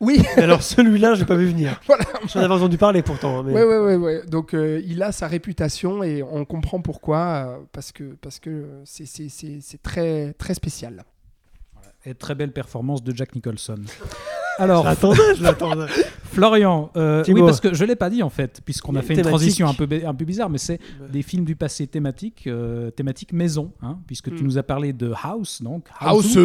oui 0.00 0.20
alors 0.36 0.62
celui-là, 0.62 1.14
j'ai 1.14 1.24
pas 1.24 1.36
vu 1.36 1.46
venir. 1.46 1.80
Voilà. 1.86 2.04
J'en 2.26 2.40
avais 2.40 2.52
entendu 2.54 2.76
parler 2.78 3.02
pourtant. 3.02 3.38
hein, 3.38 3.42
Mais... 3.46 3.52
Ouais, 3.54 3.64
ouais, 3.64 3.78
ouais, 3.78 3.96
ouais. 3.96 4.22
Donc 4.26 4.52
euh, 4.54 4.82
il 4.84 5.02
a 5.02 5.12
sa 5.12 5.26
réputation 5.28 6.02
et 6.02 6.22
on 6.22 6.44
comprend 6.44 6.80
pourquoi, 6.82 7.18
euh, 7.18 7.58
parce 7.72 7.90
que 7.92 8.14
parce 8.20 8.38
que 8.38 8.50
euh, 8.50 8.82
c'est- 8.84 9.06
c'est 9.06 9.28
c'est- 9.28 9.60
c'est 9.62 9.82
très 9.82 10.32
très 10.34 10.54
spécial. 10.54 11.04
et 12.04 12.14
très 12.14 12.34
belle 12.34 12.52
performance 12.52 13.02
de 13.02 13.14
Jack 13.16 13.34
Nicholson 13.34 13.76
Je 13.86 13.92
alors 14.58 14.84
l'attendais, 14.84 15.34
je 15.36 15.42
l'attendais. 15.42 15.86
Florian 16.30 16.90
euh, 16.96 17.24
oui 17.28 17.40
parce 17.40 17.58
que 17.60 17.72
je 17.74 17.84
l'ai 17.84 17.96
pas 17.96 18.10
dit 18.10 18.22
en 18.22 18.28
fait 18.28 18.60
puisqu'on 18.64 18.94
a 18.96 19.02
fait 19.02 19.14
une 19.14 19.22
transition 19.22 19.66
un 19.66 19.74
peu 19.74 19.86
bi- 19.86 20.04
un 20.04 20.12
peu 20.14 20.24
bizarre 20.26 20.50
mais 20.50 20.58
c'est 20.58 20.78
des 21.10 21.22
films 21.22 21.44
du 21.44 21.56
passé 21.56 21.86
thématiques 21.86 22.46
euh, 22.46 22.90
thématiques 22.90 23.32
maison 23.32 23.72
hein, 23.82 23.98
puisque 24.06 24.28
tu 24.34 24.42
Hmm. 24.42 24.46
nous 24.46 24.58
as 24.58 24.62
parlé 24.62 24.92
de 24.92 25.12
House 25.22 25.62
donc 25.62 25.84
House. 25.98 26.36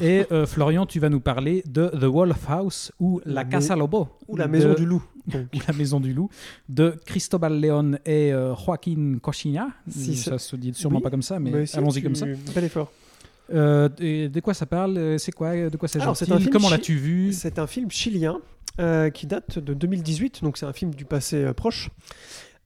Et 0.00 0.26
euh, 0.32 0.46
Florian, 0.46 0.86
tu 0.86 1.00
vas 1.00 1.08
nous 1.08 1.20
parler 1.20 1.62
de 1.66 1.88
The 1.88 2.04
Wolf 2.04 2.48
House 2.48 2.92
ou 3.00 3.20
La 3.26 3.44
Casa 3.44 3.74
Lobo. 3.76 4.08
Ou 4.28 4.36
la 4.36 4.46
de- 4.46 4.52
maison 4.52 4.74
du 4.74 4.86
loup. 4.86 5.02
ou 5.28 5.32
La 5.68 5.74
Maison 5.74 6.00
du 6.00 6.12
Loup 6.14 6.30
de 6.68 6.94
Cristobal 7.04 7.60
Leon 7.60 7.92
et 8.06 8.32
euh, 8.32 8.54
Joaquin 8.54 9.18
Cochina. 9.20 9.68
Si, 9.88 10.16
ça 10.16 10.38
se 10.38 10.56
dit 10.56 10.72
sûrement 10.74 10.98
Oui, 10.98 11.02
pas 11.02 11.10
comme 11.10 11.22
ça, 11.22 11.38
mais, 11.38 11.50
Mais 11.50 11.66
si, 11.66 11.76
allons-y 11.76 12.02
comme 12.02 12.14
ça. 12.14 12.26
Bel 12.54 12.64
effort. 12.64 12.90
Euh, 13.52 13.88
et 13.98 14.28
de 14.28 14.40
quoi 14.40 14.54
ça 14.54 14.66
parle 14.66 14.98
euh, 14.98 15.18
C'est 15.18 15.32
quoi 15.32 15.70
De 15.70 15.76
quoi 15.76 15.88
un 15.94 16.14
film 16.14 16.50
Comment 16.50 16.70
l'as-tu 16.70 16.94
vu? 16.94 17.32
C'est 17.32 17.58
un 17.58 17.66
film 17.66 17.90
chilien 17.90 18.40
euh, 18.80 19.10
qui 19.10 19.26
date 19.26 19.58
de 19.58 19.74
2018, 19.74 20.42
donc 20.42 20.58
c'est 20.58 20.66
un 20.66 20.72
film 20.72 20.94
du 20.94 21.04
passé 21.04 21.36
euh, 21.44 21.52
proche, 21.52 21.90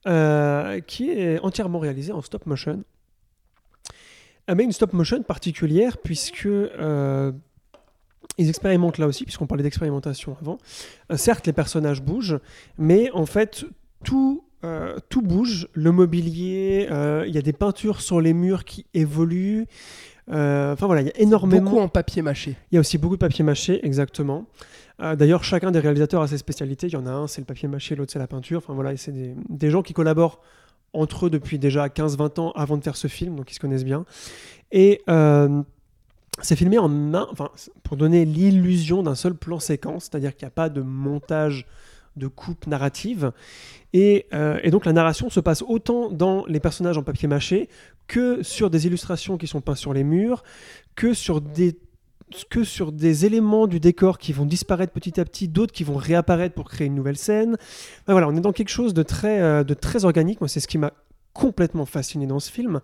euh, 0.06 0.80
qui 0.80 1.10
est 1.10 1.38
entièrement 1.40 1.78
réalisé 1.78 2.12
en 2.12 2.20
stop 2.20 2.46
motion. 2.46 2.84
Euh, 4.50 4.54
mais 4.54 4.64
une 4.64 4.72
stop 4.72 4.92
motion 4.92 5.22
particulière 5.22 5.98
puisque 5.98 6.46
euh, 6.46 7.32
ils 8.38 8.48
expérimentent 8.48 8.98
là 8.98 9.06
aussi, 9.06 9.24
puisqu'on 9.24 9.46
parlait 9.46 9.62
d'expérimentation 9.62 10.36
avant. 10.40 10.58
Euh, 11.10 11.16
certes, 11.16 11.46
les 11.46 11.52
personnages 11.52 12.02
bougent, 12.02 12.38
mais 12.78 13.10
en 13.12 13.26
fait, 13.26 13.64
tout, 14.04 14.44
euh, 14.64 14.98
tout 15.08 15.22
bouge. 15.22 15.68
Le 15.74 15.92
mobilier, 15.92 16.88
euh, 16.90 17.24
il 17.26 17.34
y 17.34 17.38
a 17.38 17.42
des 17.42 17.52
peintures 17.52 18.00
sur 18.00 18.20
les 18.20 18.32
murs 18.32 18.64
qui 18.64 18.86
évoluent. 18.94 19.66
Euh, 20.31 20.73
Enfin 20.73 20.86
voilà, 20.86 21.02
il 21.02 21.07
y 21.07 21.10
a 21.10 21.18
énormément. 21.20 21.70
Beaucoup 21.70 21.83
en 21.83 21.89
papier 21.89 22.23
mâché. 22.23 22.57
Il 22.70 22.76
y 22.76 22.78
a 22.78 22.81
aussi 22.81 22.99
beaucoup 22.99 23.17
de 23.17 23.20
papier 23.20 23.44
mâché, 23.44 23.84
exactement. 23.84 24.47
Euh, 25.01 25.17
D'ailleurs, 25.17 25.42
chacun 25.44 25.70
des 25.70 25.81
réalisateurs 25.81 26.23
a 26.23 26.28
ses 26.28 26.39
spécialités. 26.39 26.86
Il 26.86 26.92
y 26.92 26.97
en 26.97 27.07
a 27.07 27.10
un, 27.10 27.26
c'est 27.26 27.41
le 27.41 27.47
papier 27.47 27.68
mâché, 27.68 27.97
l'autre, 27.97 28.12
c'est 28.12 28.18
la 28.18 28.26
peinture. 28.26 28.59
Enfin 28.59 28.75
voilà, 28.75 28.97
c'est 28.97 29.12
des, 29.12 29.34
des 29.49 29.70
gens 29.70 29.83
qui 29.83 29.94
collaborent 29.94 30.41
entre 30.92 31.26
eux 31.26 31.31
depuis 31.31 31.59
déjà 31.59 31.86
15-20 31.89 32.41
ans 32.41 32.52
avant 32.55 32.76
de 32.76 32.84
faire 32.84 32.97
ce 32.97 33.09
film, 33.09 33.36
donc 33.36 33.51
ils 33.51 33.55
se 33.55 33.60
connaissent 33.60 33.84
bien. 33.84 34.05
Et 34.73 35.01
euh, 35.09 35.62
c'est 36.41 36.57
filmé 36.57 36.78
en 36.78 37.15
un, 37.15 37.26
enfin, 37.31 37.51
pour 37.83 37.97
donner 37.97 38.25
l'illusion 38.25 39.02
d'un 39.02 39.15
seul 39.15 39.34
plan 39.34 39.59
séquence, 39.59 40.05
c'est-à-dire 40.05 40.34
qu'il 40.36 40.47
n'y 40.47 40.49
a 40.49 40.55
pas 40.55 40.68
de 40.68 40.83
montage 40.83 41.67
de 42.16 42.26
coupe 42.26 42.66
narrative. 42.66 43.32
Et, 43.92 44.26
euh, 44.32 44.58
et 44.62 44.70
donc 44.70 44.86
la 44.86 44.92
narration 44.92 45.31
se 45.31 45.41
passe 45.41 45.62
autant 45.62 46.10
dans 46.10 46.47
les 46.47 46.60
personnages 46.60 46.99
en 46.99 47.02
papier 47.02 47.28
mâché 47.28 47.68
que 48.08 48.42
sur 48.42 48.70
des 48.70 48.86
illustrations 48.86 49.39
qui 49.39 49.47
sont 49.47 49.60
peintes 49.60 49.76
sur 49.76 49.92
les 49.92 50.05
murs, 50.05 50.42
que 50.94 51.15
sur 51.15 51.41
des 51.41 51.76
que 52.49 52.65
sur 52.65 52.92
des 52.92 53.26
éléments 53.26 53.66
du 53.66 53.78
décor 53.78 54.18
qui 54.18 54.32
vont 54.32 54.47
disparaître 54.47 54.92
petit 54.92 55.20
à 55.20 55.24
petit, 55.26 55.49
d'autres 55.49 55.73
qui 55.73 55.84
vont 55.84 55.97
réapparaître 55.97 56.55
pour 56.55 56.68
créer 56.68 56.86
une 56.86 56.94
nouvelle 56.94 57.18
scène. 57.18 57.58
Voilà, 58.07 58.26
on 58.26 58.34
est 58.34 58.41
dans 58.41 58.52
quelque 58.52 58.70
chose 58.70 58.94
de 58.94 59.02
très, 59.02 59.42
euh, 59.42 59.65
de 59.65 59.74
très 59.74 60.07
organique. 60.07 60.41
Moi, 60.41 60.49
c'est 60.49 60.60
ce 60.60 60.66
qui 60.66 60.78
m'a 60.78 60.94
complètement 61.34 61.86
fasciné 61.86 62.26
dans 62.26 62.41
ce 62.41 62.50
film. 62.50 62.81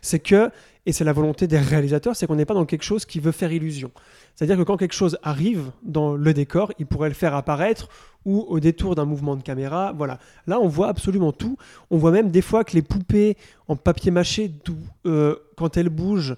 C'est 0.00 0.18
que, 0.18 0.50
et 0.86 0.92
c'est 0.92 1.04
la 1.04 1.12
volonté 1.12 1.46
des 1.46 1.58
réalisateurs, 1.58 2.16
c'est 2.16 2.26
qu'on 2.26 2.36
n'est 2.36 2.44
pas 2.44 2.54
dans 2.54 2.64
quelque 2.64 2.84
chose 2.84 3.04
qui 3.04 3.20
veut 3.20 3.32
faire 3.32 3.52
illusion. 3.52 3.90
C'est-à-dire 4.34 4.56
que 4.56 4.62
quand 4.62 4.76
quelque 4.76 4.94
chose 4.94 5.18
arrive 5.22 5.70
dans 5.82 6.14
le 6.14 6.32
décor, 6.32 6.72
il 6.78 6.86
pourrait 6.86 7.08
le 7.10 7.14
faire 7.14 7.34
apparaître 7.34 7.88
ou 8.24 8.44
au 8.48 8.60
détour 8.60 8.94
d'un 8.94 9.04
mouvement 9.04 9.36
de 9.36 9.42
caméra. 9.42 9.92
Voilà. 9.96 10.18
Là, 10.46 10.60
on 10.60 10.68
voit 10.68 10.88
absolument 10.88 11.32
tout. 11.32 11.56
On 11.90 11.98
voit 11.98 12.10
même 12.10 12.30
des 12.30 12.42
fois 12.42 12.64
que 12.64 12.72
les 12.72 12.82
poupées 12.82 13.36
en 13.68 13.76
papier 13.76 14.10
mâché, 14.10 14.50
euh, 15.06 15.36
quand 15.56 15.76
elles 15.76 15.88
bougent, 15.88 16.36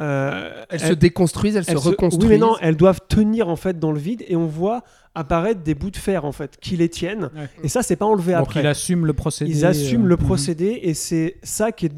euh, 0.00 0.64
Elles 0.70 0.80
se 0.80 0.92
déconstruisent, 0.92 1.54
elles, 1.56 1.64
elles 1.68 1.76
se 1.78 1.84
se- 1.84 1.88
reconstruisent. 1.90 2.28
Oui, 2.28 2.34
mais 2.34 2.38
non, 2.38 2.56
elles 2.60 2.76
doivent 2.76 3.00
tenir 3.06 3.48
en 3.48 3.56
fait 3.56 3.78
dans 3.78 3.92
le 3.92 3.98
vide 3.98 4.24
et 4.26 4.34
on 4.34 4.46
voit 4.46 4.82
apparaître 5.14 5.60
des 5.60 5.74
bouts 5.74 5.92
de 5.92 5.96
fer 5.96 6.24
en 6.24 6.32
fait 6.32 6.58
qui 6.60 6.76
les 6.76 6.88
tiennent. 6.88 7.30
Ouais. 7.36 7.48
Et 7.62 7.68
ça, 7.68 7.82
c'est 7.82 7.94
pas 7.94 8.06
enlevé 8.06 8.32
Donc 8.32 8.42
après. 8.42 8.60
il 8.60 8.66
assume 8.66 9.06
le 9.06 9.12
procédé. 9.12 9.50
Ils 9.52 9.64
assument 9.64 10.06
euh, 10.06 10.08
le 10.08 10.16
mhm. 10.16 10.24
procédé 10.24 10.80
et 10.82 10.94
c'est 10.94 11.36
ça 11.44 11.70
qui 11.70 11.86
est 11.86 11.92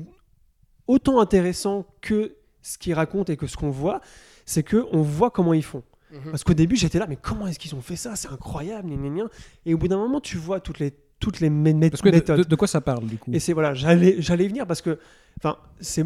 autant 0.88 1.20
intéressant 1.20 1.86
que 2.00 2.34
ce 2.62 2.78
qu'ils 2.78 2.94
racontent 2.94 3.32
et 3.32 3.36
que 3.36 3.46
ce 3.46 3.56
qu'on 3.56 3.70
voit, 3.70 4.00
c'est 4.44 4.62
que 4.62 4.86
on 4.92 5.02
voit 5.02 5.30
comment 5.30 5.54
ils 5.54 5.62
font. 5.64 5.82
Mhm. 6.12 6.30
Parce 6.30 6.44
qu'au 6.44 6.54
début, 6.54 6.76
j'étais 6.76 6.98
là, 6.98 7.06
mais 7.08 7.16
comment 7.20 7.46
est-ce 7.46 7.58
qu'ils 7.58 7.74
ont 7.74 7.80
fait 7.80 7.96
ça? 7.96 8.14
C'est 8.16 8.28
incroyable, 8.28 8.88
gna, 8.88 8.96
gna, 8.96 9.08
gna. 9.22 9.24
Et 9.66 9.74
au 9.74 9.78
bout 9.78 9.88
d'un 9.88 9.98
moment, 9.98 10.20
tu 10.20 10.36
vois 10.36 10.60
toutes 10.60 10.78
les 10.78 10.92
toutes 11.18 11.40
les 11.40 11.48
mé- 11.48 11.72
mé- 11.74 11.90
Parce 11.90 12.02
que 12.02 12.10
de, 12.10 12.14
méthodes. 12.16 12.38
de- 12.40 12.44
de 12.44 12.56
quoi 12.56 12.68
ça 12.68 12.80
parle 12.82 13.06
du 13.06 13.16
coup? 13.16 13.30
Et 13.32 13.40
c'est 13.40 13.52
voilà, 13.54 13.72
j'allais 13.74 14.16
j'allais 14.20 14.46
venir 14.48 14.66
parce 14.66 14.82
que, 14.82 14.98
enfin, 15.38 15.56
c'est 15.80 16.04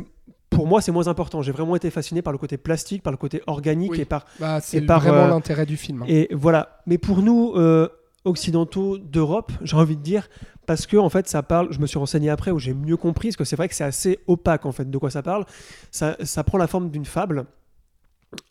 pour 0.49 0.67
moi 0.69 0.81
c'est 0.81 0.93
moins 0.93 1.09
important. 1.09 1.43
J'ai 1.43 1.51
vraiment 1.53 1.75
été 1.77 1.91
fasciné 1.91 2.23
par 2.23 2.33
le 2.33 2.39
côté 2.39 2.57
plastique, 2.57 3.03
par 3.03 3.11
le 3.13 3.17
côté 3.17 3.43
organique 3.49 3.91
Oui. 3.93 4.01
et 4.01 4.05
par 4.05 4.25
Bah, 4.39 4.61
c'est 4.61 4.81
vraiment 4.81 5.25
euh, 5.25 5.29
l'intérêt 5.29 5.67
du 5.67 5.77
film. 5.77 6.03
hein. 6.03 6.07
et 6.09 6.29
voilà. 6.33 6.81
Mais 6.87 6.97
pour 6.97 7.23
nous 7.23 7.53
euh, 7.57 7.89
occidentaux 8.25 8.99
d'Europe, 8.99 9.53
j'ai 9.63 9.77
envie 9.77 9.97
de 9.97 10.03
dire 10.03 10.29
parce 10.67 10.87
que 10.87 10.97
en 10.97 11.09
fait 11.09 11.29
ça 11.29 11.43
parle. 11.43 11.73
Je 11.73 11.79
me 11.79 11.87
suis 11.87 11.99
renseigné 11.99 12.31
après 12.31 12.51
où 12.51 12.59
j'ai 12.59 12.75
mieux 12.75 12.97
compris 12.97 13.29
parce 13.29 13.37
que 13.37 13.45
c'est 13.45 13.57
vrai 13.57 13.69
que 13.69 13.75
c'est 13.75 13.85
assez 13.85 14.19
opaque 14.27 14.67
en 14.67 14.73
fait 14.73 14.91
de 14.91 14.99
quoi 14.99 15.11
ça 15.11 15.23
parle. 15.23 15.47
Ça, 15.91 16.17
ça 16.23 16.45
prend 16.45 16.59
la 16.59 16.67
forme 16.67 16.91
d'une 16.91 17.07
fable. 17.07 17.47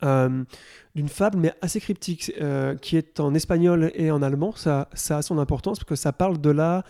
euh, 0.03 0.43
d'une 0.95 1.07
fable, 1.07 1.37
mais 1.37 1.53
assez 1.61 1.79
cryptique, 1.79 2.33
euh, 2.41 2.75
qui 2.75 2.97
est 2.97 3.19
en 3.19 3.33
espagnol 3.33 3.91
et 3.93 4.11
en 4.11 4.21
allemand. 4.21 4.53
Ça, 4.55 4.89
ça 4.93 5.17
a 5.17 5.21
son 5.21 5.37
importance 5.37 5.79
parce 5.79 5.87
que 5.87 5.95
ça 5.95 6.11
parle 6.11 6.41
de 6.41 6.49
la, 6.49 6.83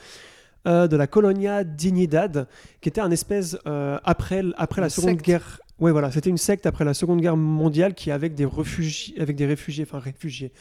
euh, 0.67 0.87
de 0.87 0.95
la 0.95 1.05
Colonia 1.05 1.63
Dignidad, 1.63 2.47
qui 2.81 2.89
était 2.89 3.01
un 3.01 3.11
espèce 3.11 3.57
après, 4.03 4.43
après 4.57 4.81
la 4.81 4.89
Seconde 4.89 5.11
secte. 5.11 5.25
Guerre. 5.25 5.59
Ouais, 5.79 5.91
voilà, 5.91 6.11
c'était 6.11 6.29
une 6.29 6.37
secte 6.37 6.65
après 6.65 6.83
la 6.83 6.93
Seconde 6.93 7.21
Guerre 7.21 7.37
mondiale 7.37 7.93
qui 7.93 8.11
avec 8.11 8.35
des 8.35 8.45
réfugiés, 8.45 9.19
avec 9.21 9.35
des 9.35 9.45
réfugiés, 9.45 9.85
enfin 9.87 9.99
réfugiés, 9.99 10.51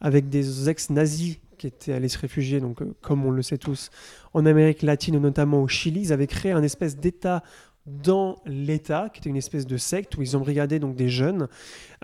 avec 0.00 0.28
des 0.28 0.68
ex-nazis 0.68 1.38
qui 1.58 1.66
étaient 1.66 1.92
allés 1.92 2.08
se 2.08 2.18
réfugier, 2.18 2.60
donc 2.60 2.80
euh, 2.80 2.94
comme 3.02 3.26
on 3.26 3.30
le 3.30 3.42
sait 3.42 3.58
tous, 3.58 3.90
en 4.32 4.46
Amérique 4.46 4.82
latine, 4.82 5.18
notamment 5.18 5.62
au 5.62 5.68
Chili, 5.68 6.00
ils 6.00 6.12
avaient 6.12 6.26
créé 6.26 6.52
un 6.52 6.62
espèce 6.62 6.96
d'État 6.96 7.42
dans 7.86 8.36
l'État, 8.46 9.10
qui 9.12 9.20
était 9.20 9.30
une 9.30 9.36
espèce 9.36 9.66
de 9.66 9.76
secte 9.76 10.16
où 10.16 10.22
ils 10.22 10.36
ont 10.36 10.40
brigadé 10.40 10.78
donc 10.78 10.94
des 10.94 11.08
jeunes. 11.08 11.48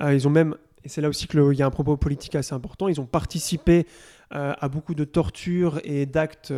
Euh, 0.01 0.15
ils 0.15 0.27
ont 0.27 0.31
même, 0.31 0.57
et 0.83 0.89
c'est 0.89 1.01
là 1.01 1.09
aussi 1.09 1.27
qu'il 1.27 1.55
y 1.55 1.63
a 1.63 1.67
un 1.67 1.71
propos 1.71 1.97
politique 1.97 2.35
assez 2.35 2.55
important, 2.55 2.89
ils 2.89 3.01
ont 3.01 3.07
participé 3.07 3.87
euh, 4.35 4.55
à 4.59 4.69
beaucoup 4.69 4.95
de 4.95 5.05
tortures 5.05 5.81
et 5.85 6.07
d'actes 6.07 6.53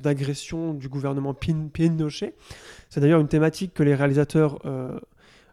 d'agression 0.00 0.74
du 0.74 0.88
gouvernement 0.88 1.34
Pin- 1.34 1.68
Pinochet. 1.72 2.34
C'est 2.90 3.00
d'ailleurs 3.00 3.20
une 3.20 3.28
thématique 3.28 3.72
que 3.74 3.84
les 3.84 3.94
réalisateurs 3.94 4.58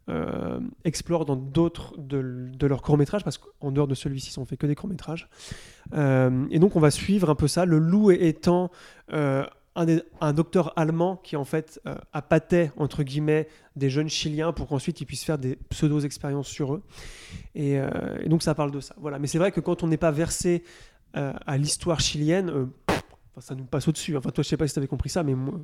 euh, 0.10 0.60
explorent 0.86 1.26
dans 1.26 1.36
d'autres 1.36 1.94
de, 1.98 2.68
leurs 2.68 2.82
courts-métrages, 2.82 3.24
parce 3.24 3.38
qu'en 3.38 3.72
dehors 3.72 3.88
de 3.88 3.96
celui-ci, 3.96 4.38
n'ont 4.40 4.46
fait 4.46 4.58
que 4.58 4.66
des 4.66 4.76
courts-métrages. 4.76 5.30
Euh, 5.94 6.46
et 6.50 6.60
donc 6.60 6.76
on 6.76 6.80
va 6.80 6.92
suivre 6.92 7.30
un 7.30 7.36
peu 7.36 7.48
ça, 7.48 7.66
le 7.66 7.78
loup 7.78 8.12
étant 8.12 8.72
euh, 9.14 9.46
un, 9.76 10.34
docteur 10.34 10.74
allemand 10.78 11.18
qui 11.18 11.36
en 11.36 11.46
fait 11.46 11.80
euh, 11.86 11.96
appâtait 12.12 12.72
entre 12.78 13.04
guillemets 13.04 13.48
des 13.76 13.90
jeunes 13.90 14.10
chiliens 14.10 14.52
pour 14.52 14.68
qu'ensuite 14.68 15.00
ils 15.00 15.06
puissent 15.06 15.24
faire 15.24 15.38
des 15.38 15.56
pseudo-expériences 15.70 16.48
sur 16.48 16.74
eux. 16.74 16.84
Et, 17.56 17.80
donc 18.26 18.44
ça 18.44 18.56
parle 18.56 18.72
de 18.72 18.80
ça. 18.80 18.96
Voilà. 18.98 19.20
Mais 19.20 19.28
c'est 19.28 19.38
vrai 19.38 19.52
que 19.52 19.60
quand 19.60 19.84
on 19.84 19.88
n'est 19.88 19.98
pas 19.98 20.12
versé 20.12 20.64
à 21.14 21.58
l'histoire 21.58 22.00
chilienne, 22.00 22.70
ça 23.40 23.56
nous 23.56 23.66
passe 23.66 23.88
au-dessus. 23.88 24.18
Enfin 24.18 24.32
toi 24.32 24.44
je 24.44 24.50
sais 24.50 24.58
pas 24.58 24.68
si 24.68 24.74
tu 24.74 24.80
avais 24.80 24.88
compris 24.88 25.10
ça, 25.10 25.24
mais 25.24 25.36
moi, 25.36 25.60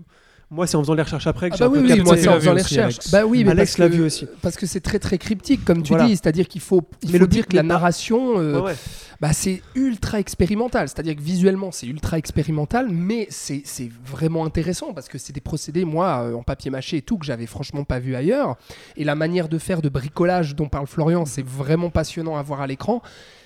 moi, 0.51 0.67
c'est 0.67 0.77
en 0.77 0.82
faisant 0.82 0.93
les 0.93 1.01
recherches 1.01 1.27
après 1.27 1.49
que 1.49 1.56
Ah 1.56 1.67
bah 1.67 1.67
oui, 1.74 1.80
oui, 1.91 2.01
moi 2.01 2.15
c'est 2.17 2.27
en 2.27 2.35
faisant 2.35 2.53
les 2.53 2.61
recherches. 2.61 2.95
Alex. 2.95 3.11
Bah 3.11 3.25
oui, 3.25 3.43
mais 3.43 3.51
Alex 3.51 3.77
l'a 3.77 3.88
vu 3.88 4.03
aussi. 4.03 4.27
Parce 4.41 4.56
que 4.56 4.65
c'est 4.65 4.80
très 4.80 4.99
très 4.99 5.17
cryptique, 5.17 5.65
comme 5.65 5.82
tu 5.83 5.90
Voilà. 5.93 6.06
dis, 6.06 6.11
c'est-à-dire 6.11 6.48
qu'il 6.48 6.61
faut, 6.61 6.82
il 7.01 7.11
Mais 7.11 7.17
faut 7.17 7.24
le 7.24 7.27
dire 7.27 7.48
que 7.48 7.56
la 7.56 7.64
narration, 7.64 8.40
euh, 8.40 8.59
Ouais, 8.59 8.65
ouais. 8.67 8.75
bah, 9.19 9.33
c'est 9.33 9.61
ultra 9.74 10.19
expérimental. 10.19 10.88
C'est-à-dire 10.88 11.15
que 11.15 11.22
visuellement, 11.22 11.72
c'est 11.72 11.88
ultra 11.88 12.17
expérimental, 12.17 12.88
mais 12.90 13.27
c'est 13.32 13.64
c'est 13.65 13.90
vraiment 14.06 14.45
intéressant 14.45 14.93
parce 14.93 15.07
que 15.07 15.17
c'est 15.17 15.33
des 15.33 15.41
procédés, 15.41 15.83
moi, 15.83 16.22
euh, 16.24 16.33
en 16.35 16.43
papier 16.43 16.69
mâché 16.69 16.98
et 16.98 17.01
tout, 17.01 17.17
que 17.17 17.25
j'avais 17.25 17.48
franchement 17.48 17.83
pas 17.83 17.99
vu 17.99 18.15
ailleurs. 18.15 18.56
Et 18.98 19.03
la 19.03 19.15
manière 19.15 19.49
de 19.49 19.57
faire 19.57 19.82
de 19.82 19.90
bricolage 19.90 20.56
dont 20.56 20.69
parle 20.69 20.88
Florian, 20.88 21.25
c'est 21.25 21.45
vraiment 21.45 21.90
passionnant 21.90 22.38
à 22.38 22.43
voir 22.43 22.61
à 22.61 22.67
l'écran. 22.67 23.01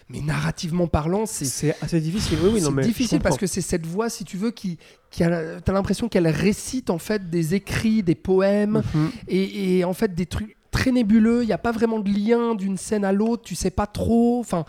Mais 0.09 0.21
narrativement 0.21 0.88
parlant, 0.88 1.25
c'est 1.27 1.45
C'est 1.45 1.75
assez 1.81 2.01
difficile. 2.01 2.38
Oui, 2.43 2.59
c'est 2.61 2.81
difficile 2.81 3.19
parce 3.19 3.38
que 3.38 3.45
c'est 3.45 3.61
cette 3.61 3.85
voix, 3.85 4.09
si 4.09 4.23
tu 4.25 4.38
veux, 4.38 4.49
qui, 4.51 4.79
qui 5.11 5.23
a, 5.23 5.61
t'as 5.61 5.71
l'impression 5.71 6.09
qu'elle 6.09 6.27
récite 6.27 6.89
en 6.89 6.97
fait 6.97 7.29
des 7.29 7.53
écrits, 7.53 8.01
des 8.01 8.15
poèmes 8.15 8.81
Mhm. 8.95 9.09
et, 9.27 9.77
et 9.79 9.83
en 9.85 9.93
fait 9.93 10.15
des 10.15 10.25
trucs 10.25 10.55
très 10.71 10.91
nébuleux. 10.91 11.43
Il 11.43 11.47
n'y 11.47 11.53
a 11.53 11.57
pas 11.59 11.71
vraiment 11.71 11.99
de 11.99 12.09
lien 12.09 12.55
d'une 12.55 12.77
scène 12.77 13.05
à 13.05 13.11
l'autre. 13.11 13.43
Tu 13.43 13.53
sais 13.55 13.69
pas 13.71 13.85
trop. 13.88 14.39
Enfin. 14.39 14.65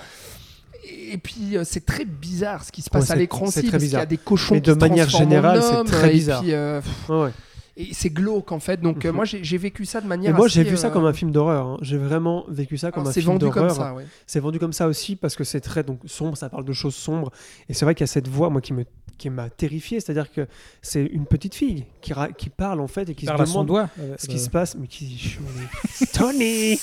Et 1.12 1.18
puis 1.18 1.56
euh, 1.56 1.62
c'est 1.64 1.84
très 1.84 2.04
bizarre 2.06 2.64
ce 2.64 2.72
qui 2.72 2.80
se 2.82 2.88
passe 2.90 3.06
Ouais, 3.08 3.12
à 3.12 3.16
l'écran 3.16 3.46
c'est 3.46 3.62
très 3.62 3.70
parce 3.72 3.82
qu'il 3.84 3.92
y 3.92 3.96
a 3.96 3.98
bizarre. 4.00 4.06
des 4.06 4.16
cochons 4.16 4.54
Mais 4.54 4.60
qui 4.62 4.68
de 4.70 4.74
se 4.74 4.78
manière 4.78 5.08
générale, 5.10 5.62
c'est 5.62 5.84
très 5.90 6.10
et 6.10 6.12
bizarre. 6.14 6.40
puis, 6.42 6.52
euh, 6.54 6.80
pff, 6.80 7.08
Ouais, 7.10 7.16
ouais. 7.24 7.30
Et 7.76 7.94
c'est 7.94 8.10
glauque 8.10 8.52
en 8.52 8.60
fait. 8.60 8.80
Donc 8.80 9.04
euh, 9.04 9.10
Mhm. 9.10 9.16
moi 9.16 9.24
j'ai 9.24 9.58
vécu 9.58 9.84
ça 9.84 10.00
de 10.00 10.06
manière. 10.06 10.30
Et 10.30 10.36
moi, 10.36 10.48
j'ai 10.48 10.62
vu 10.64 10.76
ça 10.76 10.88
euh, 10.88 10.90
comme 10.90 11.06
un 11.06 11.12
film 11.12 11.30
d'horreur. 11.30 11.66
hein. 11.66 11.76
J'ai 11.82 11.98
vraiment 11.98 12.44
vécu 12.48 12.76
ça 12.78 12.90
comme 12.90 13.02
alors, 13.02 13.10
un 13.10 13.12
C'est 13.12 13.20
film 13.20 13.32
vendu 13.34 13.46
comme 13.50 13.68
d'horreur. 13.68 13.74
ça. 13.76 13.94
Ouais. 13.94 14.06
C'est 14.26 14.40
vendu 14.40 14.58
comme 14.58 14.72
ça 14.72 14.86
aussi 14.88 15.16
parce 15.16 15.36
que 15.36 15.44
c'est 15.44 15.60
très 15.60 15.82
donc 15.82 16.00
sombre. 16.06 16.36
Ça 16.36 16.48
parle 16.48 16.64
de 16.64 16.72
choses 16.72 16.94
sombres. 16.94 17.30
Et 17.68 17.74
c'est 17.74 17.84
vrai 17.84 17.94
qu'il 17.94 18.02
y 18.02 18.04
a 18.04 18.12
cette 18.12 18.28
voix, 18.28 18.50
moi, 18.50 18.60
qui 18.60 18.72
me 18.72 18.84
qui 19.18 19.28
m'a 19.28 19.50
terrifié. 19.50 20.00
C'est-à-dire 20.00 20.32
que 20.32 20.46
c'est 20.80 21.04
une 21.04 21.26
petite 21.26 21.54
fille 21.54 21.84
qui, 22.00 22.14
ra- 22.14 22.32
qui 22.32 22.48
parle 22.48 22.80
en 22.80 22.86
fait 22.88 23.08
et 23.10 23.14
qui 23.14 23.26
Parle 23.26 23.46
se 23.46 23.52
demande 23.52 23.66
doigt. 23.66 23.90
euh, 23.98 24.14
ce 24.18 24.26
qui 24.26 24.36
euh, 24.36 24.38
se 24.38 24.48
passe, 24.48 24.76
mais 24.76 24.86
qui 24.86 25.36
Tony 26.12 26.78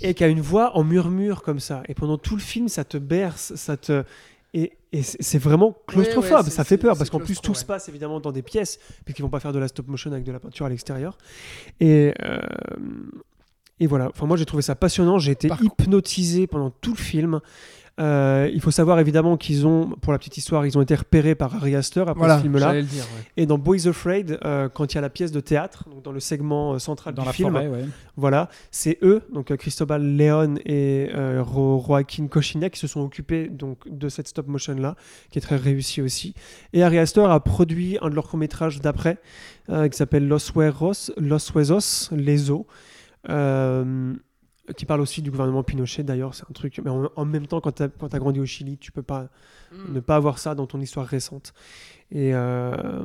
et 0.00 0.14
qui 0.14 0.24
a 0.24 0.28
une 0.28 0.40
voix 0.40 0.76
en 0.76 0.84
murmure 0.84 1.42
comme 1.42 1.60
ça. 1.60 1.82
Et 1.88 1.94
pendant 1.94 2.18
tout 2.18 2.34
le 2.36 2.42
film, 2.42 2.68
ça 2.68 2.84
te 2.84 2.96
berce, 2.98 3.54
ça 3.56 3.76
te 3.76 4.04
et, 4.54 4.78
et 4.92 5.02
c'est 5.02 5.38
vraiment 5.38 5.76
claustrophobe. 5.86 6.30
Ouais, 6.30 6.44
ouais, 6.44 6.50
ça 6.50 6.64
fait 6.64 6.78
peur 6.78 6.96
parce 6.96 7.10
qu'en 7.10 7.20
plus 7.20 7.40
tout 7.40 7.54
se 7.54 7.64
passe 7.64 7.88
évidemment 7.88 8.20
dans 8.20 8.32
des 8.32 8.42
pièces 8.42 8.78
puisqu'ils 9.04 9.22
vont 9.22 9.28
pas 9.28 9.40
faire 9.40 9.52
de 9.52 9.58
la 9.58 9.68
stop 9.68 9.88
motion 9.88 10.10
avec 10.10 10.24
de 10.24 10.32
la 10.32 10.40
peinture 10.40 10.66
à 10.66 10.68
l'extérieur. 10.68 11.18
Et 11.80 12.14
euh, 12.24 12.40
et 13.80 13.86
voilà. 13.86 14.08
Enfin 14.08 14.26
moi 14.26 14.36
j'ai 14.36 14.46
trouvé 14.46 14.62
ça 14.62 14.74
passionnant. 14.74 15.18
J'ai 15.18 15.32
été 15.32 15.48
Par 15.48 15.62
hypnotisé 15.62 16.46
pendant 16.46 16.70
tout 16.70 16.92
le 16.92 16.98
film. 16.98 17.40
Euh, 17.98 18.48
il 18.54 18.60
faut 18.60 18.70
savoir 18.70 19.00
évidemment 19.00 19.36
qu'ils 19.36 19.66
ont, 19.66 19.90
pour 20.00 20.12
la 20.12 20.18
petite 20.18 20.36
histoire, 20.36 20.64
ils 20.66 20.78
ont 20.78 20.82
été 20.82 20.94
repérés 20.94 21.34
par 21.34 21.54
Ari 21.56 21.74
Aster 21.74 22.00
après 22.02 22.14
Voilà. 22.14 22.36
ce 22.36 22.42
film-là. 22.42 22.70
ouais. 22.72 22.84
Et 23.36 23.44
dans 23.46 23.58
Boys 23.58 23.88
Afraid, 23.88 24.38
euh, 24.44 24.68
quand 24.68 24.92
il 24.92 24.94
y 24.94 24.98
a 24.98 25.00
la 25.00 25.10
pièce 25.10 25.32
de 25.32 25.40
théâtre, 25.40 25.84
donc 25.90 26.02
dans 26.02 26.12
le 26.12 26.20
segment 26.20 26.74
euh, 26.74 26.78
central 26.78 27.14
dans 27.14 27.22
du 27.22 27.26
la 27.28 27.32
film, 27.32 27.50
forêt, 27.52 27.66
ouais. 27.68 27.84
voilà, 28.16 28.48
c'est 28.70 28.98
eux, 29.02 29.22
donc 29.34 29.50
euh, 29.50 29.56
Cristobal 29.56 30.02
Leon 30.16 30.54
et 30.64 31.10
euh, 31.14 31.42
Joaquin 31.44 32.28
Cochina, 32.28 32.70
qui 32.70 32.78
se 32.78 32.86
sont 32.86 33.00
occupés 33.00 33.48
donc 33.48 33.78
de 33.90 34.08
cette 34.08 34.28
stop 34.28 34.46
motion 34.46 34.74
là, 34.76 34.94
qui 35.30 35.38
est 35.38 35.42
très 35.42 35.56
réussie 35.56 36.00
aussi. 36.00 36.34
Et 36.72 36.82
Ari 36.84 36.98
Aster 36.98 37.24
a 37.24 37.40
produit 37.40 37.98
un 38.00 38.10
de 38.10 38.14
leurs 38.14 38.28
courts 38.28 38.38
métrages 38.38 38.80
d'après, 38.80 39.18
qui 39.68 39.96
s'appelle 39.96 40.26
Los 40.26 40.52
Huesos, 40.54 41.12
Los 41.18 41.50
Huesos, 41.54 42.10
les 42.12 42.50
os. 42.50 42.62
Qui 44.76 44.86
parle 44.86 45.00
aussi 45.00 45.22
du 45.22 45.30
gouvernement 45.30 45.62
Pinochet 45.62 46.02
d'ailleurs, 46.02 46.34
c'est 46.34 46.44
un 46.48 46.52
truc. 46.52 46.80
Mais 46.84 46.90
en, 46.90 47.10
en 47.14 47.24
même 47.24 47.46
temps, 47.46 47.60
quand 47.60 47.72
tu 47.72 47.82
as, 47.82 48.18
grandi 48.18 48.40
au 48.40 48.46
Chili, 48.46 48.78
tu 48.78 48.92
peux 48.92 49.02
pas 49.02 49.28
Mm. 49.72 49.94
ne 49.94 50.00
pas 50.00 50.16
avoir 50.16 50.38
ça 50.38 50.54
dans 50.54 50.66
ton 50.66 50.80
histoire 50.80 51.06
récente. 51.06 51.52
Et, 52.10 52.30
euh, 52.34 53.04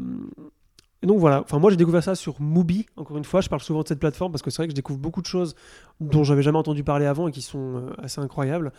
et 1.02 1.06
donc 1.06 1.20
voilà, 1.20 1.42
enfin 1.42 1.60
moi 1.60 1.70
j'ai 1.70 1.76
découvert 1.76 2.04
ça 2.04 2.16
sur 2.16 2.42
Mubi, 2.42 2.86
encore 2.96 3.18
une 3.18 3.26
fois, 3.26 3.42
je 3.42 3.50
parle 3.50 3.62
souvent 3.62 3.84
de 3.84 3.88
cette 3.88 4.00
plateforme 4.00 4.32
parce 4.32 4.42
que 4.42 4.50
c'est 4.50 4.58
vrai 4.58 4.68
que 4.68 4.72
je 4.72 4.76
découvre 4.76 5.00
beaucoup 5.00 5.22
de 5.22 5.28
choses 5.28 5.56
dont 6.00 6.24
j'avais 6.24 6.44
jamais 6.44 6.58
entendu 6.58 6.84
parler 6.84 7.06
avant 7.06 7.28
et 7.28 7.32
qui 7.32 7.42
sont 7.42 7.76
euh, 7.78 7.94
assez 8.02 8.22
incroyables 8.22 8.72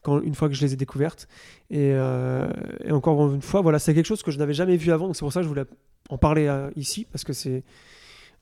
quand, 0.00 0.20
une 0.20 0.34
fois 0.34 0.48
que 0.48 0.54
je 0.54 0.62
les 0.62 0.72
ai 0.72 0.76
découvertes. 0.76 1.28
Et, 1.68 1.92
euh, 1.92 2.48
et 2.82 2.92
encore 2.92 3.34
une 3.34 3.42
fois, 3.42 3.60
voilà, 3.60 3.78
c'est 3.78 3.94
quelque 3.94 4.06
chose 4.06 4.22
que 4.22 4.30
je 4.30 4.38
n'avais 4.38 4.54
jamais 4.54 4.76
vu 4.76 4.90
avant, 4.90 5.06
donc 5.06 5.16
c'est 5.16 5.24
pour 5.24 5.32
ça 5.32 5.40
que 5.40 5.44
je 5.44 5.48
voulais 5.48 5.66
en 6.08 6.16
parler 6.16 6.46
euh, 6.46 6.70
ici 6.76 7.06
parce 7.10 7.24
que 7.24 7.34
c'est 7.34 7.64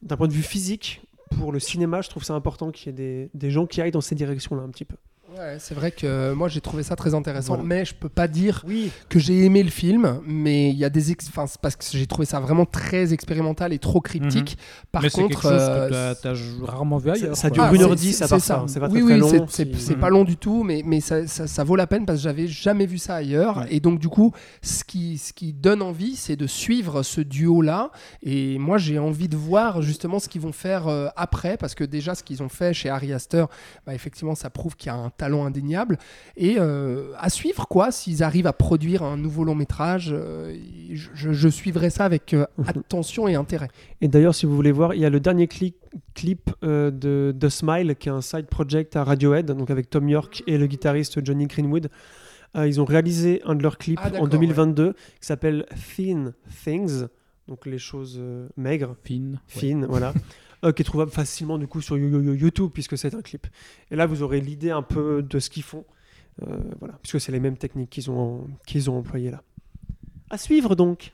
d'un 0.03 0.17
point 0.17 0.29
de 0.29 0.33
vue 0.33 0.43
physique. 0.43 1.03
Pour 1.39 1.53
le 1.53 1.59
cinéma, 1.59 2.01
je 2.01 2.09
trouve 2.09 2.25
ça 2.25 2.35
important 2.35 2.71
qu'il 2.71 2.99
y 2.99 3.03
ait 3.03 3.31
des, 3.33 3.51
gens 3.51 3.67
qui 3.67 3.81
aillent 3.81 3.91
dans 3.91 4.01
ces 4.01 4.15
directions-là 4.15 4.63
un 4.63 4.71
petit 4.71 4.85
peu. 4.85 4.97
Ouais, 5.37 5.57
c'est 5.59 5.75
vrai 5.75 5.91
que 5.91 6.33
moi 6.33 6.49
j'ai 6.49 6.61
trouvé 6.61 6.83
ça 6.85 6.95
très 6.97 7.13
intéressant, 7.15 7.59
mais 7.63 7.85
je 7.85 7.95
peux 7.95 8.09
pas 8.09 8.29
dire 8.29 8.63
Oui, 8.69 8.91
que 9.09 9.19
j'ai 9.19 9.45
aimé 9.45 9.63
le 9.65 9.71
film, 9.71 10.21
mais 10.27 10.71
il 10.71 10.77
y 10.77 10.85
a 10.85 10.91
des 10.91 11.11
ex... 11.11 11.27
enfin, 11.29 11.47
c'est 11.49 11.61
parce 11.61 11.75
que 11.75 11.85
j'ai 11.91 12.07
trouvé 12.07 12.25
ça 12.25 12.39
vraiment 12.39 12.67
très 12.67 13.13
expérimental 13.13 13.73
et 13.73 13.79
trop 13.81 14.01
cryptique. 14.01 14.57
Par 14.93 15.03
Mais 15.03 15.09
c'est 15.09 15.23
quelque 15.23 15.35
contre, 15.35 15.43
chose 15.43 15.53
euh, 15.61 16.15
que 16.15 16.23
t'as- 16.23 16.67
rarement 16.71 16.99
vu 16.99 17.09
Ça- 17.11 17.15
ailleurs. 17.17 17.37
ça 17.37 17.51
dure 17.51 17.65
Ah, 17.65 17.73
1h10 17.73 18.13
c'est- 18.13 18.25
à 18.25 18.29
part 18.29 18.41
c'est 18.41 18.47
ça, 18.47 18.65
c'est 18.69 18.79
pas 18.81 18.87
oui, 18.89 18.93
très, 18.93 19.03
oui, 19.03 19.09
très 19.11 19.19
long, 19.19 19.47
c'est- 19.49 19.65
c'est 19.67 19.75
si- 19.75 19.81
c'est 19.83 19.95
Mhm. 19.97 20.01
pas 20.01 20.09
long 20.11 20.23
du 20.25 20.37
tout, 20.37 20.63
mais, 20.63 20.83
mais 20.87 21.01
ça, 21.01 21.27
ça, 21.27 21.49
ça 21.49 21.65
vaut 21.65 21.75
la 21.77 21.89
peine 21.89 22.07
parce 22.07 22.19
que 22.19 22.23
j'avais 22.23 22.47
jamais 22.47 22.87
vu 22.87 22.99
ça 22.99 23.17
ailleurs. 23.17 23.59
Ouais. 23.59 23.67
Et 23.71 23.81
donc, 23.81 23.99
du 23.99 24.09
coup, 24.09 24.33
ce 24.63 24.85
qui, 24.85 25.19
ce 25.19 25.33
qui 25.33 25.53
donne 25.53 25.83
envie, 25.83 26.15
c'est 26.15 26.37
de 26.37 26.47
suivre 26.47 27.03
ce 27.03 27.21
duo-là. 27.21 27.91
Et 28.23 28.57
moi, 28.59 28.79
j'ai 28.79 29.01
envie 29.01 29.29
de 29.29 29.37
voir 29.37 29.83
justement 29.83 30.21
ce 30.21 30.29
qu'ils 30.29 30.43
vont 30.43 30.53
faire 30.53 30.87
euh, 30.87 31.09
après, 31.17 31.57
parce 31.57 31.75
que 31.75 31.83
déjà, 31.83 32.15
ce 32.15 32.23
qu'ils 32.23 32.41
ont 32.43 32.49
fait 32.49 32.73
chez 32.73 32.89
Harry 32.89 33.13
Astor, 33.13 33.49
bah, 33.85 33.95
effectivement, 33.95 34.37
ça 34.37 34.49
prouve 34.49 34.77
qu'il 34.77 34.87
y 34.87 34.95
a 34.95 34.95
un 34.97 35.11
talent 35.11 35.24
indéniable. 35.45 35.99
Et 36.37 36.57
euh, 36.59 37.13
à 37.19 37.31
suivre, 37.31 37.67
quoi, 37.69 37.91
s'ils 37.91 38.23
arrivent 38.23 38.47
à 38.47 38.53
produire 38.53 39.03
un 39.03 39.17
nouveau 39.17 39.45
long 39.45 39.55
métrage, 39.55 40.11
euh, 40.13 40.55
je, 40.93 41.49
suivrai 41.49 41.91
ça 41.91 42.05
avec 42.05 42.35
euh, 42.35 42.45
Mhm. 42.59 42.65
attention 42.69 43.29
et 43.29 43.35
intérêt. 43.35 43.69
Et 44.01 44.09
d'ailleurs, 44.09 44.35
si 44.35 44.45
vous 44.47 44.55
voulez 44.55 44.73
voir, 44.73 44.95
il 44.95 45.01
y 45.01 45.05
a 45.07 45.11
le 45.11 45.21
dernier 45.21 45.47
cli- 45.47 45.75
clip 46.15 46.51
euh, 46.63 46.91
de 46.91 47.35
The 47.39 47.49
Smile, 47.49 47.97
qui 47.97 48.09
est 48.09 48.13
un 48.13 48.21
side 48.21 48.47
project 48.47 48.97
à 48.97 49.05
Radiohead, 49.05 49.47
donc 49.47 49.71
avec 49.71 49.89
Tom 49.91 50.09
York 50.09 50.43
et 50.47 50.59
le 50.59 50.67
guitariste 50.67 51.25
Johnny 51.25 51.47
Greenwood. 51.47 51.89
Euh, 52.57 52.67
ils 52.69 52.81
ont 52.81 52.85
réalisé 52.85 53.41
un 53.45 53.55
de 53.55 53.63
leurs 53.63 53.79
clips 53.79 53.99
Ah, 54.03 54.11
en 54.21 54.29
2022 54.29 54.93
qui 54.93 55.27
s'appelle 55.27 55.67
Thin 55.97 56.33
Things, 56.65 57.07
donc 57.49 57.67
les 57.67 57.79
choses 57.79 58.17
euh, 58.21 58.49
maigres, 58.57 58.95
Fine. 59.05 59.33
ouais. 59.33 59.39
fines, 59.49 59.87
voilà. 59.89 60.13
euh, 60.65 60.73
qui 60.73 60.83
est 60.83 60.85
trouvable 60.85 61.11
facilement 61.11 61.59
du 61.59 61.67
coup 61.67 61.81
sur 61.81 61.97
Yo- 61.99 62.09
Yo- 62.09 62.21
Yo- 62.23 62.35
YouTube 62.35 62.71
puisque 62.73 62.97
c'est 62.99 63.15
un 63.15 63.23
clip. 63.23 63.47
Et 63.91 63.97
là, 63.97 64.07
vous 64.07 64.23
aurez 64.23 64.41
l'idée 64.41 64.71
un 64.71 64.83
peu 64.83 65.23
de 65.23 65.39
ce 65.39 65.51
qu'ils 65.51 65.63
font, 65.63 65.85
euh, 66.43 66.57
voilà, 66.81 66.95
puisque 67.03 67.21
c'est 67.21 67.33
les 67.33 67.41
mêmes 67.41 67.57
techniques 67.57 67.91
qu'ils 67.91 68.11
ont 68.11 68.47
qu'ils 68.67 68.91
ont 68.91 68.99
employées 68.99 69.31
là. 69.31 69.43
À 70.31 70.39
suivre 70.39 70.75
donc. 70.75 71.13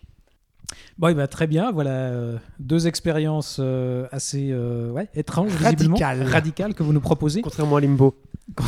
Bon, 0.99 1.09
eh 1.09 1.15
ben, 1.15 1.27
très 1.27 1.47
bien. 1.49 1.73
Voilà 1.73 1.91
euh, 1.91 2.39
deux 2.61 2.87
expériences 2.87 3.57
euh, 3.61 4.07
assez 4.13 4.51
euh, 4.53 4.91
ouais, 4.93 5.09
étranges, 5.15 5.51
visiblement. 5.53 5.97
Radicales. 5.97 6.23
radicales 6.23 6.75
que 6.75 6.83
vous 6.85 6.93
nous 6.93 7.01
proposez. 7.01 7.43
Contrairement 7.43 7.77
à 7.77 7.81
Limbo. 7.81 8.15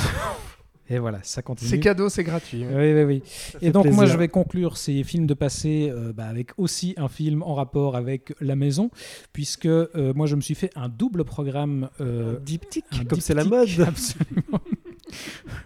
Et 0.92 0.98
voilà, 0.98 1.20
ça 1.22 1.40
continue. 1.40 1.70
C'est 1.70 1.80
cadeau, 1.80 2.10
c'est 2.10 2.22
gratuit. 2.22 2.66
Oui, 2.66 2.92
oui, 2.92 3.04
oui. 3.04 3.22
Et 3.62 3.70
donc, 3.70 3.86
moi, 3.86 4.04
je 4.04 4.18
vais 4.18 4.28
conclure 4.28 4.76
ces 4.76 5.02
films 5.04 5.26
de 5.26 5.32
passé 5.32 5.90
euh, 5.90 6.12
bah, 6.12 6.26
avec 6.26 6.50
aussi 6.58 6.92
un 6.98 7.08
film 7.08 7.42
en 7.42 7.54
rapport 7.54 7.96
avec 7.96 8.34
la 8.42 8.56
maison, 8.56 8.90
puisque 9.32 9.64
euh, 9.64 10.12
moi, 10.14 10.26
je 10.26 10.36
me 10.36 10.42
suis 10.42 10.54
fait 10.54 10.70
un 10.76 10.90
double 10.90 11.24
programme. 11.24 11.88
euh, 12.00 12.38
diptyque, 12.40 12.84
un 12.92 13.04
comme 13.04 13.20
c'est 13.20 13.32
la 13.32 13.44
mode. 13.44 13.68
Absolument. 13.86 14.60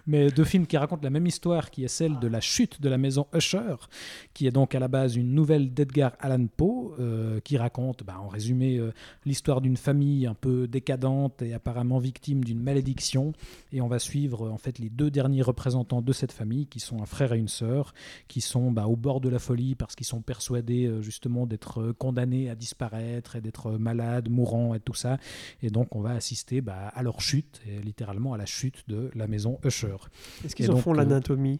Mais 0.05 0.29
deux 0.29 0.43
films 0.43 0.67
qui 0.67 0.77
racontent 0.77 1.03
la 1.03 1.09
même 1.09 1.27
histoire, 1.27 1.71
qui 1.71 1.83
est 1.83 1.89
celle 1.89 2.19
de 2.19 2.27
la 2.27 2.41
chute 2.41 2.81
de 2.81 2.89
la 2.89 2.97
maison 2.97 3.27
Usher, 3.33 3.75
qui 4.33 4.47
est 4.47 4.51
donc 4.51 4.75
à 4.75 4.79
la 4.79 4.87
base 4.87 5.15
une 5.15 5.33
nouvelle 5.33 5.73
d'Edgar 5.73 6.13
Allan 6.19 6.47
Poe, 6.47 6.95
euh, 6.99 7.39
qui 7.41 7.57
raconte, 7.57 8.03
bah, 8.03 8.19
en 8.19 8.27
résumé, 8.27 8.77
euh, 8.77 8.93
l'histoire 9.25 9.61
d'une 9.61 9.77
famille 9.77 10.25
un 10.25 10.33
peu 10.33 10.67
décadente 10.67 11.41
et 11.41 11.53
apparemment 11.53 11.99
victime 11.99 12.43
d'une 12.43 12.61
malédiction. 12.61 13.33
Et 13.71 13.81
on 13.81 13.87
va 13.87 13.99
suivre 13.99 14.49
en 14.49 14.57
fait 14.57 14.79
les 14.79 14.89
deux 14.89 15.11
derniers 15.11 15.41
représentants 15.41 16.01
de 16.01 16.13
cette 16.13 16.31
famille, 16.31 16.67
qui 16.67 16.79
sont 16.79 17.01
un 17.01 17.05
frère 17.05 17.33
et 17.33 17.37
une 17.37 17.47
sœur, 17.47 17.93
qui 18.27 18.41
sont 18.41 18.71
bah, 18.71 18.87
au 18.87 18.95
bord 18.95 19.21
de 19.21 19.29
la 19.29 19.39
folie 19.39 19.75
parce 19.75 19.95
qu'ils 19.95 20.07
sont 20.07 20.21
persuadés 20.21 20.87
euh, 20.87 21.01
justement 21.01 21.45
d'être 21.45 21.91
condamnés 21.93 22.49
à 22.49 22.55
disparaître 22.55 23.35
et 23.35 23.41
d'être 23.41 23.71
malades, 23.71 24.29
mourants 24.29 24.73
et 24.73 24.79
tout 24.79 24.93
ça. 24.93 25.17
Et 25.61 25.69
donc 25.69 25.95
on 25.95 26.01
va 26.01 26.11
assister 26.11 26.61
bah, 26.61 26.91
à 26.93 27.03
leur 27.03 27.21
chute, 27.21 27.61
et 27.67 27.81
littéralement 27.81 28.33
à 28.33 28.37
la 28.37 28.45
chute 28.45 28.83
de 28.87 29.09
la 29.15 29.27
maison 29.27 29.36
Usher. 29.65 29.95
Est-ce 30.45 30.55
qu'ils 30.55 30.69
en 30.71 30.73
donc, 30.75 30.83
font 30.83 30.93
euh, 30.93 30.97
l'anatomie? 30.97 31.59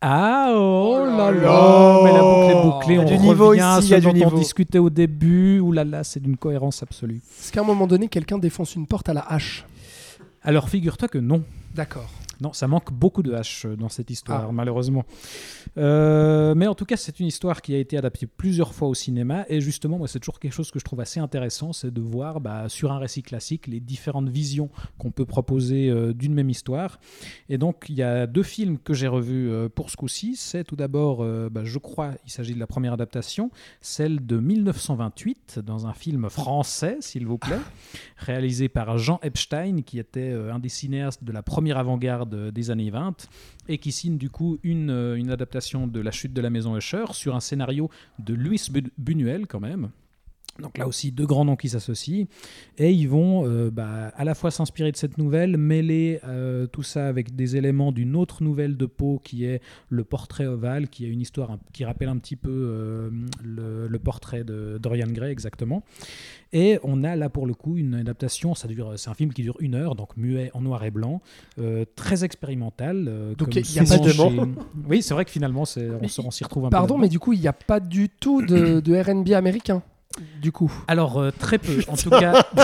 Ah 0.00 0.52
oh, 0.54 0.96
Oh 1.00 1.04
là 1.06 1.30
là. 1.30 2.00
Mais 2.04 2.12
la 2.12 2.20
boucle 2.20 2.50
est 2.50 2.62
bouclée, 2.62 2.98
on 2.98 3.04
du 3.04 3.14
revient 3.14 3.28
niveau 3.28 3.50
à 3.52 3.56
ici, 3.56 3.64
il 3.80 3.82
ce 3.88 3.90
y 3.90 3.94
a 3.94 4.00
du 4.00 4.04
dont 4.06 4.10
on 4.10 4.14
niveau. 4.14 4.38
discutait 4.38 4.78
au 4.78 4.90
début. 4.90 5.60
Ouh 5.60 5.72
là 5.72 5.84
là, 5.84 6.04
c'est 6.04 6.20
d'une 6.20 6.36
cohérence 6.36 6.82
absolue. 6.82 7.22
Est-ce 7.40 7.50
qu'à 7.52 7.60
un 7.60 7.64
moment 7.64 7.86
donné, 7.86 8.08
quelqu'un 8.08 8.38
défonce 8.38 8.74
une 8.74 8.86
porte 8.86 9.08
à 9.08 9.14
la 9.14 9.20
hache? 9.22 9.64
Alors 10.42 10.68
figure-toi 10.68 11.08
que 11.08 11.18
non. 11.18 11.42
D'accord. 11.74 12.10
Non, 12.44 12.52
ça 12.52 12.68
manque 12.68 12.92
beaucoup 12.92 13.22
de 13.22 13.32
H 13.32 13.74
dans 13.74 13.88
cette 13.88 14.10
histoire, 14.10 14.48
Ah. 14.50 14.52
malheureusement. 14.52 15.04
Euh, 15.78 16.54
mais 16.54 16.66
en 16.66 16.74
tout 16.74 16.84
cas, 16.84 16.96
c'est 16.98 17.18
une 17.20 17.26
histoire 17.26 17.62
qui 17.62 17.74
a 17.74 17.78
été 17.78 17.96
adaptée 17.96 18.26
plusieurs 18.26 18.74
fois 18.74 18.86
au 18.88 18.94
cinéma. 18.94 19.46
Et 19.48 19.62
justement, 19.62 19.96
moi, 19.96 20.08
c'est 20.08 20.20
toujours 20.20 20.38
quelque 20.38 20.52
chose 20.52 20.70
que 20.70 20.78
je 20.78 20.84
trouve 20.84 21.00
assez 21.00 21.20
intéressant, 21.20 21.72
c'est 21.72 21.90
de 21.90 22.00
voir 22.02 22.40
bah, 22.42 22.68
sur 22.68 22.92
un 22.92 22.98
récit 22.98 23.22
classique 23.22 23.66
les 23.66 23.80
différentes 23.80 24.28
visions 24.28 24.68
qu'on 24.98 25.10
peut 25.10 25.24
proposer 25.24 25.88
euh, 25.88 26.12
d'une 26.12 26.34
même 26.34 26.50
histoire. 26.50 27.00
Et 27.48 27.56
donc, 27.56 27.86
il 27.88 27.94
y 27.94 28.02
a 28.02 28.26
deux 28.26 28.42
films 28.42 28.78
que 28.78 28.92
j'ai 28.92 29.08
revus 29.08 29.48
euh, 29.50 29.70
pour 29.70 29.88
ce 29.88 29.96
coup-ci. 29.96 30.36
C'est 30.36 30.64
tout 30.64 30.76
d'abord, 30.76 31.22
euh, 31.22 31.48
bah, 31.50 31.62
je 31.64 31.78
crois, 31.78 32.10
il 32.26 32.30
s'agit 32.30 32.52
de 32.52 32.60
la 32.60 32.66
première 32.66 32.92
adaptation, 32.92 33.50
celle 33.80 34.24
de 34.26 34.36
1928, 34.36 35.60
dans 35.64 35.86
un 35.86 35.94
film 35.94 36.28
français, 36.28 36.98
s'il 37.00 37.26
vous 37.26 37.38
plaît, 37.38 37.58
réalisé 38.18 38.68
par 38.68 38.98
Jean 38.98 39.18
Epstein, 39.22 39.80
qui 39.80 39.98
était 39.98 40.30
euh, 40.30 40.52
un 40.52 40.58
des 40.58 40.68
cinéastes 40.68 41.24
de 41.24 41.32
la 41.32 41.42
première 41.42 41.78
avant-garde 41.78 42.33
des 42.52 42.70
années 42.70 42.90
20, 42.90 43.28
et 43.68 43.78
qui 43.78 43.92
signe 43.92 44.18
du 44.18 44.30
coup 44.30 44.58
une, 44.62 44.90
euh, 44.90 45.16
une 45.16 45.30
adaptation 45.30 45.86
de 45.86 46.00
La 46.00 46.10
chute 46.10 46.32
de 46.32 46.40
la 46.40 46.50
maison 46.50 46.76
Usher 46.76 47.04
sur 47.12 47.34
un 47.34 47.40
scénario 47.40 47.90
de 48.18 48.34
Luis 48.34 48.68
Bu- 48.70 48.90
Buñuel 48.98 49.46
quand 49.46 49.60
même. 49.60 49.90
Donc 50.60 50.78
là 50.78 50.86
aussi, 50.86 51.10
deux 51.10 51.26
grands 51.26 51.44
noms 51.44 51.56
qui 51.56 51.68
s'associent. 51.68 52.26
Et 52.78 52.92
ils 52.92 53.08
vont 53.08 53.44
euh, 53.46 53.70
bah, 53.72 54.12
à 54.16 54.24
la 54.24 54.34
fois 54.36 54.50
s'inspirer 54.52 54.92
de 54.92 54.96
cette 54.96 55.18
nouvelle, 55.18 55.56
mêler 55.56 56.20
euh, 56.24 56.66
tout 56.68 56.82
ça 56.84 57.08
avec 57.08 57.34
des 57.34 57.56
éléments 57.56 57.90
d'une 57.90 58.14
autre 58.14 58.42
nouvelle 58.44 58.76
de 58.76 58.86
Poe 58.86 59.18
qui 59.24 59.44
est 59.44 59.60
le 59.88 60.04
portrait 60.04 60.46
ovale, 60.46 60.88
qui 60.88 61.04
a 61.06 61.08
une 61.08 61.20
histoire 61.20 61.58
qui 61.72 61.84
rappelle 61.84 62.08
un 62.08 62.18
petit 62.18 62.36
peu 62.36 62.50
euh, 62.50 63.10
le, 63.42 63.88
le 63.88 63.98
portrait 63.98 64.44
de 64.44 64.78
Dorian 64.80 65.08
Gray 65.08 65.32
exactement. 65.32 65.82
Et 66.52 66.78
on 66.84 67.02
a 67.02 67.16
là 67.16 67.28
pour 67.28 67.46
le 67.46 67.54
coup 67.54 67.76
une 67.76 67.94
adaptation, 67.96 68.54
ça 68.54 68.68
dure, 68.68 68.92
c'est 68.96 69.10
un 69.10 69.14
film 69.14 69.32
qui 69.32 69.42
dure 69.42 69.56
une 69.58 69.74
heure, 69.74 69.96
donc 69.96 70.16
muet 70.16 70.50
en 70.54 70.60
noir 70.60 70.84
et 70.84 70.92
blanc, 70.92 71.20
euh, 71.58 71.84
très 71.96 72.22
expérimental. 72.22 73.06
euh, 73.08 73.34
Donc, 73.34 73.56
il 73.56 73.74
y 73.74 73.78
a 73.80 73.84
pas 73.84 73.98
de- 73.98 74.10
chez- 74.10 74.40
Oui, 74.88 75.02
c'est 75.02 75.14
vrai 75.14 75.24
que 75.24 75.32
finalement, 75.32 75.64
c'est- 75.64 75.90
on, 76.20 76.30
s'y 76.30 76.44
retrouve 76.44 76.66
un 76.66 76.68
peu. 76.68 76.76
Pardon, 76.76 76.96
mais 76.96 77.08
du 77.08 77.18
coup, 77.18 77.32
il 77.32 77.40
n'y 77.40 77.48
a 77.48 77.52
pas 77.52 77.80
du 77.80 78.08
tout 78.08 78.40
de, 78.42 78.78
de 78.78 78.94
RB 78.96 79.32
américain. 79.32 79.82
Du 80.40 80.52
coup. 80.52 80.70
Alors, 80.86 81.20
euh, 81.20 81.30
très 81.36 81.58
peu. 81.58 81.72
En 81.88 81.96
tout 81.96 82.10
cas, 82.22 82.44
je, 82.56 82.62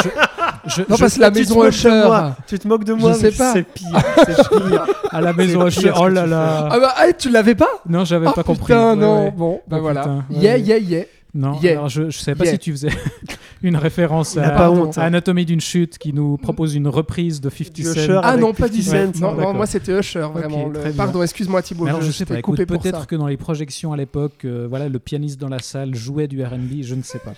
je- 0.70 0.80
Non, 0.82 0.96
je- 0.96 1.00
parce 1.00 1.14
que 1.16 1.20
la 1.20 1.28
tu 1.30 1.34
te 1.34 1.38
maison 1.40 1.54
moques 1.56 1.64
de 1.64 1.68
Usher. 1.70 1.90
moi. 2.06 2.36
Tu 2.46 2.58
te 2.58 2.68
moques 2.68 2.84
de 2.84 2.92
moi, 2.92 3.14
sais 3.14 3.22
mais 3.30 3.30
pas. 3.32 3.52
c'est 3.54 3.62
pire. 3.64 3.88
C'est 4.26 4.48
pire. 4.48 4.86
à 5.10 5.20
la 5.20 5.32
maison 5.32 5.66
Usher, 5.66 5.92
oh 5.98 6.08
là 6.08 6.26
là. 6.26 6.68
Ah 6.70 6.78
bah, 6.78 6.94
ah, 6.96 7.12
tu 7.12 7.28
l'avais 7.30 7.54
pas? 7.54 7.70
Non, 7.88 8.04
j'avais 8.04 8.26
Ah 8.28 8.32
pas 8.32 8.42
compris. 8.44 8.72
putain, 8.72 8.94
non. 8.96 9.24
ouais. 9.24 9.30
Bon, 9.32 9.60
bah 9.66 9.76
Oh, 9.78 9.82
voilà. 9.82 10.00
putain, 10.02 10.24
ouais, 10.30 10.36
Yeah, 10.38 10.56
yeah, 10.58 10.78
yeah. 10.78 11.04
Non, 11.34 11.58
Yeah. 11.60 11.72
alors 11.72 11.88
je, 11.88 12.10
je 12.10 12.18
savais 12.18 12.36
pas 12.36 12.44
Yeah. 12.44 12.52
si 12.54 12.58
tu 12.58 12.70
faisais 12.72 12.88
une 13.62 13.76
référence 13.76 14.36
à, 14.36 14.50
pas 14.50 14.70
honte, 14.70 14.96
à 14.98 15.02
hein. 15.02 15.06
Anatomie 15.06 15.44
d'une 15.44 15.60
chute 15.60 15.98
qui 15.98 16.12
nous 16.12 16.36
propose 16.36 16.74
une 16.74 16.88
reprise 16.88 17.40
de 17.40 17.50
50 17.50 17.72
Du 17.72 17.82
Cent. 17.84 18.20
Ah 18.22 18.36
non, 18.36 18.52
pas 18.52 18.68
50 18.68 18.72
du 18.72 18.82
Cent, 19.18 19.34
Non, 19.36 19.54
moi 19.54 19.66
c'était 19.66 19.98
Usher, 19.98 20.26
vraiment. 20.32 20.68
Le-. 20.68 20.92
Pardon, 20.92 21.22
excuse-moi 21.22 21.62
Thibaut, 21.62 21.84
Mais 21.84 21.90
alors, 21.90 22.02
je, 22.02 22.06
je 22.06 22.12
sais 22.12 22.26
pas, 22.26 22.40
coupé 22.40 22.66
peut-être 22.66 23.06
que 23.06 23.16
dans 23.16 23.26
les 23.26 23.36
projections 23.36 23.92
à 23.92 23.96
l'époque, 23.96 24.44
euh, 24.44 24.66
voilà, 24.68 24.88
le 24.88 24.98
pianiste 24.98 25.40
dans 25.40 25.48
la 25.48 25.58
salle 25.58 25.94
jouait 25.94 26.28
du 26.28 26.42
R&B, 26.42 26.82
je 26.82 26.94
ne 26.94 27.02
sais 27.02 27.18
pas. 27.18 27.34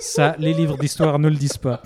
Ça, 0.00 0.34
les 0.38 0.52
livres 0.52 0.76
d'histoire 0.76 1.18
ne 1.18 1.28
le 1.28 1.36
disent 1.36 1.58
pas. 1.58 1.82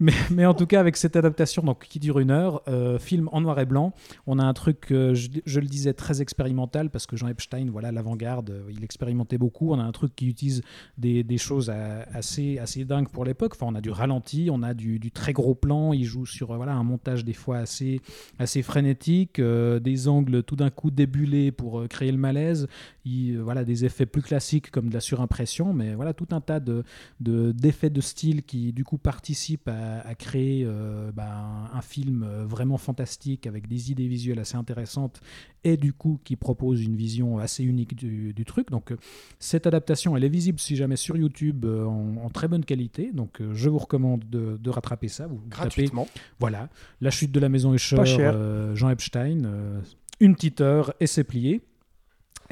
Mais, 0.00 0.46
en 0.46 0.54
tout 0.54 0.66
cas, 0.66 0.80
avec 0.80 0.96
cette 0.96 1.14
adaptation 1.14 1.62
donc, 1.62 1.86
qui 1.86 1.98
dure 1.98 2.20
une 2.20 2.30
heure, 2.30 2.62
euh, 2.68 2.98
film 2.98 3.28
en 3.32 3.42
noir 3.42 3.60
et 3.60 3.66
blanc, 3.66 3.92
on 4.26 4.38
a 4.38 4.44
un 4.44 4.54
truc, 4.54 4.90
euh, 4.92 5.14
je, 5.14 5.60
le 5.60 5.66
disais, 5.66 5.92
très 5.92 6.22
expérimental 6.22 6.88
parce 6.88 7.06
que 7.06 7.16
Jean 7.16 7.28
Epstein, 7.28 7.66
voilà, 7.70 7.92
l'avant-garde, 7.92 8.48
euh, 8.48 8.62
il 8.70 8.82
expérimentait 8.82 9.36
beaucoup. 9.36 9.72
On 9.72 9.78
a 9.78 9.82
un 9.82 9.92
truc 9.92 10.16
qui 10.16 10.26
utilise 10.26 10.62
des, 10.96 11.24
choses 11.36 11.70
assez, 11.70 12.58
dingues 12.86 13.10
pour 13.10 13.26
l'époque. 13.26 13.52
Enfin, 13.54 13.66
on 13.68 13.74
a 13.74 13.82
du 13.82 13.90
ralenti, 13.90 14.48
on 14.50 14.62
a 14.62 14.72
du, 14.72 14.98
très 15.10 15.34
gros 15.34 15.54
plan. 15.54 15.92
Il 15.92 16.04
joue 16.04 16.24
sur 16.24 16.54
voilà, 16.54 16.72
un 16.72 16.82
montage 16.82 17.22
des 17.24 17.34
fois 17.34 17.58
assez, 17.58 18.00
assez 18.38 18.62
frénétique, 18.62 19.38
des 19.40 20.08
angles 20.08 20.42
tout 20.44 20.56
d'un 20.56 20.70
coup 20.70 20.90
débulés 20.90 21.52
pour 21.52 21.86
créer 21.88 22.10
le 22.10 22.18
malaise. 22.18 22.68
Il, 23.04 23.38
voilà, 23.38 23.64
des 23.64 23.84
effets 23.84 24.06
plus 24.06 24.22
classiques 24.22 24.70
comme 24.70 24.88
de 24.88 24.94
la 24.94 25.00
surimpression, 25.00 25.74
mais 25.74 25.94
voilà, 25.94 26.14
tout 26.14 26.28
un 26.30 26.40
tas 26.40 26.60
de, 26.60 26.84
de- 27.20 27.52
d'effets 27.52 27.90
de 27.90 28.00
style 28.00 28.42
qui 28.42 28.72
du 28.72 28.84
coup 28.84 28.98
participent 28.98 29.68
à, 29.68 29.89
à 30.04 30.14
créer 30.14 30.64
euh, 30.64 31.10
bah, 31.12 31.68
un, 31.74 31.80
film 31.82 32.22
euh, 32.22 32.44
vraiment 32.44 32.78
fantastique 32.78 33.46
avec 33.46 33.66
des 33.68 33.90
idées 33.90 34.06
visuelles 34.08 34.38
assez 34.38 34.56
intéressantes 34.56 35.20
et 35.64 35.76
du 35.76 35.92
coup 35.92 36.18
qui 36.24 36.36
propose 36.36 36.82
une 36.82 36.96
vision 36.96 37.38
assez 37.38 37.64
unique 37.64 37.94
du, 37.94 38.32
du 38.32 38.44
truc. 38.44 38.70
Donc 38.70 38.92
euh, 38.92 38.96
cette 39.38 39.66
adaptation, 39.66 40.16
elle 40.16 40.24
est 40.24 40.28
visible 40.28 40.58
si 40.60 40.76
jamais 40.76 40.96
sur 40.96 41.16
YouTube 41.16 41.64
euh, 41.64 41.84
en, 41.84 42.16
en 42.24 42.30
très 42.30 42.48
bonne 42.48 42.64
qualité. 42.64 43.10
Donc 43.12 43.40
euh, 43.40 43.52
je 43.54 43.68
vous 43.68 43.78
recommande 43.78 44.24
de, 44.28 44.56
de 44.58 44.70
rattraper 44.70 45.08
ça. 45.08 45.26
Vous 45.26 45.36
tapez 45.36 45.50
Gratuitement. 45.50 46.08
voilà, 46.38 46.68
La 47.00 47.10
chute 47.10 47.32
de 47.32 47.40
la 47.40 47.48
maison 47.48 47.74
Usher, 47.74 47.96
Pas 47.96 48.04
cher. 48.04 48.32
euh, 48.34 48.74
Jean 48.74 48.90
Epstein, 48.90 49.44
euh, 49.44 49.80
une 50.20 50.34
petite 50.34 50.60
heure 50.60 50.92
et 51.00 51.06
c'est 51.06 51.24
plié. 51.24 51.60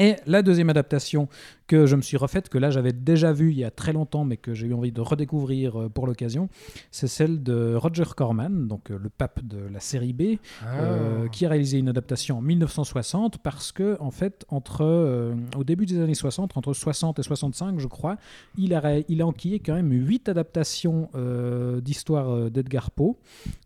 Et 0.00 0.14
la 0.26 0.42
deuxième 0.42 0.70
adaptation 0.70 1.28
que 1.68 1.86
je 1.86 1.94
me 1.94 2.02
suis 2.02 2.16
refaite, 2.16 2.48
que 2.48 2.58
là 2.58 2.70
j'avais 2.70 2.92
déjà 2.92 3.32
vue 3.32 3.52
il 3.52 3.58
y 3.58 3.64
a 3.64 3.70
très 3.70 3.92
longtemps, 3.92 4.24
mais 4.24 4.36
que 4.36 4.54
j'ai 4.54 4.66
eu 4.66 4.74
envie 4.74 4.90
de 4.90 5.00
redécouvrir 5.00 5.80
euh, 5.82 5.88
pour 5.88 6.06
l'occasion, 6.08 6.48
c'est 6.90 7.06
celle 7.06 7.42
de 7.44 7.76
Roger 7.76 8.04
Corman, 8.16 8.66
donc 8.66 8.90
euh, 8.90 8.98
le 9.00 9.08
pape 9.10 9.44
de 9.46 9.58
la 9.72 9.78
série 9.78 10.12
B, 10.12 10.22
euh, 10.66 11.24
Ah. 11.26 11.28
qui 11.30 11.46
a 11.46 11.48
réalisé 11.50 11.78
une 11.78 11.88
adaptation 11.88 12.38
en 12.38 12.40
1960 12.42 13.38
parce 13.38 13.70
que 13.70 13.96
en 14.00 14.10
fait 14.10 14.44
entre 14.48 14.82
euh, 14.82 15.34
au 15.56 15.62
début 15.62 15.86
des 15.86 16.00
années 16.00 16.14
60 16.14 16.56
entre 16.56 16.72
60 16.72 17.18
et 17.18 17.22
65 17.22 17.78
je 17.78 17.86
crois 17.86 18.16
il 18.56 18.74
a 18.74 18.98
il 19.08 19.20
a 19.22 19.26
enquillé 19.26 19.60
quand 19.60 19.74
même 19.74 19.92
huit 19.92 20.28
adaptations 20.28 21.10
euh, 21.14 21.80
d'histoires 21.80 22.30
euh, 22.30 22.50
d'Edgar 22.50 22.90
Poe 22.90 23.16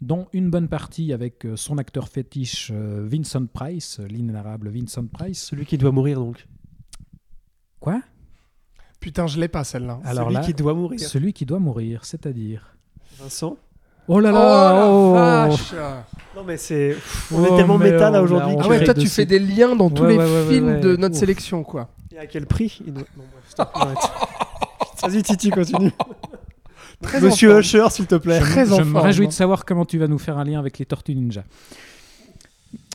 dont 0.01 0.27
une 0.33 0.51
bonne 0.51 0.69
partie 0.69 1.13
avec 1.13 1.47
euh, 1.47 1.57
son 1.57 1.79
acteur 1.79 2.09
fétiche 2.09 2.71
euh, 2.75 3.07
Vincent 3.09 3.47
Price 3.47 4.01
euh, 4.01 4.07
l'inénarrable 4.09 4.69
Vincent 4.69 5.07
Price 5.07 5.45
Celui 5.45 5.67
qui 5.67 5.79
doit 5.79 5.93
mourir, 5.93 6.19
donc. 6.19 6.47
Quoi? 7.83 8.01
Putain, 9.01 9.27
je 9.27 9.39
l'ai 9.41 9.49
pas 9.49 9.65
celle-là. 9.65 9.99
alors 10.05 10.25
Celui 10.29 10.35
là 10.35 10.41
qui 10.43 10.55
doit 10.55 10.75
mourir. 10.75 11.01
celui 11.01 11.33
qui 11.33 11.45
doit 11.45 11.59
mourir 11.59 12.05
c'est-à-dire 12.05 12.77
Vincent? 13.21 13.57
Oh 14.09 14.19
là 14.21 14.31
Oh 14.31 14.35
là 14.35 14.73
la 14.75 14.89
oh. 14.89 15.13
vache 15.13 15.75
Non, 16.37 16.43
mais 16.45 16.57
c'est. 16.57 16.97
On 17.33 17.43
Oh, 17.43 17.47
est 17.47 17.57
tellement 17.57 17.79
méta 17.79 18.11
là 18.11 18.23
aujourd'hui. 18.23 18.57
Ah 18.61 18.67
ouais, 18.69 18.83
toi 18.85 18.95
tu 18.95 19.07
fais 19.09 19.27
des 19.27 19.39
liens 19.39 19.77
dans 19.77 19.91
tous 19.91 20.03
Ouais, 20.05 20.13
les 20.13 20.19
ouais, 20.19 20.47
films 20.49 20.67
ouais, 20.67 20.81
de 20.81 20.97
notre 20.97 21.15
Ouf. 21.15 21.21
sélection, 21.21 21.63
quoi. 21.63 21.89
Et 22.13 22.19
à 22.19 22.27
quel 22.27 22.47
prix 22.47 22.81
il 22.87 22.93
doit- 22.95 23.05
Non, 23.17 23.25
bref, 23.33 23.45
stop, 23.49 23.71
arrête. 23.75 23.99
Vas-y, 25.03 25.23
Titi, 25.23 25.51
continue. 25.51 25.93
Très 27.01 27.21
Monsieur. 27.21 27.59
Usher, 27.59 27.87
s'il 27.91 28.07
te 28.07 28.15
plaît. 28.17 28.39
Je, 28.41 28.45
Très 28.51 28.67
je 28.67 28.83
me 28.83 28.99
réjouis 29.01 29.27
de 29.29 29.33
savoir 29.33 29.65
comment 29.65 29.85
tu 29.85 29.99
vas 29.99 30.07
nous 30.09 30.19
faire 30.19 30.39
un 30.39 30.45
lien 30.45 30.59
avec 30.61 30.79
les 30.79 30.87
Tortues 30.87 31.15
Ninja. 31.15 31.43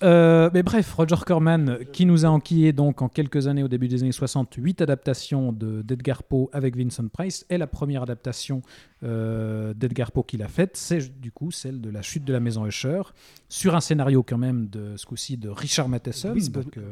Euh, 0.04 0.52
mais 0.54 0.62
bref, 0.62 0.94
Roger 0.94 1.16
Corman, 1.26 1.80
qui 1.92 2.06
nous 2.06 2.24
a 2.26 2.30
enquillé 2.30 2.72
donc 2.72 3.02
en 3.02 3.10
quelques 3.10 3.48
années 3.48 3.64
au 3.64 3.68
début 3.68 3.88
des 3.88 4.04
années 4.04 4.12
60, 4.12 4.54
huit 4.58 4.80
adaptations 4.82 5.52
de- 5.52 5.82
d'Edgar 5.82 6.22
Poe 6.24 6.50
avec 6.54 6.78
Vincent 6.78 7.08
Price, 7.08 7.46
et 7.50 7.58
la 7.58 7.66
première 7.66 8.04
adaptation 8.04 8.62
euh, 9.04 9.74
d'Edgar 9.74 10.12
Poe 10.12 10.24
qu'il 10.24 10.44
a 10.44 10.48
faite, 10.48 10.78
c'est 10.78 11.20
du 11.20 11.32
coup 11.32 11.50
celle 11.50 11.82
de 11.82 11.90
La 11.90 12.04
chute 12.04 12.24
de 12.26 12.34
la 12.34 12.40
maison 12.40 12.66
Usher, 12.68 13.02
sur 13.50 13.76
un 13.76 13.80
scénario 13.82 14.22
quand 14.22 14.38
même 14.38 14.68
de 14.68 14.96
ce 14.98 15.06
coup-ci 15.08 15.36
de 15.38 15.50
Richard 15.50 15.90
Matheson. 15.90 16.34
Donc, 16.66 16.78
euh, 16.78 16.92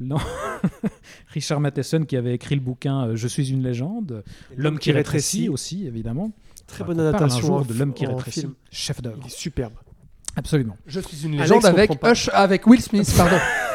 non. 0.00 0.18
Richard 1.28 1.60
Matheson 1.60 2.04
qui 2.04 2.16
avait 2.16 2.34
écrit 2.34 2.56
le 2.56 2.60
bouquin 2.62 3.14
Je 3.14 3.28
suis 3.28 3.50
une 3.50 3.62
légende, 3.62 4.24
L'homme 4.56 4.78
qui 4.78 4.90
rétrécit 4.92 5.48
aussi, 5.48 5.86
évidemment. 5.86 6.32
Très 6.66 6.84
bonne 6.84 6.96
parle 6.96 7.06
un 7.06 7.10
adaptation 7.10 7.46
jour 7.46 7.64
de 7.64 7.74
l'homme 7.74 7.94
qui 7.94 8.06
rétrécit. 8.06 8.46
Chef 8.70 9.00
d'œuvre. 9.02 9.28
Superbe. 9.28 9.74
Absolument. 10.36 10.76
Je 10.86 11.00
suis 11.00 11.24
une 11.24 11.36
légende 11.38 11.64
avec. 11.66 11.90
Hush, 12.02 12.30
avec 12.32 12.66
Will 12.66 12.80
Smith, 12.80 13.12
pardon. 13.16 13.36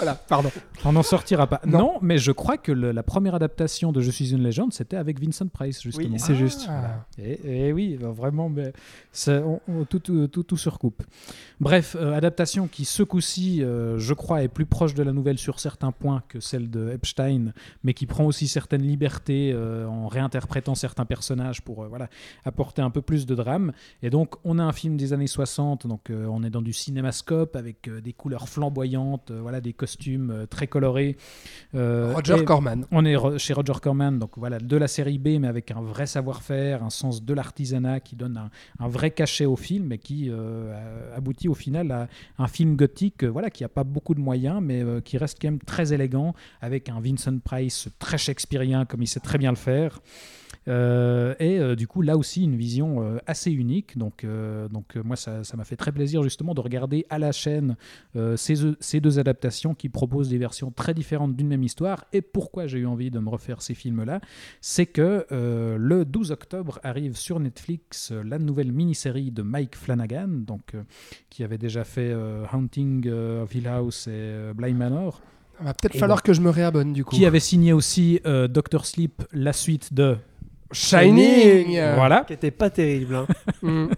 voilà, 0.00 0.14
pardon. 0.14 0.50
On 0.84 0.92
n'en 0.92 1.02
sortira 1.02 1.46
pas. 1.46 1.60
Non. 1.66 1.78
Non, 1.78 1.92
mais 2.02 2.18
je 2.18 2.32
crois 2.32 2.56
que 2.56 2.72
le- 2.72 2.92
la 2.92 3.02
première 3.02 3.34
adaptation 3.34 3.92
de 3.92 4.00
Je 4.00 4.10
suis 4.10 4.32
une 4.32 4.42
légende, 4.42 4.72
c'était 4.72 4.96
avec 4.96 5.20
Vincent 5.22 5.46
Price, 5.48 5.82
justement. 5.82 6.08
Oui, 6.12 6.18
c'est 6.18 6.34
juste. 6.34 6.66
Ah. 6.68 7.04
Et, 7.18 7.66
et 7.68 7.72
oui, 7.72 7.96
bah, 8.00 8.08
vraiment, 8.10 8.48
mais 8.48 8.72
ça- 9.12 9.40
on- 9.44 9.60
on- 9.68 9.84
tout, 9.84 9.98
tout, 9.98 10.26
tout, 10.28 10.42
tout 10.42 10.56
se 10.56 10.68
recoupe. 10.68 11.02
Bref, 11.60 11.96
euh, 11.98 12.14
adaptation 12.14 12.66
qui, 12.66 12.84
ce 12.84 13.02
coup-ci, 13.02 13.62
euh, 13.62 13.98
je 13.98 14.14
crois, 14.14 14.42
est 14.42 14.48
plus 14.48 14.66
proche 14.66 14.94
de 14.94 15.02
la 15.02 15.12
nouvelle 15.12 15.38
sur 15.38 15.60
certains 15.60 15.92
points 15.92 16.22
que 16.28 16.40
celle 16.40 16.70
de 16.70 16.90
Epstein, 16.90 17.52
mais 17.84 17.94
qui 17.94 18.06
prend 18.06 18.24
aussi 18.24 18.48
certaines 18.48 18.82
libertés 18.82 19.52
euh, 19.54 19.86
en 19.86 20.08
réinterprétant 20.08 20.74
certains 20.74 21.04
personnages 21.04 21.60
pour 21.62 21.84
euh, 21.84 21.88
voilà, 21.88 22.08
apporter 22.44 22.82
un 22.82 22.90
peu 22.90 23.02
plus 23.02 23.26
de 23.26 23.34
drame. 23.34 23.72
Et 24.02 24.10
donc, 24.10 24.34
on 24.44 24.58
a 24.58 24.62
un 24.64 24.72
film 24.72 24.96
des 24.96 25.12
années 25.12 25.26
60, 25.26 25.86
donc 25.86 26.10
euh, 26.10 26.26
on 26.26 26.42
est 26.42 26.50
dans 26.50 26.62
du 26.62 26.72
cinémascope 26.72 27.56
avec 27.56 27.88
euh, 27.88 28.00
des 28.00 28.12
couleurs 28.12 28.48
flamboyantes, 28.48 29.30
euh, 29.30 29.40
voilà, 29.42 29.60
des 29.60 29.72
costumes 29.72 29.89
euh, 30.08 30.46
très 30.46 30.66
colorés. 30.66 31.16
Euh, 31.74 32.12
Roger 32.14 32.44
Corman. 32.44 32.86
on 32.90 33.04
est 33.04 33.38
chez 33.38 33.52
Roger 33.52 33.74
Corman, 33.82 34.18
donc 34.18 34.32
voilà, 34.36 34.58
de 34.58 34.76
la 34.76 34.88
série 34.88 35.18
B, 35.18 35.40
mais 35.40 35.48
avec 35.48 35.70
un 35.70 35.80
vrai 35.80 36.06
savoir-faire, 36.06 36.82
un 36.82 36.90
sens 36.90 37.24
de 37.24 37.34
l'artisanat 37.34 38.00
qui 38.00 38.16
donne 38.16 38.36
un, 38.36 38.50
un 38.84 38.88
vrai 38.88 39.10
cachet 39.10 39.46
au 39.46 39.56
film 39.56 39.92
et 39.92 39.98
qui 39.98 40.28
euh, 40.30 41.16
aboutit 41.16 41.48
au 41.48 41.54
final 41.54 41.90
à 41.92 42.08
un 42.38 42.48
film 42.48 42.76
gothique 42.76 43.24
voilà, 43.24 43.50
qui 43.50 43.62
n'a 43.62 43.68
pas 43.68 43.84
beaucoup 43.84 44.14
de 44.14 44.20
moyens, 44.20 44.60
mais 44.62 44.82
qui 45.04 45.18
reste 45.18 45.38
quand 45.40 45.48
même 45.48 45.60
très 45.60 45.92
élégant, 45.92 46.34
avec 46.60 46.88
un 46.88 47.00
Vincent 47.00 47.38
Price 47.38 47.88
très 47.98 48.18
shakespearien, 48.18 48.84
comme 48.84 49.02
il 49.02 49.06
sait 49.06 49.20
très 49.20 49.38
bien 49.38 49.50
le 49.50 49.56
faire. 49.56 50.00
Euh, 50.68 51.34
et 51.38 51.58
euh, 51.58 51.74
du 51.74 51.86
coup, 51.86 52.02
là 52.02 52.16
aussi, 52.16 52.44
une 52.44 52.56
vision 52.56 53.02
euh, 53.02 53.18
assez 53.26 53.50
unique. 53.50 53.96
Donc, 53.98 54.26
donc 54.70 54.96
moi, 54.96 55.16
ça 55.16 55.42
m'a 55.56 55.64
fait 55.64 55.76
très 55.76 55.92
plaisir 55.92 56.22
justement 56.22 56.54
de 56.54 56.60
regarder 56.60 57.06
à 57.10 57.18
la 57.18 57.32
chaîne 57.32 57.76
ces, 58.36 58.54
ces 58.80 59.00
deux 59.00 59.18
adaptations 59.18 59.74
qui 59.74 59.88
proposent 59.88 60.28
des 60.28 60.38
versions 60.38 60.70
très 60.70 60.94
différentes 60.94 61.36
d'une 61.36 61.48
même 61.48 61.62
histoire. 61.62 62.04
Et 62.12 62.22
pourquoi 62.22 62.66
j'ai 62.66 62.78
eu 62.78 62.86
envie 62.86 63.10
de 63.10 63.18
me 63.18 63.28
refaire 63.28 63.62
ces 63.62 63.74
films-là? 63.74 64.20
C'est 64.60 64.86
que 64.86 65.26
euh, 65.32 65.76
le 65.78 66.04
12 66.04 66.32
octobre 66.32 66.80
arrive 66.82 67.16
sur 67.16 67.40
Netflix 67.40 68.10
euh, 68.12 68.22
la 68.24 68.38
nouvelle 68.38 68.72
mini-série 68.72 69.30
de 69.30 69.42
Mike 69.42 69.76
Flanagan, 69.76 70.28
donc, 70.28 70.74
euh, 70.74 70.82
qui 71.28 71.44
avait 71.44 71.58
déjà 71.58 71.84
fait 71.84 72.14
Haunting 72.52 73.08
of 73.08 73.54
Hill 73.54 73.68
House 73.68 74.06
et 74.06 74.52
Bly 74.54 74.74
Manor, 74.74 75.20
Il 75.60 75.66
va 75.66 75.74
peut-être 75.74 75.96
falloir 75.96 76.22
que 76.22 76.32
je 76.32 76.40
me 76.40 76.50
réabonne 76.50 76.92
du 76.92 77.04
coup. 77.04 77.14
qui 77.14 77.26
avait 77.26 77.40
signé 77.40 77.72
aussi 77.72 78.20
Doctor 78.24 78.86
Sleep, 78.86 79.22
la 79.32 79.52
suite 79.52 79.94
de... 79.94 80.16
Shining 80.72 81.80
Voilà. 81.94 82.24
Qui 82.26 82.32
était 82.34 82.50
pas 82.50 82.70
terrible. 82.70 83.14
hein. 83.16 83.26
Mm. 83.62 83.88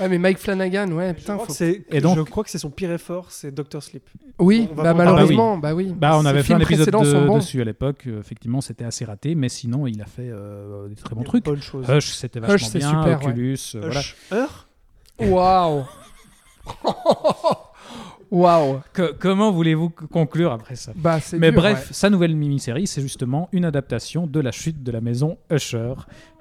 Ouais, 0.00 0.08
mais 0.08 0.16
Mike 0.16 0.38
Flanagan, 0.38 0.90
ouais, 0.92 1.08
je, 1.10 1.14
putain. 1.20 1.34
crois 1.34 1.44
faut- 1.46 1.52
que 1.52 1.58
c'est, 1.58 1.84
Et 1.90 2.00
donc- 2.00 2.16
je 2.16 2.22
crois 2.22 2.42
que 2.42 2.48
c'est 2.48 2.58
son 2.58 2.70
pire 2.70 2.90
effort, 2.90 3.26
c'est 3.30 3.50
Doctor 3.52 3.82
Sleep. 3.82 4.02
Oui, 4.38 4.66
bah, 4.74 4.82
pas- 4.82 4.94
malheureusement, 4.94 5.58
bah 5.58 5.74
oui. 5.74 5.92
Bah, 5.94 6.16
on 6.18 6.24
avait 6.24 6.42
fait 6.42 6.54
un 6.54 6.60
épisode 6.60 6.88
de- 6.88 7.34
dessus 7.36 7.60
à 7.60 7.64
l'époque. 7.64 8.04
Euh, 8.06 8.18
effectivement, 8.18 8.62
c'était 8.62 8.84
assez 8.86 9.04
raté, 9.04 9.34
mais 9.34 9.50
sinon, 9.50 9.86
il 9.86 10.00
a 10.00 10.06
fait 10.06 10.30
euh, 10.30 10.88
des 10.88 10.94
très 10.94 11.14
bons 11.14 11.22
trucs. 11.22 11.44
choses. 11.60 11.84
Hush, 11.90 12.12
c'était 12.14 12.40
vachement 12.40 12.54
Hush, 12.54 12.64
c'est 12.64 12.78
bien. 12.78 12.88
super, 12.88 13.18
ouais. 13.20 13.26
Oculus, 13.26 13.58
euh, 13.74 13.80
voilà. 13.80 14.00
Hush. 14.00 14.16
Heure 14.32 14.68
Waouh 15.20 15.84
Waouh 18.34 18.80
comment 19.20 19.52
voulez-vous 19.52 19.90
conclure 19.90 20.52
après 20.52 20.74
ça? 20.76 20.92
Bah, 20.96 21.18
Mais 21.38 21.52
dur, 21.52 21.60
bref, 21.60 21.86
ouais. 21.88 21.94
sa 21.94 22.10
nouvelle 22.10 22.34
mini-série, 22.34 22.86
c'est 22.86 23.00
justement 23.00 23.48
une 23.52 23.64
adaptation 23.64 24.26
de 24.26 24.40
la 24.40 24.50
chute 24.50 24.82
de 24.82 24.90
la 24.90 25.00
maison 25.00 25.38
Usher. 25.50 25.94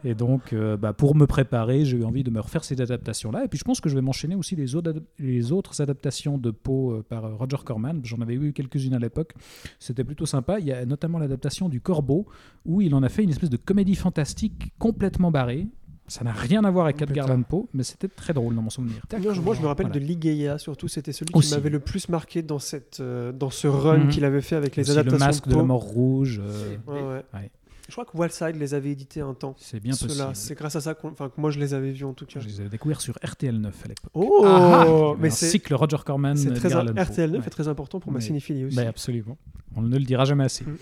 Et 0.04 0.16
donc, 0.16 0.52
euh, 0.52 0.76
bah, 0.76 0.92
pour 0.92 1.16
me 1.16 1.26
préparer, 1.28 1.86
j'ai 1.86 1.98
eu 1.98 2.04
envie 2.04 2.24
de 2.24 2.32
me 2.32 2.40
refaire 2.42 2.64
ces 2.64 2.82
adaptations-là. 2.82 3.46
Et 3.46 3.48
puis, 3.48 3.58
je 3.60 3.64
pense 3.64 3.80
que 3.80 3.90
je 3.90 3.96
vais 3.96 4.02
m'enchaîner 4.02 4.36
aussi 4.36 4.56
les 4.56 4.76
autres, 4.76 4.92
adap- 4.92 5.04
les 5.20 5.52
autres 5.52 5.82
adaptations 5.82 6.38
de 6.38 6.52
Poe 6.52 6.92
euh, 6.92 7.04
par 7.08 7.26
euh, 7.26 7.36
Roger 7.36 7.58
Corman. 7.64 8.02
J'en 8.04 8.20
avais 8.22 8.34
eu 8.34 8.52
quelques-unes 8.54 8.96
à 8.96 9.00
l'époque. 9.00 9.34
C'était 9.80 10.04
plutôt 10.04 10.26
sympa. 10.26 10.60
Il 10.60 10.66
y 10.66 10.72
a 10.74 10.86
notamment 10.86 11.20
l'adaptation 11.20 11.70
du 11.70 11.80
Corbeau, 11.80 12.26
où 12.66 12.82
il 12.82 12.94
en 12.96 13.04
a 13.04 13.08
fait 13.10 13.24
une 13.24 13.30
espèce 13.30 13.50
de 13.52 13.58
comédie 13.58 13.96
fantastique 13.96 14.74
complètement 14.78 15.32
barrée. 15.32 15.68
Ça 16.08 16.24
n'a 16.24 16.34
rien 16.34 16.64
à 16.66 16.70
voir 16.72 16.86
avec 16.86 17.02
Edgar. 17.02 17.30
Allan 17.30 17.44
Poe, 17.44 17.68
mais 17.74 17.84
c'était 17.84 18.10
très 18.10 18.34
drôle 18.34 18.54
dans 18.56 18.62
mon 18.62 18.70
souvenir. 18.70 18.98
Moi, 19.22 19.34
je, 19.34 19.42
moi, 19.42 19.56
je 19.56 19.62
me 19.62 19.68
rappelle 19.68 19.88
Voilà. 19.88 20.02
de 20.02 20.06
Ligeia, 20.06 20.58
surtout. 20.58 20.88
C'était 20.90 21.14
celui 21.14 21.34
Aussi. 21.34 21.50
qui 21.50 21.56
m'avait 21.56 21.70
le 21.70 21.80
plus 21.80 22.10
marqué 22.10 22.42
dans, 22.42 22.60
cette, 22.60 23.00
euh, 23.00 23.32
dans 23.32 23.50
ce 23.50 23.68
run 23.68 23.98
Mhm. 24.00 24.10
qu'il 24.10 24.26
avait 24.26 24.42
fait 24.42 24.56
avec 24.58 24.76
les 24.76 24.82
Aussi 24.84 24.92
le 24.94 25.00
adaptations 25.00 25.26
masque 25.26 25.46
de, 25.48 25.54
de 25.54 25.58
la 25.58 25.64
mort 25.64 25.82
rouge. 25.82 26.42
euh, 26.44 26.76
Ouais, 26.88 27.02
ouais. 27.02 27.24
Ouais. 27.34 27.52
Je 27.88 27.92
crois 27.92 28.06
que 28.06 28.18
Wildside 28.18 28.56
les 28.60 28.74
avait 28.74 28.92
édités 28.92 29.20
un 29.22 29.34
temps. 29.34 29.56
c'est 29.60 29.80
bien 29.82 29.94
possible. 29.94 30.24
c'est 30.34 30.56
grâce 30.58 30.76
à 30.78 30.82
ça 30.82 30.94
que 30.94 31.06
moi 31.38 31.52
je 31.52 31.60
les 31.60 31.74
avais 31.74 31.92
vus 31.92 32.06
en 32.06 32.14
tout 32.14 32.26
cas. 32.26 32.40
Je 32.40 32.48
les 32.48 32.62
ai 32.62 32.70
découverts 32.70 33.02
sur 33.02 33.14
RTL 33.24 33.60
9 33.60 33.76
à 33.84 33.88
l'époque. 33.90 34.12
Oh 34.14 34.42
Ah, 34.46 35.14
Mais 35.20 35.28
un 35.28 35.32
c'est 35.32 35.50
cycle 35.50 35.74
Roger 35.74 35.98
Corman. 36.06 36.36
c'est 36.38 36.52
très 36.54 36.68
Edgar 36.70 36.82
Allan 36.82 36.94
Poe. 36.94 37.02
RTL9 37.02 37.32
Ouais. 37.32 37.38
est 37.46 37.50
très 37.50 37.68
important 37.68 38.00
pour 38.00 38.12
ma 38.14 38.20
Mais- 38.20 38.26
cinéphilie 38.26 38.66
aussi. 38.66 38.76
Bah, 38.78 38.84
absolument. 38.88 39.38
On 39.76 39.82
ne 39.82 39.98
le 39.98 40.04
dira 40.06 40.24
jamais 40.24 40.46
assez. 40.46 40.64
Mm. 40.64 40.78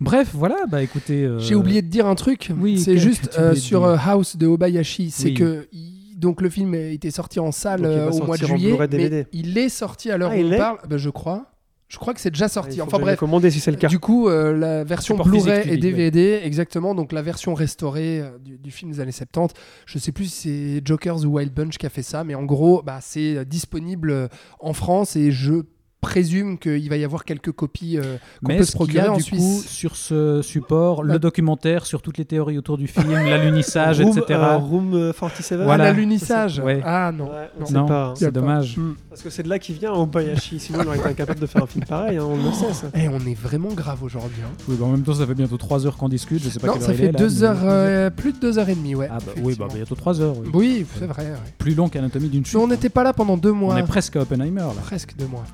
Bref, 0.00 0.30
voilà, 0.32 0.56
bah 0.68 0.82
écoutez. 0.82 1.24
euh, 1.24 1.38
J'ai 1.38 1.54
oublié 1.54 1.82
de 1.82 1.88
dire 1.88 2.06
un 2.06 2.14
truc. 2.14 2.50
oui, 2.60 2.78
c'est 2.78 2.98
juste 2.98 3.30
euh, 3.38 3.54
sur 3.54 3.80
dire 3.80 3.88
euh, 3.88 3.96
House 4.06 4.36
de 4.36 4.46
Obayashi. 4.46 5.10
C'est 5.10 5.28
Oui. 5.28 5.34
que 5.34 5.68
il- 5.72 6.16
donc 6.18 6.40
le 6.40 6.50
film 6.50 6.74
était 6.74 7.10
sorti 7.12 7.38
en 7.38 7.52
salle 7.52 7.84
euh, 7.84 8.10
au 8.10 8.24
mois 8.24 8.36
de 8.36 8.44
juillet, 8.46 8.76
mais 8.90 9.26
il 9.32 9.56
est 9.56 9.68
sorti 9.68 10.10
à 10.10 10.16
l'heure 10.18 10.32
Ah, 10.34 10.36
où 10.38 10.40
on 10.52 10.56
parle. 10.56 10.78
Bah, 10.88 10.96
je 10.96 11.10
crois. 11.10 11.46
Je 11.88 11.96
crois 11.96 12.12
que 12.12 12.20
c'est 12.20 12.30
déjà 12.30 12.48
sorti. 12.48 12.82
enfin 12.82 12.98
bref. 12.98 13.18
commander 13.18 13.50
si 13.50 13.60
c'est 13.60 13.70
le 13.70 13.76
cas. 13.78 13.88
Du 13.88 13.98
coup, 13.98 14.28
euh, 14.28 14.52
la 14.54 14.84
version 14.84 15.16
Blu-ray 15.16 15.66
et 15.68 15.70
ouais. 15.70 15.76
DVD, 15.78 16.40
exactement. 16.44 16.94
Donc 16.94 17.12
la 17.12 17.22
version 17.22 17.54
restaurée 17.54 18.20
euh, 18.20 18.36
du, 18.44 18.58
du 18.58 18.70
film 18.70 18.90
des 18.90 19.00
années 19.00 19.10
70. 19.12 19.54
Je 19.86 19.98
sais 19.98 20.12
plus 20.12 20.26
si 20.26 20.76
c'est 20.76 20.82
Jokers 20.86 21.24
ou 21.24 21.36
Wild 21.38 21.54
Bunch 21.54 21.78
qui 21.78 21.86
a 21.86 21.88
fait 21.88 22.02
ça, 22.02 22.24
mais 22.24 22.34
en 22.34 22.44
gros, 22.44 22.82
bah, 22.82 22.98
c'est 23.00 23.44
disponible 23.46 24.28
en 24.60 24.72
France 24.74 25.16
et 25.16 25.30
je 25.30 25.62
présume 26.00 26.58
qu'il 26.58 26.88
va 26.88 26.96
y 26.96 27.04
avoir 27.04 27.24
quelques 27.24 27.50
copies 27.52 27.98
euh, 27.98 28.16
qu'on 28.42 28.48
Mais 28.52 28.58
peut 28.58 28.64
se 28.64 28.76
qu'il 28.76 28.94
y 28.94 28.98
a 28.98 29.02
procurer 29.02 29.08
en 29.08 29.16
du 29.16 29.22
Suisse. 29.22 29.40
coup 29.40 29.62
sur 29.66 29.96
ce 29.96 30.42
support, 30.42 31.02
le 31.02 31.18
documentaire 31.18 31.86
sur 31.86 32.02
toutes 32.02 32.18
les 32.18 32.24
théories 32.24 32.56
autour 32.58 32.78
du 32.78 32.86
film, 32.86 33.10
l'alunissage, 33.12 34.00
etc. 34.00 34.22
euh, 34.30 34.56
Room 34.56 34.94
euh, 34.94 35.12
47 35.12 35.60
Voilà. 35.62 35.84
Ah, 35.84 35.86
l'alunissage. 35.88 36.60
Ouais. 36.60 36.80
Ah 36.84 37.10
non. 37.12 37.24
Ouais, 37.30 37.50
Non. 37.70 37.90
hein. 37.90 38.14
C'est 38.16 38.26
pas. 38.26 38.30
dommage. 38.30 38.76
Hmm. 38.78 38.94
Parce 39.18 39.24
que 39.24 39.30
c'est 39.30 39.42
de 39.42 39.48
là 39.48 39.58
qu'il 39.58 39.74
vient 39.74 39.92
Obayashi. 39.92 40.60
Sinon, 40.60 40.78
il 40.82 40.86
aurait 40.86 40.98
été 40.98 41.08
incapable 41.08 41.40
de 41.40 41.46
faire 41.46 41.64
un 41.64 41.66
film 41.66 41.84
pareil. 41.84 42.18
hein, 42.18 42.24
on 42.24 42.36
le 42.36 42.52
sait. 42.52 42.72
Ça. 42.72 42.86
Eh, 42.94 43.08
on 43.08 43.18
est 43.26 43.34
vraiment 43.34 43.70
grave 43.72 44.00
aujourd'hui. 44.04 44.42
hein. 44.44 44.50
Oui, 44.68 44.76
bah, 44.78 44.86
en 44.86 44.90
même 44.92 45.02
temps, 45.02 45.14
ça 45.14 45.26
fait 45.26 45.34
bientôt 45.34 45.56
3 45.56 45.86
heures 45.86 45.96
qu'on 45.96 46.08
discute. 46.08 46.40
Je 46.40 46.48
sais 46.50 46.60
pas 46.60 46.68
Non, 46.68 46.74
quelle 46.74 46.82
ça 46.82 46.88
heure 46.90 46.94
il 46.94 46.98
fait 46.98 47.04
est, 47.06 47.12
là, 47.12 47.18
deux 47.18 47.28
mais- 47.28 47.42
heures, 47.42 47.58
euh, 47.64 48.10
plus 48.10 48.32
de 48.32 48.38
deux 48.38 48.58
heures 48.60 48.68
et 48.68 48.76
demie, 48.76 48.94
ouais. 48.94 49.08
Ah 49.10 49.18
bah, 49.18 49.32
oui, 49.34 49.34
bah, 49.34 49.42
effectivement. 49.66 49.74
bientôt 49.74 49.94
3 49.96 50.20
heures. 50.20 50.36
oui. 50.38 50.48
Oui, 50.54 50.86
c'est 51.00 51.06
vrai. 51.06 51.24
ouais. 51.24 51.36
Plus 51.58 51.74
long 51.74 51.88
qu'Anatomie 51.88 52.28
d'une 52.28 52.44
chute. 52.46 52.54
Mais 52.54 52.60
on 52.62 52.68
n'était 52.68 52.90
pas 52.90 53.02
là 53.02 53.12
pendant 53.12 53.36
deux 53.36 53.50
On 53.50 53.54
mois. 53.56 53.78
est 53.80 53.82
presque 53.82 54.14
à 54.14 54.20
Oppenheimer 54.22 54.60
là. 54.60 54.72
Presque 54.84 55.16
deux 55.18 55.26
mois. 55.26 55.44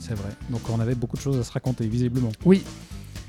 C'est 0.00 0.14
vrai. 0.14 0.30
Donc 0.50 0.62
on 0.68 0.80
avait 0.80 0.96
beaucoup 0.96 1.16
de 1.16 1.22
choses 1.22 1.38
à 1.38 1.44
se 1.44 1.52
raconter, 1.52 1.86
visiblement. 1.86 2.32
Oui. 2.44 2.64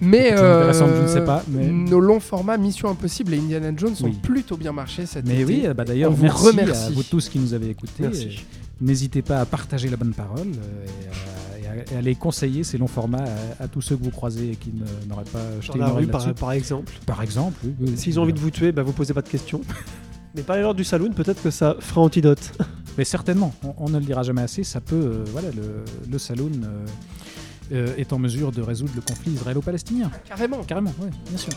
Mais 0.02 0.34
euh, 0.34 0.74
je 0.74 1.04
ne 1.04 1.08
sais 1.08 1.24
pas, 1.24 1.44
mais- 1.48 1.68
nos 1.68 2.00
longs 2.02 2.20
formats 2.20 2.58
Mission 2.58 2.90
Impossible 2.90 3.34
et 3.34 3.38
Indiana 3.38 3.72
Jones 3.78 3.94
ont 4.02 4.06
Oui. 4.06 4.18
plutôt 4.22 4.58
bien 4.58 4.74
marché 4.74 5.06
cette 5.06 5.26
Mais 5.28 5.46
oui, 5.46 5.66
bah 5.74 5.86
d'ailleurs, 5.86 6.12
on 6.12 6.16
vous 6.16 6.24
merci 6.24 6.48
remercie. 6.48 6.88
à 6.88 6.90
vous 6.90 7.04
tous 7.04 7.30
qui 7.30 7.40
nous 7.40 7.54
avez 7.54 7.70
écoutés. 7.70 7.92
Merci. 8.04 8.46
N'hésitez 8.82 9.22
pas 9.22 9.40
à 9.40 9.46
partager 9.46 9.90
la 9.90 9.98
bonne 9.98 10.14
parole 10.14 10.48
euh, 10.48 10.86
et, 10.86 11.68
à, 11.68 11.76
et 11.76 11.80
à- 11.82 11.94
et 11.94 11.98
à 11.98 12.02
les 12.02 12.16
conseiller, 12.16 12.64
ces 12.64 12.78
longs 12.78 12.88
formats, 12.88 13.24
à, 13.60 13.64
à 13.64 13.68
tous 13.68 13.82
ceux 13.82 13.96
que 13.98 14.04
vous 14.04 14.12
croisez 14.12 14.52
et 14.52 14.56
qui 14.56 14.72
ne- 14.74 14.86
n'auraient 15.10 15.24
pas 15.26 15.40
jeté 15.62 15.78
Dans 15.80 15.86
une 15.88 15.92
la 15.94 15.98
rue, 16.00 16.08
par, 16.08 16.34
par 16.36 16.52
exemple. 16.52 16.92
Par 17.06 17.22
exemple, 17.22 17.58
oui, 17.64 17.74
oui, 17.82 17.98
S'ils 17.98 18.20
ont 18.20 18.24
envie 18.24 18.34
de 18.34 18.40
vous 18.40 18.52
tuer, 18.52 18.72
bah, 18.72 18.84
vous 18.84 18.92
posez 18.94 19.14
pas 19.14 19.22
de 19.22 19.30
questions. 19.30 19.62
Mais 20.36 20.42
parlez 20.42 20.62
leur 20.62 20.74
du 20.76 20.84
saloon, 20.84 21.12
peut-être 21.14 21.42
que 21.42 21.50
ça 21.52 21.76
fera 21.80 22.02
antidote. 22.02 22.52
Mais 22.98 23.06
certainement, 23.06 23.54
on, 23.64 23.74
on 23.78 23.90
ne 23.90 24.00
le 24.00 24.06
dira 24.06 24.24
jamais 24.24 24.42
assez, 24.42 24.64
ça 24.66 24.82
peut, 24.82 24.96
euh, 24.96 25.24
voilà, 25.32 25.50
le, 25.52 25.84
le 26.10 26.18
saloon 26.18 26.52
euh, 26.64 26.86
euh, 27.72 27.96
est 27.98 28.12
en 28.14 28.20
mesure 28.20 28.52
de 28.52 28.62
résoudre 28.62 28.92
le 28.96 29.02
conflit 29.02 29.32
israélo-palestinien. 29.34 30.12
Carrément. 30.26 30.64
Carrément, 30.64 30.94
oui, 31.02 31.08
bien 31.30 31.38
sûr. 31.38 31.54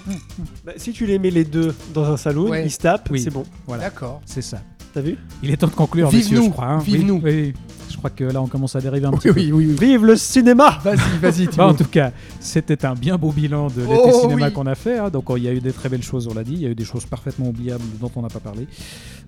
Bah, 0.64 0.72
si 0.76 0.92
tu 0.92 1.06
les 1.06 1.18
mets 1.18 1.30
les 1.30 1.44
deux 1.44 1.74
dans 1.94 2.05
un 2.05 2.16
saloon, 2.16 2.50
Ouais. 2.50 2.64
ils 2.64 2.70
se 2.70 2.78
tapent, 2.78 3.08
Oui. 3.10 3.20
c'est 3.20 3.30
bon. 3.30 3.44
Voilà, 3.66 3.84
D'accord. 3.84 4.20
c'est 4.26 4.42
ça. 4.42 4.60
T'as 4.94 5.00
vu 5.02 5.17
Il 5.42 5.50
est 5.50 5.57
temps 5.58 5.67
de 5.67 5.73
conclure, 5.73 6.08
Vive 6.08 6.20
messieurs, 6.20 6.39
nous, 6.39 6.44
je 6.47 6.50
crois. 6.50 6.67
hein. 6.67 6.78
vive 6.78 7.00
Oui, 7.00 7.05
nous. 7.05 7.20
oui. 7.23 7.52
Je 7.91 7.97
crois 7.97 8.10
que 8.10 8.23
là, 8.25 8.41
on 8.42 8.47
commence 8.47 8.76
à 8.76 8.81
dériver 8.81 9.07
un 9.07 9.12
petit 9.12 9.28
Oui, 9.31 9.49
peu. 9.49 9.57
oui, 9.57 9.67
oui. 9.67 9.76
oui. 9.81 9.86
Vive 9.86 10.05
le 10.05 10.17
cinéma 10.17 10.78
Vas-y, 10.84 11.18
vas-y, 11.20 11.47
Bah, 11.57 11.67
en 11.68 11.75
tout 11.75 11.84
cas, 11.86 12.12
c'était 12.39 12.84
un 12.84 12.94
bien 12.94 13.17
beau 13.17 13.33
bilan 13.33 13.68
de 13.68 13.81
l'été 13.81 13.94
Oh, 14.12 14.20
cinéma 14.23 14.47
oui. 14.49 14.52
qu'on 14.52 14.67
a 14.67 14.75
fait. 14.75 14.99
hein. 14.99 15.08
Donc, 15.10 15.25
il 15.36 15.42
y 15.42 15.49
a 15.49 15.52
eu 15.52 15.60
des 15.60 15.73
très 15.73 15.89
belles 15.89 16.02
choses, 16.02 16.28
on 16.28 16.34
l'a 16.34 16.44
dit. 16.44 16.52
Il 16.52 16.60
y 16.60 16.67
a 16.67 16.68
eu 16.70 16.75
des 16.75 16.84
choses 16.84 17.07
parfaitement 17.07 17.49
oubliables 17.49 17.83
dont 18.00 18.10
on 18.15 18.23
n'a 18.23 18.28
pas 18.28 18.41
parlé. 18.41 18.67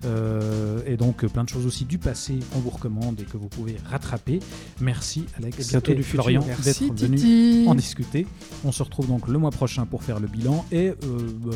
Euh, 0.05 0.81
et 0.87 0.97
donc, 0.97 1.25
plein 1.27 1.45
de 1.45 1.49
choses 1.49 1.67
aussi 1.67 1.85
du 1.85 1.99
passé 1.99 2.39
qu'on 2.53 2.61
vous 2.61 2.71
recommande 2.71 3.19
et 3.21 3.25
que 3.25 3.37
vous 3.37 3.49
pouvez 3.49 3.77
rattraper. 3.91 4.41
Merci, 4.81 5.25
Alex 5.39 5.59
Et 5.67 5.71
bientôt 5.71 5.95
du 5.95 6.03
futur. 6.03 6.23
Florian 6.25 6.45
Merci, 6.47 6.91
d'être 6.91 7.15
Titi. 7.15 7.65
en 7.67 7.75
discuter. 7.75 8.27
On 8.65 8.73
se 8.73 8.83
retrouve 8.83 9.09
donc 9.09 9.29
le 9.29 9.39
mois 9.39 9.51
prochain 9.51 9.85
pour 9.87 10.03
faire 10.03 10.21
le 10.21 10.27
bilan 10.29 10.65
et 10.71 10.89
euh, 10.89 10.95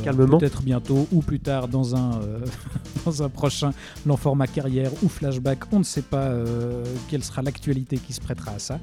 bah, 0.05 0.13
peut-être 0.39 0.63
bientôt 0.63 1.07
ou 1.13 1.21
plus 1.23 1.41
tard 1.41 1.69
dans 1.69 1.95
un, 1.97 2.21
euh, 2.23 2.39
dans 3.05 3.23
un 3.23 3.29
prochain 3.29 3.73
long 4.07 4.17
format 4.17 4.47
carrière 4.47 4.91
ou 5.03 5.09
flashback. 5.09 5.73
On 5.73 5.79
ne 5.79 5.85
sait 5.85 6.03
pas 6.03 6.29
euh, 6.29 6.85
quelle 7.09 7.25
sera 7.25 7.43
l'actualité 7.43 7.99
qui 7.99 8.13
se 8.13 8.21
prêtera 8.21 8.53
à 8.53 8.59
ça. 8.59 8.81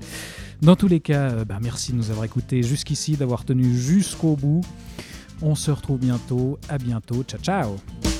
Dans 0.62 0.76
tous 0.76 0.88
les 0.88 1.00
cas, 1.00 1.32
euh, 1.32 1.46
bah, 1.46 1.60
merci 1.62 1.92
de 1.92 1.98
nous 1.98 2.12
avoir 2.12 2.26
écoutés 2.26 2.64
jusqu'ici, 2.64 3.18
d'avoir 3.18 3.46
tenu 3.46 3.76
jusqu'au 3.76 4.36
bout. 4.36 4.62
On 5.42 5.56
se 5.56 5.72
retrouve 5.72 6.00
bientôt. 6.00 6.60
À 6.70 6.78
bientôt. 6.78 7.24
Ciao, 7.24 7.40
ciao. 7.40 8.11